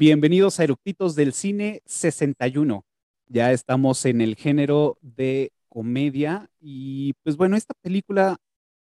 Bienvenidos 0.00 0.60
a 0.60 0.62
Eructitos 0.62 1.16
del 1.16 1.32
Cine 1.32 1.82
61. 1.84 2.84
Ya 3.26 3.50
estamos 3.50 4.04
en 4.04 4.20
el 4.20 4.36
género 4.36 4.96
de 5.02 5.50
comedia 5.68 6.48
y 6.60 7.14
pues 7.24 7.36
bueno, 7.36 7.56
esta 7.56 7.74
película 7.82 8.36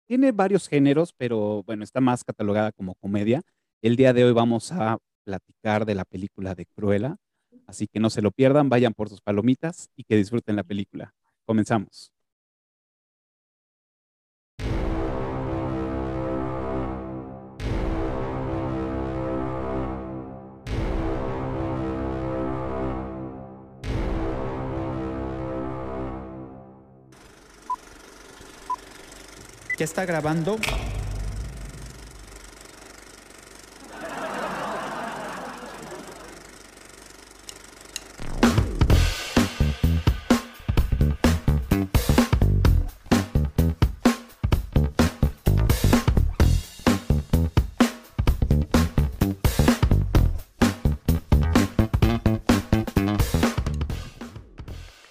tiene 0.07 0.31
varios 0.31 0.69
géneros, 0.69 1.11
pero 1.11 1.63
bueno, 1.63 1.83
está 1.83 1.99
más 1.99 2.23
catalogada 2.23 2.71
como 2.71 2.95
comedia. 2.95 3.41
El 3.81 3.97
día 3.97 4.13
de 4.13 4.23
hoy 4.23 4.31
vamos 4.31 4.71
a 4.71 4.99
platicar 5.25 5.83
de 5.85 5.95
la 5.95 6.05
película 6.05 6.55
de 6.55 6.65
Cruella, 6.65 7.17
así 7.67 7.87
que 7.87 7.99
no 7.99 8.09
se 8.09 8.21
lo 8.21 8.31
pierdan, 8.31 8.69
vayan 8.69 8.93
por 8.93 9.09
sus 9.09 9.19
palomitas 9.19 9.89
y 9.97 10.05
que 10.05 10.15
disfruten 10.15 10.55
la 10.55 10.63
película. 10.63 11.13
Comenzamos. 11.43 12.13
¿Ya 29.81 29.85
está 29.85 30.05
grabando? 30.05 30.59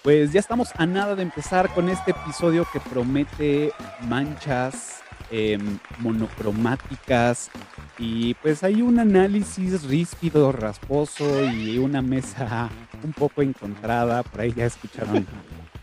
Pues 0.03 0.33
ya 0.33 0.39
estamos 0.39 0.69
a 0.77 0.87
nada 0.87 1.15
de 1.15 1.21
empezar 1.21 1.71
con 1.75 1.87
este 1.87 2.09
episodio 2.11 2.65
que 2.73 2.79
promete 2.79 3.71
manchas 4.07 5.03
em, 5.29 5.77
monocromáticas 5.99 7.51
y 7.99 8.33
pues 8.35 8.63
hay 8.63 8.81
un 8.81 8.97
análisis 8.97 9.83
ríspido, 9.83 10.51
rasposo 10.51 11.45
y 11.51 11.77
una 11.77 12.01
mesa 12.01 12.69
un 13.03 13.13
poco 13.13 13.43
encontrada. 13.43 14.23
Por 14.23 14.41
ahí 14.41 14.51
ya 14.53 14.65
escucharon 14.65 15.27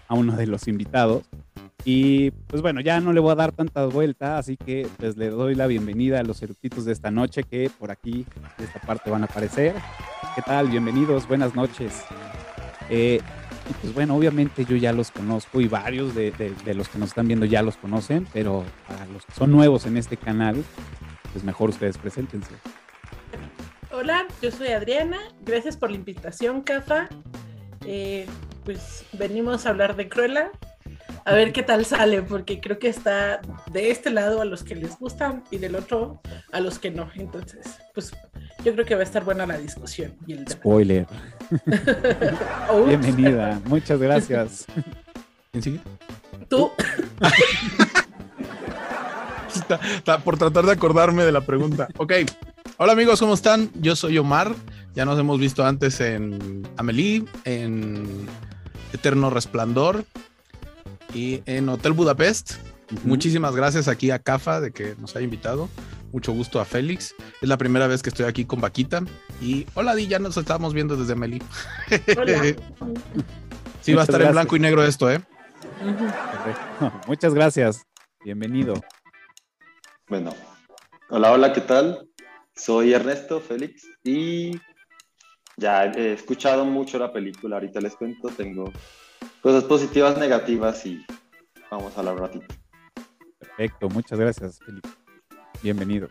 a 0.08 0.14
uno 0.14 0.34
de 0.34 0.48
los 0.48 0.66
invitados. 0.66 1.22
Y 1.84 2.32
pues 2.48 2.60
bueno, 2.60 2.80
ya 2.80 3.00
no 3.00 3.12
le 3.12 3.20
voy 3.20 3.30
a 3.30 3.36
dar 3.36 3.52
tanta 3.52 3.86
vuelta, 3.86 4.36
así 4.36 4.56
que 4.56 4.88
pues 4.96 5.16
le 5.16 5.28
doy 5.28 5.54
la 5.54 5.68
bienvenida 5.68 6.18
a 6.18 6.24
los 6.24 6.42
eructitos 6.42 6.84
de 6.84 6.92
esta 6.92 7.12
noche 7.12 7.44
que 7.44 7.70
por 7.78 7.92
aquí, 7.92 8.26
de 8.58 8.64
esta 8.64 8.80
parte 8.80 9.10
van 9.10 9.22
a 9.22 9.26
aparecer. 9.26 9.76
¿Qué 10.34 10.42
tal? 10.42 10.66
Bienvenidos, 10.68 11.28
buenas 11.28 11.54
noches. 11.54 12.02
Eh, 12.90 13.20
y 13.68 13.72
pues 13.74 13.94
bueno, 13.94 14.16
obviamente 14.16 14.64
yo 14.64 14.76
ya 14.76 14.92
los 14.92 15.10
conozco 15.10 15.60
y 15.60 15.68
varios 15.68 16.14
de, 16.14 16.32
los 16.74 16.88
que 16.88 16.98
nos 16.98 17.10
están 17.10 17.26
viendo 17.26 17.46
ya 17.46 17.62
los 17.62 17.76
conocen, 17.76 18.26
pero 18.32 18.64
para 18.86 19.06
los 19.06 19.24
que 19.26 19.32
son 19.32 19.50
nuevos 19.50 19.86
en 19.86 19.96
este 19.96 20.16
canal, 20.16 20.64
pues 21.32 21.44
mejor 21.44 21.70
ustedes 21.70 21.98
preséntense. 21.98 22.52
Hola, 23.90 24.26
yo 24.42 24.50
soy 24.50 24.68
Adriana, 24.68 25.18
gracias 25.44 25.76
por 25.76 25.90
la 25.90 25.96
invitación, 25.96 26.62
Cafa. 26.62 27.08
Eh, 27.84 28.26
pues 28.64 29.04
venimos 29.12 29.66
a 29.66 29.70
hablar 29.70 29.96
de 29.96 30.08
Cruella, 30.08 30.50
a 31.28 31.34
ver 31.34 31.52
qué 31.52 31.62
tal 31.62 31.84
sale, 31.84 32.22
porque 32.22 32.58
creo 32.58 32.78
que 32.78 32.88
está 32.88 33.42
de 33.70 33.90
este 33.90 34.08
lado 34.08 34.40
a 34.40 34.46
los 34.46 34.64
que 34.64 34.74
les 34.74 34.98
gustan 34.98 35.44
y 35.50 35.58
del 35.58 35.76
otro 35.76 36.22
a 36.52 36.60
los 36.60 36.78
que 36.78 36.90
no. 36.90 37.10
Entonces, 37.16 37.66
pues 37.92 38.12
yo 38.64 38.72
creo 38.72 38.86
que 38.86 38.94
va 38.94 39.02
a 39.02 39.04
estar 39.04 39.24
buena 39.24 39.44
la 39.44 39.58
discusión. 39.58 40.16
Y 40.26 40.32
el 40.32 40.48
Spoiler. 40.48 41.06
Bienvenida, 42.86 43.60
muchas 43.66 44.00
gracias. 44.00 44.64
¿Quién 45.52 45.62
sigue? 45.62 45.80
Tú. 46.48 46.70
por 50.24 50.38
tratar 50.38 50.64
de 50.64 50.72
acordarme 50.72 51.24
de 51.24 51.32
la 51.32 51.42
pregunta. 51.42 51.88
Ok. 51.98 52.14
Hola 52.78 52.94
amigos, 52.94 53.20
¿cómo 53.20 53.34
están? 53.34 53.70
Yo 53.74 53.96
soy 53.96 54.16
Omar. 54.16 54.54
Ya 54.94 55.04
nos 55.04 55.18
hemos 55.18 55.38
visto 55.38 55.62
antes 55.62 56.00
en 56.00 56.66
Amelie, 56.78 57.26
en 57.44 58.26
Eterno 58.94 59.28
Resplandor 59.28 60.06
y 61.14 61.42
en 61.46 61.68
Hotel 61.68 61.92
Budapest. 61.92 62.54
Muchísimas 63.04 63.54
gracias 63.54 63.88
aquí 63.88 64.10
a 64.10 64.18
CAFA 64.18 64.60
de 64.60 64.72
que 64.72 64.94
nos 64.98 65.14
haya 65.14 65.24
invitado. 65.24 65.68
Mucho 66.12 66.32
gusto 66.32 66.60
a 66.60 66.64
Félix. 66.64 67.14
Es 67.42 67.48
la 67.48 67.58
primera 67.58 67.86
vez 67.86 68.02
que 68.02 68.08
estoy 68.08 68.26
aquí 68.26 68.44
con 68.44 68.60
Vaquita. 68.60 69.02
Y 69.42 69.66
hola, 69.74 69.94
Di, 69.94 70.06
ya 70.06 70.18
nos 70.18 70.36
estamos 70.36 70.72
viendo 70.72 70.96
desde 70.96 71.14
Meli. 71.14 71.42
Hola. 72.16 72.42
sí, 73.82 73.92
va 73.92 74.02
a 74.02 74.04
estar 74.04 74.22
en 74.22 74.32
blanco 74.32 74.56
y 74.56 74.60
negro 74.60 74.82
esto, 74.84 75.10
¿eh? 75.10 75.20
Muchas 77.06 77.34
gracias. 77.34 77.82
Bienvenido. 78.24 78.74
Bueno, 80.08 80.34
hola, 81.10 81.32
hola, 81.32 81.52
¿qué 81.52 81.60
tal? 81.60 82.08
Soy 82.56 82.94
Ernesto 82.94 83.40
Félix 83.40 83.86
y 84.02 84.58
ya 85.58 85.84
he 85.84 86.14
escuchado 86.14 86.64
mucho 86.64 86.98
la 86.98 87.12
película. 87.12 87.56
Ahorita 87.56 87.80
les 87.80 87.94
cuento, 87.94 88.28
tengo 88.30 88.72
cosas 89.42 89.64
positivas, 89.64 90.18
negativas 90.18 90.84
y 90.86 91.04
vamos 91.70 91.96
a 91.96 92.00
hablar 92.00 92.14
un 92.14 92.20
ratito. 92.20 92.46
Perfecto, 93.38 93.88
muchas 93.88 94.18
gracias, 94.18 94.58
Félix. 94.64 94.88
Bienvenido. 95.62 96.08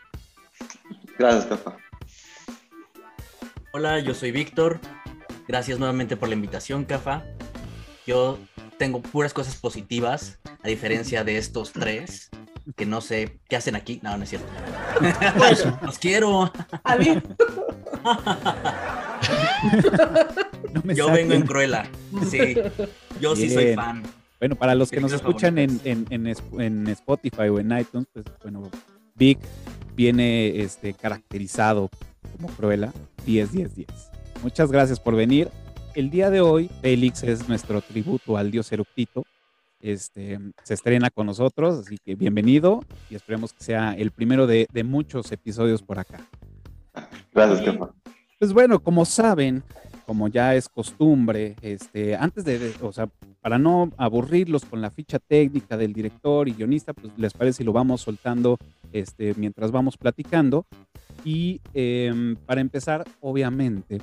Gracias, 1.18 1.46
Cafa. 1.46 1.78
Hola, 3.74 4.00
yo 4.00 4.14
soy 4.14 4.32
Víctor. 4.32 4.80
Gracias 5.48 5.80
nuevamente 5.80 6.18
por 6.18 6.30
la 6.30 6.36
invitación, 6.36 6.86
Cafa. 6.86 7.24
Yo 8.06 8.38
tengo 8.78 9.02
puras 9.02 9.34
cosas 9.34 9.56
positivas, 9.56 10.40
a 10.64 10.68
diferencia 10.68 11.24
de 11.24 11.38
estos 11.38 11.72
tres, 11.72 12.30
que 12.76 12.86
no 12.86 13.02
sé 13.02 13.40
qué 13.50 13.56
hacen 13.56 13.76
aquí. 13.76 14.00
No, 14.04 14.18
no 14.18 14.24
es 14.24 14.30
cierto. 14.30 14.48
Los 15.84 16.00
quiero. 16.00 16.52
yo 20.96 21.12
vengo 21.12 21.34
en 21.34 21.42
Cruella. 21.44 21.90
Sí, 22.30 22.56
yo 23.20 23.36
sí 23.36 23.50
soy 23.50 23.76
fan. 23.76 24.04
Bueno, 24.40 24.56
para 24.56 24.76
los 24.76 24.92
que 24.92 25.02
nos 25.02 25.14
escuchan 25.14 25.58
en, 25.58 25.80
en, 25.84 26.88
Spotify 26.88 27.50
o 27.50 27.60
en 27.60 27.78
iTunes, 27.78 28.08
pues 28.14 28.26
bueno, 28.44 28.70
Vic 29.16 29.40
viene 29.96 30.62
este, 30.62 30.94
caracterizado 30.94 31.90
como 32.36 32.48
Cruella 32.50 32.94
10-10-10. 33.26 33.88
Muchas 34.44 34.72
gracias 34.72 35.00
por 35.00 35.16
venir. 35.16 35.50
El 35.96 36.12
día 36.12 36.30
de 36.30 36.42
hoy, 36.42 36.70
Félix 36.82 37.24
es 37.24 37.50
nuestro 37.50 37.82
tributo 37.82 38.38
al 38.38 38.52
dios 38.52 38.72
Eructito. 38.72 39.26
Este, 39.80 40.40
se 40.64 40.74
estrena 40.74 41.10
con 41.10 41.26
nosotros, 41.26 41.80
así 41.80 41.98
que 41.98 42.16
bienvenido 42.16 42.84
y 43.10 43.16
esperemos 43.16 43.54
que 43.54 43.64
sea 43.64 43.94
el 43.94 44.12
primero 44.12 44.46
de, 44.46 44.68
muchos 44.84 45.32
episodios 45.32 45.82
por 45.82 45.98
acá. 45.98 46.20
Gracias, 47.34 47.62
Kefa. 47.62 47.90
Pues 48.40 48.54
bueno, 48.54 48.80
como 48.80 49.04
saben, 49.06 49.64
como 50.06 50.28
ya 50.28 50.54
es 50.54 50.70
costumbre, 50.70 51.56
este, 51.62 52.16
antes 52.16 52.46
de, 52.46 52.72
o 52.82 52.92
sea, 52.92 53.10
para 53.42 53.58
no 53.58 53.92
aburrirlos 53.98 54.64
con 54.64 54.80
la 54.80 54.92
ficha 54.92 55.18
técnica 55.18 55.76
del 55.76 55.92
director 55.92 56.48
y 56.48 56.54
guionista, 56.54 56.94
pues 56.94 57.12
les 57.18 57.34
parece 57.34 57.58
si 57.58 57.64
lo 57.64 57.74
vamos 57.74 58.02
soltando 58.02 58.60
este, 58.94 59.34
mientras 59.36 59.72
vamos 59.72 59.98
platicando. 59.98 60.68
Y 61.26 61.62
em, 61.74 62.36
para 62.46 62.62
empezar, 62.62 63.06
obviamente, 63.22 64.00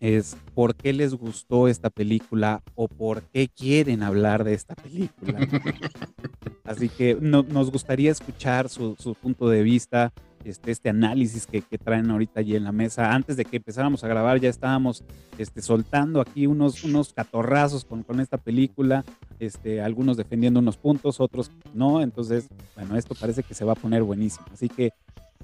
es 0.00 0.38
por 0.54 0.74
qué 0.74 0.94
les 0.94 1.14
gustó 1.14 1.68
esta 1.68 1.90
película 1.90 2.62
o 2.74 2.88
por 2.88 3.22
qué 3.24 3.48
quieren 3.48 4.02
hablar 4.02 4.42
de 4.42 4.54
esta 4.54 4.74
película. 4.74 5.38
Así 6.64 6.88
que 6.88 7.14
nos 7.20 7.70
gustaría 7.70 8.10
escuchar 8.10 8.70
su, 8.70 8.96
su 8.98 9.14
punto 9.14 9.50
de 9.50 9.62
vista 9.62 10.14
este, 10.46 10.70
este 10.70 10.88
análisis 10.88 11.46
que, 11.46 11.62
traen 11.78 12.10
ahorita 12.10 12.40
allí 12.40 12.56
en 12.56 12.64
la 12.64 12.72
mesa. 12.72 13.12
Antes 13.12 13.36
de 13.36 13.44
que 13.44 13.58
empezáramos 13.58 14.02
a 14.04 14.08
grabar 14.08 14.40
ya 14.40 14.48
estábamos 14.48 15.04
este, 15.38 15.60
soltando 15.60 16.20
aquí 16.20 16.46
unos, 16.46 16.84
unos 16.84 17.12
catorrazos 17.12 17.84
con, 17.84 18.02
con 18.02 18.20
esta 18.20 18.38
película, 18.38 19.04
este, 19.38 19.80
algunos 19.80 20.16
defendiendo 20.16 20.60
unos 20.60 20.76
puntos, 20.76 21.20
otros 21.20 21.50
no. 21.74 22.00
Entonces, 22.00 22.48
bueno, 22.74 22.96
esto 22.96 23.14
parece 23.14 23.42
que 23.42 23.54
se 23.54 23.64
va 23.64 23.72
a 23.72 23.76
poner 23.76 24.02
buenísimo. 24.02 24.46
Así 24.52 24.68
que, 24.68 24.92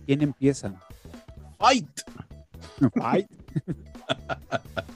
¿quién 0.06 0.22
empieza? 0.22 0.74
Fight. 1.58 2.00
Fight. 2.94 3.28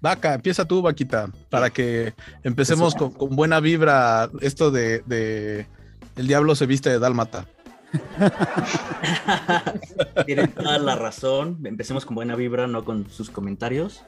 Vaca, 0.00 0.34
empieza 0.34 0.64
tú, 0.64 0.82
Vaquita, 0.82 1.30
para 1.48 1.70
que 1.70 2.12
empecemos 2.42 2.96
con, 2.96 3.12
buena 3.36 3.60
vibra 3.60 4.28
esto 4.40 4.72
de, 4.72 4.98
de 5.06 5.68
El 6.16 6.26
diablo 6.26 6.56
se 6.56 6.66
viste 6.66 6.90
de 6.90 6.98
dálmata. 6.98 7.46
Tienen 10.26 10.52
toda 10.52 10.78
la 10.78 10.96
razón. 10.96 11.58
Empecemos 11.64 12.06
con 12.06 12.14
buena 12.14 12.36
vibra, 12.36 12.66
no 12.66 12.84
con 12.84 13.08
sus 13.10 13.30
comentarios. 13.30 14.04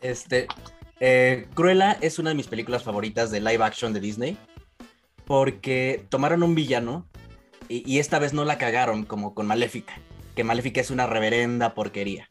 este, 0.00 0.46
eh, 1.00 1.48
es 2.00 2.18
una 2.18 2.30
de 2.30 2.36
mis 2.36 2.46
películas 2.46 2.82
favoritas 2.82 3.30
de 3.30 3.40
live 3.40 3.64
action 3.64 3.92
de 3.92 4.00
Disney 4.00 4.38
porque 5.26 6.06
tomaron 6.08 6.42
un 6.42 6.54
villano 6.54 7.06
Y, 7.68 7.98
esta 7.98 8.20
vez 8.20 8.32
no 8.32 8.44
la 8.44 8.58
cagaron 8.58 9.04
como 9.04 9.34
con 9.34 9.46
Maléfica, 9.46 9.94
que 10.36 10.44
Maléfica 10.44 10.80
es 10.80 10.92
una 10.92 11.08
reverenda 11.08 11.74
porquería. 11.74 12.28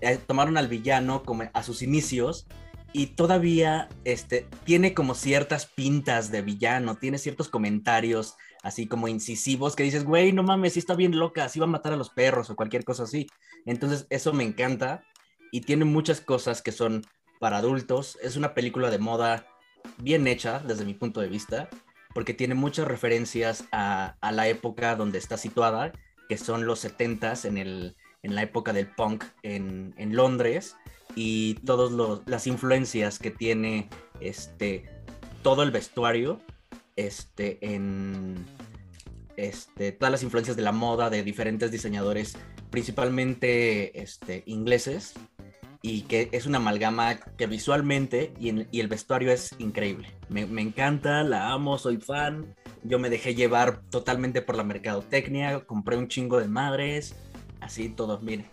Eh, 0.00 0.18
tomaron 0.26 0.56
al 0.56 0.66
villano 0.66 1.22
como 1.22 1.44
a 1.52 1.62
sus 1.62 1.82
inicios 1.82 2.48
y 2.92 3.08
todavía 3.08 3.88
este, 4.04 4.46
tiene 4.64 4.94
como 4.94 5.14
ciertas 5.14 5.66
pintas 5.66 6.30
de 6.30 6.42
villano, 6.42 6.96
tiene 6.96 7.18
ciertos 7.18 7.48
comentarios 7.48 8.36
así 8.62 8.86
como 8.86 9.08
incisivos 9.08 9.76
que 9.76 9.82
dices, 9.82 10.04
güey, 10.04 10.32
no 10.32 10.42
mames, 10.42 10.72
sí 10.72 10.78
está 10.78 10.94
bien 10.94 11.18
loca, 11.18 11.48
sí 11.48 11.60
va 11.60 11.66
a 11.66 11.68
matar 11.68 11.92
a 11.92 11.96
los 11.96 12.10
perros 12.10 12.50
o 12.50 12.56
cualquier 12.56 12.84
cosa 12.84 13.04
así. 13.04 13.26
Entonces 13.66 14.06
eso 14.10 14.32
me 14.32 14.44
encanta 14.44 15.02
y 15.52 15.60
tiene 15.62 15.84
muchas 15.84 16.20
cosas 16.20 16.62
que 16.62 16.72
son 16.72 17.04
para 17.40 17.58
adultos. 17.58 18.18
Es 18.22 18.36
una 18.36 18.54
película 18.54 18.90
de 18.90 18.98
moda 18.98 19.46
bien 19.98 20.26
hecha 20.26 20.60
desde 20.60 20.84
mi 20.84 20.94
punto 20.94 21.20
de 21.20 21.28
vista, 21.28 21.68
porque 22.14 22.34
tiene 22.34 22.54
muchas 22.54 22.88
referencias 22.88 23.64
a, 23.70 24.16
la 24.32 24.48
época 24.48 24.96
donde 24.96 25.18
está 25.18 25.36
situada, 25.36 25.92
que 26.28 26.36
son 26.36 26.66
los 26.66 26.84
70s 26.84 27.44
en, 27.44 27.58
el, 27.58 27.96
en 28.22 28.34
la 28.34 28.42
época 28.42 28.72
del 28.72 28.88
punk 28.88 29.24
en, 29.42 29.94
en 29.98 30.16
Londres 30.16 30.76
y 31.14 31.54
todas 31.54 32.22
las 32.26 32.46
influencias 32.46 33.18
que 33.18 33.30
tiene 33.30 33.88
este, 34.20 34.88
todo 35.42 35.62
el 35.62 35.70
vestuario 35.70 36.40
este, 36.96 37.58
en 37.60 38.44
este, 39.36 39.92
todas 39.92 40.10
las 40.10 40.22
influencias 40.24 40.56
de 40.56 40.62
la 40.62 40.72
moda 40.72 41.10
de 41.10 41.22
diferentes 41.22 41.70
diseñadores, 41.70 42.36
principalmente 42.70 44.02
este, 44.02 44.42
ingleses, 44.46 45.14
y 45.80 46.02
que 46.02 46.28
es 46.32 46.46
una 46.46 46.58
amalgama 46.58 47.20
que 47.36 47.46
visualmente 47.46 48.32
y, 48.40 48.48
el 48.80 48.88
vestuario 48.88 49.30
es 49.30 49.54
increíble. 49.58 50.08
Me, 50.28 50.44
me, 50.44 50.60
encanta, 50.60 51.22
la 51.22 51.52
amo, 51.52 51.78
soy 51.78 51.98
fan. 51.98 52.56
Yo 52.82 52.98
me 52.98 53.10
dejé 53.10 53.36
llevar 53.36 53.80
totalmente 53.90 54.42
por 54.42 54.56
la 54.56 54.64
mercadotecnia, 54.64 55.60
compré 55.60 55.96
un 55.96 56.08
chingo 56.08 56.40
de 56.40 56.48
madres, 56.48 57.14
así 57.60 57.88
todos, 57.88 58.22
miren. 58.22 58.46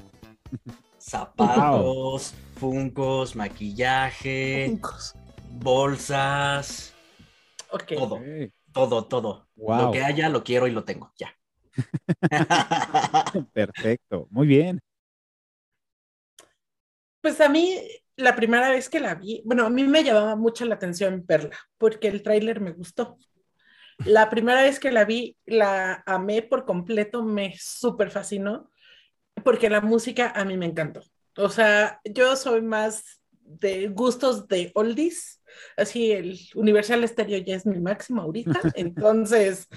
Zapatos, 1.08 2.34
funcos, 2.56 3.36
maquillaje, 3.36 4.76
bolsas, 5.52 6.96
todo, 7.88 8.20
todo, 8.74 9.06
todo. 9.06 9.48
Lo 9.56 9.92
que 9.92 10.02
haya 10.02 10.30
lo 10.30 10.44
quiero 10.44 10.66
y 10.66 10.72
lo 10.72 10.84
tengo, 10.84 11.14
ya. 11.16 11.32
Perfecto, 13.54 14.28
muy 14.32 14.48
bien. 14.48 14.80
Pues 17.22 17.40
a 17.40 17.50
mí, 17.50 17.80
la 18.16 18.36
primera 18.36 18.72
vez 18.72 18.90
que 18.90 19.00
la 19.00 19.14
vi, 19.14 19.44
bueno, 19.46 19.68
a 19.68 19.70
mí 19.70 19.84
me 19.84 20.04
llamaba 20.04 20.36
mucho 20.36 20.66
la 20.66 20.74
atención 20.74 21.24
verla, 21.28 21.56
porque 21.78 22.08
el 22.08 22.24
tráiler 22.24 22.62
me 22.62 22.72
gustó. 22.72 23.20
La 24.06 24.32
primera 24.32 24.64
vez 24.64 24.80
que 24.80 24.92
la 24.92 25.06
vi, 25.06 25.38
la 25.46 26.02
amé 26.08 26.42
por 26.42 26.66
completo, 26.66 27.24
me 27.24 27.54
súper 27.60 28.10
fascinó, 28.10 28.72
porque 29.44 29.70
la 29.70 29.82
música 29.82 30.32
a 30.36 30.46
mí 30.46 30.58
me 30.58 30.66
encantó. 30.66 31.02
O 31.38 31.50
sea, 31.50 32.00
yo 32.04 32.36
soy 32.36 32.62
más 32.62 33.22
de 33.32 33.88
gustos 33.90 34.48
de 34.48 34.72
oldies, 34.74 35.42
así 35.78 36.12
el 36.12 36.40
Universal 36.56 37.08
Stereo 37.08 37.40
ya 37.40 37.56
es 37.56 37.66
mi 37.66 37.80
máximo 37.80 38.22
ahorita, 38.22 38.60
entonces 38.76 39.68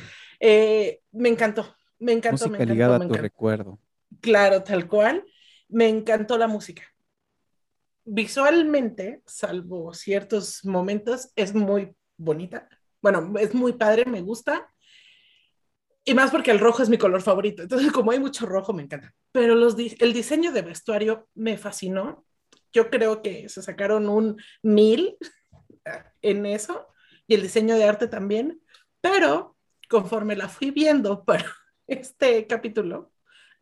eh, 0.41 1.01
me 1.13 1.29
encantó, 1.29 1.77
me 1.99 2.13
encantó. 2.13 2.47
Música 2.47 2.65
me 2.65 2.73
ligada 2.73 2.97
a 2.97 3.07
tu 3.07 3.15
recuerdo. 3.15 3.79
Claro, 4.21 4.63
tal 4.63 4.89
cual, 4.89 5.25
me 5.69 5.89
encantó 5.89 6.39
la 6.39 6.49
música 6.49 6.83
visualmente, 8.11 9.23
salvo 9.27 9.93
ciertos 9.93 10.65
momentos, 10.65 11.31
es 11.37 11.55
muy 11.55 11.95
bonita. 12.17 12.69
Bueno, 13.03 13.35
es 13.39 13.55
muy 13.55 13.75
padre, 13.75 14.07
me 14.07 14.23
gusta. 14.23 14.73
Y 16.05 16.15
más 16.15 16.31
porque 16.31 16.51
el 16.51 16.59
rojo 16.59 16.83
es 16.83 16.89
mi 16.89 16.97
color 16.97 17.21
favorito. 17.21 17.63
Entonces, 17.63 17.93
como 17.93 18.11
hay 18.11 18.19
mucho 18.19 18.47
rojo, 18.47 18.73
me 18.73 18.83
encanta. 18.83 19.15
Pero 19.33 19.55
el 19.55 20.13
diseño 20.13 20.53
de 20.53 20.63
vestuario 20.63 21.29
me 21.35 21.59
fascinó. 21.59 22.25
Yo 22.73 22.91
creo 22.91 23.23
que 23.23 23.49
se 23.49 23.63
sacaron 23.63 24.09
un 24.09 24.41
mil 24.63 25.17
en 26.23 26.47
eso. 26.47 26.89
Y 27.27 27.35
el 27.35 27.43
diseño 27.43 27.77
de 27.77 27.85
arte 27.85 28.09
también. 28.09 28.61
Pero 29.01 29.57
conforme 29.89 30.37
la 30.37 30.49
fui 30.49 30.71
viendo 30.71 31.25
para 31.25 31.45
este 31.87 32.47
capítulo, 32.47 33.13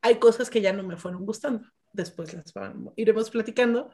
hay 0.01 0.17
cosas 0.17 0.51
que 0.51 0.61
ya 0.61 0.73
no 0.73 0.83
me 0.83 0.97
fueron 0.97 1.25
gustando. 1.27 1.69
Después 1.93 2.35
las 2.35 2.53
iremos 2.97 3.31
platicando 3.31 3.91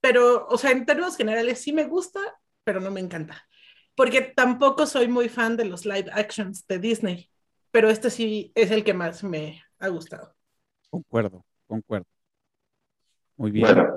pero, 0.00 0.46
o 0.48 0.58
sea, 0.58 0.70
en 0.70 0.86
términos 0.86 1.16
generales 1.16 1.60
sí 1.60 1.72
me 1.72 1.84
gusta, 1.84 2.20
pero 2.64 2.80
no 2.80 2.90
me 2.90 3.00
encanta. 3.00 3.46
Porque 3.94 4.22
tampoco 4.22 4.86
soy 4.86 5.08
muy 5.08 5.28
fan 5.28 5.56
de 5.56 5.66
los 5.66 5.84
live 5.84 6.10
actions 6.12 6.66
de 6.66 6.78
Disney, 6.78 7.30
pero 7.70 7.90
este 7.90 8.10
sí 8.10 8.52
es 8.54 8.70
el 8.70 8.84
que 8.84 8.94
más 8.94 9.22
me 9.22 9.62
ha 9.78 9.88
gustado. 9.88 10.34
Concuerdo, 10.90 11.44
concuerdo. 11.66 12.06
Muy 13.36 13.52
bien. 13.52 13.66
Bueno, 13.66 13.94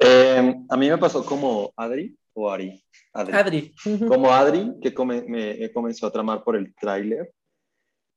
eh, 0.00 0.54
a 0.68 0.76
mí 0.76 0.90
me 0.90 0.98
pasó 0.98 1.24
como 1.24 1.72
Adri 1.76 2.16
o 2.32 2.50
Ari. 2.50 2.82
Adri. 3.12 3.74
Como 4.08 4.32
Adri, 4.32 4.72
que 4.80 4.92
me, 5.04 5.72
comenzó 5.72 6.06
a 6.06 6.12
tramar 6.12 6.42
por 6.42 6.56
el 6.56 6.74
tráiler. 6.74 7.32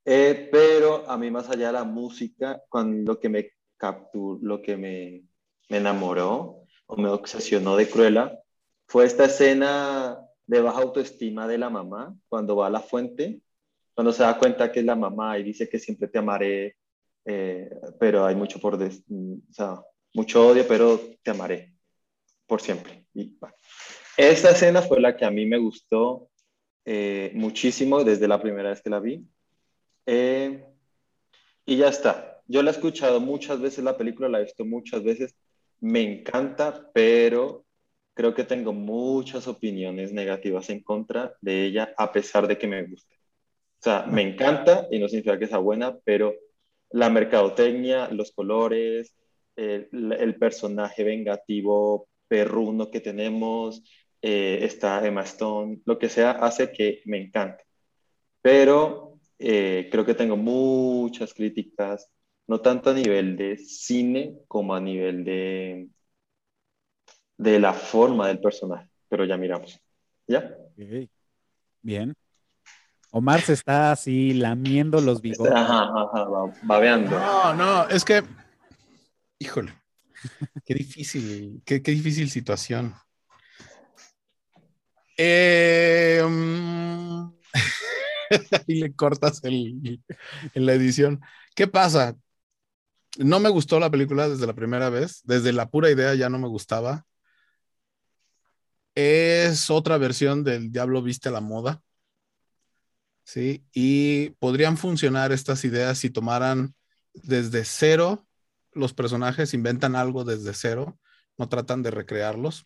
Eh, 0.06 0.50
pero 0.52 1.08
a 1.10 1.18
mí 1.18 1.30
más 1.30 1.50
allá 1.50 1.68
de 1.68 1.74
la 1.74 1.84
música, 1.84 2.62
cuando 2.70 3.14
lo 3.14 3.20
que 3.20 3.30
me 3.30 3.52
capturó, 3.78 4.40
lo 4.42 4.62
que 4.62 4.76
me, 4.76 5.24
me 5.70 5.78
enamoró 5.78 6.64
o 6.88 6.98
me 6.98 7.10
obsesionó 7.10 7.76
de 7.76 7.88
Cruella 7.88 8.40
fue 8.88 9.06
esta 9.06 9.26
escena 9.26 10.20
de 10.48 10.62
baja 10.62 10.82
autoestima 10.82 11.48
de 11.48 11.60
la 11.60 11.70
mamá 11.70 12.16
cuando 12.28 12.56
va 12.56 12.68
a 12.68 12.72
la 12.72 12.80
fuente, 12.80 13.40
cuando 13.94 14.12
se 14.12 14.24
da 14.24 14.40
cuenta 14.40 14.72
que 14.72 14.80
es 14.80 14.86
la 14.86 14.96
mamá 14.96 15.38
y 15.38 15.44
dice 15.44 15.70
que 15.70 15.78
siempre 15.78 16.08
te 16.08 16.18
amaré, 16.18 16.76
eh, 17.26 17.70
pero 18.00 18.26
hay 18.26 18.36
mucho 18.36 18.60
por, 18.60 18.76
o 18.76 18.90
sea, 19.52 19.82
mucho 20.14 20.48
odio, 20.48 20.68
pero 20.68 21.00
te 21.22 21.32
amaré 21.32 21.74
por 22.48 22.62
siempre. 22.62 23.06
Y, 23.14 23.38
Esta 24.18 24.52
escena 24.52 24.82
fue 24.82 25.00
la 25.00 25.16
que 25.16 25.26
a 25.26 25.32
mí 25.32 25.46
me 25.46 25.58
gustó 25.58 26.30
eh, 26.86 27.32
muchísimo 27.36 28.04
desde 28.04 28.28
la 28.28 28.42
primera 28.42 28.70
vez 28.70 28.82
que 28.82 28.90
la 28.90 29.00
vi. 29.00 29.24
Eh, 30.06 30.66
y 31.66 31.78
ya 31.78 31.90
está. 31.90 32.42
Yo 32.48 32.64
la 32.64 32.72
he 32.72 32.74
escuchado 32.74 33.20
muchas 33.20 33.62
veces, 33.62 33.84
la 33.84 33.96
película 33.96 34.28
la 34.28 34.40
he 34.40 34.46
visto 34.46 34.66
muchas 34.66 35.04
veces, 35.04 35.36
me 35.80 36.02
encanta, 36.02 36.90
pero 36.94 37.66
creo 38.16 38.34
que 38.34 38.44
tengo 38.44 38.74
muchas 38.74 39.48
opiniones 39.48 40.12
negativas 40.12 40.70
en 40.72 40.82
contra 40.82 41.36
de 41.42 41.66
ella, 41.66 41.94
a 41.96 42.12
pesar 42.12 42.48
de 42.48 42.58
que 42.58 42.68
me 42.68 42.84
guste. 42.84 43.16
O 43.16 43.84
sea, 43.84 44.06
me 44.08 44.24
encanta 44.24 44.88
y 44.92 45.00
no 45.00 45.08
significa 45.08 45.40
que 45.40 45.48
sea 45.48 45.60
buena, 45.60 45.98
pero 46.04 46.34
la 46.92 47.10
mercadotecnia, 47.10 48.10
los 48.10 48.32
colores, 48.32 49.16
el, 49.56 50.36
personaje 50.40 51.04
vengativo 51.04 52.08
perruno 52.28 52.90
que 52.90 53.02
tenemos, 53.02 53.84
eh, 54.22 54.60
está 54.62 55.06
Emma 55.06 55.24
Stone, 55.24 55.82
lo 55.86 55.98
que 56.00 56.10
sea, 56.10 56.32
hace 56.32 56.72
que 56.72 57.02
me 57.06 57.22
encante. 57.22 57.66
Pero 58.42 59.20
eh, 59.40 59.90
creo 59.92 60.06
que 60.06 60.16
tengo 60.16 60.38
muchas 60.38 61.34
críticas 61.34 62.10
no 62.48 62.62
tanto 62.62 62.90
a 62.90 62.94
nivel 62.94 63.38
de 63.38 63.58
cine 63.58 64.40
como 64.48 64.74
a 64.74 64.82
nivel 64.82 65.24
de, 65.24 65.88
de 67.38 67.60
la 67.60 67.74
forma 67.74 68.28
del 68.28 68.40
personaje, 68.40 68.90
pero 69.08 69.26
ya 69.26 69.38
miramos. 69.38 69.80
¿Ya? 70.28 70.56
Bien. 71.82 72.14
Omar 73.12 73.42
se 73.42 73.54
está 73.54 73.92
así 73.92 74.34
lamiendo 74.34 75.02
los 75.02 75.22
bigotes. 75.22 75.54
Ajá, 75.54 75.84
ajá, 75.84 76.28
babeando. 76.64 77.20
No, 77.20 77.54
no, 77.54 77.90
es 77.90 78.06
que, 78.06 78.24
híjole, 79.40 79.74
qué 80.66 80.74
difícil, 80.76 81.62
qué, 81.66 81.80
difícil 81.80 82.30
situación. 82.30 82.94
Eh, 85.18 86.24
mm, 86.28 87.32
y 88.68 88.76
le 88.76 88.94
cortas 88.94 89.44
el, 89.44 90.02
en 90.54 90.66
la 90.66 90.74
edición. 90.74 91.22
¿Qué 91.56 91.68
pasa? 91.68 92.16
no 93.18 93.40
me 93.40 93.50
gustó 93.50 93.80
la 93.80 93.90
película 93.90 94.30
desde 94.30 94.48
la 94.48 94.54
primera 94.54 94.90
vez, 94.90 95.22
desde 95.26 95.52
la 95.52 95.70
pura 95.70 95.90
idea 95.90 96.14
ya 96.16 96.30
no 96.30 96.40
me 96.40 96.48
gustaba. 96.48 97.06
Es 98.96 99.70
otra 99.70 99.98
versión 99.98 100.44
del 100.44 100.72
Diablo 100.72 101.02
Viste 101.02 101.30
a 101.30 101.32
la 101.32 101.42
Moda. 101.42 101.82
Sí, 103.30 103.64
y 103.72 104.32
podrían 104.40 104.76
funcionar 104.76 105.32
estas 105.32 105.64
ideas 105.64 106.00
si 106.00 106.10
tomaran 106.10 106.74
desde 107.14 107.64
cero 107.64 108.26
los 108.72 108.96
personajes, 108.96 109.54
inventan 109.54 109.96
algo 109.96 110.24
desde 110.24 110.56
cero, 110.56 111.00
no 111.38 111.48
tratan 111.48 111.84
de 111.84 111.92
recrearlos. 111.92 112.66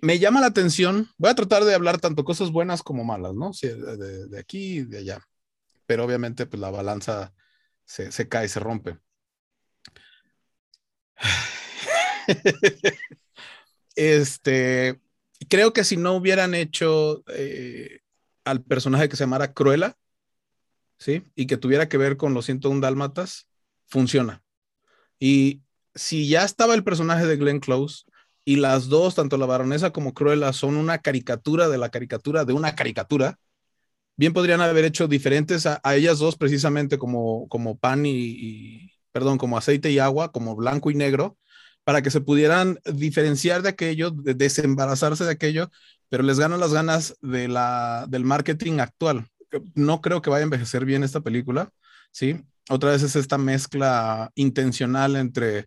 Me 0.00 0.18
llama 0.18 0.40
la 0.40 0.48
atención, 0.48 1.08
voy 1.16 1.30
a 1.30 1.36
tratar 1.36 1.62
de 1.62 1.76
hablar 1.76 2.00
tanto 2.00 2.24
cosas 2.24 2.50
buenas 2.50 2.82
como 2.82 3.04
malas, 3.04 3.34
¿no? 3.34 3.52
de, 3.62 4.26
de 4.26 4.38
aquí 4.40 4.78
y 4.78 4.84
de 4.84 4.98
allá. 4.98 5.20
Pero 5.86 6.04
obviamente, 6.04 6.46
pues 6.46 6.60
la 6.60 6.72
balanza 6.72 7.32
se, 7.84 8.10
se 8.10 8.28
cae, 8.28 8.48
se 8.48 8.58
rompe. 8.58 8.98
este, 13.94 15.00
creo 15.48 15.72
que 15.72 15.84
si 15.84 15.96
no 15.96 16.14
hubieran 16.14 16.56
hecho 16.56 17.22
eh, 17.28 18.00
al 18.44 18.62
personaje 18.62 19.08
que 19.08 19.16
se 19.16 19.24
llamara 19.24 19.52
Cruella, 19.52 19.96
¿sí? 20.98 21.24
Y 21.34 21.46
que 21.46 21.56
tuviera 21.56 21.88
que 21.88 21.96
ver 21.98 22.16
con 22.16 22.34
los 22.34 22.46
101 22.46 22.80
dálmatas, 22.80 23.48
funciona. 23.86 24.42
Y 25.18 25.62
si 25.94 26.28
ya 26.28 26.44
estaba 26.44 26.74
el 26.74 26.84
personaje 26.84 27.26
de 27.26 27.36
Glenn 27.36 27.60
Close 27.60 28.04
y 28.44 28.56
las 28.56 28.88
dos, 28.88 29.14
tanto 29.14 29.36
la 29.36 29.46
baronesa 29.46 29.90
como 29.92 30.14
Cruella, 30.14 30.52
son 30.52 30.76
una 30.76 30.98
caricatura 30.98 31.68
de 31.68 31.78
la 31.78 31.88
caricatura 31.90 32.44
de 32.44 32.52
una 32.52 32.74
caricatura, 32.74 33.38
bien 34.16 34.32
podrían 34.32 34.60
haber 34.60 34.84
hecho 34.84 35.08
diferentes 35.08 35.66
a, 35.66 35.80
ellas 35.94 36.18
dos 36.18 36.36
precisamente 36.36 36.98
como, 36.98 37.48
como 37.48 37.78
pan 37.78 38.04
y, 38.06 38.92
perdón, 39.12 39.38
como 39.38 39.56
aceite 39.58 39.90
y 39.90 39.98
agua, 39.98 40.32
como 40.32 40.56
blanco 40.56 40.90
y 40.90 40.94
negro, 40.94 41.38
para 41.84 42.02
que 42.02 42.10
se 42.10 42.20
pudieran 42.20 42.78
diferenciar 42.84 43.62
de 43.62 43.70
aquello, 43.70 44.10
de 44.10 44.34
desembarazarse 44.34 45.24
de 45.24 45.32
aquello, 45.32 45.70
pero 46.14 46.22
les 46.22 46.38
ganan 46.38 46.60
las 46.60 46.72
ganas 46.72 47.16
de 47.22 47.48
la, 47.48 48.06
del 48.08 48.22
marketing 48.22 48.78
actual. 48.78 49.26
No 49.74 50.00
creo 50.00 50.22
que 50.22 50.30
vaya 50.30 50.42
a 50.42 50.44
envejecer 50.44 50.84
bien 50.84 51.02
esta 51.02 51.22
película, 51.22 51.72
¿sí? 52.12 52.40
Otra 52.70 52.92
vez 52.92 53.02
es 53.02 53.16
esta 53.16 53.36
mezcla 53.36 54.30
intencional 54.36 55.16
entre 55.16 55.66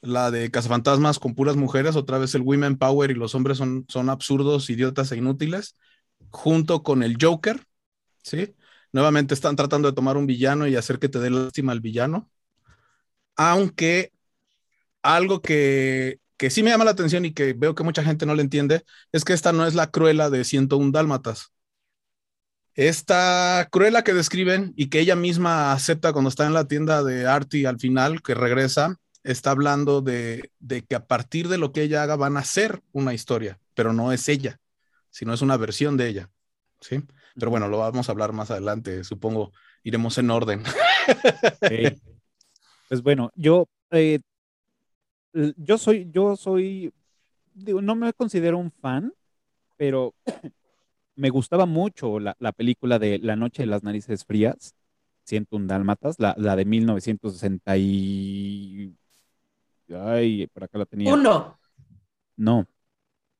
la 0.00 0.32
de 0.32 0.50
Cazafantasmas 0.50 1.20
con 1.20 1.36
puras 1.36 1.54
mujeres, 1.54 1.94
otra 1.94 2.18
vez 2.18 2.34
el 2.34 2.42
Women 2.42 2.76
Power 2.76 3.12
y 3.12 3.14
los 3.14 3.36
hombres 3.36 3.56
son, 3.56 3.84
son 3.86 4.10
absurdos, 4.10 4.68
idiotas 4.68 5.12
e 5.12 5.16
inútiles, 5.16 5.76
junto 6.30 6.82
con 6.82 7.04
el 7.04 7.16
Joker, 7.20 7.64
¿sí? 8.20 8.52
Nuevamente 8.90 9.32
están 9.32 9.54
tratando 9.54 9.88
de 9.88 9.94
tomar 9.94 10.16
un 10.16 10.26
villano 10.26 10.66
y 10.66 10.74
hacer 10.74 10.98
que 10.98 11.08
te 11.08 11.20
dé 11.20 11.30
lástima 11.30 11.70
al 11.70 11.80
villano. 11.80 12.28
Aunque 13.36 14.10
algo 15.02 15.40
que, 15.40 16.18
que 16.36 16.50
sí 16.50 16.62
me 16.62 16.70
llama 16.70 16.84
la 16.84 16.92
atención 16.92 17.24
y 17.24 17.32
que 17.32 17.52
veo 17.52 17.74
que 17.74 17.84
mucha 17.84 18.02
gente 18.02 18.26
no 18.26 18.34
le 18.34 18.42
entiende 18.42 18.84
es 19.12 19.24
que 19.24 19.32
esta 19.32 19.52
no 19.52 19.66
es 19.66 19.74
la 19.74 19.90
cruela 19.90 20.30
de 20.30 20.44
101 20.44 20.90
dálmatas. 20.92 21.52
Esta 22.74 23.68
cruela 23.70 24.02
que 24.02 24.14
describen 24.14 24.72
y 24.76 24.88
que 24.88 24.98
ella 24.98 25.14
misma 25.14 25.72
acepta 25.72 26.12
cuando 26.12 26.28
está 26.28 26.46
en 26.46 26.54
la 26.54 26.66
tienda 26.66 27.04
de 27.04 27.26
Artie 27.26 27.68
al 27.68 27.78
final, 27.78 28.20
que 28.20 28.34
regresa, 28.34 28.96
está 29.22 29.52
hablando 29.52 30.00
de, 30.00 30.50
de, 30.58 30.82
que 30.82 30.96
a 30.96 31.06
partir 31.06 31.48
de 31.48 31.58
lo 31.58 31.70
que 31.70 31.82
ella 31.82 32.02
haga 32.02 32.16
van 32.16 32.36
a 32.36 32.44
ser 32.44 32.82
una 32.90 33.14
historia, 33.14 33.60
pero 33.74 33.92
no 33.92 34.12
es 34.12 34.28
ella, 34.28 34.58
sino 35.10 35.32
es 35.32 35.40
una 35.40 35.56
versión 35.56 35.96
de 35.96 36.08
ella. 36.08 36.30
¿sí? 36.80 37.02
Pero 37.36 37.50
bueno, 37.50 37.68
lo 37.68 37.78
vamos 37.78 38.08
a 38.08 38.12
hablar 38.12 38.32
más 38.32 38.50
adelante, 38.50 39.04
supongo, 39.04 39.52
iremos 39.82 40.18
en 40.18 40.30
orden. 40.30 40.62
Pues 42.86 43.02
bueno, 43.02 43.32
yo 43.34 43.66
eh, 43.90 44.20
yo 45.56 45.78
soy, 45.78 46.08
yo 46.12 46.36
soy, 46.36 46.92
digo, 47.54 47.82
no 47.82 47.94
me 47.94 48.12
considero 48.12 48.58
un 48.58 48.70
fan, 48.70 49.12
pero 49.76 50.14
me 51.16 51.30
gustaba 51.30 51.66
mucho 51.66 52.18
la, 52.20 52.34
película 52.52 52.98
de 52.98 53.18
La 53.18 53.36
Noche 53.36 53.62
de 53.62 53.66
las 53.66 53.82
Narices 53.82 54.24
Frías, 54.24 54.74
Siento 55.24 55.56
un 55.56 55.66
Dálmatas, 55.66 56.16
la, 56.18 56.34
la 56.36 56.54
de 56.54 56.66
1960 56.66 57.78
y... 57.78 58.94
Ay, 59.88 60.46
por 60.48 60.64
acá 60.64 60.76
la 60.76 60.84
tenía. 60.84 61.14
Uno. 61.14 61.58
No. 62.36 62.66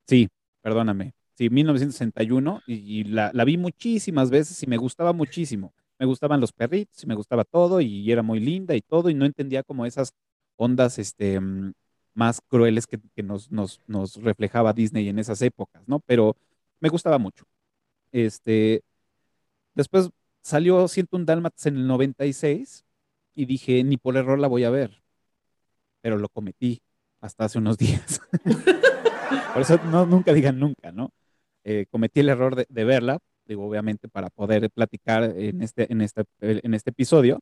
Sí, 0.06 0.30
perdóname. 0.62 1.14
Sí, 1.34 1.50
1961 1.50 2.62
y, 2.66 3.00
y 3.00 3.04
la, 3.04 3.30
la, 3.34 3.44
vi 3.44 3.58
muchísimas 3.58 4.30
veces 4.30 4.62
y 4.62 4.66
me 4.66 4.78
gustaba 4.78 5.12
muchísimo. 5.12 5.74
Me 5.98 6.06
gustaban 6.06 6.40
los 6.40 6.52
perritos 6.52 7.02
y 7.02 7.06
me 7.06 7.14
gustaba 7.14 7.44
todo 7.44 7.82
y 7.82 8.10
era 8.10 8.22
muy 8.22 8.40
linda 8.40 8.74
y 8.74 8.80
todo 8.80 9.10
y 9.10 9.14
no 9.14 9.26
entendía 9.26 9.62
como 9.62 9.84
esas 9.84 10.14
ondas 10.56 10.98
este, 10.98 11.38
mm, 11.38 11.72
más 12.14 12.40
crueles 12.48 12.86
que, 12.86 12.98
nos, 13.22 13.80
reflejaba 14.22 14.72
Disney 14.72 15.08
en 15.08 15.18
esas 15.18 15.42
épocas, 15.42 15.82
¿no? 15.86 16.00
Pero 16.00 16.36
me 16.80 16.88
gustaba 16.88 17.18
mucho. 17.18 17.44
Este, 18.12 18.82
después 19.74 20.10
salió 20.42 20.86
un 21.10 21.26
Dálmatas 21.26 21.66
en 21.66 21.76
el 21.76 21.86
96 21.86 22.84
y 23.34 23.46
dije, 23.46 23.82
ni 23.84 23.96
por 23.96 24.16
error 24.16 24.38
la 24.38 24.48
voy 24.48 24.64
a 24.64 24.70
ver, 24.70 25.02
pero 26.00 26.18
lo 26.18 26.28
cometí 26.28 26.80
hasta 27.20 27.46
hace 27.46 27.58
unos 27.58 27.78
días. 27.78 28.20
por 29.52 29.62
eso 29.62 29.78
no, 29.90 30.06
nunca 30.06 30.32
digan 30.32 30.58
nunca, 30.58 30.92
¿no? 30.92 31.10
Eh, 31.64 31.86
cometí 31.90 32.20
el 32.20 32.28
error 32.28 32.54
de, 32.54 32.84
verla, 32.84 33.18
digo, 33.46 33.66
obviamente 33.66 34.08
para 34.08 34.28
poder 34.30 34.70
platicar 34.70 35.24
en 35.24 35.62
este, 35.62 35.86
este, 35.90 36.24
en 36.40 36.74
este 36.74 36.90
episodio, 36.90 37.40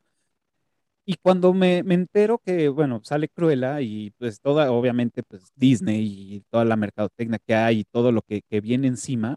y 1.05 1.17
cuando 1.17 1.53
me, 1.53 1.79
entero 1.79 2.39
que, 2.39 2.69
bueno, 2.69 3.01
sale 3.03 3.29
Cruella 3.29 3.81
y 3.81 4.11
pues 4.19 4.41
toda, 4.41 4.71
obviamente, 4.71 5.23
pues 5.25 5.53
Disney 5.57 6.05
y 6.37 6.41
toda 6.49 6.65
la 6.65 6.77
mercadotecnia 6.77 7.41
que 7.45 7.55
hay 7.55 7.81
y 7.81 7.85
todo 7.85 8.13
lo 8.13 8.23
que, 8.23 8.43
viene 8.61 8.87
encima, 8.87 9.37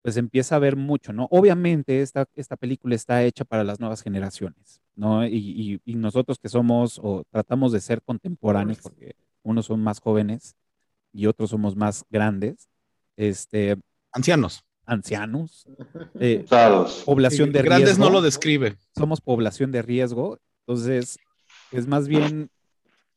pues 0.00 0.16
empieza 0.16 0.56
a 0.56 0.58
ver 0.58 0.76
mucho, 0.76 1.12
¿no? 1.12 1.28
Obviamente 1.30 2.00
esta, 2.00 2.26
esta 2.34 2.56
película 2.56 2.94
está 2.94 3.22
hecha 3.22 3.44
para 3.44 3.64
las 3.64 3.80
nuevas 3.80 4.02
generaciones, 4.02 4.80
¿no? 4.96 5.26
Y, 5.26 5.80
nosotros 5.84 6.38
que 6.38 6.48
somos 6.48 6.98
o 7.02 7.24
tratamos 7.30 7.72
de 7.72 7.80
ser 7.80 8.00
contemporáneos, 8.02 8.78
porque 8.80 9.14
unos 9.42 9.66
son 9.66 9.82
más 9.82 10.00
jóvenes 10.00 10.56
y 11.12 11.26
otros 11.26 11.50
somos 11.50 11.76
más 11.76 12.04
grandes, 12.10 12.68
este... 13.16 13.76
Ancianos. 14.12 14.64
Ancianos. 14.86 15.66
Eh, 16.20 16.44
población 17.04 17.52
de 17.52 17.62
riesgo. 17.62 17.76
Grandes 17.76 17.98
no 17.98 18.10
lo 18.10 18.20
describe. 18.22 18.76
Somos 18.94 19.20
población 19.20 19.70
de 19.72 19.82
riesgo 19.82 20.38
entonces, 20.66 21.18
es 21.72 21.86
más 21.86 22.08
bien, 22.08 22.50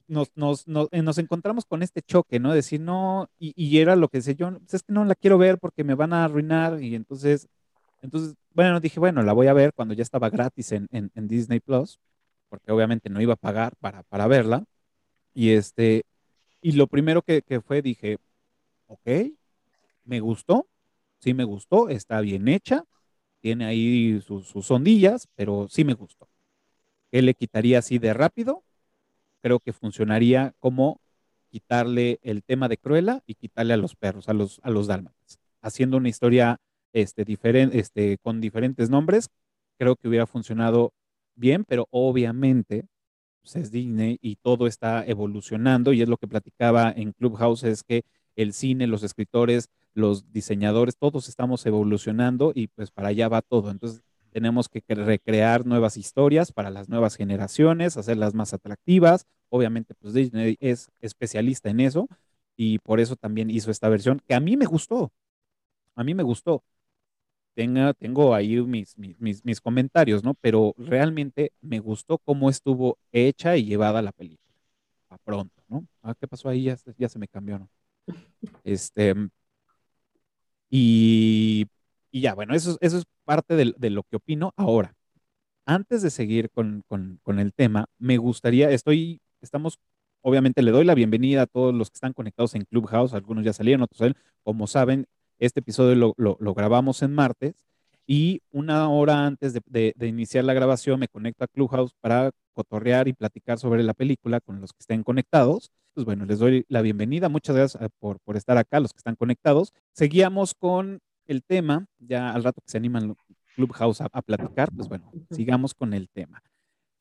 nos, 0.07 0.31
nos, 0.35 0.67
nos, 0.67 0.89
eh, 0.91 1.01
nos 1.01 1.17
encontramos 1.17 1.65
con 1.65 1.83
este 1.83 2.01
choque, 2.01 2.39
¿no? 2.39 2.53
Decir, 2.53 2.81
no, 2.81 3.29
y, 3.39 3.77
era 3.79 3.95
lo 3.95 4.09
que 4.09 4.19
decía 4.19 4.33
yo, 4.33 4.51
pues 4.59 4.73
es 4.75 4.83
que 4.83 4.93
no 4.93 5.05
la 5.05 5.15
quiero 5.15 5.37
ver 5.37 5.57
porque 5.59 5.83
me 5.83 5.95
van 5.95 6.13
a 6.13 6.25
arruinar, 6.25 6.81
y 6.81 6.95
entonces, 6.95 7.47
entonces, 8.01 8.35
bueno, 8.53 8.79
dije, 8.79 8.99
bueno, 8.99 9.23
la 9.23 9.33
voy 9.33 9.47
a 9.47 9.53
ver 9.53 9.73
cuando 9.73 9.93
ya 9.93 10.03
estaba 10.03 10.29
gratis 10.29 10.71
en, 10.73 10.87
en, 10.91 11.11
en 11.15 11.27
Disney 11.27 11.59
Plus, 11.59 11.99
porque 12.49 12.71
obviamente 12.71 13.09
no 13.09 13.21
iba 13.21 13.33
a 13.33 13.37
pagar 13.37 13.75
para, 13.79 14.03
para 14.03 14.27
verla, 14.27 14.65
y 15.33 15.51
este, 15.51 16.03
y 16.61 16.73
lo 16.73 16.87
primero 16.87 17.21
que, 17.21 17.41
que 17.43 17.61
fue, 17.61 17.81
dije, 17.81 18.17
ok, 18.87 19.09
me 20.05 20.19
gustó, 20.21 20.67
sí 21.19 21.33
me 21.33 21.43
gustó, 21.45 21.89
está 21.89 22.21
bien 22.21 22.47
hecha, 22.49 22.83
tiene 23.41 23.65
ahí 23.65 24.21
sus, 24.21 24.47
sus 24.47 24.71
ondillas, 24.71 25.27
pero 25.35 25.67
sí 25.69 25.83
me 25.85 25.93
gustó 25.93 26.27
que 27.11 27.21
le 27.21 27.33
quitaría 27.33 27.79
así 27.79 27.99
de 27.99 28.13
rápido, 28.13 28.63
creo 29.41 29.59
que 29.59 29.73
funcionaría 29.73 30.53
como 30.59 30.99
quitarle 31.49 32.19
el 32.21 32.43
tema 32.43 32.67
de 32.67 32.77
Cruella 32.77 33.23
y 33.25 33.35
quitarle 33.35 33.73
a 33.73 33.77
los 33.77 33.95
perros, 33.95 34.29
a 34.29 34.33
los, 34.33 34.59
a 34.63 34.69
los 34.69 34.87
dálmatas, 34.87 35.39
haciendo 35.61 35.97
una 35.97 36.09
historia 36.09 36.59
este, 36.93 37.23
diferente, 37.25 37.79
este, 37.79 38.17
con 38.17 38.41
diferentes 38.41 38.89
nombres, 38.89 39.29
creo 39.77 39.95
que 39.95 40.07
hubiera 40.07 40.27
funcionado 40.27 40.93
bien, 41.35 41.63
pero 41.65 41.87
obviamente 41.91 42.85
pues, 43.41 43.55
es 43.55 43.71
Disney 43.71 44.17
y 44.21 44.35
todo 44.37 44.67
está 44.67 45.05
evolucionando 45.05 45.93
y 45.93 46.01
es 46.01 46.09
lo 46.09 46.17
que 46.17 46.27
platicaba 46.27 46.91
en 46.91 47.13
Clubhouse, 47.13 47.63
es 47.63 47.83
que 47.83 48.03
el 48.35 48.53
cine, 48.53 48.87
los 48.87 49.03
escritores, 49.03 49.69
los 49.93 50.31
diseñadores, 50.31 50.97
todos 50.97 51.27
estamos 51.27 51.65
evolucionando 51.65 52.51
y 52.53 52.67
pues 52.67 52.91
para 52.91 53.09
allá 53.09 53.29
va 53.29 53.41
todo. 53.41 53.71
Entonces, 53.71 54.03
tenemos 54.37 54.69
que 54.69 54.83
recrear 54.87 55.65
nuevas 55.65 55.97
historias 55.97 56.51
para 56.51 56.69
las 56.69 56.89
nuevas 56.89 57.15
generaciones, 57.15 57.97
hacerlas 57.97 58.35
más 58.35 58.53
atractivas. 58.53 59.25
Obviamente, 59.49 59.95
pues 59.95 60.13
Disney 60.13 60.57
es 60.59 60.91
especialista 61.01 61.71
en 61.71 61.79
eso 61.79 62.07
y 62.55 62.77
por 62.77 62.99
eso 62.99 63.15
también 63.15 63.49
hizo 63.49 63.71
esta 63.71 63.89
versión 63.89 64.21
que 64.27 64.35
a 64.35 64.39
mí 64.39 64.55
me 64.55 64.67
gustó. 64.67 65.11
A 65.95 66.03
mí 66.03 66.13
me 66.13 66.21
gustó. 66.21 66.63
Tenga, 67.55 67.95
tengo 67.95 68.35
ahí 68.35 68.61
mis, 68.61 68.95
mis, 68.99 69.43
mis, 69.43 69.59
comentarios, 69.59 70.23
¿no? 70.23 70.35
Pero 70.35 70.75
realmente 70.77 71.51
me 71.61 71.79
gustó 71.79 72.19
cómo 72.19 72.51
estuvo 72.51 72.99
hecha 73.11 73.57
y 73.57 73.65
llevada 73.65 74.03
la 74.03 74.11
película. 74.11 74.53
A 75.09 75.17
pronto, 75.17 75.63
¿no? 75.67 75.83
Ah, 76.03 76.13
¿qué 76.13 76.27
pasó 76.27 76.47
ahí? 76.47 76.65
Ya, 76.65 76.77
ya 76.99 77.09
se 77.09 77.17
me 77.17 77.27
cambió, 77.27 77.57
¿no? 77.57 77.69
Este, 78.63 79.15
y 80.69 81.65
y 82.17 82.21
ya, 82.21 82.33
bueno, 82.33 82.55
eso, 82.55 82.79
eso 82.81 82.97
es 82.97 83.05
parte 83.25 83.55
de, 83.55 83.89
lo 83.91 84.01
que 84.01 84.15
opino. 84.15 84.51
Ahora, 84.57 84.95
antes 85.67 86.01
de 86.01 86.09
seguir 86.09 86.49
con, 86.49 86.83
el 87.37 87.53
tema, 87.53 87.85
me 87.99 88.17
gustaría, 88.17 88.71
estoy, 88.71 89.21
estamos, 89.39 89.77
obviamente 90.21 90.63
le 90.63 90.71
doy 90.71 90.83
la 90.83 90.95
bienvenida 90.95 91.43
a 91.43 91.45
todos 91.45 91.75
los 91.75 91.91
que 91.91 91.97
están 91.97 92.13
conectados 92.13 92.55
en 92.55 92.65
Clubhouse, 92.65 93.13
algunos 93.13 93.45
ya 93.45 93.53
salieron, 93.53 93.83
otros 93.83 93.99
salen. 93.99 94.15
Como 94.41 94.65
saben, 94.65 95.05
este 95.37 95.59
episodio 95.59 96.15
lo, 96.17 96.53
grabamos 96.55 97.03
en 97.03 97.13
martes 97.13 97.67
y 98.07 98.41
una 98.49 98.89
hora 98.89 99.27
antes 99.27 99.53
de, 99.53 99.93
iniciar 100.01 100.43
la 100.43 100.55
grabación 100.55 100.99
me 100.99 101.07
conecto 101.09 101.43
a 101.43 101.47
Clubhouse 101.47 101.93
para 102.01 102.31
cotorrear 102.53 103.07
y 103.07 103.13
platicar 103.13 103.59
sobre 103.59 103.83
la 103.83 103.93
película 103.93 104.39
con 104.39 104.59
los 104.59 104.73
que 104.73 104.79
estén 104.79 105.03
conectados. 105.03 105.69
Pues 105.93 106.03
bueno, 106.05 106.25
les 106.25 106.39
doy 106.39 106.65
la 106.67 106.81
bienvenida. 106.81 107.29
Muchas 107.29 107.55
gracias 107.55 107.83
eh, 107.83 107.89
por, 107.99 108.19
por 108.21 108.37
estar 108.37 108.57
acá, 108.57 108.79
los 108.79 108.91
que 108.93 108.97
están 108.97 109.15
conectados. 109.15 109.71
Seguíamos 109.93 110.55
con 110.55 110.99
el 111.27 111.43
tema, 111.43 111.85
ya 111.99 112.31
al 112.31 112.43
rato 112.43 112.61
que 112.61 112.69
se 112.69 112.77
animan 112.77 113.15
Clubhouse 113.55 114.01
a, 114.01 114.09
a 114.11 114.21
platicar, 114.21 114.69
pues 114.75 114.87
bueno, 114.87 115.11
sigamos 115.31 115.73
con 115.73 115.93
el 115.93 116.09
tema. 116.09 116.41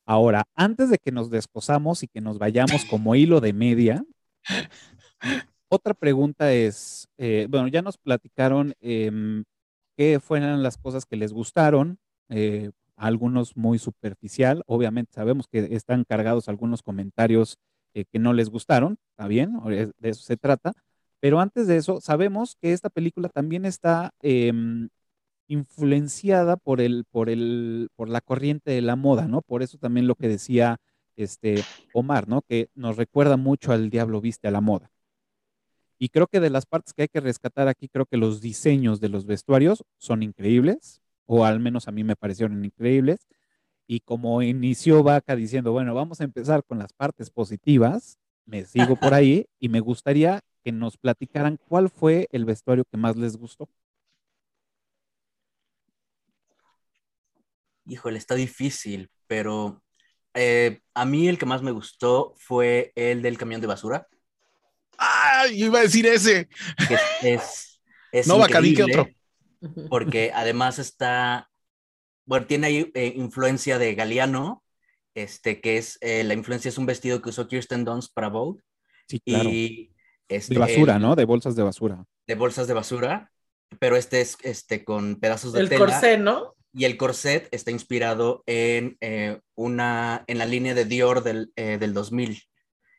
Ahora, 0.06 0.44
antes 0.54 0.88
de 0.88 0.98
que 0.98 1.10
nos 1.10 1.30
desposamos 1.30 2.02
y 2.02 2.08
que 2.08 2.20
nos 2.20 2.38
vayamos 2.38 2.84
como 2.84 3.14
hilo 3.14 3.40
de 3.40 3.52
media, 3.52 4.04
otra 5.68 5.94
pregunta 5.94 6.52
es, 6.52 7.08
eh, 7.18 7.46
bueno, 7.50 7.68
ya 7.68 7.82
nos 7.82 7.98
platicaron 7.98 8.74
em, 8.80 9.44
qué 9.96 10.20
fueron 10.20 10.62
las 10.62 10.78
cosas 10.78 11.04
que 11.06 11.16
les 11.16 11.32
gustaron, 11.32 11.98
eh, 12.28 12.70
algunos 12.96 13.56
muy 13.56 13.78
superficial. 13.78 14.62
Obviamente 14.66 15.12
sabemos 15.12 15.48
que 15.48 15.74
están 15.74 16.04
cargados 16.04 16.48
algunos 16.48 16.82
comentarios 16.82 17.58
eh, 17.94 18.04
que 18.04 18.18
no 18.18 18.32
les 18.32 18.48
gustaron, 18.48 18.98
está 19.10 19.26
bien, 19.26 19.58
de 19.66 20.08
eso 20.08 20.22
se 20.22 20.36
trata. 20.36 20.72
Pero 21.26 21.40
antes 21.40 21.66
de 21.66 21.76
eso, 21.76 22.00
sabemos 22.00 22.56
que 22.62 22.72
esta 22.72 22.88
película 22.88 23.28
también 23.28 23.64
está 23.64 24.14
em, 24.22 24.90
influenciada 25.48 26.56
por, 26.56 26.80
el, 26.80 27.04
por, 27.10 27.28
el, 27.30 27.88
por 27.96 28.08
la 28.08 28.20
corriente 28.20 28.70
de 28.70 28.80
la 28.80 28.94
moda, 28.94 29.26
¿no? 29.26 29.42
Por 29.42 29.64
eso 29.64 29.76
también 29.76 30.06
lo 30.06 30.14
que 30.14 30.28
decía 30.28 30.76
este 31.16 31.64
Omar, 31.92 32.28
¿no? 32.28 32.42
Que 32.42 32.70
nos 32.76 32.96
recuerda 32.96 33.36
mucho 33.36 33.72
al 33.72 33.90
Diablo 33.90 34.20
Viste 34.20 34.46
a 34.46 34.52
la 34.52 34.60
moda. 34.60 34.92
Y 35.98 36.10
creo 36.10 36.28
que 36.28 36.38
de 36.38 36.48
las 36.48 36.64
partes 36.64 36.94
que 36.94 37.02
hay 37.02 37.08
que 37.08 37.18
rescatar 37.18 37.66
aquí, 37.66 37.88
creo 37.88 38.06
que 38.06 38.18
los 38.18 38.40
diseños 38.40 39.00
de 39.00 39.08
los 39.08 39.26
vestuarios 39.26 39.82
son 39.98 40.22
increíbles, 40.22 41.02
o 41.24 41.44
al 41.44 41.58
menos 41.58 41.88
a 41.88 41.90
mí 41.90 42.04
me 42.04 42.14
parecieron 42.14 42.64
increíbles. 42.64 43.26
Y 43.88 43.98
como 43.98 44.42
inició 44.42 45.02
Vaca 45.02 45.34
diciendo, 45.34 45.72
bueno, 45.72 45.92
vamos 45.92 46.20
a 46.20 46.24
empezar 46.24 46.62
con 46.62 46.78
las 46.78 46.92
partes 46.92 47.30
positivas, 47.30 48.20
me 48.44 48.64
sigo 48.64 48.94
por 48.94 49.12
ahí 49.12 49.46
y 49.58 49.68
me 49.70 49.80
gustaría 49.80 50.44
que 50.66 50.72
nos 50.72 50.96
platicaran 50.96 51.60
cuál 51.68 51.88
fue 51.88 52.28
el 52.32 52.44
vestuario 52.44 52.84
que 52.84 52.96
más 52.96 53.14
les 53.14 53.36
gustó. 53.36 53.68
Híjole, 57.84 58.18
está 58.18 58.34
difícil, 58.34 59.08
pero 59.28 59.80
eh, 60.34 60.80
a 60.92 61.04
mí 61.04 61.28
el 61.28 61.38
que 61.38 61.46
más 61.46 61.62
me 61.62 61.70
gustó 61.70 62.34
fue 62.36 62.90
el 62.96 63.22
del 63.22 63.38
camión 63.38 63.60
de 63.60 63.68
basura. 63.68 64.08
¡Ah! 64.98 65.46
Yo 65.54 65.66
iba 65.66 65.78
a 65.78 65.82
decir 65.82 66.04
ese. 66.04 66.48
es, 67.22 67.80
es, 68.10 68.26
no, 68.26 68.36
Bacadí 68.38 68.74
que 68.74 68.82
otro. 68.82 69.08
Porque 69.88 70.32
además 70.34 70.80
está, 70.80 71.48
bueno, 72.24 72.48
tiene 72.48 72.66
ahí 72.66 72.90
eh, 72.92 73.12
influencia 73.14 73.78
de 73.78 73.94
Galeano, 73.94 74.64
este, 75.14 75.60
que 75.60 75.76
es, 75.76 75.96
eh, 76.00 76.24
la 76.24 76.34
influencia 76.34 76.70
es 76.70 76.76
un 76.76 76.86
vestido 76.86 77.22
que 77.22 77.28
usó 77.28 77.46
Kirsten 77.46 77.84
Dunst 77.84 78.12
para 78.12 78.30
Vogue. 78.30 78.60
Sí, 79.06 79.20
claro. 79.20 79.48
Y, 79.48 79.92
este, 80.28 80.54
de 80.54 80.60
basura, 80.60 80.98
¿no? 80.98 81.16
De 81.16 81.24
bolsas 81.24 81.56
de 81.56 81.62
basura. 81.62 82.04
De 82.26 82.34
bolsas 82.34 82.66
de 82.66 82.74
basura, 82.74 83.32
pero 83.78 83.96
este 83.96 84.20
es 84.20 84.36
este, 84.42 84.84
con 84.84 85.16
pedazos 85.16 85.52
de 85.52 85.60
el 85.60 85.68
tela. 85.68 85.84
El 85.84 85.90
corsé, 85.90 86.18
¿no? 86.18 86.54
Y 86.72 86.84
el 86.84 86.98
corset 86.98 87.48
está 87.52 87.70
inspirado 87.70 88.42
en, 88.46 88.98
eh, 89.00 89.40
una, 89.54 90.24
en 90.26 90.36
la 90.38 90.44
línea 90.44 90.74
de 90.74 90.84
Dior 90.84 91.22
del, 91.22 91.50
del 91.56 91.94
2000. 91.94 92.42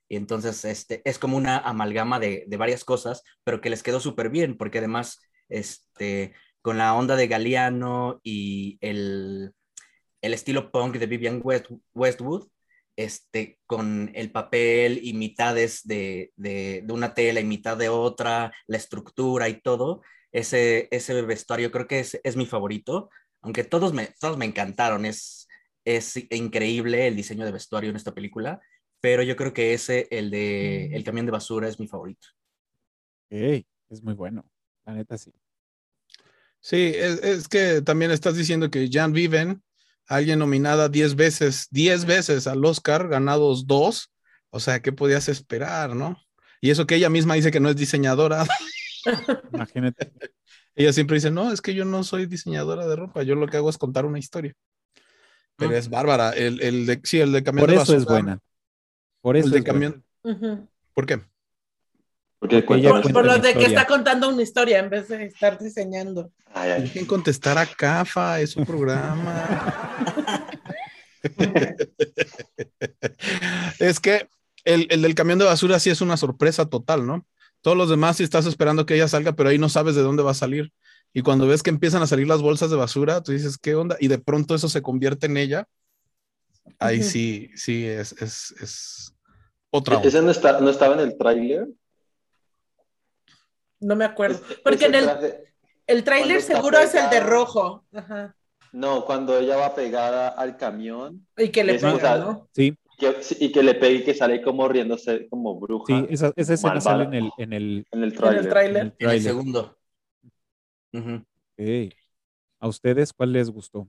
Y 0.10 0.16
entonces 0.16 0.66
este, 0.66 1.02
es 1.06 1.20
como 1.20 1.38
una 1.38 1.60
amalgama 1.60 2.20
de, 2.20 2.46
de 2.48 2.58
varias 2.58 2.84
cosas, 2.84 3.24
pero 3.44 3.62
que 3.62 3.70
les 3.70 3.84
quedó 3.84 4.00
súper 4.00 4.30
bien, 4.30 4.58
porque 4.58 4.80
además 4.80 5.20
este, 5.50 6.34
con 6.62 6.78
la 6.78 6.94
onda 6.96 7.16
de 7.16 7.28
Galeano 7.28 8.20
y 8.24 8.78
el, 8.82 9.54
el 10.22 10.34
estilo 10.34 10.72
punk 10.72 10.98
de 10.98 11.06
Vivian 11.06 11.42
West, 11.44 11.68
Westwood, 11.94 12.48
este, 12.98 13.60
con 13.68 14.12
el 14.16 14.32
papel 14.32 15.00
y 15.02 15.14
mitades 15.14 15.86
de, 15.86 16.34
de, 16.36 16.82
de, 16.84 16.94
una 16.94 17.14
tela 17.14 17.40
y 17.40 17.46
mitad 17.46 17.78
de 17.78 17.90
otra, 17.90 18.52
la 18.66 18.78
estructura 18.78 19.48
y 19.48 19.62
todo, 19.62 20.02
ese, 20.32 20.88
ese 20.92 21.22
vestuario 21.22 21.72
creo 21.72 21.88
que 21.88 22.00
es, 22.00 22.20
es 22.24 22.36
mi 22.36 22.48
favorito, 22.48 23.10
aunque 23.42 23.64
todos 23.64 23.94
me, 23.94 24.08
todos 24.20 24.38
me 24.38 24.46
encantaron, 24.46 25.06
es, 25.06 25.48
es 25.86 26.16
increíble 26.32 27.08
el 27.08 27.16
diseño 27.16 27.46
de 27.46 27.52
vestuario 27.52 27.92
en 27.92 27.96
esta 27.96 28.14
película, 28.14 28.60
pero 29.00 29.22
yo 29.22 29.36
creo 29.36 29.54
que 29.54 29.74
ese, 29.74 30.08
el 30.10 30.32
de 30.32 30.88
El 30.88 31.04
camión 31.04 31.28
de 31.28 31.32
basura, 31.32 31.70
es 31.70 31.80
mi 31.80 31.88
favorito. 31.88 32.28
Hey, 33.30 33.66
es 33.90 34.02
muy 34.02 34.16
bueno, 34.16 34.44
la 34.86 34.94
neta 34.94 35.18
sí. 35.18 35.32
Sí, 36.60 36.94
es, 36.96 37.24
es, 37.24 37.48
que 37.48 37.84
también 37.84 38.10
estás 38.10 38.36
diciendo 38.36 38.72
que 38.72 38.90
Jan 38.92 39.14
Viven, 39.14 39.62
alguien 40.08 40.40
nominada 40.40 40.90
10 40.90 41.16
veces, 41.16 41.68
10 41.72 42.06
veces 42.06 42.48
al 42.48 42.64
Oscar, 42.66 43.08
ganados 43.08 43.68
dos, 43.68 44.12
o 44.50 44.60
sea, 44.60 44.82
¿qué 44.82 44.92
podías 44.92 45.30
esperar, 45.30 45.96
no? 45.96 46.18
Y 46.62 46.72
eso 46.72 46.88
que 46.88 46.96
ella 46.96 47.10
misma 47.10 47.36
dice 47.36 47.52
que 47.52 47.60
no 47.60 47.70
es 47.70 47.76
diseñadora. 47.76 48.46
Imagínate. 49.54 50.12
ella 50.76 50.94
siempre 50.94 51.16
dice, 51.16 51.32
no, 51.32 51.52
es 51.52 51.62
que 51.62 51.74
yo 51.74 51.86
no 51.86 52.04
soy 52.04 52.26
diseñadora 52.26 52.88
de 52.88 52.96
ropa, 52.96 53.24
yo 53.24 53.36
lo 53.36 53.48
que 53.48 53.58
hago 53.58 53.70
es 53.70 53.78
contar 53.78 54.06
una 54.06 54.20
historia. 54.20 54.54
Pero 55.56 55.72
ah. 55.72 55.78
es 55.78 55.90
bárbara. 55.90 56.32
El, 56.32 56.62
el 56.62 56.86
de, 56.86 57.02
sí, 57.04 57.20
el 57.20 57.32
de 57.32 57.44
camión 57.44 57.64
Por 57.64 57.70
de 57.70 57.76
eso 57.76 57.82
basura, 57.82 57.98
es 57.98 58.06
buena. 58.06 58.40
Por 59.22 59.38
eso 59.38 59.48
el 59.48 59.52
de 59.52 59.60
es 59.60 59.66
camión. 59.66 60.04
-huh. 60.24 60.68
¿Por 60.94 61.06
qué? 61.06 61.22
Porque 62.40 62.62
Porque 62.62 62.82
ella 62.82 62.92
Por, 62.92 63.12
por 63.12 63.26
lo 63.26 63.38
de 63.40 63.54
que 63.54 63.66
está 63.66 63.86
contando 63.86 64.30
una 64.30 64.42
historia 64.42 64.80
en 64.80 64.90
vez 64.90 65.08
de 65.08 65.26
estar 65.26 65.60
diseñando. 65.60 66.32
Ay, 66.54 66.72
ay. 66.72 66.82
Dejen 66.84 67.06
contestar 67.06 67.58
a 67.58 67.66
CAFA, 67.66 68.42
es 68.42 68.56
un 68.56 68.66
programa. 68.66 70.48
es 73.80 74.00
que 74.00 74.28
el, 74.64 74.88
el, 74.90 75.02
del 75.02 75.16
camión 75.16 75.40
de 75.40 75.46
basura 75.46 75.80
sí 75.80 75.90
es 75.90 76.02
una 76.02 76.18
sorpresa 76.18 76.70
total, 76.70 77.06
¿no? 77.06 77.26
Todos 77.62 77.78
los 77.78 77.90
demás 77.90 78.18
sí 78.18 78.24
estás 78.24 78.46
esperando 78.46 78.86
que 78.86 78.96
ella 78.96 79.08
salga, 79.08 79.34
pero 79.34 79.50
ahí 79.50 79.58
no 79.58 79.70
sabes 79.70 79.96
de 79.96 80.02
dónde 80.02 80.24
va 80.24 80.32
a 80.32 80.36
salir. 80.36 80.72
Y 81.14 81.22
cuando 81.22 81.48
ves 81.48 81.64
que 81.64 81.70
empiezan 81.70 82.04
a 82.04 82.08
salir 82.08 82.28
las 82.28 82.42
bolsas 82.42 82.70
de 82.70 82.76
basura, 82.76 83.24
tú 83.24 83.32
dices, 83.32 83.58
¿qué 83.58 83.76
onda? 83.76 83.98
Y 84.00 84.08
de 84.08 84.20
pronto 84.20 84.56
eso 84.56 84.70
se 84.70 84.82
convierte 84.82 85.26
en 85.26 85.38
ella. 85.38 85.68
Ahí 86.80 87.02
sí, 87.02 87.50
sí, 87.56 87.86
es, 87.86 88.12
es, 88.22 88.52
es 88.62 89.14
otra 89.72 89.98
onda. 89.98 90.08
¿Ese 90.08 90.22
no, 90.22 90.32
está, 90.32 90.60
no 90.60 90.70
estaba 90.70 90.96
en 90.96 91.00
el 91.00 91.18
tráiler? 91.18 91.68
No 93.80 93.96
me 93.96 94.06
acuerdo. 94.06 94.40
Es- 94.50 94.60
Porque 94.64 94.86
en 94.86 94.96
el, 94.96 95.04
traje- 95.06 95.44
el 95.88 96.04
tráiler 96.04 96.42
seguro 96.42 96.80
es 96.80 96.94
el 96.96 97.10
de 97.10 97.20
rojo. 97.20 97.86
Ajá. 97.94 98.36
No, 98.74 99.06
cuando 99.06 99.38
ella 99.40 99.56
va 99.56 99.74
pegada 99.74 100.28
al 100.30 100.58
camión 100.58 101.26
Y 101.38 101.50
que 101.50 101.64
le 101.64 101.80
pega. 101.80 102.18
¿no? 102.18 102.50
Sí, 102.54 102.76
que- 102.98 103.16
y 103.40 103.52
que 103.52 103.64
le 103.64 103.76
pegue 103.76 103.96
y 104.00 104.04
que 104.04 104.14
sale 104.14 104.42
como 104.42 104.68
riéndose 104.68 105.28
como 105.30 105.58
bruja 105.60 105.86
sí, 106.00 106.06
esa, 106.10 106.34
esa 106.36 106.54
escena 106.56 106.74
Malvada. 106.74 106.82
sale 106.82 107.04
en 107.06 107.14
el, 107.14 107.32
en 107.38 107.54
el, 107.54 107.88
en 107.92 108.04
el 108.04 108.04
En 108.04 108.04
el 108.04 108.14
tráiler. 108.14 108.40
en 108.42 108.46
el 108.46 108.50
tráiler. 108.50 108.96
En 109.00 109.10
el 109.10 109.22
segundo. 109.22 109.78
Ujú. 110.94 111.16
Ok. 111.16 111.94
¿A 112.60 112.68
ustedes 112.68 113.14
cuál 113.14 113.34
les 113.34 113.50
gustó? 113.50 113.88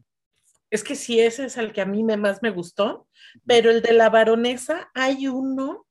Es 0.71 0.85
que 0.85 0.95
sí, 0.95 1.19
ese 1.21 1.47
es 1.47 1.57
el 1.57 1.73
que 1.73 1.81
a 1.81 1.87
mí 1.87 2.05
me, 2.05 2.17
más 2.19 2.43
me 2.43 2.51
gustó. 2.51 3.09
Pero 3.47 3.71
el 3.71 3.81
de 3.83 3.93
la 3.95 4.11
baronesa, 4.11 4.91
hay 4.95 5.27
uno 5.27 5.87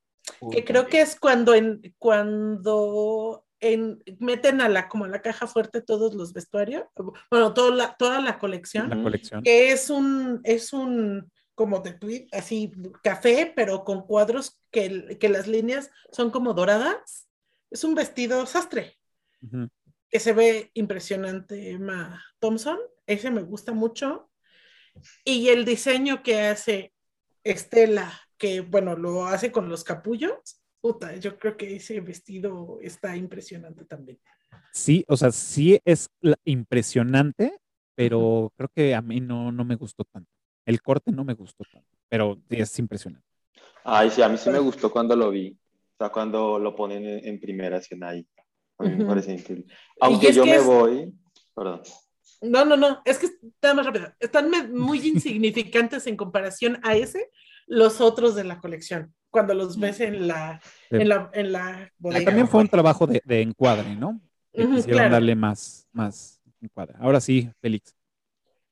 que 0.51 0.63
creo 0.63 0.85
que 0.87 1.01
es 1.01 1.19
cuando 1.19 1.55
en 1.55 1.95
cuando 1.97 3.43
en, 3.59 4.03
meten 4.19 4.61
a 4.61 4.69
la 4.69 4.87
como 4.87 5.05
a 5.05 5.07
la 5.07 5.21
caja 5.21 5.47
fuerte 5.47 5.81
todos 5.81 6.13
los 6.13 6.33
vestuarios, 6.33 6.85
bueno, 7.31 7.53
toda 7.53 7.75
la, 7.75 7.95
toda 7.95 8.21
la 8.21 8.39
colección, 8.39 8.89
La 8.89 9.01
colección. 9.01 9.43
que 9.43 9.71
es 9.71 9.89
un 9.89 10.41
es 10.43 10.73
un 10.73 11.31
como 11.55 11.79
de 11.79 11.93
tweet, 11.93 12.27
así 12.33 12.71
café, 13.01 13.51
pero 13.55 13.83
con 13.83 14.05
cuadros 14.05 14.59
que, 14.69 15.17
que 15.19 15.27
las 15.27 15.47
líneas 15.47 15.89
son 16.11 16.29
como 16.29 16.53
doradas. 16.53 17.27
Es 17.71 17.83
un 17.83 17.95
vestido 17.95 18.45
sastre 18.45 18.97
que 20.09 20.19
se 20.19 20.33
ve 20.33 20.71
impresionante, 20.75 21.71
Emma 21.71 22.23
Thompson. 22.39 22.77
Ese 23.05 23.31
me 23.31 23.41
gusta 23.41 23.73
mucho. 23.73 24.29
Y 25.23 25.49
el 25.49 25.65
diseño 25.65 26.23
que 26.23 26.41
hace 26.41 26.93
Estela, 27.43 28.13
que 28.37 28.61
bueno, 28.61 28.95
lo 28.95 29.25
hace 29.25 29.51
con 29.51 29.69
los 29.69 29.83
capullos. 29.83 30.61
Puta, 30.87 31.13
yo 31.17 31.37
creo 31.37 31.57
que 31.57 31.75
ese 31.75 31.99
vestido 31.99 32.79
está 32.81 33.13
impresionante 33.17 33.83
también. 33.83 34.17
Sí, 34.71 35.03
o 35.09 35.17
sea, 35.17 35.31
sí 35.31 35.77
es 35.83 36.09
impresionante, 36.45 37.59
pero 37.93 38.53
creo 38.55 38.69
que 38.73 38.95
a 38.95 39.01
mí 39.01 39.19
no, 39.19 39.51
no 39.51 39.65
me 39.65 39.75
gustó 39.75 40.05
tanto. 40.05 40.31
El 40.65 40.81
corte 40.81 41.11
no 41.11 41.25
me 41.25 41.33
gustó 41.33 41.65
tanto, 41.69 41.89
pero 42.07 42.37
sí 42.49 42.55
es 42.55 42.79
impresionante. 42.79 43.27
Ay, 43.83 44.09
sí, 44.11 44.21
a 44.21 44.29
mí 44.29 44.37
sí 44.37 44.49
me 44.49 44.59
gustó 44.59 44.89
cuando 44.89 45.13
lo 45.13 45.29
vi. 45.29 45.59
O 45.95 45.97
sea, 45.97 46.09
cuando 46.09 46.57
lo 46.57 46.73
ponen 46.73 47.05
en, 47.05 47.27
en 47.27 47.37
primera 47.41 47.79
escena 47.79 48.09
ahí. 48.09 48.25
A 48.77 48.83
mí 48.85 48.91
me 48.91 48.95
Ujú. 48.99 49.07
parece 49.07 49.33
increíble. 49.33 49.65
Aunque 49.99 50.31
yo 50.31 50.45
me 50.45 50.55
es- 50.55 50.65
voy. 50.65 51.13
Perdón. 51.53 51.81
No, 52.39 52.63
no, 52.63 52.77
no, 52.77 53.01
es 53.03 53.17
que 53.17 53.25
está 53.25 53.73
más 53.73 53.85
rápido. 53.85 54.13
Están 54.21 54.49
me- 54.49 54.69
muy 54.69 55.05
insignificantes 55.05 56.07
en 56.07 56.15
comparación 56.15 56.79
a 56.83 56.95
ese, 56.95 57.29
los 57.67 58.01
otros 58.01 58.33
de 58.35 58.43
la 58.43 58.59
colección, 58.59 59.13
cuando 59.29 59.53
los 59.53 59.79
ves 59.79 59.99
en 59.99 60.27
la, 60.27 60.59
Sí. 60.89 60.95
en 60.97 61.09
la, 61.09 61.29
en 61.33 61.51
la 61.51 61.91
bodega. 61.97 62.25
También 62.25 62.47
fue 62.47 62.61
un 62.61 62.69
trabajo 62.69 63.05
de, 63.05 63.21
de 63.25 63.41
encuadre, 63.41 63.95
¿no? 63.95 64.19
Que 64.53 64.63
Ujú, 64.63 64.75
quisieron 64.75 64.99
claro. 64.99 65.13
darle 65.13 65.35
más, 65.35 65.87
más 65.91 66.41
encuadre. 66.61 66.95
Ahora 66.99 67.19
sí, 67.19 67.49
Félix. 67.61 67.93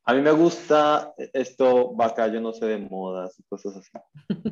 A 0.04 0.14
mí 0.14 0.20
me 0.22 0.30
gusta 0.30 1.12
esto, 1.32 1.92
vaca, 1.94 2.28
yo 2.28 2.40
no 2.40 2.52
sé 2.52 2.64
de 2.66 2.78
modas 2.78 3.38
y 3.38 3.42
cosas 3.44 3.76
así. 3.76 3.90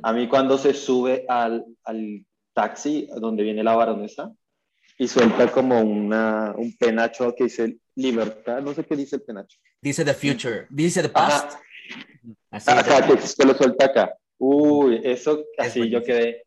A 0.02 0.12
mí 0.12 0.28
cuando 0.28 0.58
se 0.58 0.74
sube 0.74 1.24
al, 1.28 1.64
al 1.84 2.26
taxi 2.52 3.08
donde 3.16 3.42
viene 3.44 3.62
la 3.62 3.74
baronesa 3.76 4.32
y 4.98 5.08
suelta 5.08 5.50
como 5.50 5.80
una, 5.80 6.52
un 6.56 6.76
penacho 6.76 7.34
que 7.36 7.44
dice 7.44 7.78
libertad, 7.94 8.60
no 8.62 8.74
sé 8.74 8.84
qué 8.84 8.96
dice 8.96 9.16
el 9.16 9.22
penacho. 9.22 9.58
Dice 9.80 10.04
The 10.04 10.14
Future, 10.14 10.66
dice 10.70 11.02
The 11.02 11.10
Ajá. 11.14 11.48
Past. 11.48 11.58
Así 12.50 12.70
Acá, 12.70 13.06
que 13.06 13.44
lo 13.46 13.54
suelta 13.54 13.84
acá. 13.86 14.14
Uy, 14.46 15.00
eso 15.04 15.44
Es 15.56 15.66
así 15.68 15.88
yo 15.88 16.02
quedé. 16.02 16.44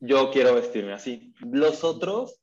Yo 0.00 0.30
quiero 0.30 0.54
vestirme 0.54 0.92
así. 0.92 1.32
Los 1.40 1.84
otros, 1.84 2.40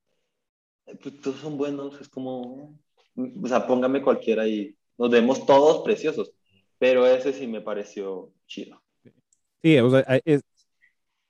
eh, 0.85 0.95
pues 1.01 1.19
todos 1.21 1.37
son 1.39 1.57
buenos, 1.57 1.99
es 2.01 2.07
como, 2.09 2.77
o 3.15 3.47
sea, 3.47 3.67
póngame 3.67 4.01
cualquiera 4.01 4.47
y 4.47 4.75
nos 4.97 5.09
vemos 5.09 5.45
todos 5.45 5.83
preciosos. 5.83 6.31
pero 6.81 7.05
ese 7.05 7.33
sí 7.33 7.45
me 7.45 7.59
pareció 7.59 8.31
chido. 8.47 8.81
Sí, 9.61 9.77
o 9.79 9.89
sea, 9.89 9.99
es- 10.23 10.43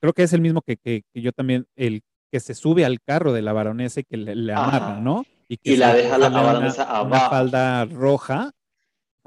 creo 0.00 0.12
que 0.12 0.22
es 0.22 0.32
el 0.32 0.40
mismo 0.40 0.62
que, 0.62 0.76
que- 0.76 1.02
que 1.12 1.20
yo 1.20 1.32
también, 1.32 1.66
el 1.74 2.02
que 2.30 2.38
se 2.38 2.54
sube 2.54 2.84
al 2.84 3.00
carro 3.04 3.32
de 3.32 3.42
la 3.42 3.52
baronesa 3.52 3.98
y 3.98 4.04
que 4.04 4.16
le, 4.16 4.36
le 4.36 4.52
amarra, 4.52 5.00
¿no? 5.00 5.24
que 5.48 5.58
Y 5.64 5.76
la 5.76 5.92
deja 5.92 6.16
la 6.18 6.28
una- 6.28 6.42
baronesa 6.42 6.84
una 7.02 7.16
abajo. 7.16 7.30
falda 7.30 7.84
roja, 7.86 8.52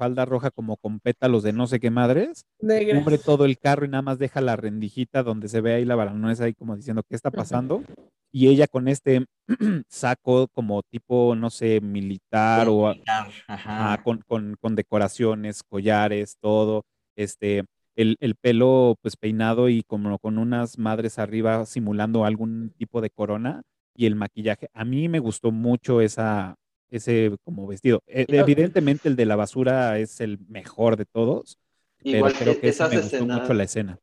falda 0.04 0.24
roja 0.26 0.50
como 0.50 0.76
con 0.76 1.00
pétalos 1.00 1.42
de 1.42 1.52
no 1.54 1.66
sé 1.66 1.80
qué 1.80 1.90
madres, 1.90 2.44
Negra. 2.60 3.00
cubre 3.00 3.16
todo 3.18 3.46
el 3.46 3.58
carro 3.58 3.86
y 3.86 3.88
nada 3.88 4.02
más 4.02 4.18
deja 4.18 4.40
la 4.42 4.54
rendijita 4.56 5.22
donde 5.22 5.48
se 5.48 5.60
ve 5.62 5.72
ahí 5.74 5.84
la 5.86 5.94
baronesa 5.96 6.44
ahí 6.44 6.52
como 6.54 6.76
diciendo 6.76 7.02
qué 7.08 7.16
está 7.16 7.30
pasando. 7.30 7.82
Y 8.30 8.48
ella 8.48 8.66
con 8.66 8.88
este 8.88 9.24
saco 9.88 10.48
como 10.48 10.82
tipo, 10.82 11.34
no 11.36 11.48
sé, 11.50 11.80
militar 11.80 12.66
o 12.68 12.88
Militar, 12.88 13.28
Ajá. 13.46 14.02
con, 14.02 14.22
con- 14.26 14.56
con 14.60 14.74
decoraciones, 14.76 15.62
collares, 15.62 16.36
todo, 16.40 16.82
este, 17.16 17.64
el, 17.96 18.16
el 18.20 18.34
pelo 18.34 18.96
pues 19.00 19.16
peinado 19.16 19.68
y 19.68 19.82
como 19.84 20.18
con 20.18 20.36
unas 20.38 20.78
madres 20.78 21.18
arriba 21.18 21.64
simulando 21.64 22.24
algún 22.24 22.74
tipo 22.76 23.00
de 23.00 23.10
corona 23.10 23.62
y 23.96 24.06
el 24.06 24.16
maquillaje. 24.16 24.68
A 24.74 24.84
mí 24.84 25.08
me 25.08 25.20
gustó 25.20 25.50
mucho 25.52 26.00
esa, 26.00 26.56
ese 26.96 27.36
como 27.44 27.66
vestido. 27.66 28.02
E- 28.06 28.26
Evidentemente 28.28 29.08
el 29.08 29.16
de 29.16 29.26
la 29.26 29.36
basura 29.36 29.98
es 29.98 30.20
el 30.20 30.38
mejor 30.48 30.96
de 30.96 31.06
todos, 31.06 31.58
Igual 32.04 32.34
pero 32.38 32.56
creo 32.56 32.58
que 32.58 32.68
esas 32.68 32.88
me 32.88 32.98
gustó 32.98 33.26
mucho 33.26 33.54
la 33.54 33.64
escena. 33.64 33.98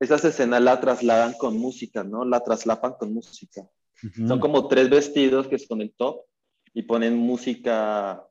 esas 0.00 0.24
escenas 0.24 0.60
la 0.60 0.80
trasladan 0.80 1.32
con 1.34 1.56
música, 1.56 2.04
¿no? 2.04 2.24
La 2.24 2.40
traslapan 2.44 2.94
con 2.98 3.14
música. 3.14 3.62
Son 4.24 4.40
como 4.40 4.68
tres 4.68 4.90
vestidos 4.90 5.48
que 5.48 5.56
es 5.56 5.66
con 5.68 5.80
el 5.82 5.94
top 5.94 6.22
y 6.74 6.82
ponen 6.82 7.16
música, 7.16 8.26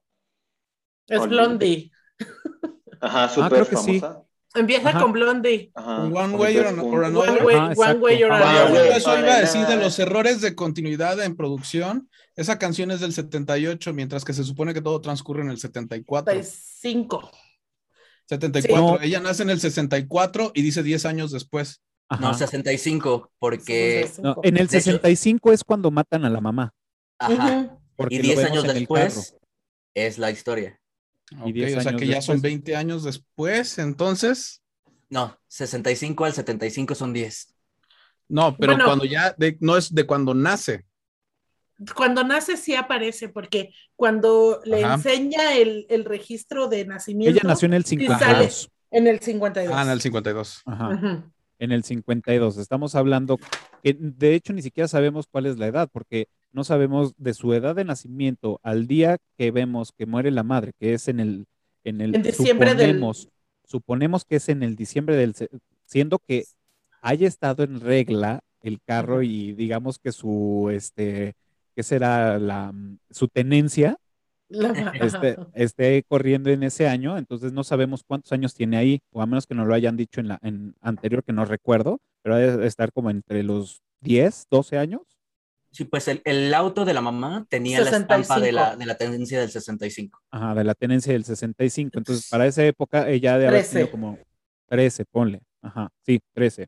Es. 1.07 1.27
Blondie. 1.27 1.91
ajá, 2.99 3.29
súper 3.29 3.63
Ah, 3.63 3.75
sí. 3.75 4.07
Empieza 4.53 4.89
Ajá. 4.89 4.99
con 5.01 5.13
Blondie. 5.13 5.71
Ajá. 5.75 6.03
One 6.03 6.35
Way 6.35 6.57
or- 6.57 6.65
or. 6.79 7.05
Another. 7.05 7.29
One 7.31 7.41
way, 7.45 7.55
Ah, 7.57 7.73
one 7.77 7.93
way 7.99 8.23
or 8.23 8.31
Ah, 8.33 8.37
Ah, 8.43 8.65
another. 8.65 8.81
justo 8.93 8.97
eso 8.97 9.19
iba 9.19 9.33
a 9.35 9.39
decir 9.39 9.65
de 9.65 9.77
los 9.77 9.97
errores 9.99 10.41
de 10.41 10.55
continuidad 10.55 11.21
en 11.23 11.35
producción. 11.37 12.09
Esa 12.35 12.59
canción 12.59 12.91
es 12.91 12.99
del 12.99 13.13
78, 13.13 13.93
mientras 13.93 14.25
que 14.25 14.33
se 14.33 14.43
supone 14.43 14.73
que 14.73 14.81
todo 14.81 14.99
transcurre 14.99 15.41
en 15.43 15.49
el 15.51 15.57
74. 15.57 16.33
35. 16.33 17.31
74. 18.27 18.81
No. 18.81 19.01
Ella 19.01 19.19
nace 19.19 19.43
en 19.43 19.49
el 19.51 19.59
64 19.59 20.51
y 20.53 20.61
dice 20.61 20.83
10 20.83 21.05
años 21.05 21.31
después. 21.31 21.81
Ajá. 22.09 22.21
No, 22.21 22.33
65, 22.33 23.31
porque. 23.39 24.09
No, 24.21 24.35
en 24.43 24.57
el 24.57 24.67
De 24.67 24.77
hecho- 24.77 24.91
65 24.91 25.53
es 25.53 25.63
cuando 25.63 25.91
matan 25.91 26.25
a 26.25 26.29
la 26.29 26.41
mamá. 26.41 26.73
Ajá. 27.19 27.77
Porque 27.95 28.15
Y 28.15 28.17
lo 28.17 28.23
10 28.23 28.37
vemos 28.37 28.51
años 28.51 28.73
después 28.73 29.35
es 29.95 30.17
la 30.17 30.31
historia. 30.31 30.77
Y 31.31 31.35
Ok, 31.41 31.53
10 31.53 31.77
o 31.77 31.81
sea 31.81 31.95
que 31.95 32.07
ya 32.07 32.21
son 32.21 32.35
después. 32.35 32.41
20 32.41 32.75
años 32.75 33.03
después, 33.03 33.77
entonces. 33.79 34.61
No, 35.09 35.37
65 35.47 36.25
al 36.25 36.33
75 36.33 36.95
son 36.95 37.13
10. 37.13 37.53
No, 38.29 38.55
pero 38.57 38.73
Bueno. 38.73 38.85
cuando 38.85 39.05
ya, 39.05 39.33
de- 39.37 39.57
no 39.59 39.75
es 39.77 39.93
de 39.93 40.05
cuando 40.05 40.33
nace. 40.33 40.85
Cuando 41.95 42.23
nace 42.23 42.57
sí 42.57 42.75
aparece, 42.75 43.27
porque 43.29 43.73
cuando 43.95 44.61
le 44.65 44.83
Ajá. 44.83 44.95
enseña 44.95 45.55
el, 45.55 45.85
el 45.89 46.05
registro 46.05 46.67
de 46.67 46.85
nacimiento 46.85 47.39
Ella 47.39 47.47
nació 47.47 47.65
en 47.65 47.73
el 47.73 47.83
sale. 47.85 47.99
52. 48.01 48.71
en 48.91 49.07
el 49.07 49.19
52. 49.19 49.75
Ah, 49.75 49.81
en 49.83 49.89
el 49.89 50.01
52. 50.01 50.61
Ajá. 50.65 50.89
Ujú. 50.89 51.23
En 51.59 51.71
el 51.71 51.83
52. 51.83 52.57
Estamos 52.57 52.93
hablando 52.95 53.37
que 53.83 53.95
de 53.99 54.35
hecho 54.35 54.53
ni 54.53 54.61
siquiera 54.61 54.87
sabemos 54.87 55.27
cuál 55.29 55.45
es 55.47 55.57
la 55.57 55.67
edad, 55.67 55.89
porque 55.91 56.27
no 56.53 56.63
sabemos 56.63 57.13
de 57.17 57.33
su 57.33 57.53
edad 57.53 57.75
de 57.75 57.85
nacimiento 57.85 58.59
al 58.63 58.87
día 58.87 59.17
que 59.37 59.51
vemos 59.51 59.91
que 59.91 60.05
muere 60.05 60.31
la 60.31 60.43
madre, 60.43 60.73
que 60.79 60.93
es 60.93 61.07
en 61.07 61.19
el 61.19 61.45
en 61.83 62.01
el 62.01 62.15
En 62.15 62.21
diciembre 62.23 62.75
del- 62.75 62.77
suponemos, 62.77 63.29
suponemos 63.65 64.25
que 64.25 64.35
es 64.37 64.49
en 64.49 64.61
el 64.63 64.75
diciembre 64.75 65.15
del 65.15 65.33
siendo 65.85 66.19
que 66.19 66.45
haya 67.01 67.27
estado 67.27 67.63
en 67.63 67.79
regla 67.79 68.41
el 68.61 68.79
carro 68.85 69.23
y 69.23 69.53
digamos 69.53 69.97
que 69.97 70.11
su 70.11 70.69
este 70.71 71.33
que 71.75 71.83
será 71.83 72.37
la 72.37 72.73
su 73.09 73.27
tenencia 73.27 73.97
La- 74.49 74.91
esté, 75.01 75.37
esté 75.53 76.03
corriendo 76.07 76.49
en 76.49 76.63
ese 76.63 76.87
año, 76.87 77.17
entonces 77.17 77.53
no 77.53 77.63
sabemos 77.63 78.03
cuántos 78.05 78.31
años 78.33 78.53
tiene 78.53 78.75
ahí, 78.77 78.99
o 79.11 79.21
a 79.21 79.25
menos 79.25 79.47
que 79.47 79.55
nos 79.55 79.65
lo 79.67 79.73
hayan 79.73 79.95
dicho 79.95 80.19
en 80.19 80.27
la 80.27 80.39
en 80.43 80.75
anterior 80.81 81.23
que 81.23 81.31
no 81.33 81.45
recuerdo, 81.45 81.99
pero 82.21 82.35
debe 82.35 82.67
estar 82.67 82.91
como 82.91 83.09
entre 83.09 83.41
los 83.43 83.81
10, 84.01 84.45
12 84.51 84.77
años. 84.77 85.01
Sí, 85.71 85.85
pues 85.85 86.07
el, 86.09 86.21
el 86.25 86.53
auto 86.53 86.83
de 86.83 86.93
la 86.93 86.99
mamá 87.01 87.45
tenía 87.49 87.79
la 87.79 87.85
estampa 87.89 88.17
de 88.17 88.23
65. 88.25 88.51
la, 88.55 88.75
de 88.75 88.85
la 88.85 88.95
tendencia 88.97 89.39
del 89.39 89.49
65. 89.51 90.21
Ajá, 90.31 90.53
de 90.53 90.63
la 90.65 90.73
tenencia 90.75 91.13
del 91.13 91.23
65. 91.23 91.97
Entonces, 91.97 92.27
para 92.29 92.45
esa 92.45 92.65
época 92.65 93.09
ella 93.09 93.37
de 93.37 93.47
haber 93.47 93.61
tenido 93.63 93.87
13. 93.87 93.91
como 93.91 94.19
13, 94.67 95.05
ponle. 95.05 95.41
Ajá, 95.61 95.89
sí, 96.05 96.19
13. 96.33 96.67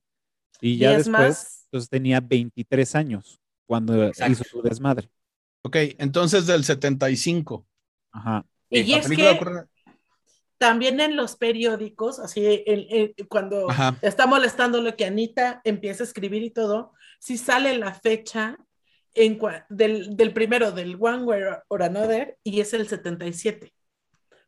Y 0.61 0.77
ya 0.77 0.91
después, 0.91 1.09
más. 1.11 1.63
entonces 1.65 1.89
tenía 1.89 2.21
23 2.21 2.95
años 2.95 3.39
cuando 3.65 4.05
Exacto. 4.05 4.31
hizo 4.31 4.43
su 4.45 4.61
desmadre. 4.61 5.09
Ok, 5.63 5.75
entonces 5.97 6.45
del 6.45 6.63
75. 6.63 7.65
Ajá. 8.11 8.45
Y 8.69 8.83
La 8.83 8.97
es 8.99 9.09
que 9.09 9.29
ocurre- 9.31 9.67
también 10.57 11.01
en 11.01 11.17
los 11.17 11.35
periódicos, 11.35 12.19
así 12.19 12.45
el- 12.65 12.87
el- 12.89 13.27
cuando 13.27 13.69
Ajá. 13.69 13.97
está 14.01 14.27
molestando 14.27 14.81
lo 14.81 14.95
que 14.95 15.05
Anita 15.05 15.59
empieza 15.65 16.03
a 16.03 16.07
escribir 16.07 16.41
y 16.43 16.51
todo, 16.51 16.93
si 17.19 17.37
sale 17.37 17.77
la 17.77 17.93
fecha 17.93 18.57
en 19.15 19.37
cua- 19.39 19.65
del, 19.69 20.15
del 20.17 20.33
primero, 20.33 20.71
del 20.71 20.97
One 20.99 21.23
Way 21.23 21.41
or 21.67 21.83
Another, 21.83 22.37
y 22.43 22.59
es 22.61 22.73
el 22.73 22.87
77. 22.87 23.73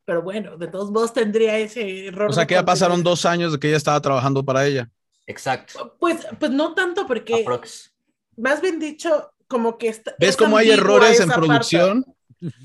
Pero 0.05 0.21
bueno, 0.21 0.57
de 0.57 0.67
todos 0.67 0.91
modos 0.91 1.13
tendría 1.13 1.57
ese 1.57 2.07
error. 2.07 2.29
O 2.29 2.33
sea 2.33 2.45
que 2.45 2.53
ya 2.55 2.65
pasaron 2.65 3.03
dos 3.03 3.25
años 3.25 3.51
de 3.53 3.59
que 3.59 3.67
ella 3.69 3.77
estaba 3.77 3.99
trabajando 4.01 4.43
para 4.45 4.65
ella. 4.65 4.89
Exacto. 5.27 5.95
Pues, 5.99 6.25
pues 6.39 6.51
no 6.51 6.73
tanto, 6.75 7.07
porque 7.07 7.41
Aprox. 7.41 7.91
más 8.37 8.61
bien 8.61 8.79
dicho, 8.79 9.31
como 9.47 9.77
que 9.77 9.87
está. 9.87 10.13
¿Ves 10.19 10.31
es 10.31 10.37
cómo 10.37 10.57
hay 10.57 10.69
errores 10.69 11.17
en 11.19 11.23
esa 11.23 11.27
parte. 11.33 11.47
producción? 11.47 12.05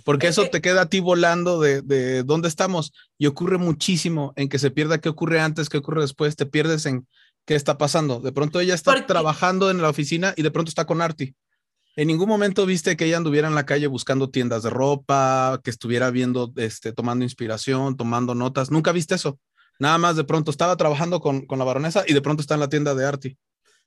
Porque 0.04 0.26
Es 0.26 0.36
eso 0.36 0.50
te 0.50 0.60
queda 0.60 0.82
a 0.82 0.86
ti 0.90 1.00
volando 1.00 1.58
de, 1.60 1.80
de 1.80 2.22
dónde 2.24 2.48
estamos. 2.48 2.92
Y 3.16 3.26
ocurre 3.26 3.56
muchísimo 3.56 4.34
en 4.36 4.48
que 4.50 4.58
se 4.58 4.70
pierda 4.70 4.98
qué 5.00 5.08
ocurre 5.08 5.40
antes, 5.40 5.70
qué 5.70 5.78
ocurre 5.78 6.02
después, 6.02 6.36
te 6.36 6.44
pierdes 6.44 6.84
en 6.84 7.06
qué 7.46 7.54
está 7.54 7.78
pasando. 7.78 8.20
De 8.20 8.32
pronto 8.32 8.60
ella 8.60 8.74
está 8.74 8.92
Porque- 8.92 9.06
trabajando 9.06 9.70
en 9.70 9.80
la 9.80 9.88
oficina 9.88 10.34
y 10.36 10.42
de 10.42 10.50
pronto 10.50 10.68
está 10.68 10.84
con 10.84 11.00
Artie. 11.00 11.34
En 12.00 12.06
ningún 12.06 12.30
momento 12.30 12.64
viste 12.64 12.96
que 12.96 13.04
ella 13.04 13.18
anduviera 13.18 13.46
en 13.46 13.54
la 13.54 13.66
calle 13.66 13.86
buscando 13.86 14.30
tiendas 14.30 14.62
de 14.62 14.70
ropa, 14.70 15.60
que 15.62 15.68
estuviera 15.68 16.10
viendo, 16.10 16.50
este, 16.56 16.94
tomando 16.94 17.26
inspiración, 17.26 17.94
tomando 17.94 18.34
notas. 18.34 18.70
Nunca 18.70 18.90
viste 18.90 19.16
eso. 19.16 19.38
Nada 19.78 19.98
más 19.98 20.16
de 20.16 20.24
pronto 20.24 20.50
estaba 20.50 20.78
trabajando 20.78 21.20
con, 21.20 21.44
con 21.44 21.58
la 21.58 21.66
baronesa 21.66 22.02
y 22.06 22.14
de 22.14 22.22
pronto 22.22 22.40
está 22.40 22.54
en 22.54 22.60
la 22.60 22.70
tienda 22.70 22.94
de 22.94 23.04
Artie. 23.04 23.36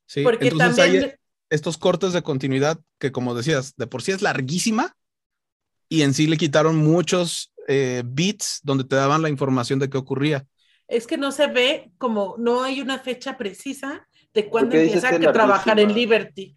Sí, 0.06 0.22
Porque 0.22 0.50
entonces 0.50 0.76
también. 0.76 1.04
hay 1.06 1.12
estos 1.50 1.80
cortes 1.80 2.14
de 2.14 2.22
continuidad 2.22 2.80
que, 3.00 3.12
como 3.12 3.34
decías, 3.34 3.74
de 3.78 3.88
por 3.88 4.04
sí 4.04 4.12
es 4.12 4.22
larguísima 4.22 4.96
y 5.90 6.04
en 6.04 6.14
sí 6.14 6.28
le 6.28 6.38
quitaron 6.38 6.76
muchos 6.76 7.52
eh, 7.68 8.04
bits 8.06 8.60
donde 8.62 8.84
te 8.84 8.96
daban 8.96 9.24
la 9.24 9.30
información 9.30 9.80
de 9.80 9.90
qué 9.90 9.98
ocurría. 9.98 10.46
Es 10.88 11.08
que 11.08 11.18
no 11.18 11.32
se 11.32 11.48
ve 11.48 11.90
como, 11.98 12.36
no 12.38 12.62
hay 12.62 12.80
una 12.80 13.00
fecha 13.00 13.40
precisa 13.40 14.08
de 14.36 14.50
cuándo 14.50 14.74
qué 14.74 14.84
dices 14.84 15.04
empieza 15.04 15.18
que 15.18 15.24
es 15.24 15.30
a 15.30 15.34
trabajar 15.34 15.80
en? 15.80 15.96
Liberty. 15.96 16.56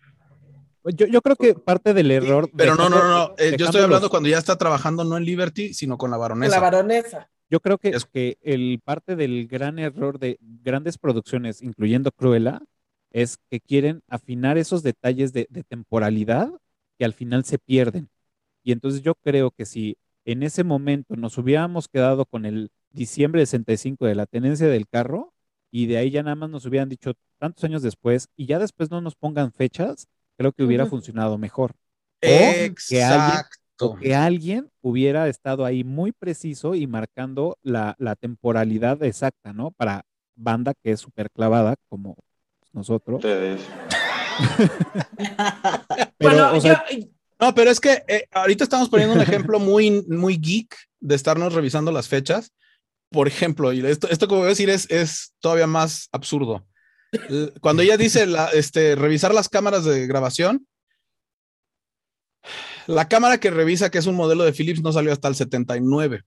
Yo, 0.94 1.06
yo 1.06 1.20
creo 1.22 1.36
que 1.36 1.54
parte 1.54 1.94
del 1.94 2.10
error. 2.10 2.50
Pero 2.56 2.74
no, 2.76 2.88
no, 2.88 2.98
no, 2.98 3.08
no. 3.28 3.34
eh, 3.38 3.56
yo 3.58 3.66
estoy 3.66 3.82
hablando 3.82 4.04
los- 4.06 4.10
cuando 4.10 4.28
ya 4.28 4.38
está 4.38 4.56
trabajando 4.56 5.04
no 5.04 5.16
en 5.16 5.24
Liberty, 5.24 5.74
sino 5.74 5.98
con 5.98 6.10
la 6.10 6.16
con 6.16 6.22
baronesa. 6.22 6.54
La 6.56 6.60
baronesa. 6.60 7.30
Yo 7.50 7.60
creo 7.60 7.78
que, 7.78 7.90
Es- 7.90 8.04
que 8.06 8.38
el 8.42 8.80
parte 8.84 9.16
del 9.16 9.46
gran 9.48 9.78
error 9.78 10.18
de 10.18 10.38
grandes 10.40 10.98
producciones, 10.98 11.62
incluyendo 11.62 12.10
Cruella, 12.12 12.60
es 13.12 13.38
que 13.50 13.60
quieren 13.60 14.02
afinar 14.08 14.58
esos 14.58 14.82
detalles 14.82 15.32
de, 15.32 15.46
de 15.50 15.62
temporalidad 15.62 16.50
que 16.98 17.04
al 17.04 17.12
final 17.14 17.44
se 17.44 17.58
pierden. 17.58 18.08
Y 18.64 18.72
entonces 18.72 19.02
yo 19.02 19.14
creo 19.14 19.50
que 19.52 19.64
si 19.64 19.96
en 20.24 20.42
ese 20.42 20.64
momento 20.64 21.14
nos 21.16 21.38
hubiéramos 21.38 21.86
quedado 21.88 22.26
con 22.26 22.44
el 22.46 22.70
diciembre 22.90 23.40
de 23.42 23.46
65 23.46 24.06
de 24.06 24.14
la 24.16 24.26
tenencia 24.26 24.66
del 24.66 24.88
carro 24.88 25.32
y 25.70 25.86
de 25.86 25.98
ahí 25.98 26.10
ya 26.10 26.22
nada 26.24 26.34
más 26.34 26.50
nos 26.50 26.64
hubieran 26.66 26.88
dicho 26.88 27.12
tantos 27.38 27.62
años 27.64 27.82
después 27.82 28.28
y 28.36 28.46
ya 28.46 28.58
después 28.58 28.90
no 28.90 29.00
nos 29.00 29.14
pongan 29.14 29.52
fechas, 29.52 30.08
creo 30.36 30.52
que 30.52 30.62
hubiera 30.64 30.86
funcionado 30.86 31.38
mejor. 31.38 31.72
que 32.20 33.04
alguien- 33.04 33.38
Exacto. 33.38 33.96
que 34.00 34.14
alguien 34.14 34.70
hubiera 34.80 35.28
estado 35.28 35.64
ahí 35.64 35.84
muy 35.84 36.12
preciso 36.12 36.74
y 36.74 36.86
marcando 36.86 37.58
la, 37.62 37.94
la 37.98 38.14
temporalidad 38.16 39.02
exacta, 39.02 39.52
¿no? 39.52 39.70
Para 39.72 40.02
banda 40.34 40.72
que 40.82 40.92
es 40.92 41.00
súper 41.00 41.30
clavada 41.30 41.74
como 41.88 42.16
nosotros. 42.72 43.16
Ustedes. 43.16 43.60
Pero, 46.18 46.30
bueno, 46.34 46.52
o 46.54 46.60
sea, 46.60 46.84
yo, 46.90 47.06
No, 47.40 47.54
pero 47.54 47.70
es 47.70 47.80
que 47.80 48.02
eh, 48.08 48.26
ahorita 48.32 48.64
estamos 48.64 48.88
poniendo 48.88 49.14
un 49.14 49.20
ejemplo 49.20 49.58
muy, 49.58 50.04
muy 50.08 50.36
geek 50.38 50.74
de 51.00 51.14
estarnos 51.14 51.52
revisando 51.54 51.92
las 51.92 52.08
fechas. 52.08 52.50
Por 53.10 53.28
ejemplo, 53.28 53.72
y 53.72 53.84
esto, 53.86 54.08
esto 54.08 54.26
como 54.26 54.40
voy 54.40 54.46
a 54.46 54.50
decir 54.50 54.68
es, 54.70 54.90
es 54.90 55.32
todavía 55.40 55.66
más 55.66 56.08
absurdo. 56.12 56.66
Cuando 57.60 57.82
ella 57.82 57.96
dice 57.96 58.26
la, 58.26 58.46
este, 58.48 58.96
revisar 58.96 59.32
las 59.32 59.48
cámaras 59.48 59.84
de 59.84 60.06
grabación, 60.06 60.66
la 62.86 63.08
cámara 63.08 63.38
que 63.38 63.50
revisa, 63.50 63.90
que 63.90 63.98
es 63.98 64.06
un 64.06 64.14
modelo 64.14 64.44
de 64.44 64.52
Philips, 64.52 64.82
no 64.82 64.92
salió 64.92 65.12
hasta 65.12 65.28
el 65.28 65.34
79. 65.34 66.22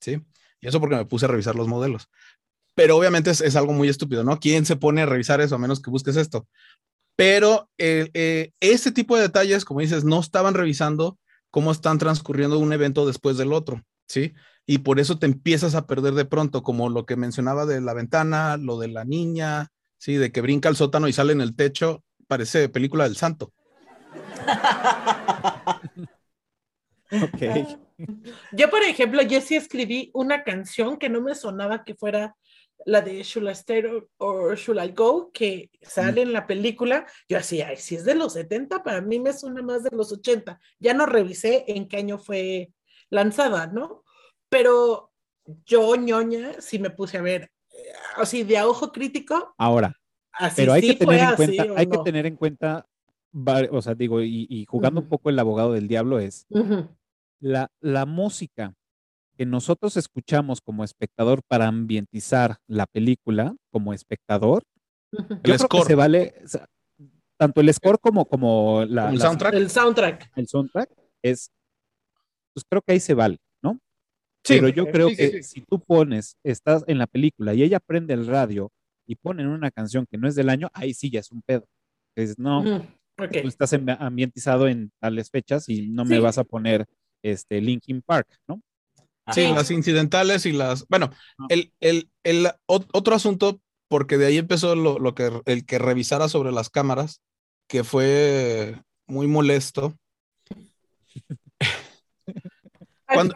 ¿sí? 0.00 0.22
Y 0.60 0.68
eso 0.68 0.80
porque 0.80 0.96
me 0.96 1.04
puse 1.04 1.26
a 1.26 1.28
revisar 1.28 1.54
los 1.54 1.68
modelos. 1.68 2.08
Pero 2.74 2.96
obviamente 2.96 3.30
es, 3.30 3.40
es 3.40 3.56
algo 3.56 3.72
muy 3.72 3.88
estúpido, 3.88 4.22
¿no? 4.22 4.38
¿Quién 4.38 4.66
se 4.66 4.76
pone 4.76 5.02
a 5.02 5.06
revisar 5.06 5.40
eso 5.40 5.54
a 5.54 5.58
menos 5.58 5.80
que 5.80 5.90
busques 5.90 6.16
esto? 6.16 6.46
Pero 7.16 7.70
eh, 7.78 8.10
eh, 8.12 8.52
ese 8.60 8.92
tipo 8.92 9.16
de 9.16 9.22
detalles, 9.22 9.64
como 9.64 9.80
dices, 9.80 10.04
no 10.04 10.20
estaban 10.20 10.54
revisando 10.54 11.18
cómo 11.50 11.72
están 11.72 11.98
transcurriendo 11.98 12.58
un 12.58 12.72
evento 12.72 13.06
después 13.06 13.38
del 13.38 13.54
otro, 13.54 13.82
¿sí? 14.06 14.34
Y 14.66 14.78
por 14.78 15.00
eso 15.00 15.18
te 15.18 15.26
empiezas 15.26 15.74
a 15.74 15.86
perder 15.86 16.14
de 16.14 16.26
pronto, 16.26 16.62
como 16.62 16.90
lo 16.90 17.06
que 17.06 17.16
mencionaba 17.16 17.64
de 17.64 17.80
la 17.80 17.94
ventana, 17.94 18.58
lo 18.58 18.78
de 18.78 18.88
la 18.88 19.04
niña, 19.04 19.72
¿sí? 19.98 20.16
De 20.16 20.32
que 20.32 20.40
brinca 20.40 20.68
al 20.68 20.76
sótano 20.76 21.08
y 21.08 21.12
sale 21.12 21.32
en 21.32 21.40
el 21.40 21.54
techo, 21.54 22.04
parece 22.26 22.68
película 22.68 23.04
del 23.04 23.16
santo. 23.16 23.52
Ok. 27.10 27.78
Yo, 28.52 28.68
por 28.68 28.82
ejemplo, 28.82 29.22
yo 29.22 29.40
sí 29.40 29.56
escribí 29.56 30.10
una 30.12 30.42
canción 30.44 30.98
que 30.98 31.08
no 31.08 31.20
me 31.20 31.34
sonaba 31.34 31.84
que 31.84 31.94
fuera 31.94 32.36
la 32.84 33.00
de 33.00 33.22
Should 33.22 33.48
I 33.48 33.52
Stay 33.52 33.82
or 34.18 34.56
Should 34.56 34.82
I 34.82 34.92
Go, 34.92 35.30
que 35.32 35.70
sale 35.82 36.22
en 36.22 36.32
la 36.32 36.46
película. 36.46 37.06
Yo 37.28 37.38
así, 37.38 37.62
ay, 37.62 37.76
si 37.76 37.96
es 37.96 38.04
de 38.04 38.14
los 38.14 38.34
70, 38.34 38.82
para 38.82 39.00
mí 39.00 39.18
me 39.18 39.32
suena 39.32 39.62
más 39.62 39.82
de 39.82 39.90
los 39.96 40.12
80. 40.12 40.60
Ya 40.78 40.94
no 40.94 41.06
revisé 41.06 41.64
en 41.68 41.88
qué 41.88 41.96
año 41.98 42.18
fue 42.18 42.70
lanzada, 43.08 43.66
¿no? 43.66 44.04
Pero 44.48 45.12
yo, 45.64 45.96
ñoña, 45.96 46.60
sí 46.60 46.78
me 46.78 46.90
puse 46.90 47.18
a 47.18 47.22
ver, 47.22 47.50
así 48.16 48.42
de 48.44 48.58
a 48.58 48.66
ojo 48.66 48.92
crítico. 48.92 49.54
Ahora, 49.58 49.94
Así 50.32 50.62
pero 50.62 50.72
hay 50.74 50.82
sí 50.82 50.88
que 50.88 50.94
tener 51.06 51.20
en 51.20 51.26
así, 51.28 51.36
cuenta, 51.36 51.72
¿o 51.72 51.76
hay 51.78 51.86
que 51.86 51.96
no? 51.96 52.02
tener 52.04 52.26
en 52.26 52.36
cuenta, 52.36 52.86
o 53.70 53.82
sea, 53.82 53.94
digo, 53.94 54.20
y, 54.20 54.46
y 54.50 54.64
jugando 54.66 55.00
un 55.00 55.06
Ujú. 55.06 55.10
poco 55.16 55.30
el 55.30 55.38
abogado 55.38 55.72
del 55.72 55.88
diablo 55.88 56.18
es 56.18 56.46
Ujú, 56.50 56.88
la, 57.40 57.68
la 57.80 58.04
música 58.06 58.74
que 59.38 59.46
nosotros 59.46 59.96
escuchamos 59.96 60.60
como 60.60 60.84
espectador 60.84 61.40
para 61.48 61.66
ambientizar 61.68 62.58
la 62.66 62.86
película 62.86 63.54
como 63.70 63.92
espectador, 63.94 64.62
ujú. 65.12 65.34
yo 65.36 65.38
creo 65.42 65.58
que 65.58 65.64
score. 65.64 65.86
se 65.86 65.94
vale, 65.94 66.34
o 66.44 66.48
sea, 66.48 66.66
tanto 67.38 67.60
el 67.60 67.72
score 67.72 67.98
como, 67.98 68.26
como 68.26 68.84
la, 68.86 69.10
el 69.10 69.18
la- 69.18 69.24
soundtrack. 69.26 69.54
El 69.54 69.70
soundtrack. 69.70 70.30
el 70.36 70.48
soundtrack 70.48 70.90
es, 71.22 71.50
pues 72.54 72.64
creo 72.68 72.82
que 72.82 72.92
ahí 72.92 73.00
se 73.00 73.14
vale. 73.14 73.38
Sí, 74.46 74.54
Pero 74.54 74.68
yo 74.68 74.86
creo 74.90 75.08
sí, 75.08 75.16
sí, 75.16 75.30
que 75.30 75.42
sí. 75.42 75.60
si 75.60 75.60
tú 75.62 75.80
pones, 75.80 76.36
estás 76.44 76.84
en 76.86 76.98
la 76.98 77.06
película 77.06 77.52
y 77.54 77.62
ella 77.64 77.80
prende 77.80 78.14
el 78.14 78.26
radio 78.26 78.70
y 79.06 79.16
ponen 79.16 79.48
una 79.48 79.70
canción 79.72 80.06
que 80.08 80.18
no 80.18 80.28
es 80.28 80.34
del 80.36 80.48
año, 80.50 80.68
ahí 80.72 80.94
sí 80.94 81.10
ya 81.10 81.20
es 81.20 81.32
un 81.32 81.42
pedo. 81.42 81.66
Dices, 82.16 82.38
no, 82.38 82.62
tú 83.16 83.26
estás 83.48 83.72
ambi- 83.72 83.96
ambientizado 83.98 84.68
en 84.68 84.92
tales 85.00 85.30
fechas 85.30 85.68
y 85.68 85.88
no 85.88 86.04
me 86.04 86.16
Sí. 86.16 86.22
vas 86.22 86.38
a 86.38 86.44
poner 86.44 86.86
este 87.24 87.60
Linkin 87.60 88.02
Park, 88.02 88.28
¿no? 88.48 88.60
Sí, 89.32 89.42
Ajá. 89.46 89.54
las 89.56 89.70
incidentales 89.72 90.46
y 90.46 90.52
las. 90.52 90.86
Bueno, 90.88 91.10
No. 91.38 91.46
el, 91.48 91.72
el, 91.80 92.08
el 92.22 92.46
ot- 92.68 92.88
otro 92.92 93.16
asunto, 93.16 93.60
porque 93.88 94.16
de 94.18 94.26
ahí 94.26 94.38
empezó 94.38 94.76
lo, 94.76 95.00
lo 95.00 95.14
que 95.16 95.30
el 95.46 95.66
que 95.66 95.78
revisara 95.80 96.28
sobre 96.28 96.52
las 96.52 96.70
cámaras, 96.70 97.20
que 97.68 97.82
fue 97.82 98.80
muy 99.08 99.26
molesto. 99.26 99.96
Cuando-. 103.08 103.34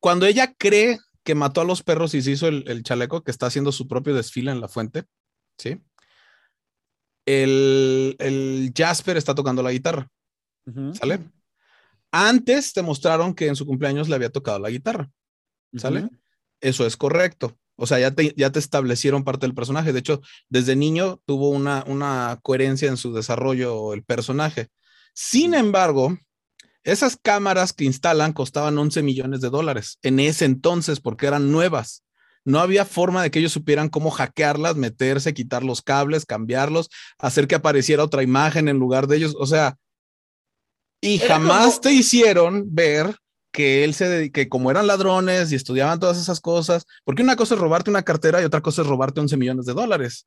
Cuando 0.00 0.26
ella 0.26 0.54
cree 0.56 0.98
que 1.24 1.34
mató 1.34 1.60
a 1.60 1.64
los 1.64 1.82
perros 1.82 2.14
y 2.14 2.22
se 2.22 2.30
hizo 2.30 2.48
el, 2.48 2.64
el 2.68 2.82
chaleco, 2.82 3.22
que 3.22 3.30
está 3.30 3.46
haciendo 3.46 3.72
su 3.72 3.86
propio 3.88 4.14
desfile 4.14 4.50
en 4.50 4.60
la 4.60 4.68
fuente, 4.68 5.04
¿sí? 5.58 5.80
El, 7.26 8.16
el 8.18 8.72
Jasper 8.74 9.16
está 9.16 9.34
tocando 9.34 9.62
la 9.62 9.72
guitarra, 9.72 10.08
¿sale? 10.94 11.20
Antes 12.10 12.72
te 12.72 12.80
mostraron 12.82 13.34
que 13.34 13.48
en 13.48 13.56
su 13.56 13.66
cumpleaños 13.66 14.08
le 14.08 14.14
había 14.14 14.30
tocado 14.30 14.58
la 14.58 14.70
guitarra. 14.70 15.10
¿sale? 15.76 16.08
Eso 16.60 16.86
es 16.86 16.96
correcto. 16.96 17.58
O 17.76 17.86
sea, 17.86 17.98
ya 18.00 18.10
te, 18.12 18.34
ya 18.36 18.50
te 18.50 18.58
establecieron 18.58 19.24
parte 19.24 19.46
del 19.46 19.54
personaje. 19.54 19.92
De 19.92 20.00
hecho, 20.00 20.20
desde 20.48 20.74
niño 20.74 21.20
tuvo 21.26 21.50
una, 21.50 21.84
una 21.86 22.38
coherencia 22.42 22.88
en 22.88 22.96
su 22.96 23.12
desarrollo 23.12 23.92
el 23.94 24.02
personaje. 24.02 24.68
Sin 25.14 25.54
embargo, 25.54 26.18
esas 26.92 27.16
cámaras 27.20 27.72
que 27.72 27.84
instalan 27.84 28.32
costaban 28.32 28.76
11 28.78 29.02
millones 29.02 29.40
de 29.40 29.50
dólares 29.50 29.98
en 30.02 30.20
ese 30.20 30.44
entonces 30.44 31.00
porque 31.00 31.26
eran 31.26 31.50
nuevas. 31.52 32.02
No 32.44 32.60
había 32.60 32.84
forma 32.84 33.22
de 33.22 33.30
que 33.30 33.40
ellos 33.40 33.52
supieran 33.52 33.88
cómo 33.88 34.10
hackearlas, 34.10 34.76
meterse, 34.76 35.34
quitar 35.34 35.62
los 35.64 35.82
cables, 35.82 36.24
cambiarlos, 36.24 36.88
hacer 37.18 37.46
que 37.46 37.56
apareciera 37.56 38.02
otra 38.04 38.22
imagen 38.22 38.68
en 38.68 38.78
lugar 38.78 39.06
de 39.06 39.16
ellos. 39.18 39.34
O 39.38 39.46
sea, 39.46 39.76
y 41.00 41.16
Era 41.20 41.34
jamás 41.34 41.66
como- 41.74 41.80
te 41.82 41.92
hicieron 41.92 42.74
ver 42.74 43.16
que 43.52 43.84
él 43.84 43.92
se 43.94 44.06
dedi- 44.06 44.32
que 44.32 44.48
como 44.48 44.70
eran 44.70 44.86
ladrones 44.86 45.52
y 45.52 45.56
estudiaban 45.56 45.98
todas 46.00 46.16
esas 46.18 46.40
cosas, 46.40 46.84
porque 47.04 47.22
una 47.22 47.36
cosa 47.36 47.54
es 47.54 47.60
robarte 47.60 47.90
una 47.90 48.02
cartera 48.02 48.40
y 48.40 48.44
otra 48.44 48.60
cosa 48.62 48.82
es 48.82 48.88
robarte 48.88 49.20
11 49.20 49.36
millones 49.36 49.66
de 49.66 49.74
dólares. 49.74 50.26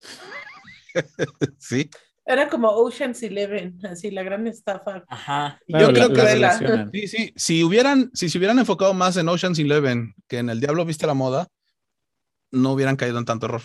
sí. 1.58 1.90
Era 2.24 2.48
como 2.48 2.68
Ocean's 2.70 3.22
Eleven, 3.22 3.78
así 3.84 4.10
la 4.10 4.22
gran 4.22 4.46
estafa. 4.46 5.04
Ajá. 5.08 5.60
Claro, 5.66 5.88
yo 5.88 5.92
creo 5.92 6.08
la- 6.08 6.14
que 6.14 6.22
la 6.22 6.24
de 6.30 6.38
la- 6.38 6.48
relacionan. 6.58 6.90
sí, 6.92 7.08
sí, 7.08 7.32
si 7.36 7.64
hubieran, 7.64 8.10
si 8.14 8.28
se 8.28 8.38
hubieran 8.38 8.58
enfocado 8.58 8.94
más 8.94 9.16
en 9.16 9.28
Ocean's 9.28 9.58
Eleven 9.58 10.14
que 10.28 10.38
en 10.38 10.48
El 10.50 10.60
Diablo 10.60 10.84
Viste 10.84 11.06
la 11.06 11.14
Moda, 11.14 11.48
no 12.50 12.72
hubieran 12.72 12.96
caído 12.96 13.18
en 13.18 13.24
tanto 13.24 13.46
error. 13.46 13.62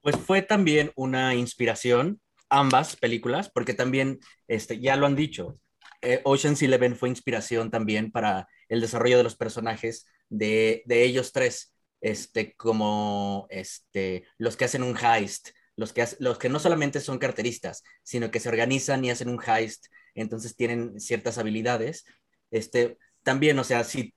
Pues 0.00 0.16
fue 0.16 0.42
también 0.42 0.92
una 0.96 1.34
inspiración, 1.34 2.20
ambas 2.50 2.96
películas, 2.96 3.50
porque 3.52 3.72
también, 3.74 4.18
este, 4.48 4.80
ya 4.80 4.96
lo 4.96 5.06
han 5.06 5.16
dicho, 5.16 5.58
eh, 6.02 6.20
Ocean's 6.24 6.60
Eleven 6.62 6.96
fue 6.96 7.08
inspiración 7.08 7.70
también 7.70 8.10
para 8.10 8.48
el 8.68 8.80
desarrollo 8.80 9.16
de 9.16 9.22
los 9.24 9.36
personajes 9.36 10.06
de, 10.28 10.82
de 10.86 11.04
ellos 11.04 11.32
tres, 11.32 11.72
este, 12.00 12.54
como 12.56 13.46
este, 13.50 14.24
los 14.38 14.56
que 14.56 14.64
hacen 14.64 14.82
un 14.82 14.96
heist, 14.96 15.50
los 15.76 15.92
que, 15.92 16.06
los 16.18 16.38
que 16.38 16.48
no 16.48 16.58
solamente 16.58 17.00
son 17.00 17.18
carteristas, 17.18 17.82
sino 18.02 18.30
que 18.30 18.40
se 18.40 18.48
organizan 18.48 19.04
y 19.04 19.10
hacen 19.10 19.28
un 19.28 19.40
heist, 19.44 19.86
entonces 20.14 20.56
tienen 20.56 21.00
ciertas 21.00 21.38
habilidades. 21.38 22.04
Este, 22.50 22.98
también, 23.22 23.58
o 23.58 23.64
sea, 23.64 23.84
si, 23.84 24.14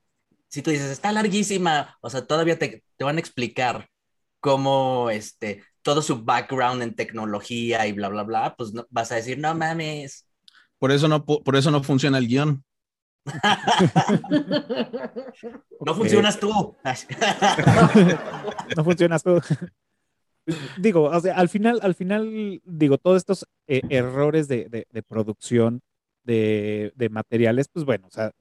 si 0.48 0.62
tú 0.62 0.72
dices, 0.72 0.92
está 0.92 1.12
larguísima, 1.12 1.98
o 2.02 2.10
sea, 2.10 2.26
todavía 2.26 2.60
te, 2.60 2.84
te 2.98 3.04
van 3.04 3.18
a 3.18 3.20
explicar 3.20 3.90
cómo 4.40 5.10
este, 5.10 5.64
todo 5.82 6.02
su 6.02 6.24
background 6.24 6.82
en 6.82 6.96
tecnología 6.96 7.88
y 7.88 7.94
bla, 7.94 8.10
bla, 8.10 8.24
bla, 8.24 8.56
pues 8.56 8.74
no, 8.74 8.86
vas 8.90 9.12
a 9.12 9.16
decir, 9.16 9.38
no 9.38 9.54
mames. 9.56 10.28
Por 10.80 10.92
eso 10.92 11.08
no, 11.08 11.26
por 11.26 11.56
eso 11.56 11.72
no 11.72 11.84
funciona 11.84 12.18
el 12.18 12.28
guion. 12.28 12.64
No 15.86 15.94
funcionas 15.94 16.40
tú. 16.40 16.76
no 18.76 18.84
funcionas 18.84 19.22
tú. 19.22 19.40
Digo, 20.78 21.04
o 21.04 21.20
sea, 21.20 21.36
al 21.38 21.50
final, 21.50 21.80
al 21.82 21.96
final, 21.96 22.62
digo, 22.66 22.98
todos 22.98 23.18
estos 23.18 23.46
eh, 23.68 23.82
errores 23.90 24.48
de, 24.48 24.70
de- 24.70 24.88
de 24.92 25.04
producción 25.04 25.82
de, 26.24 26.92
de 26.96 27.10
materiales, 27.10 27.68
pues 27.72 27.86
bueno, 27.86 28.08
o 28.08 28.12
sea, 28.12 28.32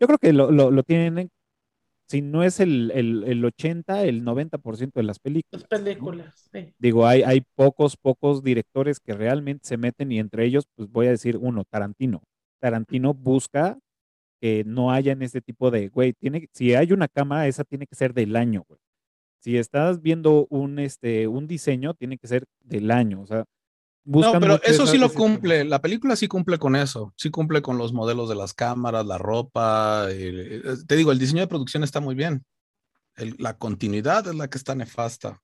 yo 0.00 0.06
creo 0.06 0.18
que 0.18 0.32
lo, 0.32 0.50
lo- 0.50 0.70
lo 0.70 0.82
tienen, 0.82 1.18
en- 1.18 1.30
si 2.08 2.22
no 2.22 2.44
es 2.44 2.60
el, 2.60 2.92
el, 2.94 3.24
el 3.24 3.44
80, 3.44 4.04
el 4.04 4.22
90% 4.24 5.00
de 5.00 5.02
las 5.02 5.18
películas. 5.18 5.66
Las 5.68 5.80
películas, 5.80 6.48
sí. 6.52 6.72
Digo, 6.78 7.04
hay, 7.06 7.22
hay 7.22 7.42
pocos, 7.56 7.96
pocos 7.96 8.44
directores 8.44 9.00
que 9.00 9.12
realmente 9.14 9.66
se 9.66 9.76
meten 9.76 10.12
y 10.12 10.20
entre 10.20 10.44
ellos, 10.44 10.66
pues 10.76 10.88
voy 10.88 11.08
a 11.08 11.10
decir 11.10 11.36
uno, 11.36 11.64
Tarantino. 11.64 12.22
Tarantino 12.60 13.12
busca 13.12 13.78
que 14.40 14.62
no 14.66 14.92
haya 14.92 15.12
en 15.12 15.22
este 15.22 15.40
tipo 15.40 15.70
de, 15.72 15.88
güey, 15.88 16.12
tiene, 16.12 16.48
si 16.52 16.74
hay 16.74 16.92
una 16.92 17.08
cámara, 17.08 17.48
esa 17.48 17.64
tiene 17.64 17.86
que 17.88 17.96
ser 17.96 18.14
del 18.14 18.36
año, 18.36 18.64
güey. 18.68 18.78
Si 19.46 19.56
estás 19.56 20.02
viendo 20.02 20.48
un, 20.50 20.80
este, 20.80 21.28
un 21.28 21.46
diseño, 21.46 21.94
tiene 21.94 22.18
que 22.18 22.26
ser 22.26 22.46
del 22.64 22.90
año, 22.90 23.20
o 23.22 23.26
sea, 23.28 23.44
No, 24.04 24.32
pero 24.40 24.60
eso 24.64 24.88
sí 24.88 24.98
lo 24.98 25.08
cumple. 25.12 25.64
La 25.64 25.80
película 25.80 26.16
sí 26.16 26.26
cumple 26.26 26.58
con 26.58 26.74
eso. 26.74 27.14
Sí 27.16 27.30
cumple 27.30 27.62
con 27.62 27.78
los 27.78 27.92
modelos 27.92 28.28
de 28.28 28.34
las 28.34 28.54
cámaras, 28.54 29.06
la 29.06 29.18
ropa. 29.18 30.08
el- 30.10 30.62
eh, 30.64 30.74
te 30.88 30.96
digo, 30.96 31.12
el 31.12 31.20
diseño 31.20 31.42
de 31.42 31.46
producción 31.46 31.84
está 31.84 32.00
muy 32.00 32.16
bien. 32.16 32.44
El- 33.14 33.36
la 33.38 33.56
continuidad 33.56 34.26
es 34.26 34.34
la 34.34 34.48
que 34.50 34.58
está 34.58 34.74
nefasta. 34.74 35.40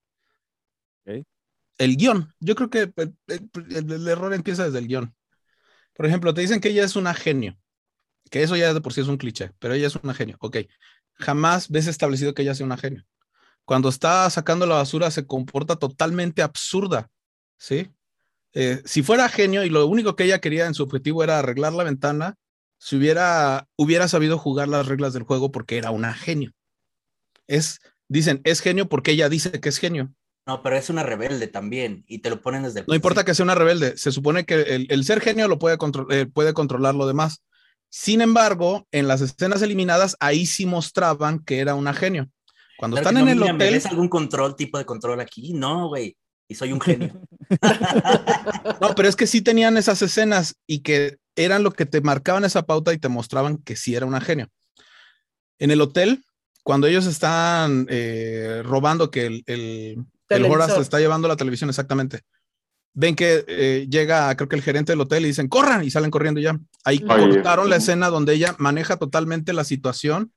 Ok. 1.07 1.25
El 1.79 1.97
guion. 1.97 2.29
Yo 2.41 2.57
creo 2.57 2.71
que 2.71 2.93
el 3.29 4.09
error 4.09 4.35
empieza 4.35 4.65
desde 4.65 4.81
el 4.81 4.89
guion. 4.89 5.15
Por 5.95 6.07
ejemplo, 6.07 6.35
te 6.35 6.41
dicen 6.41 6.61
que 6.61 6.71
ella 6.71 6.83
es 6.85 6.97
una 6.97 7.15
genio. 7.15 7.57
Que 8.33 8.43
eso 8.43 8.57
ya 8.57 8.75
de 8.75 8.81
por 8.81 8.93
sí 8.95 9.01
es 9.01 9.07
un 9.07 9.17
cliché, 9.17 9.53
pero 9.61 9.75
ella 9.75 9.87
es 9.87 9.95
una 9.95 10.13
genio. 10.13 10.39
Ok. 10.41 10.57
Jamás 11.15 11.69
ves 11.69 11.87
establecido 11.87 12.35
que 12.35 12.43
ella 12.43 12.57
sea 12.57 12.67
una 12.67 12.77
genio. 12.77 13.05
Cuando 13.65 13.89
está 13.89 14.29
sacando 14.31 14.67
la 14.67 14.77
basura 14.77 15.11
se 15.11 15.27
comporta 15.27 15.77
totalmente 15.77 16.43
absurda. 16.43 17.11
¿Sí? 17.59 17.89
Eh, 18.55 18.83
si 18.85 19.03
fuera 19.03 19.29
genio 19.29 19.65
y 19.65 19.71
lo 19.71 19.87
único 19.87 20.15
que 20.17 20.25
ella 20.25 20.41
quería 20.41 20.67
en 20.67 20.75
su 20.75 20.83
objetivo 20.83 21.25
era 21.25 21.39
arreglar 21.39 21.73
la 21.73 21.85
ventana, 21.85 22.37
si 22.79 22.97
hubiera, 22.97 23.69
hubiera 23.77 24.09
sabido 24.09 24.37
jugar 24.39 24.69
las 24.69 24.87
reglas 24.87 25.13
del 25.13 25.23
juego 25.23 25.53
porque 25.53 25.79
era 25.79 25.91
una 25.91 26.13
genio. 26.13 26.53
Es, 27.47 27.81
dicen, 28.09 28.41
es 28.45 28.61
genio 28.61 28.89
porque 28.89 29.13
ella 29.13 29.29
dice 29.29 29.61
que 29.61 29.69
es 29.69 29.79
genio. 29.79 30.13
No, 30.47 30.63
pero 30.63 30.77
es 30.77 30.91
una 30.91 31.05
rebelde 31.05 31.47
también 31.47 32.05
y 32.09 32.19
te 32.19 32.29
lo 32.29 32.43
ponen 32.43 32.65
desde 32.65 32.81
el 32.81 32.87
No 32.89 32.95
importa 32.97 33.25
que 33.25 33.35
sea 33.35 33.45
una 33.45 33.55
rebelde, 33.55 33.97
se 33.97 34.11
supone 34.11 34.45
que 34.45 34.55
el, 34.55 34.87
el 34.91 35.05
ser 35.05 35.21
genio 35.21 35.47
lo 35.47 35.59
puede, 35.61 35.79
contro- 35.79 36.11
eh, 36.11 36.27
puede 36.27 36.53
controlar 36.53 36.97
lo 36.97 37.07
demás. 37.07 37.43
Sin 37.89 38.21
embargo, 38.21 38.89
en 38.91 39.07
las 39.07 39.21
escenas 39.21 39.63
eliminadas, 39.63 40.17
ahí 40.19 40.47
sí 40.47 40.67
mostraban 40.67 41.39
que 41.45 41.61
era 41.61 41.75
una 41.77 41.95
genio. 41.95 42.29
Cuando 42.77 42.97
Claro 42.97 43.09
están 43.09 43.19
en 43.19 43.25
no, 43.27 43.33
el 43.33 43.39
mira, 43.39 43.53
¿me 43.53 43.65
hotel, 43.65 43.75
ves 43.75 43.87
algún 43.87 44.09
control, 44.09 44.57
tipo 44.57 44.79
de 44.79 44.85
control 44.85 45.21
aquí? 45.21 45.53
No, 45.53 45.89
güey. 45.89 46.17
Y 46.49 46.55
soy 46.55 46.73
un 46.73 46.81
genio. 46.81 47.21
no, 48.81 48.95
pero 48.95 49.09
es 49.09 49.17
que 49.17 49.27
sí 49.27 49.41
tenían 49.41 49.77
esas 49.77 50.03
escenas 50.03 50.57
y 50.67 50.81
que 50.81 51.19
eran 51.37 51.63
lo 51.63 51.73
que 51.73 51.87
te 51.87 52.01
marcaban 52.01 52.45
esa 52.45 52.63
pauta 52.63 52.93
y 52.93 52.99
te 52.99 53.09
mostraban 53.09 53.59
que 53.59 53.77
sí 53.77 53.95
era 53.95 54.07
una 54.07 54.21
genio. 54.21 54.49
En 55.59 55.71
el 55.71 55.81
hotel, 55.81 56.25
cuando 56.63 56.87
ellos 56.87 57.07
están 57.07 57.87
eh, 57.89 58.63
robando, 58.65 59.11
que 59.11 59.27
el, 59.27 59.43
el, 59.47 60.05
el. 60.29 60.45
Horace 60.45 60.81
está 60.81 60.99
llevando 60.99 61.29
la 61.29 61.37
televisión 61.37 61.71
exactamente, 61.71 62.23
ven 62.95 63.17
que 63.17 63.45
eh, 63.47 63.87
llega, 63.91 64.35
creo 64.37 64.49
que 64.49 64.57
el 64.57 64.63
gerente 64.63 64.93
del 64.93 65.01
hotel 65.01 65.25
y 65.25 65.29
dicen, 65.29 65.49
corran, 65.49 65.85
y 65.85 65.91
salen 65.91 66.11
corriendo 66.11 66.41
ya. 66.41 66.59
Ahí 66.85 67.05
Ay, 67.09 67.29
cortaron 67.29 67.71
la 67.71 67.77
escena 67.77 68.09
donde 68.09 68.35
ella 68.35 68.55
maneja 68.59 68.97
totalmente 68.97 69.53
la 69.53 69.65
situación, 69.65 70.33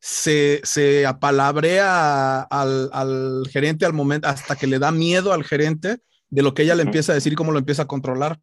se, 0.00 0.60
se 0.64 1.06
apalabrea 1.06 2.40
al, 2.42 2.90
al 2.92 3.42
gerente 3.50 3.84
al 3.86 3.92
momento, 3.92 4.28
hasta 4.28 4.56
que 4.56 4.66
le 4.66 4.78
da 4.78 4.92
miedo 4.92 5.32
al 5.32 5.44
gerente 5.44 5.98
de 6.30 6.42
lo 6.42 6.54
que 6.54 6.62
ella 6.62 6.74
le 6.74 6.82
empieza 6.82 7.12
a 7.12 7.14
decir 7.14 7.32
y 7.32 7.36
cómo 7.36 7.52
lo 7.52 7.58
empieza 7.58 7.82
a 7.82 7.86
controlar. 7.88 8.40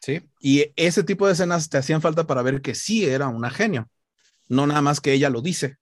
¿sí? 0.00 0.22
Y 0.40 0.66
ese 0.76 1.02
tipo 1.04 1.26
de 1.26 1.32
escenas 1.32 1.68
te 1.68 1.78
hacían 1.78 2.00
falta 2.02 2.26
para 2.26 2.42
ver 2.42 2.62
que 2.62 2.74
sí 2.74 3.04
era 3.04 3.28
una 3.28 3.50
genio, 3.50 3.88
no 4.48 4.66
nada 4.66 4.82
más 4.82 5.00
que 5.00 5.12
ella 5.12 5.30
lo 5.30 5.40
dice. 5.42 5.76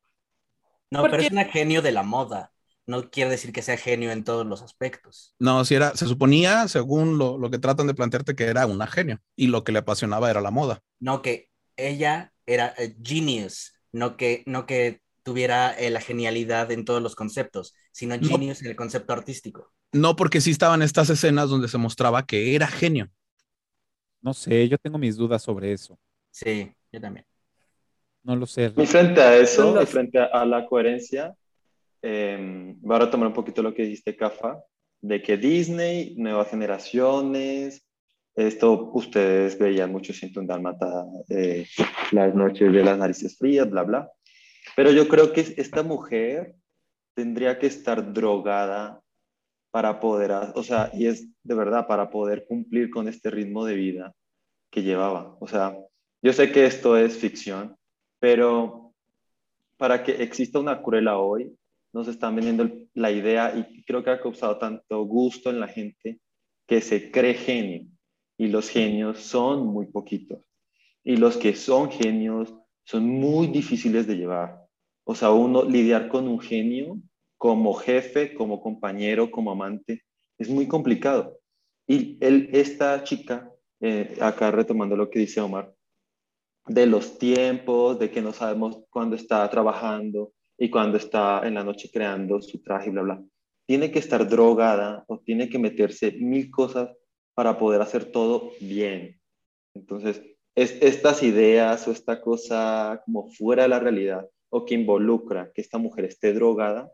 No, 0.91 1.01
Porque- 1.01 1.17
pero 1.17 1.23
es 1.27 1.33
una 1.33 1.45
genio 1.47 1.83
de 1.83 1.93
la 1.93 2.03
moda. 2.03 2.53
No 2.85 3.11
quiere 3.11 3.31
decir 3.31 3.53
que 3.53 3.63
sea 3.63 3.77
genio 3.77 4.11
en 4.11 4.25
todos 4.25 4.45
los 4.45 4.61
aspectos. 4.61 5.35
No, 5.39 5.65
si 5.65 5.77
era, 5.77 5.95
se 5.97 6.07
suponía, 6.07 6.67
según 6.67 7.17
lo, 7.17 7.39
lo 7.39 7.49
que 7.49 7.61
tratan 7.61 7.87
de 7.87 7.95
plantearte, 7.95 8.35
que 8.35 8.45
era 8.45 8.67
una 8.67 8.89
genio 8.89 9.21
y 9.37 9.47
lo 9.47 9.63
que 9.63 9.71
le 9.71 9.79
apasionaba 9.79 10.29
era 10.31 10.41
la 10.41 10.51
moda. 10.51 10.81
No 10.99 11.23
que 11.23 11.49
ella 11.77 12.33
era 12.45 12.75
eh, 12.77 12.97
genius, 13.01 13.73
no 13.93 14.17
que, 14.17 14.43
no 14.47 14.67
que 14.67 15.01
tuviera 15.23 15.73
eh, 15.79 15.91
la 15.91 16.01
genialidad 16.01 16.71
en 16.73 16.85
todos 16.85 17.03
los 17.03 17.15
conceptos, 17.15 17.75
sino 17.93 18.17
No. 18.17 18.29
genius 18.29 18.63
en 18.63 18.69
el 18.69 18.77
concepto 18.77 19.13
artístico. 19.13 19.73
No 19.93 20.17
porque 20.17 20.41
sí 20.41 20.51
estaban 20.51 20.83
estas 20.83 21.11
escenas 21.11 21.51
donde 21.51 21.69
se 21.69 21.79
mostraba 21.79 22.27
que 22.27 22.55
era 22.55 22.67
genio. 22.67 23.11
No 24.21 24.35
sé, 24.35 24.69
yo 24.69 24.79
tengo 24.79 24.99
mis 24.99 25.17
dudas 25.17 25.43
sobre 25.43 25.73
eso. 25.73 25.99
Sí, 26.31 26.73
yo 26.93 27.01
también. 27.01 27.27
No 28.23 28.37
lo 28.37 28.47
sé. 28.47 28.73
Y 28.77 28.87
frente 28.87 29.21
a 29.21 29.37
eso, 29.37 29.81
y 29.83 29.87
frente 29.87 30.19
a, 30.19 30.27
a 30.27 30.47
la 30.47 30.67
coherencia, 30.67 31.35
eh, 32.03 32.75
voy 32.79 32.97
a 32.97 33.01
retomar 33.01 33.29
un 33.29 33.35
poquito 33.35 33.63
lo 33.63 33.75
que 33.75 33.83
dijiste, 33.83 34.17
Cafa, 34.17 34.63
de 35.01 35.21
que 35.23 35.37
Disney, 35.37 36.15
nuevas 36.17 36.49
generaciones, 36.51 37.85
esto 38.35 38.91
ustedes 38.95 39.59
veían 39.59 39.93
mucho 39.93 40.13
un 40.37 40.47
Dálmata, 40.47 41.05
eh, 41.29 41.67
las 42.13 42.35
noches 42.35 42.73
de 42.73 42.85
las 42.85 42.99
narices 42.99 43.37
frías, 43.37 43.69
bla, 43.69 43.83
bla. 43.83 44.11
Pero 44.75 44.91
yo 44.91 45.07
creo 45.09 45.33
que 45.33 45.41
esta 45.57 45.83
mujer 45.83 46.55
tendría 47.15 47.59
que 47.59 47.67
estar 47.67 48.13
drogada 48.13 49.01
para 49.71 50.01
poder, 50.01 50.33
o 50.55 50.63
sea, 50.63 50.91
y 50.93 51.07
es 51.07 51.29
de 51.43 51.55
verdad, 51.55 51.87
para 51.87 52.11
poder 52.11 52.47
cumplir 52.47 52.91
con 52.91 53.09
este 53.09 53.31
ritmo 53.31 53.65
de 53.65 53.75
vida 53.75 54.15
que 54.71 54.83
llevaba. 54.83 55.37
O 55.41 55.49
sea, 55.49 55.77
yo 56.23 56.33
sé 56.33 56.53
que 56.53 56.67
esto 56.67 56.97
es 56.97 57.19
ficción, 57.19 57.77
pero 58.19 58.95
para 59.77 60.03
que 60.03 60.23
exista 60.23 60.59
una 60.59 60.83
Cruella 60.83 61.19
hoy, 61.19 61.55
nos 61.93 62.09
están 62.09 62.37
vendiendo 62.37 62.71
la 62.95 63.11
idea 63.11 63.55
y 63.55 63.83
creo 63.85 64.03
que 64.03 64.11
ha 64.11 64.21
causado 64.21 64.57
tanto 64.57 65.03
gusto 65.05 65.51
en 65.51 65.61
la 65.61 65.69
gente 65.69 66.21
que 66.67 66.81
se 66.81 67.11
cree 67.11 67.35
genio 67.35 67.92
y 68.43 68.49
los 68.49 68.69
genios 68.69 69.21
son 69.21 69.69
muy 69.69 69.87
poquitos 69.87 70.41
y 71.05 71.17
los 71.17 71.37
que 71.37 71.55
son 71.55 71.93
genios 71.93 72.53
son 72.85 73.09
muy 73.09 73.47
difíciles 73.47 74.09
de 74.09 74.17
llevar. 74.17 74.67
O 75.05 75.15
sea, 75.15 75.31
uno 75.31 75.63
lidiar 75.63 76.09
con 76.09 76.27
un 76.27 76.41
genio 76.41 76.99
como 77.39 77.73
jefe, 77.75 78.35
como 78.35 78.61
compañero, 78.61 79.31
como 79.31 79.53
amante, 79.53 80.03
es 80.39 80.49
muy 80.49 80.67
complicado. 80.67 81.39
Y 81.87 82.19
él, 82.21 82.51
esta 82.53 83.05
chica, 83.05 83.49
eh, 83.81 84.17
acá 84.21 84.51
retomando 84.51 84.97
lo 84.97 85.09
que 85.09 85.21
dice 85.21 85.41
Omar, 85.41 85.73
de 86.67 86.87
los 86.87 87.19
tiempos, 87.19 88.01
de 88.01 88.11
que 88.11 88.23
no 88.23 88.33
sabemos 88.33 88.83
cuándo 88.91 89.15
está 89.15 89.49
trabajando 89.51 90.33
y 90.59 90.69
cuándo 90.69 90.97
está 90.97 91.47
en 91.47 91.55
la 91.55 91.63
noche 91.63 91.91
creando 91.93 92.43
su 92.43 92.61
traje, 92.61 92.91
bla, 92.91 93.03
bla. 93.03 93.23
Tiene 93.67 93.93
que 93.93 94.01
estar 94.01 94.29
drogada 94.29 95.05
o 95.07 95.21
tiene 95.21 95.49
que 95.49 95.61
meterse 95.61 96.11
mil 96.11 96.51
cosas 96.51 96.91
para 97.35 97.59
poder 97.59 97.81
hacer 97.81 98.05
todo 98.07 98.53
bien. 98.61 99.21
Entonces, 99.75 100.23
es, 100.55 100.73
estas 100.83 101.23
ideas 101.23 101.87
o 101.89 101.93
esta 101.93 102.21
cosa 102.21 103.03
como 103.05 103.31
fuera 103.31 103.63
de 103.63 103.69
la 103.71 103.81
realidad 103.81 104.29
o 104.51 104.65
que 104.65 104.75
involucra 104.75 105.51
que 105.55 105.63
esta 105.63 105.79
mujer 105.79 106.05
esté 106.05 106.35
drogada, 106.35 106.93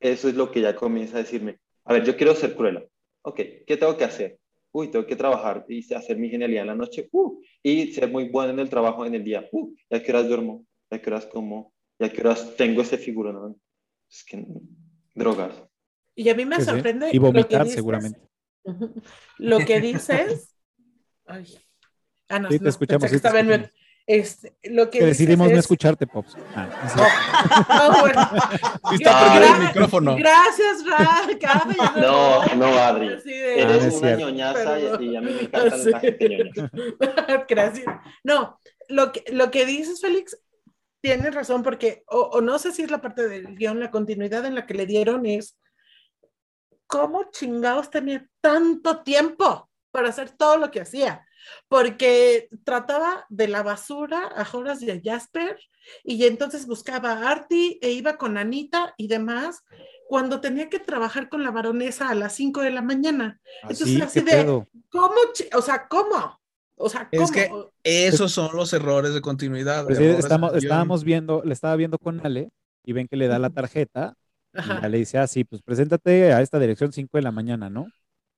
eso 0.00 0.28
es 0.28 0.34
lo 0.34 0.50
que 0.50 0.60
ya 0.62 0.74
comienza 0.74 1.16
a 1.16 1.20
decirme, 1.20 1.58
a 1.84 1.92
ver, 1.92 2.04
yo 2.04 2.16
quiero 2.16 2.34
ser 2.34 2.54
cruela. 2.54 2.84
Ok, 3.22 3.40
¿qué 3.66 3.76
tengo 3.76 3.96
que 3.96 4.04
hacer? 4.04 4.38
Uy, 4.72 4.90
tengo 4.90 5.06
que 5.06 5.16
trabajar 5.16 5.64
y 5.68 5.92
hacer 5.92 6.16
mi 6.18 6.28
genialidad 6.30 6.62
en 6.62 6.68
la 6.68 6.74
noche. 6.74 7.08
Uh, 7.12 7.40
y 7.62 7.92
ser 7.92 8.10
muy 8.10 8.28
bueno 8.28 8.52
en 8.52 8.58
el 8.60 8.68
trabajo 8.70 9.04
en 9.04 9.14
el 9.14 9.24
día. 9.24 9.48
Uh, 9.50 9.74
¿y 9.90 9.96
a 9.96 10.02
qué 10.02 10.12
horas 10.12 10.28
duermo? 10.28 10.64
¿Y 10.90 10.96
a 10.96 11.02
qué 11.02 11.10
horas 11.10 11.26
como? 11.26 11.72
¿Y 11.98 12.04
a 12.04 12.12
qué 12.12 12.20
horas 12.20 12.54
tengo 12.56 12.82
ese 12.82 12.96
figurón? 12.96 13.60
Es 14.08 14.24
que 14.24 14.46
drogas. 15.14 15.62
Y 16.14 16.28
a 16.28 16.34
mí 16.34 16.44
me 16.44 16.56
Sí, 16.56 16.62
sí. 16.62 16.68
sorprende. 16.70 17.08
Y 17.10 17.14
lo 17.16 17.20
que 17.22 17.26
vomitar 17.26 17.62
dices. 17.64 17.74
seguramente. 17.76 18.20
Lo 19.38 19.58
que 19.60 19.80
dices. 19.80 20.54
Ay. 21.26 21.58
Ah, 22.28 22.38
no, 22.38 22.50
Sí, 22.50 22.58
te 22.58 22.64
no, 22.64 22.70
escuchamos, 22.70 23.08
sí 23.10 23.16
estaba. 23.16 23.40
Este, 24.06 24.56
lo 24.64 24.88
que 24.88 25.04
decidimos 25.04 25.48
no 25.48 25.52
es- 25.52 25.58
escucharte, 25.60 26.06
Pops. 26.06 26.34
Ah, 26.56 26.66
no 26.82 26.88
sé. 26.88 26.96
Ah, 27.68 27.96
bueno. 28.00 28.30
Sí 28.90 28.94
está 28.94 29.10
Ah, 29.12 29.20
prendido 29.32 29.44
el 29.54 29.60
gra- 29.60 29.66
micrófono. 29.68 30.16
Gracias, 30.16 30.84
Ra. 30.86 31.96
No, 32.00 32.44
no, 32.56 32.66
Adri. 32.66 33.08
De- 33.08 33.14
Ah, 33.58 33.62
Eres 33.62 33.84
es 33.84 33.94
una 33.96 34.16
ñoñaza 34.16 34.78
y, 34.78 34.82
Perdón. 34.82 35.02
y 35.04 35.16
a 35.16 35.20
mí 35.20 35.30
me 35.32 35.70
Sí. 35.78 35.90
Gracias. 37.48 37.86
No, 38.24 38.58
lo 38.88 39.12
que, 39.12 39.24
lo 39.30 39.50
que 39.50 39.66
dices, 39.66 40.00
Félix, 40.00 40.38
tienes 41.02 41.34
razón, 41.34 41.62
porque, 41.62 42.02
o, 42.08 42.20
o 42.32 42.40
no 42.40 42.58
sé 42.58 42.72
si 42.72 42.82
es 42.82 42.90
la 42.90 43.02
parte 43.02 43.28
del 43.28 43.56
guion, 43.56 43.78
la 43.80 43.90
continuidad 43.90 44.46
en 44.46 44.54
la 44.54 44.66
que 44.66 44.72
le 44.74 44.86
dieron 44.86 45.26
es, 45.26 45.58
¿cómo 46.88 47.30
chingados 47.30 47.90
tenía 47.90 48.26
tanto 48.40 49.02
tiempo 49.04 49.70
para 49.92 50.08
hacer 50.08 50.30
todo 50.30 50.56
lo 50.58 50.72
que 50.72 50.80
hacía? 50.80 51.24
Porque 51.68 52.48
trataba 52.64 53.24
de 53.28 53.46
la 53.46 53.62
basura 53.62 54.26
a 54.26 54.46
Horace 54.52 54.86
y 54.86 54.90
a 54.90 55.00
Jasper, 55.02 55.58
y 56.02 56.24
entonces 56.24 56.66
buscaba 56.66 57.12
a 57.12 57.30
Artie 57.30 57.78
e 57.80 57.92
iba 57.92 58.18
con 58.18 58.36
Anita 58.36 58.92
y 58.96 59.06
demás, 59.06 59.62
cuando 60.08 60.40
tenía 60.40 60.68
que 60.68 60.78
trabajar 60.78 61.28
con 61.28 61.42
la 61.44 61.50
baronesa 61.50 62.08
a 62.08 62.14
las 62.14 62.34
5 62.34 62.62
de 62.62 62.70
la 62.70 62.82
mañana. 62.82 63.40
Entonces, 63.62 63.86
Así, 63.88 64.02
así 64.02 64.24
¿qué 64.24 64.30
de- 64.36 64.42
pedo? 64.42 64.68
¿Cómo? 64.90 65.14
O 65.54 65.62
sea, 65.62 65.86
¿cómo? 65.88 66.40
O 66.76 66.88
sea, 66.88 67.08
¿cómo? 67.10 67.24
Es 67.24 67.30
que 67.30 67.50
esos 67.84 68.32
son 68.32 68.56
los 68.56 68.72
errores 68.72 69.12
de 69.14 69.20
continuidad. 69.20 69.84
Pues 69.84 69.98
sí, 69.98 70.04
errores 70.04 70.24
estamos, 70.24 70.52
de 70.52 70.58
estábamos 70.58 71.04
viendo, 71.04 71.42
le 71.44 71.52
estaba 71.52 71.76
viendo 71.76 71.98
con 71.98 72.24
Ale 72.24 72.50
y 72.84 72.92
ven 72.92 73.06
que 73.08 73.16
le 73.16 73.28
da 73.28 73.38
la 73.38 73.50
tarjeta 73.50 74.14
y 74.58 74.60
Ajá. 74.70 74.82
ya 74.82 74.88
le 74.88 74.98
dice 74.98 75.18
así, 75.18 75.44
pues 75.44 75.62
preséntate 75.62 76.32
a 76.32 76.40
esta 76.42 76.58
dirección 76.58 76.92
5 76.92 77.16
de 77.18 77.22
la 77.22 77.32
mañana, 77.32 77.70
¿no? 77.70 77.86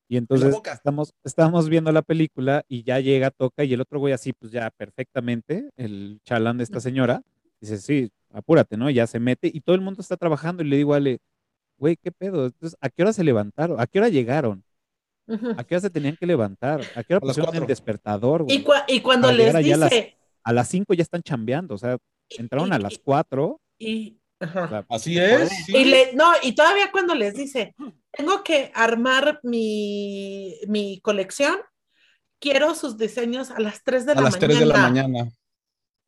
Y 0.08 0.16
entonces 0.16 0.54
estamos, 0.72 1.12
estamos 1.24 1.68
viendo 1.68 1.92
la 1.92 2.02
película 2.02 2.64
y 2.68 2.82
ya 2.82 2.98
llega, 3.00 3.30
toca 3.30 3.62
y 3.64 3.72
el 3.74 3.80
otro 3.80 3.98
güey 4.00 4.12
así, 4.12 4.32
pues 4.32 4.50
ya 4.52 4.70
perfectamente, 4.70 5.70
el 5.76 6.20
chalán 6.24 6.58
de 6.58 6.64
esta 6.64 6.80
señora, 6.80 7.22
dice, 7.60 7.78
sí, 7.78 8.10
apúrate, 8.32 8.76
¿no? 8.76 8.90
Y 8.90 8.94
ya 8.94 9.06
se 9.06 9.20
mete 9.20 9.50
y 9.52 9.60
todo 9.60 9.76
el 9.76 9.82
mundo 9.82 10.00
está 10.00 10.16
trabajando 10.16 10.62
y 10.62 10.66
le 10.68 10.76
digo 10.76 10.94
Ale, 10.94 11.18
güey, 11.78 11.96
¿qué 11.96 12.10
pedo? 12.10 12.46
Entonces, 12.46 12.76
¿a 12.80 12.88
qué 12.90 13.02
hora 13.02 13.12
se 13.12 13.22
levantaron? 13.24 13.80
¿A 13.80 13.86
qué 13.86 13.98
hora 14.00 14.08
llegaron? 14.08 14.64
¿A 15.56 15.62
qué 15.62 15.76
hora 15.76 15.80
se 15.82 15.90
tenían 15.90 16.16
que 16.16 16.26
levantar? 16.26 16.80
¿A 16.96 17.04
qué 17.04 17.14
hora 17.14 17.18
A 17.18 17.28
pusieron 17.28 17.54
el 17.54 17.66
despertador? 17.66 18.42
güey? 18.42 18.56
Y, 18.56 18.64
cua- 18.64 18.84
y 18.88 19.00
cuando 19.00 19.28
Para 19.28 19.38
les 19.38 19.64
dice. 19.64 20.16
A 20.42 20.52
las 20.52 20.68
5 20.68 20.92
ya 20.94 21.02
están 21.02 21.22
chambeando, 21.22 21.74
o 21.76 21.78
sea, 21.78 21.98
entraron 22.30 22.68
y- 22.70 22.72
a 22.72 22.78
las 22.80 22.94
y- 22.94 22.98
4. 22.98 23.60
y- 23.78 24.19
ajá. 24.40 24.84
Así 24.88 25.18
es. 25.18 25.48
sí. 25.66 25.76
Y 25.76 25.84
le, 25.84 26.12
no, 26.14 26.32
y 26.42 26.54
todavía 26.54 26.90
cuando 26.90 27.14
les 27.14 27.34
dice, 27.34 27.74
tengo 28.10 28.42
que 28.42 28.72
armar 28.74 29.40
mi, 29.42 30.56
mi 30.66 31.00
colección, 31.00 31.56
quiero 32.40 32.74
sus 32.74 32.96
diseños 32.98 33.50
a 33.50 33.60
las 33.60 33.82
3 33.84 34.06
de 34.06 34.12
a 34.12 34.14
la 34.16 34.20
las 34.22 34.32
mañana. 34.34 34.46
3 34.48 34.58
de 34.60 34.66
la 34.66 34.78
mañana. 34.78 35.30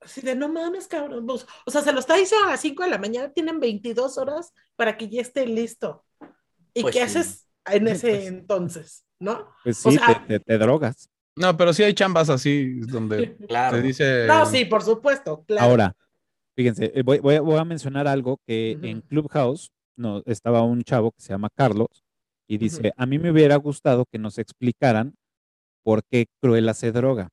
Así 0.01 0.20
de, 0.20 0.35
no 0.35 0.49
mames, 0.49 0.89
cabrón. 0.89 1.26
vos". 1.26 1.47
O 1.64 1.70
sea, 1.70 1.83
se 1.83 1.93
lo 1.93 2.01
está 2.01 2.16
diciendo 2.16 2.47
a 2.49 2.51
las 2.51 2.61
5 2.61 2.83
de 2.83 2.91
la 2.91 2.99
mañana, 2.99 3.30
tienen 3.33 3.61
22 3.61 4.18
horas 4.18 4.53
para 4.74 4.97
que 4.97 5.09
ya 5.09 5.20
esté 5.20 5.47
listo. 5.47 6.05
¿Y 6.74 6.83
Pues 6.83 6.95
qué 6.95 7.09
sí. 7.09 7.18
haces 7.18 7.47
en 7.66 7.87
ese 7.89 8.11
Pues- 8.16 8.26
entonces? 8.26 9.05
¿No? 9.20 9.47
Pues 9.62 9.87
O 9.87 9.91
sí, 9.93 9.99
sea- 9.99 10.24
te, 10.26 10.39
te- 10.39 10.45
te 10.45 10.59
drogas. 10.59 11.09
No, 11.37 11.57
pero 11.57 11.72
sí 11.72 11.83
hay 11.85 11.95
chambas 11.95 12.28
así 12.30 12.80
donde 12.80 13.37
Claro. 13.49 13.76
te 13.76 13.83
dice. 13.83 14.26
No, 14.26 14.45
sí, 14.45 14.64
por 14.64 14.83
supuesto, 14.83 15.45
claro. 15.47 15.66
Ahora, 15.70 15.97
fíjense, 16.55 16.92
eh, 16.94 17.03
voy, 17.03 17.18
voy 17.18 17.36
a- 17.36 17.40
voy 17.40 17.59
a 17.59 17.64
mencionar 17.64 18.07
algo 18.07 18.38
que 18.46 18.74
Ujú. 18.78 18.86
en 18.86 19.00
Clubhouse 19.03 19.70
no, 19.96 20.22
estaba 20.26 20.62
un 20.62 20.82
chavo 20.82 21.12
que 21.12 21.20
se 21.20 21.30
llama 21.30 21.48
Carlos 21.55 22.05
y 22.48 22.59
dice, 22.59 22.92
a 22.96 23.07
mí 23.07 23.18
me 23.18 23.30
hubiera 23.30 23.57
gustado 23.57 24.05
que 24.11 24.18
nos 24.18 24.38
explicaran 24.38 25.14
por 25.84 26.03
qué 26.05 26.26
Cruella 26.40 26.74
se 26.74 26.92
droga. 26.92 27.28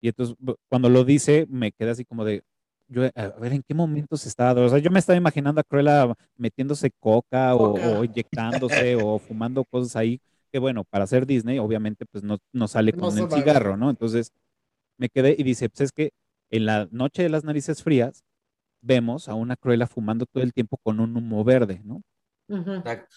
Y 0.00 0.08
entonces, 0.08 0.36
cuando 0.68 0.88
lo 0.88 1.04
dice, 1.04 1.46
me 1.48 1.72
quedé 1.72 1.90
así 1.90 2.04
como 2.04 2.24
de, 2.24 2.42
yo, 2.88 3.04
a 3.14 3.28
ver, 3.38 3.52
¿en 3.52 3.62
qué 3.62 3.74
momento 3.74 4.16
se 4.16 4.28
está? 4.28 4.52
O 4.52 4.68
sea, 4.68 4.78
yo 4.78 4.90
me 4.90 4.98
estaba 4.98 5.16
imaginando 5.16 5.60
a 5.60 5.64
Cruella 5.64 6.12
metiéndose 6.36 6.90
coca 7.00 7.54
o, 7.54 7.58
Coca. 7.58 7.86
o 7.98 8.04
inyectándose 8.04 8.96
o 8.96 9.18
fumando 9.18 9.64
cosas 9.64 9.96
ahí, 9.96 10.20
que 10.52 10.58
bueno, 10.58 10.84
para 10.84 11.04
hacer 11.04 11.24
Disney, 11.26 11.58
obviamente, 11.58 12.04
pues 12.06 12.22
no, 12.24 12.38
no 12.52 12.68
sale 12.68 12.92
con 12.92 13.16
el 13.16 13.30
cigarro, 13.30 13.76
¿no? 13.76 13.90
Entonces, 13.90 14.32
me 14.98 15.08
quedé 15.08 15.34
y 15.38 15.42
dice, 15.42 15.68
pues 15.68 15.82
es 15.82 15.92
que 15.92 16.10
en 16.52 16.66
la 16.66 16.86
noche 16.92 17.24
de 17.24 17.28
las 17.30 17.42
narices 17.42 17.82
frías, 17.82 18.22
vemos 18.80 19.28
a 19.28 19.34
una 19.34 19.56
Cruella 19.56 19.86
fumando 19.88 20.26
todo 20.26 20.44
el 20.44 20.52
tiempo 20.52 20.76
con 20.82 21.00
un 21.00 21.16
humo 21.16 21.42
verde, 21.42 21.80
¿no? 21.84 22.02
Exacto. 22.48 23.16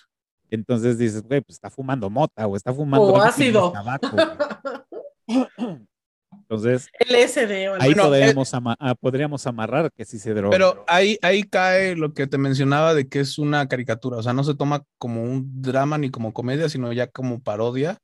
Entonces 0.50 0.98
dices, 0.98 1.22
güey, 1.24 1.42
pues 1.42 1.56
está 1.56 1.70
fumando 1.70 2.10
mota 2.10 2.48
o 2.48 2.56
está 2.56 2.74
fumando 2.74 3.06
O 3.08 3.22
ácido. 3.22 3.72
tabaco. 3.72 4.10
güey". 4.12 4.28
Entonces, 6.38 6.90
LSD 7.00 7.70
o 7.70 7.74
ahí 7.76 7.94
Bueno, 7.94 8.04
podríamos, 8.04 8.54
ama- 8.54 8.76
ah, 8.80 8.94
podríamos 8.94 9.48
amarrar 9.48 9.92
que 9.92 10.06
sí 10.06 10.20
se 10.20 10.34
droga. 10.34 10.52
Pero 10.52 10.84
ahí, 10.88 11.18
ahí 11.24 11.44
cae 11.44 11.96
lo 11.96 12.14
que 12.14 12.28
te 12.28 12.38
mencionaba 12.38 12.94
de 12.94 13.08
que 13.08 13.20
es 13.22 13.40
una 13.40 13.68
caricatura, 13.68 14.18
o 14.18 14.24
sea, 14.24 14.34
no 14.34 14.44
se 14.44 14.54
toma 14.54 14.84
como 15.00 15.24
un 15.24 15.62
drama 15.62 15.98
ni 15.98 16.12
como 16.12 16.34
comedia, 16.34 16.70
sino 16.70 16.94
ya 16.94 17.08
como 17.08 17.42
parodia, 17.42 17.98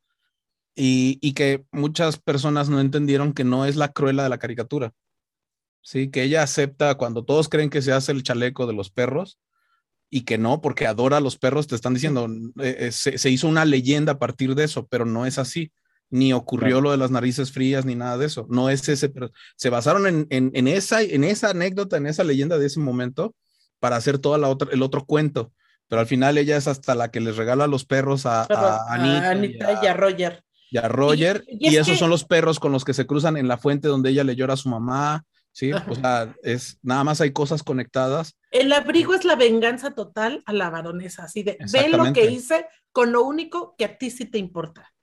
y, 0.76 1.20
y 1.22 1.34
que 1.34 1.66
muchas 1.72 2.18
personas 2.18 2.70
no 2.70 2.80
entendieron 2.80 3.34
que 3.34 3.44
no 3.44 3.66
es 3.66 3.76
la 3.76 3.90
cruela 3.90 4.24
de 4.24 4.30
la 4.30 4.40
caricatura, 4.40 4.92
¿sí? 5.82 6.10
Que 6.10 6.24
ella 6.24 6.44
acepta 6.44 6.96
cuando 6.96 7.24
todos 7.24 7.50
creen 7.50 7.70
que 7.70 7.82
se 7.82 7.92
hace 7.92 8.12
el 8.12 8.24
chaleco 8.24 8.68
de 8.68 8.74
los 8.74 8.90
perros 8.90 9.40
y 10.10 10.22
que 10.22 10.38
no, 10.38 10.62
porque 10.62 10.88
adora 10.88 11.18
a 11.18 11.22
los 11.22 11.38
perros, 11.38 11.68
te 11.68 11.76
están 11.76 11.94
diciendo, 11.94 12.28
eh, 12.62 12.76
eh, 12.80 12.92
se, 12.92 13.18
se 13.18 13.30
hizo 13.30 13.48
una 13.48 13.66
leyenda 13.66 14.14
a 14.14 14.20
partir 14.20 14.56
de 14.56 14.66
eso, 14.66 14.86
pero 14.88 15.06
no 15.06 15.26
es 15.26 15.38
así. 15.38 15.72
Ni 16.10 16.34
ocurrió 16.34 16.68
Claro. 16.76 16.82
lo 16.82 16.92
de 16.92 16.98
las 16.98 17.12
narices 17.12 17.54
frías 17.54 17.86
ni 17.86 17.96
nada 17.96 18.18
de 18.18 18.26
eso. 18.26 18.46
No 18.50 18.70
es 18.70 18.90
ese, 18.90 19.08
pero 19.08 19.32
se 19.56 19.70
basaron 19.70 20.06
en, 20.08 20.28
en, 20.30 20.52
en 20.54 20.68
esa, 20.68 21.02
en 21.02 21.24
esa 21.24 21.52
anécdota, 21.52 21.96
en 21.96 22.06
esa 22.06 22.26
leyenda 22.26 22.58
de 22.58 22.68
ese 22.68 22.82
momento 22.82 23.34
para 23.80 23.96
hacer 23.96 24.20
toda 24.20 24.38
la 24.38 24.50
otra, 24.50 24.68
el 24.74 24.82
otro 24.84 25.06
cuento. 25.06 25.54
Pero 25.88 26.02
al 26.02 26.08
final 26.08 26.38
ella 26.38 26.58
es 26.58 26.68
hasta 26.68 26.96
la 26.96 27.12
que 27.12 27.22
les 27.22 27.38
regala 27.38 27.68
los 27.68 27.86
perros 27.86 28.26
a, 28.26 28.46
Pero 28.48 28.60
a 28.60 28.76
a 28.90 28.94
Anita, 28.96 29.30
Anita 29.32 29.72
y, 29.82 29.86
y 29.86 29.88
a, 29.88 29.92
a 29.92 29.94
Roger. 29.94 30.44
y 30.70 30.78
a 30.78 30.88
Roger. 30.90 31.44
Y- 31.48 31.68
y 31.70 31.72
Y, 31.72 31.76
es 31.78 31.82
esos 31.84 31.94
que- 31.94 32.00
son 32.00 32.10
los 32.10 32.26
perros 32.26 32.60
con 32.60 32.74
los 32.74 32.84
que 32.84 32.94
se 32.94 33.06
cruzan 33.08 33.38
en 33.38 33.48
la 33.48 33.58
fuente 33.58 33.88
donde 33.88 34.10
ella 34.10 34.26
le 34.26 34.36
llora 34.36 34.56
a 34.56 34.58
su 34.58 34.68
mamá. 34.68 35.24
Sí, 35.54 35.74
o 35.74 35.96
sea, 35.96 36.34
es 36.44 36.80
nada 36.82 37.04
más 37.04 37.20
hay 37.20 37.34
cosas 37.34 37.62
conectadas. 37.62 38.38
El 38.52 38.72
abrigo 38.72 39.14
es 39.14 39.26
la 39.26 39.36
venganza 39.36 39.92
total 39.92 40.44
a 40.46 40.54
la 40.54 40.70
baronesa, 40.70 41.24
así 41.24 41.44
de, 41.44 41.58
ve 41.72 41.90
lo 41.90 42.14
que 42.14 42.26
hice 42.26 42.68
con 42.92 43.12
lo 43.12 43.24
único 43.24 43.76
que 43.78 43.86
a 43.86 43.98
ti 43.98 44.12
sí 44.12 44.26
te 44.26 44.38
importa. 44.38 44.94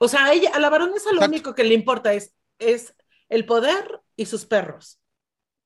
O 0.00 0.08
sea, 0.08 0.26
a 0.26 0.32
ella, 0.32 0.50
a 0.54 0.60
la 0.60 0.70
baronesa 0.70 1.10
lo 1.10 1.16
Exacto. 1.16 1.30
único 1.30 1.54
que 1.54 1.64
le 1.64 1.74
importa 1.74 2.12
es, 2.12 2.34
es 2.58 2.94
el 3.28 3.46
poder 3.46 4.00
y 4.16 4.26
sus 4.26 4.44
perros, 4.44 5.00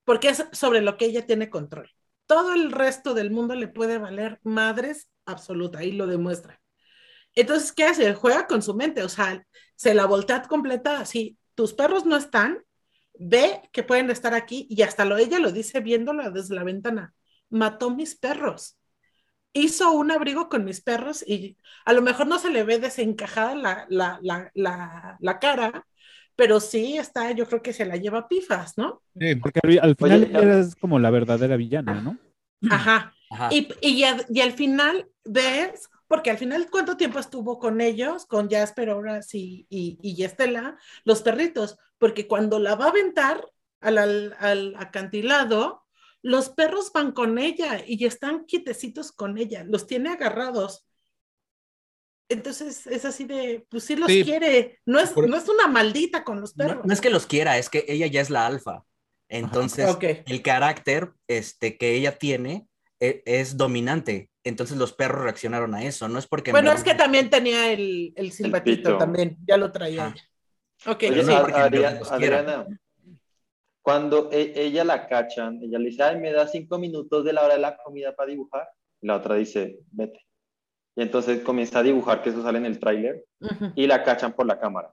porque 0.04 0.28
es 0.28 0.44
sobre 0.52 0.82
lo 0.82 0.96
que 0.96 1.06
ella 1.06 1.26
tiene 1.26 1.50
control. 1.50 1.90
Todo 2.26 2.54
el 2.54 2.70
resto 2.70 3.14
del 3.14 3.30
mundo 3.30 3.54
le 3.54 3.68
puede 3.68 3.98
valer 3.98 4.38
madres 4.42 5.10
absoluta, 5.26 5.84
y 5.84 5.92
lo 5.92 6.06
demuestra. 6.06 6.60
Entonces, 7.34 7.72
¿qué 7.72 7.84
hace? 7.84 8.14
Juega 8.14 8.46
con 8.46 8.62
su 8.62 8.74
mente, 8.74 9.02
o 9.02 9.08
sea, 9.08 9.44
se 9.76 9.94
la 9.94 10.06
voltea 10.06 10.42
completa 10.42 11.00
así, 11.00 11.38
tus 11.54 11.74
perros 11.74 12.06
no 12.06 12.16
están, 12.16 12.64
ve 13.18 13.62
que 13.72 13.82
pueden 13.82 14.10
estar 14.10 14.34
aquí 14.34 14.66
y 14.70 14.82
hasta 14.82 15.04
lo 15.04 15.16
ella 15.18 15.38
lo 15.38 15.52
dice 15.52 15.80
viéndola 15.80 16.30
desde 16.30 16.54
la 16.54 16.64
ventana. 16.64 17.14
Mató 17.50 17.90
mis 17.90 18.16
perros. 18.16 18.78
Hizo 19.52 19.92
un 19.92 20.10
abrigo 20.12 20.48
con 20.48 20.64
mis 20.64 20.80
perros 20.82 21.24
y 21.26 21.56
a 21.84 21.92
lo 21.92 22.02
mejor 22.02 22.26
no 22.28 22.38
se 22.38 22.50
le 22.50 22.64
ve 22.64 22.78
desencajada 22.78 23.54
la, 23.56 23.86
la, 23.88 24.18
la, 24.22 24.50
la, 24.54 25.16
la 25.20 25.38
cara, 25.40 25.86
pero 26.36 26.60
sí 26.60 26.98
está, 26.98 27.32
yo 27.32 27.46
creo 27.46 27.62
que 27.62 27.72
se 27.72 27.86
la 27.86 27.96
lleva 27.96 28.28
pifas, 28.28 28.78
¿no? 28.78 29.02
Sí, 29.18 29.34
Porque 29.36 29.60
al, 29.64 29.78
al 29.82 29.96
final 29.96 30.24
Oye, 30.24 30.30
ella 30.30 30.60
es 30.60 30.76
como 30.76 30.98
la 30.98 31.10
verdadera 31.10 31.56
villana, 31.56 32.00
¿no? 32.00 32.18
Ajá. 32.68 33.14
Ajá. 33.30 33.50
Y, 33.50 33.68
y, 33.80 34.04
a- 34.04 34.24
y 34.28 34.40
al 34.40 34.52
final 34.52 35.08
ves, 35.24 35.88
porque 36.06 36.30
al 36.30 36.38
final, 36.38 36.68
¿cuánto 36.70 36.96
tiempo 36.96 37.18
estuvo 37.18 37.58
con 37.58 37.80
ellos, 37.80 38.26
con 38.26 38.48
Jasper, 38.50 38.90
Horace 38.90 39.38
y, 39.38 39.66
y, 39.70 39.98
y 40.02 40.24
Estela, 40.24 40.76
los 41.04 41.22
perritos? 41.22 41.78
Porque 41.98 42.26
cuando 42.26 42.58
la 42.58 42.74
va 42.76 42.86
a 42.86 42.90
aventar 42.90 43.44
al, 43.80 43.98
al, 43.98 44.36
al 44.38 44.74
acantilado, 44.78 45.84
los 46.22 46.48
perros 46.50 46.90
van 46.92 47.12
con 47.12 47.38
ella 47.38 47.82
y 47.86 48.04
están 48.04 48.44
quietecitos 48.44 49.12
con 49.12 49.38
ella, 49.38 49.64
los 49.64 49.86
tiene 49.86 50.10
agarrados. 50.10 50.84
Entonces 52.30 52.86
es 52.86 53.04
así 53.04 53.24
de, 53.24 53.66
pues 53.70 53.84
sí 53.84 53.96
los 53.96 54.08
Sí. 54.10 54.22
quiere, 54.24 54.80
no 54.84 54.98
es, 55.00 55.10
Por- 55.10 55.28
no 55.28 55.36
es 55.36 55.48
una 55.48 55.66
maldita 55.66 56.24
con 56.24 56.40
los 56.40 56.52
perros. 56.54 56.84
no 56.84 56.92
es 56.92 57.00
que 57.00 57.08
los 57.10 57.26
quiera, 57.26 57.56
es 57.56 57.70
que 57.70 57.84
ella 57.88 58.06
ya 58.06 58.20
es 58.20 58.30
la 58.30 58.46
alfa. 58.46 58.82
Entonces, 59.30 59.86
el 60.26 60.42
carácter 60.42 61.12
este, 61.26 61.76
que 61.76 61.94
ella 61.94 62.16
tiene 62.18 62.66
e- 63.00 63.22
es, 63.26 63.56
dominante. 63.56 64.30
Entonces 64.44 64.76
los 64.78 64.92
perros 64.94 65.22
reaccionaron 65.22 65.74
a 65.74 65.84
eso. 65.84 66.08
No 66.08 66.18
es 66.18 66.26
porque... 66.26 66.50
en 66.50 66.54
Bueno, 66.54 66.72
es 66.72 66.82
que 66.82 66.94
también 66.94 67.28
tenía 67.30 67.70
el, 67.72 68.12
el 68.16 68.32
silbatito 68.32 68.96
también, 68.98 69.36
ya 69.46 69.56
lo 69.56 69.70
traía 69.70 70.06
Ah. 70.06 70.14
Ok, 70.86 71.04
Oye, 71.10 71.24
sí, 71.24 71.32
a- 71.32 71.40
porque 71.40 71.56
en 71.56 71.62
Adria- 71.62 71.80
verdad 71.90 71.98
los 71.98 72.10
quiera. 72.12 72.38
Adriana, 72.40 72.80
cuando 73.82 74.30
e- 74.32 74.52
ella 74.56 74.84
la 74.84 75.06
cachan, 75.06 75.60
ella 75.62 75.78
le 75.78 75.86
dice, 75.86 76.02
ay, 76.02 76.18
me 76.18 76.32
da 76.32 76.46
cinco 76.46 76.78
minutos 76.78 77.24
de 77.24 77.32
la 77.32 77.44
hora 77.44 77.54
de 77.54 77.60
la 77.60 77.76
comida 77.78 78.14
para 78.14 78.30
dibujar. 78.30 78.68
Y 79.00 79.06
la 79.06 79.16
otra 79.16 79.36
dice, 79.36 79.78
vete. 79.90 80.20
Y 80.96 81.02
entonces 81.02 81.40
comienza 81.42 81.78
a 81.78 81.82
dibujar, 81.82 82.22
que 82.22 82.30
eso 82.30 82.42
sale 82.42 82.58
en 82.58 82.66
el 82.66 82.78
tráiler, 82.80 83.24
Ujú, 83.40 83.72
y 83.76 83.86
la 83.86 84.02
cachan 84.04 84.32
por 84.34 84.46
la 84.46 84.58
cámara. 84.58 84.92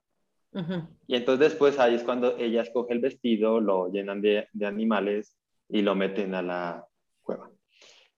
Y 1.08 1.16
entonces 1.18 1.50
después 1.50 1.78
ahí 1.80 1.96
es 1.96 2.04
cuando 2.04 2.38
ella 2.38 2.62
escoge 2.62 2.94
el 2.94 3.00
vestido, 3.00 3.60
lo 3.60 3.92
llenan 3.92 4.22
de, 4.22 4.48
de 4.54 4.66
animales 4.66 5.36
y 5.68 5.82
lo 5.82 5.96
meten 5.96 6.34
a 6.34 6.42
la 6.42 6.86
cueva. 7.22 7.52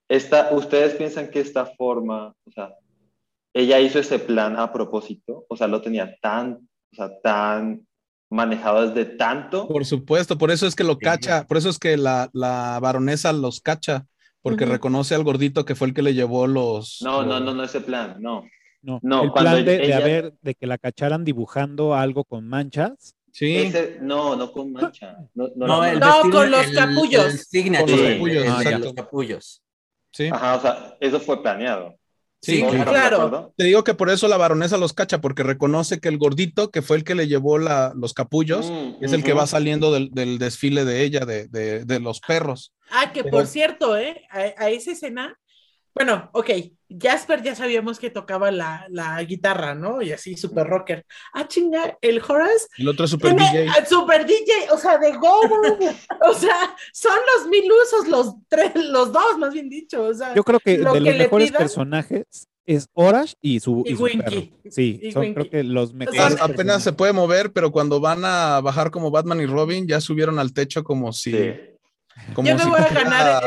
Esta, 0.07 0.53
¿Ustedes 0.53 0.93
piensan 0.93 1.31
que 1.31 1.39
esta 1.39 1.65
forma, 1.65 2.35
o 2.45 2.51
sea, 2.51 2.75
ella 3.53 3.79
hizo 3.79 3.97
ese 3.99 4.19
plan 4.19 4.55
a 4.57 4.71
propósito? 4.71 5.45
O 5.49 5.57
sea, 5.57 5.67
lo 5.67 5.81
tenía 5.81 6.15
tan, 6.21 6.69
o 6.91 6.95
sea, 6.95 7.09
tan 7.21 7.85
manejado 8.29 8.89
desde 8.89 9.05
tanto. 9.15 9.67
Por 9.67 9.85
supuesto, 9.85 10.37
por 10.37 10.51
eso 10.51 10.67
es 10.67 10.75
que 10.75 10.83
lo 10.83 10.93
Sí. 10.93 10.99
cacha, 11.03 11.45
por 11.47 11.57
eso 11.57 11.69
es 11.69 11.79
que 11.79 11.95
la, 11.97 12.29
la 12.33 12.79
baronesa 12.81 13.31
los 13.33 13.61
cacha, 13.61 14.05
porque 14.41 14.65
reconoce 14.65 15.15
al 15.15 15.23
gordito 15.23 15.65
que 15.65 15.75
fue 15.75 15.87
el 15.87 15.93
que 15.93 16.01
le 16.01 16.13
llevó 16.13 16.47
los... 16.47 16.99
No, 17.01 17.23
no, 17.23 17.33
los- 17.33 17.41
no, 17.43 17.53
no 17.53 17.63
ese 17.63 17.81
plan, 17.81 18.15
no. 18.19 18.45
No, 18.81 18.99
No, 19.01 19.23
el 19.23 19.31
cuando 19.31 19.51
plan 19.51 19.65
de, 19.65 19.77
de 19.79 19.93
haber, 19.93 20.33
de 20.41 20.55
que 20.55 20.67
la 20.67 20.77
cacharan 20.77 21.25
dibujando 21.25 21.95
algo 21.95 22.23
con 22.23 22.47
manchas. 22.47 23.15
Sí, 23.33 23.55
Ese, 23.57 23.97
no, 24.01 24.35
no 24.35 24.51
con 24.51 24.71
mancha. 24.71 25.17
No, 25.33 25.47
no, 25.55 25.67
No, 25.67 25.67
no, 25.67 25.85
el 25.85 25.99
No, 25.99 26.05
vestido- 26.07 26.31
con 26.39 26.51
los 26.51 26.67
el- 26.67 26.75
capullos. 26.75 27.25
el 27.25 27.39
signature, 27.39 27.91
Con 27.91 27.99
los 27.99 28.07
el- 28.07 28.13
capullos, 28.13 28.35
el 28.35 28.43
de 28.43 28.49
exacto. 28.63 28.79
los 28.85 28.93
capullos. 28.93 29.63
sí. 30.11 30.27
Ajá, 30.31 30.55
o 30.55 30.61
sea, 30.61 30.97
eso 31.01 31.19
fue 31.19 31.41
planeado. 31.41 31.96
Sí, 32.41 32.57
Sí, 32.57 32.61
¿Todos 32.61 32.75
claro. 32.85 33.53
Te 33.57 33.63
digo 33.63 33.83
que 33.83 33.95
por 33.95 34.09
eso 34.09 34.27
la 34.27 34.37
baronesa 34.37 34.77
los 34.77 34.93
cacha, 34.93 35.19
porque 35.21 35.41
reconoce 35.43 35.99
que 35.99 36.07
el 36.07 36.17
gordito, 36.19 36.69
que 36.69 36.81
fue 36.83 36.97
el 36.97 37.03
que 37.03 37.15
le 37.15 37.27
llevó 37.27 37.57
la, 37.57 37.93
los 37.95 38.13
capullos, 38.13 38.69
Mm, 38.71 39.03
es 39.03 39.11
el 39.13 39.23
que 39.23 39.33
va 39.33 39.47
saliendo 39.47 39.91
del, 39.91 40.11
del 40.11 40.37
desfile 40.37 40.85
de 40.85 41.03
ella, 41.03 41.21
de, 41.25 41.47
de- 41.47 41.83
de 41.83 41.99
los 41.99 42.19
perros. 42.19 42.73
Ah, 42.91 43.11
que 43.11 43.23
Pero- 43.23 43.37
por 43.37 43.47
cierto, 43.47 43.97
¿eh? 43.97 44.21
A, 44.29 44.63
a 44.65 44.69
esa 44.69 44.91
escena, 44.91 45.35
bueno, 45.97 46.29
ok, 46.33 46.49
Jasper 47.01 47.43
ya 47.43 47.55
sabíamos 47.55 47.99
que 47.99 48.09
tocaba 48.09 48.49
la, 48.51 48.85
la 48.89 49.21
guitarra, 49.23 49.75
¿no? 49.75 50.01
Y 50.01 50.11
así, 50.13 50.37
super 50.37 50.65
rocker. 50.67 51.05
Ah, 51.33 51.47
chinga, 51.47 51.97
el 52.01 52.21
Horace 52.25 52.67
El 52.77 52.87
otro 52.87 53.05
es 53.05 53.11
Super 53.11 53.35
DJ. 53.35 53.67
super 53.89 54.25
DJ, 54.25 54.71
o 54.71 54.77
sea, 54.77 54.97
de 54.97 55.11
go, 55.17 55.41
o 56.29 56.33
sea, 56.33 56.75
son 56.93 57.17
los 57.35 57.47
mil 57.49 57.69
usos, 57.71 58.07
los 58.07 58.35
tres, 58.47 58.71
los 58.75 59.11
dos, 59.11 59.37
más 59.37 59.53
bien 59.53 59.69
dicho, 59.69 60.03
o 60.03 60.13
sea, 60.13 60.33
Yo 60.35 60.43
creo 60.43 60.59
que 60.59 60.77
Lo 60.77 60.93
de 60.93 60.99
que 61.01 61.05
los 61.09 61.17
mejores 61.17 61.49
pidan- 61.51 61.57
personajes 61.57 62.25
es 62.65 62.87
Orash 62.93 63.33
y 63.41 63.59
su, 63.61 63.83
Y 63.85 63.93
y 63.93 63.95
su 63.95 64.03
Winky. 64.03 64.19
perro. 64.19 64.41
Sí, 64.69 64.99
Y 65.01 65.11
son 65.13 65.21
Winky. 65.21 65.33
creo 65.35 65.49
que 65.49 65.63
los 65.63 65.93
mejores. 65.93 66.21
Son- 66.21 66.51
Apenas 66.51 66.83
se 66.83 66.91
puede 66.93 67.13
mover, 67.13 67.51
pero 67.53 67.71
cuando 67.71 67.99
van 68.01 68.23
a 68.25 68.59
bajar 68.61 68.91
como 68.91 69.09
Batman 69.09 69.39
y 69.41 69.45
Robin, 69.45 69.87
ya 69.87 70.01
subieron 70.01 70.37
al 70.37 70.53
techo 70.53 70.83
como 70.83 71.13
si. 71.13 71.31
Sí. 71.31 71.53
Como 72.33 72.47
Yo 72.47 72.55
me 72.55 72.63
si 72.63 72.69
voy 72.69 72.79
a 72.79 72.89
ganar 72.89 73.43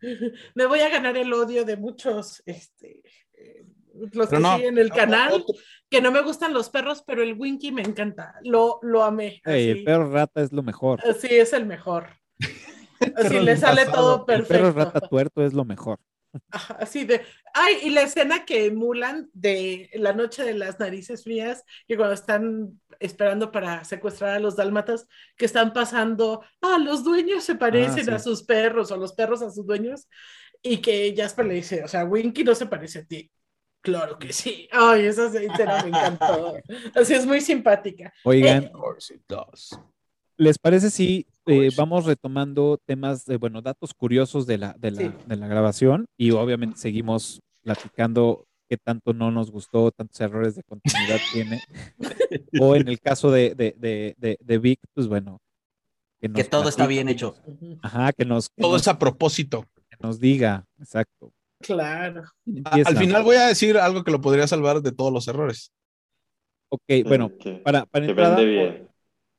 me 0.54 0.66
voy 0.66 0.80
a 0.80 0.88
ganar 0.88 1.16
el 1.16 1.32
odio 1.32 1.64
de 1.64 1.76
muchos, 1.76 2.42
este, 2.46 3.02
eh, 3.34 3.64
los 4.12 4.28
Pero 4.28 4.28
que 4.28 4.38
no, 4.40 4.56
siguen 4.56 4.78
el 4.78 4.90
canal. 4.90 5.44
que 5.88 6.00
no 6.00 6.10
me 6.10 6.20
gustan 6.22 6.52
los 6.52 6.68
perros, 6.70 7.02
pero 7.06 7.22
el 7.22 7.34
Winky 7.34 7.72
me 7.72 7.82
encanta. 7.82 8.34
Lo, 8.42 8.78
lo 8.82 9.02
amé. 9.02 9.40
El 9.44 9.84
perro 9.84 10.10
rata 10.10 10.42
es 10.42 10.52
lo 10.52 10.62
mejor. 10.62 11.00
Así 11.08 11.28
es 11.30 11.52
el 11.52 11.66
mejor. 11.66 12.08
Así 13.16 13.40
le 13.40 13.56
sale 13.56 13.86
todo 13.86 14.20
El 14.20 14.24
perfecto. 14.24 14.52
perro 14.54 14.72
rata 14.72 15.00
tuerto 15.00 15.44
es 15.44 15.52
lo 15.54 15.64
mejor. 15.64 15.98
Ajá, 16.50 16.76
Así 16.80 17.04
de. 17.04 17.22
Ay, 17.54 17.78
y 17.84 17.90
la 17.90 18.02
escena 18.02 18.44
que 18.44 18.66
emulan 18.66 19.30
de 19.32 19.90
la 19.94 20.12
noche 20.12 20.44
de 20.44 20.54
las 20.54 20.78
narices 20.78 21.24
frías, 21.24 21.64
que 21.86 21.96
cuando 21.96 22.14
están 22.14 22.80
esperando 23.00 23.50
para 23.52 23.84
secuestrar 23.84 24.36
a 24.36 24.40
los 24.40 24.56
dálmatas, 24.56 25.06
que 25.36 25.46
están 25.46 25.72
pasando, 25.72 26.42
ah, 26.62 26.78
los 26.78 27.04
dueños 27.04 27.44
se 27.44 27.54
parecen 27.54 28.04
sí. 28.04 28.10
a 28.10 28.18
sus 28.18 28.42
perros 28.42 28.90
o 28.90 28.96
los 28.96 29.12
perros 29.12 29.42
a 29.42 29.50
sus 29.50 29.66
dueños, 29.66 30.08
y 30.62 30.78
que 30.78 31.14
Jasper 31.16 31.46
le 31.46 31.54
dice, 31.54 31.84
o 31.84 31.88
sea, 31.88 32.04
Winky 32.04 32.44
no 32.44 32.54
se 32.54 32.66
parece 32.66 33.00
a 33.00 33.04
ti. 33.04 33.30
Claro 33.80 34.18
que 34.18 34.32
sí. 34.32 34.68
Ay, 34.72 35.06
esa 35.06 35.26
escena 35.26 35.82
me 35.82 35.88
encantó. 35.90 36.56
Así 36.94 37.14
es 37.14 37.24
muy 37.24 37.40
simpática. 37.40 38.12
Oigan, 38.24 38.64
Eh, 38.64 38.66
Of 38.66 38.80
course 38.80 39.14
it 39.14 39.22
does. 39.28 39.78
¿Les 40.36 40.58
parece 40.58 40.90
si 40.90 41.26
eh, 41.46 41.70
vamos 41.76 42.04
retomando 42.04 42.78
temas 42.84 43.24
de, 43.24 43.36
bueno, 43.36 43.62
datos 43.62 43.94
curiosos 43.94 44.46
de 44.46 44.58
la, 44.58 44.74
de 44.78 44.90
la, 44.90 45.00
Sí. 45.02 45.10
de 45.26 45.36
la 45.36 45.46
grabación 45.48 46.06
y 46.16 46.30
obviamente 46.32 46.78
seguimos 46.78 47.40
platicando 47.62 48.46
qué 48.68 48.76
tanto 48.76 49.12
no 49.12 49.30
nos 49.30 49.50
gustó, 49.50 49.90
tantos 49.92 50.20
errores 50.20 50.56
de 50.56 50.62
continuidad 50.64 51.18
tiene. 51.32 51.60
O 52.60 52.74
en 52.74 52.88
el 52.88 53.00
caso 53.00 53.30
de, 53.30 53.54
de, 53.54 53.74
de, 53.78 54.14
de, 54.18 54.38
de 54.40 54.58
Vic, 54.58 54.80
pues 54.94 55.06
bueno. 55.08 55.40
Que 56.20 56.44
todo 56.44 56.68
está 56.68 56.86
bien 56.86 57.08
hecho. 57.08 57.36
Ajá, 57.82 58.12
que 58.12 58.24
nos, 58.24 58.48
que 58.48 58.62
Todo 58.62 58.72
nos, 58.72 58.82
es 58.82 58.88
a 58.88 58.98
propósito. 58.98 59.64
que 59.88 59.96
nos 60.00 60.18
diga, 60.18 60.64
exacto. 60.80 61.32
Claro. 61.60 62.24
Al 62.64 62.96
final 62.96 63.22
voy 63.22 63.36
a 63.36 63.46
decir 63.46 63.78
algo 63.78 64.02
que 64.02 64.10
lo 64.10 64.20
podría 64.20 64.46
salvar 64.46 64.80
de 64.82 64.92
todos 64.92 65.12
los 65.12 65.28
errores. 65.28 65.72
Ok, 66.68 66.82
bueno, 67.06 67.30
que, 67.38 67.52
para, 67.54 67.86
para 67.86 68.04
que 68.06 68.10
entrada, 68.10 68.36
vende 68.36 68.50
bien. 68.50 68.88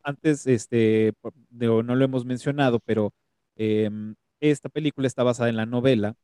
Antes, 0.08 0.48
este, 0.48 1.14
no 1.52 1.84
lo 1.84 2.06
hemos 2.06 2.26
mencionado, 2.26 2.80
pero 2.80 3.14
em, 3.56 4.16
esta 4.40 4.70
película 4.70 5.08
está 5.08 5.24
basada 5.24 5.50
en 5.50 5.58
la 5.58 5.66
novela 5.66 6.16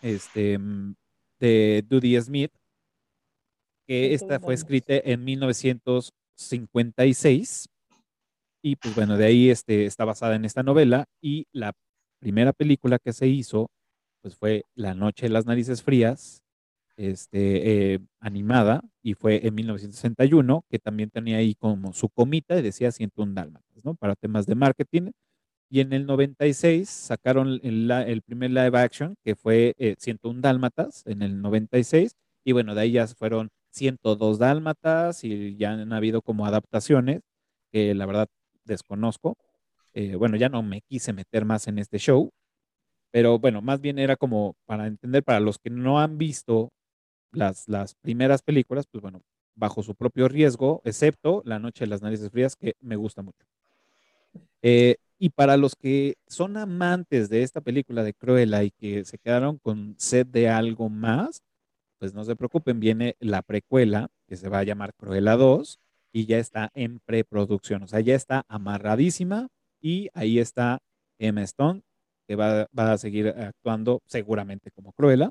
este, 0.00 0.58
de 1.40 1.84
Dudie 1.88 2.20
Smith, 2.20 2.52
que 3.86 4.14
esta 4.14 4.38
fue 4.38 4.54
escrita 4.54 4.94
en 4.94 5.24
1956. 5.24 7.68
Y 8.62 8.76
pues 8.76 8.94
bueno, 8.94 9.16
de 9.16 9.24
ahí 9.26 9.50
este, 9.50 9.86
está 9.86 10.04
basada 10.04 10.36
en 10.36 10.44
esta 10.44 10.62
novela. 10.62 11.06
Y 11.20 11.48
la 11.52 11.72
primera 12.20 12.52
película 12.52 13.00
que 13.00 13.12
se 13.12 13.26
hizo, 13.26 13.72
pues 14.22 14.36
fue 14.36 14.66
La 14.76 14.94
Noche 14.94 15.26
de 15.26 15.30
las 15.30 15.46
Narices 15.46 15.82
Frías, 15.82 16.43
este, 16.96 17.94
eh, 17.94 18.00
animada, 18.20 18.82
y 19.02 19.14
fue 19.14 19.46
en 19.46 19.54
1961, 19.54 20.64
que 20.70 20.78
también 20.78 21.10
tenía 21.10 21.38
ahí 21.38 21.54
como 21.54 21.92
su 21.92 22.08
comita 22.08 22.58
y 22.58 22.62
decía 22.62 22.92
101 22.92 23.34
dálmatas, 23.34 23.84
¿no? 23.84 23.94
Para 23.94 24.14
temas 24.16 24.46
de 24.46 24.54
marketing. 24.54 25.10
Y 25.70 25.80
en 25.80 25.92
el 25.92 26.06
96 26.06 26.88
sacaron 26.88 27.60
el, 27.62 28.22
primer 28.22 28.50
live 28.50 28.78
action, 28.78 29.16
que 29.24 29.34
fue 29.34 29.74
eh, 29.78 29.96
101 29.98 30.40
dálmatas, 30.40 31.02
en 31.06 31.22
el 31.22 31.40
96. 31.42 32.16
Y 32.44 32.52
bueno, 32.52 32.74
de 32.74 32.82
ahí 32.82 32.92
ya 32.92 33.06
fueron 33.08 33.50
102 33.70 34.38
dálmatas 34.38 35.24
y 35.24 35.56
ya 35.56 35.72
han 35.72 35.92
habido 35.92 36.22
como 36.22 36.46
adaptaciones, 36.46 37.22
que 37.72 37.94
la 37.94 38.06
verdad 38.06 38.28
desconozco. 38.64 39.36
Eh, 39.94 40.16
bueno, 40.16 40.36
ya 40.36 40.48
no 40.48 40.62
me 40.62 40.82
quise 40.82 41.12
meter 41.12 41.44
más 41.44 41.68
en 41.68 41.78
este 41.78 41.98
show, 41.98 42.30
pero 43.12 43.38
bueno, 43.38 43.62
más 43.62 43.80
bien 43.80 43.98
era 43.98 44.16
como 44.16 44.56
para 44.66 44.86
entender, 44.88 45.22
para 45.24 45.40
los 45.40 45.58
que 45.58 45.70
no 45.70 46.00
han 46.00 46.18
visto 46.18 46.70
las, 47.34 47.68
las 47.68 47.94
primeras 47.94 48.42
películas, 48.42 48.86
pues 48.86 49.02
bueno, 49.02 49.22
bajo 49.54 49.82
su 49.82 49.94
propio 49.94 50.28
riesgo, 50.28 50.82
excepto 50.84 51.42
La 51.44 51.58
Noche 51.58 51.84
de 51.84 51.90
las 51.90 52.02
Narices 52.02 52.30
Frías, 52.30 52.56
que 52.56 52.74
me 52.80 52.96
gusta 52.96 53.22
mucho. 53.22 53.46
Eh, 54.62 54.96
y 55.18 55.30
para 55.30 55.56
los 55.56 55.76
que 55.76 56.16
son 56.26 56.56
amantes 56.56 57.28
de 57.28 57.42
esta 57.42 57.60
película 57.60 58.02
de 58.02 58.14
Cruella 58.14 58.64
y 58.64 58.70
que 58.70 59.04
se 59.04 59.18
quedaron 59.18 59.58
con 59.58 59.94
sed 59.98 60.26
de 60.26 60.48
algo 60.48 60.88
más, 60.88 61.42
pues 61.98 62.14
no 62.14 62.24
se 62.24 62.36
preocupen, 62.36 62.80
viene 62.80 63.16
la 63.20 63.42
precuela 63.42 64.08
que 64.26 64.36
se 64.36 64.48
va 64.48 64.58
a 64.58 64.64
llamar 64.64 64.94
Cruella 64.94 65.36
2 65.36 65.78
y 66.12 66.26
ya 66.26 66.38
está 66.38 66.70
en 66.74 67.00
preproducción, 67.00 67.82
o 67.82 67.88
sea, 67.88 68.00
ya 68.00 68.14
está 68.14 68.44
amarradísima 68.48 69.48
y 69.80 70.08
ahí 70.14 70.38
está 70.38 70.80
Emma 71.18 71.42
Stone, 71.42 71.82
que 72.26 72.36
va, 72.36 72.68
va 72.76 72.92
a 72.92 72.98
seguir 72.98 73.28
actuando 73.28 74.02
seguramente 74.06 74.70
como 74.70 74.92
Cruella. 74.92 75.30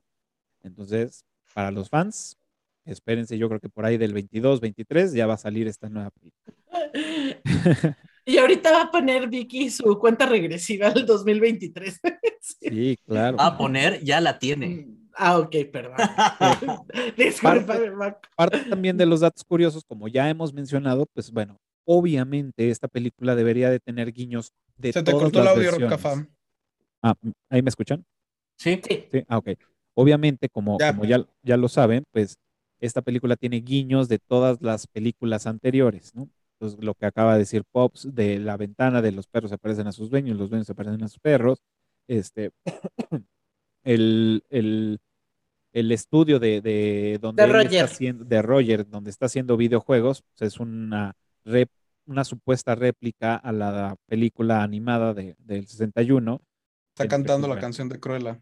Entonces, 0.62 1.26
para 1.54 1.72
los 1.72 1.90
fans, 1.90 2.38
espérense, 2.86 3.38
yo 3.38 3.48
creo 3.48 3.60
que 3.60 3.70
por 3.70 3.86
ahí 3.86 3.98
del 3.98 4.14
22, 4.14 4.60
23 4.62 5.14
ya 5.14 5.28
va 5.28 5.36
a 5.36 5.38
salir 5.38 5.68
esta 5.68 5.90
nueva 5.90 6.10
película. 6.12 6.56
Y 8.26 8.38
ahorita 8.38 8.72
va 8.72 8.82
a 8.84 8.92
poner 8.92 9.28
Vicky 9.28 9.70
su 9.70 10.00
cuenta 10.00 10.26
regresiva 10.26 10.88
al 10.88 11.06
2023. 11.06 12.00
Sí. 12.40 12.70
Sí, 12.70 12.98
claro. 13.06 13.38
Va 13.38 13.48
a 13.48 13.58
poner, 13.58 14.02
ya 14.04 14.22
la 14.22 14.40
tiene. 14.40 14.88
Ah, 15.14 15.38
ok, 15.40 15.56
perdón. 15.72 15.98
Disculpa, 17.18 17.78
Mac. 17.96 18.30
Parte 18.36 18.60
también 18.60 18.98
de 18.98 19.06
los 19.06 19.20
datos 19.20 19.44
curiosos, 19.44 19.84
como 19.84 20.08
ya 20.08 20.30
hemos 20.30 20.54
mencionado, 20.54 21.06
pues 21.14 21.32
bueno, 21.32 21.58
obviamente 21.86 22.70
esta 22.70 22.88
película 22.88 23.36
debería 23.36 23.70
de 23.70 23.80
tener 23.80 24.12
guiños 24.12 24.54
de 24.78 24.94
Se 24.94 25.04
te 25.04 25.12
cortó 25.12 25.40
el 25.40 25.46
las 25.46 25.56
audio, 25.56 25.72
versiones. 25.72 25.90
Rafa. 25.90 26.28
Ah, 27.02 27.16
¿ahí 27.50 27.62
me 27.62 27.70
escuchan? 27.70 28.06
Sí. 28.58 28.82
Sí. 28.88 29.06
Sí, 29.12 29.24
ah, 29.28 29.38
ok. 29.38 29.50
Obviamente, 29.96 30.50
como, 30.50 30.78
Ya. 30.80 30.92
como 30.94 31.06
ya, 31.06 31.26
ya 31.44 31.58
lo 31.58 31.70
saben, 31.70 32.04
pues 32.12 32.38
esta 32.80 33.02
película 33.02 33.36
tiene 33.36 33.58
guiños 33.62 34.10
de 34.10 34.20
todas 34.20 34.62
las 34.62 34.88
películas 34.88 35.48
anteriores, 35.48 36.14
¿no? 36.16 36.30
Entonces, 36.60 36.84
lo 36.84 36.94
que 36.96 37.06
acaba 37.06 37.34
de 37.34 37.40
decir 37.40 37.64
Pops, 37.72 38.14
de 38.16 38.40
la 38.40 38.58
ventana 38.58 39.02
de 39.02 39.12
los 39.12 39.28
perros 39.28 39.52
se 39.52 39.58
parecen 39.58 39.88
a 39.88 39.92
sus 39.92 40.10
dueños, 40.10 40.38
los 40.38 40.50
dueños 40.50 40.68
se 40.68 40.76
parecen 40.76 41.04
a 41.04 41.08
sus 41.08 41.20
perros, 41.20 41.60
este, 42.08 42.52
el, 43.84 44.44
el, 44.50 45.00
el 45.74 45.92
estudio 45.92 46.40
de, 46.40 46.62
de 46.62 47.20
donde 47.22 47.44
De 47.44 47.48
está 47.48 47.64
Roger. 47.64 47.86
haciendo, 47.86 48.26
de 48.26 48.42
Roger, 48.42 48.88
donde 48.90 49.10
está 49.12 49.28
haciendo 49.28 49.58
videojuegos, 49.58 50.24
pues, 50.24 50.54
es 50.54 50.60
una, 50.60 51.14
rep- 51.46 51.70
una 52.06 52.24
supuesta 52.24 52.76
réplica 52.76 53.36
a 53.36 53.52
la 53.52 53.96
película 54.08 54.64
animada 54.64 55.14
de, 55.14 55.36
del 55.40 55.68
61. 55.68 56.42
Está 56.96 57.08
cantando 57.08 57.48
la 57.48 57.60
canción 57.60 57.90
de 57.90 58.00
Cruella. 58.00 58.42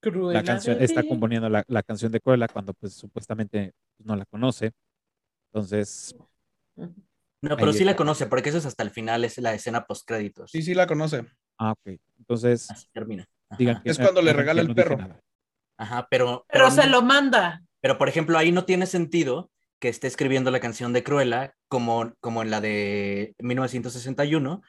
Cruella 0.00 0.40
la 0.40 0.44
canción, 0.44 0.78
de 0.78 0.84
está 0.84 1.02
componiendo 1.02 1.48
la, 1.48 1.64
la 1.68 1.82
canción 1.82 2.10
de 2.12 2.20
Cruella 2.20 2.48
cuando 2.48 2.72
pues 2.74 2.94
supuestamente 2.94 3.72
pues, 3.96 4.06
no 4.06 4.16
la 4.16 4.24
conoce. 4.26 4.72
Entonces, 5.52 6.14
No, 7.42 7.56
pero 7.56 7.72
sí 7.72 7.84
la 7.84 7.96
conoce, 7.96 8.26
porque 8.26 8.50
eso 8.50 8.58
es 8.58 8.66
hasta 8.66 8.82
el 8.82 8.90
final, 8.90 9.24
es 9.24 9.38
la 9.38 9.54
escena 9.54 9.86
post 9.86 10.06
créditos. 10.06 10.50
Sí, 10.50 10.62
sí, 10.62 10.74
la 10.74 10.86
conoce. 10.86 11.24
ah, 11.58 11.72
ok. 11.72 11.98
Entonces, 12.18 12.70
Así 12.70 12.86
termina. 12.92 13.26
Ajá. 13.48 13.58
digan 13.58 13.82
que 13.82 13.90
Es 13.90 13.98
cuando 13.98 14.22
le 14.22 14.32
regala 14.32 14.60
el 14.60 14.68
no 14.68 14.74
perro. 14.74 14.98
Ajá, 15.78 16.06
pero, 16.10 16.44
Pero 16.48 16.70
se 16.70 16.84
no- 16.86 16.90
lo 16.92 17.02
manda. 17.02 17.62
Pero, 17.80 17.96
por 17.96 18.08
ejemplo, 18.10 18.36
ahí 18.36 18.52
no 18.52 18.64
tiene 18.66 18.84
sentido 18.86 19.50
que 19.80 19.88
esté 19.88 20.06
escribiendo 20.06 20.50
la 20.50 20.60
canción 20.60 20.92
de 20.92 21.02
Cruella 21.02 21.54
como, 21.68 22.12
como 22.20 22.42
en 22.42 22.50
la 22.50 22.60
de 22.60 23.34
1961, 23.38 24.60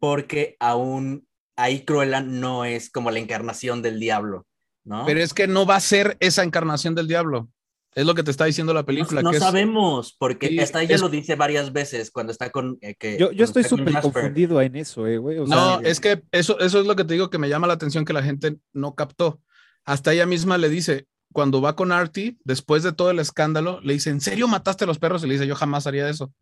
porque 0.00 0.56
aún 0.58 1.28
ahí 1.56 1.84
Cruella 1.84 2.20
no 2.20 2.64
es 2.64 2.90
como 2.90 3.12
la 3.12 3.20
encarnación 3.20 3.80
del 3.82 4.00
diablo, 4.00 4.44
¿no? 4.86 5.04
Pero 5.04 5.20
es 5.20 5.34
que 5.34 5.46
no 5.46 5.66
va 5.66 5.76
a 5.76 5.80
ser 5.80 6.16
esa 6.20 6.42
encarnación 6.42 6.94
del 6.94 7.06
diablo. 7.08 7.50
Es 7.94 8.04
lo 8.06 8.14
que 8.14 8.22
te 8.22 8.30
está 8.30 8.44
diciendo 8.44 8.72
la 8.74 8.84
película. 8.84 9.22
no 9.22 9.30
que 9.30 9.38
es- 9.38 9.42
sabemos, 9.42 10.14
porque 10.18 10.48
Sí, 10.48 10.58
hasta 10.60 10.82
ella 10.82 10.94
es- 10.96 11.00
lo 11.00 11.08
dice 11.08 11.34
varias 11.34 11.72
veces 11.72 12.10
cuando 12.10 12.30
está 12.30 12.50
con... 12.50 12.78
eh, 12.82 12.94
que, 12.94 13.18
Yo, 13.18 13.30
estoy 13.44 13.64
súper 13.64 14.00
confundido 14.00 14.60
en 14.60 14.76
eso, 14.76 15.06
eh, 15.06 15.16
güey. 15.18 15.38
O 15.38 15.46
No, 15.46 15.80
sea, 15.80 15.88
es 15.90 15.98
que 16.00 16.22
eso, 16.30 16.58
eso 16.60 16.80
es 16.80 16.86
lo 16.86 16.94
que 16.96 17.04
te 17.04 17.14
digo 17.14 17.30
que 17.30 17.38
me 17.38 17.48
llama 17.48 17.66
la 17.66 17.72
atención 17.74 18.04
que 18.04 18.12
la 18.12 18.22
gente 18.22 18.56
no 18.74 18.94
captó. 18.94 19.40
Hasta 19.84 20.12
ella 20.12 20.26
misma 20.26 20.58
le 20.58 20.68
dice, 20.68 21.06
cuando 21.32 21.60
va 21.62 21.74
con 21.74 21.90
Artie, 21.90 22.36
después 22.44 22.82
de 22.82 22.92
todo 22.92 23.10
el 23.10 23.18
escándalo, 23.18 23.80
le 23.82 23.94
dice, 23.94 24.10
¿en 24.10 24.20
serio 24.20 24.46
mataste 24.46 24.84
a 24.84 24.86
los 24.86 24.98
perros? 24.98 25.24
Y 25.24 25.26
le 25.28 25.34
dice, 25.34 25.46
yo 25.46 25.54
jamás 25.56 25.86
haría 25.86 26.08
eso. 26.08 26.32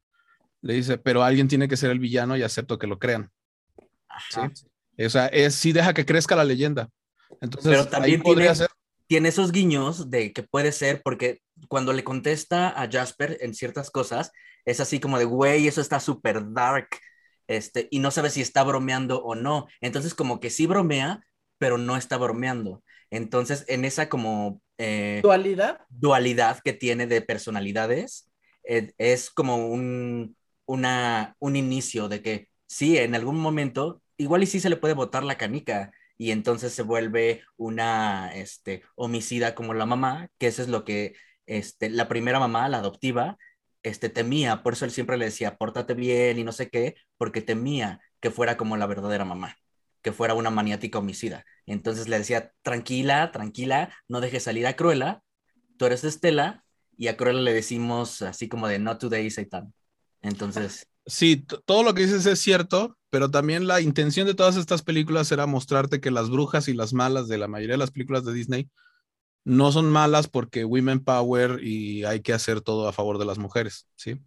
Le 0.61 0.75
dice, 0.75 0.99
pero 0.99 1.23
alguien 1.23 1.47
tiene 1.47 1.69
que 1.69 1.77
ser 1.77 1.91
el 1.91 1.99
villano 2.01 2.37
y 2.37 2.43
acepto 2.43 2.79
que 2.81 2.87
lo 2.89 2.99
crean. 2.99 3.31
Ajá. 4.09 4.51
¿sí? 4.55 4.67
O 5.05 5.11
sea, 5.11 5.27
es 5.27 5.55
sí 5.55 5.73
deja 5.73 5.95
que 5.95 6.05
crezca 6.05 6.35
la 6.37 6.45
leyenda. 6.45 6.89
Entonces, 7.41 7.71
Pero 7.71 7.87
también 7.89 8.21
ahí 8.21 8.23
podría 8.23 8.53
tiene- 8.53 8.57
ser. 8.57 8.69
tiene 9.07 9.29
esos 9.29 9.53
guiños 9.53 10.11
de 10.11 10.33
que 10.33 10.43
puede 10.43 10.73
ser 10.73 11.03
porque 11.03 11.41
cuando 11.69 11.93
le 11.93 12.05
contesta 12.05 12.69
a 12.81 12.89
Jasper 12.91 13.39
en 13.41 13.55
ciertas 13.55 13.91
cosas, 13.91 14.33
es 14.65 14.81
así 14.81 14.99
como 15.01 15.19
de, 15.19 15.25
güey, 15.27 15.67
eso 15.69 15.81
está 15.81 16.01
súper 16.01 16.53
dark, 16.53 16.89
este, 17.47 17.89
y 17.91 17.99
no 17.99 18.11
sabe 18.11 18.31
si 18.31 18.41
está 18.41 18.63
bromeando 18.65 19.23
o 19.23 19.35
no. 19.35 19.67
Entonces 19.81 20.15
como 20.15 20.41
que 20.41 20.51
sí 20.51 20.67
bromea, 20.67 21.21
pero 21.59 21.77
no 21.79 21.97
está 21.97 22.17
bromeando. 22.17 22.83
Entonces 23.11 23.65
en 23.69 23.85
esa 23.85 24.09
como 24.09 24.61
eh, 24.79 25.21
Dualidad. 25.23 25.81
dualidad 25.91 26.59
que 26.65 26.73
tiene 26.73 27.07
de 27.07 27.21
personalidades, 27.21 28.31
eh, 28.65 28.93
es 28.99 29.31
como 29.31 29.69
un, 29.69 30.37
una, 30.67 31.37
un 31.39 31.55
inicio 31.57 32.09
de 32.09 32.23
que 32.23 32.49
sí, 32.67 32.97
en 32.99 33.15
algún 33.15 33.39
momento, 33.39 34.01
igual 34.17 34.43
y 34.43 34.47
sí 34.47 34.59
se 34.61 34.71
le 34.71 34.77
puede 34.77 34.95
botar 34.95 35.23
la 35.23 35.37
canica 35.37 35.93
y 36.17 36.31
entonces 36.31 36.73
se 36.73 36.83
vuelve 36.83 37.43
una 37.57 38.35
este, 38.35 38.83
homicida 38.95 39.55
como 39.55 39.75
la 39.75 39.87
mamá, 39.87 40.29
que 40.39 40.47
eso 40.47 40.63
es 40.63 40.69
lo 40.69 40.85
que 40.85 41.15
este, 41.47 41.91
la 41.91 42.09
primera 42.09 42.39
mamá, 42.39 42.69
la 42.69 42.79
adoptiva, 42.79 43.37
este, 43.83 44.09
temía, 44.09 44.63
por 44.63 44.75
eso 44.75 44.85
él 44.85 44.91
siempre 44.91 45.19
le 45.19 45.27
decía, 45.27 45.57
pórtate 45.57 45.95
bien 45.95 46.39
y 46.39 46.45
no 46.45 46.53
sé 46.53 46.71
qué, 46.71 46.95
porque 47.19 47.43
temía 47.43 48.01
que 48.21 48.31
fuera 48.31 48.57
como 48.57 48.77
la 48.77 48.87
verdadera 48.87 49.25
mamá, 49.25 49.57
que 50.03 50.13
fuera 50.13 50.35
una 50.35 50.51
maniática 50.51 50.99
homicida. 50.99 51.45
Entonces 51.67 52.09
le 52.09 52.19
decía, 52.19 52.53
tranquila, 52.63 53.33
tranquila, 53.33 53.95
no 54.09 54.21
dejes 54.21 54.45
salir 54.45 54.67
a 54.67 54.77
Cruella, 54.77 55.23
tú 55.79 55.87
eres 55.87 56.05
Estela, 56.05 56.65
y 56.97 57.09
a 57.09 57.17
Cruella 57.17 57.41
le 57.41 57.53
decimos 57.53 58.23
así 58.23 58.49
como 58.49 58.69
de, 58.69 58.79
no 58.79 58.99
today, 58.99 59.31
Satan. 59.31 59.75
Entonces, 60.23 60.87
Sí, 61.07 61.45
todo 61.67 61.83
lo 61.83 61.93
que 61.93 62.03
dices 62.03 62.25
es 62.25 62.39
cierto, 62.39 62.97
pero 63.15 63.31
también 63.31 63.69
la 63.69 63.81
intención 63.81 64.27
de 64.27 64.35
todas 64.35 64.57
estas 64.57 64.83
películas 64.83 65.31
era 65.31 65.47
mostrarte 65.47 66.01
que 66.01 66.11
las 66.11 66.31
brujas 66.31 66.67
y 66.67 66.75
las 66.75 66.93
malas 66.93 67.29
de 67.29 67.39
la 67.39 67.47
mayoría 67.47 67.75
de 67.75 67.79
las 67.79 67.93
películas 67.93 68.25
de 68.25 68.33
Disney 68.35 68.69
no 69.45 69.71
son 69.71 69.89
malas 69.89 70.27
porque 70.27 70.65
women 70.65 70.99
power 70.99 71.61
y 71.63 72.03
hay 72.07 72.23
que 72.23 72.33
hacer 72.33 72.61
todo 72.61 72.89
a 72.89 72.93
favor 72.93 73.19
de 73.19 73.25
las 73.25 73.39
mujeres, 73.39 73.87
¿sí? 73.95 74.21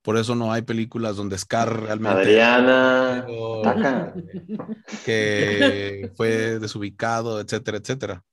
Por 0.00 0.16
eso 0.16 0.34
no 0.34 0.50
hay 0.50 0.62
películas 0.62 1.14
donde 1.16 1.36
Scar 1.36 1.78
realmente. 1.82 2.20
Adriana. 2.22 3.24
pero- 3.26 3.60
Taca. 3.60 4.14
que 5.04 6.10
fue 6.16 6.58
desubicado, 6.58 7.38
etcétera, 7.38 7.76
etcétera. 7.76 8.24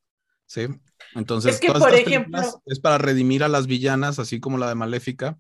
Sí. 0.46 0.68
Entonces, 1.14 1.56
Es 1.56 1.60
que, 1.60 1.68
todas 1.68 1.82
por 1.82 1.94
estas 1.94 2.08
ejemplo- 2.08 2.62
es 2.68 2.80
para 2.80 3.00
redimir 3.00 3.44
a 3.44 3.50
las 3.50 3.68
villanas, 3.68 4.18
así 4.18 4.40
como 4.40 4.58
la 4.58 4.70
de 4.70 4.76
Maléfica, 4.76 5.38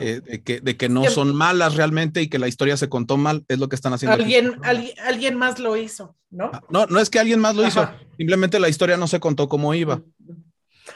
eh, 0.00 0.20
de, 0.20 0.42
que, 0.42 0.60
de 0.60 0.76
que 0.76 0.88
no 0.88 1.02
Que- 1.02 1.10
son 1.10 1.34
malas 1.34 1.74
realmente 1.76 2.22
y 2.22 2.28
que 2.28 2.38
la 2.38 2.48
historia 2.48 2.76
se 2.76 2.88
contó 2.88 3.16
mal, 3.16 3.44
es 3.48 3.58
lo 3.58 3.68
que 3.68 3.76
están 3.76 3.92
haciendo. 3.92 4.14
Alguien, 4.14 4.58
alguien, 4.62 4.94
alguien 5.00 5.36
más 5.36 5.58
lo 5.58 5.76
hizo, 5.76 6.16
¿no? 6.30 6.50
Ah, 6.52 6.62
No, 6.70 6.86
no 6.86 6.98
es 7.00 7.10
que 7.10 7.18
alguien 7.18 7.40
más 7.40 7.54
lo 7.56 7.66
hizo, 7.66 7.80
Ajá. 7.82 7.98
simplemente 8.16 8.58
la 8.60 8.68
historia 8.68 8.96
no 8.96 9.06
se 9.08 9.20
contó 9.20 9.48
como 9.48 9.74
iba, 9.74 10.02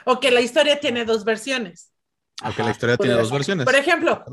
O 0.04 0.20
que 0.20 0.30
la 0.30 0.40
historia 0.40 0.80
tiene 0.80 1.04
dos 1.04 1.24
versiones. 1.24 1.92
porque 2.42 2.62
la 2.62 2.70
historia 2.70 2.96
Por 2.96 3.06
tiene 3.06 3.20
dos 3.20 3.30
versiones. 3.32 3.64
Por 3.64 3.74
ejemplo, 3.74 4.24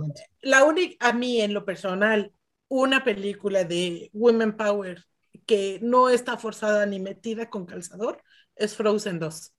la 0.42 0.64
única, 0.66 1.08
a 1.08 1.14
mí 1.14 1.42
en 1.42 1.54
lo 1.54 1.64
personal, 1.66 2.32
una 2.68 3.04
película 3.04 3.64
de 3.64 4.10
Women 4.14 4.58
Power 4.58 5.04
que 5.46 5.80
no 5.82 6.10
está 6.10 6.38
forzada 6.38 6.86
ni 6.86 7.00
metida 7.00 7.50
con 7.50 7.66
calzador 7.66 8.22
es 8.56 8.76
Frozen 8.76 9.20
2. 9.20 9.54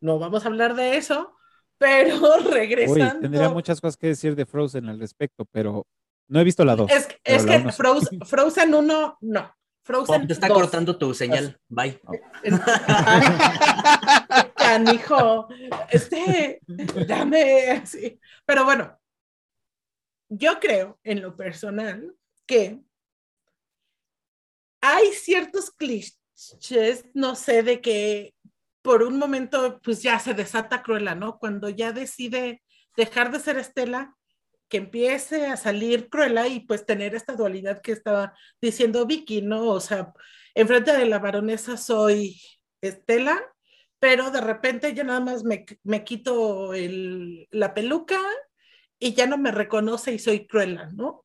No 0.00 0.18
vamos 0.18 0.44
a 0.44 0.48
hablar 0.48 0.74
de 0.76 0.96
eso, 0.96 1.34
pero 1.78 2.16
Uy, 2.38 2.50
regresando. 2.52 3.20
tendría 3.20 3.48
muchas 3.48 3.80
cosas 3.80 3.96
que 3.96 4.08
decir 4.08 4.34
de 4.34 4.46
Frozen 4.46 4.88
al 4.88 5.00
respecto, 5.00 5.44
pero 5.50 5.86
no 6.28 6.40
he 6.40 6.44
visto 6.44 6.64
la 6.64 6.76
2. 6.76 6.90
Es, 6.90 7.06
que. 7.46 7.72
Frozen, 7.72 8.20
Frozen 8.20 8.74
1, 8.74 9.18
no. 9.20 9.54
Frozen 9.82 10.22
Oh, 10.22 10.26
te 10.26 10.32
está 10.32 10.48
2. 10.48 10.58
cortando 10.58 10.96
tu 10.96 11.12
señal. 11.12 11.58
Bye. 11.68 12.00
Canijo, 14.56 15.48
este, 15.90 16.60
dame 17.06 17.70
así. 17.70 18.18
Pero 18.46 18.64
bueno, 18.64 18.98
yo 20.30 20.58
creo 20.58 20.98
en 21.04 21.20
lo 21.20 21.36
personal 21.36 22.14
que 22.46 22.80
hay 24.80 25.12
ciertos 25.12 25.70
clichés, 25.70 27.04
no 27.14 27.34
sé, 27.34 27.62
de 27.62 27.80
que 27.80 28.33
por 28.84 29.02
un 29.02 29.18
momento 29.18 29.80
pues 29.82 30.02
ya 30.02 30.18
se 30.18 30.34
desata 30.34 30.82
Cruella, 30.82 31.14
¿no? 31.14 31.38
Cuando 31.38 31.70
ya 31.70 31.92
decide 31.92 32.62
dejar 32.98 33.32
de 33.32 33.40
ser 33.40 33.56
Estela, 33.56 34.14
que 34.68 34.76
empiece 34.76 35.46
a 35.46 35.56
salir 35.56 36.10
Cruella 36.10 36.46
y 36.48 36.60
pues 36.60 36.84
tener 36.84 37.14
esta 37.14 37.34
dualidad 37.34 37.80
que 37.80 37.92
estaba 37.92 38.34
diciendo 38.60 39.06
Vicky, 39.06 39.40
¿no? 39.40 39.68
O 39.68 39.80
sea, 39.80 40.12
enfrente 40.54 40.92
de 40.92 41.06
la 41.06 41.18
baronesa 41.18 41.78
soy 41.78 42.38
Estela, 42.82 43.42
pero 43.98 44.30
de 44.30 44.42
repente 44.42 44.92
ya 44.92 45.02
nada 45.02 45.20
más 45.20 45.44
me, 45.44 45.64
me 45.82 46.04
quito 46.04 46.72
la 46.74 47.72
peluca 47.72 48.20
y 48.98 49.14
ya 49.14 49.26
no 49.26 49.38
me 49.38 49.50
reconoce 49.50 50.12
y 50.12 50.18
soy 50.18 50.46
Cruella, 50.46 50.90
¿no? 50.92 51.24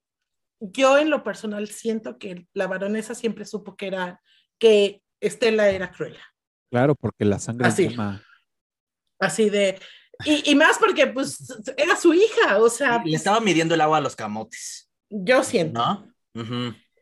Yo 0.61 0.97
en 0.97 1.09
lo 1.09 1.25
personal 1.25 1.67
siento 1.67 2.17
que 2.17 2.47
la 2.53 2.67
baronesa 2.67 3.15
siempre 3.15 3.43
supo 3.43 3.75
que 3.75 3.87
era, 3.87 4.21
que 4.57 5.01
Estela 5.19 5.69
era 5.69 5.91
Cruella, 5.91 6.23
Claro, 6.71 6.95
porque 6.95 7.25
la 7.25 7.39
sangre 7.39 7.67
Así. 7.67 7.85
encima. 7.85 8.23
así 9.19 9.49
de, 9.49 9.79
y, 10.25 10.51
y 10.51 10.55
más 10.55 10.77
porque 10.77 11.07
pues 11.07 11.37
era 11.77 11.95
su 11.95 12.13
hija, 12.13 12.57
o 12.59 12.69
sea, 12.69 13.01
Le 13.03 13.15
estaba 13.15 13.39
midiendo 13.39 13.73
el 13.75 13.81
agua 13.81 13.97
a 13.97 14.01
los 14.01 14.15
camotes, 14.15 14.89
yo 15.09 15.43
siento. 15.43 15.79
¿no? 15.81 16.13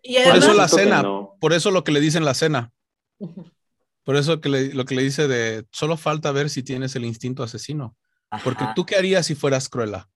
Y 0.01 0.15
Por 0.23 0.35
eso 0.37 0.53
la 0.53 0.67
cena, 0.67 1.01
no. 1.03 1.35
por 1.39 1.53
eso 1.53 1.69
lo 1.71 1.83
que 1.83 1.91
le 1.91 1.99
dicen 1.99 2.23
la 2.25 2.33
cena, 2.33 2.71
por 4.03 4.15
eso 4.15 4.39
que 4.39 4.47
le- 4.49 4.73
lo 4.73 4.85
que 4.85 4.95
le 4.95 5.03
dice 5.03 5.27
de 5.27 5.65
solo 5.71 5.97
falta 5.97 6.31
ver 6.31 6.49
si 6.49 6.63
tienes 6.63 6.95
el 6.95 7.03
instinto 7.05 7.43
asesino. 7.43 7.97
Porque 8.43 8.65
tú 8.75 8.85
qué 8.85 8.95
harías 8.95 9.25
si 9.25 9.35
fueras 9.35 9.67
Cruella? 9.69 10.07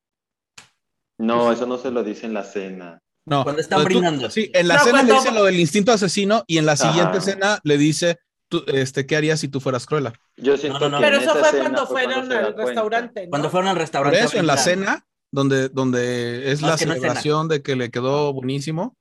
No, 1.18 1.52
eso 1.52 1.66
no 1.66 1.78
se 1.78 1.92
lo 1.92 2.04
dice 2.04 2.26
en 2.26 2.34
la 2.34 2.44
cena. 2.44 3.00
No, 3.26 3.44
Cuando 3.44 3.62
están 3.62 3.84
brindando. 3.84 4.30
Sí, 4.30 4.50
en 4.54 4.68
la 4.68 4.78
No, 4.78 4.84
cena 4.84 4.92
cuando- 5.00 5.14
le 5.14 5.20
dice 5.20 5.32
lo 5.34 5.44
del 5.44 5.60
instinto 5.60 5.92
asesino 5.92 6.44
y 6.48 6.58
en 6.58 6.66
la 6.66 6.76
siguiente 6.76 7.02
Ajá. 7.10 7.18
escena 7.18 7.60
le 7.64 7.78
dice, 7.78 8.18
tú, 8.52 8.64
este, 8.68 9.06
¿qué 9.08 9.16
harías 9.16 9.40
si 9.40 9.48
tú 9.48 9.60
fueras 9.60 9.86
Cruella? 9.88 10.14
Yo 10.38 10.58
siento 10.58 10.80
no, 10.80 10.90
no. 10.90 10.98
que 11.00 11.04
Pero 11.06 11.18
eso 11.18 11.36
fue 11.36 11.60
cuando 11.60 11.88
fue 11.88 12.04
fueron 12.04 12.32
al 12.32 12.54
restaurante, 12.56 13.24
¿no? 13.24 13.30
Cuando 13.30 13.50
fueron 13.50 13.68
al 13.70 13.76
Por 13.76 13.82
restaurante. 13.82 14.20
eso, 14.20 14.38
en 14.38 14.48
la 14.48 14.58
cena, 14.58 15.06
donde, 15.32 15.70
donde 15.70 16.52
es 16.52 16.62
No, 16.62 16.68
la 16.68 16.74
es 16.76 16.80
que 16.80 16.86
no 16.86 16.94
es 16.94 17.00
cena. 17.00 17.14
celebración 17.16 17.48
de 17.48 17.62
que 17.64 17.76
le 17.76 17.90
quedó 17.90 18.34
buenísimo. 18.34 18.96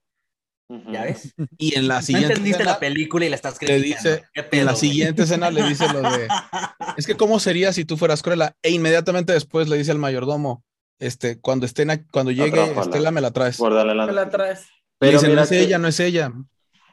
¿Ya 0.92 1.02
ves? 1.02 1.34
y 1.58 1.74
en 1.76 1.88
la 1.88 1.96
No 1.96 2.02
siguiente 2.02 2.28
entendiste 2.34 2.62
escena, 2.62 2.72
la 2.74 2.78
película 2.78 3.24
y 3.26 3.28
la 3.28 3.34
estás 3.34 3.54
le 3.60 3.66
criticando. 3.66 4.10
dice, 4.10 4.24
¿Qué 4.32 4.40
en 4.40 4.50
pedo, 4.50 4.64
la 4.66 4.72
güey? 4.72 4.80
siguiente 4.80 5.22
escena 5.24 5.50
le 5.50 5.62
dice 5.64 5.92
lo 5.92 6.00
de, 6.00 6.28
es 6.96 7.06
que 7.06 7.16
cómo 7.16 7.40
sería 7.40 7.72
si 7.72 7.84
tú 7.84 7.96
fueras 7.96 8.22
Cruella, 8.22 8.54
e 8.62 8.70
inmediatamente 8.70 9.32
después 9.32 9.68
le 9.68 9.76
dice 9.76 9.90
al 9.90 9.98
mayordomo, 9.98 10.62
este, 11.00 11.40
cuando 11.40 11.66
estén, 11.66 11.90
a- 11.90 12.06
cuando 12.06 12.30
llegue 12.30 12.60
Atrápala. 12.60 12.82
Estela 12.82 13.10
me 13.10 13.20
la 13.20 13.32
traes. 13.32 13.58
Guárdala 13.58 13.94
la 13.94 14.06
Me 14.06 14.12
la 14.12 14.28
traes. 14.30 14.60
Le 14.60 14.66
Pero 15.00 15.12
dice, 15.18 15.26
no 15.26 15.30
mira 15.30 15.42
es 15.42 15.48
que 15.48 15.60
ella, 15.60 15.78
no 15.78 15.88
es 15.88 15.98
ella. 15.98 16.32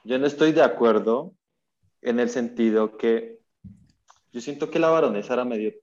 yo 0.05 0.18
no 0.18 0.26
estoy 0.26 0.53
de 0.53 0.64
acuerdo 0.64 1.36
en 2.02 2.20
el 2.20 2.30
sentido 2.30 2.98
que 2.98 3.39
yo 4.32 4.41
siento 4.41 4.70
que 4.70 4.80
la 4.80 4.89
baronesa 4.89 5.34
era 5.34 5.45
medio 5.45 5.74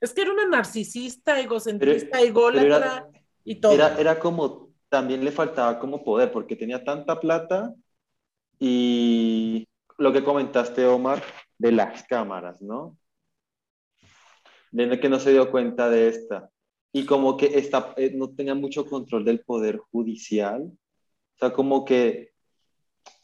Es 0.00 0.12
que 0.14 0.22
era 0.22 0.32
una 0.32 0.46
narcisista, 0.46 1.38
egocentrista, 1.40 2.18
pero 2.18 2.24
ególatra 2.24 2.76
era- 2.76 3.10
y 3.44 3.60
todo. 3.60 3.74
Era, 3.74 3.98
era 4.00 4.18
como, 4.18 4.70
también 4.88 5.24
le 5.24 5.30
faltaba 5.30 5.78
como 5.78 6.02
poder, 6.02 6.32
porque 6.32 6.56
tenía 6.56 6.82
tanta 6.82 7.20
plata 7.20 7.74
y 8.58 9.68
lo 9.98 10.12
que 10.12 10.24
comentaste, 10.24 10.86
Omar, 10.86 11.22
de 11.58 11.72
las 11.72 12.02
cámaras, 12.04 12.62
¿no? 12.62 12.96
De 14.72 14.98
que 15.00 15.08
no 15.08 15.18
se 15.18 15.32
dio 15.32 15.50
cuenta 15.50 15.90
de 15.90 16.08
esta. 16.08 16.48
Y 16.92 17.04
como 17.04 17.36
que 17.36 17.58
esta, 17.58 17.92
eh, 17.96 18.12
no 18.14 18.30
tenía 18.34 18.54
mucho 18.54 18.86
control 18.86 19.24
del 19.24 19.40
poder 19.40 19.78
judicial. 19.78 20.62
O 20.62 21.38
sea, 21.38 21.52
como 21.52 21.84
que, 21.84 22.29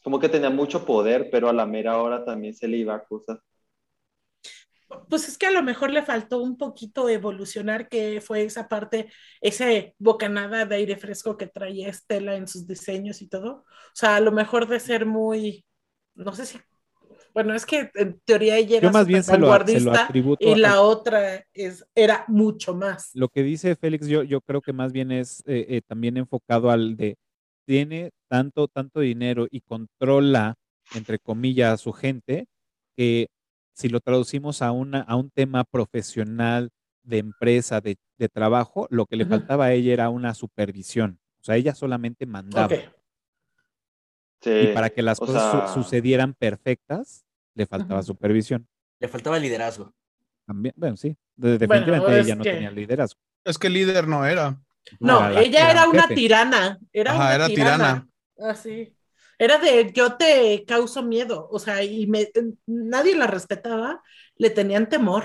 como 0.07 0.21
que 0.21 0.29
tenía 0.29 0.49
mucho 0.49 0.85
poder, 0.85 1.27
pero 1.29 1.49
a 1.49 1.53
la 1.53 1.65
mera 1.65 1.97
hora 2.01 2.23
también 2.23 2.53
se 2.53 2.65
le 2.65 2.77
iba 2.77 2.95
a 2.95 3.03
cosas. 3.03 3.39
Pues 5.09 5.27
es 5.27 5.37
que 5.37 5.47
a 5.47 5.51
lo 5.51 5.61
mejor 5.61 5.91
le 5.91 6.01
faltó 6.01 6.41
un 6.41 6.57
poquito 6.57 7.09
evolucionar, 7.09 7.89
que 7.89 8.21
fue 8.21 8.45
esa 8.45 8.69
parte, 8.69 9.11
ese 9.41 9.95
bocanada 9.99 10.65
de 10.65 10.75
aire 10.77 10.95
fresco 10.95 11.35
que 11.35 11.47
traía 11.47 11.89
Estela 11.89 12.37
en 12.37 12.47
sus 12.47 12.65
diseños 12.65 13.21
y 13.21 13.27
todo. 13.27 13.51
O 13.51 13.65
sea, 13.93 14.15
a 14.15 14.21
lo 14.21 14.31
mejor 14.31 14.69
de 14.69 14.79
ser 14.79 15.05
muy, 15.05 15.65
no 16.15 16.31
sé 16.33 16.45
si, 16.45 16.57
bueno, 17.33 17.53
es 17.53 17.65
que 17.65 17.91
en 17.95 18.17
teoría 18.23 18.55
ella 18.55 18.77
era 18.77 18.87
Yo 18.87 18.93
más 18.93 19.07
bien 19.07 19.23
se 19.23 19.37
lo, 19.37 19.67
se 19.67 19.81
lo 19.81 19.91
atributo 19.91 20.47
y 20.47 20.53
a- 20.53 20.55
la 20.55 20.79
otra 20.83 21.43
es, 21.53 21.85
era 21.93 22.23
mucho 22.29 22.73
más. 22.73 23.11
Lo 23.13 23.27
que 23.27 23.43
dice 23.43 23.75
Félix, 23.75 24.07
yo, 24.07 24.23
yo 24.23 24.39
creo 24.39 24.61
que 24.61 24.71
más 24.71 24.93
bien 24.93 25.11
es 25.11 25.43
eh, 25.47 25.65
eh, 25.67 25.81
también 25.85 26.15
enfocado 26.15 26.71
al 26.71 26.95
de 26.95 27.17
tiene 27.65 28.11
tanto, 28.27 28.67
tanto 28.67 28.99
dinero 28.99 29.47
y 29.49 29.61
controla, 29.61 30.55
entre 30.93 31.19
comillas, 31.19 31.73
a 31.73 31.77
su 31.77 31.91
gente, 31.93 32.47
que 32.95 33.27
si 33.73 33.89
lo 33.89 33.99
traducimos 33.99 34.61
a, 34.61 34.71
una, 34.71 35.01
a 35.01 35.15
un 35.15 35.29
tema 35.29 35.63
profesional 35.63 36.69
de 37.03 37.19
empresa, 37.19 37.79
de, 37.81 37.97
de 38.17 38.29
trabajo, 38.29 38.87
lo 38.89 39.05
que 39.05 39.15
le 39.15 39.25
faltaba 39.25 39.65
a 39.65 39.73
ella 39.73 39.93
era 39.93 40.09
una 40.09 40.33
supervisión. 40.33 41.19
O 41.41 41.43
sea, 41.43 41.55
ella 41.55 41.73
solamente 41.75 42.25
mandaba. 42.25 42.75
Sí, 44.41 44.51
Y 44.51 44.67
para 44.73 44.89
que 44.89 45.01
las 45.01 45.19
cosas 45.19 45.73
su- 45.73 45.81
sucedieran 45.83 46.33
perfectas, 46.33 47.25
le 47.55 47.65
faltaba 47.65 48.03
supervisión. 48.03 48.67
Le 48.99 49.07
faltaba 49.07 49.39
liderazgo. 49.39 49.93
También, 50.45 50.73
bueno, 50.77 50.95
sí, 50.97 51.15
Bueno, 51.35 51.57
definitivamente 51.57 52.19
ella 52.19 52.35
no 52.35 52.43
que- 52.43 52.51
tenía 52.51 52.71
liderazgo. 52.71 53.19
Es 53.43 53.57
que 53.57 53.69
líder 53.69 54.07
no 54.07 54.25
era. 54.25 54.59
No, 54.99 55.19
Era 55.19 55.29
la- 55.31 55.41
ella 55.41 55.59
era 55.61 55.71
era 55.71 55.83
un 55.89 55.93
una 55.95 56.01
jefe. 56.03 56.15
tirana. 56.15 56.79
Era 56.93 57.11
Ajá, 57.11 57.19
una 57.25 57.35
era 57.35 57.47
tirana. 57.47 58.06
Así. 58.39 58.95
Era 59.39 59.57
de 59.57 59.91
yo 59.93 60.15
te 60.15 60.63
causo 60.65 61.03
miedo. 61.03 61.47
O 61.51 61.59
sea, 61.59 61.83
y 61.83 62.07
me, 62.07 62.29
nadie 62.65 63.15
la 63.15 63.27
respetaba, 63.27 64.01
le 64.35 64.49
tenían 64.49 64.89
temor. 64.89 65.23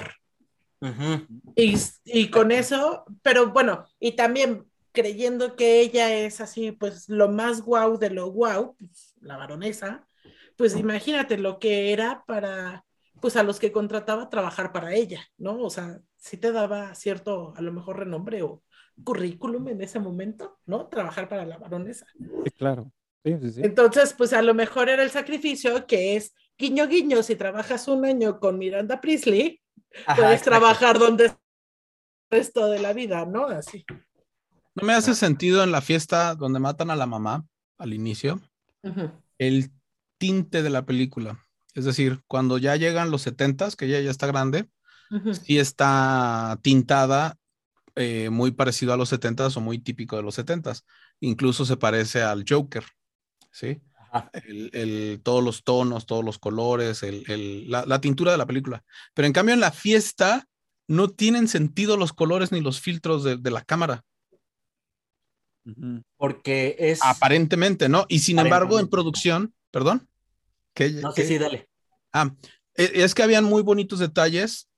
Y, 1.55 1.77
y 2.05 2.29
con 2.31 2.51
eso, 2.51 3.05
pero 3.23 3.53
bueno, 3.53 3.87
y 4.01 4.13
también 4.13 4.67
creyendo 4.91 5.55
que 5.55 5.81
ella 5.81 6.13
es 6.13 6.41
así, 6.41 6.73
pues 6.73 7.09
lo 7.09 7.29
más 7.29 7.63
guau 7.63 7.99
de 7.99 8.11
lo 8.11 8.27
guau, 8.31 8.75
pues, 8.77 9.15
la 9.21 9.37
baronesa, 9.37 10.07
pues 10.57 10.77
imagínate 10.77 11.39
lo 11.39 11.59
que 11.59 11.93
era 11.93 12.25
para, 12.27 12.85
pues 13.21 13.37
a 13.37 13.43
los 13.43 13.59
que 13.59 13.73
contrataba 13.73 14.29
trabajar 14.29 14.73
para 14.73 14.95
ella, 14.95 15.25
¿no? 15.39 15.61
O 15.61 15.71
sea, 15.71 16.01
sí 16.17 16.37
te 16.37 16.53
daba 16.53 16.95
cierto, 16.95 17.55
a 17.57 17.63
lo 17.63 17.73
mejor 17.73 18.01
renombre 18.01 18.43
o 18.43 18.63
currículum 19.05 19.69
en 19.69 19.81
ese 19.81 19.99
momento, 19.99 20.59
¿no? 20.67 20.87
Trabajar 20.89 21.29
para 21.29 21.47
la 21.47 21.59
baronesa. 21.59 22.07
Sí, 22.45 22.51
claro. 22.57 22.93
Sí, 23.25 23.37
sí, 23.41 23.53
sí. 23.53 23.61
Entonces, 23.63 24.15
pues 24.17 24.33
a 24.33 24.43
lo 24.43 24.55
mejor 24.55 24.89
era 24.89 25.03
el 25.03 25.11
sacrificio 25.11 25.87
que 25.87 26.17
es 26.17 26.35
guiño 26.59 26.87
guiño, 26.87 27.23
si 27.23 27.37
trabajas 27.37 27.89
un 27.89 28.05
año 28.05 28.39
con 28.41 28.59
Miranda 28.59 29.01
Priestley, 29.01 29.61
Ajá, 30.07 30.17
puedes 30.17 30.41
exacto. 30.41 30.51
trabajar 30.51 30.99
donde 30.99 31.27
el 31.27 31.33
resto 32.31 32.69
de 32.69 32.81
la 32.81 32.93
vida, 32.93 33.25
¿no? 33.27 33.47
Así. 33.47 33.85
No 34.75 34.87
me 34.87 34.95
hace 34.95 35.15
sentido 35.15 35.63
en 35.63 35.71
la 35.71 35.83
fiesta 35.83 36.35
donde 36.35 36.59
matan 36.59 36.91
a 36.91 36.97
la 36.97 37.07
mamá 37.07 37.45
al 37.79 37.93
inicio 37.93 38.41
el 39.39 39.71
tinte 40.19 40.63
de 40.63 40.71
la 40.71 40.87
película. 40.87 41.45
Es 41.75 41.85
decir, 41.85 42.21
cuando 42.27 42.59
ya 42.59 42.77
llegan 42.77 43.11
los 43.11 43.23
setentas, 43.23 43.77
que 43.77 43.87
ella 43.87 44.01
ya 44.01 44.11
está 44.11 44.27
grande, 44.27 44.69
Ujú. 45.11 45.35
sí 45.35 45.59
está 45.59 46.59
tintada 46.63 47.37
eh, 47.97 48.31
muy 48.31 48.53
parecido 48.53 48.93
a 48.93 48.97
los 48.97 49.13
70s 49.13 49.57
o 49.57 49.61
muy 49.61 49.79
típico 49.79 50.17
de 50.17 50.23
los 50.23 50.39
70s. 50.39 50.85
Incluso 51.21 51.65
se 51.65 51.77
parece 51.77 52.23
al 52.23 52.45
Joker, 52.49 52.85
¿sí? 53.53 53.81
El, 54.33 54.71
el, 54.75 55.21
todos 55.23 55.43
los 55.43 55.65
tonos, 55.65 56.05
todos 56.05 56.25
los 56.25 56.39
colores, 56.39 57.03
el, 57.03 57.71
la, 57.71 57.87
la, 57.87 58.01
tintura 58.01 58.33
de 58.33 58.39
la 58.39 58.47
película. 58.47 58.85
Pero 59.15 59.27
en 59.27 59.33
cambio 59.33 59.55
en 59.55 59.61
la 59.61 59.73
fiesta 59.73 60.47
no 60.87 61.09
tienen 61.09 61.49
sentido 61.49 61.97
los 61.97 62.13
colores 62.13 62.53
ni 62.53 62.61
los 62.61 62.81
filtros 62.81 63.25
de, 63.25 63.37
de 63.37 63.51
la 63.51 63.63
cámara. 63.63 64.05
Porque 66.17 66.77
es... 66.79 67.01
Aparentemente, 67.03 67.89
¿no? 67.89 68.05
Y 68.09 68.19
sin 68.19 68.39
embargo 68.39 68.81
en 68.81 68.89
producción, 68.89 69.55
perdón. 69.71 70.09
¿Qué, 70.75 70.91
no, 70.91 71.13
sí, 71.13 71.23
sí, 71.23 71.39
dale. 71.39 71.69
Ah, 72.13 72.35
e, 72.75 72.91
es 72.95 73.15
que 73.15 73.23
habían 73.23 73.45
muy 73.45 73.63
bonitos 73.63 73.99
detalles. 73.99 74.69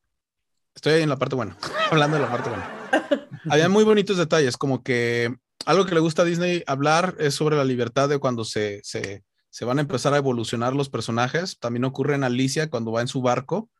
Estoy 0.74 1.02
en 1.02 1.08
la 1.08 1.16
parte 1.16 1.36
buena, 1.36 1.56
hablando 1.90 2.16
de 2.16 2.22
la 2.22 2.30
parte 2.30 2.50
buena. 2.50 3.28
habían 3.48 3.70
muy 3.70 3.84
bonitos 3.84 4.16
detalles, 4.16 4.56
como 4.56 4.82
que 4.82 5.34
algo 5.66 5.86
que 5.86 5.94
le 5.94 6.00
gusta 6.00 6.22
a 6.22 6.24
Disney 6.24 6.62
hablar 6.66 7.16
es 7.18 7.34
sobre 7.34 7.56
la 7.56 7.64
libertad 7.64 8.08
de 8.08 8.18
cuando 8.18 8.44
se, 8.44 8.80
se, 8.82 9.24
se 9.50 9.64
van 9.64 9.78
a 9.78 9.82
empezar 9.82 10.14
a 10.14 10.18
evolucionar 10.18 10.74
los 10.74 10.88
personajes. 10.88 11.58
También 11.58 11.84
ocurre 11.84 12.14
en 12.14 12.24
Alicia 12.24 12.70
cuando 12.70 12.92
va 12.92 13.00
en 13.00 13.08
su 13.08 13.22
barco. 13.22 13.70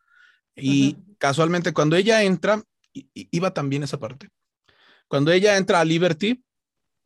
Y 0.57 0.97
casualmente 1.19 1.73
cuando 1.73 1.97
ella 1.97 2.23
entra, 2.23 2.63
iba 2.93 3.53
también 3.53 3.83
esa 3.83 3.99
parte. 3.99 4.29
Cuando 5.09 5.33
ella 5.33 5.57
entra 5.57 5.81
a 5.81 5.85
Liberty, 5.85 6.43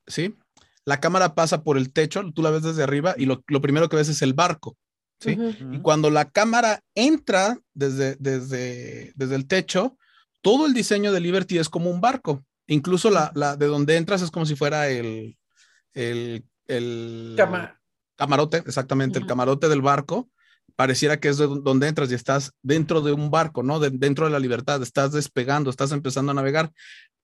¿sí? 0.06 0.36
La 0.84 1.00
cámara 1.00 1.34
pasa 1.34 1.62
por 1.62 1.76
el 1.76 1.92
techo, 1.92 2.22
tú 2.34 2.42
la 2.42 2.50
ves 2.50 2.62
desde 2.62 2.82
arriba 2.82 3.14
y 3.16 3.26
lo, 3.26 3.42
lo 3.46 3.60
primero 3.60 3.88
que 3.88 3.96
ves 3.96 4.08
es 4.08 4.22
el 4.22 4.32
barco, 4.32 4.76
¿sí? 5.20 5.36
Y 5.72 5.80
cuando 5.80 6.10
la 6.10 6.30
cámara 6.30 6.82
entra 6.94 7.58
desde, 7.74 8.16
desde, 8.18 9.12
desde 9.14 9.34
el 9.34 9.46
techo, 9.46 9.98
todo 10.40 10.66
el 10.66 10.74
diseño 10.74 11.12
de 11.12 11.20
Liberty 11.20 11.58
es 11.58 11.68
como 11.68 11.90
un 11.90 12.00
barco. 12.00 12.44
Incluso 12.68 13.10
la, 13.10 13.32
la 13.34 13.56
de 13.56 13.66
donde 13.66 13.96
entras 13.96 14.22
es 14.22 14.30
como 14.30 14.46
si 14.46 14.54
fuera 14.54 14.88
el, 14.88 15.36
el, 15.94 16.44
el 16.66 17.34
camarote, 18.16 18.58
exactamente, 18.58 19.18
el 19.18 19.26
camarote 19.26 19.68
del 19.68 19.82
barco. 19.82 20.30
Pareciera 20.76 21.18
que 21.18 21.28
es 21.28 21.38
de 21.38 21.46
donde 21.46 21.88
entras 21.88 22.10
y 22.12 22.14
estás 22.14 22.52
dentro 22.62 23.00
de 23.00 23.12
un 23.12 23.30
barco, 23.30 23.62
¿no? 23.62 23.80
dentro 23.80 24.26
de 24.26 24.30
la 24.30 24.38
libertad, 24.38 24.80
estás 24.82 25.12
despegando, 25.12 25.70
estás 25.70 25.90
empezando 25.90 26.30
a 26.30 26.34
navegar. 26.34 26.70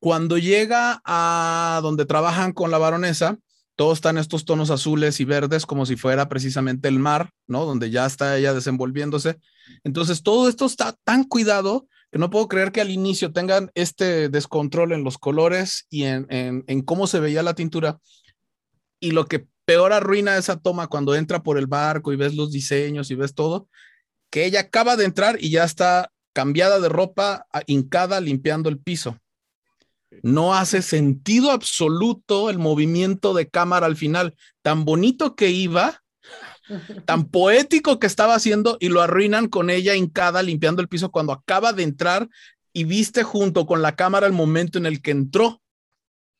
Cuando 0.00 0.38
llega 0.38 1.00
a 1.04 1.78
donde 1.82 2.04
trabajan 2.06 2.52
con 2.52 2.70
la 2.70 2.78
baronesa, 2.78 3.38
todos 3.76 3.98
están 3.98 4.18
estos 4.18 4.44
tonos 4.44 4.70
azules 4.70 5.20
y 5.20 5.24
verdes 5.24 5.66
como 5.66 5.84
si 5.84 5.96
fuera 5.96 6.28
precisamente 6.28 6.88
el 6.88 6.98
mar, 6.98 7.30
¿no? 7.46 7.64
Donde 7.64 7.90
ya 7.90 8.06
está 8.06 8.36
ella 8.36 8.54
desenvolviéndose. 8.54 9.38
Entonces, 9.82 10.22
todo 10.22 10.48
esto 10.48 10.66
está 10.66 10.96
tan 11.04 11.24
cuidado 11.24 11.86
no 12.18 12.30
puedo 12.30 12.46
creer 12.46 12.70
que 12.70 12.80
al 12.80 12.90
inicio 12.90 13.32
tengan 13.32 13.70
este 13.74 14.28
descontrol 14.28 14.92
en 14.92 15.02
los 15.02 15.18
colores 15.18 15.86
y 15.90 16.04
en, 16.04 16.26
en, 16.28 16.82
cómo 16.82 17.06
se 17.06 17.18
veía 17.18 17.42
la 17.42 17.54
tintura. 17.54 17.98
Y 19.00 19.10
lo 19.10 19.26
que 19.26 19.46
peor 19.64 19.92
arruina 19.92 20.36
esa 20.36 20.56
toma 20.60 20.86
cuando 20.86 21.14
entra 21.16 21.42
por 21.42 21.58
el 21.58 21.66
barco 21.66 22.12
y 22.12 22.16
ves 22.16 22.34
los 22.34 22.52
diseños 22.52 23.10
y 23.10 23.16
ves 23.16 23.34
todo, 23.34 23.68
que 24.30 24.44
ella 24.44 24.60
acaba 24.60 24.96
de 24.96 25.04
entrar 25.04 25.38
y 25.40 25.50
ya 25.50 25.64
está 25.64 26.12
cambiada 26.32 26.78
de 26.80 26.88
ropa, 26.88 27.46
hincada, 27.66 28.20
limpiando 28.20 28.68
el 28.68 28.78
piso. 28.78 29.18
No 30.22 30.54
hace 30.54 30.82
sentido 30.82 31.50
absoluto 31.50 32.48
el 32.48 32.58
movimiento 32.58 33.34
de 33.34 33.48
cámara 33.48 33.86
al 33.86 33.96
final. 33.96 34.36
Tan 34.62 34.84
bonito 34.84 35.34
que 35.34 35.50
iba, 35.50 36.03
tan 37.06 37.26
poético 37.26 37.98
que 37.98 38.06
estaba 38.06 38.34
haciendo 38.34 38.76
y 38.80 38.88
lo 38.88 39.02
arruinan 39.02 39.48
con 39.48 39.70
ella 39.70 39.94
hincada 39.94 40.42
limpiando 40.42 40.82
el 40.82 40.88
piso 40.88 41.10
cuando 41.10 41.32
acaba 41.32 41.72
de 41.72 41.82
entrar 41.82 42.28
y 42.72 42.84
viste 42.84 43.22
junto 43.22 43.66
con 43.66 43.82
la 43.82 43.94
cámara 43.94 44.26
el 44.26 44.32
momento 44.32 44.78
en 44.78 44.86
el 44.86 45.00
que 45.00 45.12
entró. 45.12 45.60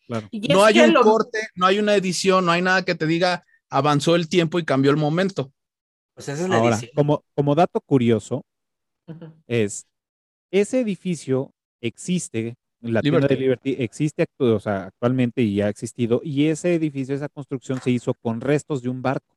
No 0.09 0.65
hay 0.65 0.81
un 0.81 0.95
corte, 0.95 1.49
no 1.55 1.67
hay 1.67 1.79
una 1.79 1.95
edición, 1.95 2.45
no 2.45 2.53
hay 2.53 2.63
nada 2.63 2.85
que 2.85 2.95
te 2.95 3.07
diga 3.07 3.45
avanzó 3.71 4.15
el 4.15 4.29
tiempo 4.29 4.59
y 4.59 4.65
cambió 4.65 4.91
el 4.91 4.97
momento. 4.97 5.53
Pues 6.15 6.29
esa 6.29 6.45
es 6.45 6.49
la 6.49 6.57
Ahora, 6.57 6.81
como, 6.95 7.25
como 7.35 7.55
dato 7.55 7.81
curioso, 7.81 8.45
es 9.47 9.87
ese 10.51 10.81
edificio 10.81 11.53
existe 11.81 12.55
la 12.81 13.01
tienda 13.01 13.27
de 13.27 13.37
Liberty 13.37 13.77
existe 13.79 14.27
o 14.39 14.61
sea, 14.61 14.85
actualmente 14.85 15.43
y 15.43 15.61
ha 15.61 15.69
existido, 15.69 16.21
y 16.23 16.47
ese 16.47 16.75
edificio, 16.75 17.15
esa 17.15 17.29
construcción 17.29 17.81
se 17.81 17.91
hizo 17.91 18.15
con 18.15 18.41
restos 18.41 18.83
de 18.83 18.91
un 18.91 19.03
barco. 19.03 19.34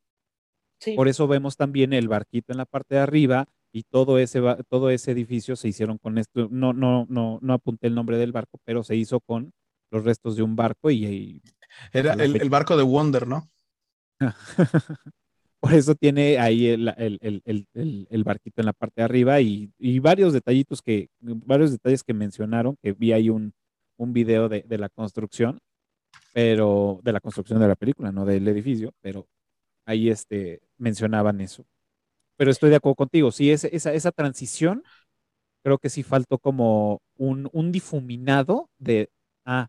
Por 0.96 1.08
eso 1.08 1.28
vemos 1.28 1.58
también 1.58 1.94
el 1.94 2.08
barquito 2.08 2.52
en 2.52 2.58
la 2.58 2.66
parte 2.66 2.96
de 2.96 3.02
arriba 3.02 3.48
y 3.72 3.84
todo 3.84 4.20
ese, 4.20 4.42
todo 4.70 4.90
ese 4.90 5.12
edificio 5.12 5.56
se 5.56 5.68
hicieron 5.68 5.98
con 5.98 6.18
esto. 6.18 6.48
No, 6.52 6.74
no, 6.74 7.06
no, 7.10 7.40
no 7.42 7.54
apunté 7.54 7.88
el 7.88 7.96
nombre 7.96 8.18
del 8.18 8.32
barco, 8.32 8.60
pero 8.64 8.84
se 8.84 8.96
hizo 8.96 9.20
con 9.20 9.52
los 9.92 10.04
restos 10.04 10.36
de 10.36 10.44
un 10.44 10.56
barco 10.56 10.92
y... 10.92 11.42
Era 11.92 12.14
el, 12.14 12.40
el, 12.40 12.50
barco 12.50 12.78
de 12.78 12.84
Wonder, 12.84 13.28
¿no? 13.28 13.50
Por 15.60 15.74
eso 15.74 15.96
tiene 15.96 16.38
ahí 16.38 16.68
el, 16.68 16.88
el, 16.88 18.24
barquito 18.24 18.62
en 18.62 18.68
la 18.68 18.74
parte 18.74 19.02
de 19.02 19.06
arriba 19.06 19.42
y, 19.42 19.72
varios 20.00 20.32
detallitos 20.32 20.82
que, 20.82 21.10
varios 21.20 21.72
detalles 21.72 22.04
que 22.04 22.14
mencionaron, 22.14 22.78
que 22.82 22.94
vi 22.94 23.12
ahí 23.12 23.30
un, 23.30 23.54
un 23.98 24.14
video 24.14 24.50
de, 24.50 24.66
la 24.78 24.90
construcción, 24.90 25.60
pero 26.32 27.00
de 27.04 27.12
la 27.12 27.20
construcción 27.20 27.60
de 27.60 27.68
la 27.68 27.76
película, 27.76 28.12
no 28.12 28.26
del 28.26 28.48
edificio, 28.48 28.94
pero 29.02 29.28
ahí 29.88 30.10
este, 30.10 30.62
mencionaban 30.78 31.42
eso. 31.42 31.66
Pero 32.36 32.52
estoy 32.52 32.70
de 32.70 32.76
acuerdo 32.76 32.96
contigo, 32.96 33.32
sí, 33.32 33.50
esa, 33.50 33.68
esa 33.68 34.12
transición, 34.12 34.84
creo 35.64 35.80
que 35.80 35.90
sí 35.90 36.04
faltó 36.04 36.38
como 36.38 37.02
un, 37.16 37.50
un 37.52 37.72
difuminado 37.72 38.70
de, 38.78 39.10
ah, 39.46 39.68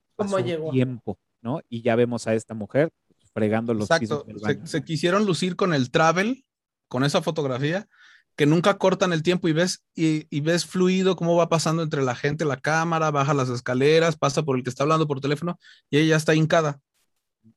tiempo, 0.70 1.18
¿no? 1.40 1.60
Y 1.70 1.80
ya 1.80 1.96
vemos 1.96 2.26
a 2.26 2.34
esta 2.34 2.52
mujer 2.52 2.90
fregando 3.32 3.72
los 3.72 3.90
Exacto. 3.90 4.26
Se, 4.64 4.82
quisieron 4.82 5.24
lucir 5.24 5.56
con 5.56 5.72
el 5.72 5.90
travel, 5.90 6.44
con 6.88 7.04
esa 7.04 7.22
fotografía, 7.22 7.88
que 8.36 8.46
nunca 8.46 8.76
cortan 8.76 9.12
el 9.12 9.22
tiempo 9.22 9.48
y 9.48 9.52
ves, 9.52 9.82
y, 9.94 10.40
ves 10.40 10.66
fluido 10.66 11.16
cómo 11.16 11.36
va 11.36 11.48
pasando 11.48 11.82
entre 11.82 12.02
la 12.02 12.14
gente, 12.14 12.44
la 12.44 12.58
cámara, 12.58 13.10
baja 13.10 13.34
las 13.34 13.48
escaleras, 13.48 14.16
pasa 14.16 14.42
por 14.42 14.56
el 14.56 14.62
que 14.62 14.70
está 14.70 14.82
hablando 14.82 15.06
por 15.06 15.20
teléfono 15.20 15.58
y 15.90 15.98
ella 15.98 16.16
está 16.16 16.34
hincada, 16.34 16.80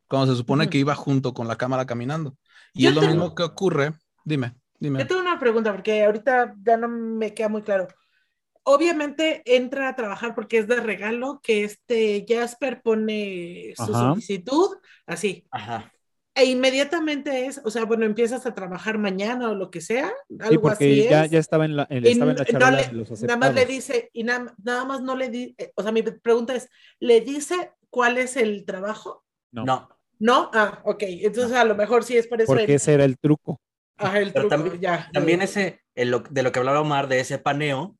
cuando 0.07 0.33
se 0.33 0.37
supone 0.37 0.69
que 0.69 0.77
iba 0.77 0.95
junto 0.95 1.33
con 1.33 1.47
la 1.47 1.57
cámara 1.57 1.85
caminando. 1.85 2.35
Y 2.73 2.87
es 2.87 2.95
lo 2.95 3.01
mismo 3.01 3.35
que 3.35 3.43
ocurre. 3.43 3.93
Dime, 4.23 4.55
dime. 4.79 4.99
Yo 4.99 5.07
tengo 5.07 5.21
una 5.21 5.39
pregunta 5.39 5.71
porque 5.71 6.03
ahorita 6.03 6.55
ya 6.63 6.77
no 6.77 6.87
me 6.87 7.33
queda 7.33 7.49
muy 7.49 7.61
claro 7.61 7.87
obviamente 8.63 9.41
entra 9.45 9.89
a 9.89 9.95
trabajar 9.95 10.35
porque 10.35 10.59
es 10.59 10.67
de 10.67 10.79
regalo 10.79 11.39
que 11.41 11.63
este 11.63 12.25
Jasper 12.27 12.81
pone 12.81 13.73
su 13.75 13.91
solicitud, 13.93 14.77
así. 15.05 15.45
Ajá. 15.51 15.91
E 16.33 16.45
inmediatamente 16.45 17.45
es, 17.45 17.61
o 17.65 17.69
sea, 17.69 17.83
bueno, 17.83 18.05
empiezas 18.05 18.45
a 18.45 18.53
trabajar 18.53 18.97
mañana 18.97 19.49
o 19.49 19.55
lo 19.55 19.69
que 19.69 19.81
sea, 19.81 20.13
algo 20.39 20.69
así 20.69 21.03
ya, 21.09 21.25
ya 21.25 21.39
estaba 21.39 21.65
en 21.65 21.75
la, 21.75 21.83
estaba 21.83 22.31
en 22.31 22.37
la 22.37 22.45
charla 22.45 22.83
de 22.83 22.93
los 22.93 23.21
Nada 23.23 23.37
más 23.37 23.53
le 23.53 23.65
dice, 23.65 24.09
y 24.13 24.23
nada, 24.23 24.55
nada 24.63 24.85
más 24.85 25.01
no 25.01 25.17
le 25.17 25.29
dice, 25.29 25.55
eh, 25.57 25.73
o 25.75 25.83
sea, 25.83 25.91
mi 25.91 26.01
pregunta 26.03 26.55
es, 26.55 26.69
¿le 26.99 27.19
dice 27.19 27.73
cuál 27.89 28.17
es 28.17 28.37
el 28.37 28.63
trabajo? 28.63 29.25
No. 29.51 29.65
No. 29.65 29.89
¿No? 30.21 30.51
Ah, 30.53 30.81
ok, 30.85 31.01
entonces 31.07 31.57
a 31.57 31.65
lo 31.65 31.73
mejor 31.73 32.03
sí 32.03 32.15
es 32.15 32.27
por 32.27 32.39
eso. 32.39 32.53
Porque 32.53 32.75
ese 32.75 32.93
era 32.93 33.05
el 33.05 33.17
truco. 33.17 33.59
Ah, 33.97 34.19
el 34.19 34.31
truco, 34.31 34.49
también, 34.49 34.79
ya. 34.79 35.09
También 35.11 35.41
ese, 35.41 35.81
de 35.95 36.05
lo 36.05 36.51
que 36.51 36.59
hablaba 36.59 36.81
Omar, 36.81 37.07
de 37.07 37.19
ese 37.19 37.39
paneo, 37.39 37.97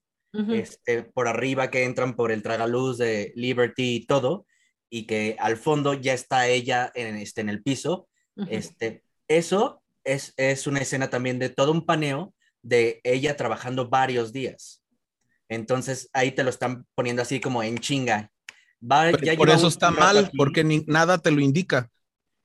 este, 0.54 1.04
por 1.04 1.28
arriba 1.28 1.72
que 1.72 1.84
entran 1.84 2.16
por 2.16 2.32
el 2.32 2.44
tragaluz 2.44 3.00
de 3.00 3.34
Liberty 3.36 3.96
y 3.96 4.06
todo, 4.06 4.46
y 4.88 5.08
que 5.08 5.36
al 5.40 5.58
fondo 5.58 5.96
ya 5.96 6.14
está 6.14 6.48
ella 6.48 6.92
en, 6.94 7.16
este, 7.16 7.42
en 7.42 7.50
el 7.50 7.64
piso. 7.64 8.08
este, 8.48 9.04
eso 9.28 9.82
es, 10.04 10.36
es 10.38 10.68
una 10.68 10.80
escena 10.80 11.10
también 11.10 11.40
de 11.40 11.50
todo 11.50 11.72
un 11.72 11.86
paneo 11.86 12.36
de 12.62 13.02
ella 13.04 13.36
trabajando 13.36 13.90
varios 13.90 14.32
días. 14.32 14.84
Entonces 15.50 16.08
ahí 16.14 16.32
te 16.32 16.44
lo 16.44 16.52
están 16.52 16.86
poniendo 16.94 17.24
así 17.24 17.42
como 17.42 17.64
en 17.64 17.80
chinga. 17.80 18.32
por 19.38 19.50
eso 19.50 19.68
está 19.68 19.90
mal, 19.90 20.32
porque 20.38 20.64
ni, 20.64 20.84
nada 20.86 21.18
te 21.18 21.32
lo 21.32 21.42
indica. 21.42 21.90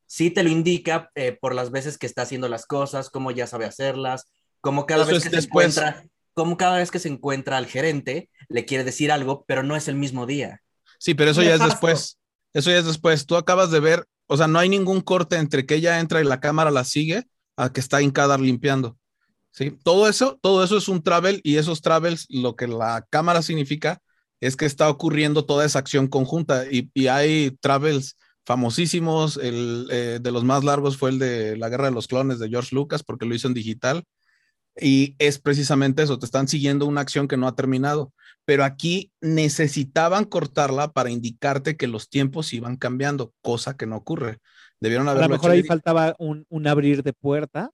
Sí 0.07 0.30
te 0.30 0.42
lo 0.42 0.50
indica 0.50 1.11
eh, 1.14 1.36
por 1.40 1.54
las 1.54 1.70
veces 1.70 1.98
que 1.98 2.07
está 2.07 2.22
haciendo 2.22 2.48
las 2.48 2.66
cosas, 2.66 3.11
cómo 3.11 3.30
ya 3.30 3.46
sabe 3.46 3.64
hacerlas, 3.64 4.26
como 4.61 4.86
cada 4.86 5.04
vez 5.04 5.22
que 5.22 5.30
se 5.30 5.46
encuentra 5.46 6.04
como 6.36 6.59
cada 6.59 6.76
vez 6.76 6.90
que 6.90 6.98
se 6.98 7.09
encuentra 7.09 7.57
al 7.57 7.64
gerente 7.64 8.28
le 8.50 8.66
quiere 8.66 8.84
decir 8.84 9.11
algo, 9.11 9.46
pero 9.48 9.62
no 9.62 9.74
es 9.74 9.88
el 9.88 9.94
mismo 9.94 10.26
día. 10.26 10.61
Sí, 10.98 11.14
pero 11.14 11.30
eso 11.30 11.42
ya 11.42 11.54
es 11.54 11.64
después. 11.64 12.18
Eso 12.52 12.70
ya 12.70 12.76
es 12.76 12.84
después. 12.84 13.24
Tú 13.24 13.36
acabas 13.36 13.70
de 13.70 13.80
ver, 13.80 14.07
o 14.26 14.36
sea, 14.36 14.46
no 14.46 14.59
hay 14.59 14.68
ningún 14.68 15.00
corte 15.00 15.36
entre 15.36 15.64
que 15.64 15.76
ella 15.76 15.98
entra 15.98 16.20
y 16.20 16.24
la 16.24 16.38
cámara 16.38 16.70
la 16.70 16.84
sigue 16.84 17.26
a 17.57 17.72
que 17.72 17.80
está 17.80 18.02
hincada 18.02 18.36
limpiando. 18.36 18.98
Sí, 19.50 19.78
todo 19.82 20.11
eso, 20.11 20.38
todo 20.42 20.62
eso 20.62 20.76
es 20.76 20.88
un 20.88 21.02
travel 21.02 21.40
y 21.42 21.57
esos 21.57 21.80
travels, 21.80 22.26
lo 22.28 22.54
que 22.54 22.66
la 22.66 23.07
cámara 23.09 23.40
significa 23.40 24.02
es 24.38 24.57
que 24.57 24.66
está 24.66 24.90
ocurriendo 24.90 25.46
toda 25.46 25.64
esa 25.64 25.78
acción 25.78 26.07
conjunta 26.07 26.64
y, 26.70 26.90
hay 27.09 27.57
travels 27.62 28.16
famosísimos. 28.47 29.36
El 29.36 29.88
eh, 29.90 30.18
de 30.22 30.32
los 30.32 30.44
más 30.44 30.64
largos 30.64 30.97
fue 30.97 31.11
el 31.11 31.18
de 31.18 31.57
la 31.57 31.68
Guerra 31.68 31.86
de 31.86 31.90
los 31.94 32.07
Clones 32.07 32.38
de 32.38 32.49
George 32.49 32.74
Lucas 32.74 33.03
porque 33.03 33.26
lo 33.26 33.34
hizo 33.34 33.49
en 33.49 33.55
digital 33.55 34.05
Y 34.78 35.14
es 35.18 35.38
precisamente 35.38 36.03
eso, 36.03 36.18
te 36.18 36.26
están 36.26 36.49
siguiendo 36.49 36.86
una 36.86 37.01
acción 37.01 37.28
que 37.28 37.36
no 37.38 37.49
ha 37.49 37.55
terminado, 37.57 38.12
pero 38.44 38.62
aquí 38.62 39.11
necesitaban 39.22 40.24
cortarla 40.24 40.92
para 40.92 41.11
indicarte 41.11 41.76
que 41.76 41.86
los 41.86 42.09
tiempos 42.11 42.53
iban 42.53 42.76
cambiando, 42.76 43.32
cosa 43.40 43.74
que 43.76 43.86
no 43.86 43.97
ocurre. 43.97 44.38
Debieron 44.78 45.09
A 45.09 45.12
haberlo 45.12 45.28
lo 45.28 45.34
mejor 45.36 45.51
hecho 45.53 45.62
ahí 45.62 45.66
faltaba 45.66 46.14
un, 46.18 46.44
un 46.51 46.66
abrir 46.66 47.03
de 47.03 47.12
puerta 47.14 47.70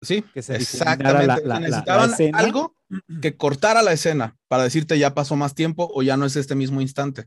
Sí, 0.00 0.22
que 0.32 0.42
se 0.42 0.54
exactamente. 0.54 1.26
la- 1.26 1.36
la- 1.38 1.44
la 1.44 1.58
necesitaban 1.60 2.12
algo 2.34 2.76
que 3.20 3.36
cortara 3.36 3.82
la 3.82 3.92
escena 3.92 4.36
para 4.46 4.62
decirte 4.62 4.96
ya 4.96 5.12
pasó 5.14 5.34
más 5.34 5.56
tiempo 5.56 5.90
o 5.92 6.02
ya 6.04 6.16
no 6.16 6.24
es 6.24 6.36
este 6.36 6.54
mismo 6.54 6.80
instante. 6.80 7.26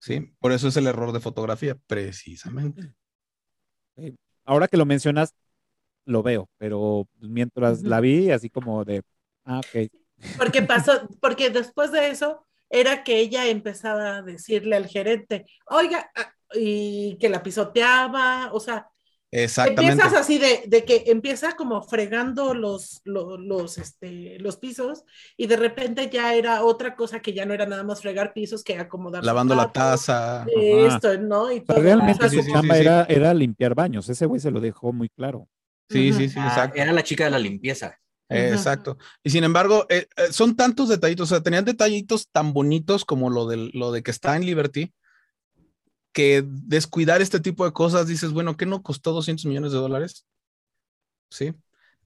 Sí, 0.00 0.32
por 0.38 0.52
eso 0.52 0.68
es 0.68 0.76
el 0.76 0.86
error 0.86 1.12
de 1.12 1.20
fotografía, 1.20 1.76
precisamente. 1.86 2.94
Ahora 4.44 4.66
que 4.66 4.78
lo 4.78 4.86
mencionas, 4.86 5.34
lo 6.06 6.22
veo, 6.22 6.48
pero 6.56 7.06
mientras 7.20 7.82
la 7.82 8.00
vi, 8.00 8.30
así 8.30 8.48
como 8.48 8.84
de, 8.84 9.02
ah, 9.44 9.58
ok. 9.60 9.90
Porque 10.38 10.62
pasó, 10.62 11.06
porque 11.20 11.50
después 11.50 11.92
de 11.92 12.08
eso 12.08 12.46
era 12.70 13.04
que 13.04 13.18
ella 13.18 13.46
empezaba 13.46 14.16
a 14.16 14.22
decirle 14.22 14.76
al 14.76 14.86
gerente, 14.86 15.44
oiga, 15.66 16.10
ah", 16.16 16.32
y 16.54 17.18
que 17.18 17.28
la 17.28 17.42
pisoteaba, 17.42 18.50
o 18.52 18.60
sea, 18.60 18.88
Exactamente. 19.32 19.92
empiezas 19.92 20.20
así 20.20 20.38
de, 20.38 20.64
de 20.66 20.84
que 20.84 21.04
empieza 21.06 21.52
como 21.52 21.82
fregando 21.82 22.52
los, 22.52 23.00
los, 23.04 23.38
los, 23.38 23.78
este, 23.78 24.38
los 24.40 24.56
pisos 24.56 25.04
y 25.36 25.46
de 25.46 25.56
repente 25.56 26.10
ya 26.10 26.34
era 26.34 26.64
otra 26.64 26.96
cosa 26.96 27.20
que 27.20 27.32
ya 27.32 27.46
no 27.46 27.54
era 27.54 27.64
nada 27.66 27.84
más 27.84 28.00
fregar 28.00 28.32
pisos 28.32 28.64
que 28.64 28.76
acomodar 28.76 29.24
Lavando 29.24 29.54
la 29.54 29.70
taza. 29.70 30.44
Esto, 30.56 31.16
¿no? 31.18 31.52
Y 31.52 31.60
Pero 31.60 31.74
todo. 31.76 31.82
realmente 31.84 32.28
sí, 32.28 32.36
su 32.36 32.42
sí, 32.42 32.48
sí, 32.48 32.52
chamba 32.52 32.74
sí. 32.74 32.80
Era, 32.80 33.04
era 33.04 33.32
limpiar 33.34 33.74
baños. 33.74 34.08
Ese 34.08 34.26
güey 34.26 34.40
se 34.40 34.50
lo 34.50 34.60
dejó 34.60 34.92
muy 34.92 35.08
claro. 35.10 35.46
Sí, 35.88 36.12
sí, 36.12 36.28
sí, 36.28 36.38
Ah, 36.38 36.48
exacto. 36.48 36.80
era 36.80 36.92
la 36.92 37.02
chica 37.02 37.24
de 37.24 37.30
la 37.30 37.38
limpieza. 37.38 37.98
Eh. 38.28 38.50
Exacto. 38.52 38.96
Y 39.24 39.30
sin 39.30 39.42
embargo, 39.44 39.86
eh, 39.88 40.06
eh, 40.16 40.32
son 40.32 40.54
tantos 40.56 40.88
detallitos, 40.88 41.30
o 41.30 41.34
sea, 41.34 41.42
tenían 41.42 41.64
detallitos 41.64 42.28
tan 42.30 42.52
bonitos 42.52 43.04
como 43.04 43.28
lo 43.28 43.46
de, 43.48 43.70
lo 43.74 43.90
de 43.90 44.02
que 44.04 44.12
está 44.12 44.36
en 44.36 44.46
Liberty, 44.46 44.92
que 46.12 46.44
descuidar 46.46 47.22
este 47.22 47.40
tipo 47.40 47.64
de 47.64 47.72
cosas, 47.72 48.06
dices, 48.06 48.32
bueno, 48.32 48.56
¿qué 48.56 48.66
no 48.66 48.82
costó 48.82 49.12
200 49.12 49.46
millones 49.46 49.72
de 49.72 49.78
dólares? 49.78 50.26
Sí. 51.30 51.54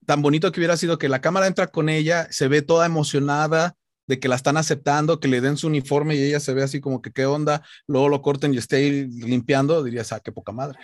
Tan 0.07 0.21
bonito 0.23 0.53
que 0.53 0.61
hubiera 0.61 0.77
sido 0.77 0.99
que 0.99 1.09
la 1.09 1.21
cámara 1.21 1.47
entra 1.47 1.69
con 1.69 1.89
ella, 1.89 2.29
se 2.31 2.49
ve 2.49 2.63
toda 2.63 2.87
emocionada 2.87 3.77
de 4.07 4.21
que 4.21 4.29
la 4.29 4.37
están 4.37 4.57
aceptando, 4.59 5.19
que 5.19 5.29
le 5.29 5.41
den 5.41 5.57
su 5.57 5.67
uniforme 5.67 6.15
y 6.15 6.23
ella 6.23 6.41
se 6.41 6.53
ve 6.53 6.63
así 6.63 6.81
como 6.81 7.01
que 7.01 7.11
qué 7.11 7.25
onda, 7.25 7.63
luego 7.87 8.09
lo 8.11 8.21
corten 8.21 8.53
y 8.53 8.59
esté 8.59 8.77
ahí 8.77 9.07
limpiando, 9.07 9.83
dirías, 9.83 10.13
ah, 10.13 10.21
qué 10.21 10.31
poca 10.31 10.53
madre. 10.53 10.79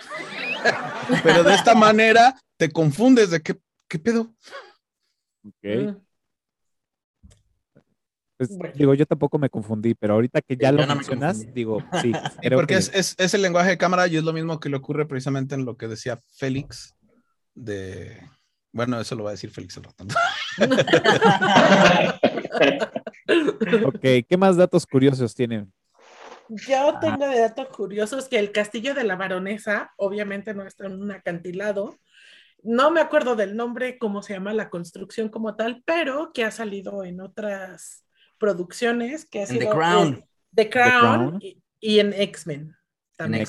Pero 1.22 1.44
de 1.44 1.54
esta 1.54 1.74
manera 1.74 2.40
te 2.56 2.70
confundes 2.70 3.30
de 3.30 3.42
qué, 3.42 3.58
qué 3.88 3.98
pedo. 3.98 4.34
Ok. 5.44 5.96
Pues, 8.40 8.56
Bueno. 8.56 8.72
Digo, 8.74 8.94
yo 8.94 9.04
tampoco 9.04 9.38
me 9.38 9.50
confundí, 9.50 9.92
pero 9.94 10.14
ahorita 10.14 10.40
que 10.40 10.56
ya 10.56 10.70
Yo 10.70 10.78
lo 10.78 10.86
no 10.86 10.94
mencionas, 10.94 11.44
digo, 11.52 11.84
sí. 12.00 12.10
Creo 12.40 12.58
porque 12.58 12.72
que- 12.72 12.78
es, 12.80 12.90
es, 12.94 13.14
es 13.18 13.34
el 13.34 13.42
lenguaje 13.42 13.68
de 13.68 13.76
cámara 13.76 14.06
y 14.06 14.16
es 14.16 14.24
lo 14.24 14.32
mismo 14.32 14.58
que 14.58 14.70
le 14.70 14.78
ocurre 14.78 15.04
precisamente 15.06 15.54
en 15.54 15.66
lo 15.66 15.76
que 15.76 15.88
decía 15.88 16.18
Félix 16.38 16.94
de... 17.54 18.16
Bueno, 18.72 18.98
eso 18.98 19.14
lo 19.14 19.24
va 19.24 19.30
a 19.30 19.32
decir 19.32 19.50
Félix 19.50 19.76
al 19.76 19.84
rato. 19.84 20.06
Ok, 23.84 24.00
¿qué 24.28 24.36
más 24.38 24.56
datos 24.56 24.86
curiosos 24.86 25.34
tienen? 25.34 25.70
Yo 26.48 26.98
tengo 27.00 27.28
de 27.28 27.40
datos 27.40 27.68
curiosos 27.68 28.26
que 28.26 28.38
el 28.38 28.50
castillo 28.52 28.94
de 28.94 29.04
la 29.04 29.14
baronesa, 29.16 29.92
obviamente 29.98 30.54
no 30.54 30.64
está 30.64 30.86
en 30.86 31.00
un 31.00 31.12
acantilado. 31.12 31.96
No 32.62 32.90
me 32.90 33.00
acuerdo 33.00 33.36
del 33.36 33.54
nombre, 33.54 33.98
cómo 33.98 34.22
se 34.22 34.32
llama 34.32 34.52
la 34.54 34.70
construcción 34.70 35.28
como 35.28 35.54
tal, 35.54 35.82
pero 35.86 36.32
que 36.32 36.44
ha 36.44 36.50
salido 36.50 37.04
en 37.04 37.20
otras 37.20 38.04
producciones, 38.40 39.24
que 39.24 39.42
ha 39.42 39.46
sido 39.46 39.60
The 39.60 39.68
Crown. 39.70 40.24
The 40.52 40.68
Crown, 40.70 41.00
Crown. 41.00 41.38
Y, 41.40 41.62
y 41.78 42.00
en 42.00 42.12
X-Men. 42.12 42.74
También. 43.16 43.44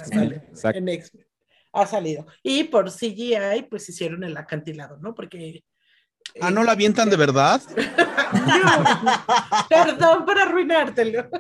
En 0.76 0.88
X-Men. 0.90 1.26
Ha 1.74 1.88
salido. 1.88 2.28
Y 2.44 2.66
por 2.66 2.92
CGI, 2.92 3.64
pues 3.70 3.88
hicieron 3.90 4.24
el 4.24 4.36
acantilado, 4.38 4.98
¿no? 4.98 5.16
Porque. 5.16 5.64
Ah, 6.40 6.52
¿no 6.52 6.64
la 6.64 6.74
avientan 6.74 7.10
de 7.10 7.16
verdad? 7.18 7.62
Perdón 9.70 10.26
por 10.26 10.38
arruinártelo. 10.38 11.28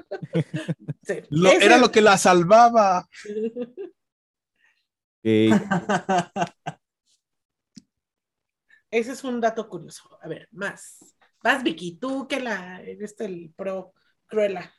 Sí. 1.04 1.16
Lo- 1.32 1.50
Ese- 1.50 1.66
era 1.66 1.78
lo 1.80 1.92
que 1.92 2.00
la 2.00 2.16
salvaba. 2.18 3.08
Ese 8.92 9.12
es 9.14 9.24
un 9.24 9.40
dato 9.42 9.68
curioso. 9.70 10.18
A 10.22 10.28
ver, 10.28 10.48
más. 10.52 11.16
Vas, 11.44 11.64
Vicky, 11.64 11.98
tú 11.98 12.28
que 12.28 12.40
la 12.40 12.82
eres 12.82 13.16
el 13.20 13.52
pro 13.56 13.94
Cruella. 14.28 14.74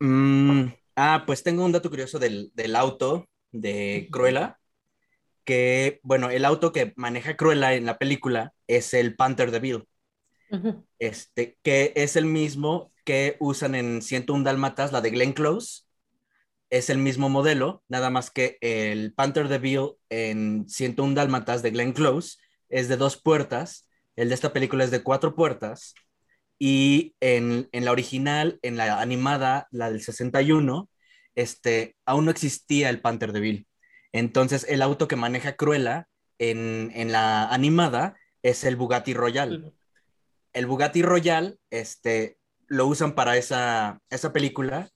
Mm, 0.00 0.68
ah, 0.96 1.22
pues 1.26 1.42
tengo 1.42 1.64
un 1.64 1.72
dato 1.72 1.90
curioso 1.90 2.18
del, 2.18 2.50
del 2.54 2.74
auto 2.74 3.28
de 3.52 4.08
Cruella, 4.10 4.58
que, 5.44 6.00
bueno, 6.02 6.30
el 6.30 6.44
auto 6.44 6.72
que 6.72 6.92
maneja 6.96 7.36
Cruella 7.36 7.74
en 7.74 7.86
la 7.86 7.98
película 7.98 8.52
es 8.66 8.94
el 8.94 9.14
Panther 9.14 9.50
de 9.50 9.60
Bill, 9.60 9.84
este, 10.98 11.56
que 11.62 11.92
es 11.96 12.16
el 12.16 12.26
mismo 12.26 12.92
que 13.04 13.36
usan 13.40 13.74
en 13.74 14.02
101 14.02 14.44
Dálmatas, 14.44 14.92
la 14.92 15.00
de 15.00 15.10
Glenn 15.10 15.32
Close. 15.32 15.82
Es 16.70 16.88
el 16.88 16.98
mismo 16.98 17.28
modelo, 17.28 17.82
nada 17.88 18.08
más 18.10 18.30
que 18.30 18.56
el 18.60 19.12
Panther 19.12 19.48
de 19.48 19.58
Bill 19.58 19.90
en 20.08 20.68
101 20.68 21.14
Dálmatas 21.14 21.62
de 21.62 21.70
Glenn 21.70 21.92
Close 21.92 22.38
es 22.68 22.88
de 22.88 22.96
dos 22.96 23.20
puertas, 23.20 23.86
el 24.16 24.28
de 24.28 24.34
esta 24.34 24.52
película 24.52 24.84
es 24.84 24.90
de 24.90 25.02
cuatro 25.02 25.34
puertas, 25.34 25.94
y 26.58 27.16
en, 27.20 27.68
en 27.72 27.84
la 27.84 27.90
original, 27.90 28.60
en 28.62 28.76
la 28.76 29.00
animada, 29.00 29.66
la 29.72 29.90
del 29.90 30.00
61, 30.00 30.88
este, 31.34 31.96
aún 32.06 32.26
no 32.26 32.30
existía 32.30 32.88
el 32.88 33.00
Panther 33.00 33.32
de 33.32 33.40
Bill. 33.40 33.66
Entonces, 34.12 34.64
el 34.68 34.82
auto 34.82 35.08
que 35.08 35.16
maneja 35.16 35.56
Cruella 35.56 36.06
en, 36.38 36.92
en 36.94 37.10
la 37.10 37.48
animada 37.48 38.16
es 38.42 38.62
el 38.62 38.76
Bugatti 38.76 39.14
Royal. 39.14 39.72
El 40.52 40.66
Bugatti 40.66 41.02
Royal, 41.02 41.58
este, 41.70 42.38
lo 42.68 42.86
usan 42.86 43.14
para 43.14 43.36
esa, 43.36 44.00
esa 44.08 44.32
película 44.32 44.88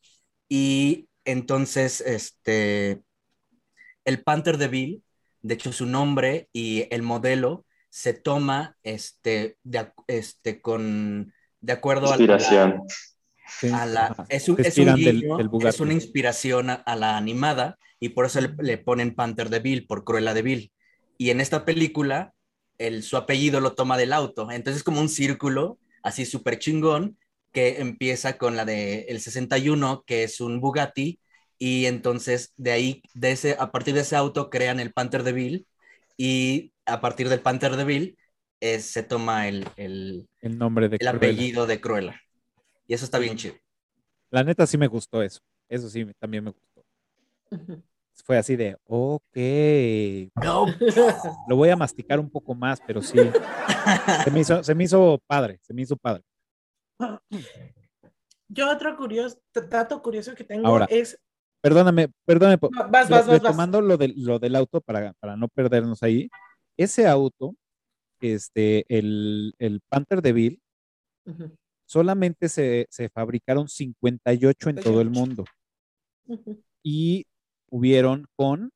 y 0.49 1.09
entonces, 1.25 2.01
este, 2.01 3.03
el 4.05 4.23
Panther 4.23 4.57
de 4.57 4.69
Bill, 4.69 5.03
de 5.43 5.55
hecho, 5.55 5.73
su 5.73 5.87
nombre 5.87 6.49
y 6.53 6.87
el 6.95 7.03
modelo 7.03 7.67
se 7.97 8.13
toma, 8.13 8.77
este, 8.83 9.57
de, 9.63 9.91
este, 10.07 10.61
con, 10.61 11.33
de 11.63 11.73
acuerdo 11.73 12.09
a 12.13 12.17
la- 12.17 12.17
Inspiración. 12.17 12.83
sí, 13.47 13.69
a 13.73 13.87
la- 13.87 14.07
ajá. 14.09 14.27
es, 14.29 14.49
un, 14.51 14.59
es 14.63 14.77
un 14.79 14.87
del- 15.03 15.23
del 15.23 15.49
es 15.67 15.81
una 15.81 15.95
inspiración 15.95 16.69
a, 16.69 16.75
a 16.75 16.95
la 16.97 17.17
animada 17.17 17.79
y 17.99 18.11
por 18.11 18.27
eso 18.27 18.43
le, 18.43 18.51
le 18.61 18.77
ponen 18.77 19.15
Panther 19.15 19.49
de 19.49 19.61
Bill, 19.61 19.87
por 19.87 20.05
Cruella 20.05 20.35
de 20.35 20.43
Bill. 20.43 20.73
Y 21.17 21.31
en 21.31 21.41
esta 21.41 21.65
película, 21.65 22.35
el, 22.77 23.03
su 23.03 23.17
apellido 23.17 23.61
lo 23.61 23.73
toma 23.75 23.97
del 23.97 24.13
auto. 24.13 24.51
Entonces 24.51 24.79
es 24.81 24.85
como 24.85 25.01
un 25.01 25.09
círculo 25.09 25.79
así 26.03 26.27
súper 26.27 26.59
chingón 26.59 27.17
que 27.53 27.81
empieza 27.81 28.37
con 28.37 28.57
la 28.57 28.67
de 28.67 29.07
el 29.09 29.21
61, 29.23 30.05
que 30.07 30.25
es 30.25 30.43
un 30.43 30.61
Bugatti, 30.61 31.19
y 31.59 31.87
entonces 31.87 32.53
de 32.59 32.73
ahí, 32.73 33.03
de 33.15 33.33
ese, 33.33 33.57
a 33.59 33.73
partir 33.73 33.95
de 33.95 34.03
ese 34.03 34.17
auto, 34.17 34.51
crean 34.51 34.81
el 34.81 34.93
Panther 34.93 35.23
de 35.23 35.33
Bill, 35.33 35.67
y 36.19 36.73
a 36.87 37.01
partir 37.01 37.29
del 37.29 37.41
Panther 37.41 37.77
de 37.77 37.85
Bill 37.85 38.19
eh, 38.61 38.81
se 38.81 39.03
toma 39.03 39.49
el, 39.49 39.67
el, 39.77 40.29
El 40.41 40.59
nombre 40.59 40.89
de 40.89 40.97
el 40.97 41.01
Cruella. 41.01 41.17
apellido 41.17 41.67
de 41.67 41.81
Cruella. 41.81 42.21
Y 42.87 42.95
eso 42.95 43.05
está 43.05 43.19
bien 43.19 43.37
chido. 43.37 43.55
La 44.31 44.43
neta 44.45 44.67
sí 44.67 44.79
me 44.79 44.87
gustó 44.87 45.23
eso. 45.23 45.41
Eso 45.69 45.89
sí, 45.89 46.07
también 46.19 46.45
me 46.45 46.51
gustó. 46.51 46.85
Fue 48.25 48.39
así 48.39 48.57
de, 48.57 48.77
ok, 48.85 49.37
No, 50.45 50.67
lo 51.49 51.57
voy 51.57 51.69
a 51.69 51.77
masticar 51.77 52.19
un 52.19 52.31
poco 52.31 52.55
más, 52.55 52.81
pero 52.87 53.03
sí. 53.03 53.19
Se 54.25 54.31
me 54.31 54.41
hizo, 54.41 54.65
se 54.65 54.75
me 54.75 54.85
hizo 54.85 55.21
padre, 55.27 55.59
se 55.63 55.75
me 55.75 55.83
hizo 55.83 55.97
padre. 55.97 56.23
Yo 58.49 58.71
otro 58.71 58.97
curioso, 58.97 59.39
dato 59.69 60.01
curioso 60.03 60.35
que 60.35 60.45
tengo 60.45 60.67
Ahora, 60.67 60.87
es, 60.89 61.21
Perdóname, 61.61 62.09
perdóname. 62.25 62.59
No, 62.63 62.69
vas, 62.71 62.91
vas, 62.91 63.09
vas, 63.11 63.27
vas. 63.27 63.43
retomando 63.43 63.81
lo 63.81 63.97
del, 63.97 64.15
lo 64.17 64.39
del 64.39 64.55
auto 64.57 64.81
para, 64.81 65.13
para 65.15 65.37
no 65.37 65.49
perdernos 65.49 66.03
ahí. 66.03 66.31
Ese 66.77 67.07
auto, 67.07 67.55
este, 68.21 68.85
el, 68.89 69.55
el 69.59 69.81
Panther 69.89 70.23
de 70.23 70.33
Bill, 70.33 70.61
solamente 71.87 72.49
se, 72.49 72.87
se 72.91 73.09
fabricaron 73.09 73.69
58 73.69 74.71
en 74.71 74.77
todo 74.77 75.01
el 75.01 75.09
58. 75.09 75.21
mundo 75.21 75.45
y 76.83 77.27
hubieron 77.71 78.27
con 78.37 78.71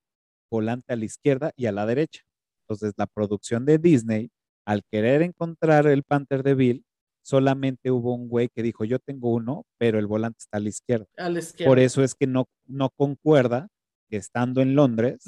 volante 0.51 0.93
a 0.93 0.97
la 0.97 1.05
izquierda 1.05 1.53
y 1.57 1.67
a 1.67 1.73
la 1.73 1.87
derecha. 1.87 2.23
Entonces, 2.65 2.95
la 2.97 3.07
producción 3.07 3.65
de 3.65 3.79
Disney, 3.79 4.31
al 4.67 4.83
querer 4.91 5.23
encontrar 5.23 5.87
el 5.87 6.03
Panther 6.03 6.43
de 6.43 6.55
Bill, 6.55 6.85
solamente 7.23 7.91
hubo 7.91 8.15
un 8.15 8.29
güey 8.29 8.49
que 8.49 8.63
dijo, 8.63 8.85
yo 8.85 8.99
tengo 8.99 9.33
uno, 9.33 9.65
pero 9.79 9.99
el 9.99 10.07
volante 10.07 10.39
está 10.41 10.59
a 10.59 10.61
la 10.61 10.69
izquierda. 10.69 11.07
a 11.17 11.29
la 11.29 11.39
izquierda. 11.39 11.71
Por 11.71 11.79
eso 11.79 12.03
es 12.03 12.15
que 12.15 12.27
no, 12.27 12.47
no 12.67 12.91
concuerda 12.91 13.69
que 14.09 14.17
estando 14.17 14.61
en 14.61 14.75
Londres, 14.75 15.25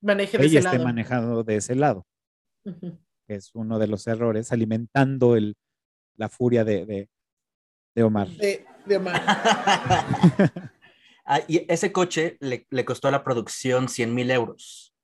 Maneje 0.00 0.38
de 0.38 0.44
ella 0.44 0.58
ese 0.60 0.68
esté 0.68 0.78
lado. 0.78 0.84
manejando 0.84 1.44
de 1.44 1.56
ese 1.56 1.74
lado. 1.74 2.06
Es 3.26 3.54
uno 3.54 3.78
de 3.78 3.86
los 3.88 4.06
errores, 4.06 4.52
alimentando 4.52 5.36
el, 5.36 5.56
la 6.16 6.28
furia 6.28 6.64
de, 6.64 6.86
de, 6.86 7.10
de 7.94 8.02
Omar. 8.02 8.28
De, 8.28 8.66
de 8.86 8.96
Omar. 8.96 9.22
Ah, 11.30 11.42
y 11.46 11.70
ese 11.70 11.92
coche 11.92 12.38
le, 12.40 12.66
le 12.70 12.86
costó 12.86 13.06
a 13.08 13.10
la 13.10 13.22
producción 13.22 13.90
100 13.90 14.14
mil 14.14 14.30
euros. 14.30 14.94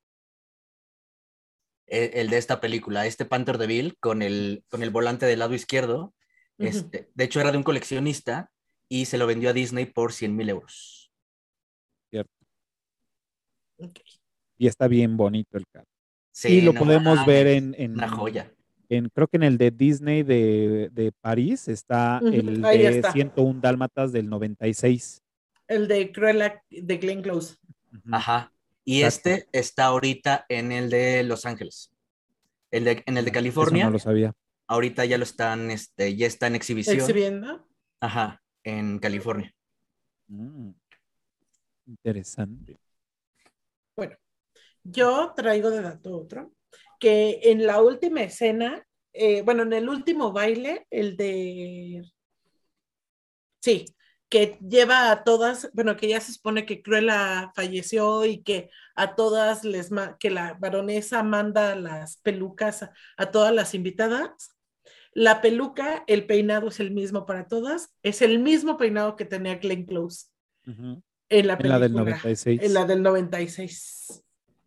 E- 1.86 2.12
El, 2.14 2.30
de 2.30 2.38
esta 2.38 2.62
película, 2.62 3.05
este 3.05 3.26
Panther 3.26 3.59
de 3.59 3.66
Bill 3.66 3.99
con 4.01 4.22
el, 4.22 4.64
con 4.70 4.82
el 4.82 4.88
volante 4.88 5.26
del 5.26 5.40
lado 5.40 5.53
izquierdo. 5.53 6.14
Este, 6.57 7.11
de 7.12 7.24
hecho, 7.24 7.40
era 7.42 7.53
de 7.53 7.59
un 7.59 7.62
coleccionista 7.62 8.51
y 8.88 9.05
se 9.05 9.18
lo 9.18 9.26
vendió 9.26 9.51
a 9.51 9.53
Disney 9.53 9.84
por 9.84 10.14
100 10.14 10.34
mil 10.34 10.49
euros. 10.49 11.12
Ok. 13.76 13.99
Y 14.59 14.66
está 14.66 14.88
bien 14.88 15.16
bonito 15.16 15.59
el 15.59 15.66
carro. 15.68 15.86
Sí, 16.32 16.59
y 16.59 16.61
lo 16.62 16.72
no 16.72 16.80
podemos 16.80 17.16
mames, 17.16 17.26
ver 17.26 17.46
en, 17.48 17.74
en, 17.78 17.92
Una 17.92 18.09
joya. 18.09 18.52
en- 18.88 19.09
creo 19.09 19.28
que 19.28 19.36
en 19.36 19.42
el 19.44 19.59
de 19.59 19.70
Disney 19.70 20.22
de, 20.22 20.88
de 20.92 21.12
París 21.20 21.68
está 21.68 22.18
el 22.22 22.64
ahí 22.64 22.78
de 22.82 22.88
está. 22.88 23.12
101 23.12 23.61
Dálmatas 23.61 24.12
del 24.12 24.28
96. 24.28 25.22
El 25.68 25.88
de 25.88 26.12
Cruella 26.12 26.62
de 26.70 26.96
Glenn 26.98 27.22
Close. 27.22 27.57
Ajá. 28.11 28.52
Y 28.84 29.02
Exacto. 29.02 29.30
este 29.30 29.48
está 29.59 29.84
ahorita 29.86 30.44
en 30.48 30.72
el 30.72 30.90
de 30.90 31.22
Los 31.22 31.46
Ángeles. 31.46 31.90
El 32.70 32.84
de, 32.84 33.02
en 33.07 33.16
el 33.16 33.24
de 33.24 33.30
Eso 33.30 33.34
California, 33.34 33.84
no 33.84 33.90
lo 33.92 33.98
sabía. 33.98 34.32
ahorita 34.66 35.05
ya 35.05 35.16
lo 35.16 35.24
están, 35.24 35.70
este, 35.70 36.16
ya 36.16 36.26
está 36.26 36.48
en 36.48 36.57
exhibición. 36.57 36.96
Exhibiendo. 36.96 37.66
Ajá, 38.00 38.42
en 38.64 38.98
California. 38.98 39.55
Mm, 40.26 40.70
Interesante. 41.86 42.76
Yo 44.85 45.32
traigo 45.35 45.70
de 45.70 45.82
dato 45.82 46.16
otro, 46.16 46.53
que 47.01 47.41
en 47.45 47.66
la 47.66 47.82
última 47.82 48.22
escena, 48.22 48.87
eh, 49.12 49.43
bueno, 49.43 49.62
en 49.62 49.72
el 49.72 49.89
último 49.89 50.32
baile, 50.32 50.87
el 50.91 51.16
de... 51.16 52.03
Sí, 53.61 53.87
que 54.28 54.59
lleva 54.61 55.11
a 55.11 55.24
todas, 55.24 55.70
bueno, 55.72 55.97
que 55.97 56.09
ya 56.09 56.20
se 56.20 56.32
supone 56.32 56.66
que 56.66 56.82
Cruella 56.82 57.51
falleció 57.55 58.24
y 58.24 58.43
que 58.43 58.68
a 58.95 59.14
todas 59.14 59.64
les, 59.64 59.91
que 60.18 60.30
la 60.30 60.55
baronesa 60.55 61.22
manda 61.22 61.74
las 61.76 62.18
pelucas 62.18 62.82
a, 62.82 62.93
a 63.16 63.30
todas 63.30 63.55
las 63.55 63.74
invitadas. 63.74 64.51
La 65.12 65.41
peluca, 65.41 66.03
el 66.09 66.26
peinado 66.26 66.68
es 66.68 66.80
el 66.80 66.91
mismo 66.91 67.24
para 67.24 67.47
todas, 67.47 67.95
es 68.03 68.20
el 68.20 68.41
mismo 68.41 68.76
peinado 68.76 69.16
que 69.16 69.24
tenía 69.24 69.59
Glenn 69.59 69.87
Close 69.87 70.26
en 71.28 71.47
la 71.47 71.55
En 71.55 71.68
la 71.68 71.78
del 71.78 71.93
película. 71.93 72.16
96. 72.16 72.62
En 72.62 72.74
la 72.74 72.85
del 72.85 73.03
96. 73.03 74.23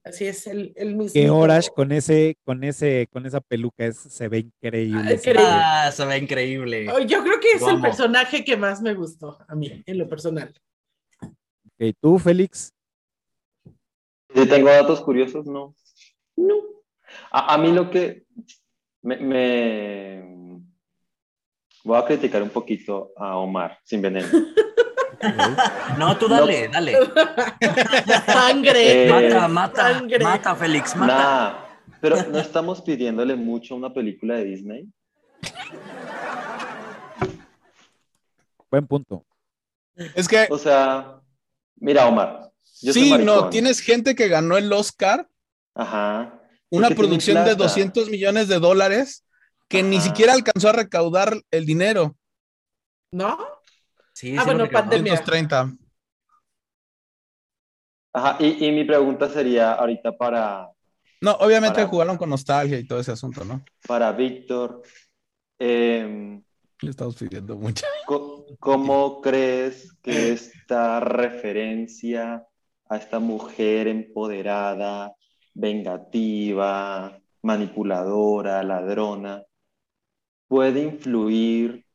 Así 0.09 0.25
es, 0.25 0.47
el, 0.47 0.73
el 0.75 0.95
mismo. 0.95 1.13
Que 1.13 1.29
Orash 1.29 1.67
con 1.75 1.91
ese, 1.91 2.37
con 2.43 2.63
ese, 2.63 3.07
con 3.11 3.25
esa 3.25 3.41
peluca 3.41 3.85
es- 3.85 3.97
se 3.97 4.27
ve 4.27 4.39
increíble. 4.39 5.01
Ah, 5.05 5.13
increíble. 5.13 5.41
Ah, 5.45 5.91
se 5.91 6.05
ve 6.05 6.17
increíble. 6.17 6.89
Oh, 6.91 6.99
Yo 6.99 7.23
creo 7.23 7.39
que 7.39 7.51
es 7.53 7.61
el 7.61 7.81
personaje 7.81 8.43
que 8.43 8.57
más 8.57 8.81
me 8.81 8.93
gustó 8.93 9.37
a 9.47 9.55
mí, 9.55 9.83
en 9.85 9.97
lo 9.97 10.07
personal. 10.07 10.53
Ok, 11.21 11.95
tú, 12.01 12.17
Félix. 12.19 12.73
Tengo 14.33 14.69
datos 14.69 15.01
curiosos, 15.01 15.45
no. 15.45 15.73
No. 16.35 16.55
A, 17.31 17.53
a 17.53 17.57
mí 17.57 17.71
lo 17.71 17.89
que 17.89 18.25
me, 19.01 19.17
me- 19.17 20.37
Voy 21.83 21.97
a 21.97 22.05
criticar 22.05 22.43
un 22.43 22.49
poquito 22.49 23.13
a 23.15 23.37
Omar, 23.37 23.79
sin 23.83 24.01
veneno. 24.01 24.27
No, 25.97 26.17
tú 26.17 26.27
dale, 26.27 26.67
dale. 26.67 26.97
Sangre. 28.25 29.05
Eh, 29.05 29.09
Mata, 29.09 29.47
mata, 29.47 29.93
Sangre. 29.93 30.19
mata, 30.23 30.55
Félix, 30.55 30.95
mata. 30.95 31.17
Nah, 31.17 31.53
pero 31.99 32.23
no 32.23 32.37
estamos 32.39 32.81
pidiéndole 32.81 33.35
mucho 33.35 33.73
a 33.73 33.77
una 33.77 33.93
película 33.93 34.35
de 34.35 34.43
Disney. 34.45 34.87
Buen 38.69 38.85
punto. 38.87 39.25
Es 40.15 40.27
que 40.27 40.47
O 40.49 40.57
sea, 40.57 41.19
mira, 41.77 42.07
Omar. 42.07 42.51
Yo 42.81 42.93
sí, 42.93 43.11
no, 43.17 43.49
tienes 43.49 43.79
gente 43.79 44.13
que 44.13 44.27
ganó 44.27 44.55
el 44.57 44.71
Oscar, 44.71 45.27
Ajá. 45.73 46.39
una 46.69 46.89
producción 46.89 47.37
de 47.37 47.55
plata. 47.55 47.63
200 47.63 48.09
millones 48.09 48.47
de 48.47 48.59
dólares 48.59 49.23
que 49.67 49.81
ni 49.81 49.99
siquiera 49.99 50.33
alcanzó 50.33 50.69
a 50.69 50.73
recaudar 50.73 51.41
el 51.49 51.65
dinero. 51.65 52.15
¿No? 53.11 53.37
Sí, 54.17 54.35
Ah, 54.35 54.41
sí, 54.41 54.45
bueno, 54.47 54.67
pandemia. 54.71 55.11
230. 55.13 55.77
Ajá. 58.13 58.37
Y, 58.43 58.65
y 58.65 58.71
mi 58.71 58.83
pregunta 58.83 59.29
sería 59.29 59.73
ahorita 59.73 60.17
para, 60.17 60.71
No, 61.21 61.33
obviamente 61.33 61.75
Para- 61.75 61.87
jugaron 61.87 62.17
con 62.17 62.31
nostalgia 62.31 62.79
y 62.79 62.87
todo 62.87 62.99
ese 62.99 63.11
asunto, 63.11 63.45
¿no? 63.45 63.63
para 63.87 64.11
Víctor. 64.13 64.81
Em, 65.59 66.41
Le 66.81 66.89
estamos 66.89 67.15
pidiendo 67.15 67.55
mucho. 67.57 67.85
¿Cómo 68.59 69.21
crees 69.21 69.93
que 70.01 70.31
esta 70.31 70.99
referencia 70.99 72.43
a 72.89 72.97
esta 72.97 73.19
mujer 73.19 73.87
empoderada, 73.87 75.13
vengativa, 75.53 77.19
manipuladora, 77.43 78.63
ladrona, 78.63 79.43
puede 80.47 80.81
influir 80.83 81.85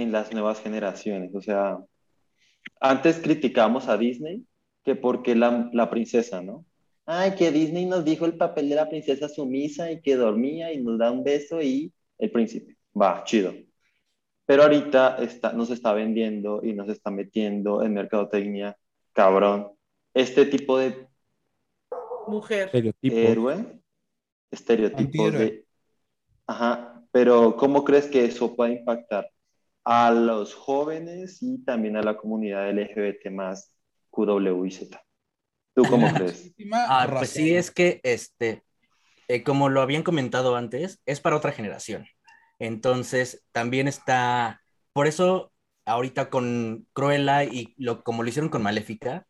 en 0.00 0.12
las 0.12 0.32
nuevas 0.32 0.60
generaciones? 0.60 1.34
O 1.34 1.40
sea, 1.40 1.78
antes 2.80 3.18
criticamos 3.18 3.88
a 3.88 3.96
Disney 3.96 4.44
que 4.84 4.94
porque 4.96 5.34
la, 5.34 5.68
la 5.72 5.90
princesa, 5.90 6.40
¿no? 6.42 6.64
Ay, 7.06 7.34
que 7.34 7.50
Disney 7.50 7.86
nos 7.86 8.04
dijo 8.04 8.24
el 8.24 8.36
papel 8.36 8.68
de 8.68 8.76
la 8.76 8.88
princesa 8.88 9.28
sumisa 9.28 9.90
y 9.90 10.00
que 10.00 10.16
dormía 10.16 10.72
y 10.72 10.82
nos 10.82 10.98
da 10.98 11.10
un 11.10 11.24
beso 11.24 11.60
y 11.60 11.92
el 12.18 12.30
príncipe. 12.30 12.76
Va, 13.00 13.24
chido. 13.24 13.52
Pero 14.46 14.62
ahorita 14.62 15.16
está, 15.22 15.52
nos 15.52 15.70
está 15.70 15.92
vendiendo 15.92 16.60
y 16.62 16.72
nos 16.72 16.88
está 16.88 17.10
metiendo 17.10 17.82
en 17.82 17.94
mercadotecnia, 17.94 18.76
cabrón, 19.12 19.72
este 20.14 20.46
tipo 20.46 20.78
de 20.78 21.08
Mujer. 22.26 22.66
Estereotipo. 22.66 23.16
héroe, 23.16 23.80
estereotipos 24.50 25.26
Antihéroe. 25.26 25.44
de... 25.44 25.66
Ajá, 26.46 27.02
pero 27.10 27.56
¿cómo 27.56 27.84
crees 27.84 28.06
que 28.06 28.24
eso 28.24 28.54
puede 28.54 28.74
impactar 28.74 29.30
a 29.84 30.10
los 30.10 30.54
jóvenes 30.54 31.42
y 31.42 31.64
también 31.64 31.96
a 31.96 32.02
la 32.02 32.16
comunidad 32.16 32.68
LGBT 32.70 33.30
más 33.30 33.72
QW 34.10 34.64
y 34.66 34.70
Z? 34.70 35.02
¿Tú 35.74 35.82
cómo 35.88 36.08
crees? 36.14 36.52
Ah, 36.72 37.06
pues 37.10 37.30
sí, 37.30 37.54
es 37.54 37.70
que 37.70 38.00
este, 38.02 38.64
eh, 39.28 39.42
como 39.42 39.68
lo 39.68 39.80
habían 39.80 40.02
comentado 40.02 40.56
antes, 40.56 41.00
es 41.06 41.20
para 41.20 41.36
otra 41.36 41.52
generación. 41.52 42.06
Entonces, 42.58 43.42
también 43.52 43.88
está, 43.88 44.60
por 44.92 45.06
eso 45.06 45.52
ahorita 45.86 46.30
con 46.30 46.86
Cruella 46.92 47.44
y 47.44 47.74
lo, 47.78 48.02
como 48.02 48.22
lo 48.22 48.28
hicieron 48.28 48.50
con 48.50 48.62
Maléfica, 48.62 49.26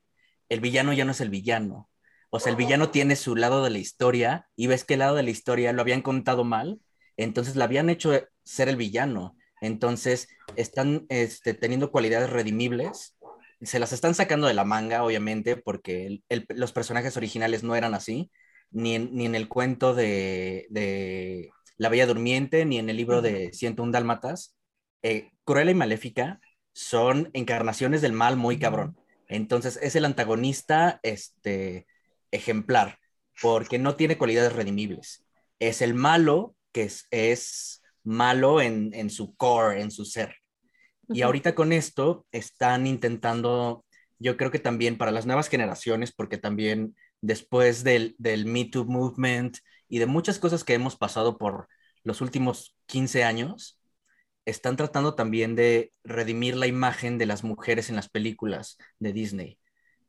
el 0.49 0.61
villano 0.61 0.93
ya 0.93 1.05
no 1.05 1.13
es 1.13 1.21
el 1.21 1.31
villano. 1.31 1.89
O 2.31 2.41
sea, 2.41 2.51
el 2.51 2.57
villano 2.57 2.91
tiene 2.91 3.17
su 3.17 3.37
lado 3.37 3.65
de 3.65 3.71
la 3.71 3.79
historia 3.79 4.49
y 4.57 4.67
ves 4.69 4.85
que 4.85 4.95
el 4.95 5.01
lado 5.01 5.17
de 5.17 5.23
la 5.23 5.31
historia 5.31 5.73
lo 5.73 5.83
habían 5.83 6.03
contado 6.03 6.45
mal, 6.45 6.81
entonces 7.17 7.57
la 7.57 7.65
habían 7.65 7.91
hecho 7.91 8.13
ser 8.45 8.69
el 8.69 8.77
villano. 8.77 9.37
Entonces, 9.61 10.29
están 10.57 11.07
este, 11.09 11.55
teniendo 11.55 11.91
cualidades 11.91 12.31
redimibles 12.31 13.17
se 13.63 13.79
las 13.79 13.93
están 13.93 14.15
sacando 14.15 14.47
de 14.47 14.55
la 14.55 14.65
manga, 14.65 15.05
obviamente, 15.05 15.57
porque 15.57 16.07
el- 16.07 16.25
el- 16.29 16.47
los 16.51 16.73
personajes 16.73 17.17
originales 17.17 17.63
no 17.63 17.77
eran 17.77 17.95
así, 17.95 18.31
ni 18.71 18.95
en, 18.95 19.15
ni 19.15 19.27
en 19.27 19.35
el 19.35 19.49
cuento 19.49 19.95
de, 19.95 20.67
de 20.71 21.51
La 21.77 21.89
Bella 21.89 22.07
Durmiente, 22.07 22.65
ni 22.65 22.79
en 22.79 22.89
el 22.89 22.97
libro 22.97 23.21
de 23.23 23.53
101 23.53 23.93
Dálmatas. 23.93 24.57
Eh, 25.03 25.31
Cruella 25.45 25.71
y 25.71 25.75
Maléfica 25.75 26.41
son 26.73 27.31
encarnaciones 27.35 28.01
del 28.03 28.13
mal 28.13 28.37
muy 28.37 28.59
cabrón. 28.59 28.97
Entonces, 29.29 29.79
es 29.83 29.95
el 29.97 30.05
antagonista 30.05 31.01
este, 31.03 31.87
ejemplar, 32.31 32.99
porque 33.43 33.79
no 33.79 33.97
tiene 33.97 34.19
cualidades 34.19 34.53
redimibles. 34.53 35.25
Es 35.59 35.83
el 35.83 35.95
malo 35.95 36.57
que 36.73 36.83
es, 36.85 37.07
es 37.11 37.80
malo 38.11 38.61
en, 38.61 38.93
en 38.95 39.09
su 39.11 39.35
core, 39.37 39.81
en 39.81 39.91
su 39.91 40.05
ser. 40.05 40.35
Y 41.09 41.23
ahorita 41.23 41.55
con 41.55 41.73
esto 41.73 42.27
están 42.31 42.87
intentando, 42.87 43.85
yo 44.19 44.37
creo 44.37 44.51
que 44.51 44.59
también 44.59 44.99
para 44.99 45.11
las 45.11 45.27
nuevas 45.27 45.49
generaciones, 45.49 46.13
porque 46.13 46.39
también 46.39 46.95
después 47.21 47.85
del, 47.85 48.15
del 48.19 48.47
Me 48.47 48.65
Too 48.65 48.85
Movement 48.85 49.59
y 49.89 49.99
de 49.99 50.07
muchas 50.07 50.39
cosas 50.39 50.63
que 50.65 50.75
hemos 50.75 50.97
pasado 50.97 51.37
por 51.39 51.69
los 52.05 52.21
últimos 52.21 52.77
15 52.87 53.25
años, 53.25 53.81
están 54.45 54.77
tratando 54.77 55.15
también 55.15 55.55
de 55.55 55.93
redimir 56.05 56.57
la 56.57 56.67
imagen 56.67 57.19
de 57.19 57.27
las 57.27 57.45
mujeres 57.45 57.91
en 57.91 57.97
las 57.97 58.09
películas 58.09 58.79
de 58.99 59.13
Disney. 59.13 59.59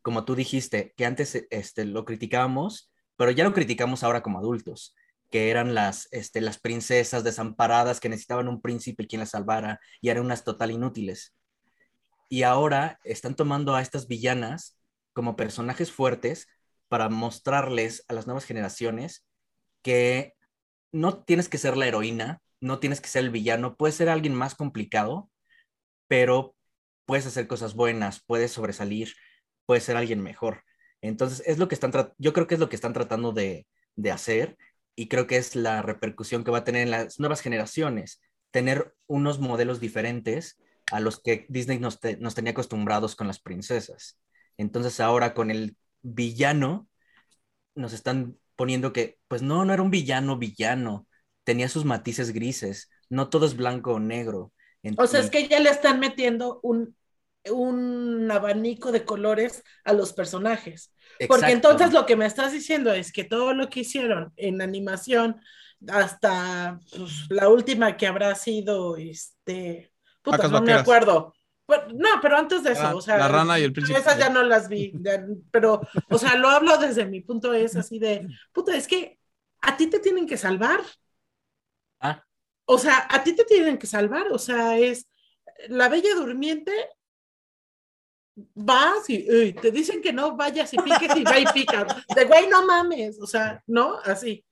Como 0.02 0.26
tú 0.26 0.36
dijiste, 0.36 0.94
que 0.98 1.06
antes 1.06 1.48
este, 1.50 1.86
lo 1.86 2.06
criticábamos, 2.06 2.92
pero 3.18 3.32
ya 3.32 3.44
lo 3.44 3.54
criticamos 3.54 4.04
ahora 4.04 4.22
como 4.22 4.40
adultos, 4.40 4.96
que 5.32 5.50
eran 5.50 5.74
las, 5.74 6.08
este, 6.12 6.42
las 6.42 6.60
princesas 6.60 7.24
desamparadas 7.24 8.00
que 8.00 8.10
necesitaban 8.10 8.50
un 8.50 8.62
príncipe 8.62 9.08
quien 9.08 9.22
las 9.22 9.32
salvara 9.32 9.80
y 10.02 10.10
eran 10.10 10.26
unas 10.26 10.44
total 10.44 10.72
inútiles. 10.72 11.34
Y 12.30 12.44
ahora 12.44 13.00
están 13.04 13.36
tomando 13.36 13.76
a 13.76 13.82
estas 13.82 14.08
villanas 14.08 14.78
como 15.14 15.36
personajes 15.36 15.92
fuertes 15.92 16.48
para 16.90 17.10
mostrarles 17.10 18.04
a 18.10 18.14
las 18.14 18.28
nuevas 18.28 18.46
generaciones 18.46 19.26
que 19.82 20.34
no 20.92 21.24
tienes 21.24 21.48
que 21.48 21.58
ser 21.58 21.78
la 21.78 21.88
heroína, 21.88 22.42
no 22.60 22.80
tienes 22.80 23.02
que 23.02 23.08
ser 23.08 23.24
el 23.24 23.32
villano, 23.32 23.76
puedes 23.78 23.96
ser 23.96 24.10
alguien 24.10 24.36
más 24.36 24.56
complicado, 24.56 25.30
pero 26.08 26.56
puedes 27.06 27.26
hacer 27.26 27.48
cosas 27.48 27.74
buenas, 27.74 28.22
puedes 28.26 28.52
sobresalir, 28.52 29.14
puedes 29.66 29.86
ser 29.86 29.96
alguien 29.96 30.22
mejor. 30.22 30.64
Entonces, 31.02 31.42
es 31.46 31.58
lo 31.58 31.68
que 31.68 31.76
están, 31.76 31.92
yo 32.18 32.34
creo 32.34 32.48
que 32.48 32.56
es 32.56 32.60
lo 32.60 32.70
que 32.70 32.76
están 32.76 32.94
tratando 32.94 33.32
de, 33.32 33.66
de 33.96 34.12
hacer 34.12 34.58
y 34.96 35.08
creo 35.08 35.28
que 35.28 35.38
es 35.38 35.56
la 35.56 35.82
repercusión 35.82 36.44
que 36.44 36.52
va 36.52 36.60
a 36.60 36.64
tener 36.64 36.84
en 36.84 36.92
las 36.92 37.20
nuevas 37.20 37.42
generaciones, 37.42 38.22
tener 38.52 38.94
unos 39.08 39.40
modelos 39.40 39.80
diferentes 39.80 40.58
a 40.92 41.00
los 41.00 41.22
que 41.22 41.46
Disney 41.50 41.80
nos, 41.80 42.00
nos 42.20 42.36
tenía 42.36 42.52
acostumbrados 42.52 43.16
con 43.16 43.28
las 43.28 43.40
princesas. 43.40 44.20
Entonces 44.58 45.00
ahora 45.00 45.34
con 45.34 45.50
el 45.52 45.78
villano 46.02 46.88
nos 47.76 47.94
están 47.94 48.38
poniendo 48.56 48.94
que, 48.94 49.18
pues 49.28 49.42
no, 49.42 49.66
no 49.66 49.74
era 49.74 49.82
un 49.82 49.92
villano 49.92 50.38
villano, 50.38 51.08
tenía 51.44 51.70
sus 51.70 51.86
matices 51.86 52.32
grises, 52.32 52.90
no 53.10 53.30
todo 53.30 53.46
es 53.46 53.56
blanco 53.56 53.94
o 53.94 54.00
negro. 54.00 54.54
o 54.98 55.08
sea, 55.08 55.22
es 55.22 55.30
que 55.30 55.48
ya 55.48 55.60
le 55.60 55.70
están 55.70 56.00
metiendo 56.00 56.60
un, 56.62 56.96
un 57.50 58.30
abanico 58.32 58.92
de 58.92 59.06
colores 59.06 59.64
a 59.84 59.94
los 59.94 60.14
personajes. 60.14 60.94
Porque 61.28 61.52
entonces 61.52 61.94
lo 61.94 62.06
que 62.06 62.16
me 62.16 62.26
estás 62.26 62.52
diciendo 62.52 62.92
es 62.92 63.12
que 63.12 63.24
todo 63.24 63.54
lo 63.54 63.70
que 63.70 63.82
hicieron 63.82 64.34
en 64.38 64.62
animación, 64.62 65.42
hasta 65.88 66.80
pues, 66.96 67.28
la 67.30 67.50
última 67.50 67.98
que 67.98 68.08
habrá 68.08 68.34
sido, 68.36 68.98
este, 68.98 69.94
puta, 70.22 70.48
no 70.48 70.62
me 70.62 70.74
acuerdo. 70.74 71.34
no, 71.94 72.10
pero 72.22 72.38
antes 72.38 72.64
de 72.64 72.72
eso, 72.74 72.96
o 72.96 73.02
sea, 73.02 73.18
la 73.18 73.28
rana 73.28 73.60
y 73.60 73.64
el 73.64 73.74
príncipe. 73.74 74.00
Esas 74.00 74.18
ya 74.18 74.30
no 74.30 74.44
las 74.44 74.68
vi, 74.68 74.94
pero, 75.52 75.82
o 76.10 76.18
sea, 76.18 76.36
lo 76.36 76.50
hablo 76.50 76.78
desde 76.78 77.06
mi 77.06 77.22
punto 77.22 77.54
es 77.54 77.76
así 77.76 78.00
de, 78.00 78.28
puta, 78.52 78.76
es 78.76 78.88
que 78.88 79.20
a 79.62 79.78
ti 79.78 79.88
te 79.88 80.00
tienen 80.00 80.28
que 80.28 80.38
salvar. 80.38 80.82
Ah. 82.00 82.24
O 82.66 82.78
sea, 82.78 83.08
a 83.10 83.24
ti 83.24 83.36
te 83.36 83.46
tienen 83.46 83.78
que 83.78 83.88
salvar, 83.88 84.28
o 84.32 84.40
sea, 84.40 84.78
es 84.78 85.08
la 85.68 85.90
bella 85.90 86.16
durmiente 86.16 86.72
vas 88.54 89.10
y 89.10 89.54
te 89.54 89.72
dicen 89.72 90.02
que 90.02 90.14
no 90.14 90.36
vayas 90.36 90.74
y 90.74 90.78
piques 90.78 91.16
y 91.16 91.24
va 91.24 91.40
y 91.40 91.46
pica. 91.54 91.86
De 92.16 92.26
güey, 92.26 92.48
no 92.48 92.66
mames, 92.66 93.20
o 93.22 93.28
sea, 93.28 93.64
¿no? 93.68 93.98
Así. 94.04 94.46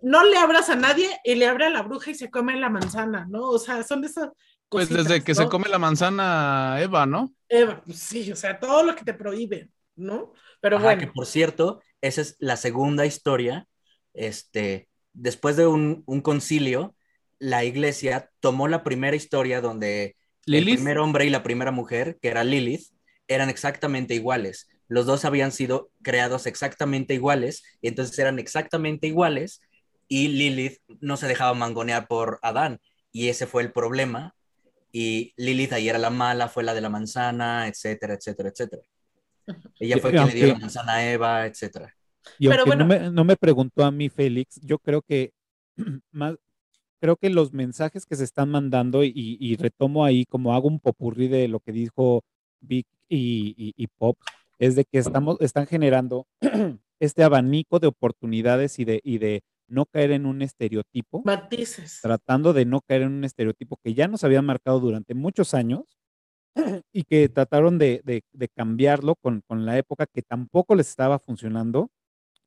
No 0.00 0.24
le 0.24 0.36
abras 0.36 0.68
a 0.68 0.74
nadie 0.74 1.08
y 1.24 1.36
le 1.36 1.46
abre 1.46 1.66
a 1.66 1.70
la 1.70 1.82
bruja 1.82 2.10
y 2.10 2.14
se 2.14 2.30
come 2.30 2.56
la 2.56 2.68
manzana, 2.68 3.26
¿no? 3.28 3.48
O 3.48 3.58
sea, 3.58 3.82
son 3.84 4.00
de 4.00 4.08
esas 4.08 4.30
Pues 4.68 4.88
desde 4.88 5.22
que 5.22 5.34
se 5.34 5.48
come 5.48 5.68
la 5.68 5.78
manzana 5.78 6.78
Eva, 6.80 7.06
¿no? 7.06 7.32
Eva, 7.48 7.82
pues 7.84 7.98
sí, 7.98 8.32
o 8.32 8.36
sea, 8.36 8.58
todo 8.58 8.82
lo 8.82 8.96
que 8.96 9.04
te 9.04 9.14
prohíben, 9.14 9.70
¿no? 9.94 10.32
Pero 10.60 10.80
bueno. 10.80 11.00
Que 11.00 11.06
por 11.06 11.26
cierto, 11.26 11.80
esa 12.00 12.20
es 12.20 12.36
la 12.40 12.56
segunda 12.56 13.06
historia. 13.06 13.66
Este, 14.14 14.88
después 15.12 15.56
de 15.56 15.66
un, 15.66 16.02
un 16.06 16.20
concilio, 16.20 16.96
la 17.38 17.64
iglesia 17.64 18.30
tomó 18.40 18.68
la 18.68 18.82
primera 18.82 19.16
historia 19.16 19.60
donde 19.60 20.16
el 20.46 20.64
primer 20.64 20.98
hombre 20.98 21.26
y 21.26 21.30
la 21.30 21.42
primera 21.42 21.70
mujer, 21.70 22.18
que 22.20 22.28
era 22.28 22.44
Lilith, 22.44 22.88
eran 23.28 23.48
exactamente 23.48 24.14
iguales. 24.14 24.68
Los 24.88 25.06
dos 25.06 25.24
habían 25.24 25.52
sido 25.52 25.90
creados 26.02 26.46
exactamente 26.46 27.14
iguales, 27.14 27.62
y 27.80 27.88
entonces 27.88 28.18
eran 28.18 28.38
exactamente 28.38 29.06
iguales, 29.06 29.60
y 30.08 30.28
Lilith 30.28 30.78
no 31.00 31.16
se 31.16 31.28
dejaba 31.28 31.54
mangonear 31.54 32.06
por 32.06 32.38
Adán, 32.42 32.80
y 33.12 33.28
ese 33.28 33.46
fue 33.46 33.62
el 33.62 33.72
problema. 33.72 34.34
Y 34.90 35.32
Lilith 35.36 35.72
ahí 35.72 35.88
era 35.88 35.98
la 35.98 36.10
mala, 36.10 36.48
fue 36.48 36.64
la 36.64 36.74
de 36.74 36.82
la 36.82 36.90
manzana, 36.90 37.66
etcétera, 37.66 38.14
etcétera, 38.14 38.50
etcétera. 38.50 38.82
Ella 39.80 39.98
fue 39.98 40.10
quien 40.10 40.26
le 40.26 40.34
dio 40.34 40.46
la 40.48 40.58
manzana 40.58 40.94
a 40.94 41.10
Eva, 41.10 41.46
etcétera. 41.46 41.94
Y 42.38 42.48
aunque 42.48 42.76
no, 42.76 42.86
me, 42.86 43.10
no 43.10 43.24
me 43.24 43.36
preguntó 43.36 43.84
a 43.84 43.90
mí 43.90 44.08
Félix, 44.08 44.60
yo 44.62 44.78
creo 44.78 45.02
que 45.02 45.32
más, 46.10 46.36
creo 47.02 47.16
que 47.16 47.30
los 47.30 47.52
mensajes 47.52 48.06
que 48.06 48.14
se 48.14 48.22
están 48.22 48.48
mandando 48.48 49.02
y, 49.02 49.56
retomo 49.56 50.04
ahí 50.04 50.24
como 50.24 50.54
hago 50.54 50.68
un 50.68 50.78
popurrí 50.78 51.26
de 51.26 51.48
lo 51.48 51.58
que 51.58 51.72
dijo 51.72 52.22
Vic 52.60 52.86
y, 53.08 53.88
Pop, 53.98 54.16
es 54.60 54.76
de 54.76 54.84
que 54.84 54.98
estamos, 54.98 55.36
están 55.40 55.66
generando 55.66 56.28
este 57.00 57.24
abanico 57.24 57.80
de 57.80 57.88
oportunidades 57.88 58.78
y 58.78 58.84
de, 58.84 59.00
y 59.02 59.18
de 59.18 59.42
no 59.66 59.84
caer 59.86 60.12
en 60.12 60.26
un 60.26 60.42
estereotipo. 60.42 61.22
Matices. 61.24 61.98
Tratando 62.00 62.52
de 62.52 62.66
no 62.66 62.80
caer 62.80 63.02
en 63.02 63.14
un 63.14 63.24
estereotipo 63.24 63.80
que 63.82 63.94
ya 63.94 64.06
nos 64.06 64.22
habían 64.22 64.46
marcado 64.46 64.78
durante 64.78 65.14
muchos 65.14 65.54
años 65.54 65.98
y 66.92 67.02
que 67.02 67.28
trataron 67.28 67.78
de, 67.78 68.22
cambiarlo 68.54 69.16
con, 69.16 69.40
con, 69.48 69.66
la 69.66 69.76
época 69.76 70.06
que 70.06 70.22
tampoco 70.22 70.76
les 70.76 70.88
estaba 70.88 71.18
funcionando 71.18 71.90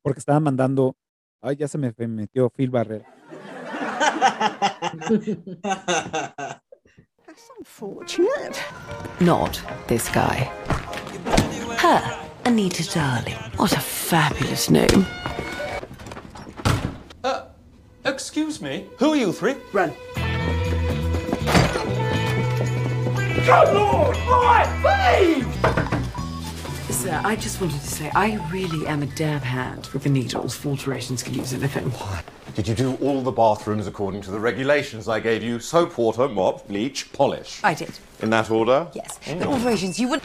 porque 0.00 0.20
estaban 0.20 0.44
mandando, 0.44 0.96
ay, 1.42 1.56
ya 1.56 1.68
se 1.68 1.76
me 1.76 1.92
metió 2.08 2.48
Phil 2.48 2.70
Barrera 2.70 3.16
That's 7.26 7.50
unfortunate. 7.58 8.62
Not 9.20 9.60
this 9.88 10.08
guy. 10.08 10.50
Her, 11.78 12.26
Anita 12.44 12.88
Darling. 12.92 13.34
What 13.56 13.72
a 13.72 13.80
fabulous 13.80 14.70
name. 14.70 15.06
Uh, 17.24 17.46
excuse 18.04 18.60
me. 18.60 18.86
Who 18.98 19.12
are 19.12 19.16
you 19.16 19.32
three? 19.32 19.56
Run. 19.72 19.92
Good 23.44 23.74
lord! 23.74 24.16
Boy, 24.26 24.64
Sir, 26.90 27.20
I 27.24 27.36
just 27.36 27.60
wanted 27.60 27.80
to 27.80 27.86
say 27.86 28.10
I 28.14 28.36
really 28.50 28.86
am 28.88 29.02
a 29.02 29.06
dab 29.06 29.42
hand 29.42 29.86
with 29.92 30.02
the 30.02 30.08
needles. 30.08 30.56
For 30.56 30.70
alterations 30.70 31.22
can 31.22 31.34
use 31.34 31.52
anything. 31.54 31.90
What? 31.90 32.24
Did 32.56 32.68
you 32.68 32.74
do 32.74 32.94
all 33.02 33.20
the 33.20 33.30
bathrooms 33.30 33.86
according 33.86 34.22
to 34.22 34.30
the 34.30 34.40
regulations 34.40 35.08
I 35.08 35.20
gave 35.20 35.42
you? 35.42 35.60
Soap, 35.60 35.98
water, 35.98 36.26
mop, 36.26 36.66
bleach, 36.66 37.12
polish. 37.12 37.60
I 37.62 37.74
did. 37.74 37.90
In 38.22 38.30
that 38.30 38.50
order? 38.50 38.88
Yes. 38.94 39.18
Mm. 39.26 39.40
The 39.40 39.46
alterations 39.46 40.00
you 40.00 40.08
would. 40.08 40.22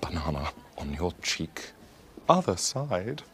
Banana 0.00 0.52
on 0.78 0.94
your 0.94 1.12
cheek. 1.22 1.72
Other 2.28 2.56
side. 2.56 3.24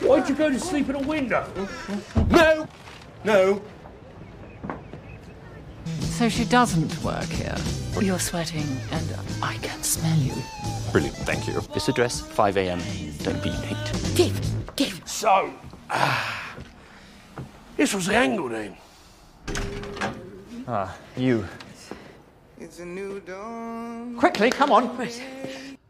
Why'd 0.00 0.28
you 0.28 0.34
go 0.34 0.50
to 0.50 0.58
sleep 0.58 0.88
in 0.88 0.96
a 0.96 1.06
window? 1.06 1.46
No! 2.30 2.66
No! 3.22 3.62
So 6.00 6.28
she 6.28 6.44
doesn't 6.44 7.02
work 7.02 7.24
here. 7.24 7.56
You're 8.00 8.18
sweating, 8.18 8.66
and 8.92 9.16
I 9.42 9.56
can 9.58 9.82
smell 9.82 10.18
you. 10.18 10.34
Brilliant, 10.92 11.16
thank 11.16 11.46
you. 11.46 11.60
This 11.72 11.88
address, 11.88 12.20
5 12.20 12.56
a.m. 12.56 12.80
Don't 13.22 13.42
be 13.42 13.50
late. 13.50 13.92
Give, 14.14 14.38
give. 14.76 15.02
So, 15.06 15.50
ah, 15.88 16.56
this 17.76 17.94
was 17.94 18.06
the 18.06 18.16
angle 18.16 18.48
then. 18.48 18.76
Ah, 20.68 20.96
you. 21.16 21.46
It's 22.58 22.78
a 22.80 22.84
new 22.84 23.20
dawn. 23.20 24.16
Quickly, 24.16 24.50
come 24.50 24.70
on. 24.70 24.96
Wait. 24.98 25.22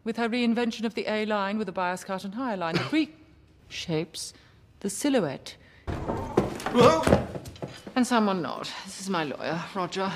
With 0.04 0.16
her 0.16 0.28
reinvention 0.28 0.84
of 0.84 0.94
the 0.94 1.06
A 1.06 1.26
line 1.26 1.58
with 1.58 1.68
a 1.68 1.72
bias 1.72 2.04
cut 2.04 2.24
and 2.24 2.34
higher 2.34 2.56
line, 2.56 2.76
the 2.76 2.80
pre 2.82 3.10
shapes 3.68 4.32
the 4.80 4.88
silhouette. 4.88 5.56
Whoa. 6.72 7.02
And 7.96 8.06
someone 8.06 8.40
not. 8.40 8.70
This 8.86 9.00
is 9.00 9.10
my 9.10 9.24
lawyer, 9.24 9.62
Roger. 9.74 10.12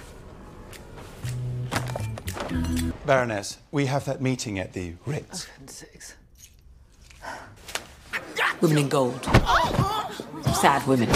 Baroness, 3.05 3.59
we 3.71 3.87
have 3.87 4.05
that 4.07 4.23
meeting 4.23 4.59
at 4.59 4.73
the 4.73 4.95
Ritz. 5.05 5.47
Oh, 5.47 5.67
Six. 5.67 6.15
Women 8.61 8.79
in 8.79 8.89
gold. 8.89 9.23
Sad 10.55 10.87
women. 10.87 11.11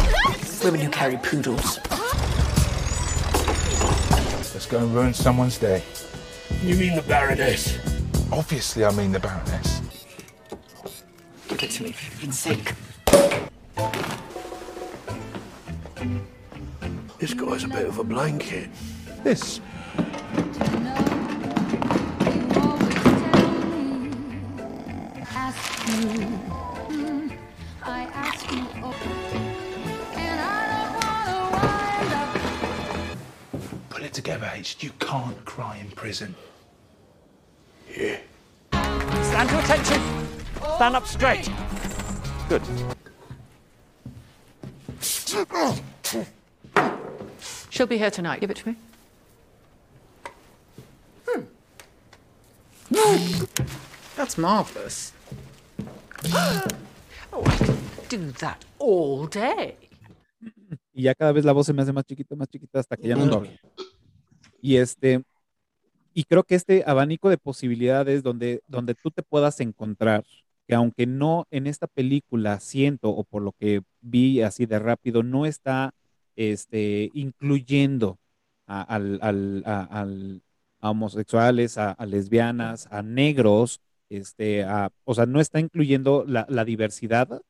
Women 0.62 0.80
who 0.80 0.90
carry 0.90 1.16
poodles. 1.18 1.78
Let's 4.52 4.66
go 4.66 4.78
and 4.78 4.94
ruin 4.94 5.14
someone's 5.14 5.56
day. 5.56 5.82
You 6.62 6.74
mean 6.74 6.96
the 6.96 7.02
Baroness? 7.02 7.78
Obviously, 8.32 8.84
I 8.84 8.90
mean 8.90 9.12
the 9.12 9.20
Baroness. 9.20 9.80
Give 11.48 11.62
it 11.62 11.70
to 11.70 11.82
me, 11.84 11.92
for 11.92 12.12
heaven's 12.12 12.38
sake. 12.38 12.74
This 17.18 17.34
guy's 17.34 17.64
a 17.64 17.68
bit 17.68 17.84
of 17.84 17.98
a 17.98 18.04
blanket. 18.04 18.70
This. 19.24 19.60
Put 33.90 34.02
it 34.02 34.12
together, 34.12 34.48
H. 34.54 34.76
You 34.78 34.92
can't 35.00 35.44
cry 35.44 35.78
in 35.78 35.90
prison. 35.90 36.36
Yeah. 37.96 38.18
Stand 38.70 39.48
to 39.48 39.58
attention. 39.58 40.00
Stand 40.76 40.94
up 40.94 41.06
straight. 41.08 41.50
Good. 42.48 42.62
She'll 47.70 47.86
be 47.86 47.98
here 47.98 48.10
tonight. 48.10 48.40
Give 48.40 48.50
it 48.50 48.56
to 48.58 48.68
me. 48.68 48.76
Hmm. 51.28 51.44
That's 54.16 54.38
marvelous. 54.38 55.12
oh, 56.34 57.42
I 57.44 57.56
could 57.56 57.78
do 58.08 58.32
that 58.32 58.64
all 58.78 59.26
day. 59.26 59.76
Y 60.92 61.02
ya 61.02 61.14
cada 61.14 61.32
vez 61.32 61.44
la 61.44 61.52
voz 61.52 61.66
se 61.66 61.72
me 61.72 61.82
hace 61.82 61.92
más 61.92 62.04
chiquita, 62.04 62.34
más 62.34 62.48
chiquita 62.48 62.80
hasta 62.80 62.96
que 62.96 63.06
ya 63.06 63.14
no 63.14 63.26
doble. 63.26 63.60
Y 64.60 64.76
este, 64.76 65.22
y 66.12 66.24
creo 66.24 66.42
que 66.42 66.56
este 66.56 66.82
abanico 66.84 67.28
de 67.28 67.38
posibilidades 67.38 68.24
donde, 68.24 68.62
donde 68.66 68.96
tú 68.96 69.12
te 69.12 69.22
puedas 69.22 69.60
encontrar, 69.60 70.24
que 70.66 70.74
aunque 70.74 71.06
no 71.06 71.46
en 71.52 71.68
esta 71.68 71.86
película 71.86 72.58
siento, 72.58 73.10
o 73.10 73.22
por 73.22 73.42
lo 73.42 73.52
que 73.52 73.82
vi 74.00 74.42
así 74.42 74.66
de 74.66 74.80
rápido, 74.80 75.22
no 75.22 75.46
está 75.46 75.94
este, 76.38 77.10
incluyendo 77.14 78.18
a, 78.66 78.82
al- 78.82 79.18
al- 79.22 79.62
a- 79.66 79.82
al- 80.02 80.42
a 80.80 80.90
homosexuales, 80.90 81.78
a, 81.78 81.96
lesbianas, 82.06 82.86
a 82.92 83.02
negros, 83.02 83.80
este, 84.08 84.64
o 85.04 85.14
sea, 85.14 85.26
no 85.26 85.40
está 85.40 85.58
incluyendo 85.60 86.24
la, 86.26 86.46
la 86.48 86.64
diversidad. 86.64 87.42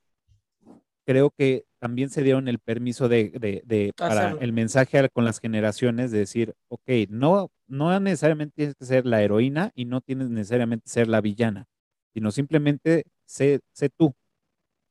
Creo 1.07 1.31
que 1.31 1.65
también 1.79 2.11
se 2.11 2.23
dieron 2.23 2.49
el 2.49 2.59
permiso 2.59 3.09
de, 3.09 3.31
de- 3.31 3.63
de- 3.65 3.93
para 3.97 4.31
el 4.41 4.53
mensaje 4.53 5.09
con 5.11 5.25
las 5.25 5.41
generaciones 5.41 6.11
de 6.11 6.19
decir, 6.19 6.55
ok, 6.69 6.83
no, 7.09 7.51
no 7.67 7.99
necesariamente 8.01 8.55
tienes 8.57 8.75
que 8.75 8.85
ser 8.85 9.07
la 9.07 9.23
heroína 9.23 9.73
y 9.75 9.87
no 9.87 10.01
tienes 10.03 10.29
necesariamente 10.29 10.89
ser 10.89 11.09
la 11.09 11.21
villana, 11.23 11.67
sino 12.15 12.31
simplemente 12.31 13.05
sé, 13.27 13.61
sé 13.73 13.89
tú. 13.91 14.15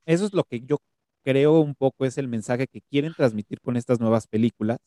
Eso 0.06 0.26
es 0.26 0.34
lo 0.34 0.44
que 0.46 0.62
yo 0.62 0.80
creo 1.28 1.60
un 1.60 1.76
poco 1.76 2.06
es 2.06 2.18
el 2.18 2.30
mensaje 2.30 2.68
que 2.68 2.80
quieren 2.80 3.14
transmitir 3.14 3.60
con 3.60 3.76
estas 3.76 4.00
nuevas 4.00 4.28
películas. 4.28 4.78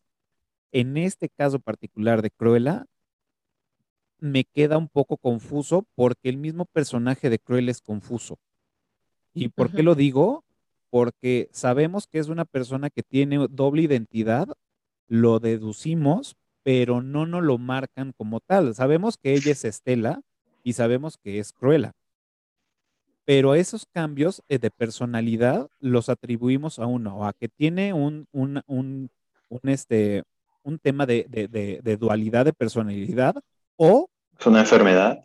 En 0.72 0.96
este 0.96 1.28
caso 1.28 1.58
particular 1.58 2.22
de 2.22 2.30
Cruella, 2.30 2.86
me 4.20 4.44
queda 4.44 4.78
un 4.78 4.88
poco 4.88 5.18
confuso 5.18 5.84
porque 5.94 6.30
el 6.30 6.38
mismo 6.38 6.64
personaje 6.64 7.28
de 7.28 7.38
Cruella 7.38 7.70
es 7.70 7.82
confuso. 7.82 8.38
¿Y 9.34 9.50
por 9.50 9.70
qué 9.70 9.82
lo 9.82 9.94
digo? 9.94 10.42
Porque 10.88 11.50
sabemos 11.52 12.06
que 12.06 12.18
es 12.18 12.28
una 12.28 12.46
persona 12.46 12.88
que 12.88 13.02
tiene 13.02 13.46
doble 13.50 13.82
identidad, 13.82 14.48
lo 15.08 15.40
deducimos, 15.40 16.36
pero 16.62 17.02
no 17.02 17.26
nos 17.26 17.42
lo 17.42 17.58
marcan 17.58 18.14
como 18.16 18.40
tal. 18.40 18.74
Sabemos 18.74 19.18
que 19.18 19.34
ella 19.34 19.52
es 19.52 19.66
Estela 19.66 20.22
y 20.64 20.72
sabemos 20.72 21.18
que 21.18 21.38
es 21.38 21.52
Cruella. 21.52 21.92
Pero 23.24 23.55
esos 23.55 23.86
cambios 23.86 24.42
eh, 24.48 24.59
de 24.59 24.70
personalidad 24.70 25.68
los 25.78 26.09
atribuimos 26.09 26.78
a 26.78 26.86
uno, 26.86 27.16
o 27.18 27.24
a 27.24 27.32
que 27.32 27.48
tiene 27.48 27.92
un, 27.92 28.26
un, 28.32 28.60
un, 28.66 29.10
un, 29.48 29.60
este, 29.68 30.22
un 30.62 30.78
tema 30.78 31.06
de, 31.06 31.26
de- 31.28 31.48
de- 31.48 31.80
de 31.82 31.97
dualidad 31.97 32.44
de 32.44 32.52
personalidad 32.52 33.34
o 33.76 34.09
Es 34.38 34.47
una 34.47 34.60
enfermedad. 34.60 35.24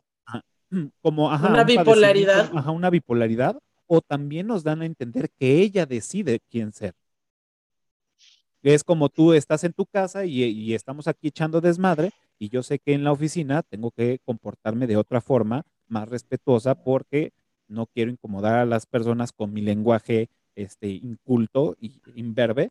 como 1.01 1.31
ajá, 1.31 1.49
Una 1.49 1.63
bipolaridad. 1.63 2.51
ajá, 2.53 2.71
una 2.71 2.89
bipolaridad, 2.89 3.57
o 3.87 4.01
también 4.01 4.47
nos 4.47 4.63
dan 4.63 4.81
a 4.81 4.85
entender 4.85 5.29
que 5.39 5.61
ella 5.61 5.85
decide 5.85 6.39
quién 6.49 6.73
ser. 6.73 6.93
Es 8.61 8.83
como 8.83 9.09
tú 9.09 9.33
estás 9.33 9.63
en 9.63 9.73
tu 9.73 9.85
casa 9.85 10.25
y, 10.25 10.43
y 10.43 10.73
estamos 10.73 11.07
aquí 11.07 11.27
echando 11.27 11.61
desmadre, 11.61 12.11
y 12.39 12.49
yo 12.49 12.63
sé 12.63 12.79
que 12.79 12.93
en 12.93 13.03
la 13.03 13.11
oficina 13.11 13.61
tengo 13.63 13.91
que 13.91 14.19
comportarme 14.25 14.87
de 14.87 14.97
otra 14.97 15.21
forma, 15.21 15.63
más 15.87 16.09
respetuosa, 16.09 16.73
porque 16.75 17.31
no 17.67 17.85
quiero 17.87 18.11
incomodar 18.11 18.55
a 18.59 18.65
las 18.65 18.85
personas 18.85 19.31
con 19.31 19.53
mi 19.53 19.61
lenguaje 19.61 20.29
este, 20.55 20.87
inculto 20.89 21.75
y 21.79 22.01
imberbe, 22.15 22.69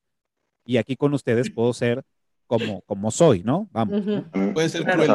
y 0.65 0.79
aquí 0.79 0.97
con 0.97 1.13
ustedes 1.15 1.51
puedo 1.51 1.73
ser 1.73 2.03
como, 2.47 2.81
como 2.83 3.11
soy, 3.11 3.43
¿no? 3.43 3.69
Vamos. 3.73 4.01
Ujú. 4.01 4.53
Puede 4.55 4.69
ser 4.69 4.85
cruel. 4.85 5.11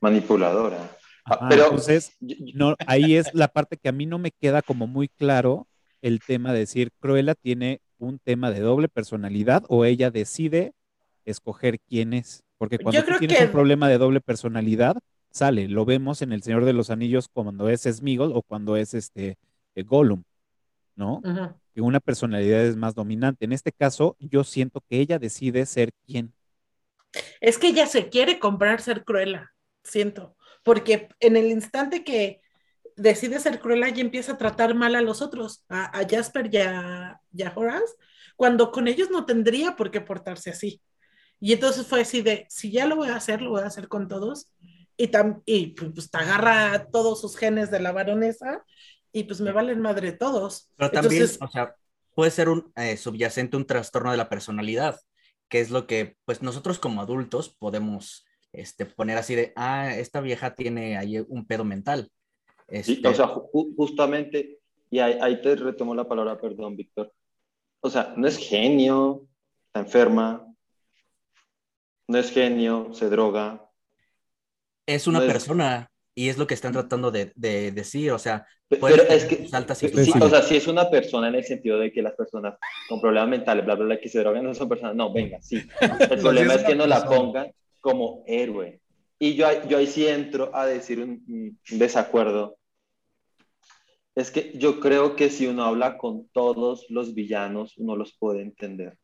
Manipuladora. 0.00 0.78
Ah, 1.24 1.34
Ajá, 1.34 1.48
pero 1.48 1.64
entonces, 1.64 2.16
no, 2.54 2.76
ahí 2.86 3.16
es 3.16 3.32
la 3.34 3.48
parte 3.48 3.76
que 3.76 3.88
a 3.88 3.92
mí 3.92 4.06
no 4.06 4.18
me 4.18 4.30
queda 4.30 4.62
como 4.62 4.86
muy 4.86 5.08
claro 5.08 5.66
el 6.02 6.20
tema 6.20 6.52
de 6.52 6.60
decir, 6.60 6.92
Cruella 7.00 7.34
tiene 7.34 7.80
un 7.98 8.18
tema 8.18 8.50
de 8.50 8.60
doble 8.60 8.88
personalidad 8.88 9.64
o 9.68 9.84
ella 9.84 10.10
decide 10.10 10.72
escoger 11.24 11.80
quién 11.80 12.12
es. 12.12 12.44
Porque 12.58 12.78
cuando 12.78 13.02
tú 13.02 13.12
tienes 13.18 13.38
que- 13.38 13.44
un 13.46 13.50
problema 13.50 13.88
de 13.88 13.98
doble 13.98 14.20
personalidad, 14.20 14.96
sale. 15.36 15.68
Lo 15.68 15.84
vemos 15.84 16.22
en 16.22 16.32
El 16.32 16.42
Señor 16.42 16.64
de 16.64 16.72
los 16.72 16.90
Anillos 16.90 17.28
cuando 17.32 17.68
es 17.68 17.82
Smeagol 17.82 18.32
o 18.34 18.42
cuando 18.42 18.76
es 18.76 18.94
este 18.94 19.38
eh, 19.74 19.82
Gollum, 19.82 20.24
¿no? 20.94 21.20
Ujú. 21.24 21.54
Que 21.74 21.80
una 21.80 22.00
personalidad 22.00 22.64
es 22.64 22.76
más 22.76 22.94
dominante. 22.94 23.44
En 23.44 23.52
este 23.52 23.72
caso, 23.72 24.16
yo 24.18 24.44
siento 24.44 24.82
que 24.88 24.98
ella 25.00 25.18
decide 25.18 25.66
ser 25.66 25.90
quién. 26.06 26.32
Es 27.40 27.58
que 27.58 27.68
ella 27.68 27.86
se 27.86 28.08
quiere 28.08 28.38
comprar 28.38 28.80
ser 28.80 29.04
cruela, 29.04 29.52
siento, 29.84 30.36
porque 30.62 31.08
en 31.20 31.36
el 31.36 31.46
instante 31.46 32.02
que 32.02 32.40
decide 32.96 33.40
ser 33.40 33.60
cruela, 33.60 33.88
ella 33.88 34.00
empieza 34.00 34.32
a 34.32 34.38
tratar 34.38 34.74
mal 34.74 34.94
a 34.94 35.02
los 35.02 35.22
otros, 35.22 35.64
a, 35.68 35.98
a 35.98 36.08
Jasper 36.08 36.52
y 36.52 36.56
a, 36.58 37.20
y 37.32 37.42
a 37.42 37.52
Horace, 37.54 37.94
cuando 38.36 38.70
con 38.70 38.88
ellos 38.88 39.10
no 39.10 39.24
tendría 39.24 39.76
por 39.76 39.90
qué 39.90 40.00
portarse 40.00 40.50
así. 40.50 40.80
Y 41.38 41.52
entonces 41.52 41.86
fue 41.86 42.00
así 42.00 42.22
de, 42.22 42.46
si 42.48 42.70
ya 42.70 42.86
lo 42.86 42.96
voy 42.96 43.08
a 43.08 43.16
hacer, 43.16 43.42
lo 43.42 43.50
voy 43.50 43.62
a 43.62 43.66
hacer 43.66 43.88
con 43.88 44.08
todos. 44.08 44.50
Y, 44.96 45.08
tam- 45.08 45.42
y 45.44 45.68
pues, 45.68 45.90
pues, 45.94 46.10
te 46.10 46.18
agarra 46.18 46.88
todos 46.90 47.20
sus 47.20 47.36
genes 47.36 47.70
de 47.70 47.80
la 47.80 47.92
baronesa 47.92 48.64
y 49.12 49.24
pues 49.24 49.40
me 49.40 49.52
valen 49.52 49.80
madre 49.80 50.12
todos. 50.12 50.70
Pero 50.76 50.90
también, 50.92 51.24
Entonces, 51.24 51.38
o 51.40 51.48
sea, 51.48 51.74
puede 52.14 52.30
ser 52.30 52.48
un 52.48 52.72
eh, 52.76 52.96
subyacente, 52.96 53.56
un 53.56 53.66
trastorno 53.66 54.10
de 54.10 54.16
la 54.16 54.28
personalidad, 54.28 54.98
que 55.48 55.60
es 55.60 55.70
lo 55.70 55.86
que, 55.86 56.16
pues 56.24 56.42
nosotros 56.42 56.78
como 56.78 57.00
adultos 57.02 57.54
podemos 57.58 58.24
este, 58.52 58.86
poner 58.86 59.18
así 59.18 59.34
de, 59.34 59.52
ah, 59.56 59.94
esta 59.94 60.20
vieja 60.20 60.54
tiene 60.54 60.96
ahí 60.96 61.18
un 61.28 61.46
pedo 61.46 61.64
mental. 61.64 62.10
Sí, 62.80 63.00
Este, 63.00 63.08
o 63.08 63.14
sea, 63.14 63.26
ju- 63.28 63.74
justamente, 63.76 64.60
y 64.90 64.98
ahí, 65.00 65.18
ahí 65.20 65.40
te 65.42 65.56
retomo 65.56 65.94
la 65.94 66.06
palabra, 66.08 66.38
perdón, 66.40 66.76
Víctor. 66.76 67.12
O 67.80 67.90
sea, 67.90 68.14
no 68.16 68.28
es 68.28 68.38
genio, 68.38 69.28
está 69.68 69.80
enferma, 69.80 70.46
no 72.08 72.18
es 72.18 72.30
genio, 72.32 72.92
se 72.92 73.08
droga. 73.08 73.65
Es 74.86 75.06
una 75.06 75.18
no 75.20 75.24
es- 75.26 75.32
persona 75.32 75.90
y 76.14 76.28
es 76.30 76.38
lo 76.38 76.46
que 76.46 76.54
están 76.54 76.72
tratando 76.72 77.10
de, 77.10 77.32
de 77.36 77.72
decir, 77.72 78.10
o 78.12 78.18
sea, 78.18 78.46
Pero 78.68 79.02
es 79.02 79.24
que, 79.26 79.36
sus 79.44 79.52
altas 79.54 79.78
sí, 79.78 79.86
y 79.92 80.04
sí, 80.04 80.12
o 80.18 80.28
sea, 80.30 80.42
si 80.42 80.56
es 80.56 80.66
una 80.66 80.88
persona 80.88 81.28
en 81.28 81.34
el 81.34 81.44
sentido 81.44 81.78
de 81.78 81.92
que 81.92 82.00
las 82.02 82.14
personas 82.14 82.54
con 82.88 83.00
problemas 83.00 83.28
mentales, 83.28 83.64
bla, 83.64 83.74
bla, 83.74 83.84
bla, 83.84 84.00
que 84.00 84.08
se 84.08 84.20
drogan, 84.20 84.42
no 84.44 84.54
son 84.54 84.68
personas. 84.68 84.96
No, 84.96 85.12
venga, 85.12 85.40
sí. 85.42 85.56
El 86.10 86.20
problema 86.20 86.54
es 86.54 86.60
es 86.62 86.66
que 86.66 86.74
no 86.74 86.86
la 86.86 87.04
pongan 87.06 87.52
como 87.80 88.24
héroe. 88.26 88.80
Y 89.18 89.34
yo, 89.34 89.46
ahí- 89.46 89.60
yo 89.68 89.78
ahí 89.78 89.86
sí 89.86 90.06
entro 90.06 90.50
a 90.54 90.66
decir 90.66 91.00
un, 91.00 91.22
un 91.70 91.78
desacuerdo. 91.78 92.56
Es 94.14 94.30
que 94.30 94.52
yo 94.58 94.80
creo 94.80 95.14
que 95.16 95.28
si 95.30 95.46
uno 95.46 95.64
habla 95.64 95.98
con 95.98 96.28
todos 96.30 96.86
los 96.88 97.14
villanos, 97.14 97.76
uno 97.76 97.94
los 97.96 98.16
puede 98.18 98.40
entender. 98.42 98.96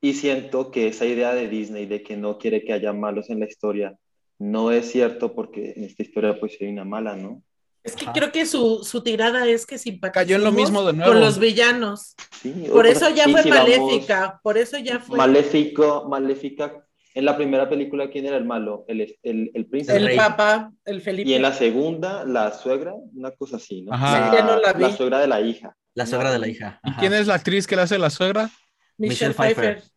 Y 0.00 0.14
siento 0.14 0.70
que 0.70 0.88
esa 0.88 1.06
idea 1.06 1.34
de 1.34 1.48
Disney 1.48 1.86
de 1.86 2.02
que 2.02 2.16
no 2.16 2.38
quiere 2.38 2.64
que 2.64 2.72
haya 2.72 2.92
malos 2.92 3.30
en 3.30 3.40
la 3.40 3.46
historia 3.46 3.96
no 4.38 4.70
es 4.70 4.90
cierto 4.90 5.34
porque 5.34 5.72
en 5.76 5.84
esta 5.84 6.02
historia 6.02 6.38
pues 6.38 6.56
hay 6.60 6.68
una 6.68 6.84
mala, 6.84 7.16
¿no? 7.16 7.42
es 7.82 7.94
que 7.94 8.02
Ajá. 8.04 8.12
creo 8.14 8.32
que 8.32 8.46
su, 8.46 8.82
su 8.82 9.00
tirada 9.04 9.46
es 9.46 9.64
que 9.64 9.78
simpatizamos 9.78 10.24
Cayó 10.26 10.36
en 10.36 10.42
lo 10.44 10.50
mismo 10.50 10.82
de 10.84 10.92
nuevo. 10.92 11.12
con 11.12 11.20
los 11.20 11.38
villanos. 11.38 12.16
Sí, 12.42 12.52
Por 12.68 12.84
eso 12.84 13.08
ya 13.10 13.28
fue 13.28 13.44
si 13.44 13.50
vamos- 13.50 13.68
maléfica, 13.68 14.40
por 14.42 14.58
eso 14.58 14.76
ya 14.78 14.98
fue 14.98 15.16
Maléfico, 15.16 16.06
Maléfica. 16.08 16.82
En 17.14 17.24
la 17.24 17.36
primera 17.36 17.68
película, 17.68 18.10
¿quién 18.10 18.26
era 18.26 18.36
el 18.36 18.44
malo? 18.44 18.84
El, 18.88 19.16
el, 19.22 19.50
el 19.54 19.66
príncipe. 19.66 19.96
el 19.98 20.16
papá, 20.16 20.72
el 20.84 21.00
Felipe. 21.00 21.30
Y 21.30 21.34
en 21.34 21.42
la 21.42 21.52
segunda, 21.54 22.24
la 22.24 22.52
suegra, 22.52 22.92
una 23.14 23.30
cosa 23.30 23.56
así, 23.56 23.82
¿no? 23.82 23.94
Ajá. 23.94 24.42
No 24.42 24.58
la 24.58 24.96
suegra 24.96 25.20
de 25.20 25.28
la 25.28 25.40
hija. 25.40 25.74
La 25.94 26.04
suegra 26.06 26.30
de 26.32 26.38
la 26.40 26.48
hija. 26.48 26.80
¿Y 26.84 26.92
quién 26.94 27.14
es 27.14 27.28
la 27.28 27.34
actriz 27.34 27.66
que 27.68 27.76
le 27.76 27.82
hace 27.82 27.98
la 27.98 28.10
suegra? 28.10 28.50
Michelle, 28.98 29.28
Michelle 29.30 29.34
Pfeiffer. 29.34 29.74
Pfeiffer. 29.76 29.95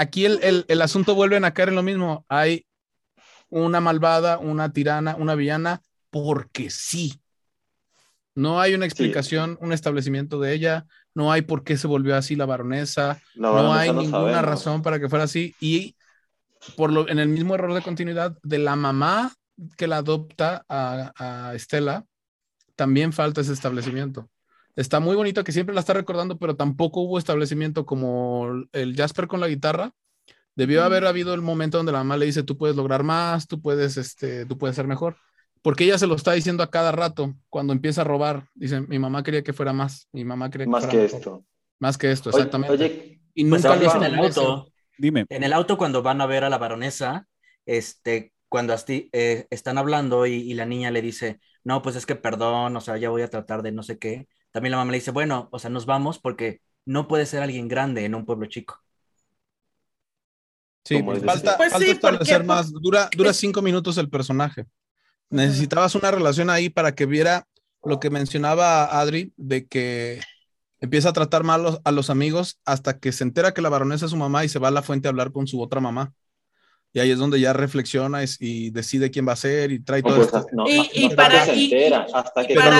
Aquí 0.00 0.24
el, 0.24 0.38
el- 0.42 0.64
el 0.68 0.82
asunto 0.82 1.14
vuelve 1.14 1.36
a 1.36 1.52
caer 1.52 1.68
en 1.70 1.74
lo 1.76 1.82
mismo. 1.82 2.24
Hay 2.28 2.64
una 3.50 3.80
malvada, 3.80 4.38
una 4.38 4.72
tirana, 4.72 5.14
una 5.16 5.34
villana, 5.34 5.82
porque 6.10 6.70
sí. 6.70 7.20
No 8.34 8.60
hay 8.60 8.74
una 8.74 8.86
explicación, 8.86 9.58
un 9.60 9.72
establecimiento 9.72 10.40
de 10.40 10.54
ella, 10.54 10.86
no 11.14 11.32
hay 11.32 11.42
por 11.42 11.64
qué 11.64 11.76
se 11.76 11.86
volvió 11.86 12.16
así 12.16 12.36
la 12.36 12.46
baronesa, 12.46 13.20
La 13.34 13.50
no 13.50 13.74
hay 13.74 13.92
no 13.92 14.00
ninguna 14.02 14.20
sabemos. 14.20 14.44
razón 14.50 14.82
para 14.82 14.98
que 15.00 15.08
fuera 15.08 15.24
así. 15.24 15.54
Y 15.60 15.96
por 16.76 16.92
lo, 16.92 17.08
en 17.08 17.18
el 17.18 17.28
mismo 17.28 17.54
error 17.54 17.74
de 17.74 17.82
continuidad 17.82 18.36
de 18.42 18.58
la 18.58 18.76
mamá 18.76 19.32
que 19.76 19.86
la 19.86 19.98
adopta 19.98 20.64
a, 20.68 21.12
a 21.50 21.54
Estela, 21.54 22.04
también 22.76 23.12
falta 23.12 23.42
ese 23.42 23.52
establecimiento. 23.52 24.30
Está 24.80 24.98
muy 24.98 25.14
bonito 25.14 25.44
que 25.44 25.52
siempre 25.52 25.74
la 25.74 25.80
está 25.80 25.92
recordando, 25.92 26.38
pero 26.38 26.56
tampoco 26.56 27.00
hubo 27.02 27.18
establecimiento 27.18 27.84
como 27.84 28.48
el 28.72 28.96
Jasper 28.96 29.26
con 29.28 29.40
la 29.40 29.48
guitarra. 29.48 29.92
Debió 30.56 30.82
haber 30.84 31.04
habido 31.06 31.34
el 31.34 31.42
momento 31.42 31.76
donde 31.76 31.92
la 31.92 31.98
mamá 31.98 32.16
le 32.16 32.24
dice, 32.26 32.42
tú 32.42 32.56
puedes 32.56 32.76
lograr 32.76 33.02
más, 33.02 33.46
tú 33.46 33.60
puedes, 33.60 33.96
este, 33.98 34.46
tú 34.46 34.56
puedes 34.56 34.76
ser 34.76 34.86
mejor. 34.86 35.16
Porque 35.62 35.84
ella 35.84 35.98
se 35.98 36.06
lo 36.06 36.14
está 36.14 36.32
diciendo 36.32 36.62
a 36.62 36.70
cada 36.70 36.92
rato 36.92 37.34
cuando 37.50 37.74
empieza 37.74 38.00
a 38.00 38.04
robar. 38.04 38.48
Dice, 38.54 38.80
mi 38.80 38.98
mamá 38.98 39.22
quería 39.22 39.42
que 39.42 39.52
fuera 39.52 39.74
más, 39.74 40.08
mi 40.12 40.24
mamá 40.24 40.48
quería 40.50 40.64
que 40.64 40.70
Más 40.70 40.84
fuera 40.84 40.92
que 40.92 41.02
mejor". 41.04 41.18
esto. 41.18 41.44
Más 41.78 41.98
que 41.98 42.10
esto, 42.10 42.30
exactamente. 42.30 42.72
Oye, 42.74 43.20
y 43.34 43.44
Pues 43.48 43.62
nunca 43.62 43.74
ahora 43.74 43.82
lo 43.82 43.88
es 43.90 43.94
en 43.96 44.02
el 44.04 44.18
auto. 44.18 44.72
Dime. 44.96 45.26
En 45.28 45.44
el 45.44 45.52
auto 45.52 45.76
cuando 45.76 46.02
van 46.02 46.20
a 46.22 46.26
ver 46.26 46.44
a 46.44 46.50
la 46.50 46.56
baronesa, 46.58 47.26
este, 47.66 48.32
cuando 48.48 48.72
asti- 48.72 49.10
eh, 49.12 49.46
están 49.50 49.76
hablando 49.76 50.26
y, 50.26 50.32
y 50.34 50.54
la 50.54 50.64
niña 50.64 50.90
le 50.90 51.02
dice, 51.02 51.38
no, 51.64 51.82
pues 51.82 51.96
es 51.96 52.06
que 52.06 52.16
perdón, 52.16 52.76
o 52.76 52.80
sea, 52.80 52.96
ya 52.96 53.10
voy 53.10 53.22
a 53.22 53.28
tratar 53.30 53.62
de 53.62 53.72
no 53.72 53.82
sé 53.82 53.98
qué, 53.98 54.26
también 54.52 54.72
la 54.72 54.76
mamá 54.78 54.90
le 54.92 54.98
dice, 54.98 55.10
bueno, 55.10 55.48
o 55.52 55.58
sea, 55.58 55.70
nos 55.70 55.86
vamos 55.86 56.18
porque 56.18 56.60
no 56.84 57.06
puede 57.08 57.26
ser 57.26 57.42
alguien 57.42 57.68
grande 57.68 58.04
en 58.04 58.14
un 58.14 58.24
pueblo 58.24 58.46
chico. 58.46 58.80
Sí, 60.84 61.02
pues 61.02 61.18
es 61.18 61.24
falta, 61.24 61.56
Pues 61.56 61.72
falta 61.72 61.84
sí, 61.86 61.92
establecer 61.92 62.36
porque- 62.38 62.46
más. 62.46 62.72
Dura, 62.72 63.08
dura 63.16 63.32
cinco 63.32 63.62
minutos 63.62 63.98
el 63.98 64.08
personaje. 64.08 64.66
Necesitabas 65.28 65.94
una 65.94 66.10
relación 66.10 66.50
ahí 66.50 66.68
para 66.70 66.94
que 66.94 67.06
viera 67.06 67.46
lo 67.84 68.00
que 68.00 68.10
mencionaba 68.10 68.98
Adri, 69.00 69.32
de 69.36 69.66
que 69.66 70.20
empieza 70.80 71.10
a 71.10 71.12
tratar 71.12 71.44
mal 71.44 71.62
los- 71.62 71.80
a 71.84 71.92
los 71.92 72.10
amigos 72.10 72.58
hasta 72.64 72.98
que 72.98 73.12
se 73.12 73.22
entera 73.24 73.52
que 73.54 73.62
la 73.62 73.68
baronesa 73.68 74.06
es 74.06 74.10
su 74.10 74.16
mamá 74.16 74.44
y 74.44 74.48
se 74.48 74.58
va 74.58 74.68
a 74.68 74.72
la 74.72 74.82
fuente 74.82 75.06
a 75.06 75.10
hablar 75.10 75.30
con 75.32 75.46
su 75.46 75.60
otra 75.60 75.80
mamá. 75.80 76.12
Y 76.92 76.98
ahí 76.98 77.10
es 77.12 77.18
donde 77.18 77.38
ya 77.38 77.52
reflexiona 77.52 78.20
y 78.40 78.70
decide 78.70 79.10
quién 79.12 79.28
va 79.28 79.32
a 79.34 79.36
ser 79.36 79.70
y 79.70 79.78
trae 79.80 80.02
No, 80.02 80.08
todo 80.08 80.16
pues, 80.16 80.26
esto. 80.34 80.46
no, 80.52 80.66
Y- 80.68 80.90
y 80.94 81.08
que 81.10 81.14
para- 81.14 81.44
se 81.44 81.54
y- 81.54 81.64
entera, 81.72 82.06
y- 82.08 82.12
hasta 82.12 82.42
y 82.42 82.46
que 82.48 82.54
para 82.56 82.70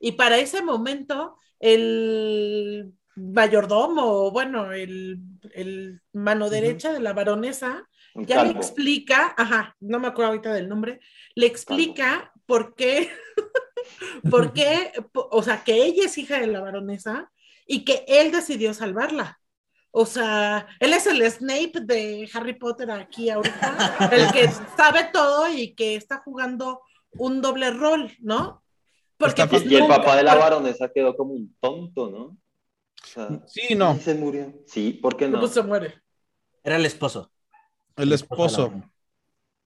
Y 0.00 0.12
para 0.12 0.38
ese 0.38 0.62
momento, 0.62 1.36
el 1.60 2.92
mayordomo, 3.14 4.02
o 4.04 4.30
bueno, 4.30 4.72
el, 4.72 5.18
el 5.52 6.00
mano 6.12 6.48
derecha 6.48 6.92
de 6.92 7.00
la 7.00 7.12
baronesa, 7.12 7.86
Un 8.14 8.26
ya 8.26 8.42
le 8.42 8.50
explica, 8.50 9.34
ajá, 9.36 9.76
no 9.80 9.98
me 10.00 10.08
acuerdo 10.08 10.30
ahorita 10.30 10.52
del 10.54 10.68
nombre, 10.68 11.00
le 11.34 11.46
explica 11.46 12.32
por 12.46 12.74
qué, 12.74 13.10
por 14.30 14.52
qué, 14.52 14.92
o 15.12 15.42
sea, 15.42 15.62
que 15.62 15.84
ella 15.84 16.06
es 16.06 16.18
hija 16.18 16.40
de 16.40 16.46
la 16.46 16.60
baronesa 16.60 17.30
y 17.66 17.84
que 17.84 18.04
él 18.08 18.32
decidió 18.32 18.74
salvarla. 18.74 19.38
O 19.92 20.06
sea, 20.06 20.68
él 20.78 20.92
es 20.92 21.06
el 21.06 21.22
Snape 21.28 21.80
de 21.82 22.28
Harry 22.32 22.54
Potter 22.54 22.90
aquí 22.90 23.28
ahorita, 23.28 24.10
el 24.12 24.32
que 24.32 24.48
sabe 24.76 25.10
todo 25.12 25.52
y 25.52 25.74
que 25.74 25.96
está 25.96 26.18
jugando 26.18 26.80
un 27.12 27.42
doble 27.42 27.70
rol, 27.70 28.12
¿no? 28.20 28.62
Porque 29.20 29.46
pues, 29.46 29.64
Y 29.66 29.74
el 29.76 29.82
nunca- 29.82 29.98
papá 29.98 30.16
de 30.16 30.22
la 30.24 30.34
baronesa 30.34 30.90
quedó 30.92 31.14
como 31.14 31.34
un 31.34 31.54
tonto, 31.60 32.10
¿no? 32.10 32.22
O 32.24 33.06
sea, 33.06 33.28
Sí, 33.46 33.74
no, 33.76 33.94
y 33.96 34.00
se 34.00 34.14
murió. 34.14 34.52
Sí, 34.66 34.92
¿por 34.94 35.16
qué 35.16 35.28
no? 35.28 35.38
pues 35.40 35.52
se 35.52 35.62
muere. 35.62 35.94
Era 36.64 36.76
el 36.76 36.86
esposo. 36.86 37.30
el 37.96 38.12
esposo. 38.12 38.72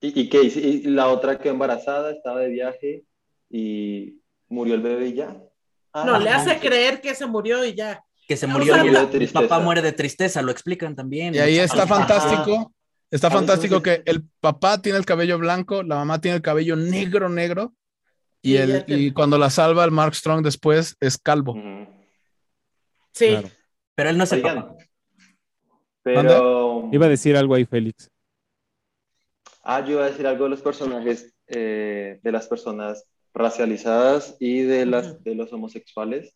¿Y, 0.00 0.20
y 0.22 0.28
qué 0.28 0.42
hizo? 0.42 0.58
Y 0.58 0.82
la 0.82 1.08
otra 1.08 1.38
quedó 1.38 1.52
embarazada, 1.52 2.10
estaba 2.10 2.40
de 2.40 2.48
viaje 2.48 3.04
y 3.48 4.20
murió 4.48 4.74
el 4.74 4.82
bebé 4.82 5.08
y 5.08 5.14
ya. 5.14 5.36
Ah, 5.92 6.04
No, 6.04 6.18
le 6.18 6.30
no, 6.30 6.36
hace 6.36 6.58
creer 6.58 7.00
que 7.00 7.14
se 7.14 7.26
murió 7.26 7.64
y 7.64 7.74
ya. 7.74 8.04
Que 8.26 8.36
se 8.36 8.46
murió 8.46 8.84
y 8.84 8.90
la- 8.90 9.02
el, 9.02 9.28
papá 9.28 9.60
muere 9.60 9.82
de 9.82 9.92
tristeza, 9.92 10.42
lo 10.42 10.50
explican 10.50 10.96
también. 10.96 11.34
Y 11.34 11.38
ahí 11.38 11.58
está 11.58 11.86
fantástico. 11.86 12.72
Está 13.10 13.30
fantástico 13.30 13.80
que 13.82 14.02
el 14.06 14.24
papá 14.40 14.82
tiene 14.82 14.98
el 14.98 15.04
cabello 15.06 15.38
blanco, 15.38 15.82
la 15.84 15.94
mamá 15.96 16.20
tiene 16.20 16.36
el 16.36 16.42
cabello 16.42 16.74
negro, 16.74 17.28
negro. 17.28 17.72
Y, 18.44 18.56
el, 18.58 18.84
y 18.86 19.10
cuando 19.10 19.38
la 19.38 19.48
salva 19.48 19.84
el 19.84 19.90
Mark 19.90 20.14
Strong 20.14 20.44
después 20.44 20.96
es 21.00 21.16
calvo. 21.16 21.54
Sí. 23.12 23.28
Claro. 23.28 23.48
Pero 23.94 24.10
él 24.10 24.18
no 24.18 24.24
es 24.24 24.32
el 24.32 24.40
Oigan, 24.40 24.60
papá. 24.60 24.76
pero... 26.02 26.90
Iba 26.92 27.06
a 27.06 27.08
decir 27.08 27.36
algo 27.36 27.54
ahí, 27.54 27.64
Félix. 27.64 28.10
Ah, 29.62 29.82
yo 29.82 29.92
iba 29.92 30.04
a 30.04 30.10
decir 30.10 30.26
algo 30.26 30.44
de 30.44 30.50
los 30.50 30.60
personajes, 30.60 31.34
eh, 31.46 32.20
de 32.22 32.32
las 32.32 32.46
personas 32.46 33.06
racializadas 33.32 34.36
y 34.38 34.60
de, 34.62 34.84
las, 34.84 35.24
de 35.24 35.34
los 35.34 35.50
homosexuales 35.52 36.34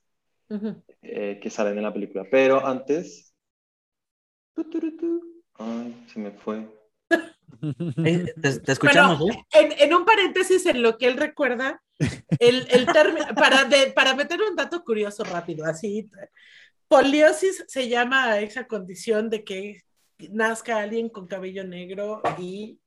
eh, 1.02 1.38
que 1.42 1.50
salen 1.50 1.76
en 1.76 1.82
la 1.82 1.92
película. 1.92 2.24
Pero 2.30 2.66
antes... 2.66 3.34
tu, 4.54 4.64
tu, 4.64 4.80
tu, 4.80 4.96
tu. 4.96 5.42
Ay, 5.56 6.06
se 6.10 6.20
me 6.20 6.30
fue. 6.30 6.66
Eh, 8.04 8.32
te, 8.42 8.60
te 8.60 8.72
escuchamos, 8.72 9.18
Bueno, 9.18 9.34
¿eh? 9.34 9.44
en, 9.52 9.72
en 9.90 9.94
un 9.94 10.04
paréntesis 10.04 10.64
en 10.66 10.82
lo 10.82 10.96
que 10.98 11.06
él 11.08 11.16
recuerda, 11.16 11.82
el, 12.38 12.66
el 12.70 12.86
término, 12.86 13.26
para, 13.34 13.64
de- 13.64 13.92
para 13.92 14.14
meter 14.14 14.40
un 14.42 14.54
dato 14.54 14.84
curioso 14.84 15.24
rápido, 15.24 15.64
así, 15.64 16.08
poliosis 16.86 17.64
se 17.68 17.88
llama 17.88 18.24
a 18.32 18.40
esa 18.40 18.66
condición 18.66 19.28
de 19.30 19.44
que 19.44 19.82
nazca 20.30 20.78
alguien 20.78 21.08
con 21.08 21.26
cabello 21.26 21.64
negro 21.64 22.22
y 22.38 22.78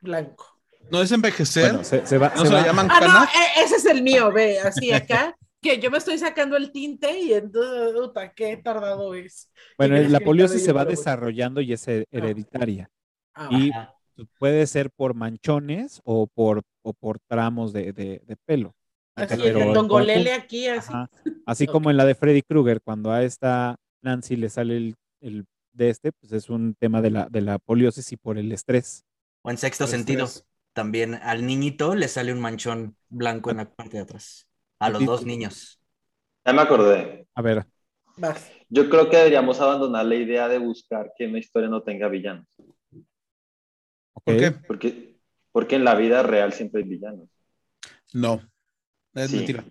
blanco. 0.00 0.58
No 0.90 1.02
es 1.02 1.10
envejecer. 1.10 1.70
Bueno, 1.70 1.84
se, 1.84 2.06
se 2.06 2.18
va, 2.18 2.32
no 2.36 2.42
se 2.42 2.48
se, 2.48 2.54
va- 2.54 2.64
llaman 2.64 2.88
Ah, 2.90 3.00
no, 3.00 3.06
canas. 3.06 3.30
e- 3.34 3.64
ese 3.64 3.76
es 3.76 3.86
el 3.86 4.02
mío, 4.02 4.30
ve, 4.32 4.60
así 4.60 4.92
acá, 4.92 5.34
que 5.60 5.80
yo 5.80 5.90
me 5.90 5.98
estoy 5.98 6.16
sacando 6.18 6.56
el 6.56 6.70
tinte 6.70 7.18
y 7.18 7.32
entonces, 7.32 7.92
puta, 7.94 8.32
qué 8.32 8.56
tardado 8.58 9.14
es. 9.14 9.50
bueno, 9.76 9.94
¿Qué 9.94 10.00
crees 10.02 10.12
la 10.12 10.20
poliosis 10.20 10.64
se 10.64 10.72
va 10.72 10.84
desarrollando 10.84 11.60
y 11.60 11.72
es 11.72 11.88
he- 11.88 12.06
hereditaria. 12.12 12.88
Ah, 13.36 13.48
Y 13.50 13.70
Ajá. 13.70 13.94
puede 14.38 14.66
ser 14.66 14.90
por 14.90 15.14
manchones 15.14 16.00
o 16.04 16.26
por, 16.26 16.62
o 16.82 16.92
por 16.94 17.18
tramos 17.28 17.72
de, 17.72 17.92
de- 17.92 18.22
de 18.26 18.36
pelo. 18.46 18.74
así 19.16 19.42
pero 19.42 19.60
el 19.60 19.68
el 19.68 19.72
tongolele 19.74 20.32
aquí, 20.32 20.68
así. 20.68 20.92
Ajá. 20.92 21.08
Así 21.46 21.66
como 21.68 21.90
en 21.90 21.96
la 21.96 22.04
de 22.04 22.14
Freddy 22.14 22.42
Krueger, 22.42 22.80
cuando 22.82 23.12
a 23.12 23.22
esta 23.22 23.76
Nancy 24.02 24.36
le 24.36 24.48
sale 24.48 24.76
el, 24.76 24.94
el 25.20 25.44
de 25.72 25.90
este, 25.90 26.12
pues 26.12 26.32
es 26.32 26.50
un 26.50 26.74
tema 26.74 27.02
de 27.02 27.10
la, 27.10 27.28
de 27.30 27.40
la 27.40 27.58
poliosis 27.58 28.10
y 28.12 28.16
por 28.16 28.38
el 28.38 28.50
estrés. 28.52 29.04
O 29.42 29.50
en 29.50 29.58
sexto 29.58 29.84
El 29.84 29.90
sentido, 29.90 30.24
estrés. 30.24 30.46
también 30.72 31.14
al 31.14 31.46
niñito 31.46 31.94
le 31.94 32.08
sale 32.08 32.32
un 32.32 32.40
manchón 32.40 32.96
blanco 33.08 33.50
en 33.50 33.58
la 33.58 33.70
parte 33.72 33.96
de 33.98 34.02
atrás. 34.02 34.46
A 34.78 34.90
los 34.90 35.04
dos 35.04 35.24
niños. 35.24 35.80
Ya 36.44 36.52
me 36.52 36.62
acordé. 36.62 37.26
A 37.34 37.42
ver, 37.42 37.66
Vas. 38.16 38.50
Yo 38.68 38.88
creo 38.90 39.08
que 39.10 39.16
deberíamos 39.16 39.60
abandonar 39.60 40.06
la 40.06 40.16
idea 40.16 40.48
de 40.48 40.58
buscar 40.58 41.12
que 41.16 41.26
una 41.26 41.38
historia 41.38 41.68
no 41.68 41.82
tenga 41.82 42.08
villanos. 42.08 42.46
¿Por 44.24 44.36
qué? 44.36 44.50
Porque, 44.50 45.16
porque 45.52 45.76
en 45.76 45.84
la 45.84 45.94
vida 45.94 46.22
real 46.22 46.52
siempre 46.52 46.82
hay 46.82 46.88
villanos. 46.88 47.28
No. 48.12 48.40
Es 49.14 49.30
Sí. 49.30 49.36
mentira. 49.36 49.64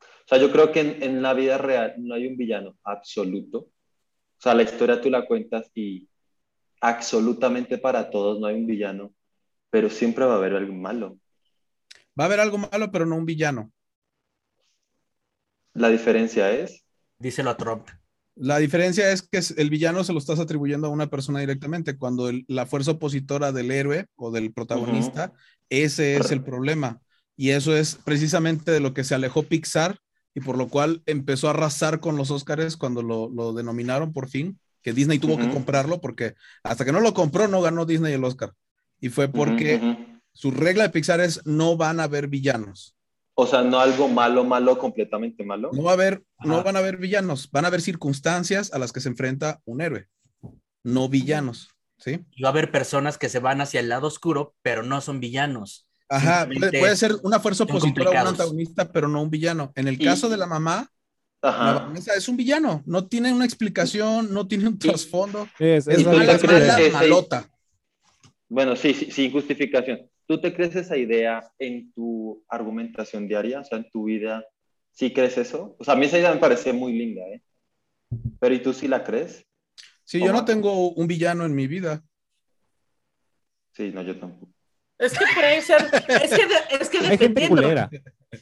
O 0.00 0.28
sea, 0.28 0.38
yo 0.38 0.50
creo 0.50 0.72
que 0.72 0.80
en, 0.80 1.02
en 1.02 1.22
la 1.22 1.34
vida 1.34 1.56
real 1.58 1.94
no 1.98 2.14
hay 2.14 2.26
un 2.26 2.36
villano 2.36 2.76
absoluto. 2.82 3.58
O 3.58 4.40
sea, 4.40 4.54
la 4.54 4.62
historia 4.62 5.00
tú 5.00 5.08
la 5.08 5.24
cuentas 5.26 5.70
y 5.74 6.08
absolutamente 6.80 7.78
para 7.78 8.10
todos 8.10 8.40
no 8.40 8.46
hay 8.46 8.56
un 8.56 8.66
villano, 8.66 9.14
pero 9.70 9.88
siempre 9.88 10.24
va 10.24 10.34
a 10.34 10.36
haber 10.36 10.54
algo 10.54 10.74
malo. 10.74 11.18
Va 12.18 12.24
a 12.24 12.26
haber 12.26 12.40
algo 12.40 12.58
malo, 12.58 12.90
pero 12.90 13.06
no 13.06 13.16
un 13.16 13.26
villano. 13.26 13.72
La 15.74 15.88
diferencia 15.90 16.50
es, 16.52 16.84
Díselo 17.18 17.50
a 17.50 17.56
Trump. 17.56 17.88
La 18.36 18.58
diferencia 18.58 19.10
es 19.10 19.22
que 19.22 19.40
el 19.56 19.70
villano 19.70 20.04
se 20.04 20.12
lo 20.12 20.18
estás 20.18 20.38
atribuyendo 20.38 20.86
a 20.86 20.90
una 20.90 21.08
persona 21.08 21.40
directamente, 21.40 21.96
cuando 21.96 22.28
el- 22.28 22.44
la 22.48 22.66
fuerza 22.66 22.92
opositora 22.92 23.50
del 23.50 23.70
héroe 23.70 24.06
o 24.16 24.30
del 24.30 24.52
protagonista, 24.52 25.32
ese 25.70 26.16
es 26.16 26.30
el 26.30 26.42
problema. 26.44 27.00
Y 27.34 27.50
eso 27.50 27.74
es 27.76 27.96
precisamente 28.04 28.70
de 28.70 28.80
lo 28.80 28.92
que 28.94 29.04
se 29.04 29.14
alejó 29.14 29.42
Pixar 29.42 29.98
y 30.34 30.40
por 30.40 30.58
lo 30.58 30.68
cual 30.68 31.02
empezó 31.06 31.46
a 31.48 31.50
arrasar 31.50 31.98
con 32.00 32.16
los 32.16 32.30
Óscares 32.30 32.76
cuando 32.76 33.02
lo, 33.02 33.30
lo 33.30 33.52
denominaron 33.54 34.12
por 34.12 34.28
fin, 34.28 34.58
que 34.82 34.92
Disney 34.92 35.18
tuvo 35.18 35.36
que 35.38 35.48
comprarlo 35.54 36.00
porque 36.00 36.34
hasta 36.62 36.84
que 36.84 36.92
no 36.92 37.00
lo 37.00 37.14
compró 37.14 37.48
no 37.48 37.60
ganó 37.62 37.86
Disney 37.86 38.12
el 38.12 38.24
Oscar. 38.24 38.52
Y 39.00 39.08
fue 39.08 39.28
porque 39.28 39.80
su 40.32 40.50
regla 40.50 40.84
de 40.84 40.90
Pixar 40.90 41.20
es 41.20 41.40
no 41.46 41.76
van 41.78 42.00
a 42.00 42.04
haber 42.04 42.28
villanos. 42.28 42.95
O 43.38 43.46
sea, 43.46 43.62
no 43.62 43.78
algo 43.78 44.08
malo, 44.08 44.44
malo, 44.44 44.78
completamente 44.78 45.44
malo. 45.44 45.70
No 45.72 45.82
va 45.82 45.90
a 45.90 45.94
haber, 45.94 46.24
no 46.42 46.62
van 46.64 46.74
a 46.76 46.78
haber 46.78 46.96
villanos, 46.96 47.50
van 47.50 47.64
a 47.66 47.68
haber 47.68 47.82
circunstancias 47.82 48.72
a 48.72 48.78
las 48.78 48.92
que 48.92 49.00
se 49.00 49.10
enfrenta 49.10 49.60
un 49.66 49.82
héroe, 49.82 50.08
no 50.82 51.08
villanos, 51.10 51.68
¿sí? 51.98 52.24
Y 52.32 52.42
va 52.42 52.48
a 52.48 52.52
haber 52.52 52.70
personas 52.70 53.18
que 53.18 53.28
se 53.28 53.38
van 53.38 53.60
hacia 53.60 53.80
el 53.80 53.90
lado 53.90 54.06
oscuro, 54.06 54.54
pero 54.62 54.82
no 54.82 55.02
son 55.02 55.20
villanos. 55.20 55.86
Ajá, 56.08 56.46
puede, 56.46 56.78
puede 56.78 56.96
ser 56.96 57.14
una 57.24 57.38
fuerza 57.38 57.64
opositora 57.64 58.08
o 58.08 58.12
un 58.12 58.28
antagonista, 58.28 58.90
pero 58.90 59.06
no 59.06 59.20
un 59.22 59.28
villano. 59.30 59.70
En 59.74 59.86
el 59.86 60.00
Y- 60.00 60.04
caso 60.04 60.30
de 60.30 60.38
la 60.38 60.46
mamá, 60.46 60.90
Ajá. 61.42 61.92
es 62.16 62.28
un 62.28 62.38
villano, 62.38 62.82
no 62.86 63.06
tiene 63.06 63.34
una 63.34 63.44
explicación, 63.44 64.32
no 64.32 64.48
tiene 64.48 64.66
un 64.68 64.78
trasfondo, 64.78 65.46
Es, 65.58 65.86
es 65.88 65.98
es 65.98 66.06
mala, 66.06 66.38
mala, 66.42 66.78
malota. 66.92 67.50
Bueno, 68.48 68.76
sí, 68.76 68.94
sí, 68.94 69.10
sin 69.10 69.30
justificación. 69.30 70.08
¿Tú 70.26 70.40
te 70.40 70.52
crees 70.54 70.74
esa 70.76 70.96
idea 70.96 71.50
en 71.58 71.92
tu 71.92 72.44
argumentación 72.48 73.28
diaria? 73.28 73.60
O 73.60 73.64
sea, 73.64 73.78
en 73.78 73.90
tu 73.90 74.04
vida, 74.04 74.44
¿sí 74.90 75.12
crees 75.12 75.38
eso? 75.38 75.76
O 75.78 75.84
sea, 75.84 75.94
a 75.94 75.96
mí 75.96 76.06
esa 76.06 76.18
idea 76.18 76.32
me 76.32 76.40
parece 76.40 76.72
muy 76.72 76.92
linda, 76.92 77.22
¿eh? 77.28 77.42
Pero 78.40 78.54
¿y 78.54 78.58
tú 78.60 78.72
sí 78.72 78.88
la 78.88 79.04
crees? 79.04 79.46
Sí, 80.04 80.20
yo 80.20 80.32
no 80.32 80.44
tengo 80.44 80.90
un 80.90 81.06
villano 81.06 81.44
en 81.44 81.54
mi 81.54 81.66
vida. 81.66 82.04
Sí, 83.72 83.90
no, 83.92 84.02
yo 84.02 84.18
tampoco. 84.18 84.52
Es 84.98 85.12
que 85.18 85.24
puede 85.34 85.60
ser, 85.60 85.82
es 86.22 86.30
que, 86.30 86.46
de- 86.46 86.80
es 86.80 86.88
que 86.88 86.98
Hay 86.98 87.18
gente 87.18 87.48
culera. 87.48 87.90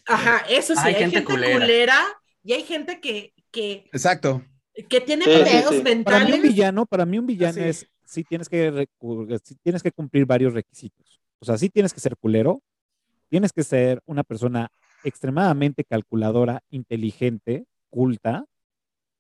Ajá, 0.07 0.45
eso 0.49 0.75
sí, 0.75 0.81
Hay 0.85 0.95
hay, 0.95 1.01
gente 1.01 1.17
gente, 1.19 1.33
culera. 1.33 1.55
culera. 1.59 2.03
y 2.45 2.53
hay 2.53 2.63
gente 2.63 3.01
que, 3.01 3.33
que, 3.51 3.89
Exacto. 3.93 4.43
que 4.89 5.01
tiene 5.01 5.25
Sí, 5.25 5.31
sí, 5.33 5.45
pedos 5.45 5.75
sí. 5.75 5.81
Para 5.81 5.81
mí 5.81 5.81
mentales. 5.95 6.35
un 6.37 6.43
villano, 6.43 6.87
para 6.87 7.05
mí 7.07 7.19
un 7.19 7.27
villano 7.27 7.61
es, 7.63 7.87
sí 8.05 8.23
tienes 8.23 8.49
que, 8.49 8.87
sí 9.43 9.57
tienes 9.63 9.83
que 9.83 9.91
cumplir 9.91 10.27
varios 10.27 10.53
requisitos. 10.55 11.14
O 11.45 11.47
sea, 11.47 11.59
sí 11.59 11.69
tienes 11.69 11.93
que 11.93 12.01
ser 12.01 12.17
culero, 12.17 12.63
tienes 13.29 13.53
que 13.53 13.63
ser 13.65 14.01
una 14.07 14.25
persona 14.25 14.71
extremadamente 15.05 15.85
calculadora, 15.85 16.63
inteligente, 16.71 17.67
culta, 17.91 18.47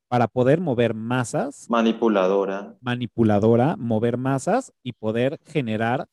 para 0.08 0.26
poder 0.26 0.58
mover 0.58 0.94
masas, 0.94 1.66
Manipuladora. 1.68 2.76
manipuladora, 2.80 3.76
mover 3.76 4.16
masas 4.16 4.72
y 4.82 4.92
poder 4.94 5.38
generar 5.44 6.06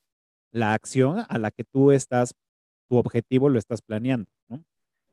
la 0.52 0.74
acción 0.74 1.24
a 1.30 1.38
la 1.38 1.50
que 1.50 1.64
tú 1.64 1.92
estás, 1.94 2.36
tu 2.90 2.98
objetivo 2.98 3.48
lo 3.48 3.58
estás 3.58 3.82
planeando, 3.82 4.30
¿no? 4.50 4.62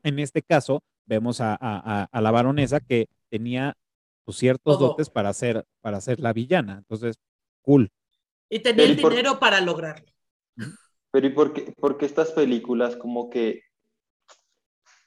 En 0.03 0.19
este 0.19 0.41
caso, 0.41 0.81
vemos 1.05 1.39
a, 1.39 1.53
a- 1.53 1.57
a- 1.61 2.09
a 2.11 2.21
la 2.21 2.31
baronesa 2.31 2.81
que 2.81 3.07
tenía 3.29 3.77
pues, 4.25 4.35
ciertos 4.37 4.77
dotes 4.79 5.09
para 5.09 5.31
ser, 5.31 5.65
para 5.79 6.01
ser 6.01 6.19
la 6.19 6.33
villana. 6.33 6.79
Entonces, 6.79 7.15
cool. 7.61 7.89
Y 8.49 8.59
tenía 8.59 8.83
el 8.83 8.89
Pero 8.91 8.99
¿y 8.99 9.01
por- 9.01 9.11
dinero 9.11 9.39
para 9.39 9.61
lograrlo. 9.61 10.05
Pero 11.11 11.27
¿y 11.27 11.29
por 11.31 11.53
qué, 11.53 11.71
por 11.73 11.97
qué 11.97 12.05
estas 12.05 12.31
películas 12.31 12.95
como 12.95 13.29
que, 13.29 13.63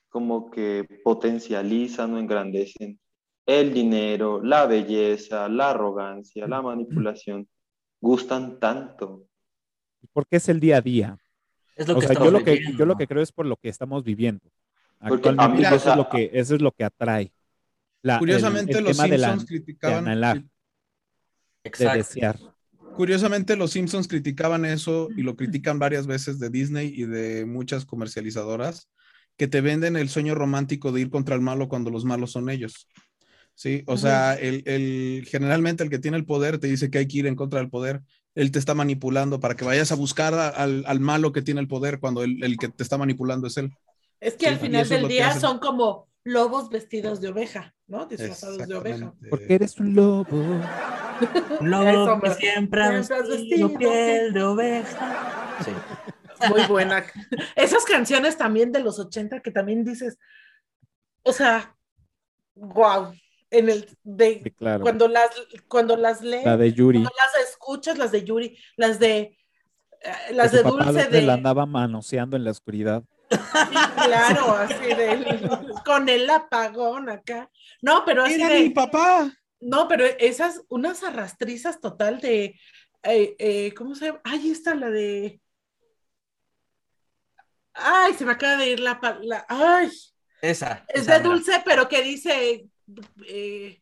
como 0.08 0.50
que 0.50 0.84
potencializan 1.04 2.14
o 2.14 2.18
engrandecen 2.18 2.98
el 3.46 3.72
dinero, 3.72 4.42
la 4.42 4.66
belleza, 4.66 5.48
la 5.48 5.70
arrogancia, 5.70 6.46
la 6.46 6.60
manipulación? 6.62 7.48
Gustan 8.00 8.58
tanto. 8.58 9.26
Porque 10.12 10.36
es 10.36 10.48
el 10.48 10.58
día 10.60 10.78
a 10.78 10.80
día. 10.80 11.16
Es 11.76 11.86
lo 11.88 11.96
o 11.96 12.00
que 12.00 12.06
sea, 12.08 12.16
yo 12.16 12.30
lo 12.30 12.42
que, 12.44 12.60
yo 12.76 12.84
lo 12.84 12.96
que 12.96 13.06
creo 13.06 13.22
es 13.22 13.32
por 13.32 13.46
lo 13.46 13.56
que 13.56 13.68
estamos 13.68 14.02
viviendo. 14.04 14.44
Porque 15.08 15.28
a 15.30 15.32
mí, 15.32 15.38
Actualmente 15.38 15.66
o 15.72 15.76
eso, 15.76 15.78
sea, 15.84 15.92
es 15.92 15.98
lo 15.98 16.08
que, 16.08 16.30
eso 16.32 16.54
es 16.56 16.60
lo 16.62 16.72
que 16.72 16.84
atrae. 16.84 17.32
La- 18.02 18.18
Curiosamente, 18.18 18.76
el 18.78 18.84
los 18.84 18.96
tema 18.96 19.08
de 19.08 19.18
la- 19.18 19.28
Simpsons 19.28 19.46
de 19.48 19.54
criticaban. 19.56 20.04
de 20.04 20.44
Exacto. 21.64 21.96
desear. 21.98 22.38
Curiosamente, 22.96 23.56
los 23.56 23.70
Simpsons 23.72 24.06
criticaban 24.08 24.64
eso 24.64 25.08
y 25.16 25.22
lo 25.22 25.34
critican 25.36 25.78
varias 25.78 26.06
veces 26.06 26.38
de 26.38 26.50
Disney 26.50 26.92
y 26.94 27.04
de 27.06 27.46
muchas 27.46 27.84
comercializadoras 27.86 28.88
que 29.36 29.48
te 29.48 29.60
venden 29.62 29.96
el 29.96 30.08
sueño 30.08 30.34
romántico 30.34 30.92
de 30.92 31.00
ir 31.00 31.10
contra 31.10 31.34
el 31.34 31.40
malo 31.40 31.68
cuando 31.68 31.90
los 31.90 32.04
malos 32.04 32.32
son 32.32 32.50
ellos. 32.50 32.86
Sí, 33.54 33.82
o 33.86 33.96
sea, 33.96 34.34
el, 34.34 34.62
el- 34.66 35.26
generalmente 35.28 35.82
el 35.84 35.90
que 35.90 35.98
tiene 35.98 36.16
el 36.16 36.24
poder 36.26 36.58
te 36.58 36.66
dice 36.68 36.90
que 36.90 36.98
hay 36.98 37.08
que 37.08 37.18
ir 37.18 37.26
en 37.26 37.34
contra 37.36 37.60
del 37.60 37.70
poder. 37.70 38.02
Él 38.34 38.50
te 38.50 38.58
está 38.58 38.74
manipulando 38.74 39.40
para 39.40 39.56
que 39.56 39.64
vayas 39.64 39.92
a 39.92 39.94
buscar 39.94 40.34
a- 40.34 40.48
al, 40.48 40.84
al 40.86 41.00
malo 41.00 41.32
que 41.32 41.42
tiene 41.42 41.60
el 41.60 41.68
poder 41.68 41.98
cuando 41.98 42.22
el, 42.22 42.42
el 42.44 42.56
que 42.56 42.68
te 42.68 42.82
está 42.82 42.98
manipulando 42.98 43.46
es 43.46 43.56
él. 43.56 43.70
Es 44.20 44.34
que 44.34 44.46
Sí, 44.46 44.52
al 44.52 44.58
final 44.58 44.88
del 44.88 45.08
día 45.08 45.38
son 45.38 45.58
como 45.58 46.08
lobos 46.24 46.68
vestidos 46.70 47.20
de 47.20 47.28
oveja, 47.28 47.74
¿no? 47.86 48.06
Disfrazados 48.06 48.66
de 48.68 48.74
oveja. 48.74 49.14
Porque 49.28 49.54
eres 49.54 49.78
un 49.78 49.94
lobo. 49.94 50.26
Un 51.60 51.70
lobo 51.70 51.88
Eso 51.88 52.20
que 52.20 52.34
siempre 52.34 52.82
has 52.82 53.08
vestido 53.08 53.72
piel 53.74 54.32
de 54.32 54.42
oveja. 54.42 55.56
Sí. 55.64 55.72
Muy 56.48 56.66
buena. 56.66 57.04
Esas 57.54 57.84
canciones 57.84 58.36
también 58.36 58.72
de 58.72 58.80
los 58.80 58.98
80 58.98 59.40
que 59.40 59.50
también 59.50 59.84
dices, 59.84 60.18
o 61.22 61.32
sea, 61.32 61.76
wow. 62.54 63.12
En 63.50 63.68
el 63.68 63.86
de 64.02 64.40
Sí, 64.42 64.50
claro. 64.52 64.82
cuando 64.82 65.08
las 65.08 65.30
cuando 65.68 65.94
las 65.96 66.22
lees, 66.22 66.46
La 66.46 66.56
de 66.56 66.72
Yuri. 66.72 66.98
cuando 67.00 67.10
las 67.10 67.48
escuchas, 67.48 67.98
las 67.98 68.10
de 68.10 68.24
Yuri, 68.24 68.56
las 68.76 68.98
de 68.98 69.36
eh, 70.00 70.32
las 70.32 70.52
de 70.52 70.62
papá 70.62 70.86
Dulce 70.86 71.02
se 71.04 71.10
de 71.10 71.22
la 71.22 71.34
andaba 71.34 71.66
manoseando 71.66 72.36
en 72.38 72.44
la 72.44 72.50
oscuridad. 72.50 73.04
Sí, 73.32 73.76
claro, 74.04 74.52
así 74.56 74.86
de 74.86 75.50
con 75.84 76.08
el 76.08 76.28
apagón 76.28 77.08
acá. 77.08 77.50
No, 77.80 78.04
pero 78.04 78.24
así 78.24 78.34
Era 78.34 78.48
de 78.48 78.62
mi 78.62 78.70
papá. 78.70 79.32
No, 79.60 79.88
pero 79.88 80.04
esas, 80.04 80.62
unas 80.68 81.02
arrastrizas 81.02 81.80
total 81.80 82.20
de, 82.20 82.58
eh, 83.04 83.36
eh, 83.38 83.74
¿cómo 83.74 83.94
se 83.94 84.06
llama? 84.06 84.20
Ay, 84.24 84.50
esta 84.50 84.74
la 84.74 84.90
de, 84.90 85.40
ay, 87.74 88.14
se 88.14 88.24
me 88.24 88.32
acaba 88.32 88.56
de 88.56 88.70
ir 88.70 88.80
la, 88.80 88.98
la- 89.22 89.46
ay, 89.48 89.90
Esa. 90.40 90.84
es 90.88 91.02
esa 91.02 91.18
de 91.18 91.24
dulce, 91.24 91.62
pero 91.64 91.88
que 91.88 92.02
dice, 92.02 92.66
eh, 93.26 93.81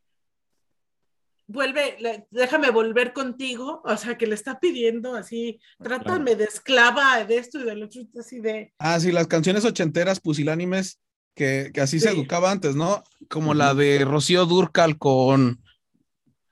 vuelve, 1.50 1.96
le- 2.00 2.26
déjame 2.30 2.70
volver 2.70 3.12
contigo, 3.12 3.82
o 3.84 3.96
sea, 3.96 4.16
que 4.16 4.26
le 4.26 4.34
está 4.34 4.60
pidiendo 4.60 5.14
así, 5.14 5.60
trátame 5.82 6.36
de 6.36 6.44
esclava 6.44 7.24
de 7.24 7.38
esto 7.38 7.60
y 7.60 7.64
del 7.64 7.82
otro, 7.82 8.02
así 8.18 8.40
de, 8.40 8.72
Ah, 8.78 8.98
sí, 9.00 9.12
las 9.12 9.26
canciones 9.26 9.64
ochenteras 9.64 10.20
pusilánimes 10.20 10.98
que, 11.34 11.70
que 11.72 11.80
así 11.80 12.00
se 12.00 12.10
educaba 12.10 12.50
antes, 12.50 12.76
¿no? 12.76 13.02
Como 13.28 13.54
la 13.54 13.74
de 13.74 14.04
Rocío 14.04 14.46
Durcal 14.46 14.98
con. 14.98 15.60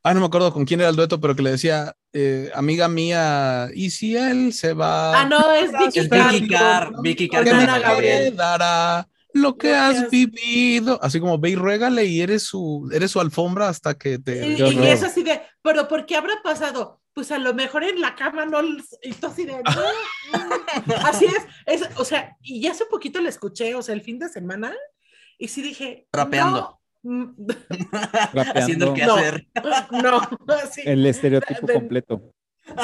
Ah, 0.02 0.14
no 0.14 0.20
me 0.20 0.26
acuerdo 0.26 0.52
con 0.52 0.64
quién 0.64 0.80
era 0.80 0.88
el 0.88 0.96
dueto, 0.96 1.20
pero 1.20 1.34
que 1.36 1.42
le 1.42 1.50
decía, 1.50 1.94
eh, 2.12 2.50
amiga 2.54 2.88
mía, 2.88 3.68
¿y 3.74 3.90
si 3.90 4.16
él 4.16 4.52
se 4.52 4.72
va? 4.72 5.20
ah, 5.22 5.24
no, 5.26 5.52
es 5.52 5.70
Vicky 5.72 6.08
Carr 6.08 6.32
Vicky 6.32 6.48
Carr, 6.48 6.92
Vicky 7.02 7.28
Carr 7.28 7.44
Lo 9.38 9.56
que 9.56 9.68
que 9.68 9.74
has 9.74 9.96
has- 10.04 10.10
vivido. 10.10 10.98
Así 11.02 11.20
como 11.20 11.38
ve 11.38 11.50
y 11.50 11.54
ruégale 11.56 12.04
y 12.04 12.20
eres 12.20 12.42
su, 12.44 12.88
eres 12.92 13.10
su 13.10 13.20
alfombra 13.20 13.68
hasta 13.68 13.94
que 13.96 14.18
te. 14.18 14.46
Y, 14.46 14.62
y 14.62 14.86
es 14.86 15.02
así 15.02 15.22
de, 15.22 15.40
pero 15.62 15.88
¿por 15.88 16.06
qué 16.06 16.16
habrá 16.16 16.34
pasado? 16.42 17.00
Pues 17.14 17.32
a 17.32 17.38
lo 17.38 17.52
mejor 17.54 17.82
en 17.82 18.00
la 18.00 18.14
cama 18.14 18.46
no, 18.46 18.60
y 19.02 19.12
tú 19.14 19.26
así 19.26 19.44
de, 19.44 19.54
no. 19.54 19.62
así 21.04 21.24
es, 21.24 21.46
es, 21.66 21.88
o 21.98 22.04
sea, 22.04 22.36
y 22.42 22.60
ya 22.60 22.70
hace 22.72 22.84
poquito 22.86 23.20
la 23.20 23.28
escuché, 23.28 23.74
o 23.74 23.82
sea, 23.82 23.94
el 23.94 24.02
fin 24.02 24.18
de 24.20 24.28
semana, 24.28 24.72
y 25.36 25.48
sí 25.48 25.60
dije, 25.62 26.06
Rapeando. 26.12 26.78
no, 27.02 27.34
mm, 27.34 27.46
Haciendo 28.54 28.84
el 28.86 28.90
No. 28.90 28.94
quehacer. 29.16 29.46
no, 29.90 30.20
sí, 30.70 30.82
el 30.84 31.04
estereotipo 31.06 31.66
de- 31.66 31.74
completo. 31.74 32.22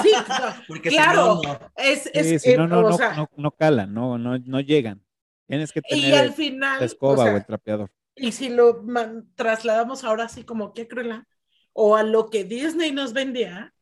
sí, 0.02 0.10
no, 0.28 0.55
Porque 0.66 0.90
si 0.90 0.97
claro, 0.97 1.40
no, 1.44 1.52
no. 1.52 1.59
es, 1.76 2.10
es, 2.12 2.28
Sí, 2.28 2.39
si 2.40 2.51
eh, 2.52 2.56
no, 2.56 2.66
no, 2.66 2.78
o 2.81 2.90
no, 2.90 2.97
sea, 2.97 3.14
no, 3.14 3.28
no 3.36 3.51
calan, 3.52 3.93
no, 3.94 4.18
no, 4.18 4.36
no 4.39 4.60
llegan. 4.60 5.03
Tienes 5.46 5.72
que 5.72 5.82
y 5.90 6.12
al 6.12 6.32
final, 6.32 6.78
la 6.78 6.82
o 6.82 6.86
escoba 6.86 7.24
o, 7.24 7.26
sea, 7.26 7.36
el 7.36 7.44
trapeador. 7.46 7.90
y 8.16 8.32
si 8.32 8.48
lo 8.48 8.82
man- 8.82 9.28
trasladamos 9.34 10.04
ahora 10.04 10.24
así 10.24 10.44
como 10.44 10.72
que 10.72 10.88
cruela, 10.88 11.26
o 11.72 11.96
a 11.96 12.02
lo 12.02 12.30
que 12.30 12.44
Disney 12.44 12.92
nos 12.92 13.12
vendía, 13.12 13.74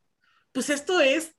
pues 0.51 0.69
esto 0.69 0.99
es 0.99 1.35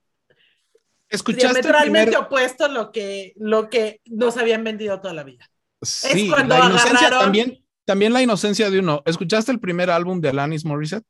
¿Escuchaste 1.09 1.46
diametralmente 1.60 2.10
primer? 2.12 2.24
opuesto 2.26 2.64
a 2.64 2.68
lo 2.68 2.90
que, 2.90 3.34
lo 3.36 3.68
que 3.68 4.01
nos 4.06 4.36
habían 4.36 4.64
vendido 4.64 5.01
toda 5.01 5.12
la 5.14 5.22
vida. 5.24 5.48
Sí, 5.82 6.28
cuando 6.30 6.56
la 6.56 6.66
inocencia 6.66 7.09
agarraron- 7.09 7.20
también. 7.20 7.60
También 7.86 8.14
la 8.14 8.22
inocencia 8.22 8.70
de 8.70 8.78
uno. 8.78 9.02
¿Escuchaste 9.05 9.52
el 9.52 9.60
primer 9.60 9.90
álbum 9.90 10.18
de 10.22 10.30
Alanis 10.30 10.64
Morissette? 10.64 11.05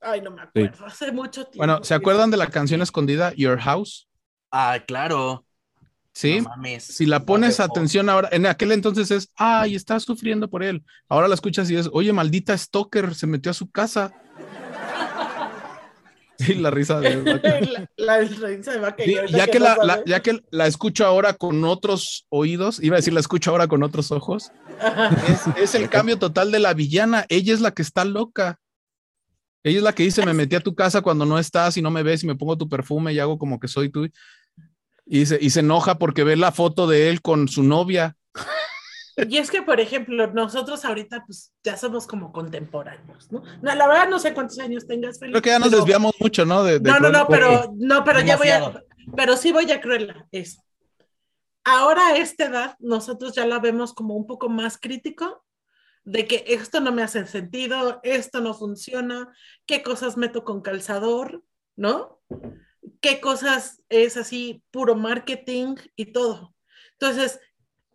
Ay, 0.00 0.22
no 0.22 0.30
me 0.30 0.40
acuerdo, 0.40 0.86
hace 0.86 1.12
mucho 1.12 1.42
tiempo. 1.44 1.58
Bueno, 1.58 1.84
¿se 1.84 1.92
acuerdan 1.92 2.30
de 2.30 2.38
la 2.38 2.46
canción 2.48 2.80
escondida 2.80 3.34
Your 3.34 3.58
House? 3.60 4.08
Ah, 4.50 4.78
claro. 4.86 5.44
Sí. 6.20 6.42
No 6.42 6.50
mames. 6.50 6.84
Si 6.84 7.06
la 7.06 7.24
pones 7.24 7.58
No, 7.58 7.64
atención 7.64 8.10
ahora, 8.10 8.28
en 8.30 8.44
aquel 8.44 8.72
entonces 8.72 9.10
es, 9.10 9.32
ay, 9.36 9.74
está 9.74 9.98
sufriendo 10.00 10.50
por 10.50 10.62
él. 10.62 10.84
Ahora 11.08 11.28
la 11.28 11.34
escuchas 11.34 11.70
y 11.70 11.76
es, 11.76 11.88
oye, 11.94 12.12
maldita 12.12 12.56
Stalker, 12.56 13.14
se 13.14 13.26
metió 13.26 13.50
a 13.50 13.54
su 13.54 13.70
casa. 13.70 14.12
Sí, 16.38 16.54
la 16.54 16.70
risa 16.70 17.00
de... 17.00 17.22
la, 17.98 18.18
la 18.18 18.20
risa 18.20 18.72
de 18.72 18.78
vaca. 18.78 19.04
Sí, 19.04 19.14
ya, 19.28 19.46
que 19.46 19.60
la, 19.60 20.02
ya 20.06 20.22
que 20.22 20.42
la 20.50 20.66
escucho 20.66 21.04
ahora 21.04 21.34
con 21.34 21.62
otros 21.64 22.24
oídos, 22.30 22.82
iba 22.82 22.96
a 22.96 23.00
decir 23.00 23.12
la 23.12 23.20
escucho 23.20 23.50
ahora 23.50 23.68
con 23.68 23.82
otros 23.82 24.10
ojos, 24.10 24.50
es, 25.28 25.42
es 25.62 25.74
el 25.74 25.90
cambio 25.90 26.18
total 26.18 26.50
de 26.50 26.58
la 26.58 26.72
villana. 26.72 27.26
Ella 27.28 27.52
es 27.52 27.60
la 27.60 27.72
que 27.72 27.82
está 27.82 28.06
loca. 28.06 28.58
Ella 29.62 29.78
es 29.78 29.84
la 29.84 29.92
que 29.92 30.04
dice, 30.04 30.24
me 30.24 30.32
metí 30.32 30.56
a 30.56 30.60
tu 30.60 30.74
casa 30.74 31.02
cuando 31.02 31.26
no 31.26 31.38
estás 31.38 31.76
y 31.76 31.82
no 31.82 31.90
me 31.90 32.02
ves 32.02 32.24
y 32.24 32.26
me 32.26 32.36
pongo 32.36 32.56
tu 32.56 32.70
perfume 32.70 33.12
y 33.12 33.18
hago 33.18 33.36
como 33.36 33.60
que 33.60 33.68
soy 33.68 33.90
tú. 33.90 34.08
Y 35.12 35.26
se, 35.26 35.38
y 35.40 35.50
se 35.50 35.58
enoja 35.58 35.98
porque 35.98 36.22
ve 36.22 36.36
la 36.36 36.52
foto 36.52 36.86
de 36.86 37.08
él 37.10 37.20
con 37.20 37.48
su 37.48 37.64
novia. 37.64 38.16
Y 39.28 39.38
es 39.38 39.50
que, 39.50 39.60
por 39.60 39.80
ejemplo, 39.80 40.28
nosotros 40.28 40.84
ahorita 40.84 41.24
pues 41.26 41.52
ya 41.64 41.76
somos 41.76 42.06
como 42.06 42.30
contemporáneos, 42.30 43.30
¿no? 43.32 43.42
No, 43.60 43.74
la 43.74 43.88
verdad 43.88 44.08
no 44.08 44.20
sé 44.20 44.32
cuántos 44.32 44.60
años 44.60 44.86
tengas, 44.86 45.18
Felipe. 45.18 45.32
Creo 45.32 45.42
que 45.42 45.50
ya 45.50 45.58
nos 45.58 45.68
pero- 45.68 45.78
desviamos 45.80 46.14
mucho, 46.20 46.46
¿no? 46.46 46.62
De, 46.62 46.78
de 46.78 46.88
No, 46.88 47.00
no, 47.00 47.10
no, 47.10 47.26
pero, 47.26 47.72
no, 47.76 48.04
pero 48.04 48.20
ya 48.20 48.36
voy 48.36 48.50
a, 48.50 48.84
pero 49.16 49.36
sí 49.36 49.50
voy 49.50 49.70
a 49.72 49.80
Cruella, 49.80 50.28
es. 50.30 50.62
Ahora 51.64 52.06
a 52.06 52.16
esta 52.16 52.44
edad, 52.44 52.76
nosotros 52.78 53.34
ya 53.34 53.44
la 53.46 53.58
vemos 53.58 53.92
como 53.92 54.14
un 54.14 54.28
poco 54.28 54.48
más 54.48 54.78
crítico 54.78 55.44
de 56.04 56.28
que 56.28 56.44
esto 56.46 56.80
no 56.80 56.92
me 56.92 57.02
hace 57.02 57.26
sentido, 57.26 57.98
esto 58.04 58.40
no 58.40 58.54
funciona, 58.54 59.28
qué 59.66 59.82
cosas 59.82 60.16
meto 60.16 60.44
con 60.44 60.62
calzador, 60.62 61.42
¿no? 61.74 62.20
Qué 63.00 63.20
cosas 63.20 63.82
es 63.88 64.16
así 64.16 64.62
puro 64.70 64.94
marketing 64.94 65.76
y 65.96 66.06
todo. 66.12 66.54
Entonces, 66.92 67.40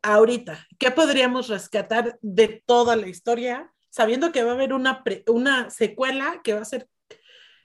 ahorita, 0.01 0.67
¿qué 0.79 0.91
podríamos 0.91 1.47
rescatar 1.47 2.17
de 2.21 2.63
toda 2.65 2.95
la 2.95 3.07
historia, 3.07 3.71
sabiendo 3.89 4.31
que 4.31 4.43
va 4.43 4.51
a 4.51 4.55
haber 4.55 4.73
una, 4.73 5.03
pre- 5.03 5.23
una 5.27 5.69
secuela 5.69 6.41
que 6.43 6.53
va 6.53 6.61
a 6.61 6.65
ser 6.65 6.87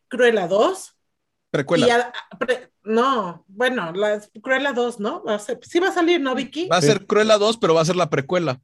Cruella 0.08 0.48
2? 0.48 0.96
Precuela. 1.50 1.86
Y 1.86 1.90
a- 1.90 2.12
pre- 2.38 2.72
no, 2.84 3.44
bueno, 3.48 3.92
la 3.92 4.20
Cruella 4.42 4.72
2, 4.72 5.00
¿no? 5.00 5.22
Va 5.24 5.34
a 5.34 5.38
ser- 5.38 5.58
sí 5.62 5.78
va 5.80 5.88
a 5.88 5.92
salir, 5.92 6.20
¿no, 6.20 6.34
Vicky? 6.34 6.68
Va 6.68 6.76
a 6.76 6.82
ser 6.82 7.06
Cruella 7.06 7.38
2, 7.38 7.56
pero 7.58 7.74
va 7.74 7.80
a 7.82 7.84
ser 7.86 7.96
la 7.96 8.08
precuela. 8.10 8.60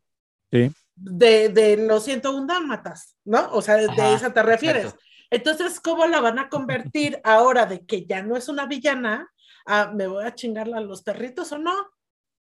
Sí. 0.53 0.70
De, 0.95 1.49
de 1.51 1.77
los 1.77 2.05
101 2.05 2.47
dálmatas, 2.47 3.16
¿no? 3.24 3.51
O 3.53 3.61
sea, 3.61 3.77
de, 3.77 4.15
esa 4.15 4.33
te 4.33 4.43
refieres. 4.43 4.85
exacto. 4.85 5.05
Entonces, 5.31 5.81
¿cómo 5.81 6.07
la 6.07 6.20
van 6.20 6.39
a 6.39 6.48
convertir 6.48 7.20
ahora 7.24 7.66
de 7.66 7.85
que 7.85 8.07
ya 8.07 8.23
no 8.23 8.36
es 8.36 8.48
una 8.48 8.66
villana 8.66 9.28
a 9.66 9.93
me 9.93 10.07
voy 10.07 10.24
a 10.24 10.35
chingarla 10.35 10.78
a 10.78 10.81
los 10.81 11.03
perritos 11.03 11.53
o 11.53 11.59
no? 11.59 11.73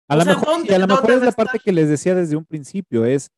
A 0.09 0.17
lo 0.17 0.25
mejor, 0.25 0.47
¿dónde- 0.47 0.73
y 0.73 0.75
a 0.75 0.79
lo 0.79 0.87
mejor 0.87 1.11
es 1.13 1.23
la 1.23 1.33
parte 1.33 1.59
estar? 1.59 1.61
que 1.63 1.73
les 1.73 1.89
decía 1.89 2.15
desde 2.15 2.37
un 2.37 2.45
principio, 2.45 3.05
es 3.05 3.29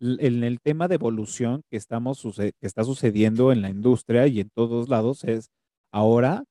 en 0.00 0.44
el 0.44 0.60
tema 0.60 0.88
de 0.88 0.94
evolución 0.96 1.62
que 1.70 1.76
estamos 1.76 2.22
que 2.38 2.52
está 2.60 2.84
sucediendo 2.84 3.50
en 3.52 3.62
la 3.62 3.68
industria 3.70 4.26
y 4.28 4.40
en 4.40 4.48
todos 4.54 4.88
lados 4.88 5.24
es 5.24 5.48
ahora 5.92 6.44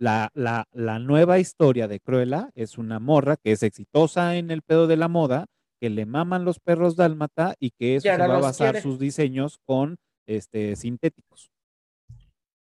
La, 0.00 0.30
la, 0.34 0.66
la 0.72 0.98
nueva 0.98 1.38
historia 1.38 1.88
de 1.88 2.00
Cruella 2.00 2.50
es 2.54 2.78
una 2.78 2.98
morra 3.00 3.36
que 3.42 3.52
es 3.52 3.62
exitosa 3.62 4.36
en 4.36 4.50
el 4.50 4.62
pedo 4.62 4.86
de 4.86 4.96
la 4.98 5.08
moda, 5.08 5.46
que 5.80 5.88
le 5.90 6.04
maman 6.06 6.44
los 6.44 6.58
perros 6.60 6.96
dálmata 6.96 7.54
y 7.58 7.70
que 7.70 7.96
eso 7.96 8.08
Y 8.08 8.08
se 8.08 8.10
ahora 8.12 8.26
va 8.28 8.36
a 8.36 8.40
basar 8.42 8.72
quiere. 8.72 8.82
sus 8.82 8.98
diseños 8.98 9.58
con 9.66 9.96
este 10.28 10.76
sintéticos. 10.76 11.50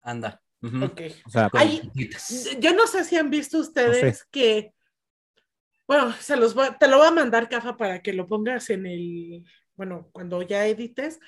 Anda. 0.04 0.42
Ujú. 0.62 0.86
Ok. 0.86 1.02
O 1.26 1.30
sea, 1.30 1.50
Ay, 1.54 1.92
yo 2.60 2.74
no 2.74 2.88
sé 2.88 3.04
si 3.04 3.18
han 3.18 3.30
visto 3.30 3.58
ustedes 3.60 4.20
sé. 4.20 4.26
que, 4.32 4.74
bueno, 5.88 6.14
se 6.14 6.38
los 6.38 6.54
voy- 6.54 6.70
te 6.80 6.88
lo 6.88 6.98
voy 6.98 7.08
a 7.08 7.12
mandar, 7.12 7.50
Cafa, 7.50 7.76
para 7.76 8.02
que 8.02 8.14
lo 8.14 8.28
pongas 8.28 8.70
en 8.70 8.86
el, 8.86 9.44
bueno, 9.76 10.10
cuando 10.12 10.42
ya 10.42 10.66
edites. 10.68 11.20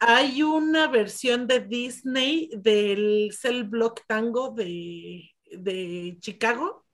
Hay 0.00 0.42
una 0.42 0.88
versión 0.88 1.46
de 1.46 1.60
Disney 1.60 2.50
del 2.56 3.30
Cell 3.32 3.64
Block 3.64 4.02
Tango 4.06 4.50
de, 4.50 5.30
de 5.52 6.16
Chicago, 6.20 6.86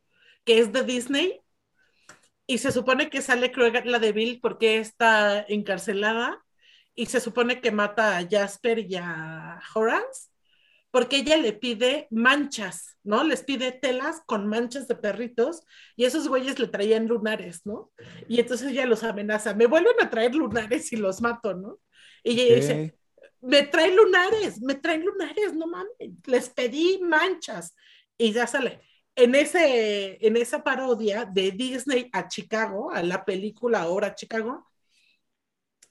que 0.45 0.59
es 0.59 0.73
de 0.73 0.83
Disney, 0.83 1.41
y 2.47 2.59
se 2.59 2.71
supone 2.73 3.11
que 3.11 3.23
sale 3.23 3.51
Cruella 3.51 3.99
de 3.99 4.13
Vil 4.13 4.41
porque 4.41 4.79
está 4.79 5.45
encarcelada, 5.49 6.43
y 6.95 7.07
se 7.07 7.21
supone 7.21 7.61
que 7.61 7.71
mata 7.71 8.17
a 8.17 8.27
Jasper 8.29 8.79
y 8.79 8.97
a 8.97 9.61
Horace 9.75 10.29
porque 10.97 11.17
ella 11.17 11.37
le 11.37 11.53
pide 11.53 12.07
manchas, 12.11 12.97
¿no? 13.05 13.23
Les 13.23 13.43
pide 13.43 13.71
telas 13.71 14.23
con 14.25 14.47
manchas 14.47 14.89
de 14.89 14.95
perritos 14.95 15.61
y 15.95 16.07
esos 16.07 16.27
güeyes 16.27 16.59
le 16.59 16.69
traían 16.69 17.07
lunares, 17.07 17.67
¿no? 17.67 17.93
Y 18.29 18.41
entonces 18.41 18.71
ella 18.71 18.87
los 18.87 19.03
amenaza, 19.03 19.53
me 19.53 19.67
vuelven 19.67 19.93
a 20.01 20.09
traer 20.09 20.35
lunares 20.35 20.91
y 20.95 20.97
los 20.97 21.21
mato, 21.21 21.53
¿no? 21.53 21.81
Y 22.25 22.41
ella 22.41 22.55
dice, 22.55 22.99
me 23.43 23.65
traen 23.65 23.95
lunares, 23.95 24.63
me 24.63 24.75
traen 24.75 25.05
lunares, 25.05 25.53
no 25.53 25.67
mames, 25.67 25.93
les 26.25 26.49
pedí 26.49 26.99
manchas 27.03 27.77
y 28.17 28.33
ya 28.33 28.47
sale. 28.47 28.81
En, 29.17 29.35
ese, 29.35 30.17
en 30.27 30.39
esa 30.39 30.65
parodia 30.65 31.27
de 31.27 31.51
Disney 31.51 32.09
a 32.11 32.27
Chicago, 32.27 32.91
a 32.91 33.03
la 33.03 33.23
película 33.27 33.83
ahora 33.83 34.15
Chicago, 34.15 34.67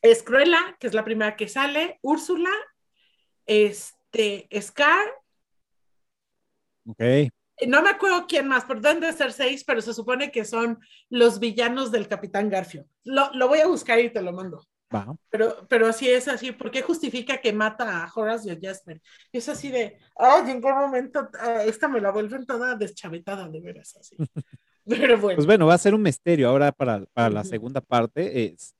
es 0.01 0.23
Cruella, 0.23 0.75
que 0.79 0.87
es 0.87 0.95
la 0.95 1.05
primera 1.05 1.35
que 1.35 1.47
sale, 1.47 1.99
Úrsula, 2.01 2.49
este, 4.15 4.61
Scar, 4.61 5.07
ok. 6.87 7.31
no 7.67 7.81
me 7.81 7.89
acuerdo 7.89 8.25
quién 8.27 8.47
más, 8.47 8.65
pero 8.65 8.79
deben 8.79 9.01
de 9.01 9.13
ser 9.13 9.31
seis, 9.33 9.63
pero 9.63 9.81
se 9.81 9.93
supone 9.93 10.31
que 10.31 10.45
son 10.45 10.79
los 11.09 11.39
villanos 11.39 11.91
del 11.91 12.07
Capitán 12.07 12.49
Garfio. 12.49 12.85
Lo, 13.03 13.31
lo 13.33 13.47
voy 13.47 13.59
a 13.59 13.67
buscar 13.67 13.99
y 13.99 14.11
te 14.11 14.21
lo 14.21 14.33
mando. 14.33 14.63
Va. 14.93 15.15
Pero, 15.29 15.67
pero 15.67 15.91
sí 15.91 16.09
es 16.09 16.27
así, 16.27 16.51
¿por 16.51 16.71
qué 16.71 16.81
justifica 16.81 17.39
que 17.39 17.51
mata 17.51 18.03
a 18.03 18.11
Horace 18.13 18.49
y 18.49 18.51
a 18.51 18.59
Jasper? 18.61 19.01
Es 19.31 19.49
así 19.49 19.69
de, 19.69 19.97
ay, 20.15 20.51
en 20.51 20.61
qué 20.61 20.71
momento 20.71 21.27
ah, 21.39 21.63
esta 21.63 21.87
me 21.87 21.99
la 21.99 22.11
vuelven 22.11 22.45
toda 22.45 22.75
deschavetada, 22.75 23.49
de 23.49 23.59
veras, 23.59 23.97
así. 23.97 24.15
Pero 24.87 25.17
bueno. 25.17 25.37
Pues 25.37 25.47
bueno, 25.47 25.65
va 25.65 25.73
a 25.73 25.79
ser 25.79 25.95
un 25.95 26.03
misterio 26.03 26.47
ahora 26.47 26.71
para, 26.71 27.03
para 27.07 27.31
la 27.31 27.43
segunda 27.43 27.81
parte. 27.81 28.45
Es. 28.45 28.75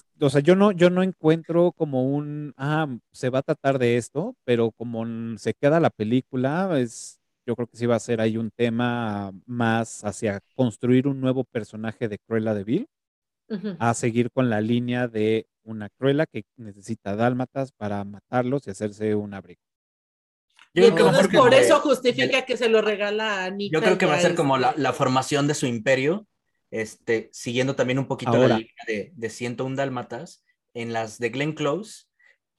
Pues, 0.00 0.02
o 0.20 0.30
sea, 0.30 0.40
yo 0.40 0.56
no, 0.56 0.72
yo 0.72 0.90
no 0.90 1.02
encuentro 1.02 1.72
como 1.72 2.04
un, 2.04 2.54
ah, 2.56 2.86
se 3.12 3.30
va 3.30 3.40
a 3.40 3.42
tratar 3.42 3.78
de 3.78 3.96
esto, 3.96 4.34
pero 4.44 4.72
como 4.72 5.04
se 5.38 5.54
queda 5.54 5.80
la 5.80 5.90
película, 5.90 6.78
es, 6.80 7.20
yo 7.46 7.54
creo 7.56 7.66
que 7.68 7.76
sí 7.76 7.86
va 7.86 7.96
a 7.96 8.00
ser 8.00 8.20
ahí 8.20 8.36
un 8.36 8.50
tema 8.50 9.32
más 9.46 10.04
hacia 10.04 10.40
construir 10.54 11.06
un 11.08 11.20
nuevo 11.20 11.44
personaje 11.44 12.08
de 12.08 12.18
Cruella 12.18 12.54
de 12.54 12.64
Vil, 12.64 12.88
a 13.78 13.94
seguir 13.94 14.30
con 14.30 14.50
la 14.50 14.60
línea 14.60 15.08
de 15.08 15.46
una 15.64 15.88
Cruella 15.90 16.26
que 16.26 16.44
necesita 16.56 17.16
dálmatas 17.16 17.72
para 17.72 18.04
matarlos 18.04 18.66
y 18.66 18.70
hacerse 18.70 19.14
un 19.14 19.34
abrigo. 19.34 19.60
Y 20.74 20.80
Yo 20.80 20.86
creo 20.86 20.96
que 20.96 21.02
va 21.02 21.08
a 21.10 21.12
entonces 21.12 21.38
por 21.40 21.54
eso 21.54 21.80
justifica 21.80 22.44
que 22.46 22.56
se 22.56 22.68
lo 22.68 22.80
regala 22.82 23.42
a 23.42 23.44
Anita. 23.46 23.76
Yo 23.76 23.82
creo 23.82 23.98
que 23.98 24.06
y 24.06 24.08
va 24.08 24.14
a 24.14 24.20
ser 24.20 24.34
como 24.34 24.56
la, 24.58 24.68
este- 24.70 24.80
la 24.82 24.92
formación 24.92 25.46
de 25.46 25.54
su 25.54 25.66
imperio, 25.66 26.26
este, 26.72 27.30
siguiendo 27.32 27.76
también 27.76 28.00
un 28.00 28.08
poquito 28.08 28.38
la 28.38 28.48
línea 28.48 28.84
de, 28.88 29.12
de 29.14 29.30
101 29.30 29.76
Dálmatas. 29.76 30.44
En 30.74 30.92
las 30.92 31.18
de 31.20 31.30
Glenn 31.30 31.52
Close, 31.54 32.06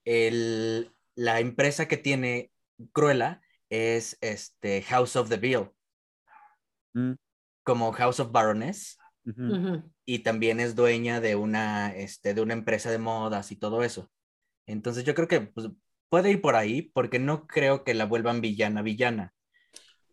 el- 0.05 0.93
la 1.15 1.39
empresa 1.41 1.87
que 1.87 1.97
tiene 1.97 2.51
Cruella 2.93 3.41
es 3.69 4.17
este, 4.21 4.83
House 4.83 5.15
of 5.17 5.29
the 5.29 5.37
Bill, 5.37 5.71
Mm, 6.95 7.13
como 7.63 7.91
House 7.93 8.19
of 8.19 8.31
Baroness, 8.31 8.97
y 10.05 10.19
también 10.19 10.59
es 10.59 10.75
dueña 10.75 11.21
de 11.21 11.35
una, 11.35 11.95
este, 11.95 12.33
de 12.33 12.41
una 12.41 12.53
empresa 12.53 12.91
de 12.91 12.99
modas 12.99 13.51
y 13.51 13.55
todo 13.55 13.83
eso. 13.83 14.11
Entonces 14.67 15.03
yo 15.05 15.15
creo 15.15 15.27
que 15.27 15.41
pues, 15.41 15.69
puede 16.09 16.31
ir 16.31 16.41
por 16.41 16.55
ahí, 16.55 16.83
porque 16.93 17.19
no 17.19 17.47
creo 17.47 17.83
que 17.83 17.93
la 17.93 18.05
vuelvan 18.05 18.41
villana, 18.41 18.81
villana. 18.81 19.33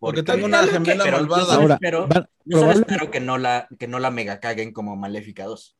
Porque 0.00 0.22
Porque- 0.22 0.32
tengo 0.32 0.46
una 0.46 0.60
Pero- 0.62 0.72
gemela 0.72 1.04
pero 1.04 1.16
yo 1.18 1.22
malvada. 1.22 1.44
solo 1.44 1.60
Ahora, 1.60 1.74
espero, 1.74 2.06
van- 2.08 2.26
yo 2.44 2.58
solo 2.58 2.72
espero 2.72 3.10
que 3.12 3.20
no 3.20 3.38
la, 3.38 3.68
que 3.78 3.86
no 3.86 3.98
la 4.00 4.10
mega 4.10 4.40
caguen 4.40 4.72
como 4.72 4.96
Maléfica 4.96 5.44
2. 5.44 5.76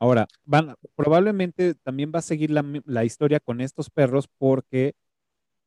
Ahora, 0.00 0.26
van, 0.44 0.76
probablemente 0.94 1.74
también 1.74 2.12
va 2.14 2.20
a 2.20 2.22
seguir 2.22 2.50
la, 2.52 2.64
la 2.86 3.04
historia 3.04 3.40
con 3.40 3.60
estos 3.60 3.90
perros 3.90 4.28
porque 4.38 4.94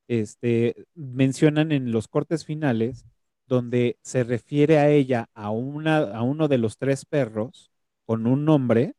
este, 0.08 0.86
mencionan 0.96 1.72
en 1.72 1.92
los 1.92 2.08
cortes 2.08 2.46
finales 2.46 3.06
donde 3.48 3.98
se 4.02 4.24
refiere 4.24 4.78
a 4.80 4.90
ella, 4.90 5.30
a, 5.34 5.50
una, 5.52 5.98
a 5.98 6.22
uno 6.22 6.48
de 6.48 6.58
los 6.58 6.78
tres 6.78 7.06
perros, 7.06 7.72
con 8.06 8.26
un 8.26 8.46
nombre 8.46 8.94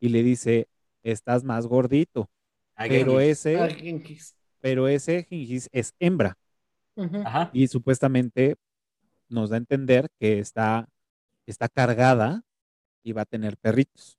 y 0.00 0.08
le 0.08 0.22
dice, 0.22 0.68
estás 1.02 1.44
más 1.44 1.66
gordito. 1.66 2.30
Pero 2.76 3.20
ese, 3.20 3.58
Ah, 3.60 3.68
Genghis. 3.68 4.34
pero 4.60 4.88
ese 4.88 5.24
Gengis 5.24 5.68
es 5.72 5.94
hembra 5.98 6.38
Y 7.52 7.68
supuestamente 7.68 8.56
nos 9.28 9.50
da 9.50 9.56
a 9.56 9.58
entender 9.58 10.08
que 10.18 10.38
está, 10.38 10.88
está 11.46 11.68
cargada 11.68 12.42
y 13.02 13.12
va 13.12 13.22
a 13.22 13.26
tener 13.26 13.56
perritos. 13.56 14.18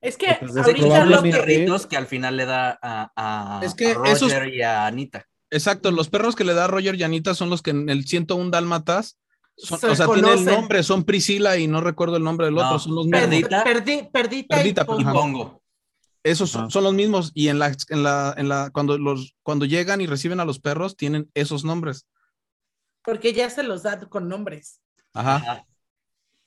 Es 0.00 0.16
que 0.16 0.26
Entonces, 0.30 0.64
ahorita 0.64 0.80
lo 0.80 0.88
probablemente- 0.88 1.30
que... 1.30 1.44
perritos 1.44 1.86
que 1.86 1.96
al 1.96 2.06
final 2.06 2.36
le 2.36 2.44
da 2.46 2.78
a, 2.82 3.12
a, 3.60 3.64
Es 3.64 3.74
que 3.74 3.92
a 3.92 3.94
Roger 3.94 4.12
esos- 4.14 4.48
y 4.48 4.62
a 4.62 4.86
Anita. 4.86 5.26
Exacto, 5.50 5.90
los 5.90 6.08
perros 6.08 6.34
que 6.34 6.44
le 6.44 6.54
da 6.54 6.66
Roger 6.66 6.94
y 6.94 7.02
Anita 7.02 7.34
son 7.34 7.50
los 7.50 7.60
que 7.62 7.70
en 7.70 7.88
el 7.90 8.06
101 8.06 8.50
Dálmatas, 8.50 9.18
son- 9.56 9.78
Se 9.78 9.86
o 9.88 9.94
sea, 9.94 10.06
tiene 10.06 10.32
el 10.32 10.44
nombre, 10.44 10.82
son 10.82 11.04
Priscila 11.04 11.58
y 11.58 11.66
no 11.68 11.80
recuerdo 11.82 12.16
el 12.16 12.24
nombre 12.24 12.46
del 12.46 12.56
otro, 12.58 12.78
son 12.78 12.94
los 12.94 13.04
mismos. 13.06 13.20
Perdita. 13.20 13.64
Perdi- 13.64 14.10
perdita, 14.10 14.56
Perdita, 14.56 14.82
y 14.82 14.84
Pongo. 14.86 15.00
Y 15.00 15.04
Ajá. 15.04 15.12
Pongo. 15.12 15.61
Esos 16.24 16.50
son, 16.50 16.64
Ah. 16.66 16.70
son 16.70 16.84
los 16.84 16.94
mismos 16.94 17.32
y 17.34 17.48
en 17.48 17.58
la, 17.58 17.74
en 17.88 18.02
la, 18.02 18.34
en 18.36 18.48
la, 18.48 18.70
cuando 18.72 18.96
los, 18.98 19.34
cuando 19.42 19.64
llegan 19.64 20.00
y 20.00 20.06
reciben 20.06 20.38
a 20.40 20.44
los 20.44 20.60
perros 20.60 20.96
tienen 20.96 21.30
esos 21.34 21.64
nombres. 21.64 22.06
Porque 23.04 23.32
ya 23.32 23.50
se 23.50 23.62
los 23.64 23.82
da 23.82 23.98
con 24.08 24.28
nombres. 24.28 24.80
Ajá. 25.12 25.66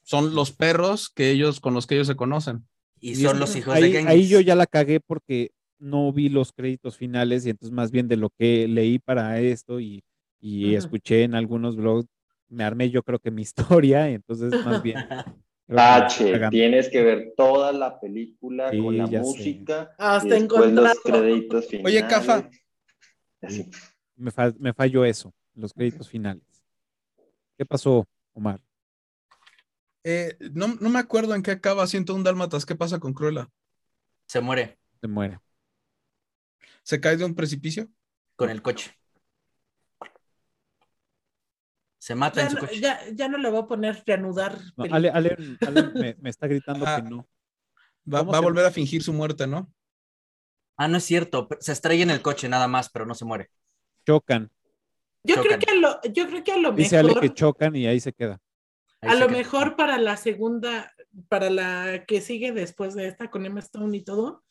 Son 0.03 0.33
los 0.35 0.51
perros 0.51 1.09
que 1.09 1.31
ellos, 1.31 1.59
con 1.59 1.73
los 1.73 1.87
que 1.87 1.95
ellos 1.95 2.07
se 2.07 2.15
conocen. 2.15 2.67
Y 3.01 3.15
son 3.15 3.39
los 3.39 3.55
hijos 3.55 3.73
de 3.73 3.85
ahí, 3.85 3.91
Genghis. 3.91 4.07
ahí 4.07 4.27
yo 4.27 4.39
ya 4.39 4.55
la 4.55 4.65
cagué 4.65 4.99
porque 5.01 5.51
no 5.77 6.11
vi 6.13 6.29
los 6.29 6.53
créditos 6.53 6.95
finales 6.95 7.45
y 7.45 7.49
entonces 7.49 7.73
más 7.75 7.91
bien 7.91 8.07
de 8.07 8.15
lo 8.15 8.29
que 8.29 8.67
leí 8.67 8.99
para 8.99 9.39
esto 9.41 9.79
y, 9.81 10.03
y 10.39 10.69
Ujú. 10.69 10.77
escuché 10.77 11.23
en 11.23 11.35
algunos 11.35 11.75
blogs, 11.75 12.07
me 12.47 12.63
armé 12.63 12.89
yo 12.89 13.03
creo 13.03 13.19
que 13.19 13.31
mi 13.31 13.41
historia, 13.97 14.09
y 14.09 14.13
entonces 14.13 14.53
más 14.63 14.81
bien... 14.81 15.05
cagando. 15.67 16.49
tienes 16.49 16.89
que 16.89 17.01
ver 17.01 17.33
toda 17.35 17.71
la 17.71 17.99
película 17.99 18.71
Sí, 18.71 18.81
con 18.81 18.97
la 18.97 19.05
ya 19.07 19.23
sé. 19.23 19.25
música 19.25 19.95
Hasta 19.97 20.27
y 20.27 20.39
después 20.41 20.71
los 20.73 20.99
créditos 21.03 21.65
finales. 21.69 21.85
Oye, 22.01 22.07
Cafa. 22.07 22.49
Me, 24.17 24.31
fa- 24.31 24.53
me 24.59 24.73
falló 24.73 25.03
eso, 25.05 25.33
los 25.55 25.73
créditos 25.73 26.09
finales. 26.09 26.43
¿Qué 27.57 27.65
pasó, 27.65 28.07
Omar? 28.33 28.61
Eh, 30.03 30.37
no, 30.53 30.67
no 30.67 30.89
me 30.89 30.99
acuerdo 30.99 31.33
en 31.35 31.41
qué 31.41 31.51
acaba 31.51 31.87
101 31.87 32.23
Dálmatas. 32.23 32.65
¿Qué 32.65 32.75
pasa 32.75 32.99
con 32.99 33.13
Cruella? 33.13 33.49
Se 34.27 34.39
muere 34.39 34.77
Se 35.01 35.07
muere. 35.07 35.39
¿Se 36.83 36.99
cae 36.99 37.17
de 37.17 37.25
un 37.25 37.35
precipicio? 37.35 37.89
con 38.35 38.49
el 38.49 38.61
coche. 38.61 38.91
Se 42.05 42.13
mata 42.13 42.35
Ya 42.41 42.43
en 42.43 42.49
su 42.51 42.55
no, 42.57 42.61
coche. 42.61 42.79
ya, 42.79 42.99
ya 43.13 43.27
no 43.27 43.39
le 43.39 43.49
voy 43.49 43.61
a 43.63 43.65
poner 43.65 44.03
reanudar. 44.05 44.59
No. 44.77 44.85
Ale, 44.91 45.09
Ale- 45.09 45.35
Ale 45.67 45.83
me, 45.95 46.15
me 46.19 46.29
está 46.29 46.45
gritando 46.45 46.85
que 46.85 47.01
no. 47.01 47.27
Va, 48.13 48.19
¿Cómo 48.19 48.31
va 48.31 48.37
a 48.37 48.41
volver 48.41 48.63
a 48.63 48.69
fingir 48.69 49.01
su 49.01 49.11
muerte, 49.11 49.47
¿no? 49.47 49.73
Ah, 50.77 50.87
no 50.87 50.97
es 50.97 51.03
cierto. 51.03 51.47
Se 51.59 51.71
estrella 51.71 52.03
en 52.03 52.11
el 52.11 52.21
coche 52.21 52.47
nada 52.47 52.67
más, 52.67 52.89
pero 52.89 53.07
no 53.07 53.15
se 53.15 53.25
muere. 53.25 53.49
Chocan. 54.05 54.51
yo, 55.23 55.41
creo 55.41 55.57
que 55.57 55.71
a 55.71 55.75
lo, 55.75 55.99
yo 56.13 56.27
creo 56.27 56.43
que 56.43 56.51
a 56.51 56.57
lo 56.57 56.73
Dice 56.73 56.95
Ale 56.99 57.07
mejor, 57.07 57.21
que 57.23 57.33
chocan 57.33 57.75
y 57.75 57.87
ahí 57.87 57.99
se 57.99 58.13
queda. 58.13 58.39
Ahí 59.01 59.09
a 59.09 59.13
se 59.13 59.19
lo 59.21 59.27
queda. 59.27 59.37
mejor 59.39 59.75
para 59.75 59.97
la 59.97 60.15
segunda, 60.15 60.93
para 61.27 61.49
la 61.49 62.05
que 62.05 62.21
sigue 62.21 62.51
después 62.51 62.93
de 62.93 63.07
esta 63.07 63.31
con 63.31 63.47
Emma 63.47 63.61
Stone 63.61 63.97
y 63.97 64.03
todo, 64.03 64.43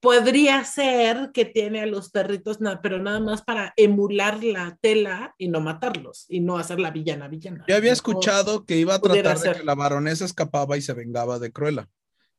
podría 0.00 0.64
ser 0.64 1.30
que 1.32 1.44
tiene 1.44 1.82
a 1.82 1.86
los 1.86 2.10
perritos, 2.10 2.58
pero 2.82 2.98
nada 2.98 3.20
más 3.20 3.42
para 3.42 3.72
emular 3.76 4.42
la 4.42 4.76
tela 4.80 5.34
y 5.38 5.48
no 5.48 5.60
matarlos 5.60 6.26
y 6.28 6.40
no 6.40 6.58
hacer 6.58 6.80
la 6.80 6.90
villana 6.90 7.28
villana. 7.28 7.64
Yo 7.68 7.76
había 7.76 7.92
escuchado 7.92 8.64
que 8.64 8.76
iba 8.78 8.94
a 8.94 9.00
tratar 9.00 9.36
de 9.36 9.42
ser. 9.42 9.56
que 9.58 9.64
la 9.64 9.74
baronesa 9.74 10.24
escapaba 10.24 10.76
y 10.76 10.82
se 10.82 10.94
vengaba 10.94 11.38
de 11.38 11.52
Cruella. 11.52 11.88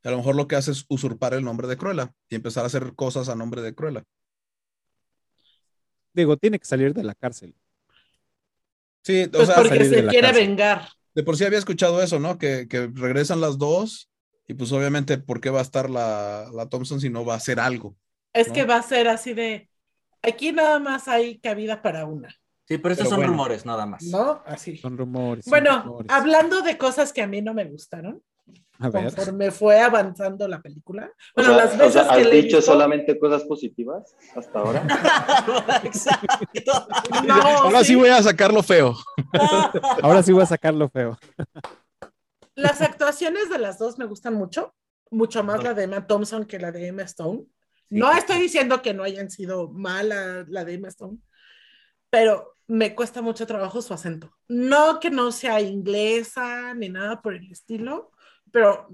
Y 0.04 0.08
a 0.08 0.12
lo 0.12 0.18
mejor 0.18 0.36
lo 0.36 0.48
que 0.48 0.56
hace 0.56 0.72
es 0.72 0.86
usurpar 0.90 1.34
el 1.36 1.44
nombre 1.44 1.68
de 1.68 1.78
Cruella 1.78 2.12
y 2.30 2.36
empezar 2.36 2.64
a 2.64 2.68
hacer 2.68 2.94
cosas 2.96 3.30
a 3.30 3.36
nombre 3.36 3.62
de 3.62 3.76
Cruella. 3.76 4.04
Digo, 6.14 6.38
tiene 6.38 6.60
que 6.60 6.66
salir 6.66 6.94
de 6.94 7.04
la 7.04 7.16
cárcel. 7.16 7.56
Sí, 9.04 9.24
o 9.24 9.32
Pues 9.32 9.48
sea, 9.48 9.56
porque 9.56 9.70
salir 9.70 9.90
de 9.90 10.02
se 10.04 10.08
quiere 10.08 10.28
cárcel. 10.28 10.48
vengar. 10.48 10.90
de 11.16 11.24
por 11.24 11.38
sí 11.38 11.46
había 11.46 11.60
escuchado 11.60 12.02
eso, 12.04 12.20
¿no? 12.20 12.38
Que, 12.38 12.68
que 12.68 12.88
regresan 12.94 13.42
las 13.42 13.58
dos 13.58 14.10
y 14.48 14.54
pues 14.54 14.72
obviamente, 14.72 15.18
¿por 15.18 15.40
qué 15.42 15.50
va 15.50 15.60
a 15.60 15.64
estar 15.64 15.90
la, 15.90 16.48
la 16.54 16.68
Thompson 16.70 17.00
si 17.00 17.10
no 17.10 17.24
va 17.26 17.36
a 17.36 17.38
hacer 17.38 17.60
algo? 17.60 17.96
Es 18.34 18.48
¿no? 18.50 18.54
que 18.54 18.66
va 18.66 18.78
a 18.78 18.82
ser 18.84 19.08
así 19.08 19.34
de. 19.34 19.70
Aquí 20.24 20.52
nada 20.52 20.80
más 20.80 21.08
hay 21.08 21.40
cabida 21.40 21.82
para 21.82 22.06
una, 22.06 22.30
Sí, 22.68 22.78
pero 22.78 22.94
estos 22.94 23.06
Pero 23.06 23.10
son 23.10 23.18
bueno. 23.18 23.32
rumores, 23.34 23.66
nada 23.66 23.86
más. 23.86 24.04
¿no? 24.04 24.42
Así. 24.46 24.78
Son 24.78 24.98
rumores. 24.98 25.44
son 25.46 25.52
Bueno, 25.52 25.84
rumores. 25.84 26.12
hablando 26.12 26.62
de 26.62 26.78
cosas 26.78 27.12
que 27.12 27.22
a 27.22 27.28
mí 27.28 27.42
no 27.42 27.54
me 27.54 27.66
gustaron, 27.66 28.22
A 28.80 28.90
ver. 28.90 29.04
conforme 29.06 29.52
fue 29.52 29.82
avanzando 29.82 30.48
la 30.48 30.62
película. 30.62 31.12
O 31.36 31.42
Bueno, 31.42 31.56
sea, 31.56 31.66
las 31.66 31.76
o 31.76 31.78
veces 31.80 31.94
sea, 31.94 32.04
que 32.16 32.22
¿Has 32.22 32.28
le 32.28 32.42
dicho 32.44 32.62
solamente 32.62 33.20
cosas 33.20 33.44
positivas 33.44 34.16
hasta 34.36 34.60
ahora? 34.60 34.86
Exacto. 35.84 36.88
No, 37.28 37.34
Ahora 37.34 37.80
sí 37.80 37.86
sí, 37.88 37.96
voy 37.96 38.10
a 38.10 38.22
sacarlo 38.24 38.64
feo. 38.64 38.96
Ahora 40.04 40.24
sí 40.24 40.32
voy 40.32 40.44
a 40.44 40.46
sacarlo 40.46 40.88
feo. 40.90 41.18
Las 42.56 42.82
actuaciones 42.82 43.50
de 43.50 43.60
las 43.60 43.78
dos 43.78 43.98
me 43.98 44.06
gustan 44.06 44.34
mucho, 44.34 44.76
mucho 45.10 45.44
más 45.44 45.64
la 45.64 45.74
de 45.74 45.84
Emma 45.84 46.06
Thompson 46.08 46.46
que 46.46 46.60
la 46.60 46.72
de 46.72 46.88
Emma 46.88 47.04
Stone. 47.04 47.46
No 47.90 48.12
estoy 48.14 48.40
diciendo 48.40 48.82
que 48.82 48.94
no 48.94 49.04
hayan 49.04 49.30
sido 49.30 49.70
mala 49.70 50.46
la 50.48 50.64
de 50.64 50.76
Emma 50.76 50.88
Stone, 50.88 51.18
pero 52.10 52.58
me 52.68 52.96
cuesta 52.96 53.22
mucho 53.22 53.46
trabajo 53.46 53.82
su 53.82 53.94
acento. 53.94 54.34
No 54.48 55.00
que 55.00 55.10
no 55.10 55.32
sea 55.32 55.60
inglesa 55.60 56.74
ni 56.74 56.88
nada 56.88 57.22
por 57.22 57.36
el 57.36 57.52
estilo, 57.52 58.12
pero 58.52 58.90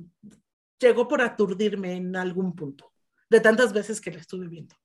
llegó 0.80 1.08
por 1.08 1.22
aturdirme 1.22 1.94
en 1.94 2.16
algún 2.16 2.56
punto, 2.56 2.92
de 3.30 3.40
tantas 3.40 3.74
veces 3.74 4.02
que 4.02 4.12
la 4.12 4.20
estuve 4.20 4.48
viendo. 4.48 4.76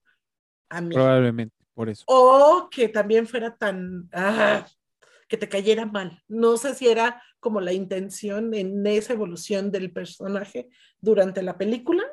A 0.69 0.81
mí. 0.81 0.95
Probablemente, 0.95 1.57
por 1.75 1.89
eso. 1.89 2.05
O 2.07 2.69
que 2.71 2.89
también 2.89 3.27
fuera 3.27 3.57
tan, 3.57 4.09
ah, 4.13 4.67
que 5.27 5.39
te 5.39 5.49
cayera 5.49 5.87
mal. 5.87 6.23
No 6.29 6.59
sé 6.59 6.75
si 6.75 6.89
era 6.89 7.23
como 7.43 7.61
la 7.61 7.73
intención 7.73 8.55
en 8.55 8.87
esa 8.87 9.15
evolución 9.15 9.73
del 9.73 9.93
personaje 9.93 10.69
durante 11.01 11.43
la 11.43 11.59
película, 11.59 12.05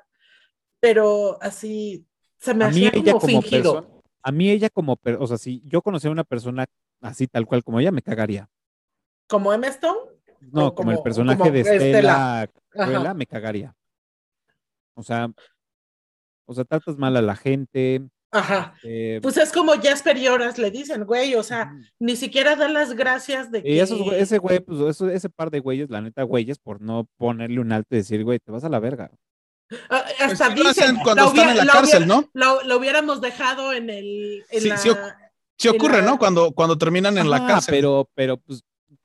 pero 0.79 1.37
así 1.39 2.07
se 2.39 2.55
me 2.55 2.65
hacía 2.65 2.91
como 2.91 3.03
como 3.03 3.19
fingido. 3.19 3.73
persona, 3.75 4.01
a 4.23 4.31
mí 4.31 4.49
ella 4.49 4.71
como, 4.71 4.99
o 5.19 5.27
sea, 5.27 5.37
si 5.37 5.61
yo 5.65 5.83
conociera 5.83 6.09
a 6.09 6.13
una 6.13 6.23
persona 6.23 6.65
así 6.99 7.27
tal 7.27 7.45
cual 7.45 7.63
como 7.63 7.79
ella, 7.79 7.91
me 7.91 8.01
cagaría. 8.01 8.49
Como 9.27 9.53
Emma 9.53 9.67
Stone. 9.67 9.99
No, 10.51 10.73
como, 10.73 10.91
el 10.91 11.01
personaje 11.03 11.37
como 11.37 11.51
de 11.51 11.59
Estela. 11.61 12.49
Estela 12.73 13.13
me 13.13 13.27
cagaría. 13.27 13.75
O 14.95 15.03
sea, 15.03 15.31
o 16.45 16.53
sea, 16.55 16.65
tratas 16.65 16.97
mal 16.97 17.15
a 17.17 17.21
la 17.21 17.35
gente. 17.35 18.01
Ajá. 18.31 18.73
eh, 18.83 19.19
Pues 19.23 19.37
es 19.37 19.51
como 19.51 19.73
Jasper 19.73 20.17
y 20.17 20.27
Horas 20.27 20.57
le 20.57 20.69
dicen, 20.71 21.03
güey, 21.05 21.33
o 21.35 21.41
sea, 21.43 21.73
ni 21.99 22.15
siquiera 22.15 22.55
dan 22.55 22.73
las 22.73 22.93
gracias 22.93 23.51
de 23.51 23.63
que... 23.63 23.69
y 23.73 23.79
esos, 23.79 23.99
güey- 23.99 24.13
ese 24.17 24.37
güey, 24.37 24.59
pues 24.59 24.79
eso- 24.81 25.09
ese 25.09 25.29
par 25.29 25.49
de 25.49 25.59
güeyes, 25.59 25.89
la 25.89 26.01
neta, 26.01 26.23
güeyes, 26.23 26.59
por 26.59 26.79
no 26.81 27.07
ponerle 27.17 27.59
un 27.59 27.71
alto 27.71 27.87
y 27.95 27.97
decir, 27.97 28.23
güey, 28.23 28.39
te 28.39 28.51
vas 28.51 28.63
a 28.63 28.69
la 28.69 28.79
verga. 28.79 29.09
Ah, 29.89 30.03
Pues 30.17 30.31
Hasta 30.41 30.49
dicen, 30.49 30.67
hacen 30.67 30.95
cuando 31.03 31.27
están 31.27 31.49
en 31.49 31.57
la 31.57 31.65
cárcel, 31.65 32.03
hubiera- 32.03 32.21
¿no? 32.21 32.29
Lo, 32.33 32.63
lo 32.63 32.77
hubiéramos 32.77 33.21
dejado 33.21 33.73
en 33.73 33.89
el... 33.89 34.43
En 34.51 34.61
Sí, 34.61 34.69
la, 34.69 34.77
sí 34.77 34.89
Sí 35.57 35.67
en 35.67 35.75
ocurre, 35.75 35.97
la- 36.01 36.07
¿no? 36.07 36.17
Cuando, 36.19 36.51
cuando 36.53 36.77
terminan 36.77 37.17
en 37.17 37.29
la 37.29 37.45
cárcel. 37.45 37.73
Pero, 37.75 38.09
pero, 38.15 38.37
pues, 38.37 38.61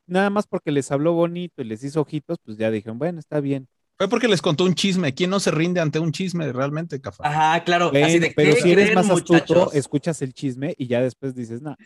nada 0.06 0.30
más 0.30 0.46
porque 0.46 0.70
les 0.70 0.90
habló 0.92 1.12
bonito 1.14 1.62
y 1.62 1.64
les 1.64 1.82
hizo 1.82 2.00
ojitos, 2.00 2.38
pues 2.44 2.56
ya 2.58 2.70
dijeron, 2.70 2.98
bueno, 2.98 3.18
está 3.18 3.40
bien. 3.40 3.68
Fue 3.96 4.08
porque 4.08 4.26
les 4.28 4.42
contó 4.42 4.64
un 4.64 4.74
chisme. 4.74 5.14
¿Quién 5.14 5.30
no 5.30 5.38
se 5.40 5.50
rinde 5.50 5.80
ante 5.80 5.98
un 6.00 6.10
chisme 6.12 6.52
realmente, 6.52 7.00
Cafa? 7.00 7.22
Ajá, 7.26 7.62
claro. 7.64 7.86
así 7.86 7.98
Bueno, 8.00 8.20
de, 8.20 8.32
pero 8.34 8.54
¿qué 8.56 8.60
si 8.62 8.72
eres 8.72 8.84
creen, 8.86 8.94
más 8.96 9.08
astuto, 9.10 9.32
muchachos? 9.34 9.74
escuchas 9.74 10.22
el 10.22 10.34
chisme 10.34 10.74
y 10.76 10.86
ya 10.88 11.00
después 11.00 11.34
dices, 11.34 11.62
no. 11.62 11.76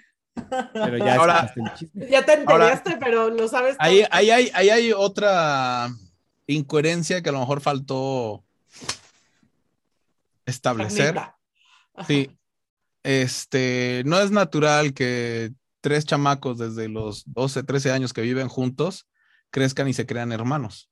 Pero 0.72 0.98
ya 0.98 1.16
Ahora- 1.16 1.40
escuchaste 1.40 1.60
el 1.60 1.74
chisme. 1.74 2.08
Ya 2.10 2.24
te 2.24 2.32
Ahora- 2.32 2.70
enteraste, 2.72 2.96
pero 2.98 3.28
lo 3.28 3.46
sabes 3.48 3.76
todo. 3.76 3.86
Ahí, 3.86 4.04
ahí, 4.10 4.30
hay, 4.30 4.50
ahí 4.54 4.70
hay 4.70 4.92
otra 4.92 5.88
incoherencia 6.46 7.22
que 7.22 7.28
a 7.28 7.32
lo 7.32 7.40
mejor 7.40 7.60
faltó 7.60 8.42
establecer. 10.46 11.14
Sí. 12.06 12.30
Este, 13.02 14.02
no 14.06 14.20
es 14.20 14.30
natural 14.30 14.92
que 14.94 15.52
tres 15.80 16.04
chamacos 16.04 16.58
desde 16.58 16.88
los 16.88 17.24
12, 17.26 17.62
13 17.62 17.92
años 17.92 18.12
que 18.12 18.22
viven 18.22 18.48
juntos 18.48 19.06
crezcan 19.50 19.88
y 19.88 19.92
se 19.94 20.06
crean 20.06 20.32
hermanos. 20.32 20.90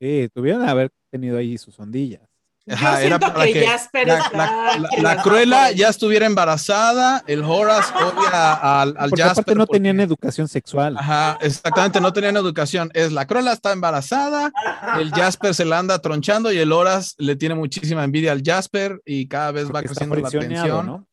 Sí, 0.00 0.28
tuvieron 0.34 0.64
que 0.64 0.70
haber 0.70 0.90
tenido 1.10 1.38
ahí 1.38 1.56
sus 1.58 1.78
ondillas. 1.78 2.22
Yo 2.68 2.74
Ajá, 2.74 3.00
era 3.00 3.16
siento 3.18 3.32
para 3.32 3.44
que, 3.46 3.52
que 3.52 3.66
Jasper 3.66 4.08
La, 4.08 4.18
está... 4.18 4.36
la- 4.36 4.76
la- 4.78 5.02
la 5.14 5.22
Cruella 5.22 5.56
va 5.56 5.70
ya 5.70 5.88
estuviera 5.88 6.26
embarazada, 6.26 7.22
el 7.28 7.44
Horace 7.44 7.92
odia 7.94 8.54
al, 8.82 8.88
al 8.98 9.10
Porque 9.10 9.22
Jasper. 9.22 9.30
aparte 9.42 9.54
no 9.54 9.66
porque- 9.66 9.76
tenían 9.78 10.00
educación 10.00 10.48
sexual. 10.48 10.96
Ajá, 10.98 11.38
exactamente, 11.42 12.00
no 12.00 12.12
tenían 12.12 12.36
educación. 12.36 12.90
Es 12.92 13.12
la 13.12 13.24
Cruella 13.28 13.52
está 13.52 13.70
embarazada, 13.72 14.50
el 14.98 15.12
Jasper 15.12 15.54
se 15.54 15.64
la 15.64 15.78
anda 15.78 16.00
tronchando 16.00 16.50
y 16.52 16.58
el 16.58 16.72
Horace 16.72 17.14
le 17.18 17.36
tiene 17.36 17.54
muchísima 17.54 18.02
envidia 18.02 18.32
al 18.32 18.42
Jasper 18.44 19.00
y 19.04 19.28
cada 19.28 19.52
vez 19.52 19.68
va 19.68 19.74
porque 19.74 19.86
está 19.92 20.04
creciendo 20.06 20.16
la 20.16 20.28
tensión. 20.30 20.86
¿no? 20.86 21.06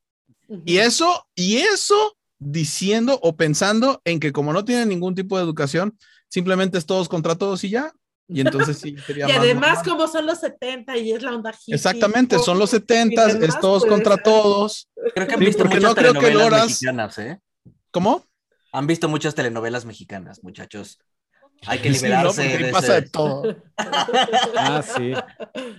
Y 0.65 0.77
eso, 0.77 1.27
y 1.35 1.57
eso 1.57 2.17
diciendo 2.39 3.19
o 3.21 3.35
pensando 3.35 4.01
en 4.05 4.19
que 4.19 4.31
como 4.31 4.53
no 4.53 4.65
tienen 4.65 4.89
ningún 4.89 5.13
tipo 5.13 5.37
de 5.37 5.43
educación, 5.43 5.97
simplemente 6.29 6.79
es 6.79 6.87
todos 6.87 7.07
contra 7.07 7.35
todos 7.35 7.63
y 7.63 7.69
ya. 7.69 7.93
Y 8.27 8.41
entonces 8.41 8.77
sí 8.77 8.95
sería 9.05 9.25
Y 9.25 9.29
más 9.29 9.37
además, 9.39 9.77
normal. 9.79 9.85
como 9.97 10.07
son 10.07 10.25
los 10.25 10.39
70 10.39 10.97
y 10.97 11.11
es 11.11 11.21
la 11.23 11.35
onda 11.35 11.51
hippie. 11.51 11.75
Exactamente, 11.75 12.39
son 12.39 12.57
los 12.59 12.69
y 12.69 12.77
70, 12.77 13.27
demás, 13.27 13.49
es 13.49 13.59
todos 13.59 13.83
pues, 13.83 13.91
contra 13.91 14.17
todos. 14.17 14.89
Creo 15.13 15.27
que 15.27 15.33
han 15.33 15.39
Sí, 15.39 15.45
visto 15.45 15.63
porque 15.63 15.75
muchas 15.77 15.89
no 15.89 15.95
creo 15.95 16.13
que 16.13 16.19
telenovelas 16.19 16.51
Loras- 16.51 16.67
mexicanas, 16.67 17.17
¿eh? 17.19 17.39
¿Cómo? 17.91 18.25
Han 18.71 18.87
visto 18.87 19.07
muchas 19.09 19.35
telenovelas 19.35 19.85
mexicanas, 19.85 20.43
muchachos. 20.43 20.99
Hay 21.65 21.79
que 21.79 21.93
Sí, 21.93 22.01
¿no? 22.01 22.07
liberarse 22.07 22.41
Porque 22.41 22.57
ahí 22.57 22.63
de 22.63 22.71
pasa 22.71 22.87
ese- 22.97 23.01
de 23.01 23.09
todo. 23.09 23.55
Ah, 24.57 24.81
sí. 24.83 25.13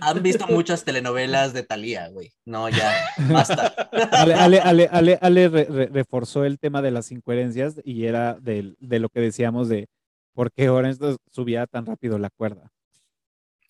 Han 0.01 0.23
visto 0.23 0.47
muchas 0.47 0.83
telenovelas 0.83 1.53
de 1.53 1.63
Talía, 1.63 2.07
güey. 2.09 2.33
No, 2.45 2.69
ya, 2.69 2.91
basta. 3.29 3.73
Ale, 4.11 4.33
Ale, 4.35 4.59
Ale, 4.61 4.89
Ale, 4.91 5.19
Ale 5.21 5.49
re- 5.49 5.65
re- 5.69 5.89
reforzó 5.91 6.43
el 6.45 6.57
tema 6.59 6.81
de 6.81 6.91
las 6.91 7.11
incoherencias 7.11 7.75
y 7.83 8.05
era 8.05 8.33
del- 8.35 8.77
de, 8.79 8.99
lo 8.99 9.09
que 9.09 9.19
decíamos 9.19 9.69
de 9.69 9.87
por 10.35 10.51
qué 10.51 10.69
Orange 10.69 11.15
subía 11.31 11.65
tan 11.65 11.87
rápido 11.87 12.19
la 12.19 12.29
cuerda, 12.29 12.71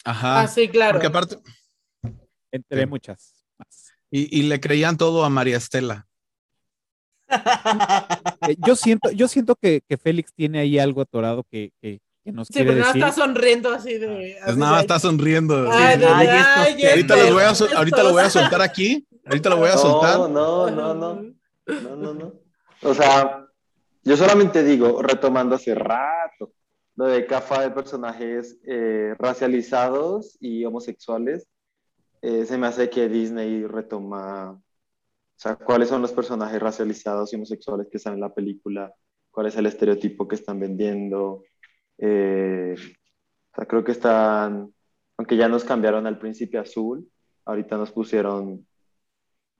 Ajá. 0.03 0.41
Ah, 0.41 0.47
sí, 0.47 0.67
claro. 0.67 0.93
Porque 0.99 1.07
aparte, 1.07 1.37
entre 2.51 2.81
Sí. 2.81 2.85
muchas 2.87 3.45
más. 3.57 3.91
y, 4.11 4.39
y 4.39 4.43
le 4.43 4.59
creían 4.59 4.97
todo 4.97 5.23
a 5.23 5.29
María 5.29 5.55
Estela. 5.57 6.07
Eh, 8.47 8.55
yo 8.65 8.75
siento, 8.75 9.09
yo 9.11 9.27
siento 9.27 9.55
que, 9.55 9.81
que 9.87 9.97
Félix 9.97 10.31
tiene 10.33 10.59
ahí 10.59 10.77
algo 10.77 11.01
atorado 11.01 11.43
que, 11.49 11.71
que, 11.81 11.99
que 12.23 12.31
nos 12.31 12.47
Sí, 12.47 12.53
quiere 12.53 12.69
pero 12.71 12.81
no 12.81 12.87
decir. 12.87 13.03
está 13.03 13.15
sonriendo 13.15 13.73
así 13.73 13.93
de. 13.97 14.07
Pues 14.07 14.43
así 14.43 14.59
nada, 14.59 14.75
de- 14.75 14.81
está 14.81 14.99
sonriendo. 14.99 15.71
Ay, 15.71 15.97
de- 15.97 16.05
Ay, 16.05 16.27
estos 16.27 16.57
ay, 16.57 16.75
que- 16.75 16.89
ahorita, 16.89 17.15
los 17.15 17.33
voy 17.33 17.43
a, 17.43 17.55
sol- 17.55 17.69
ahorita 17.75 18.03
lo 18.03 18.11
voy 18.11 18.23
a 18.23 18.29
soltar 18.29 18.61
aquí. 18.61 19.07
Ahorita 19.25 19.49
lo 19.49 19.57
voy 19.57 19.69
a 19.69 19.73
No, 19.75 19.77
soltar. 19.79 20.17
no, 20.29 20.29
no, 20.69 20.93
no. 20.93 21.15
No, 21.65 21.95
no, 21.95 22.13
no. 22.13 22.33
O 22.83 22.93
sea, 22.93 23.44
yo 24.05 24.15
solamente 24.15 24.63
digo, 24.63 25.01
retomando 25.01 25.55
hace 25.55 25.73
rato, 25.75 26.53
lo 26.95 27.05
de 27.05 27.25
Cafa 27.25 27.61
de 27.63 27.71
personajes 27.71 28.59
eh, 28.65 29.15
racializados 29.17 30.37
y 30.39 30.63
homosexuales, 30.63 31.47
eh, 32.21 32.45
se 32.45 32.57
me 32.57 32.67
hace 32.67 32.89
que 32.89 33.09
Disney 33.09 33.65
retoma, 33.65 34.51
o 34.51 34.61
sea, 35.35 35.55
cuáles 35.55 35.89
son 35.89 36.01
los 36.01 36.13
personajes 36.13 36.61
racializados 36.61 37.33
y 37.33 37.35
homosexuales 37.35 37.87
que 37.91 37.97
están 37.97 38.13
en 38.13 38.21
la 38.21 38.33
película, 38.33 38.93
cuál 39.31 39.47
es 39.47 39.57
el 39.57 39.65
estereotipo 39.65 40.27
que 40.27 40.35
están 40.35 40.59
vendiendo. 40.59 41.43
eh, 41.97 42.75
o 42.77 43.55
sea, 43.55 43.65
creo 43.65 43.83
que 43.83 43.91
están, 43.93 44.73
aunque 45.17 45.37
ya 45.37 45.47
nos 45.47 45.63
cambiaron 45.63 46.05
al 46.07 46.19
príncipe 46.19 46.57
azul, 46.57 47.09
ahorita 47.45 47.77
nos 47.77 47.91
pusieron 47.91 48.67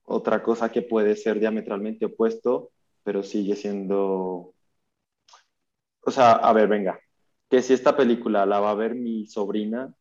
otra 0.04 0.44
cosa 0.44 0.72
que 0.72 0.82
puede 0.84 1.16
ser 1.16 1.40
diametralmente 1.40 2.06
opuesto, 2.06 2.72
pero 3.06 3.24
sigue 3.24 3.56
siendo... 3.56 4.54
O 6.08 6.12
sea, 6.12 6.34
a 6.34 6.52
ver, 6.54 6.68
venga, 6.68 7.00
que 7.50 7.62
si 7.62 7.74
esta 7.74 7.96
película 7.96 8.46
la 8.46 8.60
va 8.60 8.72
a 8.72 8.76
ver 8.76 8.96
mi 8.96 9.26
sobrina, 9.28 9.94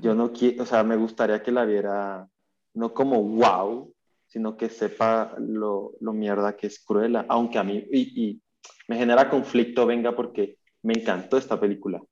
yo 0.00 0.14
no 0.14 0.32
quiero, 0.32 0.62
o 0.62 0.66
sea, 0.66 0.82
me 0.84 0.96
gustaría 0.96 1.42
que 1.42 1.52
la 1.52 1.64
viera 1.64 2.28
no 2.74 2.94
como 2.94 3.22
wow, 3.22 3.92
sino 4.26 4.56
que 4.56 4.68
sepa 4.68 5.34
lo, 5.38 5.92
lo 6.00 6.12
mierda 6.12 6.56
que 6.56 6.68
es 6.68 6.82
Cruella, 6.84 7.26
aunque 7.28 7.58
a 7.58 7.64
mí, 7.64 7.84
y, 7.90 8.24
y 8.24 8.42
me 8.88 8.96
genera 8.96 9.28
conflicto, 9.28 9.86
venga, 9.86 10.14
porque 10.14 10.58
me 10.82 10.94
encantó 10.94 11.36
esta 11.36 11.58
película. 11.58 12.02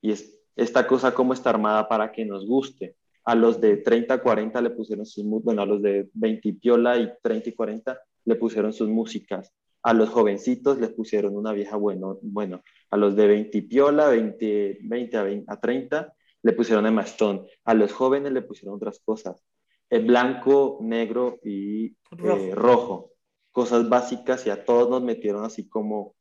Y 0.00 0.12
es 0.12 0.42
esta 0.56 0.86
cosa 0.86 1.14
como 1.14 1.32
está 1.32 1.50
armada 1.50 1.88
para 1.88 2.12
que 2.12 2.24
nos 2.24 2.46
guste. 2.46 2.96
A 3.24 3.34
los 3.34 3.60
de 3.60 3.78
30, 3.78 4.20
40 4.20 4.60
le 4.60 4.70
pusieron 4.70 5.06
sus, 5.06 5.24
bueno, 5.24 5.62
a 5.62 5.66
los 5.66 5.80
de 5.80 6.10
20 6.14 6.48
y 6.48 6.52
piola 6.52 6.98
y 6.98 7.10
30 7.22 7.50
y 7.50 7.52
40 7.54 8.00
le 8.24 8.34
pusieron 8.34 8.72
sus 8.72 8.88
músicas. 8.88 9.52
A 9.84 9.92
los 9.94 10.10
jovencitos 10.10 10.78
les 10.78 10.90
pusieron 10.90 11.36
una 11.36 11.52
vieja 11.52 11.76
bueno, 11.76 12.18
bueno, 12.22 12.62
a 12.90 12.96
los 12.96 13.16
de 13.16 13.26
20 13.26 13.58
y 13.58 13.62
piola, 13.62 14.08
20, 14.08 14.78
20 14.82 15.16
a, 15.16 15.22
20 15.24 15.52
a 15.52 15.60
30 15.60 16.14
le 16.44 16.52
pusieron 16.52 16.86
Emma 16.86 17.02
Stone. 17.02 17.48
A 17.64 17.74
los 17.74 17.92
jóvenes 17.92 18.32
le 18.32 18.42
pusieron 18.42 18.74
otras 18.76 19.00
cosas. 19.04 19.42
El 19.90 20.06
blanco, 20.06 20.78
negro 20.80 21.38
y 21.44 21.96
Rojo. 22.10 22.36
eh, 22.36 22.54
rojo. 22.54 23.10
Cosas 23.52 23.88
básicas 23.88 24.46
y 24.46 24.50
a 24.50 24.64
todos 24.64 24.88
nos 24.88 25.02
metieron 25.02 25.44
así 25.44 25.68
como 25.68 26.14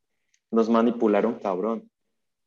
nos 0.51 0.69
manipularon 0.69 1.35
cabrón. 1.39 1.89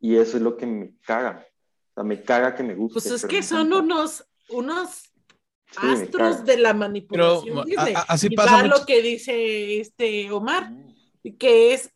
Y 0.01 0.16
eso 0.16 0.36
es 0.36 0.43
lo 0.43 0.57
que 0.57 0.66
me 0.66 0.95
caga. 1.07 1.47
O 1.91 1.95
sea, 1.95 2.05
me 2.05 2.23
caga 2.23 2.55
que 2.55 2.62
me 2.62 2.74
guste. 2.74 2.95
Pues 3.01 3.07
es 3.11 3.24
que 3.27 3.43
son 3.43 3.69
encanta. 3.69 3.85
unos, 3.85 4.24
unos 4.51 5.12
astros 5.77 6.45
de 6.45 6.59
la 6.59 6.74
manipulación. 6.74 7.65
Pero, 7.66 7.81
a- 7.81 7.85
a- 7.85 8.03
así 8.03 8.28
y 8.31 8.36
pasa 8.36 8.62
mucho- 8.62 8.78
lo 8.81 8.86
que 8.86 9.01
dice 9.03 9.81
este 9.81 10.31
Omar, 10.31 10.70
que 11.33 11.75
es 11.75 11.91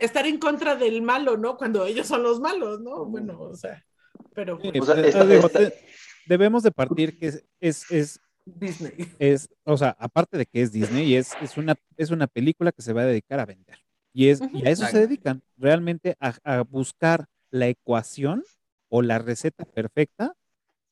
estar 0.00 0.26
en 0.26 0.38
contra 0.38 0.76
del 0.76 1.02
malo, 1.02 1.36
¿no? 1.36 1.56
Cuando 1.56 1.84
ellos 1.86 2.06
son 2.06 2.22
los 2.22 2.40
malos, 2.40 2.80
¿no? 2.80 3.04
Bueno, 3.04 3.38
o 3.40 3.56
sea, 3.56 3.84
pero 4.34 4.58
Sí, 4.60 4.68
O 4.80 4.84
sea, 4.84 4.94
pues, 4.94 5.06
esta- 5.06 5.24
digo, 5.26 5.46
esta- 5.46 5.60
de- 5.60 5.74
debemos 6.26 6.62
de 6.62 6.72
partir 6.72 7.18
que 7.18 7.28
es, 7.28 7.44
es, 7.60 7.90
es, 7.90 8.20
Disney. 8.44 8.92
es, 9.18 9.48
o 9.64 9.76
sea, 9.76 9.96
aparte 9.98 10.38
de 10.38 10.46
que 10.46 10.62
es 10.62 10.72
Disney, 10.72 11.14
es, 11.14 11.32
es, 11.40 11.56
una, 11.56 11.74
es 11.96 12.10
una 12.10 12.26
película 12.26 12.72
que 12.72 12.82
se 12.82 12.92
va 12.92 13.02
a 13.02 13.06
dedicar 13.06 13.38
a 13.40 13.46
vender. 13.46 13.78
Y, 14.12 14.28
es, 14.28 14.40
y 14.52 14.66
a 14.66 14.70
eso 14.70 14.86
se 14.86 15.00
dedican, 15.00 15.42
realmente 15.58 16.16
a, 16.20 16.34
a 16.42 16.62
buscar 16.62 17.26
la 17.50 17.68
ecuación 17.68 18.42
o 18.88 19.02
la 19.02 19.18
receta 19.18 19.64
perfecta 19.64 20.34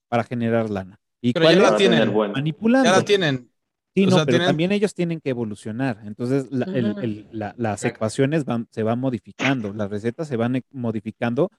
para 0.08 0.24
generar 0.24 0.68
lana. 0.68 1.00
¿Y 1.20 1.32
Pero 1.32 1.46
cuál 1.46 1.56
ya 1.56 1.70
la 1.70 1.76
tienen. 1.76 2.14
Manipulando. 2.14 2.90
Ya 2.90 2.96
la 2.98 3.04
tienen. 3.04 3.50
Sí, 3.94 4.04
O 4.06 4.10
no, 4.10 4.16
sea, 4.16 4.24
pero 4.24 4.38
tienen- 4.38 4.46
también 4.48 4.72
ellos 4.72 4.94
tienen 4.94 5.20
que 5.20 5.30
evolucionar. 5.30 6.00
Entonces, 6.04 6.50
la- 6.50 6.66
el- 6.66 6.96
el- 7.02 7.28
la- 7.32 7.54
las 7.56 7.84
ecuaciones 7.84 8.44
van, 8.44 8.66
se 8.70 8.82
van 8.82 8.98
modificando, 8.98 9.72
las 9.72 9.88
recetas 9.90 10.26
se 10.28 10.36
van 10.36 10.56
e- 10.56 10.64
modificando 10.72 11.50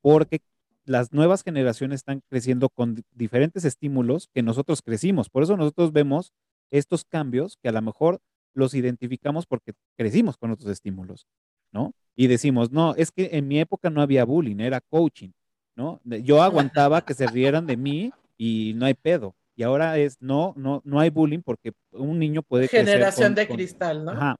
porque 0.00 0.40
las 0.84 1.12
nuevas 1.12 1.42
generaciones 1.42 1.96
están 1.96 2.22
creciendo 2.28 2.68
con 2.68 2.94
di- 2.94 3.02
diferentes 3.14 3.64
estímulos 3.64 4.28
que 4.32 4.42
nosotros 4.42 4.82
crecimos. 4.82 5.28
Por 5.28 5.42
eso 5.42 5.56
nosotros 5.56 5.92
vemos 5.92 6.32
estos 6.70 7.04
cambios 7.04 7.56
que 7.62 7.68
a 7.68 7.72
lo 7.72 7.82
mejor 7.82 8.20
los 8.54 8.74
identificamos 8.74 9.46
porque 9.46 9.72
crecimos 9.96 10.36
con 10.36 10.50
otros 10.52 10.70
estímulos, 10.70 11.26
¿no? 11.72 11.92
Y 12.16 12.26
decimos, 12.28 12.70
no, 12.70 12.94
es 12.96 13.10
que 13.10 13.30
en 13.32 13.48
mi 13.48 13.58
época 13.60 13.90
no 13.90 14.00
había 14.02 14.24
bullying, 14.24 14.60
era 14.60 14.80
coaching, 14.80 15.30
¿no? 15.76 16.00
Yo 16.04 16.40
aguantaba 16.78 17.04
que 17.04 17.14
se 17.14 17.26
rieran 17.26 17.66
de 17.66 17.76
mí 17.76 18.12
y 18.38 18.74
no 18.76 18.86
hay 18.86 18.94
pedo. 18.94 19.34
Y 19.60 19.62
ahora 19.62 19.98
es, 19.98 20.16
no, 20.22 20.54
no, 20.56 20.80
no 20.86 21.00
hay 21.00 21.10
bullying 21.10 21.40
porque 21.44 21.72
un 21.92 22.18
niño 22.18 22.42
puede 22.42 22.66
crecer 22.66 22.86
generación 22.94 23.26
con- 23.28 23.34
de 23.34 23.46
con- 23.46 23.56
cristal, 23.58 24.04
¿no? 24.06 24.12
Ajá. 24.12 24.36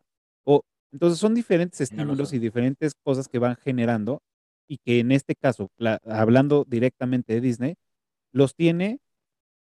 O, 0.46 0.62
entonces 0.94 1.18
son 1.18 1.34
diferentes 1.34 1.78
estímulos 1.82 2.20
razón. 2.20 2.36
y 2.36 2.38
diferentes 2.38 2.94
cosas 3.04 3.28
que 3.28 3.38
van 3.38 3.54
generando 3.56 4.22
y 4.66 4.78
que 4.78 4.98
en 5.00 5.12
este 5.12 5.34
caso, 5.34 5.68
la- 5.76 6.00
hablando 6.06 6.64
directamente 6.66 7.34
de 7.34 7.42
Disney, 7.42 7.74
los 8.32 8.54
tiene 8.54 8.98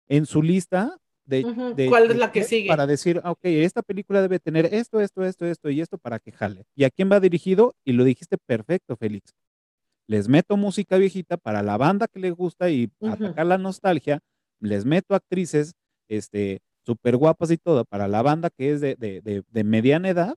en 0.10 0.26
su 0.26 0.44
lista 0.44 0.98
de, 1.24 1.46
Ujú. 1.46 1.74
de- 1.74 1.88
¿Cuál 1.88 2.04
es 2.04 2.10
de- 2.10 2.16
la 2.16 2.34
que 2.34 2.42
de- 2.42 2.46
sigue? 2.48 2.68
para 2.68 2.86
decir, 2.86 3.22
ah, 3.24 3.32
ok, 3.32 3.40
esta 3.46 3.82
película 3.82 4.22
debe 4.22 4.40
tener 4.40 4.66
esto, 4.74 5.00
esto, 5.00 5.24
esto, 5.24 5.46
esto 5.46 5.70
y 5.70 5.80
esto 5.80 5.98
para 5.98 6.20
que 6.20 6.34
jale. 6.34 6.66
¿Y 6.76 6.84
a 6.84 6.90
quién 6.90 7.10
va 7.10 7.22
dirigido? 7.22 7.76
Y 7.86 7.94
lo 7.94 8.04
dijiste 8.04 8.38
perfecto, 8.46 8.98
Félix. 8.98 9.32
Les 10.06 10.28
meto 10.28 10.58
música 10.58 10.98
viejita 10.98 11.38
para 11.38 11.64
la 11.64 11.78
banda 11.78 12.08
que 12.10 12.20
les 12.20 12.34
gusta 12.34 12.70
y 12.70 12.92
Ujú. 13.00 13.14
atacar 13.14 13.46
la 13.46 13.58
nostalgia. 13.58 14.20
Les 14.60 14.86
meto 14.86 15.16
actrices 15.16 15.74
este, 16.10 16.60
súper 16.86 17.18
guapas 17.18 17.52
y 17.52 17.58
todo 17.58 17.86
para 17.86 18.08
la 18.08 18.22
banda 18.22 18.50
que 18.50 18.72
es 18.72 18.82
de, 18.82 18.96
de- 18.96 19.22
de- 19.22 19.64
mediana 19.64 20.10
edad 20.10 20.36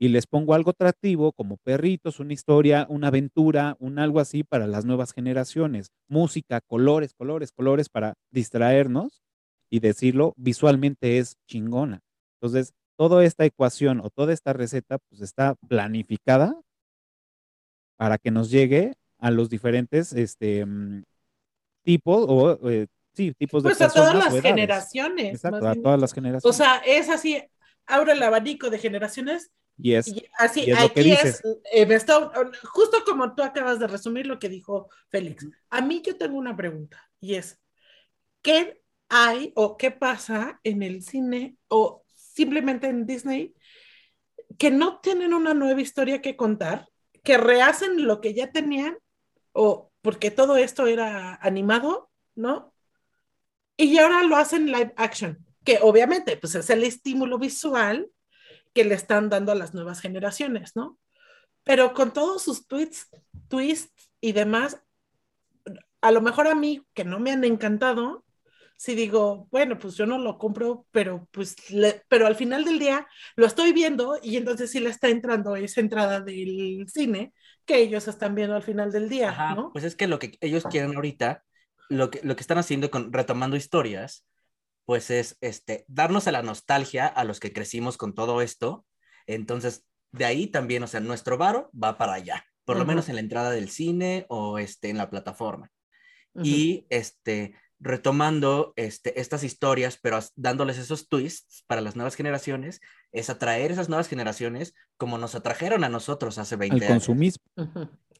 y 0.00 0.08
les 0.08 0.26
pongo 0.26 0.54
algo 0.54 0.70
atractivo 0.70 1.32
como 1.32 1.56
perritos, 1.58 2.20
una 2.20 2.32
historia, 2.32 2.86
una 2.88 3.08
aventura, 3.08 3.76
un 3.80 3.98
algo 3.98 4.20
así 4.20 4.44
para 4.44 4.66
las 4.68 4.84
nuevas 4.84 5.12
generaciones. 5.12 5.88
Música, 6.08 6.60
colores, 6.60 7.14
colores, 7.14 7.50
colores 7.52 7.88
para 7.88 8.14
distraernos 8.30 9.22
y 9.70 9.80
decirlo 9.80 10.34
visualmente 10.36 11.18
es 11.18 11.34
chingona. 11.48 12.00
Entonces, 12.40 12.74
toda 12.96 13.24
esta 13.24 13.44
ecuación 13.44 14.00
o 14.00 14.10
toda 14.10 14.32
esta 14.32 14.52
receta 14.52 14.98
pues 15.08 15.20
está 15.20 15.56
planificada 15.68 16.54
para 17.96 18.18
que 18.18 18.30
nos 18.30 18.50
llegue 18.50 18.94
a 19.18 19.30
los 19.30 19.48
diferentes 19.50 20.12
este, 20.12 20.64
mm, 20.64 21.02
tipos 21.84 22.26
o 22.28 22.70
eh, 22.70 22.88
sí, 23.18 23.32
tipos 23.34 23.62
de 23.62 23.68
Pues 23.68 23.80
a 23.82 23.88
todas 23.88 24.14
o 24.14 24.18
las 24.18 24.40
generaciones. 24.40 25.34
Exacto, 25.34 25.66
a 25.66 25.72
bien. 25.72 25.82
todas 25.82 26.00
las 26.00 26.12
O 26.12 26.14
generaciones. 26.14 26.56
sea, 26.56 26.76
es 26.86 27.08
así, 27.08 27.42
abre 27.86 28.12
el 28.12 28.22
abanico 28.22 28.70
de 28.70 28.78
generaciones 28.78 29.50
y 29.80 29.94
es, 29.94 30.08
y 30.08 30.24
así, 30.38 30.64
y 30.66 30.70
es 30.72 30.78
aquí 30.78 31.12
es, 31.12 31.42
eh, 31.72 31.86
me 31.86 31.94
está- 31.94 32.30
justo 32.72 32.98
como 33.04 33.34
tú 33.34 33.42
acabas 33.42 33.78
de 33.78 33.86
resumir 33.86 34.26
lo 34.26 34.38
que 34.38 34.48
dijo 34.48 34.88
Félix. 35.10 35.46
A 35.70 35.80
mí 35.80 36.02
yo 36.04 36.16
tengo 36.16 36.38
una 36.38 36.56
pregunta 36.56 36.98
y 37.20 37.34
es, 37.34 37.60
¿qué 38.42 38.82
hay 39.08 39.52
o 39.56 39.76
qué 39.76 39.90
pasa 39.90 40.60
en 40.64 40.82
el 40.82 41.02
cine 41.02 41.56
o 41.68 42.04
simplemente 42.14 42.88
en 42.88 43.06
Disney 43.06 43.54
que 44.58 44.70
no 44.70 45.00
tienen 45.00 45.34
una 45.34 45.54
nueva 45.54 45.80
historia 45.80 46.20
que 46.22 46.36
contar, 46.36 46.88
que 47.22 47.36
rehacen 47.38 48.06
lo 48.06 48.20
que 48.20 48.34
ya 48.34 48.50
tenían 48.50 48.96
o 49.52 49.90
porque 50.02 50.30
todo 50.30 50.56
esto 50.56 50.86
era 50.86 51.34
animado, 51.36 52.10
¿no? 52.34 52.72
Y 53.78 53.98
ahora 53.98 54.24
lo 54.24 54.36
hacen 54.36 54.66
live 54.66 54.92
action, 54.96 55.38
que 55.64 55.78
obviamente 55.82 56.36
pues 56.36 56.54
es 56.56 56.68
el 56.70 56.84
estímulo 56.84 57.38
visual 57.38 58.10
que 58.74 58.84
le 58.84 58.94
están 58.94 59.30
dando 59.30 59.52
a 59.52 59.56
las 59.56 59.74
nuevas 59.74 60.00
generaciones, 60.00 60.76
¿no? 60.76 60.98
Pero 61.64 61.94
con 61.94 62.12
todos 62.12 62.42
sus 62.42 62.66
tweets, 62.68 63.08
twists 63.48 64.10
y 64.20 64.32
demás, 64.32 64.82
a 66.00 66.10
lo 66.12 66.20
mejor 66.20 66.46
a 66.48 66.54
mí, 66.54 66.82
que 66.94 67.04
no 67.04 67.18
me 67.20 67.30
han 67.32 67.44
encantado, 67.44 68.24
si 68.76 68.94
digo, 68.94 69.48
bueno, 69.50 69.78
pues 69.78 69.96
yo 69.96 70.06
no 70.06 70.18
lo 70.18 70.38
compro, 70.38 70.86
pero 70.92 71.28
pues, 71.32 71.70
le- 71.70 72.02
pero 72.08 72.26
al 72.26 72.36
final 72.36 72.64
del 72.64 72.78
día 72.78 73.08
lo 73.36 73.46
estoy 73.46 73.72
viendo 73.72 74.18
y 74.22 74.36
entonces 74.36 74.70
sí 74.70 74.78
le 74.80 74.90
está 74.90 75.08
entrando 75.08 75.56
esa 75.56 75.80
entrada 75.80 76.20
del 76.20 76.86
cine 76.88 77.32
que 77.66 77.78
ellos 77.78 78.06
están 78.06 78.34
viendo 78.36 78.54
al 78.54 78.62
final 78.62 78.92
del 78.92 79.08
día, 79.08 79.30
Ajá, 79.30 79.54
¿no? 79.56 79.72
pues 79.72 79.84
es 79.84 79.96
que 79.96 80.06
lo 80.06 80.18
que 80.20 80.38
ellos 80.40 80.64
quieren 80.70 80.94
ahorita, 80.94 81.44
lo 81.88 82.10
que, 82.10 82.20
lo 82.22 82.36
que 82.36 82.40
están 82.42 82.58
haciendo 82.58 82.90
con 82.90 83.12
retomando 83.12 83.56
historias, 83.56 84.24
pues 84.84 85.10
es 85.10 85.36
este, 85.40 85.84
darnos 85.88 86.26
a 86.28 86.32
la 86.32 86.42
nostalgia 86.42 87.06
a 87.06 87.24
los 87.24 87.40
que 87.40 87.52
crecimos 87.52 87.96
con 87.96 88.14
todo 88.14 88.40
esto. 88.42 88.86
Entonces, 89.26 89.84
de 90.12 90.24
ahí 90.24 90.46
también, 90.46 90.82
o 90.82 90.86
sea, 90.86 91.00
nuestro 91.00 91.36
varo 91.36 91.70
va 91.72 91.98
para 91.98 92.14
allá, 92.14 92.44
por 92.64 92.76
lo 92.78 92.84
menos 92.86 93.08
en 93.08 93.16
la 93.16 93.20
entrada 93.20 93.50
del 93.50 93.68
cine 93.68 94.24
o 94.28 94.58
este, 94.58 94.88
en 94.90 94.96
la 94.96 95.10
plataforma. 95.10 95.70
Y 96.42 96.86
este, 96.88 97.54
retomando 97.80 98.72
este, 98.76 99.20
estas 99.20 99.42
historias, 99.44 99.98
pero 100.00 100.16
as- 100.16 100.32
dándoles 100.36 100.78
esos 100.78 101.08
twists 101.08 101.64
para 101.66 101.80
las 101.80 101.96
nuevas 101.96 102.14
generaciones, 102.14 102.80
es 103.12 103.28
atraer 103.28 103.72
esas 103.72 103.88
nuevas 103.88 104.08
generaciones 104.08 104.74
como 104.96 105.18
nos 105.18 105.34
atrajeron 105.34 105.82
a 105.84 105.88
nosotros 105.88 106.38
hace 106.38 106.56
20 106.56 106.76
al 106.76 106.82
años. 106.92 107.06
consumismo. 107.06 107.44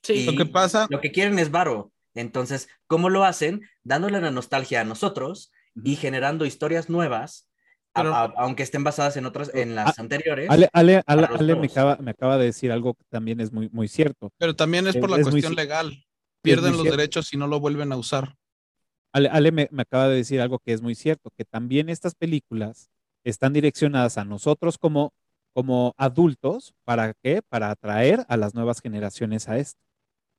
Sí. 0.02 0.12
Y 0.14 0.26
Lo 0.26 0.36
que 0.36 0.46
pasa- 0.50 0.86
Lo 0.90 1.00
que 1.00 1.12
quieren 1.12 1.38
es 1.38 1.50
varo. 1.50 1.92
Entonces, 2.18 2.68
¿cómo 2.86 3.10
lo 3.10 3.24
hacen? 3.24 3.62
Dándole 3.84 4.20
la 4.20 4.30
nostalgia 4.30 4.80
a 4.80 4.84
nosotros 4.84 5.52
y 5.74 5.96
generando 5.96 6.44
historias 6.46 6.88
nuevas, 6.90 7.48
a- 7.94 8.02
Pero- 8.02 8.14
a- 8.14 8.32
aunque 8.38 8.62
estén 8.64 8.82
basadas 8.84 9.16
en 9.16 9.24
otras, 9.26 9.52
en 9.54 9.74
las 9.74 9.98
anteriores. 9.98 10.50
Ale, 10.50 10.68
Ale, 10.72 11.02
Ale- 11.06 11.28
Ale 11.38 11.54
me, 11.56 11.66
acaba, 11.66 11.96
me 11.96 12.10
acaba 12.10 12.36
de 12.38 12.46
decir 12.46 12.72
algo 12.72 12.94
que 12.94 13.04
también 13.08 13.40
es 13.40 13.52
muy, 13.52 13.68
muy 13.70 13.86
cierto. 13.88 14.32
Pero 14.38 14.56
también 14.56 14.86
es 14.88 14.96
por 14.96 15.10
la 15.10 15.16
Es- 15.16 15.20
es 15.20 15.26
muy 15.26 15.40
cuestión 15.42 15.54
legal. 15.54 16.04
Pierden 16.42 16.72
los 16.72 16.82
cierto. 16.82 16.96
derechos 16.96 17.26
si 17.28 17.36
no 17.36 17.46
lo 17.46 17.60
vuelven 17.60 17.92
a 17.92 17.96
usar. 17.96 18.34
Ale, 19.12 19.28
Ale 19.28 19.52
me, 19.52 19.68
me 19.70 19.82
acaba 19.82 20.08
de 20.08 20.16
decir 20.16 20.40
algo 20.40 20.58
que 20.58 20.72
es 20.72 20.82
muy 20.82 20.94
cierto, 20.94 21.30
que 21.36 21.44
también 21.44 21.88
estas 21.88 22.14
películas 22.14 22.90
están 23.24 23.52
direccionadas 23.52 24.18
a 24.18 24.24
nosotros 24.24 24.76
como, 24.78 25.12
como 25.52 25.94
adultos, 25.96 26.74
¿para 26.84 27.14
qué? 27.14 27.42
Para 27.48 27.70
atraer 27.70 28.24
a 28.28 28.36
las 28.36 28.54
nuevas 28.54 28.80
generaciones 28.80 29.48
a 29.48 29.56
esto. 29.58 29.80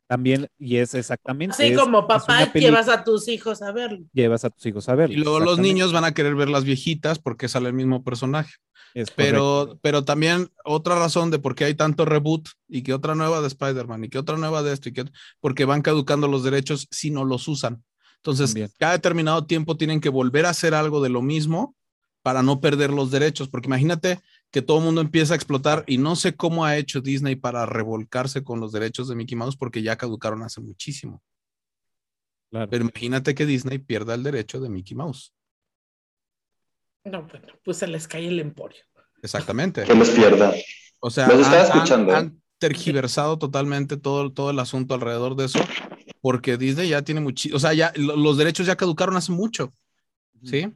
También, 0.10 0.50
y 0.58 0.78
es 0.78 0.96
exactamente. 0.96 1.54
Así 1.54 1.72
es- 1.74 1.78
como 1.78 2.08
papá 2.08 2.52
llevas 2.54 2.90
a 2.90 3.04
tus 3.04 3.28
hijos 3.28 3.62
a 3.62 3.72
verlo. 3.72 4.00
llevas 4.12 4.44
a 4.44 4.50
tus 4.50 4.66
hijos 4.66 4.90
a 4.90 4.96
verlo. 4.96 5.14
Y 5.16 5.18
luego 5.20 5.40
los 5.40 5.60
niños 5.60 5.94
van 5.94 6.04
a 6.04 6.16
querer 6.16 6.34
ver 6.34 6.50
las 6.50 6.64
viejitas 6.64 7.20
porque 7.20 7.48
sale 7.48 7.68
el 7.68 7.76
mismo 7.76 8.04
personaje. 8.04 8.52
Es 8.96 9.12
correcto. 9.12 9.14
Pero, 9.18 9.80
pero 9.84 10.04
también 10.04 10.50
otra 10.66 10.98
razón 10.98 11.30
de 11.30 11.38
por 11.38 11.54
qué 11.54 11.66
hay 11.66 11.76
tanto 11.76 12.06
reboot 12.06 12.50
y 12.68 12.82
que 12.82 12.96
otra 12.96 13.14
nueva 13.14 13.40
de 13.40 13.48
Spider-Man 13.48 14.06
y 14.06 14.10
que 14.10 14.18
otra 14.18 14.36
nueva 14.36 14.64
de 14.64 14.74
esto 14.74 14.90
y 14.90 14.94
que 14.94 15.06
porque 15.40 15.66
van 15.66 15.84
caducando 15.84 16.28
los 16.28 16.44
derechos 16.44 16.88
si 16.90 17.12
no 17.12 17.24
los 17.24 17.48
usan. 17.48 17.84
Entonces, 18.16 18.50
También. 18.50 18.72
cada 18.80 18.94
determinado 18.94 19.46
tiempo 19.46 19.78
tienen 19.78 20.02
que 20.02 20.10
volver 20.10 20.48
a 20.48 20.50
hacer 20.50 20.74
algo 20.74 21.04
de 21.04 21.10
lo 21.10 21.22
mismo 21.22 21.76
para 22.24 22.42
no 22.42 22.60
perder 22.62 22.90
los 22.90 23.12
derechos, 23.12 23.48
porque 23.48 23.68
imagínate 23.68 24.20
que 24.52 24.62
todo 24.62 24.80
el 24.80 24.86
mundo 24.86 25.02
empieza 25.02 25.34
a 25.34 25.36
explotar 25.36 25.84
y 25.88 25.98
no 26.00 26.16
sé 26.16 26.36
cómo 26.36 26.66
ha 26.66 26.78
hecho 26.78 27.02
Disney 27.02 27.36
para 27.36 27.66
revolcarse 27.66 28.44
con 28.44 28.60
los 28.60 28.72
derechos 28.72 29.08
de 29.08 29.16
Mickey 29.16 29.36
Mouse 29.38 29.56
porque 29.56 29.82
ya 29.84 29.96
caducaron 29.98 30.42
hace 30.44 30.60
muchísimo. 30.62 31.22
Claro. 32.50 32.70
Pero 32.70 32.84
imagínate 32.86 33.36
que 33.36 33.46
Disney 33.46 33.78
pierda 33.78 34.16
el 34.16 34.24
derecho 34.24 34.60
de 34.60 34.70
Mickey 34.70 34.96
Mouse. 34.98 35.34
No, 37.04 37.24
bueno, 37.28 37.48
pues 37.64 37.78
se 37.78 37.88
les 37.88 38.08
cae 38.08 38.28
el 38.28 38.40
emporio. 38.40 38.80
Exactamente. 39.22 39.84
Que 39.84 39.94
los 39.96 40.10
pierda. 40.10 40.54
O 41.00 41.10
sea, 41.10 41.28
Los 41.28 41.40
estaba 41.42 41.62
han- 41.62 41.66
han- 41.72 41.76
escuchando. 41.78 42.16
Han, 42.16 42.42
tergiversado 42.58 43.38
totalmente 43.40 43.96
todo, 43.96 44.34
todo 44.34 44.50
el 44.50 44.60
asunto 44.60 44.94
alrededor 44.94 45.38
de 45.38 45.46
eso, 45.46 45.60
porque 46.20 46.58
Disney 46.58 46.90
ya 46.90 47.02
tiene 47.04 47.22
muchísimo, 47.22 47.56
o 47.56 47.60
sea, 47.60 47.74
ya 47.74 47.94
lo- 47.96 48.18
los 48.18 48.36
derechos 48.38 48.66
ya 48.68 48.76
caducaron 48.76 49.16
hace 49.16 49.32
mucho, 49.32 49.72
¿sí? 50.44 50.70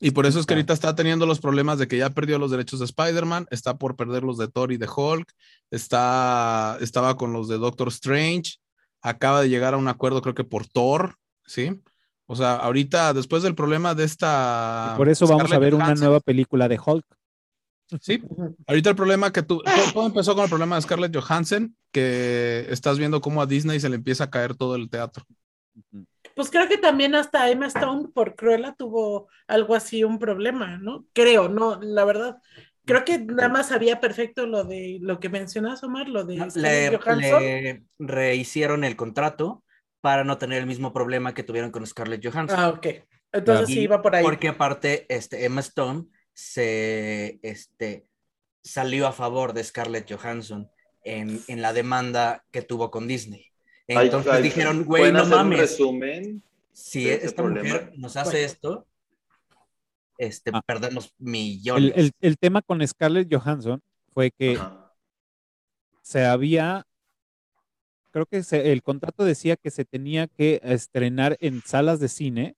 Y 0.00 0.12
por 0.12 0.26
eso 0.26 0.38
es 0.38 0.46
que 0.46 0.54
ahorita 0.54 0.72
está 0.72 0.94
teniendo 0.94 1.26
los 1.26 1.40
problemas 1.40 1.78
de 1.78 1.88
que 1.88 1.98
ya 1.98 2.10
perdió 2.10 2.38
los 2.38 2.50
derechos 2.50 2.78
de 2.78 2.84
Spider-Man, 2.84 3.46
está 3.50 3.78
por 3.78 3.96
perder 3.96 4.22
los 4.22 4.38
de 4.38 4.46
Thor 4.46 4.70
y 4.70 4.76
de 4.76 4.88
Hulk, 4.88 5.32
está, 5.70 6.78
estaba 6.80 7.16
con 7.16 7.32
los 7.32 7.48
de 7.48 7.58
Doctor 7.58 7.88
Strange, 7.88 8.58
acaba 9.02 9.42
de 9.42 9.48
llegar 9.48 9.74
a 9.74 9.78
un 9.78 9.88
acuerdo 9.88 10.22
creo 10.22 10.34
que 10.34 10.44
por 10.44 10.66
Thor, 10.66 11.16
¿sí? 11.44 11.82
O 12.26 12.36
sea, 12.36 12.56
ahorita 12.56 13.12
después 13.12 13.42
del 13.42 13.56
problema 13.56 13.94
de 13.94 14.04
esta... 14.04 14.92
Y 14.94 14.98
por 14.98 15.08
eso 15.08 15.26
vamos 15.26 15.50
a 15.50 15.58
ver 15.58 15.74
una 15.74 15.94
nueva 15.94 16.20
película 16.20 16.68
de 16.68 16.78
Hulk. 16.84 17.04
Sí, 18.00 18.22
ahorita 18.66 18.90
el 18.90 18.96
problema 18.96 19.32
que 19.32 19.42
tú, 19.42 19.62
todo 19.94 20.06
empezó 20.06 20.34
con 20.34 20.44
el 20.44 20.50
problema 20.50 20.76
de 20.76 20.82
Scarlett 20.82 21.16
Johansson, 21.16 21.74
que 21.90 22.66
estás 22.68 22.98
viendo 22.98 23.22
cómo 23.22 23.40
a 23.40 23.46
Disney 23.46 23.80
se 23.80 23.88
le 23.88 23.96
empieza 23.96 24.24
a 24.24 24.30
caer 24.30 24.54
todo 24.54 24.76
el 24.76 24.90
teatro. 24.90 25.24
Pues 26.34 26.50
creo 26.50 26.68
que 26.68 26.78
también 26.78 27.14
hasta 27.14 27.50
Emma 27.50 27.66
Stone 27.66 28.08
por 28.14 28.36
Cruella 28.36 28.74
tuvo 28.76 29.28
algo 29.46 29.74
así, 29.74 30.04
un 30.04 30.18
problema, 30.18 30.78
¿no? 30.78 31.06
Creo, 31.12 31.48
no, 31.48 31.80
la 31.80 32.04
verdad. 32.04 32.38
Creo 32.84 33.04
que 33.04 33.18
nada 33.18 33.48
más 33.48 33.68
sabía 33.68 34.00
perfecto 34.00 34.46
lo 34.46 34.64
de 34.64 34.98
lo 35.02 35.20
que 35.20 35.28
mencionas, 35.28 35.82
Omar, 35.82 36.08
lo 36.08 36.24
de 36.24 36.36
Le, 36.54 36.98
le 37.16 37.84
rehicieron 37.98 38.84
el 38.84 38.96
contrato 38.96 39.62
para 40.00 40.24
no 40.24 40.38
tener 40.38 40.58
el 40.58 40.66
mismo 40.66 40.92
problema 40.92 41.34
que 41.34 41.42
tuvieron 41.42 41.70
con 41.70 41.86
Scarlett 41.86 42.24
Johansson. 42.24 42.58
Ah, 42.58 42.68
ok. 42.70 42.86
Entonces 43.32 43.66
sí 43.66 43.80
Y 43.80 43.82
iba 43.82 44.00
por 44.00 44.14
ahí. 44.14 44.24
Porque 44.24 44.48
aparte, 44.48 45.06
este, 45.08 45.44
Emma 45.44 45.60
Stone 45.60 46.06
se 46.32 47.40
este, 47.42 48.06
salió 48.62 49.06
a 49.06 49.12
favor 49.12 49.52
de 49.52 49.64
Scarlett 49.64 50.10
Johansson 50.10 50.70
en, 51.04 51.40
en 51.48 51.62
la 51.62 51.72
demanda 51.72 52.44
que 52.50 52.62
tuvo 52.62 52.90
con 52.90 53.06
Disney. 53.06 53.47
Entonces 53.88 54.32
ay, 54.32 54.42
dijeron, 54.42 54.84
güey, 54.84 55.00
¿pueden 55.02 55.14
no 55.14 55.20
hacer 55.22 55.32
un 55.32 55.38
mames. 55.40 55.58
resumen 55.60 56.42
Si 56.72 57.08
esta 57.08 57.42
problema? 57.42 57.68
mujer 57.68 57.92
nos 57.96 58.16
hace 58.16 58.44
esto, 58.44 58.86
este, 60.18 60.50
Ah. 60.52 60.62
perdemos 60.66 61.14
El, 61.18 61.24
millones. 61.26 61.92
el- 61.96 62.12
el 62.20 62.38
tema 62.38 62.60
con 62.62 62.86
Scarlett 62.86 63.32
Johansson 63.32 63.82
fue 64.12 64.30
que 64.30 64.56
Ajá. 64.56 64.92
se 66.02 66.24
había, 66.26 66.86
creo 68.10 68.26
que 68.26 68.42
se- 68.42 68.72
el 68.72 68.82
contrato 68.82 69.24
decía 69.24 69.56
que 69.56 69.70
se 69.70 69.84
tenía 69.86 70.26
que 70.26 70.60
estrenar 70.62 71.36
en 71.40 71.62
salas 71.62 71.98
de 72.00 72.08
cine 72.08 72.56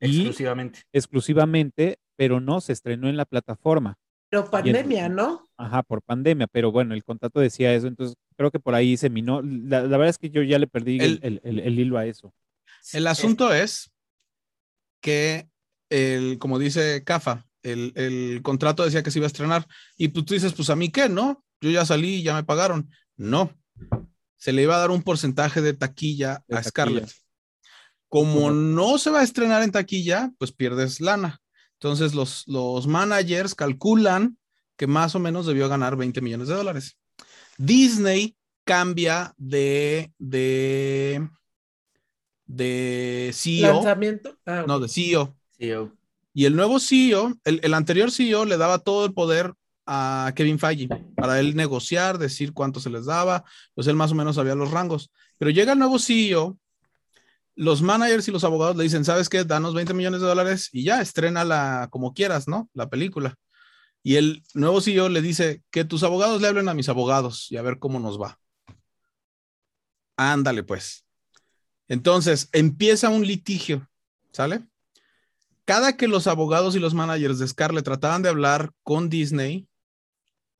y 0.00 0.06
exclusivamente. 0.20 0.80
exclusivamente, 0.92 1.98
pero 2.16 2.40
no 2.40 2.60
se 2.62 2.72
estrenó 2.72 3.08
en 3.08 3.16
la 3.16 3.24
plataforma. 3.26 3.98
Pero 4.30 4.50
pandemia, 4.50 5.08
¿no? 5.08 5.48
Ajá, 5.56 5.82
por 5.82 6.02
pandemia, 6.02 6.46
pero 6.46 6.70
bueno, 6.70 6.94
el 6.94 7.02
contrato 7.02 7.40
decía 7.40 7.74
eso, 7.74 7.86
entonces 7.86 8.16
creo 8.36 8.50
que 8.50 8.60
por 8.60 8.74
ahí 8.74 8.96
se 8.96 9.08
minó. 9.10 9.40
La, 9.42 9.80
la 9.82 9.96
verdad 9.96 10.08
es 10.10 10.18
que 10.18 10.30
yo 10.30 10.42
ya 10.42 10.58
le 10.58 10.66
perdí 10.66 10.98
el, 11.00 11.18
el- 11.22 11.40
el- 11.44 11.58
el 11.60 11.78
hilo 11.78 11.96
a 11.98 12.06
eso. 12.06 12.32
El 12.92 13.06
asunto 13.06 13.52
es 13.52 13.90
que, 15.00 15.48
el, 15.90 16.38
como 16.38 16.58
dice 16.58 17.02
Cafa, 17.04 17.46
el, 17.62 17.92
el 17.96 18.40
contrato 18.42 18.84
decía 18.84 19.02
que 19.02 19.10
se 19.10 19.18
iba 19.18 19.26
a 19.26 19.28
estrenar 19.28 19.66
y 19.96 20.08
pues 20.08 20.24
tú 20.26 20.34
dices, 20.34 20.52
pues 20.52 20.70
a 20.70 20.76
mí 20.76 20.90
qué, 20.90 21.08
¿no? 21.08 21.44
Yo 21.60 21.70
ya 21.70 21.84
salí 21.84 22.16
y 22.16 22.22
ya 22.22 22.34
me 22.34 22.44
pagaron. 22.44 22.90
No, 23.16 23.52
se 24.36 24.52
le 24.52 24.62
iba 24.62 24.76
a 24.76 24.78
dar 24.78 24.90
un 24.90 25.02
porcentaje 25.02 25.60
de 25.62 25.72
taquilla 25.74 26.44
De 26.46 26.56
a 26.56 26.62
taquilla. 26.62 26.70
Scarlett. 26.70 27.10
Como 28.08 28.50
no 28.50 28.96
se 28.98 29.10
va 29.10 29.20
a 29.20 29.24
estrenar 29.24 29.62
en 29.62 29.72
taquilla, 29.72 30.30
pues 30.38 30.52
pierdes 30.52 31.00
lana. 31.00 31.40
Entonces 31.80 32.14
los, 32.14 32.44
los 32.48 32.86
managers 32.86 33.54
calculan 33.54 34.36
que 34.76 34.86
más 34.86 35.14
o 35.14 35.18
menos 35.20 35.46
debió 35.46 35.68
ganar 35.68 35.96
20 35.96 36.20
millones 36.20 36.48
de 36.48 36.54
dólares. 36.54 36.96
Disney 37.56 38.36
cambia 38.64 39.32
de, 39.36 40.12
de, 40.18 41.28
de 42.46 43.30
CEO, 43.32 43.74
Lanzamiento. 43.74 44.36
Ah, 44.46 44.64
no, 44.66 44.80
de 44.80 44.88
CEO. 44.88 45.36
Sí, 45.58 45.68
yo- 45.68 45.92
Y 46.34 46.44
el 46.44 46.54
nuevo 46.56 46.78
CEO, 46.80 47.32
el, 47.44 47.60
el 47.62 47.74
anterior 47.74 48.10
CEO 48.10 48.44
le 48.44 48.56
daba 48.56 48.78
todo 48.78 49.06
el 49.06 49.12
poder 49.14 49.52
a 49.86 50.32
Kevin 50.36 50.58
Feige 50.58 50.88
para 51.16 51.40
él 51.40 51.56
negociar, 51.56 52.18
decir 52.18 52.52
cuánto 52.52 52.78
se 52.78 52.90
les 52.90 53.06
daba, 53.06 53.44
pues 53.74 53.86
él 53.86 53.96
más 53.96 54.12
o 54.12 54.14
menos 54.14 54.36
sabía 54.36 54.54
los 54.54 54.70
rangos. 54.70 55.10
Pero 55.38 55.50
llega 55.50 55.72
el 55.72 55.78
nuevo 55.78 55.98
CEO, 55.98 56.58
los 57.58 57.82
managers 57.82 58.28
y 58.28 58.30
los 58.30 58.44
abogados 58.44 58.76
le 58.76 58.84
dicen, 58.84 59.04
¿sabes 59.04 59.28
qué? 59.28 59.42
Danos 59.42 59.74
20 59.74 59.92
millones 59.92 60.20
de 60.20 60.28
dólares 60.28 60.68
y 60.72 60.84
ya, 60.84 61.00
estrena 61.00 61.88
como 61.90 62.14
quieras, 62.14 62.46
¿no? 62.46 62.70
La 62.72 62.88
película. 62.88 63.34
Y 64.04 64.14
el 64.14 64.44
nuevo 64.54 64.80
CEO 64.80 65.08
le 65.08 65.20
dice, 65.20 65.64
que 65.72 65.84
tus 65.84 66.04
abogados 66.04 66.40
le 66.40 66.46
hablen 66.46 66.68
a 66.68 66.74
mis 66.74 66.88
abogados 66.88 67.50
y 67.50 67.56
a 67.56 67.62
ver 67.62 67.80
cómo 67.80 67.98
nos 67.98 68.20
va. 68.20 68.38
Ándale, 70.16 70.62
pues. 70.62 71.04
Entonces, 71.88 72.48
empieza 72.52 73.08
un 73.08 73.26
litigio, 73.26 73.90
¿sale? 74.30 74.64
Cada 75.64 75.96
que 75.96 76.06
los 76.06 76.28
abogados 76.28 76.76
y 76.76 76.78
los 76.78 76.94
managers 76.94 77.40
de 77.40 77.48
Scarlett 77.48 77.84
trataban 77.84 78.22
de 78.22 78.28
hablar 78.28 78.70
con 78.84 79.08
Disney, 79.08 79.68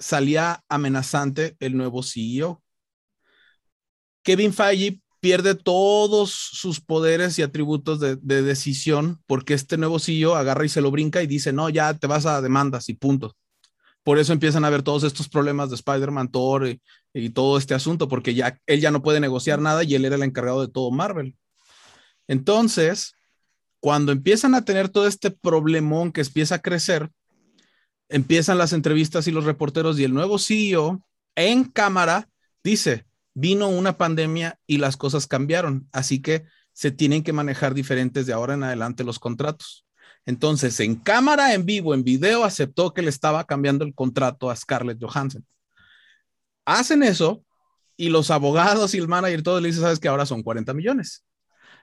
salía 0.01 0.65
amenazante 0.69 1.57
el 1.61 1.77
nuevo 1.77 2.03
CEO. 2.03 2.61
Kevin 4.25 4.53
Feige 4.53 5.01
pierde 5.20 5.55
todos 5.55 6.32
sus 6.32 6.81
poderes 6.81 7.39
y 7.39 7.43
atributos 7.43 8.01
de, 8.01 8.16
de 8.16 8.43
decisión 8.43 9.20
porque 9.27 9.55
este 9.55 9.77
nuevo 9.77 9.99
CEO 9.99 10.36
agarra 10.36 10.65
y 10.65 10.69
se 10.69 10.81
lo 10.81 10.90
brinca 10.90 11.23
y 11.23 11.27
dice, 11.27 11.53
no, 11.53 11.69
ya 11.69 11.95
te 11.95 12.07
vas 12.07 12.27
a 12.27 12.40
demandas 12.40 12.89
y 12.89 12.95
punto. 12.95 13.36
Por 14.03 14.19
eso 14.19 14.32
empiezan 14.32 14.65
a 14.65 14.69
haber 14.69 14.82
todos 14.82 15.05
estos 15.05 15.28
problemas 15.28 15.69
de 15.69 15.77
Spider-Man, 15.77 16.31
Thor 16.31 16.69
y, 16.69 16.81
y 17.12 17.31
todo 17.31 17.59
este 17.59 17.74
asunto, 17.74 18.09
porque 18.09 18.35
ya 18.35 18.59
él 18.66 18.81
ya 18.81 18.90
no 18.90 19.03
puede 19.03 19.20
negociar 19.20 19.61
nada 19.61 19.85
y 19.85 19.95
él 19.95 20.05
era 20.05 20.16
el 20.16 20.23
encargado 20.23 20.61
de 20.61 20.73
todo 20.73 20.90
Marvel. 20.90 21.36
Entonces, 22.27 23.15
cuando 23.81 24.12
empiezan 24.12 24.55
a 24.55 24.65
tener 24.65 24.89
todo 24.89 25.07
este 25.07 25.31
problemón 25.31 26.12
que 26.12 26.20
empieza 26.20 26.57
a 26.57 26.62
crecer, 26.62 27.11
empiezan 28.09 28.59
las 28.59 28.73
entrevistas 28.73 29.27
y 29.27 29.31
los 29.31 29.45
reporteros 29.45 29.99
y 29.99 30.05
el 30.05 30.15
nuevo 30.15 30.39
CEO 30.39 31.05
en 31.35 31.65
cámara 31.65 32.28
dice, 32.65 33.05
vino 33.39 33.69
una 33.69 33.97
pandemia 33.97 34.59
y 34.66 34.78
las 34.78 34.97
cosas 34.97 35.28
cambiaron, 35.28 35.89
así 35.93 36.20
que 36.20 36.44
se 36.73 36.90
tienen 36.90 37.23
que 37.23 37.32
manejar 37.32 37.73
diferentes 37.73 38.27
de 38.27 38.32
ahora 38.32 38.55
en 38.55 38.65
adelante 38.65 39.05
los 39.05 39.20
contratos. 39.20 39.86
Entonces, 40.27 40.78
en 40.81 40.97
cámara, 40.97 41.55
en 41.55 41.65
vivo, 41.65 41.94
en 41.94 42.02
video, 42.02 42.44
aceptó 42.44 42.93
que 42.93 43.02
le 43.02 43.10
estaba 43.10 43.44
cambiando 43.44 43.85
el 43.85 43.94
contrato 43.94 44.51
a 44.51 44.56
Scarlett 44.56 45.01
Johansson. 45.01 45.47
Hacen 46.65 47.02
eso 47.05 47.44
y 47.97 48.09
los 48.09 48.31
abogados 48.31 48.94
y 48.94 48.98
el 48.98 49.09
manager 49.09 49.43
todo 49.43 49.60
le 49.60 49.69
dicen, 49.69 49.82
sabes 49.82 50.01
que 50.01 50.09
ahora 50.09 50.27
son 50.27 50.43
40 50.43 50.74
millones. 50.74 51.24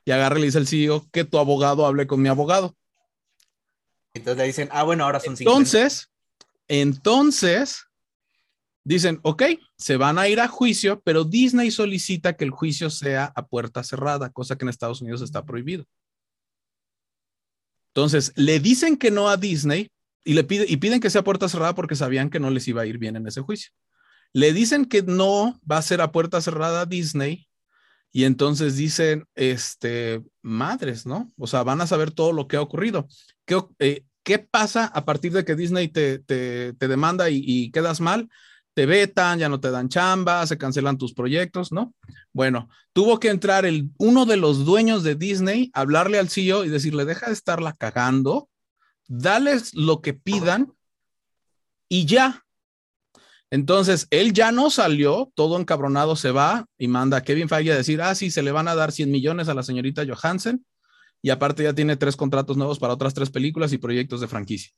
Y 0.03 0.11
agarra 0.11 0.38
y 0.38 0.41
le 0.41 0.45
dice 0.48 0.57
al 0.57 0.68
CEO 0.68 1.07
que 1.11 1.23
tu 1.23 1.40
abogado 1.40 1.86
hable 1.86 2.06
con 2.06 2.22
mi 2.22 2.27
abogado. 2.27 2.76
Entonces 4.14 4.38
le 4.38 4.48
dicen, 4.48 4.69
ah, 4.72 4.84
bueno, 4.84 5.06
ahora 5.06 5.22
son 5.22 5.38
50. 5.38 5.57
Entonces, 5.57 6.10
entonces, 6.68 7.86
dicen, 8.86 9.20
ok, 9.24 9.44
se 9.78 9.98
van 9.98 10.18
a 10.18 10.30
ir 10.30 10.40
a 10.40 10.48
juicio, 10.48 11.02
pero 11.03 11.26
Disney 11.26 11.72
solicita 11.72 12.38
que 12.38 12.45
el 12.45 12.52
juicio 12.52 12.90
sea 12.90 13.34
a 13.36 13.48
puerta 13.48 13.84
cerrada, 13.84 14.32
cosa 14.32 14.57
que 14.57 14.64
en 14.64 14.70
Estados 14.70 15.02
Unidos 15.02 15.22
está 15.22 15.44
prohibido. 15.44 15.86
Entonces, 17.90 18.32
le 18.36 18.60
dicen 18.60 18.95
que 18.95 19.12
no 19.12 19.28
a 19.28 19.38
Disney 19.38 19.90
y, 20.24 20.34
le 20.34 20.44
pide, 20.44 20.66
y 20.68 20.78
piden 20.78 20.99
que 20.99 21.10
sea 21.10 21.22
a 21.22 21.24
puerta 21.24 21.49
cerrada 21.49 21.76
porque 21.76 21.95
sabían 21.95 22.30
que 22.30 22.40
no 22.40 22.49
les 22.49 22.68
iba 22.68 22.84
a 22.84 22.86
ir 22.86 22.98
bien 22.98 23.16
en 23.16 23.28
ese 23.28 23.41
juicio. 23.41 23.72
Le 24.34 24.53
dicen 24.53 24.86
que 24.86 25.02
no 25.02 25.60
va 25.70 25.78
a 25.78 25.82
ser 25.82 26.02
a 26.02 26.12
puerta 26.12 26.41
cerrada 26.41 26.82
a 26.82 26.86
Disney 26.86 27.48
y 28.12 28.26
entonces 28.26 28.76
dicen, 28.76 29.26
este, 29.34 30.24
madres, 30.41 31.06
¿no? 31.06 31.34
O 31.38 31.48
sea, 31.48 31.64
van 31.64 31.82
a 31.82 31.88
saber 31.88 32.12
todo 32.12 32.34
lo 32.34 32.48
que 32.48 32.57
ha 32.57 32.62
ocurrido. 32.62 33.07
¿Qué, 33.45 33.62
eh, 33.80 34.06
¿qué 34.24 34.40
pasa 34.40 34.86
a 34.86 35.06
partir 35.06 35.32
de 35.32 35.45
que 35.45 35.56
Disney 35.56 35.88
te, 35.88 36.20
te, 36.20 36.74
te 36.74 36.88
demanda 36.88 37.30
y, 37.30 37.44
y, 37.45 37.72
quedas 37.72 38.02
mal? 38.02 38.30
Te 38.76 38.86
vetan, 38.86 39.40
ya 39.40 39.50
no 39.50 39.60
te 39.60 39.72
dan 39.72 39.90
chamba, 39.90 40.46
se 40.46 40.58
cancelan 40.58 40.98
tus 40.98 41.14
proyectos, 41.14 41.72
¿no? 41.72 41.96
Bueno, 42.34 42.70
tuvo 42.94 43.20
que 43.20 43.30
entrar 43.30 43.66
el, 43.66 43.90
uno 43.98 44.26
de 44.26 44.38
los 44.38 44.66
dueños 44.66 45.02
de 45.02 45.16
Disney, 45.16 45.72
hablarle 45.74 46.20
al 46.20 46.30
CEO 46.30 46.66
y 46.66 46.70
decirle, 46.70 47.06
deja 47.06 47.28
de 47.28 47.34
estarla 47.34 47.74
cagando, 47.74 48.50
dales 49.08 49.74
lo 49.74 50.02
que 50.02 50.14
pidan 50.14 50.74
y 51.90 52.06
ya. 52.06 52.44
Entonces, 53.50 54.08
él 54.10 54.34
ya 54.34 54.52
no 54.52 54.70
salió, 54.70 55.32
todo 55.36 55.58
encabronado 55.58 56.16
se 56.16 56.32
va 56.32 56.66
y 56.78 56.88
manda 56.88 57.18
a 57.18 57.24
Kevin 57.24 57.48
Feige 57.48 57.72
a 57.72 57.78
decir, 57.78 58.02
ah, 58.02 58.14
sí, 58.14 58.30
se 58.30 58.44
le 58.44 58.52
van 58.52 58.68
a 58.68 58.76
dar 58.76 58.92
100 58.92 59.10
millones 59.10 59.48
a 59.48 59.54
la 59.54 59.64
señorita 59.64 60.04
Johansen 60.06 60.66
y 61.22 61.30
aparte 61.30 61.64
ya 61.64 61.74
tiene 61.74 61.96
tres 61.96 62.16
contratos 62.16 62.58
nuevos 62.58 62.78
para 62.78 62.94
otras 62.94 63.14
tres 63.14 63.30
películas 63.30 63.72
y 63.74 63.78
proyectos 63.78 64.22
de 64.22 64.28
franquicia. 64.28 64.72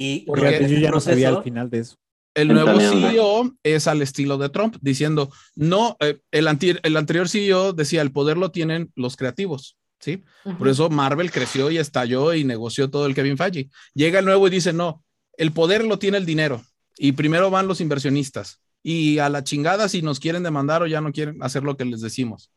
Y 0.00 0.20
Porque 0.26 0.64
yo 0.68 0.78
ya 0.78 0.92
no 0.92 1.00
sabía 1.00 1.30
al 1.30 1.42
final 1.42 1.68
de 1.68 1.80
eso. 1.80 1.96
El 2.32 2.48
nuevo 2.48 2.78
CEO 2.78 3.52
es 3.64 3.88
al 3.88 4.00
estilo 4.00 4.38
de 4.38 4.48
Trump, 4.48 4.76
diciendo, 4.80 5.28
no, 5.56 5.96
eh, 5.98 6.20
el, 6.30 6.46
anti 6.46 6.76
el, 6.80 6.96
anterior 6.96 7.28
CEO 7.28 7.72
decía, 7.72 8.00
el 8.00 8.12
poder 8.12 8.36
lo 8.36 8.52
tienen 8.52 8.92
los 8.94 9.16
creativos, 9.16 9.76
¿sí? 9.98 10.22
Uh 10.44 10.50
-huh. 10.50 10.58
Por 10.58 10.68
eso 10.68 10.88
Marvel 10.88 11.32
creció 11.32 11.68
y 11.72 11.78
estalló 11.78 12.32
y 12.32 12.44
negoció 12.44 12.90
todo 12.90 13.06
el 13.06 13.14
Kevin 13.16 13.36
Feige. 13.36 13.70
Llega 13.92 14.20
el 14.20 14.24
nuevo 14.24 14.46
y 14.46 14.50
dice, 14.50 14.72
no, 14.72 15.02
el 15.36 15.50
poder 15.50 15.84
lo 15.84 15.98
tiene 15.98 16.18
el 16.18 16.26
dinero 16.26 16.62
y 16.96 17.12
primero 17.12 17.50
van 17.50 17.66
los 17.66 17.80
inversionistas 17.80 18.60
y 18.84 19.18
a 19.18 19.28
la 19.28 19.42
chingada 19.42 19.88
si 19.88 20.02
nos 20.02 20.20
quieren 20.20 20.44
demandar 20.44 20.82
o 20.82 20.86
ya 20.86 21.00
no 21.00 21.10
quieren 21.10 21.42
hacer 21.42 21.64
lo 21.64 21.76
que 21.76 21.86
les 21.86 22.02
decimos. 22.02 22.52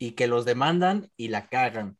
Y 0.00 0.12
que 0.12 0.26
los 0.26 0.44
demandan 0.44 1.12
y 1.16 1.28
la 1.28 1.48
cagan. 1.48 1.96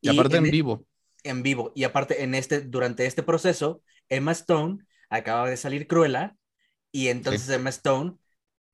Y 0.00 0.08
aparte 0.08 0.38
en 0.38 0.46
e- 0.46 0.50
vivo. 0.50 0.84
En 1.28 1.42
vivo. 1.42 1.72
Y 1.74 1.84
aparte, 1.84 2.22
en 2.22 2.34
este, 2.34 2.60
durante 2.62 3.06
este 3.06 3.22
proceso, 3.22 3.82
Emma 4.08 4.32
Stone 4.32 4.78
acaba 5.10 5.48
de 5.48 5.56
salir 5.56 5.86
Cruella 5.86 6.36
y 6.92 7.08
entonces 7.08 7.48
Emma 7.50 7.70
Stone 7.70 8.16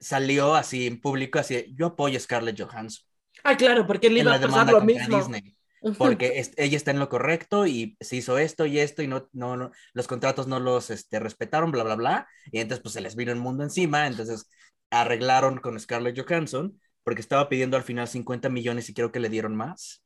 salió 0.01 0.55
así 0.55 0.87
en 0.87 1.01
público, 1.01 1.39
así, 1.39 1.73
yo 1.77 1.87
apoyo 1.89 2.17
a 2.19 2.21
Scarlett 2.21 2.61
Johansson. 2.61 3.05
Ah, 3.45 3.57
claro, 3.57 3.87
porque 3.87 4.07
en 4.09 4.15
iba 4.19 4.31
la 4.31 4.37
a 4.37 4.41
pasar 4.41 4.67
lo 4.73 4.81
mismo. 4.83 5.17
Disney. 5.19 5.57
Porque 5.97 6.39
es- 6.39 6.53
ella 6.57 6.77
está 6.77 6.91
en 6.93 6.99
lo 6.99 7.09
correcto 7.09 7.67
y 7.67 7.97
se 8.01 8.17
hizo 8.17 8.39
esto 8.39 8.67
y 8.67 8.79
esto 8.79 9.03
y 9.03 9.09
no, 9.09 9.29
no, 9.33 9.57
no- 9.57 9.71
los 9.95 10.07
contratos 10.07 10.47
no 10.47 10.61
los 10.61 10.91
este, 10.91 11.19
respetaron, 11.21 11.71
bla, 11.73 11.85
bla, 11.85 11.97
bla. 11.97 12.29
Y 12.51 12.61
entonces 12.61 12.83
pues 12.83 12.95
se 12.95 13.01
les 13.01 13.17
vino 13.17 13.33
el 13.33 13.39
mundo 13.39 13.65
encima. 13.65 14.07
Entonces 14.07 14.49
arreglaron 14.91 15.59
con 15.59 15.79
Scarlett 15.79 16.19
Johansson 16.19 16.81
porque 17.05 17.21
estaba 17.21 17.49
pidiendo 17.49 17.77
al 17.77 17.83
final 17.83 18.09
50 18.09 18.49
millones 18.49 18.89
y 18.89 18.95
creo 18.95 19.13
que 19.13 19.21
le 19.21 19.29
dieron 19.29 19.57
más. 19.57 20.03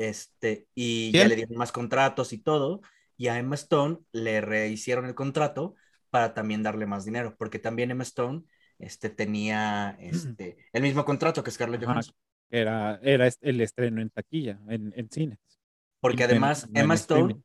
Este, 0.00 0.66
y 0.74 1.12
ya 1.12 1.28
le 1.28 1.36
dieron 1.36 1.58
más 1.58 1.72
contratos 1.72 2.32
y 2.32 2.38
todo. 2.38 2.80
Y 3.16 3.28
a 3.28 3.38
Emma 3.38 3.54
Stone 3.54 3.98
le 4.12 4.40
rehicieron 4.40 5.04
el 5.04 5.14
contrato 5.14 5.74
para 6.08 6.32
también 6.32 6.62
darle 6.62 6.86
más 6.86 7.04
dinero, 7.04 7.36
porque 7.38 7.58
también 7.58 7.90
Emma 7.90 8.02
Stone 8.04 8.44
este, 8.78 9.10
tenía 9.10 9.96
este, 10.00 10.56
el 10.72 10.82
mismo 10.82 11.04
contrato 11.04 11.44
que 11.44 11.50
Scarlett 11.50 11.82
Ajá, 11.82 11.92
Johansson. 11.92 12.14
Era, 12.50 12.98
era 13.02 13.28
el 13.42 13.60
estreno 13.60 14.00
en 14.00 14.10
taquilla, 14.10 14.58
en, 14.68 14.92
en 14.96 15.10
cines. 15.10 15.38
Porque 16.00 16.24
en- 16.24 16.30
además 16.30 16.64
en 16.64 16.76
Emma 16.78 16.94
Stone 16.94 17.20
streaming. 17.20 17.42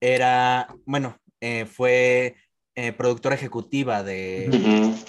era, 0.00 0.74
bueno, 0.86 1.18
eh, 1.40 1.66
fue 1.66 2.34
eh, 2.74 2.92
productora 2.92 3.34
ejecutiva 3.34 4.02
de, 4.02 4.48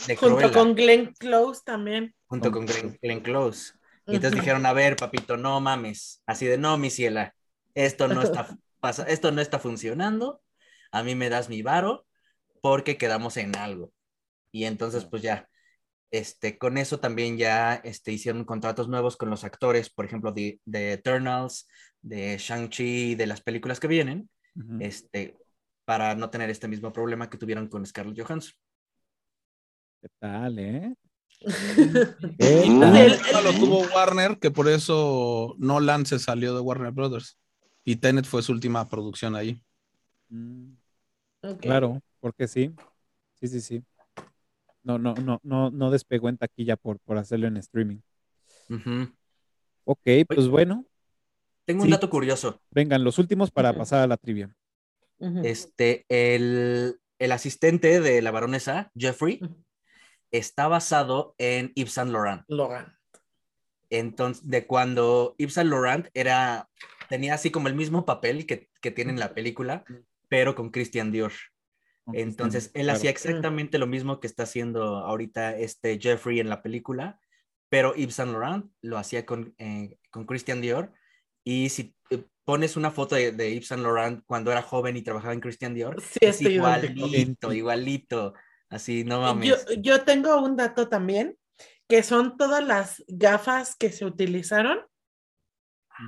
de 0.07 0.15
Junto 0.17 0.35
Cruella, 0.37 0.53
con 0.53 0.75
Glenn 0.75 1.13
Close 1.17 1.61
también. 1.63 2.13
junto 2.27 2.51
con 2.51 2.65
Glenn, 2.65 2.97
Glenn 3.01 3.21
Close. 3.21 3.73
Y 4.11 4.15
entonces 4.15 4.39
dijeron, 4.39 4.65
a 4.65 4.73
ver, 4.73 4.95
papito, 4.95 5.37
no 5.37 5.59
mames. 5.61 6.21
Así 6.25 6.45
de, 6.45 6.57
no, 6.57 6.77
mi 6.77 6.89
ciela, 6.89 7.33
esto 7.75 8.07
no 8.07 8.21
está, 8.21 8.47
pasa, 8.79 9.03
esto 9.03 9.31
no 9.31 9.41
está 9.41 9.59
funcionando. 9.59 10.41
A 10.91 11.03
mí 11.03 11.15
me 11.15 11.29
das 11.29 11.49
mi 11.49 11.61
varo 11.61 12.05
porque 12.61 12.97
quedamos 12.97 13.37
en 13.37 13.55
algo. 13.55 13.93
Y 14.51 14.65
entonces, 14.65 15.05
pues 15.05 15.21
ya, 15.21 15.49
este, 16.11 16.57
con 16.57 16.77
eso 16.77 16.99
también 16.99 17.37
ya 17.37 17.75
este, 17.75 18.11
hicieron 18.11 18.43
contratos 18.43 18.89
nuevos 18.89 19.15
con 19.15 19.29
los 19.29 19.45
actores, 19.45 19.89
por 19.89 20.05
ejemplo, 20.05 20.33
de, 20.33 20.59
de 20.65 20.93
Eternals, 20.93 21.67
de 22.01 22.37
Shang-Chi, 22.37 23.15
de 23.15 23.27
las 23.27 23.41
películas 23.41 23.79
que 23.79 23.87
vienen, 23.87 24.29
Ujú. 24.55 24.77
este, 24.81 25.37
para 25.85 26.15
no 26.15 26.29
tener 26.29 26.49
este 26.49 26.67
mismo 26.67 26.91
problema 26.91 27.29
que 27.29 27.37
tuvieron 27.37 27.67
con 27.67 27.85
Scarlett 27.85 28.19
Johansson. 28.21 28.53
¿Qué 30.01 30.09
tal, 30.19 30.59
eh? 30.59 30.95
El- 32.37 32.83
encima 32.83 33.41
lo 33.41 33.51
tuvo 33.53 33.79
Warner, 33.95 34.37
que 34.39 34.51
por 34.51 34.67
eso 34.67 35.55
Nolan 35.57 36.05
se 36.05 36.19
salió 36.19 36.53
de 36.53 36.61
Warner 36.61 36.91
Brothers. 36.91 37.37
Y 37.83 37.95
Tenet 37.95 38.25
fue 38.25 38.43
su 38.43 38.51
última 38.51 38.87
producción 38.87 39.35
ahí. 39.35 39.61
Mm. 40.29 40.73
Claro, 41.59 42.01
porque 42.19 42.47
sí. 42.47 42.71
Sí, 43.39 43.47
sí, 43.47 43.61
sí. 43.61 43.83
No, 44.83 44.97
no, 44.97 45.13
no, 45.15 45.39
no, 45.43 45.71
no 45.71 45.91
despegó 45.91 46.29
en 46.29 46.37
taquilla 46.37 46.75
por, 46.75 46.99
por 46.99 47.17
hacerlo 47.17 47.47
en 47.47 47.57
streaming. 47.57 47.97
Ujú. 48.69 49.11
Ok, 49.85 50.07
pues 50.27 50.47
bueno, 50.47 50.85
Tengo 51.65 51.83
un 51.83 51.89
dato 51.89 52.09
curioso. 52.09 52.61
vengan 52.69 53.03
los 53.03 53.17
últimos 53.17 53.49
para 53.51 53.73
pasar 53.73 53.99
a 54.01 54.07
la 54.07 54.17
trivia. 54.17 54.55
Este, 55.43 56.05
el, 56.09 56.99
el 57.19 57.31
asistente 57.31 57.99
de 57.99 58.21
la 58.21 58.31
baronesa, 58.31 58.91
Jeffrey. 58.95 59.39
Está 60.31 60.67
basado 60.67 61.35
en 61.37 61.71
Yves 61.75 61.93
Saint 61.93 62.11
Laurent. 62.11 62.43
Logan. 62.47 62.97
Entonces, 63.89 64.47
de 64.47 64.65
cuando 64.65 65.35
Yves 65.37 65.53
Saint 65.53 65.69
Laurent 65.69 66.07
era, 66.13 66.69
tenía 67.09 67.33
así 67.33 67.51
como 67.51 67.67
el 67.67 67.75
mismo 67.75 68.05
papel 68.05 68.45
que, 68.45 68.69
que 68.81 68.91
tiene 68.91 69.11
en 69.11 69.19
la 69.19 69.33
película, 69.33 69.83
pero 70.29 70.55
con 70.55 70.69
Christian 70.69 71.11
Dior. 71.11 71.33
Entonces, 72.13 72.71
él 72.73 72.83
claro. 72.83 72.97
hacía 72.97 73.09
exactamente 73.09 73.77
lo 73.77 73.87
mismo 73.87 74.19
que 74.19 74.27
está 74.27 74.43
haciendo 74.43 74.97
ahorita 74.97 75.57
este 75.57 75.99
Jeffrey 75.99 76.39
en 76.39 76.49
la 76.49 76.61
película, 76.61 77.19
pero 77.69 77.93
Yves 77.95 78.15
Saint 78.15 78.31
Laurent 78.31 78.71
lo 78.81 78.97
hacía 78.97 79.25
con, 79.25 79.53
eh, 79.57 79.97
con 80.09 80.25
Christian 80.25 80.61
Dior. 80.61 80.93
Y 81.43 81.69
si 81.69 81.95
eh, 82.09 82.23
pones 82.43 82.75
una 82.75 82.91
foto 82.91 83.15
de, 83.15 83.31
de 83.31 83.53
Yves 83.53 83.67
Saint 83.67 83.83
Laurent 83.83 84.23
cuando 84.25 84.51
era 84.51 84.61
joven 84.61 84.97
y 84.97 85.01
trabajaba 85.01 85.33
en 85.33 85.41
Christian 85.41 85.73
Dior, 85.73 86.01
Sí, 86.01 86.19
es 86.21 86.41
igualito, 86.41 87.07
Idéntico. 87.07 87.53
igualito. 87.53 88.33
Así, 88.71 89.03
no 89.03 89.19
mames. 89.21 89.65
Yo, 89.67 89.73
yo 89.75 90.01
tengo 90.03 90.41
un 90.41 90.55
dato 90.55 90.87
también, 90.87 91.37
que 91.87 92.01
son 92.01 92.37
todas 92.37 92.65
las 92.65 93.03
gafas 93.07 93.75
que 93.75 93.91
se 93.91 94.05
utilizaron 94.05 94.79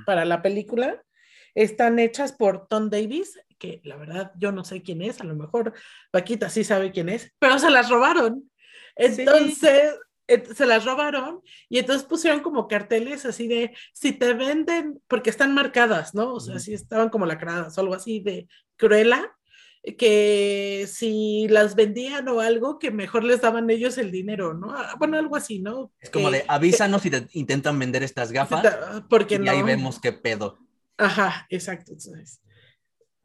para 0.06 0.24
la 0.24 0.40
película. 0.42 1.04
Están 1.54 1.98
hechas 1.98 2.32
por 2.32 2.66
Tom 2.66 2.88
Davis, 2.88 3.38
que 3.58 3.80
la 3.84 3.96
verdad 3.96 4.32
yo 4.38 4.50
no 4.50 4.64
sé 4.64 4.82
quién 4.82 5.02
es, 5.02 5.20
a 5.20 5.24
lo 5.24 5.36
mejor 5.36 5.74
Paquita 6.10 6.48
sí 6.48 6.64
sabe 6.64 6.90
quién 6.90 7.10
es, 7.10 7.32
pero 7.38 7.58
se 7.58 7.70
las 7.70 7.90
robaron. 7.90 8.50
Entonces, 8.96 9.94
se 10.54 10.64
las 10.64 10.86
robaron 10.86 11.42
y 11.68 11.78
entonces 11.78 12.06
pusieron 12.06 12.40
como 12.40 12.66
carteles 12.66 13.26
así 13.26 13.46
de, 13.46 13.76
si 13.92 14.12
te 14.12 14.32
venden, 14.32 15.02
porque 15.06 15.28
están 15.28 15.52
marcadas, 15.52 16.14
¿no? 16.14 16.32
O 16.32 16.40
sea, 16.40 16.54
Ujú. 16.54 16.64
si 16.64 16.74
estaban 16.74 17.10
como 17.10 17.26
lacradas 17.26 17.76
o 17.76 17.80
algo 17.82 17.94
así 17.94 18.20
de 18.20 18.48
Cruella, 18.76 19.33
que 19.98 20.86
si 20.90 21.46
las 21.48 21.74
vendían 21.74 22.26
o 22.28 22.40
algo, 22.40 22.78
que 22.78 22.90
mejor 22.90 23.22
les 23.24 23.42
daban 23.42 23.68
ellos 23.68 23.98
el 23.98 24.10
dinero, 24.10 24.54
¿no? 24.54 24.70
Ah, 24.74 24.94
Bueno, 24.98 25.18
algo 25.18 25.36
así, 25.36 25.60
¿no? 25.60 25.92
Es 26.00 26.08
como 26.10 26.30
Que- 26.30 26.38
de 26.38 26.44
avísanos 26.48 27.02
si 27.02 27.10
te 27.10 27.26
intentan 27.32 27.78
vender 27.78 28.02
estas 28.02 28.32
gafas 28.32 28.62
que- 28.62 29.02
porque 29.10 29.34
y 29.34 29.38
no. 29.40 29.50
ahí 29.50 29.62
vemos 29.62 30.00
qué 30.00 30.12
pedo. 30.12 30.58
Ajá, 30.96 31.46
exacto. 31.50 31.92
Entonces, 31.92 32.40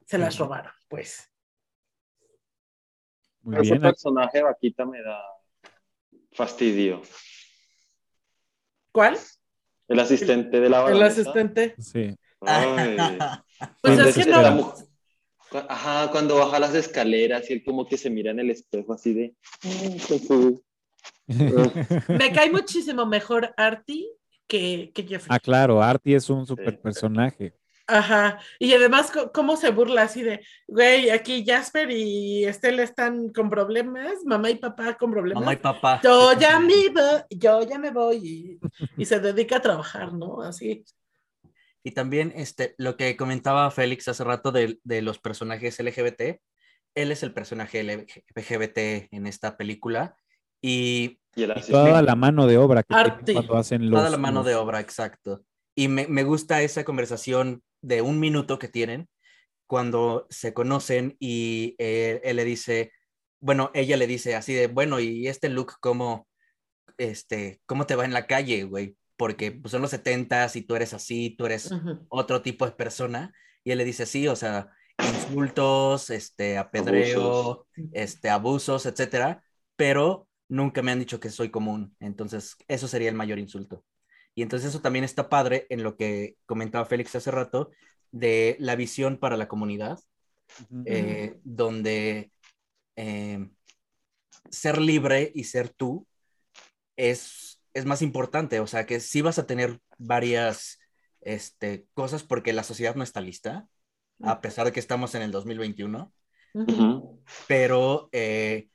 se 0.05 0.17
las 0.17 0.37
robaron, 0.37 0.73
pues. 0.89 1.31
Muy 3.41 3.55
Ese 3.55 3.71
bien. 3.71 3.81
personaje 3.81 4.41
vaquita 4.43 4.85
me 4.85 5.01
da 5.01 5.17
fastidio. 6.33 7.01
¿Cuál? 8.91 9.17
El 9.87 9.99
asistente 9.99 10.59
de 10.59 10.69
la 10.69 10.79
El 10.79 10.83
baronesa. 10.83 11.21
asistente. 11.21 11.75
Sí. 11.79 12.15
Ay. 12.41 12.97
Pues 13.81 13.93
es 13.93 13.99
que 13.99 14.03
desespera. 14.25 14.51
no. 14.51 14.73
Ajá, 15.67 16.09
cuando 16.11 16.35
baja 16.37 16.59
las 16.59 16.75
escaleras 16.75 17.49
y 17.49 17.53
él 17.53 17.63
como 17.65 17.87
que 17.87 17.97
se 17.97 18.09
mira 18.09 18.31
en 18.31 18.39
el 18.39 18.49
espejo 18.51 18.93
así 18.93 19.13
de... 19.13 19.33
"Mm, 19.63 19.97
con 20.07 20.19
su- 20.19 20.63
Me 22.07 22.31
cae 22.31 22.49
muchísimo 22.51 23.05
mejor 23.05 23.53
Artie 23.57 24.07
que, 24.47 24.91
que 24.93 25.03
Jeffrey. 25.03 25.27
Ah, 25.29 25.39
claro, 25.39 25.81
Artie 25.81 26.15
es 26.15 26.29
un 26.29 26.45
super 26.45 26.79
personaje. 26.79 27.53
Ajá. 27.87 28.39
Y 28.59 28.71
además, 28.73 29.11
¿cómo 29.33 29.57
se 29.57 29.71
burla 29.71 30.03
así 30.03 30.21
de, 30.21 30.41
güey, 30.67 31.09
aquí 31.09 31.43
Jasper 31.45 31.89
y 31.89 32.45
Estela 32.45 32.83
están 32.83 33.29
con 33.29 33.49
problemas, 33.49 34.13
mamá 34.25 34.51
y 34.51 34.55
papá 34.55 34.95
con 34.95 35.09
problemas? 35.11 35.41
Mamá 35.41 35.53
y 35.53 35.57
papá. 35.57 35.99
Yo 36.03 36.33
ya 36.39 36.59
me 36.59 36.89
voy, 36.89 37.21
yo 37.31 37.63
ya 37.63 37.79
me 37.79 37.89
voy 37.89 38.17
y, 38.17 38.59
y 39.01 39.05
se 39.05 39.19
dedica 39.19 39.57
a 39.57 39.61
trabajar, 39.61 40.13
¿no? 40.13 40.41
Así. 40.43 40.83
Y 41.83 41.91
también 41.91 42.33
este, 42.35 42.75
lo 42.77 42.97
que 42.97 43.15
comentaba 43.15 43.71
Félix 43.71 44.07
hace 44.07 44.23
rato 44.23 44.51
de, 44.51 44.79
de 44.83 45.01
los 45.01 45.19
personajes 45.19 45.79
LGBT, 45.79 46.41
él 46.95 47.11
es 47.11 47.23
el 47.23 47.33
personaje 47.33 47.83
LGBT 47.83 49.07
en 49.11 49.27
esta 49.27 49.55
película 49.57 50.15
y 50.61 51.19
Y 51.35 51.43
el 51.43 51.51
Y 51.51 51.53
asistente. 51.53 51.71
toda 51.71 52.01
la 52.01 52.15
mano 52.15 52.47
de 52.47 52.57
obra 52.57 52.83
que 52.83 52.93
cuando 53.33 53.57
hacen 53.57 53.89
los. 53.89 53.99
toda 53.99 54.09
la 54.09 54.17
mano 54.17 54.43
de 54.43 54.55
obra, 54.55 54.79
exacto. 54.79 55.43
Y 55.75 55.87
me, 55.87 56.07
me 56.07 56.23
gusta 56.23 56.61
esa 56.61 56.83
conversación 56.83 57.63
de 57.81 58.01
un 58.01 58.19
minuto 58.19 58.59
que 58.59 58.67
tienen 58.67 59.07
cuando 59.67 60.25
se 60.29 60.53
conocen 60.53 61.15
y 61.19 61.75
él, 61.77 62.19
él 62.23 62.35
le 62.35 62.43
dice, 62.43 62.91
bueno, 63.39 63.71
ella 63.73 63.95
le 63.95 64.07
dice 64.07 64.35
así 64.35 64.53
de, 64.53 64.67
bueno, 64.67 64.99
¿y 64.99 65.27
este 65.27 65.47
look 65.47 65.75
cómo, 65.79 66.27
este, 66.97 67.61
cómo 67.65 67.85
te 67.85 67.95
va 67.95 68.03
en 68.03 68.13
la 68.13 68.25
calle, 68.27 68.63
güey? 68.63 68.97
Porque 69.19 69.51
pues, 69.51 69.71
son 69.73 69.81
los 69.81 69.91
setentas 69.91 70.55
y 70.55 70.61
tú 70.61 70.77
eres 70.77 70.93
así, 70.93 71.35
tú 71.37 71.45
eres 71.45 71.69
Ujú. 71.73 72.05
otro 72.07 72.41
tipo 72.41 72.65
de 72.65 72.71
persona. 72.71 73.33
Y 73.65 73.71
él 73.71 73.77
le 73.77 73.83
dice, 73.83 74.05
sí, 74.05 74.29
o 74.29 74.35
sea, 74.37 74.71
insultos, 74.97 76.09
este, 76.09 76.57
apedreo, 76.57 77.67
este, 77.91 78.29
abusos, 78.29 78.85
etcétera, 78.85 79.43
pero 79.75 80.29
nunca 80.47 80.81
me 80.81 80.93
han 80.93 80.99
dicho 80.99 81.19
que 81.19 81.29
soy 81.29 81.51
común. 81.51 81.97
Entonces, 81.99 82.55
eso 82.69 82.87
sería 82.87 83.09
el 83.09 83.15
mayor 83.15 83.39
insulto. 83.39 83.83
Y 84.35 84.41
entonces 84.41 84.69
eso 84.69 84.79
también 84.79 85.03
está 85.03 85.27
padre 85.27 85.67
en 85.69 85.83
lo 85.83 85.97
que 85.97 86.37
comentaba 86.45 86.85
Félix 86.85 87.13
hace 87.13 87.29
rato 87.29 87.71
de 88.11 88.55
la 88.59 88.77
visión 88.77 89.17
para 89.17 89.35
la 89.35 89.49
comunidad, 89.49 89.99
Ujú. 90.61 90.83
eh, 90.85 91.35
donde 91.43 92.31
eh, 92.95 93.49
ser 94.49 94.79
libre 94.79 95.29
y 95.35 95.43
ser 95.43 95.67
tú 95.67 96.07
es, 96.95 97.48
es 97.73 97.85
más 97.85 98.01
importante. 98.01 98.59
O 98.59 98.67
sea, 98.67 98.85
que 98.85 98.99
sí 98.99 99.21
vas 99.21 99.39
a 99.39 99.45
tener 99.45 99.79
varias 99.97 100.79
este, 101.21 101.85
cosas 101.93 102.23
porque 102.23 102.53
la 102.53 102.63
sociedad 102.63 102.95
no 102.95 103.03
está 103.03 103.21
lista, 103.21 103.67
a 104.21 104.41
pesar 104.41 104.65
de 104.65 104.71
que 104.71 104.79
estamos 104.79 105.15
en 105.15 105.21
el 105.21 105.31
2021, 105.31 106.11
Ujú. 106.53 106.71
Ujú. 106.71 107.23
pero 107.47 108.09
eh, 108.11 108.67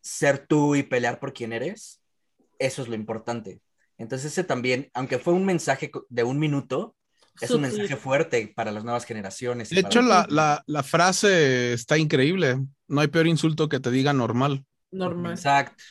ser 0.00 0.46
tú 0.46 0.74
y 0.74 0.82
pelear 0.82 1.18
por 1.18 1.32
quién 1.32 1.52
eres, 1.52 2.02
eso 2.58 2.82
es 2.82 2.88
lo 2.88 2.94
importante. 2.94 3.60
Entonces 3.98 4.32
ese 4.32 4.44
también, 4.44 4.90
aunque 4.92 5.18
fue 5.18 5.32
un 5.32 5.44
mensaje 5.44 5.90
de 6.08 6.24
un 6.24 6.38
minuto, 6.38 6.94
Es 7.40 7.50
un 7.50 7.60
mensaje 7.60 7.96
fuerte 7.96 8.52
para 8.54 8.70
las 8.70 8.82
nuevas 8.82 9.04
generaciones. 9.04 9.68
De 9.68 9.80
hecho, 9.80 10.00
la, 10.00 10.26
la, 10.30 10.62
la, 10.66 10.82
frase 10.82 11.74
está 11.74 11.98
increíble. 11.98 12.56
No 12.88 13.00
hay 13.02 13.08
peor 13.08 13.26
insulto 13.26 13.68
que 13.68 13.78
te 13.78 13.90
diga 13.90 14.14
normal. 14.14 14.64
Normal. 14.90 15.32
Exacto. 15.32 15.82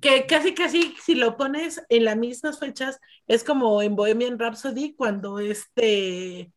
Que 0.00 0.26
casi, 0.26 0.54
casi, 0.54 0.94
si 1.02 1.14
lo 1.14 1.36
pones 1.36 1.82
en 1.88 2.04
las 2.04 2.16
mismas 2.16 2.58
fechas, 2.58 3.00
es 3.26 3.44
como 3.44 3.80
en 3.82 3.96
Bohemian 3.96 4.38
Rhapsody, 4.38 4.94
cuando 4.94 5.38
este 5.38 6.52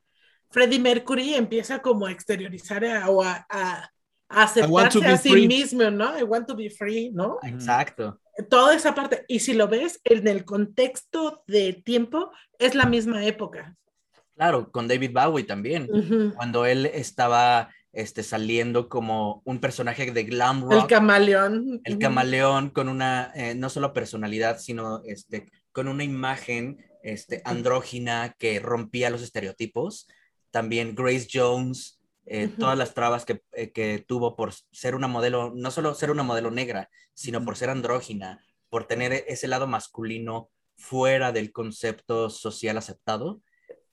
Freddie 0.49 0.79
Mercury 0.79 1.33
empieza 1.33 1.81
como 1.81 2.05
a 2.05 2.11
exteriorizar 2.11 2.83
o 3.07 3.23
a, 3.23 3.45
a, 3.49 3.89
aceptarse 4.29 5.05
a 5.05 5.17
sí 5.17 5.47
mismo, 5.47 5.89
¿no? 5.89 6.17
I 6.17 6.23
want 6.23 6.47
to 6.47 6.55
be 6.55 6.69
free, 6.69 7.11
¿no? 7.11 7.39
Exacto. 7.43 8.19
Toda 8.49 8.75
esa 8.75 8.93
parte. 8.93 9.23
Y 9.27 9.39
si 9.39 9.53
lo 9.53 9.67
ves 9.67 9.99
en 10.03 10.27
el 10.27 10.45
contexto 10.45 11.43
de 11.47 11.73
tiempo, 11.73 12.31
es 12.59 12.75
la 12.75 12.85
misma 12.85 13.25
época. 13.25 13.75
Claro, 14.35 14.69
con 14.71 14.87
David 14.87 15.11
Bowie 15.13 15.45
también. 15.45 16.33
Cuando 16.35 16.65
él 16.65 16.85
estaba 16.85 17.73
este, 17.97 18.21
saliendo 18.21 18.89
como 18.89 19.41
un 19.43 19.59
personaje 19.59 20.11
de 20.11 20.23
glam 20.23 20.61
rock. 20.61 20.83
El 20.83 20.87
camaleón. 20.87 21.81
El 21.83 21.97
camaleón 21.97 22.69
con 22.69 22.89
una, 22.89 23.31
eh, 23.33 23.55
no 23.55 23.71
solo 23.71 23.91
personalidad, 23.91 24.59
sino 24.59 25.01
este, 25.05 25.49
con 25.71 25.87
una 25.87 26.03
imagen 26.03 26.77
este, 27.01 27.41
andrógina 27.43 28.35
que 28.37 28.59
rompía 28.59 29.09
los 29.09 29.23
estereotipos. 29.23 30.07
También 30.51 30.93
Grace 30.93 31.27
Jones, 31.33 31.99
eh, 32.27 32.49
todas 32.59 32.77
las 32.77 32.93
trabas 32.93 33.25
que, 33.25 33.41
eh, 33.53 33.71
que, 33.71 34.05
tuvo 34.07 34.35
por 34.35 34.53
ser 34.71 34.93
una 34.93 35.07
modelo, 35.07 35.51
no 35.55 35.71
solo 35.71 35.95
ser 35.95 36.11
una 36.11 36.21
modelo 36.21 36.51
negra, 36.51 36.91
sino 37.15 37.43
por 37.43 37.57
ser 37.57 37.71
andrógina, 37.71 38.45
por 38.69 38.85
tener 38.85 39.25
ese 39.27 39.47
lado 39.47 39.65
masculino 39.65 40.51
fuera 40.75 41.31
del 41.31 41.51
concepto 41.51 42.29
social 42.29 42.77
aceptado. 42.77 43.41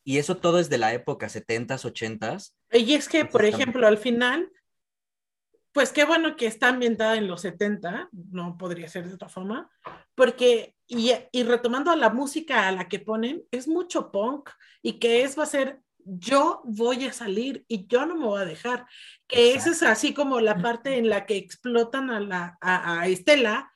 Y 0.05 0.19
eso 0.19 0.37
todo 0.37 0.59
es 0.59 0.69
de 0.69 0.77
la 0.77 0.93
época 0.93 1.31
70s, 1.31 1.87
80s. 1.91 2.53
Y 2.75 2.95
es 2.95 3.09
que, 3.09 3.25
por 3.25 3.45
ejemplo, 3.45 3.87
al 3.87 3.99
final, 3.99 4.51
pues 5.73 5.93
qué 5.93 6.05
bueno 6.05 6.35
que 6.37 6.47
está 6.47 6.69
ambientada 6.69 7.17
en 7.17 7.29
los 7.29 7.43
70, 7.43 8.09
no 8.13 8.59
podría 8.59 8.89
ser 8.89 9.07
de 9.07 9.15
otra 9.15 9.29
forma, 9.29 9.71
porque, 10.17 10.75
y, 10.89 11.13
y 11.31 11.43
retomando 11.45 11.93
a 11.93 11.97
la 11.97 12.11
música 12.11 12.67
a 12.67 12.73
la 12.73 12.89
que 12.89 12.99
ponen, 12.99 13.45
es 13.53 13.69
mucho 13.69 14.11
punk 14.11 14.51
y 14.83 14.95
que 14.95 15.23
es, 15.23 15.39
va 15.39 15.45
a 15.45 15.47
ser, 15.47 15.81
yo 15.99 16.63
voy 16.65 17.07
a 17.07 17.13
salir 17.13 17.65
y 17.69 17.87
yo 17.87 18.07
no 18.07 18.17
me 18.17 18.27
voy 18.27 18.43
a 18.43 18.45
dejar, 18.45 18.87
que 19.29 19.55
esa 19.55 19.71
es 19.71 19.83
así 19.85 20.13
como 20.13 20.41
la 20.41 20.59
parte 20.59 20.99
en 20.99 21.09
la 21.09 21.27
que 21.27 21.37
explotan 21.37 22.11
a, 22.11 22.19
la, 22.19 22.59
a, 22.61 23.01
a 23.01 23.07
Estela, 23.07 23.73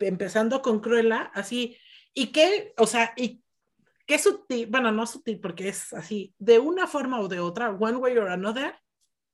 empezando 0.00 0.60
con 0.60 0.80
Cruella, 0.80 1.30
así, 1.34 1.78
y 2.14 2.26
que, 2.32 2.74
o 2.76 2.86
sea, 2.86 3.12
y 3.16 3.41
qué 4.06 4.18
sutil, 4.18 4.66
bueno, 4.66 4.92
no 4.92 5.06
sutil 5.06 5.40
porque 5.40 5.68
es 5.68 5.92
así, 5.92 6.34
de 6.38 6.58
una 6.58 6.86
forma 6.86 7.20
o 7.20 7.28
de 7.28 7.40
otra, 7.40 7.70
one 7.70 7.96
way 7.96 8.16
or 8.16 8.28
another, 8.28 8.74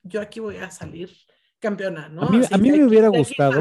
yo 0.03 0.21
aquí 0.21 0.41
voy 0.41 0.57
a 0.57 0.71
salir 0.71 1.11
campeona, 1.59 2.09
¿no? 2.09 2.23
A 2.23 2.31
mí, 2.31 2.41
a 2.51 2.59
mí 2.59 2.71
me 2.71 2.85
hubiera 2.85 3.09
gustado, 3.09 3.61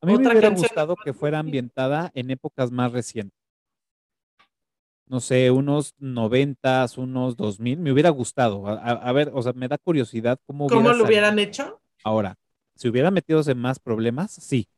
a 0.00 0.06
mí 0.06 0.18
me 0.18 0.28
hubiera 0.28 0.48
gustado 0.50 0.96
que 0.96 1.12
fuera 1.12 1.38
ambientada 1.38 2.10
en 2.14 2.30
épocas 2.30 2.70
más 2.70 2.92
recientes. 2.92 3.36
No 5.08 5.20
sé, 5.20 5.52
unos 5.52 5.94
noventas, 5.98 6.98
unos 6.98 7.36
dos 7.36 7.60
mil, 7.60 7.78
me 7.78 7.92
hubiera 7.92 8.10
gustado. 8.10 8.66
A, 8.66 8.74
a, 8.74 9.12
ver, 9.12 9.30
o 9.32 9.40
sea, 9.40 9.52
me 9.52 9.68
da 9.68 9.78
curiosidad 9.78 10.40
cómo 10.46 10.66
¿Cómo 10.66 10.92
lo 10.92 11.04
hubieran 11.04 11.38
hecho? 11.38 11.80
Ahora, 12.02 12.36
si 12.74 12.88
hubiera 12.88 13.12
metido 13.12 13.40
en 13.46 13.58
más 13.58 13.78
problemas, 13.78 14.32
sí, 14.32 14.68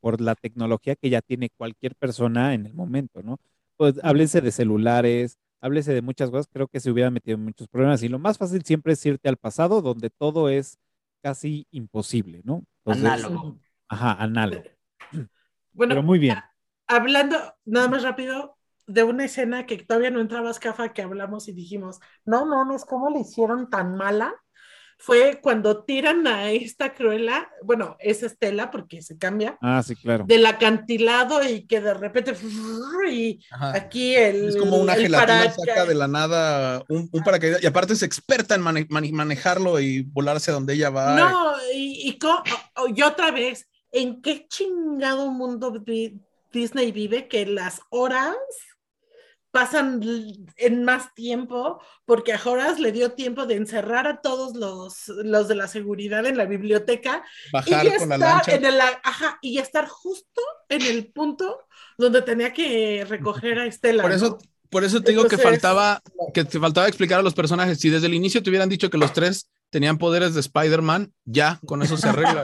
por 0.00 0.20
la 0.20 0.34
tecnología 0.34 0.96
que 0.96 1.10
ya 1.10 1.20
tiene 1.20 1.50
cualquier 1.50 1.94
persona 1.94 2.54
en 2.54 2.64
el 2.64 2.72
momento, 2.72 3.22
¿no? 3.22 3.38
Pues 3.76 4.00
háblese 4.02 4.40
de 4.40 4.52
celulares, 4.52 5.38
háblese 5.60 5.92
de 5.94 6.02
muchas 6.02 6.30
cosas, 6.30 6.48
creo 6.52 6.68
que 6.68 6.80
se 6.80 6.90
hubiera 6.90 7.10
metido 7.10 7.36
en 7.36 7.44
muchos 7.44 7.68
problemas. 7.68 8.02
Y 8.02 8.08
lo 8.08 8.18
más 8.18 8.38
fácil 8.38 8.62
siempre 8.64 8.92
es 8.92 9.06
irte 9.06 9.28
al 9.28 9.36
pasado, 9.36 9.82
donde 9.82 10.10
todo 10.10 10.48
es 10.48 10.78
casi 11.22 11.66
imposible, 11.70 12.42
¿no? 12.44 12.64
análogo. 12.84 13.58
Ajá, 13.88 14.12
análogo. 14.12 14.62
Bueno, 15.10 15.28
Pero 15.88 16.02
muy 16.02 16.18
bien. 16.18 16.38
Hablando, 16.86 17.36
nada 17.64 17.88
más 17.88 18.02
rápido, 18.02 18.56
de 18.86 19.02
una 19.02 19.24
escena 19.24 19.66
que 19.66 19.78
todavía 19.78 20.10
no 20.10 20.20
entrabas, 20.20 20.60
Cafa, 20.60 20.92
que 20.92 21.02
hablamos 21.02 21.48
y 21.48 21.52
dijimos, 21.52 22.00
no 22.24 22.46
no, 22.46 22.74
es 22.74 22.84
¿cómo 22.84 23.10
le 23.10 23.20
hicieron 23.20 23.68
tan 23.68 23.96
mala? 23.96 24.34
Fue 24.98 25.40
cuando 25.42 25.84
tiran 25.84 26.26
a 26.26 26.50
esta 26.50 26.94
Cruella, 26.94 27.48
bueno, 27.62 27.96
es 28.00 28.22
Estela 28.22 28.70
porque 28.70 29.02
se 29.02 29.18
cambia. 29.18 29.58
Ah, 29.60 29.82
sí, 29.86 29.94
claro. 29.94 30.24
Del 30.26 30.46
acantilado 30.46 31.46
y 31.48 31.66
que 31.66 31.80
de 31.80 31.94
repente 31.94 32.34
y 33.10 33.40
aquí 33.74 34.14
el 34.14 34.48
es 34.48 34.56
como 34.56 34.78
una 34.78 34.94
gelatina 34.94 35.50
saca 35.50 35.84
de 35.84 35.94
la 35.94 36.08
nada 36.08 36.82
un, 36.88 37.08
un, 37.12 37.22
paracaídas 37.22 37.62
y 37.62 37.66
aparte 37.66 37.92
es 37.92 38.02
experta 38.02 38.54
en 38.54 38.62
manejarlo 38.90 39.78
y 39.80 40.02
volar 40.02 40.36
hacia 40.36 40.52
donde 40.52 40.74
ella 40.74 40.90
va. 40.90 41.14
No, 41.14 41.54
y, 41.72 42.10
y, 42.10 43.02
otra 43.02 43.30
vez, 43.30 43.68
¿en 43.92 44.22
qué 44.22 44.46
chingado 44.48 45.30
mundo 45.30 45.72
Disney 46.52 46.90
vive 46.90 47.28
que 47.28 47.46
las 47.46 47.80
horas 47.90 48.36
pasan 49.56 50.02
en 50.58 50.84
más 50.84 51.14
tiempo, 51.14 51.80
porque 52.04 52.34
a 52.34 52.40
Horace 52.44 52.78
le 52.78 52.92
dio 52.92 53.12
tiempo 53.12 53.46
de 53.46 53.54
encerrar 53.54 54.06
a 54.06 54.20
todos 54.20 54.54
los, 54.54 55.08
los 55.24 55.48
de 55.48 55.54
la 55.54 55.66
seguridad 55.66 56.26
en 56.26 56.36
la 56.36 56.44
biblioteca 56.44 57.24
Bajar 57.52 57.86
y 57.86 57.96
con 57.96 58.10
la 58.10 58.18
lancha. 58.18 58.54
En 58.54 58.66
el, 58.66 58.78
ajá, 58.78 59.38
y 59.40 59.56
estar 59.56 59.88
justo 59.88 60.42
en 60.68 60.82
el 60.82 61.06
punto 61.06 61.60
donde 61.96 62.20
tenía 62.20 62.52
que 62.52 63.06
recoger 63.08 63.58
a 63.58 63.64
Estela. 63.64 64.02
Por 64.02 64.12
eso, 64.12 64.28
¿no? 64.28 64.38
por 64.68 64.84
eso 64.84 65.00
te 65.00 65.12
digo 65.12 65.22
Entonces, 65.22 65.42
que 65.42 65.50
faltaba, 65.50 66.02
que 66.34 66.44
te 66.44 66.60
faltaba 66.60 66.86
explicar 66.86 67.20
a 67.20 67.22
los 67.22 67.32
personajes. 67.32 67.80
Si 67.80 67.88
desde 67.88 68.08
el 68.08 68.14
inicio 68.14 68.42
te 68.42 68.50
hubieran 68.50 68.68
dicho 68.68 68.90
que 68.90 68.98
los 68.98 69.14
tres 69.14 69.48
tenían 69.70 69.96
poderes 69.96 70.34
de 70.34 70.40
Spider-Man, 70.40 71.14
ya, 71.24 71.60
con 71.64 71.82
eso 71.82 71.96
se 71.96 72.10
arregla. 72.10 72.42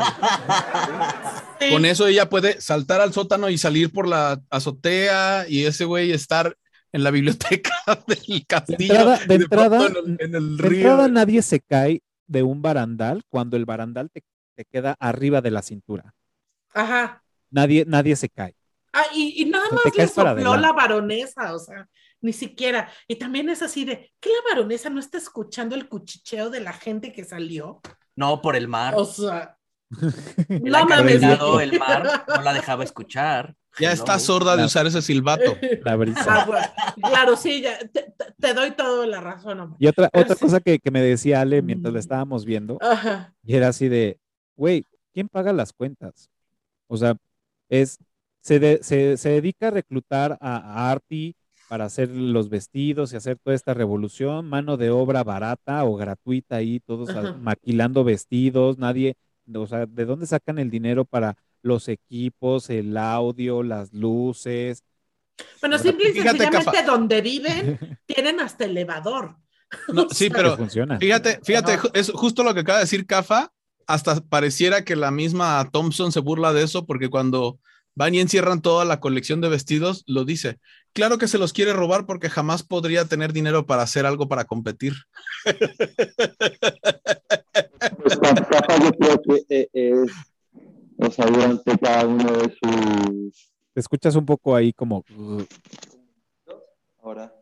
sí. 1.60 1.68
Con 1.72 1.84
eso 1.84 2.06
ella 2.06 2.30
puede 2.30 2.58
saltar 2.58 3.02
al 3.02 3.12
sótano 3.12 3.50
y 3.50 3.58
salir 3.58 3.92
por 3.92 4.08
la 4.08 4.40
azotea 4.48 5.44
y 5.46 5.66
ese 5.66 5.84
güey 5.84 6.12
estar 6.12 6.56
en 6.92 7.02
la 7.02 7.10
biblioteca 7.10 7.72
del 8.06 8.46
castillo. 8.46 8.78
De 8.78 9.00
entrada, 9.00 9.26
de 9.26 9.34
entrada, 9.34 9.86
en 9.86 9.96
el, 9.96 10.16
en 10.20 10.34
el 10.34 10.56
de 10.56 10.62
río. 10.62 10.90
entrada 10.90 11.08
nadie 11.08 11.42
se 11.42 11.60
cae 11.60 12.02
de 12.26 12.42
un 12.42 12.62
barandal 12.62 13.22
cuando 13.28 13.56
el 13.56 13.64
barandal 13.64 14.10
te, 14.10 14.22
te, 14.54 14.64
queda 14.64 14.96
arriba 15.00 15.40
de 15.40 15.50
la 15.50 15.62
cintura. 15.62 16.14
Ajá. 16.72 17.22
Nadie, 17.50 17.84
nadie 17.86 18.16
se 18.16 18.28
cae. 18.28 18.54
Ah, 18.92 19.04
y, 19.14 19.42
y 19.42 19.44
nada 19.46 19.64
o 19.66 19.68
sea, 19.70 19.78
más 19.84 19.96
le 19.96 20.06
sopló 20.06 20.56
la 20.56 20.72
baronesa, 20.72 21.54
o 21.54 21.58
sea, 21.58 21.88
ni 22.20 22.32
siquiera. 22.32 22.90
Y 23.08 23.16
también 23.16 23.48
es 23.48 23.62
así 23.62 23.84
de, 23.84 24.12
¿que 24.20 24.28
la 24.28 24.54
baronesa 24.54 24.90
no 24.90 25.00
está 25.00 25.18
escuchando 25.18 25.74
el 25.74 25.88
cuchicheo 25.88 26.50
de 26.50 26.60
la 26.60 26.72
gente 26.72 27.12
que 27.12 27.24
salió? 27.24 27.80
No, 28.16 28.42
por 28.42 28.54
el 28.54 28.68
mar. 28.68 28.94
O 28.96 29.06
sea, 29.06 29.56
no 30.48 30.86
mames. 30.86 31.22
El 31.22 31.78
mar 31.78 32.24
no 32.28 32.42
la 32.42 32.52
dejaba 32.52 32.84
escuchar. 32.84 33.54
Ya 33.78 33.88
no, 33.88 33.94
está 33.94 34.18
sorda 34.18 34.56
de 34.56 34.64
usar 34.64 34.86
ese 34.86 35.00
silbato. 35.00 35.56
La 35.84 35.96
brisa. 35.96 36.24
Ah, 36.26 36.44
bueno, 36.46 36.66
claro, 37.02 37.36
sí, 37.36 37.62
ya, 37.62 37.78
te, 37.78 38.12
te, 38.38 38.54
doy 38.54 38.72
toda 38.72 39.06
la 39.06 39.20
razón. 39.20 39.60
Hombre. 39.60 39.76
Y 39.80 39.86
otra, 39.86 40.10
otra 40.12 40.34
cosa 40.40 40.60
que, 40.60 40.78
que, 40.78 40.90
me 40.90 41.00
decía 41.00 41.40
Ale 41.40 41.62
mientras 41.62 41.92
la 41.92 42.00
estábamos 42.00 42.44
viendo, 42.44 42.78
Ajá. 42.82 43.34
y 43.42 43.56
era 43.56 43.68
así 43.68 43.88
de, 43.88 44.18
güey, 44.56 44.84
¿quién 45.14 45.28
paga 45.28 45.52
las 45.54 45.72
cuentas? 45.72 46.28
O 46.86 46.98
sea, 46.98 47.16
es, 47.70 47.98
se, 48.42 48.58
de, 48.58 48.80
se, 48.82 49.16
se 49.16 49.30
dedica 49.30 49.68
a 49.68 49.70
reclutar 49.70 50.36
a, 50.40 50.56
a 50.56 50.90
Artie 50.90 51.34
para 51.72 51.86
hacer 51.86 52.10
los 52.10 52.50
vestidos 52.50 53.14
y 53.14 53.16
hacer 53.16 53.38
toda 53.38 53.56
esta 53.56 53.72
revolución, 53.72 54.46
mano 54.46 54.76
de 54.76 54.90
obra 54.90 55.24
barata 55.24 55.84
o 55.84 55.96
gratuita 55.96 56.56
ahí, 56.56 56.80
todos 56.80 57.08
Ajá. 57.08 57.32
maquilando 57.40 58.04
vestidos, 58.04 58.76
nadie, 58.76 59.16
o 59.54 59.66
sea, 59.66 59.86
¿de 59.86 60.04
dónde 60.04 60.26
sacan 60.26 60.58
el 60.58 60.70
dinero 60.70 61.04
para 61.04 61.36
los 61.62 61.88
equipos, 61.88 62.68
el 62.70 62.96
audio, 62.96 63.62
las 63.62 63.92
luces. 63.92 64.84
Bueno, 65.60 65.78
simple 65.78 66.10
y 66.10 66.12
sencillamente 66.12 66.50
Cafa. 66.50 66.82
donde 66.82 67.20
viven 67.20 67.98
tienen 68.06 68.40
hasta 68.40 68.64
elevador. 68.64 69.36
No, 69.88 70.08
sí, 70.10 70.28
pero 70.28 70.56
funciona. 70.56 70.98
fíjate, 70.98 71.40
fíjate, 71.42 71.78
es 71.94 72.10
justo 72.10 72.42
lo 72.42 72.52
que 72.52 72.60
acaba 72.60 72.78
de 72.78 72.84
decir 72.84 73.06
Cafa, 73.06 73.52
hasta 73.86 74.20
pareciera 74.20 74.84
que 74.84 74.96
la 74.96 75.10
misma 75.10 75.66
Thompson 75.72 76.12
se 76.12 76.20
burla 76.20 76.52
de 76.52 76.62
eso 76.62 76.84
porque 76.84 77.08
cuando 77.08 77.58
van 77.94 78.14
y 78.14 78.20
encierran 78.20 78.60
toda 78.60 78.84
la 78.84 79.00
colección 79.00 79.40
de 79.40 79.48
vestidos, 79.48 80.04
lo 80.06 80.24
dice. 80.24 80.58
Claro 80.92 81.16
que 81.16 81.26
se 81.26 81.38
los 81.38 81.54
quiere 81.54 81.72
robar 81.72 82.04
porque 82.04 82.28
jamás 82.28 82.62
podría 82.62 83.06
tener 83.06 83.32
dinero 83.32 83.64
para 83.64 83.82
hacer 83.82 84.04
algo 84.04 84.28
para 84.28 84.44
competir. 84.44 84.92
Cafa 88.18 88.78
yo 88.82 88.90
creo 88.92 89.22
que 89.22 89.44
eh, 89.48 89.68
es 89.72 90.32
o 90.98 91.10
sea, 91.10 91.26
durante 91.26 91.78
cada 91.78 92.06
uno 92.06 92.32
de 92.32 92.56
sus... 92.62 93.52
Te 93.72 93.80
escuchas 93.80 94.14
un 94.14 94.26
poco 94.26 94.54
ahí 94.54 94.72
como... 94.72 95.04
Ahora. 97.00 97.34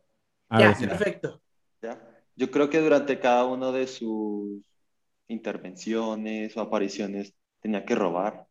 A 0.49 0.61
ya, 0.61 0.69
ver, 0.69 0.89
perfecto. 0.89 1.41
Ya. 1.83 2.01
Yo 2.37 2.51
creo 2.51 2.71
que 2.71 2.81
durante 2.81 3.19
cada 3.19 3.45
uno 3.45 3.73
de 3.73 3.87
sus 3.87 4.63
intervenciones 5.29 6.57
o 6.57 6.61
apariciones 6.61 7.35
tenía 7.61 7.85
que 7.85 7.95
robar. 7.95 8.47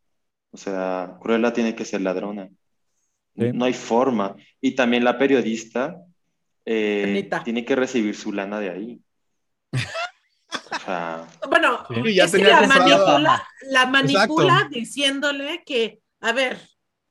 O 0.51 0.57
sea, 0.57 1.17
Cruella 1.21 1.53
tiene 1.53 1.75
que 1.75 1.85
ser 1.85 2.01
ladrona. 2.01 2.49
Sí. 3.35 3.51
No 3.53 3.65
hay 3.65 3.73
forma. 3.73 4.35
Y 4.61 4.75
también 4.75 5.03
la 5.03 5.17
periodista 5.17 6.03
eh, 6.65 7.29
tiene 7.43 7.65
que 7.65 7.75
recibir 7.75 8.15
su 8.15 8.31
lana 8.31 8.59
de 8.59 8.69
ahí. 8.69 9.01
O 10.81 10.85
sea, 10.85 11.27
Bueno, 11.49 11.85
Sí, 12.03 12.14
ya 12.15 12.26
es 12.26 12.31
que 12.31 12.43
la 12.43 12.61
manipula, 12.68 13.47
la 13.72 13.85
manipula 13.85 14.53
Exacto. 14.53 14.69
diciéndole 14.80 15.64
que, 15.65 15.99
a 16.22 16.31
ver, 16.31 16.57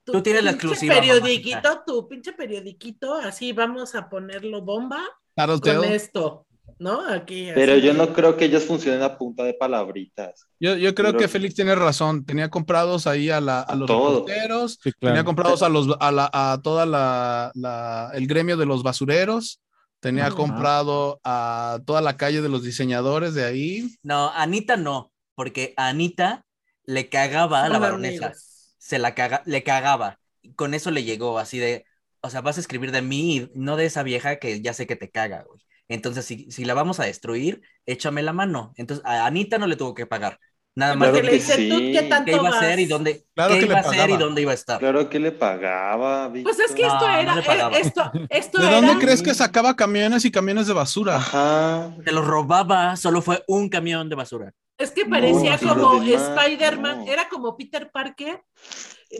tu 0.04 0.12
Tú 0.12 0.22
tienes 0.22 0.42
la 0.44 0.52
pinche 0.52 0.66
exclusiva, 0.68 0.94
periodiquito, 0.94 1.82
tu 1.86 2.08
pinche 2.08 2.32
periodiquito, 2.32 3.14
así 3.14 3.52
vamos 3.52 3.94
a 3.94 4.08
ponerlo 4.08 4.62
bomba 4.62 5.02
con 5.36 5.60
Tattletale. 5.60 5.94
esto, 5.94 6.46
¿no? 6.78 7.00
Aquí. 7.06 7.50
pero 7.54 7.72
así. 7.74 7.82
yo 7.82 7.92
no 7.94 8.12
creo 8.14 8.36
que 8.36 8.46
ellos 8.46 8.64
funcionen 8.64 9.02
a 9.02 9.18
punta 9.18 9.44
de 9.44 9.52
palabritas. 9.54 10.46
Yo, 10.58 10.76
yo 10.76 10.94
creo 10.94 11.08
Pero- 11.08 11.18
que 11.18 11.28
Félix 11.28 11.54
tiene 11.54 11.74
razón. 11.74 12.24
Tenía 12.24 12.48
comprados 12.48 13.06
ahí 13.06 13.28
a, 13.30 13.40
la- 13.40 13.60
a 13.60 13.74
los 13.74 13.86
Todo. 13.86 14.20
reporteros, 14.26 14.78
Sí, 14.82 14.92
claro. 14.92 15.12
tenía 15.14 15.24
comprados 15.24 15.62
a 15.62 15.68
los 15.68 15.88
a, 16.00 16.10
la, 16.10 16.30
a 16.32 16.58
toda 16.62 16.86
la, 16.86 17.50
la- 17.54 18.10
el 18.14 18.26
gremio 18.26 18.56
de 18.56 18.64
los 18.66 18.82
basureros, 18.82 19.60
tenía 20.00 20.26
Ajá. 20.26 20.34
comprado 20.34 21.20
a 21.24 21.80
toda 21.86 22.00
la 22.00 22.16
calle 22.16 22.40
de 22.42 22.48
los 22.48 22.62
diseñadores 22.62 23.34
de 23.34 23.44
ahí. 23.44 23.88
No, 24.02 24.30
Anita 24.32 24.76
no, 24.76 25.12
porque 25.34 25.74
a 25.76 25.88
Anita 25.88 26.46
le 26.84 27.08
cagaba 27.08 27.64
a 27.64 27.68
la 27.68 27.78
baronesa. 27.78 28.32
Se 28.78 28.98
la 28.98 29.14
caga, 29.14 29.42
le 29.46 29.62
cagaba. 29.62 30.18
Y 30.42 30.54
Con 30.54 30.74
eso 30.74 30.90
le 30.90 31.04
llegó 31.04 31.38
así 31.38 31.58
de, 31.58 31.84
o 32.20 32.30
sea, 32.30 32.40
vas 32.40 32.56
a 32.56 32.60
escribir 32.60 32.92
de 32.92 33.02
mí, 33.02 33.36
y 33.36 33.50
no 33.54 33.76
de 33.76 33.86
esa 33.86 34.02
vieja 34.02 34.36
que 34.38 34.60
ya 34.62 34.72
sé 34.72 34.86
que 34.86 34.96
te 34.96 35.10
caga, 35.10 35.42
güey. 35.42 35.60
Entonces, 35.88 36.24
si, 36.24 36.50
si 36.50 36.64
la 36.64 36.74
vamos 36.74 37.00
a 37.00 37.04
destruir, 37.04 37.62
échame 37.86 38.22
la 38.22 38.32
mano. 38.32 38.72
Entonces, 38.76 39.04
a 39.06 39.26
Anita 39.26 39.58
no 39.58 39.66
le 39.66 39.76
tuvo 39.76 39.94
que 39.94 40.06
pagar. 40.06 40.38
Nada 40.78 40.94
más 40.94 41.08
Claro 41.08 41.24
le 41.24 41.28
que 41.30 41.34
dice, 41.34 41.68
¿tú 41.68 41.76
sí. 41.76 41.92
qué 41.92 42.02
tanto 42.02 42.30
qué 42.30 42.36
iba 42.36 42.48
a 42.48 42.52
hacer 42.56 42.78
y 42.78 42.86
dónde, 42.86 43.24
Claro 43.34 43.54
qué 43.54 43.60
que 43.60 43.66
le 43.66 43.72
iba 43.72 43.78
a 43.78 43.80
hacer 43.80 43.94
y 43.94 44.12
pagaba. 44.12 44.24
dónde 44.24 44.42
iba 44.42 44.52
a 44.52 44.54
estar. 44.54 44.78
Claro 44.78 45.10
que 45.10 45.18
le 45.18 45.32
pagaba. 45.32 46.32
Pues 46.32 46.58
es 46.60 46.72
que 46.72 46.82
esto 46.82 47.00
No, 47.00 47.18
era, 47.18 47.34
le 47.34 47.40
eh, 47.40 47.80
esto, 47.80 48.12
esto 48.30 48.60
¿De 48.60 48.68
era, 48.68 48.76
dónde 48.76 49.04
crees 49.04 49.20
que 49.20 49.34
sacaba 49.34 49.74
camiones 49.74 50.24
y 50.24 50.30
camiones 50.30 50.68
de 50.68 50.74
basura? 50.74 51.16
Ajá. 51.16 51.96
Te 52.04 52.12
lo 52.12 52.22
robaba, 52.22 52.94
solo 52.94 53.22
fue 53.22 53.42
un 53.48 53.68
camión 53.68 54.08
de 54.08 54.14
basura. 54.14 54.52
es 54.78 54.92
que 54.92 55.04
parecía 55.04 55.58
como 55.58 55.94
los 55.94 56.06
Spider-Man, 56.06 57.04
no. 57.06 57.10
era 57.12 57.28
como 57.28 57.56
Peter 57.56 57.90
Parker 57.90 58.40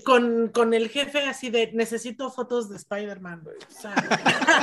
con, 0.04 0.50
con 0.54 0.74
el 0.74 0.88
jefe 0.90 1.22
así 1.22 1.50
de, 1.50 1.72
necesito 1.72 2.30
fotos 2.30 2.68
de 2.70 2.76
Spider-Man, 2.76 3.40
güey. 3.42 3.56
O 3.56 3.80
sea, 3.80 3.94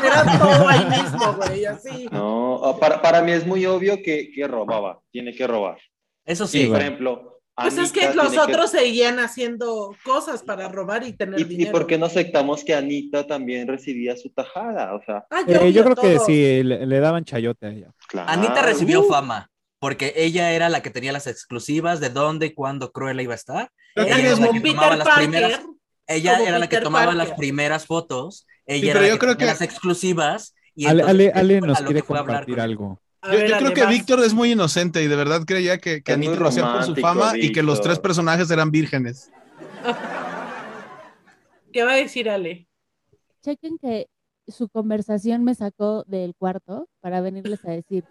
era 0.01 0.39
todo 0.39 0.69
ahí 0.69 0.85
mismo, 0.85 1.33
güey, 1.33 1.65
así. 1.65 2.07
No, 2.09 2.77
para, 2.79 3.01
para 3.01 3.21
mí 3.21 3.33
es 3.33 3.45
muy 3.45 3.65
obvio 3.65 4.01
que, 4.01 4.31
que 4.33 4.47
robaba, 4.47 5.01
tiene 5.11 5.35
que 5.35 5.45
robar. 5.45 5.77
Eso 6.25 6.47
Sí, 6.47 6.63
sí, 6.63 6.67
Por 6.67 6.79
ejemplo, 6.81 7.31
Pues 7.55 7.77
es 7.77 7.91
que 7.93 8.13
los 8.13 8.31
que- 8.33 8.39
otros 8.39 8.71
seguían 8.71 9.17
haciendo 9.19 9.95
cosas 10.03 10.43
para 10.43 10.67
robar 10.67 11.05
y 11.07 11.13
tener 11.13 11.39
¿Y, 11.39 11.43
y 11.43 11.45
dinero. 11.45 11.71
por 11.71 11.87
qué 11.87 11.97
no 11.97 12.07
aceptamos 12.07 12.65
que 12.65 12.73
Anita 12.75 13.25
también 13.27 13.67
recibía 13.67 14.17
su 14.17 14.29
tajada? 14.29 14.93
O 14.95 15.01
sea, 15.05 15.25
Ah, 15.29 15.41
Eh, 15.47 15.71
yo 15.71 15.83
creo 15.85 15.95
que 15.95 16.19
sí, 16.19 16.63
le, 16.63 16.85
le 16.85 16.99
daban 16.99 17.23
chayote 17.23 17.67
a 17.67 17.69
ella. 17.69 17.91
claro. 18.09 18.29
Anita 18.29 18.61
recibió 18.61 19.01
Uh, 19.03 19.09
fama, 19.09 19.49
porque 19.79 20.13
ella 20.17 20.51
era 20.51 20.67
la 20.67 20.81
que 20.81 20.89
tenía 20.89 21.13
las 21.13 21.27
exclusivas 21.27 22.01
de 22.01 22.09
dónde 22.09 22.47
y 22.47 22.53
cuándo 22.53 22.91
Cruella 22.91 23.21
iba 23.21 23.33
a 23.33 23.35
estar. 23.35 23.69
Creo 23.93 24.05
que 24.05 24.11
Era 24.11 24.19
Ella 24.19 24.31
es 24.33 24.37
era 24.39 24.47
la 24.47 24.51
que 24.51 24.59
muy- 24.59 24.69
tomaba 24.71 24.95
las 24.97 25.07
primeras, 25.15 25.61
ella 26.07 26.39
era 26.43 26.59
la 26.59 26.67
que 26.69 26.77
tomaba 26.81 27.13
las 27.15 27.31
primeras 27.33 27.85
fotos, 27.85 28.45
ella 28.65 28.81
Sí, 28.81 28.89
era 28.89 29.01
la 29.01 29.07
yo 29.07 29.13
que 29.13 29.19
tenía 29.19 29.37
que- 29.37 29.45
las 29.45 29.61
exclusivas. 29.61 30.53
Y 30.77 30.87
Ale, 30.87 31.03
Ale, 31.03 31.31
Ale 31.33 31.61
nos 31.61 31.79
quiere 31.83 32.01
compartir 32.01 32.55
con- 32.55 32.63
algo. 32.63 33.01
A 33.25 33.31
Yo, 33.31 33.37
ver, 33.39 33.49
yo 33.49 33.57
creo 33.57 33.73
que. 33.73 33.85
Víctor 33.87 34.19
es 34.19 34.33
muy 34.33 34.51
inocente 34.51 35.03
y 35.03 35.07
de 35.07 35.15
verdad 35.15 35.41
creía 35.45 35.79
que, 35.79 36.01
que 36.03 36.13
Anita 36.13 36.35
lo 36.35 36.47
hacía 36.47 36.71
por 36.71 36.83
su 36.83 36.95
fama 36.95 37.37
y 37.37 37.51
que 37.51 37.63
los 37.63 37.81
tres 37.81 37.99
personajes 37.99 38.51
eran 38.51 38.71
vírgenes. 38.71 39.31
¿Qué 41.73 41.83
va 41.83 41.93
a 41.93 41.95
decir 41.95 42.29
Ale? 42.29 42.67
Chequen 43.41 43.77
que 43.77 44.07
su 44.47 44.69
conversación 44.69 45.43
me 45.43 45.55
sacó 45.55 46.03
del 46.07 46.35
cuarto 46.35 46.87
para 47.01 47.21
venirles 47.21 47.65
a 47.65 47.71
decir 47.71 48.03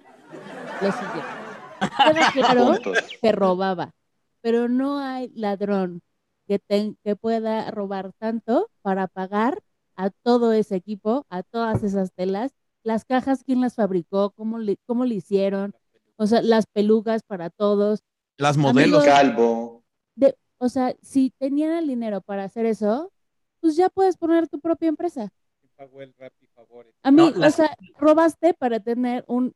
lo 0.81 0.93
siguiente. 0.93 1.45
Claro 2.35 2.81
que 3.21 3.33
robaba, 3.33 3.93
pero 4.41 4.69
no 4.69 4.99
hay 5.01 5.31
ladrón 5.35 6.01
que, 6.47 6.61
que 7.03 7.17
pueda 7.17 7.71
robar 7.71 8.13
tanto 8.19 8.71
para 8.81 9.07
pagar 9.07 9.61
a 9.97 10.11
todo 10.11 10.53
ese 10.53 10.77
equipo, 10.77 11.27
a 11.29 11.43
todas 11.43 11.83
esas 11.83 12.13
telas, 12.13 12.53
las 12.85 13.05
cajas, 13.05 13.43
quién 13.45 13.61
las 13.61 13.75
fabricó, 13.75 14.31
cómo 14.31 14.59
le, 14.59 14.77
cómo 14.87 15.05
le 15.05 15.17
hicieron, 15.17 15.75
o 16.17 16.27
sea, 16.29 16.41
las 16.43 16.67
pelucas 16.67 17.23
para 17.25 17.51
todos. 17.51 18.01
Las 18.37 18.57
Amigos, 18.57 18.75
modelos. 18.75 19.05
Calvo. 19.05 19.85
de, 20.15 20.37
o 20.59 20.69
sea, 20.69 20.95
si 21.03 21.31
tenían 21.39 21.73
el 21.73 21.89
dinero 21.89 22.21
para 22.21 22.45
hacer 22.45 22.67
eso, 22.67 23.11
pues 23.61 23.75
ya 23.77 23.89
puedes 23.89 24.17
poner 24.17 24.47
tu 24.49 24.61
propia 24.61 24.89
empresa. 24.89 25.31
A 27.03 27.11
mí, 27.11 27.17
No, 27.17 27.31
las- 27.31 27.55
o 27.55 27.57
sea, 27.57 27.77
robaste 27.99 28.55
para 28.55 28.81
tener 28.81 29.25
un 29.27 29.53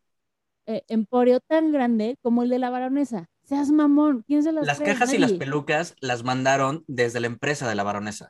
eh, 0.67 0.83
emporio 0.89 1.41
tan 1.41 1.73
grande 1.73 2.19
como 2.23 2.43
el 2.43 2.51
de 2.51 2.59
la 2.59 2.69
baronesa. 2.71 3.27
Seas 3.43 3.71
mamón, 3.71 4.23
¿quién 4.27 4.43
se 4.43 4.53
las 4.53 4.67
Las 4.67 4.79
cree? 4.79 4.89
cajas 4.93 5.15
y 5.15 5.19
las 5.19 5.33
pelucas 5.33 5.95
las 6.01 6.25
mandaron 6.25 6.85
desde 6.87 7.21
la 7.21 7.27
empresa 7.29 7.67
de 7.69 7.75
la 7.75 7.85
baronesa. 7.85 8.29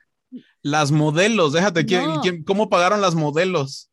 Las 0.62 0.92
modelos, 0.92 1.52
déjate, 1.52 1.84
¿quién- 1.84 2.06
No. 2.06 2.20
quién- 2.20 2.44
¿cómo 2.44 2.68
pagaron 2.68 3.00
las 3.00 3.16
modelos? 3.16 3.87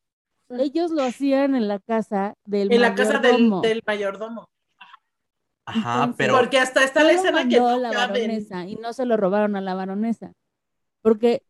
Ellos 0.50 0.92
lo 0.92 1.04
hacían 1.04 1.56
en 1.56 1.68
la 1.68 1.80
casa 1.80 2.36
del 2.46 2.72
En 2.72 2.82
la 2.82 2.94
casa 2.96 3.20
del, 3.20 3.50
mayordomo. 3.50 3.62
del 3.62 3.84
mayordomo. 3.86 4.50
Ajá, 5.68 5.94
Entonces, 6.04 6.16
pero 6.18 6.34
Porque 6.38 6.60
hasta 6.60 6.84
está 6.84 7.04
la 7.04 7.14
escena 7.14 7.48
que 7.48 7.58
no 7.58 7.78
la 7.80 7.92
baronesa 7.92 8.66
y 8.68 8.76
no 8.76 8.94
se 8.94 9.06
lo 9.06 9.18
robaron 9.18 9.56
a 9.56 9.62
la 9.62 9.74
baronesa. 9.74 10.32
Porque 11.02 11.42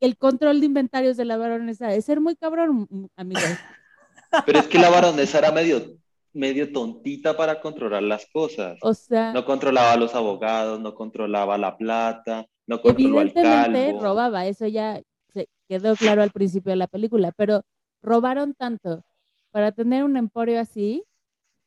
el 0.00 0.16
control 0.16 0.60
de 0.60 0.66
inventarios 0.66 1.16
de 1.16 1.24
la 1.24 1.36
baronesa 1.36 1.92
es 1.92 2.04
ser 2.04 2.20
muy 2.20 2.36
cabrón, 2.36 2.88
amigos. 3.16 3.42
Pero 4.46 4.58
es 4.60 4.66
que 4.68 4.78
la 4.78 4.90
baronesa 4.90 5.38
era 5.38 5.50
medio, 5.52 5.96
medio 6.32 6.72
tontita 6.72 7.36
para 7.36 7.60
controlar 7.60 8.02
las 8.04 8.26
cosas. 8.32 8.78
O 8.80 8.94
sea, 8.94 9.32
No 9.32 9.44
controlaba 9.44 9.92
a 9.92 9.96
los 9.96 10.14
abogados, 10.14 10.80
no 10.80 10.94
controlaba 10.94 11.58
la 11.58 11.76
plata, 11.76 12.46
no 12.66 12.80
controló 12.80 13.18
al 13.20 13.28
evidentemente 13.28 13.86
calvo. 13.86 14.00
robaba, 14.00 14.46
eso 14.46 14.66
ya 14.68 15.00
se 15.34 15.48
quedó 15.68 15.96
claro 15.96 16.22
al 16.22 16.30
principio 16.30 16.70
de 16.70 16.76
la 16.76 16.86
película, 16.86 17.32
pero 17.36 17.62
robaron 18.02 18.54
tanto 18.54 19.04
para 19.50 19.72
tener 19.72 20.04
un 20.04 20.16
emporio 20.16 20.60
así, 20.60 21.04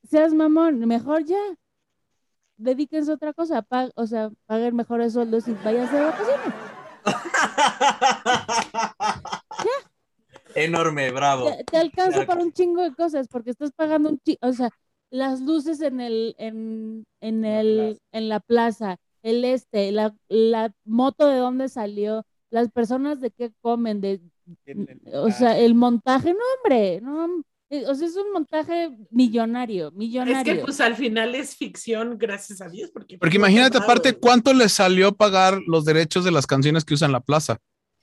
seas 0.04 0.34
mamón, 0.34 0.80
mejor 0.80 1.24
ya. 1.24 1.40
Dedíquense 2.58 3.12
a 3.12 3.16
otra 3.16 3.34
cosa, 3.34 3.62
pa- 3.62 3.92
o 3.96 4.08
sea, 4.08 4.32
paguen 4.46 4.76
mejores 4.76 5.14
sueldos 5.14 5.48
y 5.48 5.54
váyanse 5.54 5.96
de 5.98 6.04
vacaciones. 6.06 6.54
enorme, 10.56 11.12
bravo. 11.12 11.52
te, 11.52 11.64
te 11.66 11.78
alcanza 11.78 12.12
Claro. 12.14 12.28
para 12.28 12.44
un 12.44 12.52
chingo 12.54 12.82
de 12.82 12.94
cosas 12.94 13.28
porque 13.28 13.52
estás 13.52 13.72
pagando 13.72 14.10
un 14.10 14.20
chingo, 14.20 14.40
o 14.42 14.54
sea, 14.54 14.70
las 15.10 15.42
luces 15.42 15.82
en 15.82 16.00
el, 16.02 16.36
en, 16.38 17.06
en 17.22 17.46
el, 17.46 18.00
en 18.12 18.30
la 18.30 18.40
plaza, 18.40 18.98
el 19.22 19.44
este, 19.46 19.92
la, 19.92 20.16
la 20.28 20.72
moto 20.84 21.28
de 21.28 21.38
dónde 21.38 21.70
salió, 21.70 22.26
las 22.50 22.70
personas 22.72 23.20
de 23.20 23.32
qué 23.32 23.52
comen, 23.62 24.02
de, 24.02 24.22
o 25.14 25.32
sea, 25.32 25.58
el 25.58 25.76
montaje, 25.76 26.34
no 26.34 26.40
hombre, 26.58 27.02
no, 27.02 27.44
eh, 27.70 27.86
o 27.88 27.96
sea, 27.96 28.08
es 28.08 28.16
un 28.16 28.32
montaje 28.32 28.96
millonario, 29.10 29.88
Es 29.88 29.94
millonario. 29.94 30.54
que 30.56 30.62
pues 30.62 30.80
al 30.82 30.96
final 30.96 31.34
es 31.36 31.56
ficción, 31.56 32.18
gracias 32.18 32.62
a 32.62 32.70
Dios. 32.70 32.92
Porque, 32.92 33.18
Porque 33.18 33.38
no 33.38 33.46
imagínate 33.46 33.78
aparte 33.78 34.14
cuánto 34.14 34.54
les 34.54 34.72
salió 34.74 35.12
pagar 35.14 35.60
los 35.68 35.84
derechos 35.86 36.24
de 36.24 36.32
las 36.32 36.46
canciones 36.48 36.86
que 36.86 36.94
usan 36.94 37.12
la 37.12 37.22
plaza. 37.22 37.58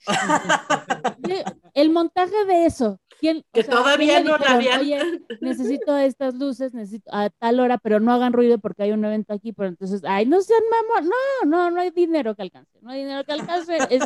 El 1.73 1.89
montaje 1.89 2.45
de 2.45 2.65
eso. 2.65 2.99
¿quién, 3.19 3.37
o 3.37 3.43
Que 3.53 3.63
sea, 3.63 3.73
todavía 3.75 4.15
¿quién 4.21 4.25
le 4.25 4.31
no 4.31 4.37
la 4.37 4.51
habían- 4.51 4.81
Oye, 4.81 4.99
necesito 5.41 5.97
estas 5.97 6.35
luces, 6.35 6.73
necesito 6.73 7.09
a 7.13 7.29
tal 7.29 7.59
hora, 7.61 7.77
pero 7.77 7.99
no 8.01 8.11
hagan 8.11 8.33
ruido 8.33 8.59
porque 8.59 8.83
hay 8.83 8.91
un 8.91 9.03
evento 9.05 9.33
aquí, 9.33 9.53
pero 9.53 9.69
entonces, 9.69 10.01
ay, 10.05 10.25
no 10.25 10.41
sean 10.41 10.61
mamón, 10.69 11.09
no, 11.09 11.49
no, 11.49 11.71
no 11.71 11.79
hay 11.81 11.91
dinero 11.91 12.35
que 12.35 12.41
alcance, 12.41 12.77
no 12.81 12.91
hay 12.91 12.99
dinero 13.03 13.23
que 13.23 13.31
alcance, 13.31 13.77
es 13.89 14.03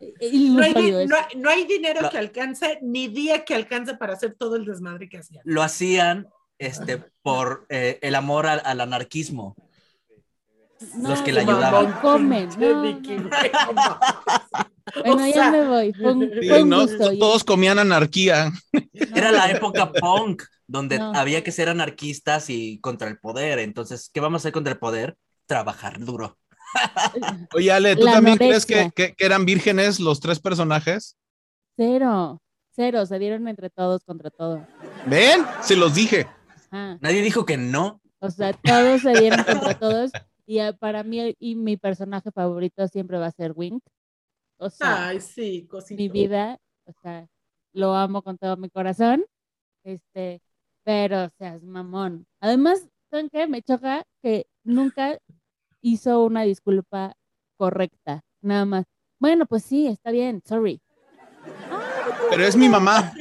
No 0.00 0.62
hay, 0.62 0.70
ilusorio 0.72 0.98
di- 0.98 1.04
eso. 1.04 1.06
no 1.08 1.16
hay- 1.16 1.36
no 1.40 1.50
hay 1.50 1.64
dinero 1.66 2.10
que 2.10 2.18
alcance, 2.18 2.78
ni 2.82 3.08
día 3.08 3.44
que 3.44 3.54
alcance 3.54 3.94
para 3.94 4.14
hacer 4.14 4.34
todo 4.38 4.56
el 4.56 4.64
desmadre 4.64 5.08
que 5.08 5.18
hacían. 5.18 5.42
Lo 5.44 5.62
hacían 5.62 6.28
este, 6.58 7.02
por 7.22 7.66
eh, 7.68 7.98
el 8.02 8.14
amor 8.14 8.46
al, 8.46 8.60
al 8.64 8.80
anarquismo. 8.80 9.56
No, 10.96 11.10
los 11.10 11.22
que 11.22 11.32
le 11.32 11.40
ayudaban. 11.40 11.92
comen, 12.02 12.48
Pinche 12.50 12.68
no, 12.72 12.82
Vicky, 12.82 13.16
no. 13.16 13.28
güey, 13.28 13.50
no 13.66 13.72
mames. 13.72 13.98
Bueno, 15.06 15.14
O 15.24 15.26
ya 15.26 15.32
sea, 15.32 15.50
me 15.50 15.66
voy, 15.66 15.92
fue 15.94 16.12
un, 16.12 16.30
Sí, 16.40 16.48
fue 16.48 16.62
un 16.62 16.68
¿no? 16.68 16.82
gusto, 16.82 17.12
y- 17.12 17.18
Todos 17.18 17.42
comían 17.44 17.78
anarquía. 17.78 18.52
Era 19.14 19.32
la 19.32 19.50
época 19.50 19.90
punk, 19.92 20.42
donde 20.66 20.98
No. 20.98 21.12
había 21.14 21.42
que 21.42 21.52
ser 21.52 21.68
anarquistas 21.70 22.50
y 22.50 22.80
contra 22.80 23.08
el 23.08 23.18
poder. 23.18 23.60
Entonces, 23.60 24.10
¿qué 24.12 24.20
vamos 24.20 24.40
a 24.40 24.42
hacer 24.42 24.52
contra 24.52 24.72
el 24.74 24.78
poder? 24.78 25.16
Trabajar 25.46 25.98
duro. 26.04 26.36
Oye, 27.54 27.72
Ale, 27.72 27.96
¿tú 27.96 28.04
La 28.04 28.12
también 28.12 28.36
crees 28.36 28.66
que, 28.66 28.90
que- 28.94 29.14
que 29.14 29.24
eran 29.24 29.44
vírgenes 29.44 30.00
los 30.00 30.20
tres 30.20 30.40
personajes? 30.40 31.16
Cero, 31.76 32.40
cero, 32.70 33.06
se 33.06 33.18
dieron 33.18 33.48
entre 33.48 33.70
todos 33.70 34.04
contra 34.04 34.30
todo. 34.30 34.66
¿Ven? 35.06 35.44
Se 35.62 35.76
los 35.76 35.94
dije. 35.94 36.26
Ajá. 36.70 36.98
Nadie 37.00 37.22
dijo 37.22 37.44
que 37.44 37.56
no. 37.56 38.00
O 38.20 38.30
sea, 38.30 38.52
todos 38.52 39.02
se 39.02 39.12
dieron 39.12 39.44
contra 39.44 39.78
todos. 39.78 40.10
Y 40.46 40.58
ah, 40.58 40.72
para 40.72 41.02
mí, 41.02 41.34
y 41.38 41.54
mi 41.54 41.76
personaje 41.76 42.30
favorito 42.30 42.86
siempre 42.88 43.18
va 43.18 43.26
a 43.26 43.30
ser 43.32 43.52
Wink. 43.56 43.82
O 44.58 44.70
sea, 44.70 45.08
Ay, 45.08 45.20
sí, 45.20 45.68
mi 45.90 46.08
vida, 46.08 46.58
o 46.86 46.92
sea, 47.02 47.26
lo 47.72 47.94
amo 47.94 48.22
con 48.22 48.38
todo 48.38 48.56
mi 48.56 48.70
corazón. 48.70 49.24
Este, 49.84 50.40
pero 50.84 51.28
seas 51.38 51.62
mamón. 51.62 52.26
Además, 52.40 52.86
¿saben 53.10 53.28
qué? 53.30 53.46
Me 53.46 53.62
choca 53.62 54.04
que 54.22 54.46
nunca 54.62 55.18
hizo 55.84 56.24
una 56.24 56.42
disculpa 56.42 57.14
correcta, 57.56 58.22
nada 58.40 58.64
más. 58.64 58.84
Bueno, 59.20 59.44
pues 59.46 59.62
sí, 59.64 59.86
está 59.86 60.10
bien, 60.10 60.42
sorry. 60.44 60.80
Pero 62.30 62.44
es 62.44 62.56
mi 62.56 62.68
mamá. 62.70 63.12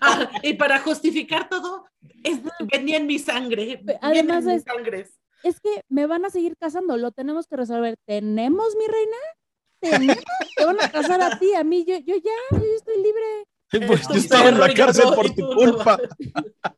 Ah, 0.00 0.30
y 0.42 0.54
para 0.54 0.78
justificar 0.78 1.48
todo, 1.48 1.86
es, 2.22 2.40
venía 2.72 2.96
en 2.98 3.06
mi 3.06 3.18
sangre. 3.18 3.82
Además 4.00 4.44
en 4.44 4.50
es- 4.50 4.64
mi 4.64 4.72
sangre. 4.72 5.08
Es 5.42 5.60
que 5.60 5.82
me 5.88 6.06
van 6.06 6.24
a 6.24 6.30
seguir 6.30 6.56
casando, 6.56 6.96
lo 6.96 7.10
tenemos 7.10 7.48
que 7.48 7.56
resolver. 7.56 7.96
¿Tenemos, 8.06 8.76
mi 8.76 8.86
reina? 8.86 9.16
¿Tenemos? 9.80 10.22
Te 10.56 10.64
van 10.64 10.80
a 10.80 10.88
casar 10.88 11.20
a 11.20 11.36
ti, 11.36 11.52
a 11.54 11.64
mí, 11.64 11.84
yo, 11.84 11.96
yo 11.98 12.14
ya, 12.14 12.30
yo 12.52 12.58
ya 12.58 12.76
estoy 12.76 12.96
libre. 13.02 13.88
Pues 13.88 14.06
yo 14.06 14.14
estaba 14.14 14.50
en 14.50 14.60
la 14.60 14.72
cárcel 14.72 15.06
por 15.16 15.34
tu 15.34 15.52
culpa. 15.52 15.98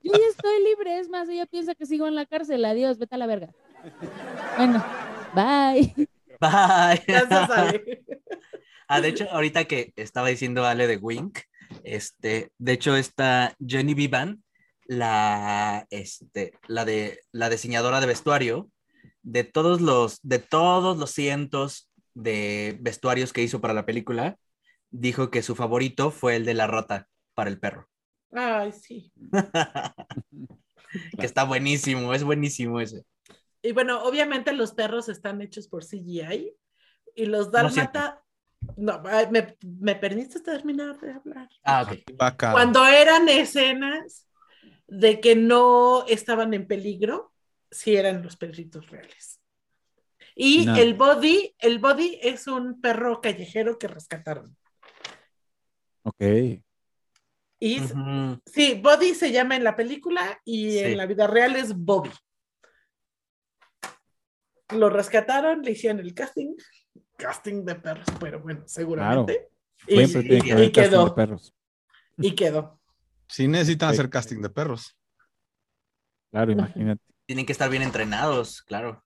Yo 0.00 0.12
ya 0.12 0.26
estoy 0.30 0.64
libre, 0.64 0.98
es 0.98 1.10
más, 1.10 1.28
ella 1.28 1.44
piensa 1.44 1.74
que 1.74 1.84
sigo 1.84 2.06
en 2.06 2.14
la 2.14 2.24
cárcel. 2.24 2.64
Adiós, 2.64 2.96
vete 2.96 3.16
a 3.16 3.18
la 3.18 3.26
verga. 3.26 3.50
Bueno, 4.56 4.84
bye. 5.34 5.94
Bye. 6.40 7.02
Gracias, 7.06 7.50
Ale. 7.50 8.04
Ah, 8.88 9.00
de 9.00 9.08
hecho, 9.08 9.30
ahorita 9.30 9.64
que 9.64 9.92
estaba 9.96 10.28
diciendo 10.28 10.66
Ale 10.66 10.86
de 10.86 10.96
Wink, 10.96 11.40
este, 11.82 12.52
de 12.58 12.72
hecho, 12.72 12.96
esta 12.96 13.54
Jenny 13.64 13.94
Vivan, 13.94 14.42
la, 14.86 15.86
este, 15.90 16.52
la 16.68 16.84
de 16.84 17.20
la 17.32 17.48
diseñadora 17.48 18.00
de 18.00 18.06
vestuario, 18.06 18.70
de 19.22 19.44
todos 19.44 19.80
los, 19.80 20.20
de 20.22 20.38
todos 20.38 20.98
los 20.98 21.10
cientos 21.10 21.90
de 22.12 22.78
vestuarios 22.80 23.32
que 23.32 23.42
hizo 23.42 23.60
para 23.60 23.74
la 23.74 23.86
película, 23.86 24.36
dijo 24.90 25.30
que 25.30 25.42
su 25.42 25.56
favorito 25.56 26.10
fue 26.10 26.36
el 26.36 26.44
de 26.44 26.54
la 26.54 26.66
rata 26.66 27.08
para 27.34 27.50
el 27.50 27.58
perro. 27.58 27.88
Ay, 28.32 28.72
sí. 28.72 29.12
que 31.18 31.26
está 31.26 31.44
buenísimo, 31.44 32.14
es 32.14 32.22
buenísimo 32.22 32.80
ese. 32.80 33.04
Y 33.64 33.72
bueno, 33.72 34.02
obviamente 34.04 34.52
los 34.52 34.72
perros 34.72 35.08
están 35.08 35.40
hechos 35.40 35.68
por 35.68 35.84
CGI 35.84 36.54
y 37.16 37.24
los 37.26 37.50
dálmata. 37.50 38.22
No, 38.76 39.02
me, 39.30 39.56
me 39.62 39.94
permites 39.96 40.42
terminar 40.42 41.00
de 41.00 41.12
hablar. 41.12 41.48
Ah, 41.64 41.82
ok. 41.82 41.98
Vaca. 42.14 42.52
Cuando 42.52 42.84
eran 42.86 43.26
escenas 43.28 44.28
de 44.86 45.18
que 45.20 45.34
no 45.34 46.04
estaban 46.06 46.52
en 46.52 46.66
peligro, 46.66 47.32
sí 47.70 47.96
eran 47.96 48.22
los 48.22 48.36
perritos 48.36 48.90
reales. 48.90 49.40
Y 50.36 50.66
No. 50.66 50.76
el 50.76 50.92
body, 50.92 51.54
el 51.58 51.78
body 51.78 52.18
es 52.22 52.46
un 52.46 52.82
perro 52.82 53.22
callejero 53.22 53.78
que 53.78 53.88
rescataron. 53.88 54.54
Ok. 56.02 56.22
Y 57.60 57.80
sí, 58.44 58.74
Body 58.82 59.14
se 59.14 59.32
llama 59.32 59.56
en 59.56 59.64
la 59.64 59.74
película 59.74 60.38
y 60.44 60.72
Sí. 60.72 60.78
en 60.80 60.98
la 60.98 61.06
vida 61.06 61.26
real 61.26 61.56
es 61.56 61.74
Bobby. 61.74 62.10
Lo 64.72 64.88
rescataron, 64.90 65.62
le 65.62 65.72
hicieron 65.72 66.00
el 66.00 66.14
casting, 66.14 66.54
casting 67.16 67.64
de 67.64 67.74
perros, 67.74 68.06
pero 68.18 68.40
bueno, 68.40 68.62
seguramente. 68.66 69.50
Y, 69.86 69.96
Siempre 70.06 70.22
tiene 70.22 70.40
que 70.42 70.48
y- 70.48 70.52
haber 70.52 70.64
y 70.64 70.72
casting 70.72 70.90
de 70.90 70.96
quedó, 70.96 71.14
perros. 71.14 71.54
y 72.18 72.34
quedó. 72.34 72.80
Sí 73.28 73.48
necesitan 73.48 73.90
Sí. 73.90 73.94
hacer 73.94 74.10
casting 74.10 74.40
de 74.40 74.48
perros. 74.50 74.96
Claro, 76.32 76.52
imagínate. 76.52 77.02
Tienen 77.26 77.46
que 77.46 77.52
estar 77.52 77.70
bien 77.70 77.82
entrenados, 77.82 78.62
claro. 78.62 79.02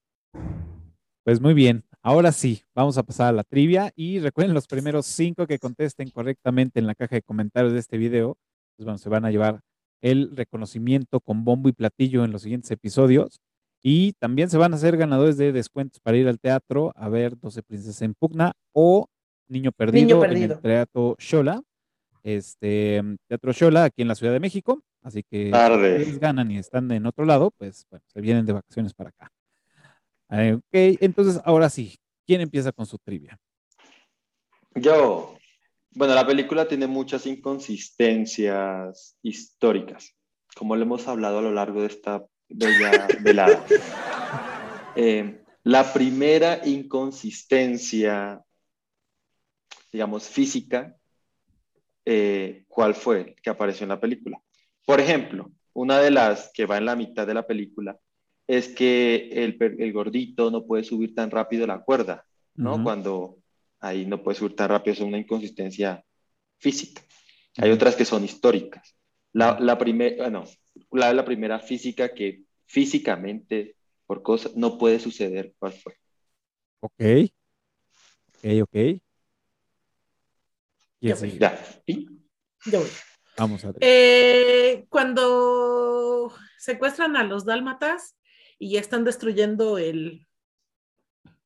Pues 1.25 1.41
muy 1.41 1.55
bien, 1.55 1.85
ahora 2.03 2.33
sí, 2.33 2.63
vamos 2.75 2.97
a 2.97 3.03
pasar 3.03 3.29
a 3.29 3.33
la 3.33 3.45
trivia 3.45 3.93
y 3.95 4.19
recuerden 4.21 4.55
los 4.55 4.67
primeros 4.67 5.07
cinco 5.07 5.47
que 5.47 5.59
contesten 5.59 6.11
correctamente 6.11 6.79
en 6.81 6.87
la 6.87 6.95
caja 6.95 7.17
de 7.17 7.23
comentarios 7.23 7.73
de 7.75 7.81
este 7.81 7.99
video, 7.99 8.39
pues 8.77 8.85
bueno, 8.85 8.99
se 8.99 9.09
van 9.09 9.25
a 9.25 9.31
llevar 9.31 9.61
el 10.01 10.35
reconocimiento 10.35 11.21
con 11.21 11.45
bombo 11.45 11.69
y 11.69 11.73
platillo 11.73 12.25
en 12.25 12.33
los 12.33 12.43
siguientes 12.43 12.71
episodios 12.71 13.41
y 13.83 14.13
también 14.15 14.51
se 14.51 14.59
van 14.59 14.73
a 14.73 14.77
hacer 14.77 14.97
ganadores 14.97 15.37
de 15.37 15.53
descuentos 15.53 16.01
para 16.01 16.17
ir 16.17 16.29
al 16.29 16.39
teatro 16.41 16.93
a 16.97 17.09
ver 17.09 17.39
12 17.39 17.63
princesas 17.63 18.03
en 18.03 18.15
pugna 18.15 18.53
o 18.73 19.09
Niño 19.49 19.73
Perdido, 19.73 20.17
en 20.25 20.31
Perdido. 20.31 20.55
el 20.57 20.61
Teatro 20.61 21.17
Shola, 21.19 21.63
este 22.23 23.03
Teatro 23.29 23.53
Shola 23.53 23.85
aquí 23.85 24.03
en 24.03 24.09
la 24.09 24.15
Ciudad 24.15 24.33
de 24.33 24.41
México, 24.41 24.83
así 25.03 25.23
que 25.23 25.51
Tarde. 25.51 26.05
si 26.05 26.19
ganan 26.19 26.51
y 26.51 26.59
están 26.59 26.91
en 26.91 27.07
otro 27.07 27.25
lado, 27.25 27.51
pues 27.57 27.87
bueno, 27.91 28.05
se 28.13 28.21
vienen 28.21 28.45
de 28.45 28.53
vacaciones 28.53 28.93
para 28.95 29.11
acá. 29.11 29.31
Eh, 30.31 30.55
Ok, 30.55 30.99
entonces 31.01 31.41
ahora 31.45 31.71
sí, 31.71 31.97
¿quién 32.27 32.41
empieza 32.43 32.73
con 32.73 32.85
su 32.85 32.99
trivia? 32.99 33.39
Yo, 34.75 35.37
bueno, 35.93 36.15
la 36.15 36.27
película 36.27 36.69
tiene 36.69 36.87
muchas 36.87 37.27
inconsistencias 37.27 39.17
históricas, 39.23 40.15
como 40.55 40.77
lo 40.77 40.83
hemos 40.83 41.09
hablado 41.09 41.39
a 41.39 41.43
lo 41.43 41.53
largo 41.53 41.81
de 41.81 41.87
esta 41.87 42.27
bella 42.49 43.09
velada. 43.21 43.67
Eh, 44.97 45.43
la 45.65 45.93
primera 45.93 46.61
inconsistencia, 46.65 48.43
digamos, 49.93 50.29
física, 50.29 50.97
eh, 52.05 52.65
¿cuál 52.69 52.95
fue 52.95 53.37
que 53.43 53.51
apareció 53.51 53.85
en 53.85 53.91
la 53.91 54.01
película? 54.01 54.41
Por 54.87 55.01
ejemplo, 55.01 55.51
una 55.75 55.99
de 55.99 56.11
las 56.11 56.51
que 56.53 56.67
va 56.67 56.79
en 56.79 56.87
la 56.87 56.97
mitad 56.97 57.27
de 57.27 57.35
la 57.35 57.47
película 57.47 57.99
es 58.47 58.69
que 58.69 59.29
el, 59.31 59.59
el 59.61 59.93
gordito 59.93 60.51
no 60.51 60.65
puede 60.65 60.85
subir 60.85 61.15
tan 61.15 61.31
rápido 61.31 61.67
la 61.67 61.81
cuerda, 61.81 62.25
¿no? 62.55 62.83
Cuando 62.83 63.37
ahí 63.79 64.07
no 64.07 64.23
puede 64.23 64.39
subir 64.39 64.57
tan 64.57 64.71
rápido, 64.71 64.95
es 64.95 65.01
una 65.01 65.19
inconsistencia 65.19 66.03
física. 66.59 67.03
Hay 67.59 67.71
otras 67.71 67.95
que 67.95 68.07
son 68.07 68.25
históricas. 68.25 68.97
La, 69.35 69.61
la, 69.61 69.77
primer- 69.77 70.17
bueno, 70.17 70.45
la, 70.91 71.13
la 71.13 71.25
primera 71.25 71.59
física 71.61 72.15
que 72.15 72.43
físicamente, 72.67 73.77
por 74.07 74.23
cosas, 74.23 74.55
no 74.57 74.79
puede 74.79 74.99
suceder, 75.01 75.55
¿cuál 75.59 75.73
fue? 75.73 75.95
Ok. 76.81 77.03
Ok, 78.39 78.45
ok. 78.63 78.71
¿Quién 78.73 79.01
Ya 81.01 81.15
voy. 81.15 81.31
sigue? 81.31 81.39
Ya. 81.39 81.65
Voy. 82.67 82.89
Vamos 83.37 83.65
a 83.65 83.69
ver. 83.73 83.77
Eh, 83.81 84.87
cuando 84.89 86.33
secuestran 86.59 87.17
a 87.17 87.25
los 87.25 87.45
dálmatas 87.45 88.17
y 88.59 88.73
ya 88.73 88.81
están 88.81 89.05
destruyendo 89.05 89.79
el, 89.79 90.27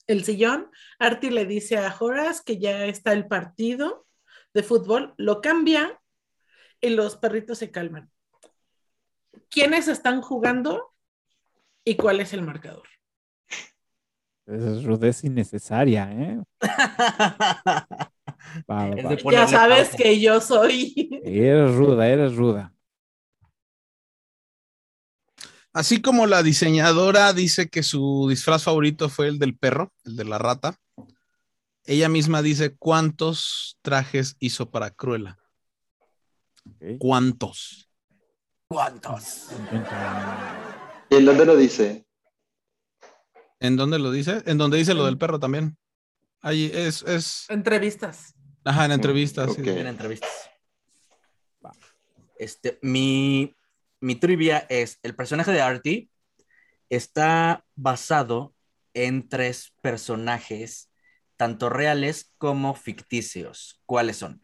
el 0.06 0.24
sillón, 0.24 0.70
Artie 0.98 1.30
le 1.30 1.44
dice 1.46 1.76
a 1.76 1.94
Horace 1.98 2.42
que 2.44 2.59
ya 2.59 2.86
está 2.86 3.12
el 3.12 3.26
partido 3.26 4.06
de 4.54 4.62
fútbol, 4.62 5.14
lo 5.16 5.40
cambia 5.40 6.00
y 6.80 6.90
los 6.90 7.16
perritos 7.16 7.59
se 7.59 7.70
calman. 7.70 8.10
¿Quiénes 9.52 9.86
están 9.88 10.22
jugando 10.22 10.94
y 11.84 11.96
cuál 11.96 12.20
es 12.20 12.32
el 12.32 12.42
marcador? 12.42 12.88
Es 14.46 14.82
rudez 14.84 15.22
innecesaria, 15.24 16.10
¿eh? 16.10 16.42
Va, 18.68 18.88
va, 18.88 18.88
Es 18.96 19.04
va. 19.04 19.10
de 19.10 19.22
Ya 19.30 19.46
sabes 19.46 19.88
pausa. 19.90 19.96
que 19.96 20.20
yo 20.20 20.40
soy. 20.40 20.94
Eres 21.24 21.74
ruda, 21.74 22.08
eres 22.08 22.34
ruda. 22.34 22.72
Así 25.72 26.02
como 26.02 26.26
la 26.26 26.42
diseñadora 26.42 27.32
dice 27.32 27.68
que 27.68 27.82
su 27.82 28.26
disfraz 28.28 28.64
favorito 28.64 29.08
fue 29.08 29.28
el 29.28 29.38
del 29.38 29.56
perro, 29.56 29.92
el 30.04 30.16
de 30.16 30.24
la 30.24 30.38
rata, 30.38 30.76
ella 31.84 32.08
misma 32.08 32.42
dice 32.42 32.76
cuántos 32.76 33.78
trajes 33.82 34.36
hizo 34.38 34.70
para 34.70 34.90
Cruella. 34.90 35.38
¿Cuántos? 36.98 37.88
¿Cuántos? 38.73 39.49
¿Y 41.11 41.16
en 41.16 41.27
dónde 41.27 41.44
lo 41.44 41.57
dice? 41.57 42.07
¿En 43.61 43.77
dónde 43.77 43.99
lo 43.99 44.11
dice? 44.11 44.43
En 44.47 44.57
donde 44.57 44.78
dice 44.78 44.94
lo 44.94 45.05
del 45.05 45.19
perro 45.19 45.39
también. 45.39 45.77
Ahí 46.40 46.70
es, 46.73 47.03
es, 47.03 47.44
Entrevistas. 47.51 48.35
ajá, 48.65 48.86
en 48.86 48.93
entrevistas. 48.93 49.53
sí. 49.55 49.61
Ok. 49.61 49.66
en 49.66 49.86
entrevistas. 49.89 50.31
Este, 52.39 52.78
mi, 52.81 53.55
mi 54.01 54.16
trivia 54.16 54.66
es, 54.70 54.99
el 55.03 55.15
personaje 55.15 55.53
de 55.53 55.61
Artie 55.61 56.09
está 56.89 57.66
basado 57.74 58.55
en 58.94 59.28
tres 59.28 59.74
personajes, 59.82 60.90
tanto 61.36 61.69
reales 61.69 62.32
como 62.39 62.74
ficticios. 62.74 63.82
¿Cuáles 63.85 64.16
son? 64.16 64.40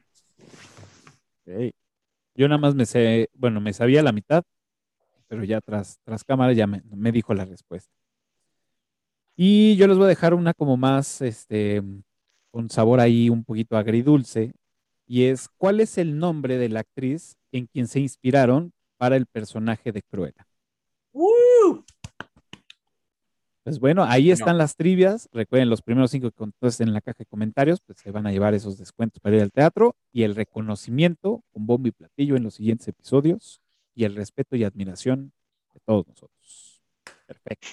Ok. 1.47 1.73
Yo 2.39 2.47
nada 2.47 2.61
más 2.61 2.77
me 2.77 2.87
sé, 2.87 3.31
bueno, 3.35 3.61
me 3.61 3.73
sabía 3.73 4.01
la 4.01 4.13
mitad, 4.13 4.45
pero 5.27 5.43
ya 5.43 5.61
tras, 5.61 5.99
tras 6.05 6.23
cámara 6.23 6.53
ya 6.53 6.69
me, 6.69 6.83
me 6.85 7.11
dijo 7.11 7.35
la 7.35 7.45
respuesta. 7.45 7.93
Y 9.35 9.75
yo 9.75 9.89
les 9.89 9.97
voy 9.97 10.05
a 10.05 10.11
dejar 10.11 10.35
una 10.35 10.55
como 10.55 10.77
más, 10.77 11.21
este, 11.21 11.83
con 12.53 12.71
sabor 12.71 13.01
ahí 13.01 13.29
un 13.29 13.43
poquito 13.43 13.77
agridulce, 13.77 14.53
y 15.05 15.25
es, 15.25 15.49
¿cuál 15.49 15.81
es 15.81 15.99
el 15.99 16.17
nombre 16.17 16.59
de 16.59 16.69
la 16.69 16.81
actriz 16.81 17.37
en 17.51 17.67
quien 17.67 17.89
se 17.89 17.99
inspiraron 17.99 18.73
para 18.99 19.17
el 19.17 19.27
personaje 19.27 19.91
de 19.91 20.03
Cruella? 20.03 20.47
¡Uh! 21.11 21.83
Pues 23.69 23.81
bueno, 23.81 24.03
ahí 24.05 24.31
están 24.31 24.57
las 24.57 24.77
trivias. 24.77 25.29
Recuerden, 25.31 25.69
los 25.69 25.83
primeros 25.83 26.11
cinco 26.11 26.31
que 26.31 26.37
contesten 26.39 26.89
en 26.89 26.95
la 26.95 27.03
caja 27.03 27.19
de 27.19 27.27
comentarios, 27.27 27.81
pues 27.81 27.99
se 27.99 28.11
van 28.11 28.27
a 28.27 28.33
llevar 28.33 28.55
esos 28.55 28.79
descuentos 28.79 29.21
para 29.21 29.37
ir 29.37 29.43
al 29.43 29.53
teatro 29.53 29.95
y 30.11 30.23
el 30.23 30.35
reconocimiento 30.35 31.43
con 31.53 31.67
bombo 31.67 31.87
y 31.87 31.91
platillo 31.91 32.37
en 32.37 32.45
los 32.45 32.55
siguientes 32.55 32.89
episodios 32.89 33.61
y 33.95 34.05
el 34.05 34.15
respeto 34.17 34.57
y 34.57 34.65
admiración 34.65 35.33
de 35.75 35.81
todos 35.85 36.07
nosotros. 36.09 36.83
Perfecto. 37.27 37.69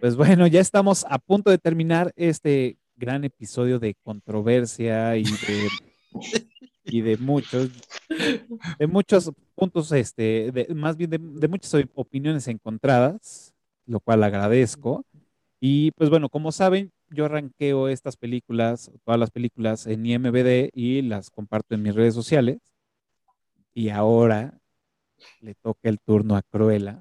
Pues 0.00 0.16
bueno, 0.16 0.48
ya 0.48 0.58
estamos 0.58 1.06
a 1.08 1.18
punto 1.20 1.50
de 1.50 1.58
terminar 1.58 2.12
este 2.16 2.76
gran 2.96 3.22
episodio 3.22 3.78
de 3.78 3.94
controversia 4.02 5.16
y 5.16 5.22
de, 5.22 5.68
y 6.86 7.00
de 7.02 7.16
muchos, 7.18 7.70
de 8.80 8.86
muchos 8.88 9.30
puntos, 9.54 9.92
este, 9.92 10.50
de- 10.50 10.74
más 10.74 10.96
bien 10.96 11.10
de, 11.10 11.18
de 11.20 11.46
muchas 11.46 11.72
opiniones 11.94 12.48
encontradas, 12.48 13.51
lo 13.92 14.00
cual 14.00 14.24
agradezco. 14.24 15.04
Y 15.60 15.90
pues 15.92 16.08
bueno, 16.08 16.30
como 16.30 16.50
saben, 16.50 16.90
yo 17.10 17.26
arranqueo 17.26 17.88
estas 17.88 18.16
películas, 18.16 18.90
todas 19.04 19.20
las 19.20 19.30
películas 19.30 19.86
en 19.86 20.06
IMBD 20.06 20.70
y 20.72 21.02
las 21.02 21.30
comparto 21.30 21.74
en 21.74 21.82
mis 21.82 21.94
redes 21.94 22.14
sociales. 22.14 22.58
Y 23.74 23.90
ahora 23.90 24.58
le 25.40 25.54
toca 25.54 25.90
el 25.90 26.00
turno 26.00 26.36
a 26.36 26.42
Cruella 26.42 27.00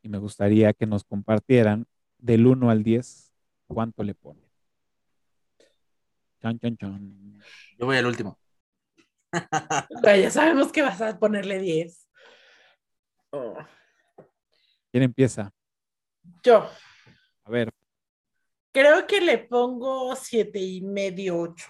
y 0.00 0.08
me 0.08 0.18
gustaría 0.18 0.72
que 0.72 0.86
nos 0.86 1.04
compartieran 1.04 1.86
del 2.18 2.46
1 2.46 2.70
al 2.70 2.84
10 2.84 3.32
cuánto 3.66 4.04
le 4.04 4.14
ponen. 4.14 4.44
Chan, 6.40 6.58
chan, 6.60 6.76
chan. 6.76 7.40
Yo 7.78 7.86
voy 7.86 7.96
al 7.96 8.06
último. 8.06 8.38
Pero 10.02 10.22
ya 10.22 10.30
sabemos 10.30 10.70
que 10.70 10.82
vas 10.82 11.00
a 11.00 11.18
ponerle 11.18 11.58
10. 11.58 12.08
Oh, 13.30 13.58
¿Quién 14.92 15.02
empieza? 15.02 15.52
Yo 16.42 16.68
A 17.44 17.50
ver, 17.50 17.70
creo 18.72 19.06
que 19.06 19.20
le 19.20 19.38
pongo 19.38 20.14
siete 20.16 20.58
y 20.58 20.80
medio, 20.82 21.38
ocho. 21.38 21.66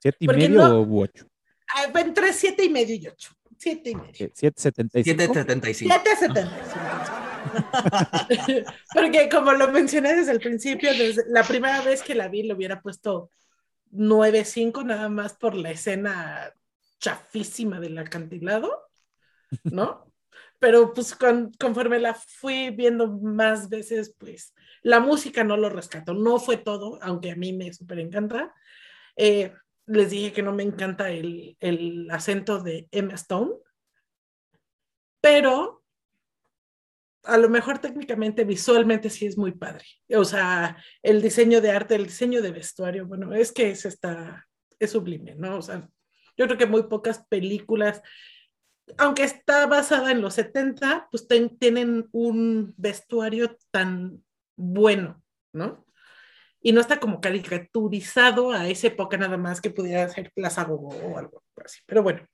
¿siete 0.00 0.18
y 0.20 0.26
Porque 0.26 0.48
medio 0.48 0.58
no- 0.68 0.80
o 0.80 1.02
ocho? 1.02 1.26
Ah, 1.74 1.90
Entre 1.94 2.32
siete 2.32 2.64
y 2.64 2.68
medio 2.68 2.96
y 2.96 3.06
ocho. 3.06 3.32
Siete 3.58 3.90
y 3.90 3.94
medio. 3.94 4.12
¿Qué? 4.12 4.30
¿Siete 4.34 4.60
setenta 4.60 4.98
y 4.98 5.04
cinco? 5.04 5.34
775. 5.34 5.94
7.75. 7.50 8.74
Porque 8.92 9.28
como 9.28 9.52
lo 9.52 9.70
mencioné 9.70 10.14
desde 10.14 10.32
el 10.32 10.40
principio, 10.40 10.92
desde 10.94 11.24
la 11.28 11.42
primera 11.44 11.80
vez 11.82 12.02
que 12.02 12.14
la 12.14 12.28
vi 12.28 12.42
le 12.42 12.54
hubiera 12.54 12.80
puesto 12.80 13.30
9.5 13.92 14.84
nada 14.84 15.08
más 15.08 15.34
por 15.34 15.54
la 15.54 15.70
escena 15.70 16.52
chafísima 16.98 17.80
del 17.80 17.98
acantilado, 17.98 18.88
¿no? 19.64 20.09
Pero 20.60 20.92
pues 20.94 21.14
con- 21.16 21.50
conforme 21.58 21.98
la 21.98 22.14
fui 22.14 22.70
viendo 22.70 23.08
más 23.08 23.68
veces, 23.68 24.14
pues 24.18 24.54
la 24.82 25.00
música 25.00 25.42
no 25.42 25.56
lo 25.56 25.68
rescató, 25.70 26.14
no 26.14 26.38
fue 26.38 26.56
todo, 26.58 26.98
aunque 27.02 27.32
a 27.32 27.36
mí 27.36 27.52
me 27.52 27.72
súper 27.72 27.98
encanta. 27.98 28.54
Eh, 29.16 29.52
les 29.86 30.10
dije 30.10 30.32
que 30.32 30.42
no 30.42 30.52
me 30.52 30.62
encanta 30.62 31.10
el, 31.10 31.56
el 31.60 32.08
acento 32.10 32.62
de 32.62 32.88
Emma 32.92 33.14
Stone, 33.14 33.52
pero 35.20 35.82
a 37.24 37.36
lo 37.36 37.48
mejor 37.48 37.78
técnicamente, 37.78 38.44
visualmente 38.44 39.10
sí 39.10 39.26
es 39.26 39.36
muy 39.36 39.52
padre. 39.52 39.84
O 40.16 40.24
sea, 40.24 40.76
el 41.02 41.20
diseño 41.20 41.60
de 41.60 41.70
arte, 41.70 41.94
el 41.94 42.04
diseño 42.06 42.40
de 42.42 42.50
vestuario, 42.50 43.06
bueno, 43.06 43.34
es 43.34 43.52
que 43.52 43.70
es, 43.70 43.84
está, 43.84 44.46
es 44.78 44.90
sublime, 44.92 45.34
¿no? 45.34 45.58
O 45.58 45.62
sea, 45.62 45.88
yo 46.36 46.46
creo 46.46 46.56
que 46.58 46.66
muy 46.66 46.84
pocas 46.84 47.24
películas, 47.28 48.00
aunque 48.98 49.24
está 49.24 49.66
basada 49.66 50.10
en 50.10 50.20
los 50.20 50.34
70, 50.34 51.08
pues 51.10 51.26
ten- 51.28 51.56
tienen 51.58 52.08
un 52.12 52.74
vestuario 52.76 53.56
tan 53.70 54.22
bueno, 54.56 55.22
¿no? 55.52 55.84
Y 56.62 56.72
no 56.72 56.80
está 56.80 57.00
como 57.00 57.20
caricaturizado 57.20 58.52
a 58.52 58.68
esa 58.68 58.88
época 58.88 59.16
nada 59.16 59.36
más 59.38 59.60
que 59.60 59.70
pudiera 59.70 60.08
ser 60.08 60.30
Plaza 60.34 60.64
Gogo 60.64 60.88
o 60.88 61.18
algo 61.18 61.42
así. 61.64 61.80
Pero 61.86 62.02
bueno, 62.02 62.26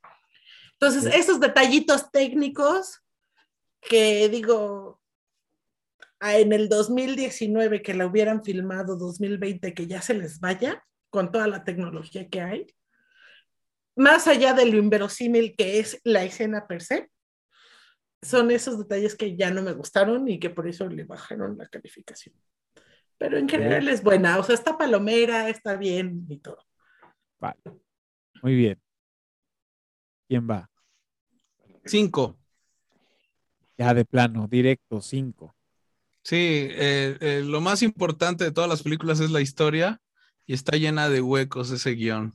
entonces 0.72 1.06
esos 1.14 1.38
detallitos 1.40 2.10
técnicos 2.10 3.00
que 3.80 4.28
digo, 4.28 5.00
en 6.20 6.52
el 6.52 6.68
2019 6.68 7.82
que 7.82 7.94
la 7.94 8.06
hubieran 8.06 8.42
filmado, 8.42 8.96
2020 8.96 9.74
que 9.74 9.86
ya 9.86 10.02
se 10.02 10.14
les 10.14 10.40
vaya 10.40 10.84
con 11.10 11.30
toda 11.30 11.46
la 11.46 11.62
tecnología 11.64 12.28
que 12.28 12.40
hay, 12.40 12.66
más 13.96 14.26
allá 14.26 14.52
de 14.52 14.66
lo 14.66 14.76
inverosímil 14.76 15.56
que 15.56 15.80
es 15.80 16.00
la 16.04 16.24
escena 16.24 16.66
per 16.66 16.82
se, 16.82 17.10
son 18.22 18.50
esos 18.50 18.78
detalles 18.78 19.14
que 19.14 19.36
ya 19.36 19.50
no 19.50 19.62
me 19.62 19.72
gustaron 19.72 20.28
y 20.28 20.38
que 20.38 20.50
por 20.50 20.68
eso 20.68 20.88
le 20.88 21.04
bajaron 21.04 21.56
la 21.58 21.66
calificación. 21.66 22.34
Pero 23.18 23.38
en 23.38 23.48
general 23.48 23.88
es 23.88 24.02
buena, 24.02 24.38
o 24.38 24.42
sea, 24.42 24.54
está 24.54 24.76
palomera, 24.76 25.48
está 25.48 25.76
bien 25.76 26.26
y 26.28 26.38
todo. 26.38 26.58
Vale. 27.38 27.60
Muy 28.42 28.54
bien. 28.54 28.80
¿Quién 30.28 30.48
va? 30.48 30.68
Cinco. 31.84 32.38
Ya 33.78 33.94
de 33.94 34.04
plano, 34.04 34.48
directo, 34.48 35.00
cinco. 35.00 35.54
Sí, 36.22 36.36
eh, 36.70 37.16
eh, 37.20 37.42
lo 37.44 37.60
más 37.60 37.82
importante 37.82 38.44
de 38.44 38.50
todas 38.50 38.68
las 38.68 38.82
películas 38.82 39.20
es 39.20 39.30
la 39.30 39.40
historia 39.40 40.00
y 40.44 40.54
está 40.54 40.76
llena 40.76 41.08
de 41.08 41.20
huecos 41.20 41.70
ese 41.70 41.92
guion. 41.92 42.34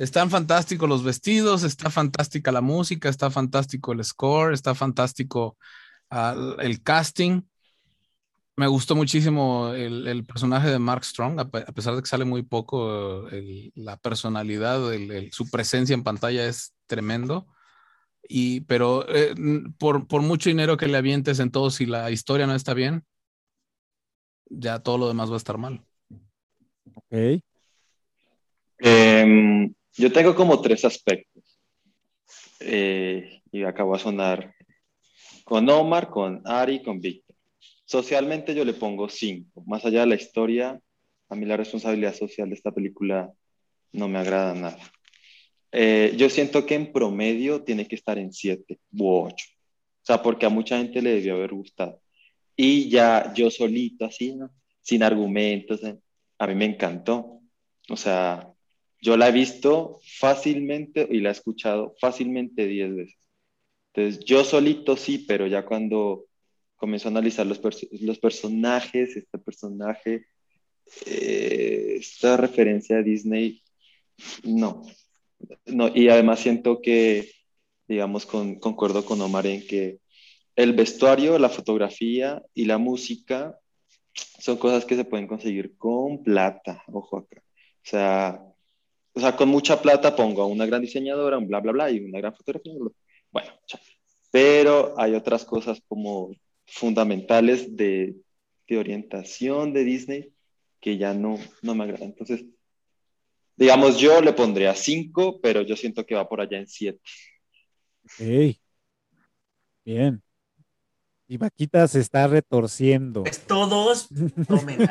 Están 0.00 0.30
fantásticos 0.30 0.88
los 0.88 1.04
vestidos, 1.04 1.62
está 1.62 1.90
fantástica 1.90 2.50
la 2.50 2.62
música, 2.62 3.10
está 3.10 3.30
fantástico 3.30 3.92
el 3.92 4.02
score, 4.02 4.54
está 4.54 4.74
fantástico 4.74 5.58
ah, 6.08 6.56
el 6.60 6.82
casting. 6.82 7.42
Me 8.56 8.66
gustó 8.66 8.96
muchísimo 8.96 9.72
el, 9.74 10.06
el 10.06 10.24
personaje 10.24 10.70
de 10.70 10.78
Mark 10.78 11.04
Strong, 11.04 11.38
a, 11.40 11.50
pe- 11.50 11.64
a 11.68 11.72
pesar 11.72 11.94
de 11.96 12.00
que 12.00 12.08
sale 12.08 12.24
muy 12.24 12.42
poco, 12.42 13.28
el- 13.28 13.72
la 13.74 13.98
personalidad, 13.98 14.90
el- 14.94 15.10
el- 15.10 15.32
su 15.32 15.50
presencia 15.50 15.92
en 15.92 16.02
pantalla 16.02 16.46
es 16.46 16.72
tremendo. 16.86 17.46
Y, 18.26 18.62
pero 18.62 19.04
eh, 19.06 19.34
por, 19.78 20.06
por 20.06 20.22
mucho 20.22 20.48
dinero 20.48 20.78
que 20.78 20.88
le 20.88 20.96
avientes 20.96 21.40
en 21.40 21.50
todo, 21.50 21.70
si 21.70 21.84
la 21.84 22.10
historia 22.10 22.46
no 22.46 22.54
está 22.54 22.72
bien, 22.72 23.04
ya 24.48 24.78
todo 24.78 24.96
lo 24.96 25.08
demás 25.08 25.28
va 25.28 25.34
a 25.34 25.36
estar 25.36 25.58
mal. 25.58 25.84
Ok. 26.94 27.42
Em, 28.78 29.74
yo 30.00 30.10
tengo 30.10 30.34
como 30.34 30.60
tres 30.60 30.84
aspectos. 30.84 31.44
Eh, 32.60 33.40
y 33.52 33.62
acabo 33.62 33.94
de 33.94 34.02
sonar 34.02 34.54
con 35.44 35.68
Omar, 35.68 36.10
con 36.10 36.42
Ari, 36.44 36.82
con 36.82 37.00
Víctor. 37.00 37.36
Socialmente 37.84 38.54
yo 38.54 38.64
le 38.64 38.72
pongo 38.72 39.08
cinco. 39.08 39.62
Más 39.66 39.84
allá 39.84 40.00
de 40.00 40.06
la 40.06 40.14
historia, 40.14 40.80
a 41.28 41.34
mí 41.34 41.46
la 41.46 41.56
responsabilidad 41.56 42.14
social 42.14 42.48
de 42.48 42.54
esta 42.54 42.70
película 42.72 43.32
no 43.92 44.08
me 44.08 44.18
agrada 44.18 44.54
nada. 44.54 44.78
Eh, 45.72 46.14
yo 46.16 46.30
siento 46.30 46.66
que 46.66 46.74
en 46.74 46.92
promedio 46.92 47.62
tiene 47.62 47.86
que 47.86 47.96
estar 47.96 48.18
en 48.18 48.32
siete 48.32 48.78
u 48.92 49.24
ocho. 49.24 49.46
O 50.02 50.06
sea, 50.06 50.22
porque 50.22 50.46
a 50.46 50.50
mucha 50.50 50.78
gente 50.78 51.02
le 51.02 51.14
debió 51.14 51.34
haber 51.34 51.52
gustado. 51.52 52.00
Y 52.56 52.88
ya 52.88 53.32
yo 53.34 53.50
solito, 53.50 54.04
así, 54.04 54.34
¿no? 54.34 54.50
Sin 54.82 55.02
argumentos, 55.02 55.82
¿eh? 55.84 55.98
a 56.38 56.46
mí 56.46 56.54
me 56.54 56.64
encantó. 56.64 57.40
O 57.88 57.96
sea, 57.96 58.50
yo 59.00 59.16
la 59.16 59.28
he 59.28 59.32
visto 59.32 60.00
fácilmente 60.18 61.08
y 61.10 61.20
la 61.20 61.30
he 61.30 61.32
escuchado 61.32 61.94
fácilmente 62.00 62.66
10 62.66 62.96
veces. 62.96 63.18
Entonces, 63.92 64.24
yo 64.24 64.44
solito 64.44 64.96
sí, 64.96 65.24
pero 65.26 65.46
ya 65.46 65.64
cuando 65.64 66.26
comenzó 66.76 67.08
a 67.08 67.10
analizar 67.10 67.46
los, 67.46 67.60
los 68.00 68.18
personajes, 68.18 69.16
este 69.16 69.38
personaje, 69.38 70.26
eh, 71.06 71.96
esta 71.98 72.36
referencia 72.36 72.98
a 72.98 73.02
Disney, 73.02 73.62
no. 74.44 74.82
no. 75.66 75.90
Y 75.94 76.08
además 76.08 76.40
siento 76.40 76.80
que, 76.80 77.30
digamos, 77.88 78.26
con, 78.26 78.56
concuerdo 78.56 79.04
con 79.04 79.20
Omar 79.20 79.46
en 79.46 79.66
que 79.66 79.98
el 80.56 80.72
vestuario, 80.72 81.38
la 81.38 81.48
fotografía 81.48 82.42
y 82.54 82.66
la 82.66 82.78
música 82.78 83.58
son 84.12 84.56
cosas 84.56 84.84
que 84.84 84.96
se 84.96 85.04
pueden 85.04 85.26
conseguir 85.26 85.76
con 85.76 86.22
plata, 86.22 86.82
ojo 86.88 87.18
acá. 87.18 87.42
O 87.42 87.88
sea, 87.88 88.49
o 89.20 89.22
sea, 89.22 89.36
con 89.36 89.50
mucha 89.50 89.82
plata 89.82 90.16
pongo 90.16 90.40
a 90.40 90.46
una 90.46 90.64
gran 90.64 90.80
diseñadora, 90.80 91.36
un 91.36 91.46
bla, 91.46 91.60
bla, 91.60 91.72
bla, 91.72 91.90
y 91.90 92.00
una 92.00 92.20
gran 92.20 92.34
fotografía. 92.34 92.72
Bueno, 93.30 93.50
chao. 93.66 93.78
Pero 94.30 94.94
hay 94.96 95.14
otras 95.14 95.44
cosas 95.44 95.82
como 95.86 96.34
fundamentales 96.64 97.76
de, 97.76 98.16
de 98.66 98.78
orientación 98.78 99.74
de 99.74 99.84
Disney 99.84 100.32
que 100.80 100.96
ya 100.96 101.12
no, 101.12 101.38
no 101.60 101.74
me 101.74 101.84
agradan. 101.84 102.08
Entonces, 102.08 102.46
digamos, 103.56 103.98
yo 103.98 104.22
le 104.22 104.32
pondría 104.32 104.74
5, 104.74 105.38
pero 105.42 105.60
yo 105.60 105.76
siento 105.76 106.06
que 106.06 106.14
va 106.14 106.26
por 106.26 106.40
allá 106.40 106.56
en 106.56 106.66
7. 106.66 106.98
Ok. 108.04 108.56
Bien. 109.84 110.22
Y 111.28 111.36
Vaquita 111.36 111.86
se 111.88 112.00
está 112.00 112.26
retorciendo. 112.26 113.24
Pues 113.24 113.46
todos 113.46 114.08
tomen. 114.48 114.78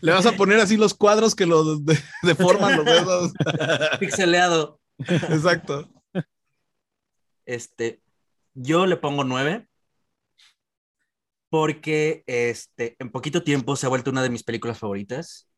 Le 0.00 0.12
vas 0.12 0.26
a 0.26 0.32
poner 0.32 0.60
así 0.60 0.76
los 0.76 0.94
cuadros 0.94 1.34
que 1.34 1.46
lo 1.46 1.76
de- 1.78 1.98
deforman 2.22 2.76
los 2.76 2.84
dedos. 2.84 3.32
Pixeleado. 4.00 4.80
Exacto. 4.98 5.88
Este, 7.46 8.02
yo 8.54 8.86
le 8.86 8.96
pongo 8.96 9.24
nueve. 9.24 9.66
porque 11.50 12.24
este, 12.26 12.96
en 12.98 13.10
poquito 13.10 13.42
tiempo 13.42 13.74
se 13.76 13.86
ha 13.86 13.88
vuelto 13.88 14.10
una 14.10 14.22
de 14.22 14.30
mis 14.30 14.42
películas 14.44 14.78
favoritas. 14.78 15.48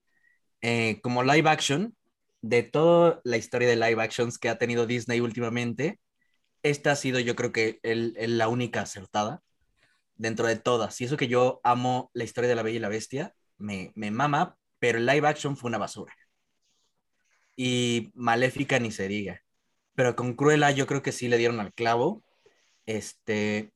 Eh, 0.63 1.01
como 1.03 1.23
live 1.25 1.49
action, 1.49 1.97
de 2.43 2.63
toda 2.63 3.21
la 3.25 3.37
historia 3.37 3.69
de 3.69 3.77
live 3.77 4.01
actions 4.03 4.39
que 4.39 4.49
ha 4.49 4.57
tenido 4.59 4.87
Disney 4.87 5.21
últimamente, 5.21 5.99
esta 6.63 6.93
ha 6.93 6.97
sido 6.97 7.19
yo 7.19 7.35
creo 7.35 7.51
que 7.53 7.81
el, 7.83 8.15
el- 8.19 8.39
la 8.39 8.49
única 8.49 8.83
acertada 8.83 9.43
dentro 10.15 10.47
de 10.47 10.57
todas. 10.57 11.01
Y 11.01 11.05
eso 11.07 11.17
que 11.17 11.27
yo 11.29 11.61
amo 11.65 12.11
la 12.15 12.25
historia 12.25 12.49
de 12.49 12.55
la 12.55 12.63
Bella 12.63 12.77
y 12.77 12.81
la 12.81 12.89
Bestia, 12.89 13.35
me, 13.61 13.93
me 13.95 14.11
mama, 14.11 14.57
pero 14.79 14.99
el 14.99 15.07
live 15.07 15.29
action 15.29 15.57
fue 15.57 15.69
una 15.69 15.79
basura. 15.79 16.13
Y 17.57 18.11
Maléfica 18.15 18.79
ni 18.79 18.91
se 18.91 19.07
diga. 19.09 19.43
Pero 19.95 20.17
con 20.17 20.35
Cruella 20.35 20.71
yo 20.71 20.87
creo 20.87 21.03
que 21.03 21.13
sí 21.13 21.29
le 21.29 21.37
dieron 21.37 21.61
al 21.61 21.73
clavo. 21.73 22.23
Este, 22.87 23.73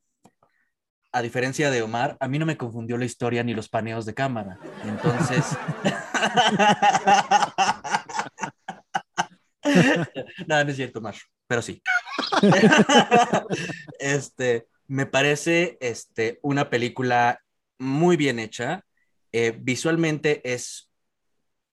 a 1.15 1.21
diferencia 1.21 1.71
de 1.71 1.81
Omar, 1.81 2.17
a 2.19 2.27
mí 2.27 2.37
no 2.39 2.45
me 2.45 2.57
confundió 2.57 2.97
la 2.97 3.05
historia 3.05 3.41
ni 3.41 3.53
los 3.53 3.69
paneos 3.69 4.05
de 4.05 4.13
cámara. 4.13 4.59
Entonces... 4.83 5.45
no, 10.45 10.63
no 10.63 10.69
es 10.69 10.75
cierto, 10.75 10.99
Omar, 10.99 11.15
pero 11.47 11.61
sí. 11.61 11.81
este, 13.99 14.67
me 14.87 15.05
parece 15.05 15.77
este, 15.79 16.39
una 16.41 16.69
película 16.69 17.39
muy 17.77 18.17
bien 18.17 18.39
hecha. 18.39 18.83
Eh, 19.35 19.57
visualmente 19.59 20.41
es, 20.53 20.91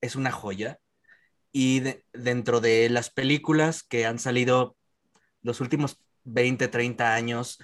es 0.01 0.17
una 0.17 0.33
joya. 0.33 0.81
Y 1.53 1.81
de- 1.81 2.05
dentro 2.13 2.61
de 2.61 2.91
las 2.91 3.11
películas 3.11 3.83
que 3.85 4.07
han 4.07 4.19
salido 4.19 4.77
los 5.43 5.61
últimos 5.61 5.99
20, 6.25 6.69
30 6.69 7.15
años, 7.15 7.59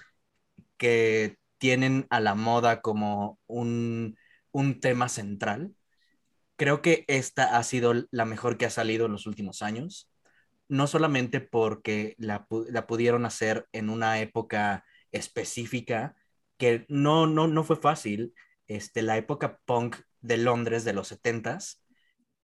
que 0.78 1.38
tienen 1.58 2.06
a 2.10 2.20
la 2.20 2.34
moda 2.34 2.80
como 2.82 3.38
un, 3.46 4.16
un 4.52 4.80
tema 4.80 5.08
central, 5.08 5.74
creo 6.56 6.82
que 6.82 7.04
esta 7.08 7.56
ha 7.58 7.62
sido 7.64 7.94
la 8.10 8.24
mejor 8.24 8.58
que 8.58 8.66
ha 8.66 8.70
salido 8.70 9.06
en 9.06 9.12
los 9.12 9.26
últimos 9.26 9.62
años 9.62 10.10
no 10.68 10.86
solamente 10.88 11.40
porque 11.42 12.14
la, 12.18 12.46
la 12.70 12.86
pudieron 12.86 13.26
hacer 13.26 13.68
en 13.72 13.90
una 13.90 14.20
época 14.20 14.84
específica, 15.12 16.16
que 16.58 16.86
no, 16.88 17.26
no, 17.26 17.48
no 17.48 17.64
fue 17.64 17.76
fácil, 17.76 18.34
este, 18.68 19.02
la 19.02 19.16
época 19.16 19.60
punk 19.64 19.96
de 20.20 20.36
Londres 20.36 20.84
de 20.84 20.92
los 20.92 21.10
70s, 21.12 21.80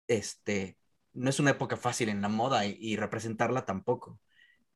este, 0.08 0.76
no 1.12 1.30
es 1.30 1.40
una 1.40 1.52
época 1.52 1.76
fácil 1.76 2.08
en 2.08 2.22
la 2.22 2.28
moda 2.28 2.66
y, 2.66 2.96
representarla 2.96 3.64
tampoco. 3.64 4.20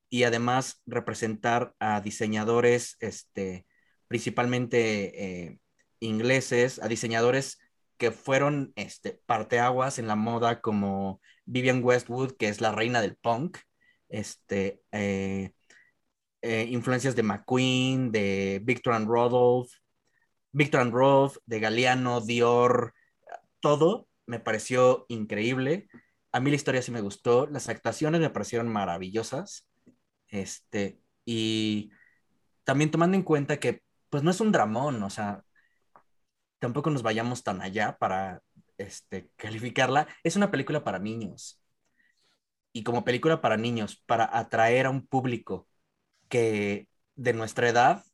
Y 0.09 0.25
además 0.25 0.83
representar 0.87 1.75
a 1.79 2.01
diseñadores, 2.01 2.97
este, 3.01 3.67
principalmente 4.09 5.47
eh, 5.47 5.61
ingleses, 6.01 6.81
a 6.83 6.89
diseñadores 6.89 7.59
que 7.97 8.11
fueron 8.11 8.73
este, 8.77 9.21
parteaguas 9.27 9.99
en 9.99 10.09
la 10.09 10.17
moda 10.17 10.61
como 10.61 11.21
Vivian 11.45 11.83
Westwood, 11.85 12.37
que 12.37 12.49
es 12.49 12.61
la 12.61 12.73
reina 12.73 13.01
del 13.01 13.17
punk, 13.17 13.59
este, 14.09 14.83
eh, 14.93 15.53
eh, 16.43 16.67
influencias 16.69 17.15
de 17.17 17.23
McQueen, 17.23 18.11
de 18.11 18.61
Victor 18.65 18.95
and 18.95 19.09
Rodolph, 19.09 19.71
Victor 20.53 20.81
and 20.81 20.95
de 21.47 21.61
Galeano, 21.61 22.21
Dior, 22.21 22.95
todo 23.61 24.09
me 24.27 24.41
pareció 24.41 25.07
increíble. 25.09 25.89
A 26.33 26.41
mí 26.41 26.51
la 26.51 26.57
historia 26.57 26.83
sí 26.83 26.91
me 26.91 27.01
gustó, 27.01 27.47
las 27.47 27.69
actuaciones 27.69 28.21
me 28.21 28.31
parecieron 28.31 28.69
maravillosas. 28.69 29.67
Este, 30.29 31.01
y 31.25 31.91
también 32.65 32.91
tomando 32.91 33.17
en 33.17 33.23
cuenta 33.23 33.59
que 33.59 33.83
pues 34.11 34.23
no 34.23 34.31
es 34.31 34.41
un 34.41 34.53
dramón, 34.53 35.03
o 35.03 35.11
sea, 35.11 35.45
tampoco 36.59 36.91
nos 36.91 37.03
vayamos 37.03 37.43
tan 37.43 37.63
allá 37.63 37.97
para 37.99 38.43
este, 38.79 39.31
calificarla. 39.37 40.09
Es 40.23 40.37
una 40.37 40.51
película 40.51 40.85
para 40.85 40.99
niños. 40.99 41.63
Y 42.73 42.85
como 42.85 43.05
película 43.05 43.41
para 43.41 43.57
niños, 43.57 44.03
para 44.07 44.29
atraer 44.39 44.87
a 44.87 44.91
un 44.91 45.07
público 45.07 45.69
que 46.29 46.89
de 47.15 47.33
nuestra 47.35 47.69
edad 47.69 48.05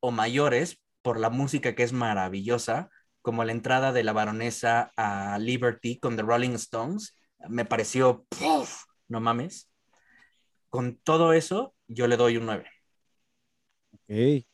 o 0.00 0.10
mayores, 0.10 0.80
por 1.08 1.18
la 1.18 1.30
música 1.30 1.74
que 1.74 1.84
es 1.84 1.94
maravillosa, 1.94 2.90
como 3.22 3.42
la 3.42 3.52
entrada 3.52 3.94
de 3.94 4.04
la 4.04 4.12
baronesa 4.12 4.92
a 4.94 5.38
Liberty 5.38 5.98
con 5.98 6.16
The 6.16 6.22
Rolling 6.22 6.50
Stones, 6.50 7.16
me 7.48 7.64
pareció, 7.64 8.26
no 9.08 9.18
mames. 9.18 9.70
Con 10.68 10.96
todo 10.96 11.32
eso, 11.32 11.74
yo 11.86 12.08
le 12.08 12.18
doy 12.18 12.36
un 12.36 12.44
9. 12.44 12.66
Ok. 13.94 14.44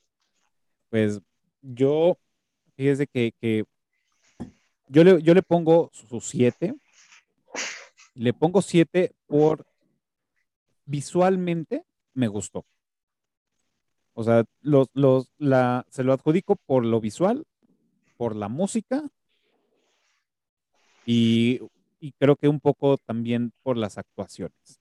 Pues 0.91 1.21
yo, 1.61 2.21
fíjese 2.77 3.09
que, 3.09 3.35
que 3.41 3.65
yo, 4.87 5.03
le, 5.03 5.21
yo 5.23 5.35
le 5.35 5.43
pongo 5.43 5.91
su 5.93 6.21
7. 6.21 6.73
Le 8.15 8.33
pongo 8.33 8.63
7 8.63 9.13
por 9.27 9.67
visualmente 10.85 11.85
me 12.13 12.29
gustó. 12.29 12.65
O 14.15 14.23
sea, 14.23 14.45
se 15.91 16.05
lo 16.05 16.13
adjudico 16.13 16.57
por 16.57 16.85
lo 16.85 17.01
visual, 17.01 17.45
por 18.17 18.37
la 18.37 18.49
música 18.49 19.05
y, 21.05 21.61
creo 22.19 22.37
que 22.37 22.49
un 22.49 22.61
poco 22.61 22.97
también 22.99 23.53
por 23.63 23.77
las 23.77 23.99
actuaciones. 23.99 24.81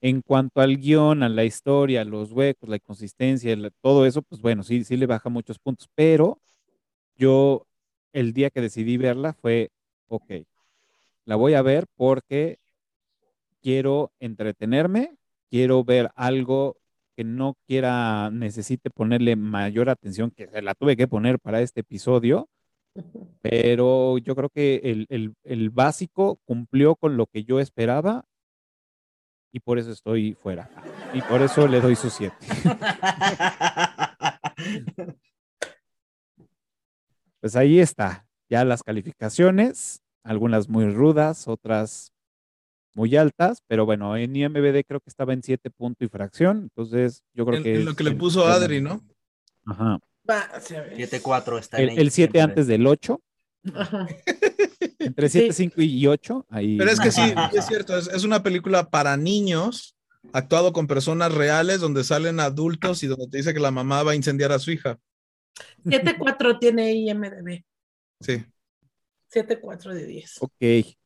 En 0.00 0.20
cuanto 0.20 0.60
al 0.60 0.76
guion, 0.76 1.22
a 1.22 1.28
la 1.28 1.44
historia, 1.44 2.04
los 2.04 2.32
huecos, 2.32 2.68
la 2.68 2.76
inconsistencia, 2.76 3.56
todo 3.80 4.06
eso, 4.06 4.22
pues 4.22 4.40
bueno, 4.40 4.62
sí, 4.62 4.84
sí 4.84 4.96
le 4.96 5.06
baja 5.06 5.28
muchos 5.28 5.58
puntos, 5.58 5.88
pero 5.94 6.40
yo 7.16 7.66
el 8.12 8.32
día 8.32 8.50
que 8.50 8.60
decidí 8.60 8.96
verla 8.96 9.32
fue, 9.32 9.70
ok, 10.08 10.32
la 11.24 11.36
voy 11.36 11.54
a 11.54 11.62
ver 11.62 11.86
porque 11.96 12.58
quiero 13.62 14.12
entretenerme, 14.20 15.16
quiero 15.50 15.82
ver 15.84 16.10
algo 16.14 16.76
que 17.16 17.24
no 17.24 17.56
quiera, 17.66 18.30
necesite 18.30 18.90
ponerle 18.90 19.36
mayor 19.36 19.88
atención, 19.90 20.30
que 20.30 20.46
se 20.48 20.62
la 20.62 20.74
tuve 20.74 20.96
que 20.96 21.08
poner 21.08 21.38
para 21.40 21.60
este 21.62 21.80
episodio, 21.80 22.48
pero 23.42 24.18
yo 24.18 24.34
creo 24.36 24.48
que 24.50 24.76
el, 24.84 25.06
el- 25.08 25.34
el 25.44 25.70
básico 25.70 26.38
cumplió 26.44 26.96
con 26.96 27.16
lo 27.16 27.26
que 27.26 27.44
yo 27.44 27.60
esperaba 27.60 28.24
y 29.52 29.60
por 29.60 29.78
eso 29.78 29.90
estoy 29.92 30.34
fuera. 30.34 30.68
Y 31.14 31.22
por 31.22 31.40
eso 31.42 31.66
le 31.68 31.80
doy 31.80 31.96
su 31.96 32.10
7. 32.10 32.34
Pues 37.40 37.56
ahí 37.56 37.78
está, 37.80 38.26
ya 38.48 38.64
las 38.64 38.82
calificaciones, 38.82 40.02
algunas 40.24 40.68
muy 40.68 40.90
rudas, 40.90 41.48
otras 41.48 42.12
muy 42.96 43.14
altas, 43.14 43.62
pero 43.68 43.84
bueno, 43.84 44.16
en 44.16 44.34
IMBD 44.34 44.82
creo 44.88 45.00
que 45.00 45.10
estaba 45.10 45.34
en 45.34 45.42
7 45.42 45.70
punto 45.70 46.02
y 46.02 46.08
fracción, 46.08 46.62
entonces 46.62 47.22
yo 47.34 47.44
creo 47.44 47.58
En- 47.58 47.62
que... 47.62 47.74
en 47.76 47.84
lo 47.84 47.94
que 47.94 48.04
le 48.04 48.12
puso 48.12 48.44
el- 48.46 48.52
Adri, 48.52 48.80
¿no? 48.80 49.04
Ajá. 49.66 49.98
Va, 50.28 50.48
sí, 50.60 50.74
a 50.74 50.80
ver. 50.80 50.96
7-4 50.96 51.58
está 51.58 51.76
El, 51.76 51.90
en 51.90 51.98
el 52.00 52.10
7 52.10 52.40
antes 52.40 52.66
del 52.66 52.86
8, 52.86 53.20
Ajá. 53.74 54.08
entre 54.98 55.28
7, 55.28 55.52
5 55.52 55.82
y 55.82 56.06
8, 56.06 56.46
ahí... 56.48 56.78
Pero 56.78 56.90
es 56.90 56.98
que 56.98 57.12
sí, 57.12 57.20
es 57.52 57.66
cierto, 57.66 57.98
es, 57.98 58.08
es 58.08 58.24
una 58.24 58.42
película 58.42 58.88
para 58.88 59.16
niños, 59.18 59.94
actuado 60.32 60.72
con 60.72 60.86
personas 60.86 61.34
reales, 61.34 61.80
donde 61.80 62.02
salen 62.02 62.40
adultos 62.40 63.02
y 63.02 63.08
donde 63.08 63.28
te 63.28 63.36
dice 63.36 63.52
que 63.52 63.60
la 63.60 63.70
mamá 63.70 64.02
va 64.04 64.12
a 64.12 64.16
incendiar 64.16 64.52
a 64.52 64.58
su 64.58 64.70
hija. 64.70 64.98
7.4 65.84 66.58
tiene 66.58 66.92
IMDB. 66.94 67.62
Sí. 68.20 68.42
7.4 69.32 69.92
de 69.92 70.06
10. 70.06 70.36
Ok. 70.40 70.96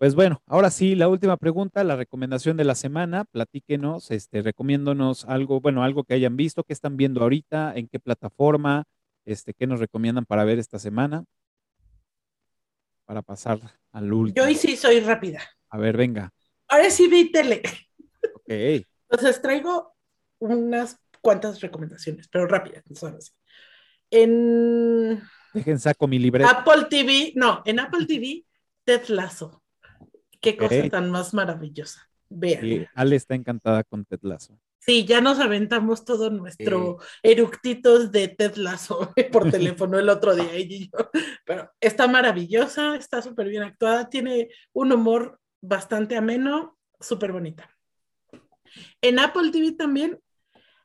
Pues 0.00 0.14
bueno, 0.14 0.42
ahora 0.46 0.70
sí, 0.70 0.94
la 0.94 1.08
última 1.08 1.36
pregunta, 1.36 1.84
la 1.84 1.94
recomendación 1.94 2.56
de 2.56 2.64
la 2.64 2.74
semana. 2.74 3.26
Platíquenos, 3.26 4.10
este, 4.10 4.40
recomiéndonos 4.40 5.26
algo, 5.26 5.60
bueno, 5.60 5.84
algo 5.84 6.04
que 6.04 6.14
hayan 6.14 6.38
visto, 6.38 6.64
que 6.64 6.72
están 6.72 6.96
viendo 6.96 7.20
ahorita, 7.20 7.74
en 7.76 7.86
qué 7.86 8.00
plataforma, 8.00 8.84
este, 9.26 9.52
qué 9.52 9.66
nos 9.66 9.78
recomiendan 9.78 10.24
para 10.24 10.44
ver 10.44 10.58
esta 10.58 10.78
semana. 10.78 11.26
Para 13.04 13.20
pasar 13.20 13.60
al 13.92 14.10
último. 14.10 14.42
Yo 14.42 14.48
hoy 14.48 14.54
sí 14.54 14.74
soy 14.74 15.00
rápida. 15.00 15.42
A 15.68 15.76
ver, 15.76 15.98
venga. 15.98 16.32
Ahora 16.68 16.88
sí 16.88 17.06
vi 17.06 17.30
tele. 17.30 17.60
Ok. 18.36 18.86
Entonces 19.10 19.42
traigo 19.42 19.94
unas 20.38 20.98
cuantas 21.20 21.60
recomendaciones, 21.60 22.26
pero 22.28 22.46
rápidas, 22.46 22.84
son 22.94 23.16
así. 23.16 23.32
En 24.10 25.20
Dejen 25.52 25.78
saco 25.78 26.08
mi 26.08 26.18
libreta. 26.18 26.48
Apple 26.48 26.86
TV, 26.88 27.34
no, 27.36 27.60
en 27.66 27.80
Apple 27.80 28.06
TV, 28.06 28.46
Ted 28.84 29.08
Lasso. 29.08 29.60
Qué 30.40 30.56
cosa 30.56 30.88
tan 30.88 31.10
más 31.10 31.34
maravillosa. 31.34 32.08
Vean. 32.28 32.66
Y 32.66 32.86
Ale 32.94 33.16
está 33.16 33.34
encantada 33.34 33.84
con 33.84 34.04
Ted 34.04 34.20
Lasso. 34.22 34.58
Sí, 34.78 35.04
ya 35.04 35.20
nos 35.20 35.38
aventamos 35.40 36.06
todo 36.06 36.30
nuestro 36.30 36.98
eructitos 37.22 38.10
de 38.10 38.28
Ted 38.28 38.54
Lasso 38.54 39.12
por 39.32 39.50
teléfono 39.50 39.98
el 39.98 40.08
otro 40.08 40.34
día 40.34 40.52
ella 40.52 40.76
y 40.76 40.90
yo. 40.90 41.10
Pero 41.44 41.70
está 41.80 42.08
maravillosa, 42.08 42.96
está 42.96 43.20
súper 43.20 43.48
bien 43.48 43.62
actuada, 43.62 44.08
tiene 44.08 44.48
un 44.72 44.92
humor 44.92 45.38
bastante 45.60 46.16
ameno, 46.16 46.78
súper 46.98 47.32
bonita. 47.32 47.68
En 49.02 49.18
Apple 49.18 49.50
TV 49.50 49.72
también 49.72 50.18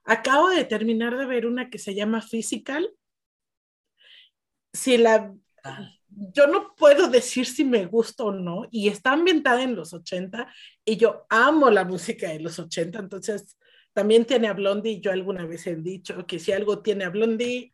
acabo 0.04 0.50
de 0.50 0.66
terminar 0.66 1.18
de 1.18 1.26
ver 1.26 1.46
una 1.46 1.70
que 1.70 1.80
se 1.80 1.96
llama 1.96 2.22
Physical 2.22 2.92
si 4.74 4.98
la... 4.98 5.34
Yo 6.10 6.48
no 6.48 6.76
puedo 6.76 7.08
decir 7.10 7.46
si 7.46 7.66
me 7.66 7.86
gusta 7.86 8.24
o 8.24 8.32
no, 8.32 8.68
y 8.72 8.88
está 8.88 9.12
ambientada 9.12 9.64
en 9.64 9.76
los 9.76 9.94
80, 9.94 10.52
y 10.84 10.98
yo 10.98 11.26
amo 11.30 11.70
la 11.70 11.84
música 11.84 12.30
de 12.30 12.40
los 12.40 12.60
80, 12.60 13.00
entonces 13.00 13.58
también 13.94 14.26
tiene 14.26 14.48
a 14.48 14.54
Blondie, 14.54 14.94
y 14.94 15.02
yo 15.02 15.12
alguna 15.12 15.46
vez 15.46 15.68
he 15.68 15.76
dicho 15.76 16.26
que 16.28 16.40
si 16.40 16.52
algo 16.52 16.80
tiene 16.82 17.06
a 17.06 17.10
Blondie, 17.10 17.74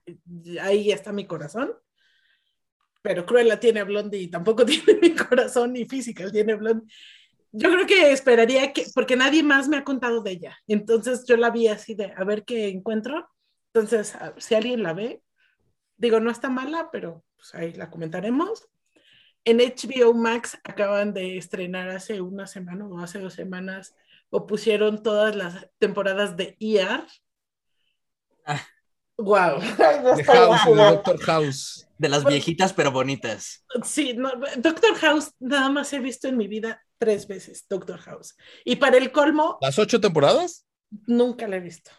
ahí 0.62 0.92
está 0.92 1.12
mi 1.12 1.26
corazón. 1.26 1.74
Pero 3.02 3.26
Cruella 3.26 3.60
tiene 3.60 3.80
a 3.80 3.86
Blondie 3.86 4.20
y 4.20 4.28
tampoco 4.28 4.66
tiene 4.66 5.00
mi 5.02 5.16
corazón, 5.16 5.74
ni 5.74 5.86
Physical 5.86 6.32
tiene 6.32 6.56
Blondie. 6.56 6.88
Yo 7.54 7.70
creo 7.70 7.86
que 7.86 8.12
esperaría 8.12 8.72
que, 8.72 8.86
porque 8.94 9.18
nadie 9.18 9.44
más 9.44 9.68
me 9.68 9.78
ha 9.78 9.84
contado 9.84 10.22
de 10.22 10.32
ella. 10.32 10.58
Entonces 10.68 11.26
yo 11.26 11.36
la 11.36 11.50
vi 11.50 11.68
así 11.68 11.96
de, 11.96 12.14
a 12.16 12.24
ver 12.24 12.46
qué 12.46 12.70
encuentro. 12.70 13.28
Entonces, 13.74 14.16
si 14.38 14.56
alguien 14.56 14.84
la 14.84 14.94
ve, 14.94 15.22
digo, 16.02 16.20
no 16.20 16.32
está 16.32 16.50
mala, 16.50 16.90
pero 16.92 17.24
pues, 17.38 17.54
ahí 17.54 17.74
la 17.74 17.92
comentaremos. 17.92 18.68
En 19.46 19.60
HBO 19.60 20.14
Max 20.14 20.58
acaban 20.64 21.14
de 21.14 21.38
estrenar 21.38 21.90
hace 21.90 22.22
una 22.22 22.48
semana 22.48 22.88
o 22.88 23.00
hace 23.00 23.20
dos 23.20 23.34
semanas, 23.34 23.96
o 24.30 24.48
pusieron 24.48 25.04
todas 25.04 25.36
las 25.36 25.70
temporadas 25.78 26.36
de 26.36 26.58
ER. 26.60 27.06
Wow. 29.18 29.60
The 29.60 30.24
House, 30.24 30.66
de 30.66 30.76
Doctor 30.76 31.20
House. 31.22 31.88
De 32.00 32.10
las 32.10 32.26
viejitas 32.26 32.74
pero 32.74 32.92
bonitas. 32.92 33.64
Sí, 33.84 34.14
no, 34.14 34.32
Doctor 34.58 34.96
House 34.96 35.34
nada 35.40 35.70
más 35.70 35.94
he 35.94 36.00
visto 36.00 36.28
en 36.28 36.38
mi 36.38 36.48
vida 36.48 36.82
tres 36.98 37.28
veces, 37.28 37.68
Doctor 37.70 38.00
House. 38.00 38.36
Y 38.66 38.78
para 38.78 38.98
el 38.98 39.12
colmo, 39.12 39.60
¿Las 39.62 39.78
ocho 39.78 40.02
temporadas? 40.02 40.66
nunca 41.06 41.48
la 41.48 41.58
he 41.58 41.60
visto. 41.60 41.92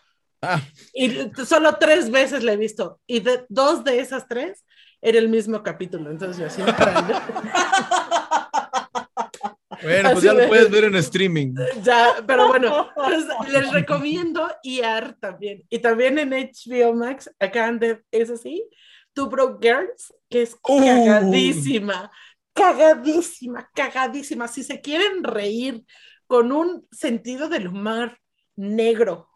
Ah, 0.43 0.61
Y 0.93 1.31
solo 1.47 1.77
tres 1.79 2.11
veces 2.11 2.43
la 2.43 2.53
he 2.53 2.57
visto. 2.57 3.01
Y 3.07 3.21
de, 3.21 3.45
dos 3.49 3.85
de 3.85 4.01
esas 4.01 4.27
tres 4.29 4.65
era 5.01 5.19
el 5.19 5.29
mismo 5.29 5.63
capítulo. 5.63 6.11
Entonces 6.11 6.39
yo 6.39 6.47
así. 6.47 6.63
bueno, 9.83 10.11
pues 10.13 10.19
Así 10.19 10.27
ya 10.27 10.35
lo 10.35 10.49
puedes 10.49 10.71
ver 10.71 10.85
en 10.85 10.97
streaming. 10.97 11.55
ya, 11.83 12.17
pero 12.27 12.49
bueno, 12.49 12.91
pues, 12.95 13.25
les 13.49 13.73
recomiendo 13.73 14.49
ER 14.63 15.15
también. 15.21 15.65
Y 15.71 15.79
también 15.79 16.19
en 16.19 16.31
HBO 16.31 16.95
Max 16.95 17.31
acaban 17.39 17.79
de, 17.79 18.03
eso 18.11 18.37
sí, 18.37 18.69
Two 19.13 19.29
Broke 19.29 19.67
Girls, 19.67 20.13
que 20.29 20.43
es 20.43 20.57
Uh. 20.69 20.81
cagadísima, 20.81 22.11
cagadísima, 22.53 23.71
cagadísima. 23.75 24.49
Si 24.49 24.63
se 24.63 24.81
quieren 24.81 25.25
reír 25.25 25.85
con 26.27 26.53
un 26.53 26.87
sentido 26.91 27.49
del 27.49 27.69
humor 27.69 28.19
negro, 28.57 29.29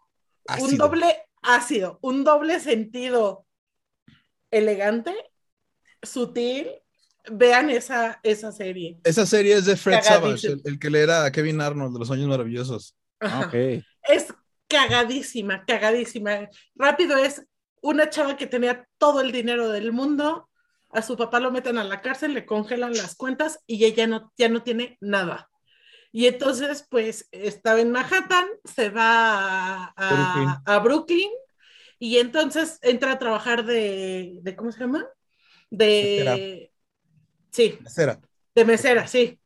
un 0.59 0.77
doble 0.77 1.15
ácido, 1.41 1.99
un 2.01 2.23
doble 2.23 2.59
sentido 2.59 3.45
elegante, 4.51 5.13
sutil, 6.01 6.69
vean 7.29 7.69
esa, 7.69 8.19
esa 8.23 8.51
serie. 8.51 8.99
Esa 9.03 9.25
serie 9.25 9.55
es 9.55 9.65
de 9.65 9.75
Fred 9.75 10.01
Savage, 10.01 10.47
el, 10.47 10.61
el 10.65 10.79
que 10.79 10.89
le 10.89 11.01
era 11.01 11.25
a 11.25 11.31
Kevin 11.31 11.61
Arnold 11.61 11.93
de 11.93 11.99
los 11.99 12.11
años 12.11 12.27
maravillosos. 12.27 12.95
Ok. 13.21 13.53
Es 14.03 14.33
cagadísima, 14.67 15.65
cagadísima. 15.65 16.49
Rápido 16.75 17.17
es 17.17 17.45
una 17.81 18.09
chava 18.09 18.37
que 18.37 18.47
tenía 18.47 18.87
todo 18.97 19.21
el 19.21 19.31
dinero 19.31 19.69
del 19.69 19.91
mundo, 19.91 20.49
a 20.89 21.01
su 21.01 21.17
papá 21.17 21.39
lo 21.39 21.51
meten 21.51 21.77
a 21.77 21.83
la 21.83 22.01
cárcel, 22.01 22.33
le 22.33 22.45
congelan 22.45 22.93
las 22.93 23.15
cuentas 23.15 23.59
y 23.67 23.83
ella 23.85 24.07
no, 24.07 24.33
ya 24.37 24.49
no 24.49 24.63
tiene 24.63 24.97
nada. 25.01 25.49
Y 26.11 26.27
entonces, 26.27 26.85
pues, 26.89 27.27
estaba 27.31 27.81
en 27.81 27.91
Manhattan, 27.91 28.47
se 28.65 28.89
va 28.89 29.85
a, 29.85 29.93
a- 29.97 30.13
Brooklyn. 30.15 30.61
a 30.65 30.79
Brooklyn 30.79 31.29
y 31.99 32.17
entonces 32.19 32.79
entra 32.81 33.13
a 33.13 33.19
trabajar 33.19 33.65
de, 33.65 34.39
de 34.43 34.55
¿cómo 34.55 34.71
se 34.71 34.79
llama? 34.81 35.05
De... 35.69 36.71
Sí, 37.51 37.79
Mesera. 37.83 38.19
de 38.55 38.65
mesera, 38.65 39.07
sí. 39.07 39.39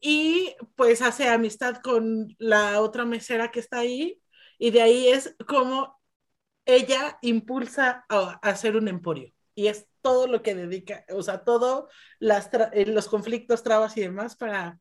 Y 0.00 0.54
pues 0.76 1.02
hace 1.02 1.28
amistad 1.28 1.76
con 1.82 2.34
la 2.38 2.80
otra 2.80 3.04
mesera 3.04 3.50
que 3.50 3.60
está 3.60 3.80
ahí 3.80 4.20
y 4.58 4.70
de 4.70 4.82
ahí 4.82 5.08
es 5.08 5.36
como 5.48 6.00
ella 6.66 7.18
impulsa 7.22 8.04
a, 8.08 8.40
a 8.42 8.50
hacer 8.50 8.76
un 8.76 8.88
emporio 8.88 9.32
y 9.54 9.68
es 9.68 9.88
todo 10.02 10.26
lo 10.28 10.42
que 10.42 10.54
dedica, 10.54 11.04
o 11.10 11.22
sea, 11.22 11.44
todo 11.44 11.88
las 12.20 12.50
tra- 12.52 12.70
eh, 12.74 12.86
los 12.86 13.08
conflictos, 13.08 13.62
trabas 13.64 13.96
y 13.98 14.02
demás 14.02 14.36
para 14.36 14.80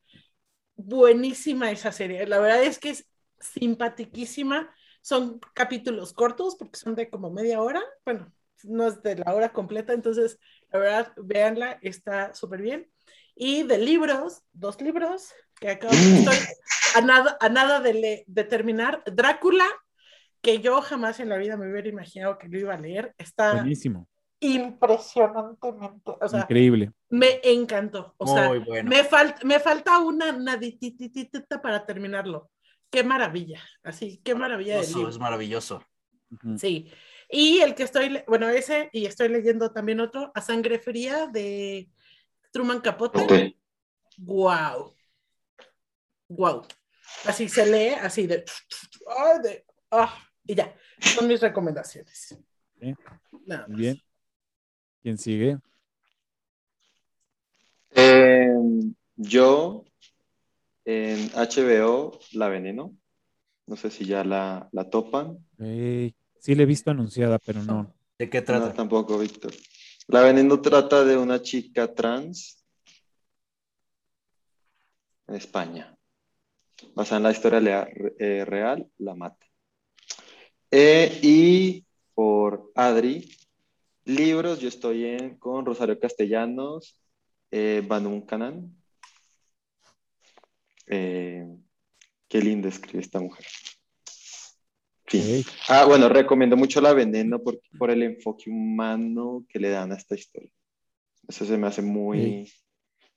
buenísima 0.75 1.71
esa 1.71 1.91
serie. 1.91 2.25
La 2.27 2.39
verdad 2.39 2.63
es 2.63 2.79
que 2.79 2.91
es 2.91 3.07
simpatiquísima. 3.39 4.73
Son 5.01 5.39
capítulos 5.53 6.13
cortos 6.13 6.55
porque 6.57 6.77
son 6.79 6.95
de 6.95 7.09
como 7.09 7.31
media 7.31 7.61
hora. 7.61 7.81
Bueno, 8.05 8.31
no 8.63 8.87
es 8.87 9.01
de 9.01 9.15
la 9.15 9.33
hora 9.33 9.51
completa, 9.53 9.93
entonces 9.93 10.37
la 10.69 10.79
verdad, 10.79 11.13
véanla, 11.17 11.79
está 11.81 12.33
súper 12.33 12.61
bien. 12.61 12.91
Y 13.35 13.63
de 13.63 13.77
libros, 13.77 14.43
dos 14.51 14.79
libros 14.81 15.31
que 15.59 15.69
acabo 15.69 15.93
estoy 15.95 16.35
a 16.95 17.01
nada, 17.01 17.37
a 17.39 17.49
nada 17.49 17.79
de, 17.79 17.93
le- 17.93 18.23
de 18.27 18.43
terminar. 18.43 19.03
Drácula, 19.05 19.65
que 20.41 20.59
yo 20.59 20.81
jamás 20.81 21.19
en 21.19 21.29
la 21.29 21.37
vida 21.37 21.57
me 21.57 21.69
hubiera 21.71 21.87
imaginado 21.89 22.37
que 22.37 22.47
lo 22.47 22.59
iba 22.59 22.73
a 22.73 22.79
leer. 22.79 23.15
Está 23.17 23.53
Buenísimo. 23.53 24.07
Impresionantemente, 24.41 26.11
o 26.19 26.27
sea, 26.27 26.41
Increíble. 26.41 26.91
me 27.09 27.39
encantó. 27.43 28.13
O 28.17 28.27
sea, 28.27 28.49
Muy 28.49 28.59
bueno. 28.59 28.89
me, 28.89 29.03
fal- 29.07 29.41
me 29.43 29.59
falta 29.59 29.99
una 29.99 30.31
naditititita 30.33 31.61
para 31.61 31.85
terminarlo. 31.85 32.51
Qué 32.89 33.03
maravilla, 33.03 33.61
así, 33.83 34.19
qué 34.23 34.35
maravilla 34.35 34.75
de 34.75 34.81
Eso 34.81 35.07
es 35.07 35.17
maravilloso. 35.17 35.81
Sí. 36.57 36.91
Y 37.29 37.59
el 37.59 37.75
que 37.75 37.83
estoy, 37.83 38.21
bueno, 38.27 38.49
ese, 38.49 38.89
y 38.91 39.05
estoy 39.05 39.29
leyendo 39.29 39.71
también 39.71 40.01
otro, 40.01 40.31
A 40.35 40.41
Sangre 40.41 40.79
Fría 40.79 41.27
de 41.27 41.89
Truman 42.51 42.81
Capote. 42.81 43.19
Ok. 43.19 43.33
Wow. 44.17 44.93
Wow. 46.27 46.67
Así 47.25 47.47
se 47.47 47.65
lee, 47.65 47.93
así 47.93 48.27
de. 48.27 48.43
ah, 49.91 50.17
y 50.45 50.55
ya. 50.55 50.75
Son 50.99 51.27
mis 51.27 51.39
recomendaciones. 51.41 52.37
Nada 53.45 53.67
más. 53.67 53.77
bien. 53.77 54.01
¿Quién 55.01 55.17
sigue? 55.17 55.57
Eh, 57.95 58.53
yo 59.15 59.83
en 60.85 61.29
HBO 61.35 62.19
La 62.33 62.47
Veneno. 62.49 62.95
No 63.67 63.75
sé 63.75 63.89
si 63.89 64.05
ya 64.05 64.23
la, 64.23 64.69
la 64.71 64.89
topan. 64.89 65.37
Sí, 65.57 66.55
le 66.55 66.63
he 66.63 66.65
visto 66.65 66.91
anunciada, 66.91 67.39
pero 67.39 67.63
no. 67.63 67.93
¿De 68.17 68.29
qué 68.29 68.39
No, 68.41 68.45
trata? 68.45 68.73
tampoco, 68.73 69.17
Víctor. 69.17 69.53
La 70.07 70.21
Veneno 70.21 70.59
trata 70.61 71.03
de 71.05 71.15
una 71.17 71.41
chica 71.41 71.93
trans 71.93 72.63
en 75.27 75.35
España. 75.35 75.95
Basada 76.95 77.17
en 77.17 77.23
la 77.23 77.31
historia 77.31 77.59
lea- 77.59 77.87
eh, 78.19 78.43
real, 78.45 78.89
la 78.97 79.15
mata. 79.15 79.45
Eh, 80.71 81.19
y 81.21 81.85
por 82.13 82.71
Adri, 82.75 83.29
libros, 84.05 84.59
yo 84.59 84.67
estoy 84.67 85.05
en, 85.05 85.37
con 85.37 85.65
Rosario 85.65 85.99
Castellanos, 85.99 86.99
eh, 87.51 87.83
Banu 87.85 88.25
Canan. 88.25 88.75
Eh, 90.87 91.47
qué 92.27 92.41
linda 92.41 92.69
escribe 92.69 93.01
esta 93.01 93.19
mujer. 93.19 93.45
Fin. 95.05 95.43
Ah, 95.67 95.85
bueno, 95.85 96.07
recomiendo 96.09 96.55
mucho 96.55 96.79
La 96.79 96.93
Veneno 96.93 97.41
por, 97.41 97.61
por 97.77 97.91
el 97.91 98.03
enfoque 98.03 98.49
humano 98.49 99.45
que 99.49 99.59
le 99.59 99.69
dan 99.69 99.91
a 99.91 99.95
esta 99.95 100.15
historia. 100.15 100.51
Eso 101.27 101.45
se 101.45 101.57
me 101.57 101.67
hace 101.67 101.81
muy... 101.81 102.51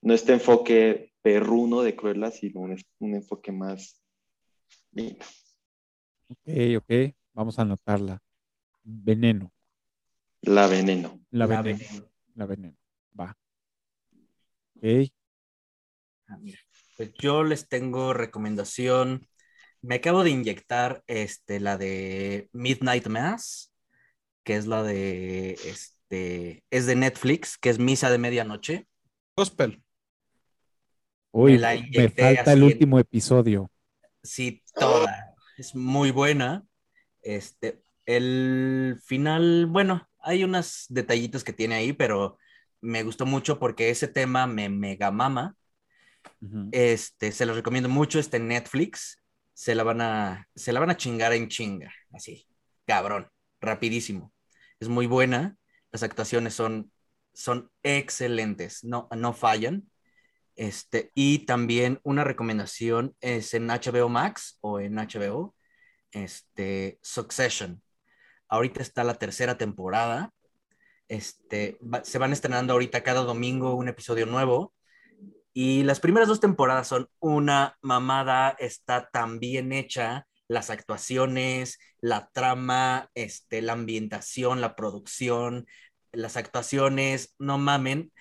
No 0.03 0.13
este 0.13 0.35
enfoque 0.35 1.15
perruno 1.23 1.81
de 1.81 1.97
Cruella, 1.97 2.31
sino 2.31 2.61
un, 2.61 2.77
un 2.99 3.15
enfoque 3.15 3.51
más 3.53 4.03
lindo. 4.93 5.25
Ok, 6.29 6.49
ok. 6.79 7.15
Vamos 7.33 7.59
a 7.59 7.63
anotarla. 7.63 8.23
Veneno. 8.83 9.54
La 10.47 10.67
Veneno. 10.67 11.21
La, 11.31 11.47
La 11.47 11.63
veneno. 11.63 12.09
La 12.35 12.47
veneno. 12.47 12.77
Va. 13.19 13.37
Ok. 14.77 15.11
Ah, 16.29 16.37
mira. 16.41 16.59
Pues 16.97 17.13
yo 17.19 17.43
les 17.45 17.69
tengo 17.69 18.13
recomendación. 18.13 19.27
Me 19.83 19.97
acabo 19.97 20.23
de 20.25 20.31
inyectar 20.31 21.03
este, 21.07 21.61
la 21.61 21.77
de 21.77 22.49
Midnight 22.53 23.07
Mass, 23.09 23.73
que 24.45 24.57
es 24.57 24.67
la 24.67 24.83
de 24.83 25.53
este, 25.53 26.65
es 26.71 26.87
de 26.87 26.97
Netflix, 26.97 27.59
que 27.59 27.71
es 27.71 27.79
Misa 27.79 28.11
de 28.11 28.19
Medianoche. 28.19 28.87
Gospel. 29.37 29.83
Uy, 31.33 31.53
Me 31.53 31.59
la 31.59 31.69
me 31.71 31.77
inyecté 31.77 32.37
falta 32.37 32.53
el 32.53 32.59
en- 32.61 32.65
último 32.65 32.99
episodio. 32.99 33.71
Sí, 34.23 34.63
toda. 34.75 35.35
Es 35.59 35.75
muy 35.75 36.11
buena. 36.11 36.65
Este, 37.23 37.83
el 38.07 39.01
final, 39.05 39.67
bueno, 39.67 40.09
hay 40.21 40.45
unos 40.45 40.87
detallitos 40.89 41.45
que 41.45 41.53
tiene 41.53 41.77
ahí, 41.77 41.93
pero 41.93 42.39
me 42.81 43.03
gustó 43.03 43.27
mucho 43.27 43.59
porque 43.59 43.91
ese 43.91 44.09
tema 44.09 44.47
me 44.47 44.69
mega 44.69 45.11
mama. 45.11 45.57
Este, 46.73 47.33
se 47.33 47.47
los 47.47 47.57
recomiendo 47.57 47.89
mucho, 47.89 48.19
está 48.19 48.37
en 48.37 48.49
Netflix. 48.49 49.23
Se 49.55 49.75
la 49.75 49.83
van 49.83 50.01
a, 50.01 50.49
se 50.55 50.73
la 50.73 50.81
van 50.81 50.91
a 50.91 50.97
chingar 50.97 51.33
en 51.33 51.49
chinga, 51.49 51.93
así, 52.13 52.47
cabrón, 52.87 53.29
rapidísimo. 53.61 54.33
Es 54.81 54.89
muy 54.89 55.07
buena, 55.07 55.57
las 55.93 56.03
actuaciones 56.03 56.55
son 56.55 56.91
son 57.35 57.71
excelentes, 57.83 58.85
no, 58.85 59.09
no 59.15 59.35
fallan. 59.35 59.91
Este, 60.57 61.11
y 61.15 61.41
también 61.41 62.01
una 62.05 62.25
recomendación 62.25 63.17
es 63.21 63.55
en 63.55 63.71
HBO 63.71 64.09
Max 64.09 64.57
o 64.61 64.81
en 64.81 64.99
HBO, 64.99 65.55
este, 66.13 66.99
Succession. 67.03 67.83
Ahorita 68.55 68.83
está 68.83 69.03
la 69.03 69.15
tercera 69.15 69.59
temporada. 69.59 70.33
Este, 71.09 71.77
se 72.05 72.19
van 72.19 72.33
estrenando 72.33 72.73
ahorita 72.73 73.03
cada 73.03 73.23
domingo 73.23 73.75
un 73.75 73.89
episodio 73.89 74.27
nuevo. 74.27 74.73
Y 75.53 75.83
las 75.83 75.99
primeras 75.99 76.29
dos 76.29 76.39
temporadas 76.39 76.87
son 76.87 77.09
una 77.19 77.77
mamada, 77.83 78.51
está 78.61 79.11
tan 79.11 79.41
bien 79.41 79.73
hecha, 79.73 80.29
las 80.47 80.71
actuaciones, 80.71 81.81
la 82.01 82.31
trama, 82.33 83.11
este, 83.17 83.61
la 83.61 83.73
ambientación, 83.73 84.61
la 84.61 84.77
producción, 84.77 85.67
las 86.13 86.37
actuaciones, 86.37 87.35
no 87.41 87.59
mamen, 87.59 88.13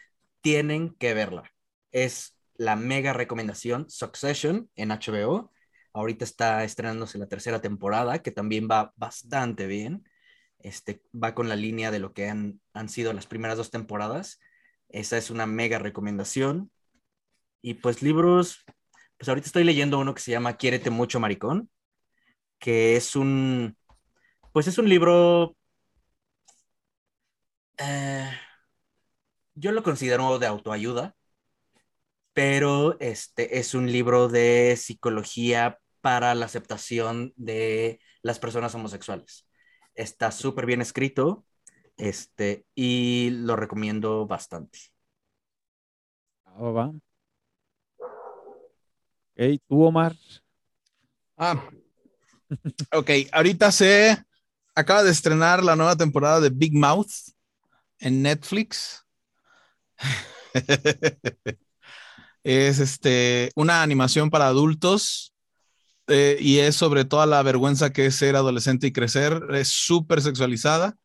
tienen 0.42 0.95
que 0.95 1.14
verla. 1.14 1.44
Es 1.92 2.40
la 2.56 2.76
mega 2.76 3.14
recomendación 3.14 3.88
Succession 3.88 4.68
en 4.76 4.90
HBO. 4.90 5.52
Ahorita 5.94 6.26
está 6.26 6.64
estrenándose 6.64 7.20
la 7.20 7.28
tercera 7.28 7.62
temporada, 7.62 8.24
que 8.24 8.32
también 8.32 8.68
va 8.68 8.94
bastante 8.95 9.68
bien. 9.68 10.03
Este, 10.64 11.03
va 11.14 11.35
con 11.35 11.50
la 11.50 11.56
línea 11.56 11.92
de 11.92 12.00
lo 12.00 12.14
que 12.14 12.30
han, 12.30 12.61
han 12.74 12.90
sido 12.90 13.14
las 13.14 13.27
primeras 13.27 13.58
dos 13.58 13.72
temporadas. 13.72 14.40
Esa 14.90 15.17
es 15.17 15.30
una 15.30 15.45
mega 15.45 15.80
recomendación. 15.80 16.72
Y 17.61 17.75
pues 17.75 18.01
libros, 18.01 18.66
pues 19.17 19.30
ahorita 19.30 19.48
estoy 19.48 19.64
leyendo 19.64 20.00
uno 20.00 20.14
que 20.14 20.22
se 20.22 20.32
llama 20.32 20.58
Quiérete 20.58 20.90
mucho, 20.90 21.19
maricón, 21.19 21.69
que 22.59 22.95
es 22.95 23.16
un, 23.16 23.77
pues 24.51 24.67
es 24.67 24.77
un 24.77 24.90
libro 24.90 25.56
eh, 27.77 28.32
yo 29.56 29.72
lo 29.72 29.83
considero 29.83 30.40
de 30.40 30.48
autoayuda, 30.48 31.16
pero 32.33 32.98
este 33.00 33.59
es 33.59 33.74
un 33.74 33.92
libro 33.92 34.27
de 34.27 34.75
psicología 34.77 35.80
para 36.01 36.35
la 36.35 36.45
aceptación 36.45 37.33
de 37.35 38.00
las 38.22 38.40
personas 38.40 38.74
homosexuales. 38.75 39.48
Está 39.96 40.32
súper 40.32 40.66
bien 40.66 40.82
escrito 40.82 41.46
este, 41.98 42.66
y 42.76 43.30
lo 43.32 43.56
recomiendo 43.56 44.26
bastante. 44.26 44.80
Ah, 46.46 46.70
va. 46.70 46.92
Ok, 49.36 49.60
tú, 49.68 49.84
Omar. 49.84 50.16
Ah, 51.38 51.70
ok, 52.92 53.10
ahorita 53.32 53.72
se 53.72 54.24
acaba 54.76 55.04
de 55.04 55.12
estrenar 55.12 55.64
la 55.64 55.76
nueva 55.76 55.96
temporada 55.96 56.40
de 56.40 56.50
Big 56.50 56.74
Mouth 56.74 57.12
en 58.00 58.22
Netflix. 58.22 59.06
es 62.44 62.80
este, 62.80 63.52
una 63.56 63.82
animación 63.82 64.30
para 64.30 64.48
adultos 64.48 65.33
eh, 66.14 66.38
y 66.40 66.59
es 66.59 66.75
sobre 66.75 67.06
toda 67.06 67.25
la 67.25 67.42
vergüenza 67.42 67.92
que 67.92 68.06
es 68.06 68.16
ser 68.16 68.35
adolescente 68.35 68.85
y 68.85 68.92
crecer. 68.92 69.42
Es 69.51 69.69
súper 69.69 70.22
sexualizada. 70.22 70.95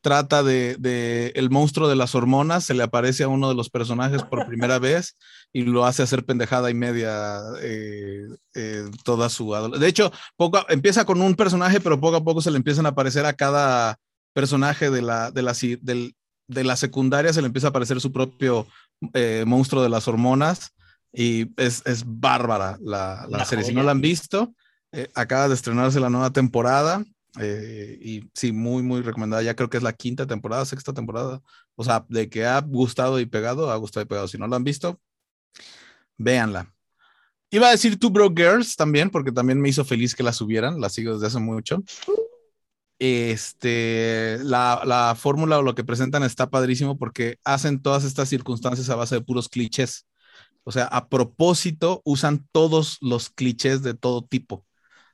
Trata 0.00 0.42
de, 0.42 1.32
el 1.34 1.50
monstruo 1.50 1.88
de 1.88 1.96
las 1.96 2.14
hormonas, 2.14 2.64
se 2.64 2.74
le 2.74 2.82
aparece 2.82 3.24
a 3.24 3.28
uno 3.28 3.48
de 3.48 3.54
los 3.54 3.68
personajes 3.70 4.22
por 4.22 4.46
primera 4.46 4.78
vez 4.78 5.16
y 5.52 5.62
lo 5.62 5.84
hace 5.84 6.02
hacer 6.02 6.24
pendejada 6.24 6.70
y 6.70 6.74
media 6.74 7.40
eh, 7.60 8.22
eh, 8.54 8.84
toda 9.04 9.28
su 9.28 9.52
De 9.78 9.86
hecho, 9.88 10.12
poco, 10.36 10.64
empieza 10.68 11.04
con 11.04 11.20
un 11.20 11.34
personaje, 11.34 11.80
pero 11.80 12.00
poco 12.00 12.16
a 12.16 12.24
poco 12.24 12.40
se 12.40 12.50
le 12.50 12.56
empiezan 12.56 12.86
a 12.86 12.90
aparecer 12.90 13.26
a 13.26 13.34
cada 13.34 13.98
personaje 14.32 14.90
de 14.90 15.02
la, 15.02 15.30
de 15.32 15.42
la, 15.42 15.54
del, 15.80 16.14
de 16.46 16.64
la 16.64 16.76
secundaria 16.76 17.32
se 17.32 17.42
le 17.42 17.48
empieza 17.48 17.68
a 17.68 17.70
aparecer 17.70 18.00
su 18.00 18.12
propio 18.12 18.66
monstruo 19.44 19.82
de 19.82 19.88
las 19.88 20.08
hormonas 20.08 20.72
y 21.18 21.50
es, 21.56 21.82
bárbara 22.04 22.78
la, 22.82 23.44
serie. 23.46 23.64
Si 23.64 23.72
no 23.72 23.82
la 23.82 23.92
han 23.92 24.02
visto, 24.02 24.54
eh, 24.92 25.08
acaba 25.14 25.48
de 25.48 25.54
estrenarse 25.54 25.98
la 25.98 26.10
nueva 26.10 26.30
temporada 26.30 27.02
eh, 27.40 27.98
y 28.00 28.30
sí, 28.34 28.52
muy, 28.52 28.82
muy 28.82 29.00
recomendada. 29.00 29.42
Ya 29.42 29.56
creo 29.56 29.70
que 29.70 29.78
es 29.78 29.82
la 29.82 29.94
quinta 29.94 30.26
temporada, 30.26 30.66
sexta 30.66 30.92
temporada. 30.92 31.40
O 31.74 31.84
sea, 31.84 32.04
de 32.10 32.28
que 32.28 32.44
ha 32.44 32.60
gustado 32.60 33.18
y 33.18 33.24
pegado, 33.24 33.70
ha 33.70 33.76
gustado 33.76 34.04
y 34.04 34.08
pegado. 34.08 34.28
Si 34.28 34.36
no 34.36 34.46
la 34.46 34.56
han 34.56 34.64
visto, 34.64 35.00
véanla. 36.18 36.70
Iba 37.50 37.68
a 37.68 37.70
decir 37.70 37.98
Two 37.98 38.10
Broke 38.10 38.42
Girls 38.42 38.76
también, 38.76 39.08
porque 39.08 39.32
también 39.32 39.58
me 39.58 39.70
hizo 39.70 39.84
feliz 39.86 40.14
que 40.14 40.22
la 40.22 40.34
subieran. 40.34 40.80
La 40.80 40.90
sigo 40.90 41.14
desde 41.14 41.28
hace 41.28 41.38
mucho 41.38 41.82
este, 42.98 44.38
la, 44.42 44.82
la 44.84 45.14
fórmula 45.14 45.58
o 45.58 45.62
lo 45.62 45.74
que 45.74 45.84
presentan 45.84 46.22
está 46.22 46.48
padrísimo 46.48 46.96
porque 46.96 47.38
hacen 47.44 47.80
todas 47.82 48.04
estas 48.04 48.28
circunstancias 48.28 48.88
a 48.88 48.96
base 48.96 49.16
de 49.16 49.20
puros 49.20 49.48
clichés. 49.48 50.06
O 50.68 50.72
sea, 50.72 50.86
a 50.86 51.08
propósito 51.08 52.02
usan 52.04 52.44
todos 52.50 52.98
los 53.00 53.30
clichés 53.30 53.82
de 53.82 53.94
todo 53.94 54.24
tipo, 54.24 54.66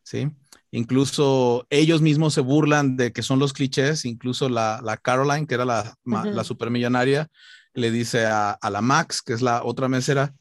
¿sí? 0.02 0.30
Incluso 0.70 1.66
ellos 1.68 2.00
mismos 2.00 2.32
se 2.32 2.40
burlan 2.40 2.96
de 2.96 3.12
que 3.12 3.20
son 3.20 3.38
los 3.38 3.52
clichés, 3.52 4.06
incluso 4.06 4.48
la, 4.48 4.80
la 4.82 4.96
Caroline, 4.96 5.46
que 5.46 5.54
era 5.54 5.66
la, 5.66 5.94
la 6.06 6.44
supermillonaria, 6.44 7.28
le 7.74 7.90
dice 7.90 8.24
a, 8.24 8.52
a, 8.52 8.70
la 8.70 8.80
Max, 8.80 9.20
que 9.20 9.34
es 9.34 9.42
la 9.42 9.62
otra 9.62 9.88
mesera, 9.88 10.34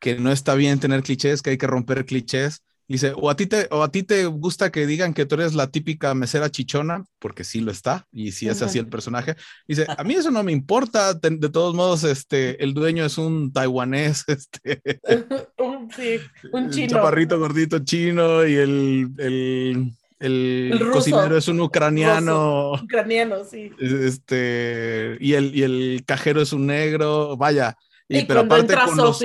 que 0.00 0.18
no 0.18 0.30
está 0.30 0.54
bien 0.54 0.80
tener 0.80 1.02
clichés, 1.02 1.40
que 1.40 1.48
hay 1.50 1.58
que 1.58 1.66
romper 1.66 2.04
clichés, 2.04 2.62
Dice, 2.88 3.12
o 3.14 3.28
a, 3.28 3.36
ti 3.36 3.46
te, 3.46 3.68
o 3.70 3.82
a 3.82 3.90
ti 3.90 4.02
te 4.02 4.24
gusta 4.24 4.72
que 4.72 4.86
digan 4.86 5.12
que 5.12 5.26
tú 5.26 5.34
eres 5.34 5.54
la 5.54 5.70
típica 5.70 6.14
mesera 6.14 6.50
chichona, 6.50 7.04
porque 7.18 7.44
sí 7.44 7.60
lo 7.60 7.70
está, 7.70 8.06
y 8.10 8.32
sí 8.32 8.48
es 8.48 8.62
así 8.62 8.78
el 8.78 8.88
personaje. 8.88 9.36
Dice, 9.66 9.84
a 9.86 10.02
mí 10.04 10.14
eso 10.14 10.30
no 10.30 10.42
me 10.42 10.52
importa, 10.52 11.12
de, 11.12 11.50
todos 11.50 11.74
modos, 11.74 12.04
este, 12.04 12.62
el 12.64 12.72
dueño 12.72 13.04
es 13.04 13.18
un 13.18 13.52
taiwanés, 13.52 14.24
este, 14.26 14.80
un, 15.58 15.90
sí, 15.94 16.18
un 16.50 16.70
chino. 16.70 16.88
chaparrito 16.88 17.38
gordito 17.38 17.78
chino, 17.80 18.46
y 18.46 18.54
el, 18.54 19.10
el, 19.18 19.92
el, 20.18 20.90
cocinero 20.90 21.36
es 21.36 21.46
un 21.48 21.60
ucraniano. 21.60 22.72
Ucraniano, 22.72 23.44
sí. 23.44 23.70
Este, 23.78 25.18
y 25.20 25.34
el, 25.34 25.54
y 25.54 25.62
el 25.62 26.04
cajero 26.06 26.40
es 26.40 26.54
un 26.54 26.66
negro, 26.68 27.36
vaya. 27.36 27.76
Y, 28.08 28.24
pero 28.24 28.40
aparte 28.40 28.74
con 28.74 28.96
los, 28.96 29.22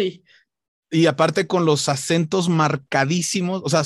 y 0.93 1.07
aparte 1.07 1.47
con 1.47 1.65
los 1.65 1.89
acentos 1.89 2.49
marcadísimos, 2.49 3.63
o 3.65 3.69
sea, 3.69 3.81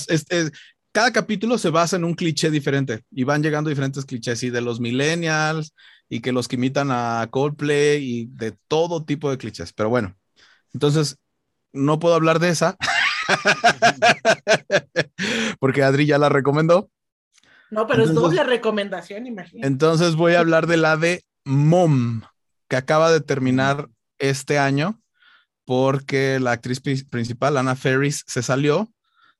cada 0.91 1.13
capítulo 1.13 1.57
se 1.57 1.69
basa 1.69 1.95
en 1.95 2.03
un 2.03 2.15
cliché 2.15 2.51
diferente 2.51 3.05
y 3.11 3.23
van 3.23 3.41
llegando 3.41 3.69
diferentes 3.69 4.03
clichés 4.03 4.43
y 4.43 4.49
de 4.49 4.59
los 4.59 4.81
millennials 4.81 5.73
y 6.09 6.19
que 6.19 6.33
los 6.33 6.49
que 6.49 6.57
imitan 6.57 6.89
a 6.91 7.25
Coldplay 7.31 8.03
y 8.03 8.25
de 8.25 8.57
todo 8.67 9.05
tipo 9.05 9.31
de 9.31 9.37
clichés. 9.37 9.71
Pero 9.71 9.89
bueno, 9.89 10.17
entonces 10.73 11.17
no 11.71 11.97
puedo 11.97 12.13
hablar 12.13 12.39
de 12.39 12.49
esa 12.49 12.75
porque 15.59 15.83
Adri 15.83 16.07
ya 16.07 16.17
la 16.17 16.27
recomendó. 16.27 16.89
No, 17.71 17.87
pero 17.87 18.03
es 18.03 18.13
doble 18.13 18.43
recomendación, 18.43 19.27
imagínate. 19.27 19.65
Entonces 19.65 20.15
voy 20.15 20.33
a 20.33 20.39
hablar 20.39 20.67
de 20.67 20.77
la 20.77 20.97
de 20.97 21.23
Mom, 21.45 22.23
que 22.67 22.75
acaba 22.75 23.11
de 23.11 23.21
terminar 23.21 23.87
este 24.19 24.59
año 24.59 24.99
porque 25.67 26.39
la 26.39 26.53
actriz 26.53 26.79
principal, 26.79 27.57
Anna 27.57 27.75
Ferris, 27.75 28.23
se 28.25 28.41
salió 28.41 28.89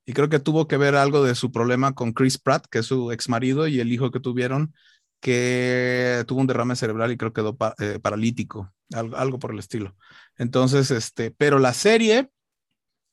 y 0.06 0.12
creo 0.12 0.28
que 0.28 0.40
tuvo 0.40 0.68
que 0.68 0.76
ver 0.76 0.96
algo 0.96 1.24
de 1.24 1.36
su 1.36 1.54
problema 1.54 1.96
con 1.96 2.12
Chris 2.12 2.38
Pratt, 2.38 2.66
que 2.70 2.80
es 2.80 2.86
su 2.86 3.14
ex 3.14 3.30
marido, 3.30 3.66
y 3.66 3.80
el 3.80 3.94
hijo 3.94 4.12
que 4.12 4.20
tuvieron, 4.20 4.74
que 5.22 6.26
tuvo 6.28 6.42
un 6.42 6.48
derrame 6.48 6.76
cerebral 6.76 7.14
y 7.14 7.18
creo 7.18 7.32
que 7.32 7.42
quedó 7.42 7.58
eh, 7.80 8.00
paralítico, 8.00 8.74
algo, 8.94 9.40
por 9.40 9.52
el 9.52 9.60
estilo. 9.60 9.96
Entonces, 10.38 10.92
este, 10.92 11.32
pero 11.32 11.60
la 11.60 11.72
serie 11.72 12.30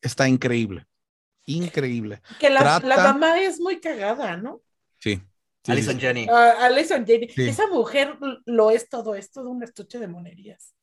está 0.03 0.29
increíble, 0.29 0.89
increíble. 1.47 2.21
Que 2.41 2.51
la, 2.51 2.81
mamá 2.81 3.39
es 3.39 3.61
muy 3.61 3.79
cagada, 3.79 4.37
¿no? 4.37 4.61
Sí. 4.99 5.23
Alison 5.69 6.01
Jenny. 6.01 6.27
Ah, 6.29 6.55
Alison 6.63 7.07
Jenny. 7.07 7.29
Esa 7.37 7.69
mujer 7.69 8.19
lo 8.45 8.73
es 8.73 8.89
todo, 8.89 9.15
es 9.15 9.31
todo 9.31 9.51
un 9.51 9.63
estuche 9.63 10.01
de 10.01 10.09
monerías. 10.09 10.74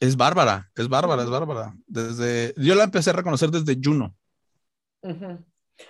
Es 0.00 0.16
bárbara, 0.16 0.70
es 0.76 0.88
bárbara, 0.88 1.22
es 1.22 1.30
bárbara. 1.30 1.74
Desde, 1.86 2.54
yo 2.56 2.74
la 2.74 2.84
empecé 2.84 3.10
a 3.10 3.14
reconocer 3.14 3.50
desde 3.50 3.78
Juno. 3.82 4.14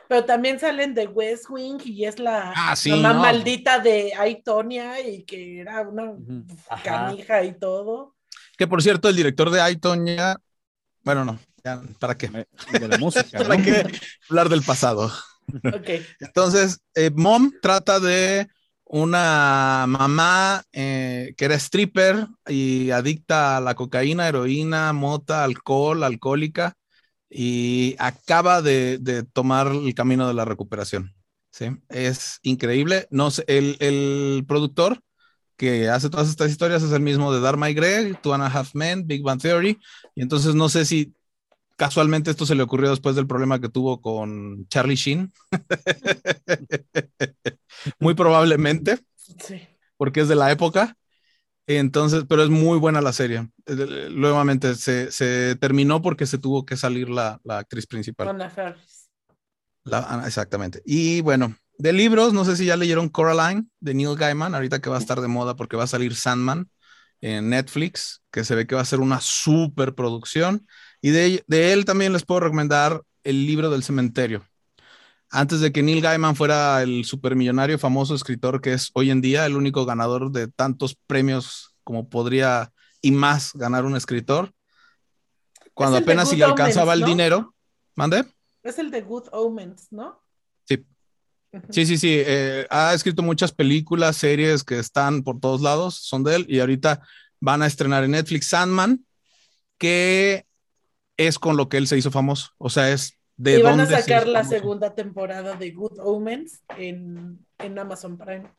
Pero 0.09 0.25
también 0.25 0.59
salen 0.59 0.95
de 0.95 1.07
West 1.07 1.47
Wing 1.49 1.79
y 1.85 2.05
es 2.05 2.19
la 2.19 2.53
ah, 2.55 2.75
mamá 2.87 3.15
maldita 3.15 3.79
de 3.79 4.13
Aitonia 4.15 5.01
y 5.07 5.25
que 5.25 5.61
era 5.61 5.83
una 5.83 6.15
canija 6.83 7.45
y 7.45 7.59
todo. 7.59 8.15
Que 8.57 8.67
por 8.67 8.83
cierto, 8.83 9.09
el 9.09 9.17
director 9.17 9.51
de 9.51 9.61
Aitonia, 9.61 10.39
bueno, 11.03 11.25
no, 11.25 11.39
¿para 11.99 12.17
qué? 12.17 12.29
De 12.73 12.89
la 12.89 12.99
música. 12.99 13.39
¿Para 13.39 13.57
qué 13.63 13.87
hablar 14.29 14.49
del 14.49 14.63
pasado? 14.63 15.11
Ok. 15.65 15.91
Entonces, 16.21 16.81
eh, 16.95 17.11
Mom 17.15 17.53
trata 17.61 18.01
de 18.01 18.49
una 18.87 19.87
mamá 19.89 20.63
eh, 20.73 21.35
que 21.37 21.45
era 21.47 21.57
stripper 21.57 22.29
y 22.47 22.91
adicta 22.91 23.57
a 23.57 23.61
la 23.61 23.75
cocaína, 23.75 24.29
heroína, 24.29 24.93
mota, 24.93 25.45
alcohol, 25.45 26.05
alcohólica, 26.05 26.77
y 27.31 27.97
acaba 27.99 28.63
de, 28.63 29.25
tomar 29.33 29.69
el 29.69 29.95
camino 29.95 30.29
de 30.29 30.35
la 30.35 30.45
recuperación. 30.45 31.15
¿sí? 31.51 31.67
Es 31.89 32.39
increíble. 32.43 33.09
No 33.11 33.31
el, 33.47 34.45
productor 34.47 35.01
que 35.57 35.89
hace 35.89 36.11
todas 36.11 36.29
estas 36.29 36.51
historias, 36.51 36.83
es 36.83 36.93
el 36.93 37.01
mismo 37.01 37.33
de 37.33 37.41
Dharma 37.41 37.71
y 37.71 37.75
Greg, 37.75 38.21
Two 38.21 38.35
and 38.35 38.45
a 38.45 38.47
Half 38.47 38.75
Men, 38.75 39.07
Big 39.07 39.23
Bang 39.23 39.41
Theory. 39.41 39.79
Y 40.15 40.23
entonces 40.23 40.55
no 40.55 40.69
sé 40.69 40.85
si 40.85 41.15
casualmente 41.77 42.31
esto 42.31 42.47
se 42.47 42.55
le 42.55 42.63
ocurrió 42.63 42.91
después 42.91 43.17
del 43.17 43.27
problema 43.27 43.61
que 43.61 43.69
tuvo 43.69 44.01
con 44.01 44.67
Charlie 44.69 44.97
Sheen. 44.97 45.33
muy 47.99 48.15
probablemente. 48.15 48.99
Sí. 49.39 49.61
Porque 49.97 50.21
es 50.21 50.29
de 50.29 50.37
la 50.37 50.51
época. 50.51 50.97
Entonces, 51.67 52.25
pero 52.29 52.43
es 52.43 52.51
muy 52.51 52.79
buena 52.79 53.01
la 53.01 53.13
serie. 53.13 53.49
Eh, 53.67 54.09
Nuevamente 54.11 54.75
se, 54.75 55.11
se 55.11 55.57
terminó 55.57 56.03
porque 56.03 56.27
se 56.27 56.39
tuvo 56.39 56.67
que 56.67 56.77
salir 56.77 57.09
la, 57.09 57.41
la 57.45 57.59
actriz 57.59 57.87
principal. 57.87 58.51
Faris. 58.51 59.09
La- 59.85 60.07
ah, 60.09 60.23
exactamente. 60.27 60.83
Y 60.85 61.21
bueno, 61.23 61.57
de 61.79 61.93
libros, 61.93 62.33
no 62.33 62.45
sé 62.45 62.57
si 62.57 62.67
ya 62.67 62.77
leyeron 62.77 63.09
Coraline 63.09 63.67
de 63.81 63.95
Neil 63.95 64.17
Gaiman, 64.17 64.55
ahorita 64.55 64.81
que 64.81 64.91
va 64.91 64.97
a 64.97 65.01
estar 65.01 65.21
de 65.21 65.29
moda 65.29 65.57
porque 65.57 65.77
va 65.77 65.85
a 65.85 65.89
salir 65.89 66.15
Sandman 66.15 66.71
en 67.21 67.51
Netflix, 67.51 68.23
que 68.31 68.45
se 68.45 68.55
ve 68.55 68.67
que 68.67 68.75
va 68.75 68.83
a 68.83 68.87
ser 68.87 69.01
una 69.01 69.21
super 69.21 69.95
producción. 69.95 70.67
Y 71.05 71.11
de, 71.11 71.45
de 71.47 71.75
él 71.75 71.85
también 71.85 72.15
les 72.15 72.25
puedo 72.25 72.41
recomendar 72.41 73.03
el 73.25 73.47
libro 73.47 73.69
del 73.69 73.83
cementerio. 73.83 74.43
Antes 75.29 75.61
de 75.61 75.71
que 75.71 75.83
Neil 75.83 76.01
Gaiman 76.01 76.35
fuera 76.35 76.83
el 76.83 77.05
supermillonario 77.05 77.79
famoso 77.79 78.15
escritor 78.15 78.63
que 78.63 78.73
es 78.73 78.91
hoy 78.95 79.11
en 79.11 79.21
día, 79.21 79.45
el 79.45 79.55
único 79.55 79.85
ganador 79.85 80.31
de 80.33 80.49
tantos 80.49 80.97
premios 81.07 81.77
como 81.85 82.09
podría 82.09 82.73
y 83.03 83.11
más 83.11 83.53
ganar 83.53 83.85
un 83.85 83.97
escritor, 83.97 84.51
cuando 85.75 85.99
Es 85.99 86.05
el 86.05 86.09
apenas 86.09 86.31
si 86.31 86.37
le 86.37 86.45
alcanzaba 86.45 86.95
Omens, 86.95 86.95
el 86.95 87.01
¿no? 87.01 87.07
dinero. 87.07 87.55
¿Mande? 87.97 88.25
Es 88.63 88.79
el 88.79 88.91
de 88.91 89.03
Good 89.03 89.29
Omens, 89.33 89.89
¿no? 89.91 90.23
Sí. 90.67 90.87
Sí, 91.69 91.85
sí, 91.85 91.99
sí. 91.99 92.15
eh, 92.15 92.67
ha 92.71 92.95
escrito 92.95 93.23
muchas 93.23 93.53
películas, 93.53 94.17
series 94.17 94.65
que 94.65 94.79
están 94.79 95.23
por 95.23 95.39
todos 95.39 95.61
lados, 95.61 95.97
son 95.97 96.25
de 96.25 96.37
él, 96.37 96.47
y 96.49 96.61
ahorita 96.61 97.03
van 97.41 97.61
a 97.61 97.67
estrenar 97.67 98.05
en 98.05 98.13
Netflix 98.13 98.47
Sandman, 98.47 99.05
que 99.77 100.47
es 101.17 101.39
con 101.39 101.57
lo 101.57 101.69
que 101.69 101.77
él 101.77 101.87
se 101.87 101.99
hizo 101.99 102.11
famoso. 102.11 102.51
O 102.59 102.71
sea, 102.71 102.91
es 102.91 103.19
de 103.37 103.59
y 103.59 103.63
van 103.63 103.81
a 103.81 103.87
dónde 103.87 103.97
se 103.97 104.03
sacar 104.03 104.23
hizo 104.23 104.33
la 104.33 104.41
famoso. 104.41 104.59
segunda 104.59 104.95
temporada 104.95 105.55
de 105.57 105.71
Good 105.71 105.99
Omens 106.01 106.63
en, 106.77 107.45
en 107.59 107.79
Amazon 107.79 108.17
Prime. 108.19 108.51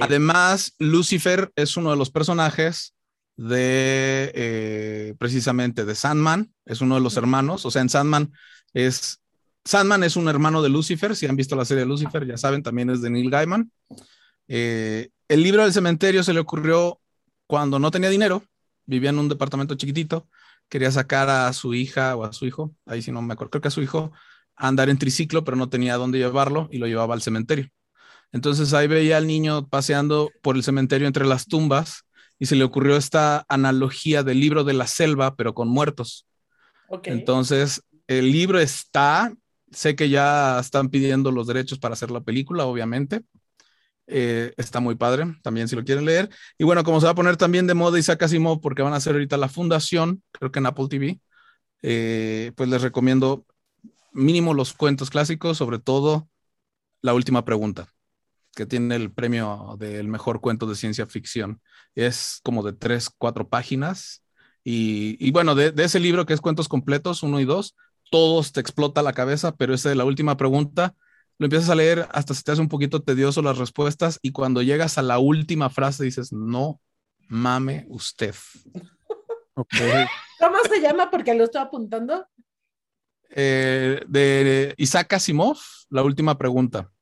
Además, 0.00 0.74
Lucifer 0.78 1.52
es 1.56 1.76
uno 1.76 1.90
de 1.90 1.96
los 1.96 2.10
personajes 2.10 2.94
de 3.36 4.30
eh, 4.34 5.14
precisamente 5.18 5.84
de 5.84 5.94
Sandman, 5.94 6.52
es 6.66 6.80
uno 6.80 6.96
de 6.96 7.00
los 7.00 7.16
hermanos, 7.16 7.64
o 7.64 7.70
sea, 7.70 7.82
en 7.82 7.88
Sandman 7.88 8.32
es 8.74 9.20
Sandman 9.64 10.04
es 10.04 10.16
un 10.16 10.28
hermano 10.28 10.62
de 10.62 10.68
Lucifer, 10.68 11.14
si 11.16 11.26
han 11.26 11.36
visto 11.36 11.56
la 11.56 11.64
serie 11.64 11.84
de 11.84 11.88
Lucifer, 11.88 12.26
ya 12.26 12.36
saben, 12.36 12.62
también 12.62 12.90
es 12.90 13.02
de 13.02 13.10
Neil 13.10 13.30
Gaiman. 13.30 13.70
Eh, 14.48 15.10
el 15.28 15.42
libro 15.42 15.62
del 15.62 15.72
cementerio 15.72 16.22
se 16.22 16.32
le 16.32 16.40
ocurrió 16.40 17.00
cuando 17.46 17.78
no 17.78 17.90
tenía 17.90 18.10
dinero, 18.10 18.42
vivía 18.86 19.10
en 19.10 19.18
un 19.18 19.28
departamento 19.28 19.74
chiquitito, 19.74 20.26
quería 20.70 20.90
sacar 20.90 21.28
a 21.28 21.52
su 21.52 21.74
hija 21.74 22.16
o 22.16 22.24
a 22.24 22.32
su 22.32 22.46
hijo, 22.46 22.74
ahí 22.86 23.02
sí 23.02 23.12
no 23.12 23.20
me 23.20 23.34
acuerdo, 23.34 23.50
creo 23.50 23.62
que 23.62 23.68
a 23.68 23.72
su 23.72 23.82
hijo, 23.82 24.12
a 24.56 24.68
andar 24.68 24.88
en 24.88 24.98
triciclo, 24.98 25.44
pero 25.44 25.56
no 25.56 25.68
tenía 25.68 25.96
dónde 25.96 26.18
llevarlo 26.18 26.68
y 26.70 26.78
lo 26.78 26.86
llevaba 26.86 27.12
al 27.14 27.22
cementerio. 27.22 27.68
Entonces 28.32 28.72
ahí 28.72 28.86
veía 28.86 29.16
al 29.16 29.26
niño 29.26 29.68
paseando 29.68 30.30
por 30.42 30.56
el 30.56 30.62
cementerio 30.62 31.06
entre 31.06 31.26
las 31.26 31.46
tumbas 31.46 32.04
y 32.38 32.46
se 32.46 32.56
le 32.56 32.64
ocurrió 32.64 32.96
esta 32.96 33.44
analogía 33.48 34.22
del 34.22 34.40
libro 34.40 34.64
de 34.64 34.72
la 34.72 34.86
selva, 34.86 35.34
pero 35.34 35.52
con 35.52 35.68
muertos. 35.68 36.26
Entonces, 37.04 37.82
el 38.06 38.32
libro 38.32 38.58
está, 38.58 39.32
sé 39.70 39.94
que 39.94 40.08
ya 40.08 40.58
están 40.58 40.88
pidiendo 40.88 41.32
los 41.32 41.46
derechos 41.46 41.78
para 41.78 41.94
hacer 41.94 42.10
la 42.10 42.22
película, 42.22 42.64
obviamente. 42.64 43.22
Eh, 44.12 44.52
está 44.56 44.80
muy 44.80 44.96
padre, 44.96 45.24
también 45.42 45.68
si 45.68 45.76
lo 45.76 45.84
quieren 45.84 46.04
leer. 46.04 46.28
Y 46.58 46.64
bueno, 46.64 46.82
como 46.82 47.00
se 47.00 47.06
va 47.06 47.12
a 47.12 47.14
poner 47.14 47.36
también 47.36 47.68
de 47.68 47.74
moda 47.74 47.96
Isaac 47.98 48.24
Asimov, 48.24 48.60
porque 48.60 48.82
van 48.82 48.92
a 48.92 48.96
hacer 48.96 49.12
ahorita 49.12 49.36
la 49.36 49.48
fundación, 49.48 50.22
creo 50.32 50.50
que 50.50 50.58
en 50.58 50.66
Apple 50.66 50.88
TV, 50.88 51.20
eh, 51.82 52.52
pues 52.56 52.68
les 52.68 52.82
recomiendo 52.82 53.46
mínimo 54.12 54.52
los 54.52 54.72
cuentos 54.72 55.10
clásicos, 55.10 55.56
sobre 55.56 55.78
todo 55.78 56.28
La 57.02 57.14
Última 57.14 57.44
Pregunta, 57.44 57.86
que 58.56 58.66
tiene 58.66 58.96
el 58.96 59.12
premio 59.12 59.76
del 59.78 60.08
mejor 60.08 60.40
cuento 60.40 60.66
de 60.66 60.74
ciencia 60.74 61.06
ficción. 61.06 61.60
Es 61.94 62.40
como 62.42 62.64
de 62.64 62.72
tres, 62.72 63.10
cuatro 63.16 63.48
páginas. 63.48 64.24
Y, 64.64 65.30
bueno, 65.30 65.54
de, 65.54 65.70
de 65.70 65.84
ese 65.84 66.00
libro 66.00 66.26
que 66.26 66.34
es 66.34 66.40
Cuentos 66.40 66.68
Completos, 66.68 67.22
uno 67.22 67.38
y 67.38 67.44
dos, 67.44 67.76
todos 68.10 68.52
te 68.52 68.60
explota 68.60 69.02
la 69.02 69.12
cabeza, 69.12 69.54
pero 69.54 69.72
ese 69.72 69.88
de 69.88 69.94
la 69.94 70.04
última 70.04 70.36
pregunta, 70.36 70.94
lo 71.40 71.46
empiezas 71.46 71.70
a 71.70 71.74
leer 71.74 72.06
hasta 72.12 72.34
se 72.34 72.42
te 72.42 72.52
hace 72.52 72.60
un 72.60 72.68
poquito 72.68 73.02
tedioso 73.02 73.40
las 73.40 73.56
respuestas 73.56 74.18
y 74.20 74.30
cuando 74.30 74.60
llegas 74.60 74.98
a 74.98 75.02
la 75.02 75.18
última 75.18 75.70
frase 75.70 76.04
dices, 76.04 76.34
no 76.34 76.82
mame 77.28 77.86
usted. 77.88 78.34
¿Cómo 79.54 80.58
se 80.68 80.80
llama? 80.82 81.10
Porque 81.10 81.34
lo 81.34 81.44
estoy 81.44 81.62
apuntando. 81.62 82.26
Eh, 83.30 84.02
de 84.06 84.74
Isaac 84.76 85.14
Asimov, 85.14 85.56
la 85.88 86.02
última 86.02 86.36
pregunta. 86.36 86.92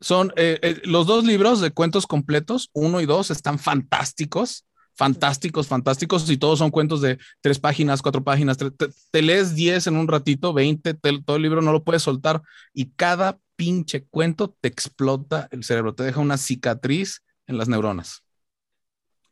Son 0.00 0.32
eh, 0.36 0.60
eh, 0.62 0.80
los 0.84 1.08
dos 1.08 1.24
libros 1.24 1.60
de 1.60 1.72
cuentos 1.72 2.06
completos, 2.06 2.70
uno 2.72 3.00
y 3.00 3.06
dos, 3.06 3.32
están 3.32 3.58
fantásticos, 3.58 4.64
fantásticos, 4.96 5.66
fantásticos, 5.68 6.28
y 6.30 6.36
todos 6.36 6.58
son 6.60 6.70
cuentos 6.70 7.00
de 7.00 7.18
tres 7.40 7.58
páginas, 7.58 8.02
cuatro 8.02 8.22
páginas. 8.24 8.58
tre- 8.58 8.74
te, 8.76 8.86
te 9.10 9.22
lees 9.22 9.54
10 9.54 9.86
en 9.86 9.96
un 9.96 10.08
ratito, 10.08 10.52
20, 10.52 10.94
te- 10.94 11.22
todo 11.22 11.36
el 11.36 11.42
libro 11.42 11.62
no 11.62 11.72
lo 11.72 11.84
puedes 11.84 12.02
soltar, 12.02 12.42
y 12.72 12.90
cada 12.92 13.38
pinche 13.56 14.04
cuento 14.06 14.56
te 14.60 14.68
explota 14.68 15.48
el 15.52 15.64
cerebro, 15.64 15.94
te 15.94 16.02
deja 16.04 16.20
una 16.20 16.38
cicatriz 16.38 17.22
en 17.46 17.58
las 17.58 17.68
neuronas. 17.68 18.22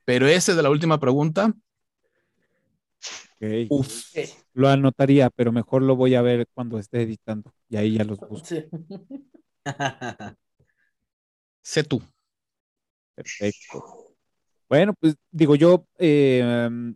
Pero 0.05 0.27
ese 0.29 0.55
de 0.55 0.63
la 0.63 0.71
última 0.71 0.99
pregunta. 1.01 1.53
Uf. 3.71 4.05
Lo 4.55 4.69
anotaría, 4.69 5.31
pero 5.31 5.51
mejor 5.53 5.83
lo 5.83 5.97
voy 5.97 6.15
a 6.15 6.23
ver 6.23 6.47
cuando 6.55 6.79
esté 6.79 7.03
editando. 7.03 7.53
Y 7.69 7.77
ahí 7.77 7.95
ya 7.99 8.05
los 8.05 8.21
busco. 8.21 8.45
Sí. 8.47 8.65
sé 11.63 11.83
tú. 11.85 12.03
Perfecto. 13.15 14.12
Bueno, 14.73 14.95
pues 14.99 15.17
digo 15.31 15.55
yo, 15.55 15.87
eh, 15.99 16.67
um, 16.71 16.95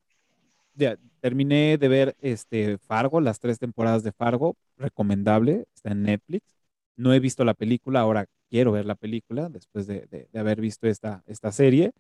ya 0.75 0.97
terminé 1.21 1.79
de 1.79 1.89
ver 1.89 2.17
este 2.21 2.79
Fargo, 2.79 3.21
las 3.21 3.41
tres 3.41 3.59
temporadas 3.59 4.03
de 4.05 4.13
Fargo, 4.13 4.57
recomendable, 4.79 5.67
está 5.75 5.93
en 5.93 6.05
Netflix. 6.05 6.43
No 6.97 7.15
he 7.15 7.21
visto 7.21 7.45
la 7.45 7.55
película, 7.55 8.01
ahora 8.01 8.27
quiero 8.51 8.73
ver 8.73 8.87
la 8.87 8.95
película 8.97 9.49
después 9.51 9.87
de, 9.87 10.07
de- 10.09 10.41
haber 10.41 10.61
visto 10.61 10.89
esta, 10.89 11.23
esta 11.27 11.53
serie. 11.53 11.93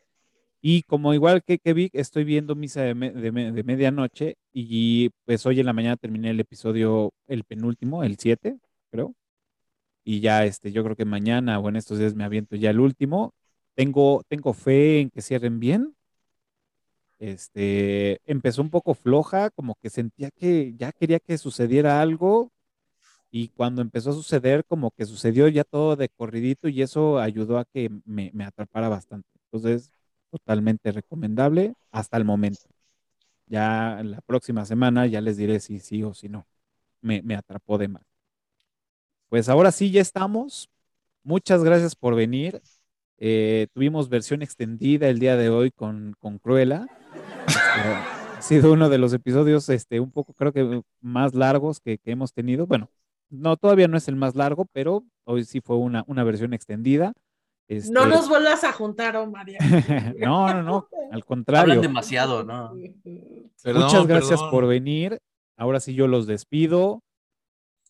Y 0.63 0.83
como 0.85 1.15
igual 1.15 1.43
que, 1.45 1.59
Vic, 1.75 1.93
estoy 1.95 2.25
viendo 2.25 2.55
Misa 2.57 2.83
de, 2.83 2.95
de 2.95 3.53
de 3.53 3.65
Medianoche 3.65 4.37
y 4.53 5.11
pues 5.27 5.47
hoy 5.47 5.61
en 5.61 5.67
la 5.67 5.75
mañana 5.75 5.97
terminé 5.97 6.31
el 6.31 6.41
episodio, 6.41 7.13
el 7.29 7.45
penúltimo, 7.45 8.05
el 8.05 8.19
7, 8.19 8.59
creo. 8.91 9.15
Y 10.05 10.21
ya 10.21 10.45
este, 10.45 10.73
yo 10.73 10.85
creo 10.85 10.97
que 10.97 11.05
mañana 11.05 11.59
o 11.59 11.69
en 11.69 11.77
estos 11.77 11.99
días 11.99 12.15
me 12.15 12.25
aviento 12.25 12.57
ya 12.57 12.71
el 12.71 12.81
último. 12.81 13.33
Tengo, 13.77 14.23
tengo 14.29 14.53
fe 14.55 15.01
en 15.01 15.11
que 15.11 15.23
cierren 15.23 15.61
bien. 15.61 15.95
Este, 17.19 18.21
empezó 18.31 18.61
un 18.63 18.69
poco 18.71 18.95
floja, 18.95 19.49
como 19.51 19.75
que 19.77 19.89
sentía 19.91 20.31
que 20.31 20.75
ya 20.77 20.93
quería 20.93 21.19
que 21.21 21.39
sucediera 21.39 22.01
algo 22.03 22.51
y 23.31 23.49
cuando 23.51 23.83
empezó 23.83 24.11
a 24.11 24.15
suceder, 24.15 24.65
como 24.67 24.91
que 24.93 25.07
sucedió 25.07 25.49
ya 25.49 25.65
todo 25.65 25.97
de 25.97 26.09
corridito 26.11 26.69
y 26.69 26.83
eso 26.83 27.19
ayudó 27.21 27.59
a 27.59 27.65
que 27.67 27.91
me, 28.07 28.31
me 28.35 28.45
atrapara 28.45 28.89
bastante. 28.89 29.29
Entonces, 29.47 29.93
totalmente 30.31 30.93
recomendable 30.93 31.75
hasta 31.93 32.17
el 32.19 32.25
momento. 32.27 32.63
Ya 33.47 34.03
la 34.05 34.21
próxima 34.23 34.67
semana 34.67 35.07
ya 35.07 35.21
les 35.23 35.37
diré 35.39 35.61
si 35.61 35.81
sí 35.81 36.03
o 36.05 36.15
si 36.15 36.29
no. 36.31 36.47
Me, 37.03 37.23
me 37.23 37.37
atrapó 37.37 37.79
de 37.79 37.89
más. 37.89 38.05
Pues 39.29 39.49
ahora 39.49 39.73
sí, 39.73 39.91
ya 39.91 40.01
estamos. 40.01 40.71
Muchas 41.25 41.65
gracias 41.65 41.97
por 41.97 42.15
venir. 42.15 42.63
Eh, 43.19 43.69
tuvimos 43.73 44.09
versión 44.09 44.43
extendida 44.43 45.09
el 45.09 45.19
día 45.19 45.37
de 45.37 45.49
hoy 45.49 45.71
con, 45.71 46.15
con 46.19 46.39
Cruella. 46.39 46.87
Este, 47.47 47.61
ha 47.61 48.43
sido 48.43 48.73
uno 48.73 48.89
de 48.89 48.99
los 48.99 49.13
episodios, 49.13 49.69
este, 49.69 50.01
un 50.01 50.11
poco 50.11 50.33
creo 50.35 50.53
que 50.53 50.83
más 51.01 51.35
largos 51.35 51.81
que, 51.81 51.99
que 51.99 52.11
hemos 52.11 52.33
tenido. 52.33 52.67
Bueno, 52.67 52.91
no, 53.31 53.57
todavía 53.57 53.89
no 53.89 53.97
es 53.97 54.09
el 54.09 54.17
más 54.17 54.35
largo, 54.37 54.67
pero 54.73 55.05
hoy 55.25 55.45
sí 55.45 55.61
fue 55.61 55.77
una, 55.77 56.05
una 56.07 56.25
versión 56.25 56.53
extendida. 56.53 57.13
Este, 57.69 57.93
No 57.93 58.07
nos 58.07 58.29
vuelvas 58.29 58.63
a 58.65 58.73
juntar, 58.73 59.17
oh 59.17 59.27
María. 59.27 59.59
no, 60.21 60.53
no, 60.53 60.63
no, 60.63 60.89
al 60.93 61.07
Hablan 61.07 61.23
contrario. 61.23 61.81
demasiado, 61.81 62.45
¿no? 62.45 62.75
Perdón, 63.63 63.83
Muchas 63.85 64.07
gracias 64.07 64.39
perdón. 64.41 64.51
por 64.51 64.67
venir. 64.67 65.19
Ahora 65.57 65.81
sí 65.81 65.95
yo 65.95 66.07
los 66.07 66.27
despido. 66.27 67.03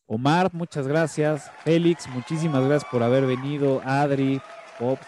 Omar, 0.07 0.55
muchas 0.55 0.87
gracias. 0.87 1.51
Félix, 1.65 2.09
muchísimas 2.09 2.65
gracias 2.65 2.91
por 2.91 3.03
haber 3.03 3.27
venido. 3.27 3.83
Adri, 3.85 4.41
Pop, 4.79 4.99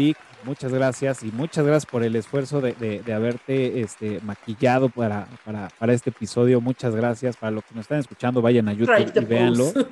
Vic, 0.00 0.16
muchas 0.44 0.72
gracias. 0.72 1.22
Y 1.22 1.30
muchas 1.32 1.66
gracias 1.66 1.90
por 1.90 2.02
el 2.02 2.16
esfuerzo 2.16 2.62
de, 2.62 2.72
de- 2.72 3.02
de 3.02 3.12
haberte 3.12 3.80
este, 3.82 4.18
maquillado 4.22 4.88
para, 4.88 5.28
para, 5.44 5.68
para 5.78 5.92
este 5.92 6.08
episodio. 6.08 6.60
Muchas 6.62 6.96
gracias. 6.96 7.36
Para 7.36 7.50
los 7.52 7.64
que 7.64 7.74
nos 7.74 7.82
están 7.82 7.98
escuchando, 8.00 8.40
vayan 8.40 8.68
a 8.68 8.72
YouTube 8.72 9.12
y 9.14 9.24
véanlo. 9.24 9.66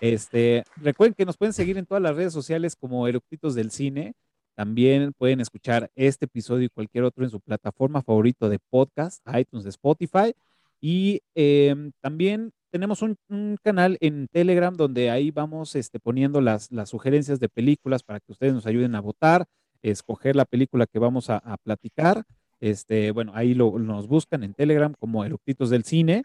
Este, 0.00 0.62
recuerden 0.76 1.14
que 1.14 1.24
nos 1.24 1.36
pueden 1.36 1.52
seguir 1.52 1.76
en 1.76 1.84
todas 1.84 2.00
las 2.00 2.14
redes 2.14 2.32
sociales 2.32 2.76
como 2.76 3.08
Eructitos 3.08 3.56
del 3.56 3.72
Cine. 3.72 4.14
También 4.54 5.12
pueden 5.12 5.40
escuchar 5.40 5.90
este 5.96 6.26
episodio 6.26 6.66
y 6.66 6.68
cualquier 6.68 7.02
otro 7.02 7.24
en 7.24 7.30
su 7.30 7.40
plataforma 7.40 8.00
favorito 8.02 8.48
de 8.48 8.60
podcast, 8.60 9.20
iTunes, 9.36 9.66
Spotify. 9.66 10.32
Y 10.80 11.20
em, 11.34 11.90
también 12.00 12.52
tenemos 12.70 13.02
un, 13.02 13.16
canal 13.62 13.96
en 14.00 14.28
Telegram 14.28 14.74
donde 14.74 15.10
ahí 15.10 15.30
vamos 15.30 15.74
este, 15.74 16.00
poniendo 16.00 16.40
las, 16.40 16.70
sugerencias 16.86 17.40
de 17.40 17.48
películas 17.48 18.02
para 18.02 18.20
que 18.20 18.32
ustedes 18.32 18.54
nos 18.54 18.66
ayuden 18.66 18.94
a 18.94 19.00
votar, 19.00 19.46
escoger 19.82 20.36
la 20.36 20.44
película 20.44 20.86
que 20.86 20.98
vamos 20.98 21.30
a, 21.30 21.56
platicar. 21.62 22.24
Este, 22.60 23.12
bueno, 23.12 23.32
ahí 23.34 23.54
nos 23.54 24.08
buscan 24.08 24.42
en 24.42 24.54
Telegram 24.54 24.92
como 24.98 25.24
Eructitos 25.24 25.70
del 25.70 25.84
Cine. 25.84 26.24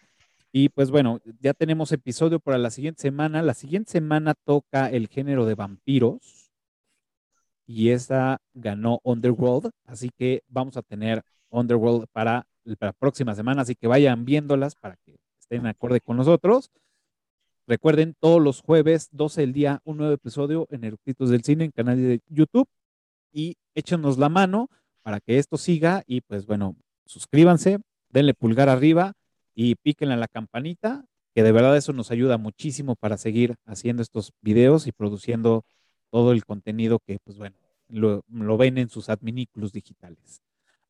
Y 0.51 0.69
pues 0.69 0.91
bueno, 0.91 1.19
ya 1.39 1.53
tenemos 1.53 1.91
episodio 1.91 2.39
para 2.39 2.57
la 2.57 2.69
siguiente 2.69 3.01
semana. 3.01 3.41
La 3.41 3.53
siguiente 3.53 3.91
semana 3.91 4.33
toca 4.33 4.89
el 4.89 5.07
género 5.07 5.45
de 5.45 5.55
vampiros. 5.55 6.51
Y 7.65 7.89
esa 7.89 8.39
ganó 8.53 8.99
Underworld. 9.03 9.72
Así 9.85 10.09
que 10.15 10.43
vamos 10.47 10.77
a 10.77 10.81
tener 10.81 11.23
Underworld 11.49 12.07
para 12.11 12.45
la 12.65 12.93
próxima 12.93 13.33
semana. 13.35 13.61
Así 13.61 13.75
que 13.75 13.88
vayan 13.88 14.25
viéndolas 14.25 14.75
para 14.75 14.95
que 14.97 15.23
estén 15.53 15.67
acorde 15.67 16.01
con 16.01 16.17
nosotros. 16.17 16.72
Recuerden, 17.67 18.15
todos 18.19 18.41
los 18.41 18.61
jueves, 18.61 19.09
12 19.11 19.41
del 19.41 19.53
día, 19.53 19.82
un 19.85 19.98
nuevo 19.98 20.14
episodio 20.14 20.67
en 20.69 20.83
Eructitos 20.83 21.30
del 21.30 21.43
Cine, 21.43 21.65
en 21.65 21.72
canal 21.72 21.98
de 21.98 22.22
YouTube. 22.27 22.67
Y 23.32 23.56
échenos 23.73 24.17
la 24.17 24.30
mano 24.30 24.69
para 25.01 25.19
que 25.19 25.38
esto 25.38 25.57
siga. 25.57 26.03
Y 26.07 26.22
pues 26.22 26.45
bueno, 26.45 26.75
suscríbanse, 27.06 27.80
denle 28.09 28.33
pulgar 28.33 28.69
arriba 28.69 29.14
y 29.56 29.75
píquenle 29.75 30.15
a 30.15 30.17
la 30.17 30.27
campanita, 30.27 31.06
que 31.33 31.43
de 31.43 31.51
verdad 31.51 31.77
eso 31.77 31.93
nos 31.93 32.11
ayuda 32.11 32.38
muchísimo 32.38 32.95
para 32.95 33.17
seguir 33.17 33.56
haciendo 33.65 34.01
estos 34.01 34.33
videos 34.41 34.88
y 34.88 34.91
produciendo 34.91 35.64
todo 36.09 36.32
el 36.32 36.45
contenido 36.45 36.99
que, 36.99 37.19
pues 37.23 37.38
bueno, 37.38 37.56
lo, 37.88 38.57
ven 38.57 38.77
en 38.77 38.90
sus 38.90 39.09
adminículos 39.09 39.72
digitales. 39.72 40.41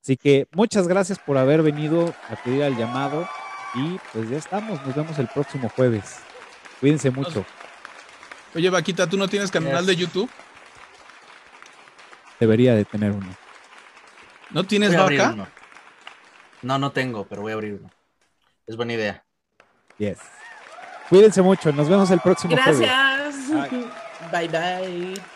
Así 0.01 0.17
que 0.17 0.47
muchas 0.53 0.87
gracias 0.87 1.19
por 1.19 1.37
haber 1.37 1.61
venido 1.61 2.13
a 2.29 2.43
pedir 2.43 2.63
al 2.63 2.77
llamado 2.77 3.25
y 3.73 3.99
pues 4.11 4.29
ya 4.29 4.37
estamos, 4.37 4.85
nos 4.85 4.95
vemos 4.95 5.17
el 5.19 5.27
próximo 5.27 5.69
jueves. 5.69 6.19
Cuídense 6.79 7.09
mucho. 7.11 7.45
Oye, 8.55 8.69
Vaquita, 8.69 9.07
¿tú 9.07 9.17
no 9.17 9.27
tienes 9.27 9.49
canal 9.49 9.85
de 9.85 9.95
YouTube? 9.95 10.29
Debería 12.39 12.75
de 12.75 12.85
tener 12.85 13.11
uno. 13.11 13.27
¿No 14.51 14.63
tienes 14.65 14.95
vaca? 14.95 15.49
No, 16.61 16.77
no 16.77 16.91
tengo, 16.91 17.25
pero 17.25 17.41
voy 17.41 17.51
a 17.51 17.55
abrir 17.55 17.79
uno. 17.79 17.89
Es 18.67 18.75
buena 18.75 18.93
idea. 18.93 19.23
Yes. 19.97 20.19
Cuídense 21.09 21.41
mucho. 21.41 21.71
Nos 21.71 21.89
vemos 21.89 22.09
el 22.11 22.19
próximo 22.19 22.55
Gracias. 22.55 22.89
bye. 24.31 24.47
bye. 24.47 25.32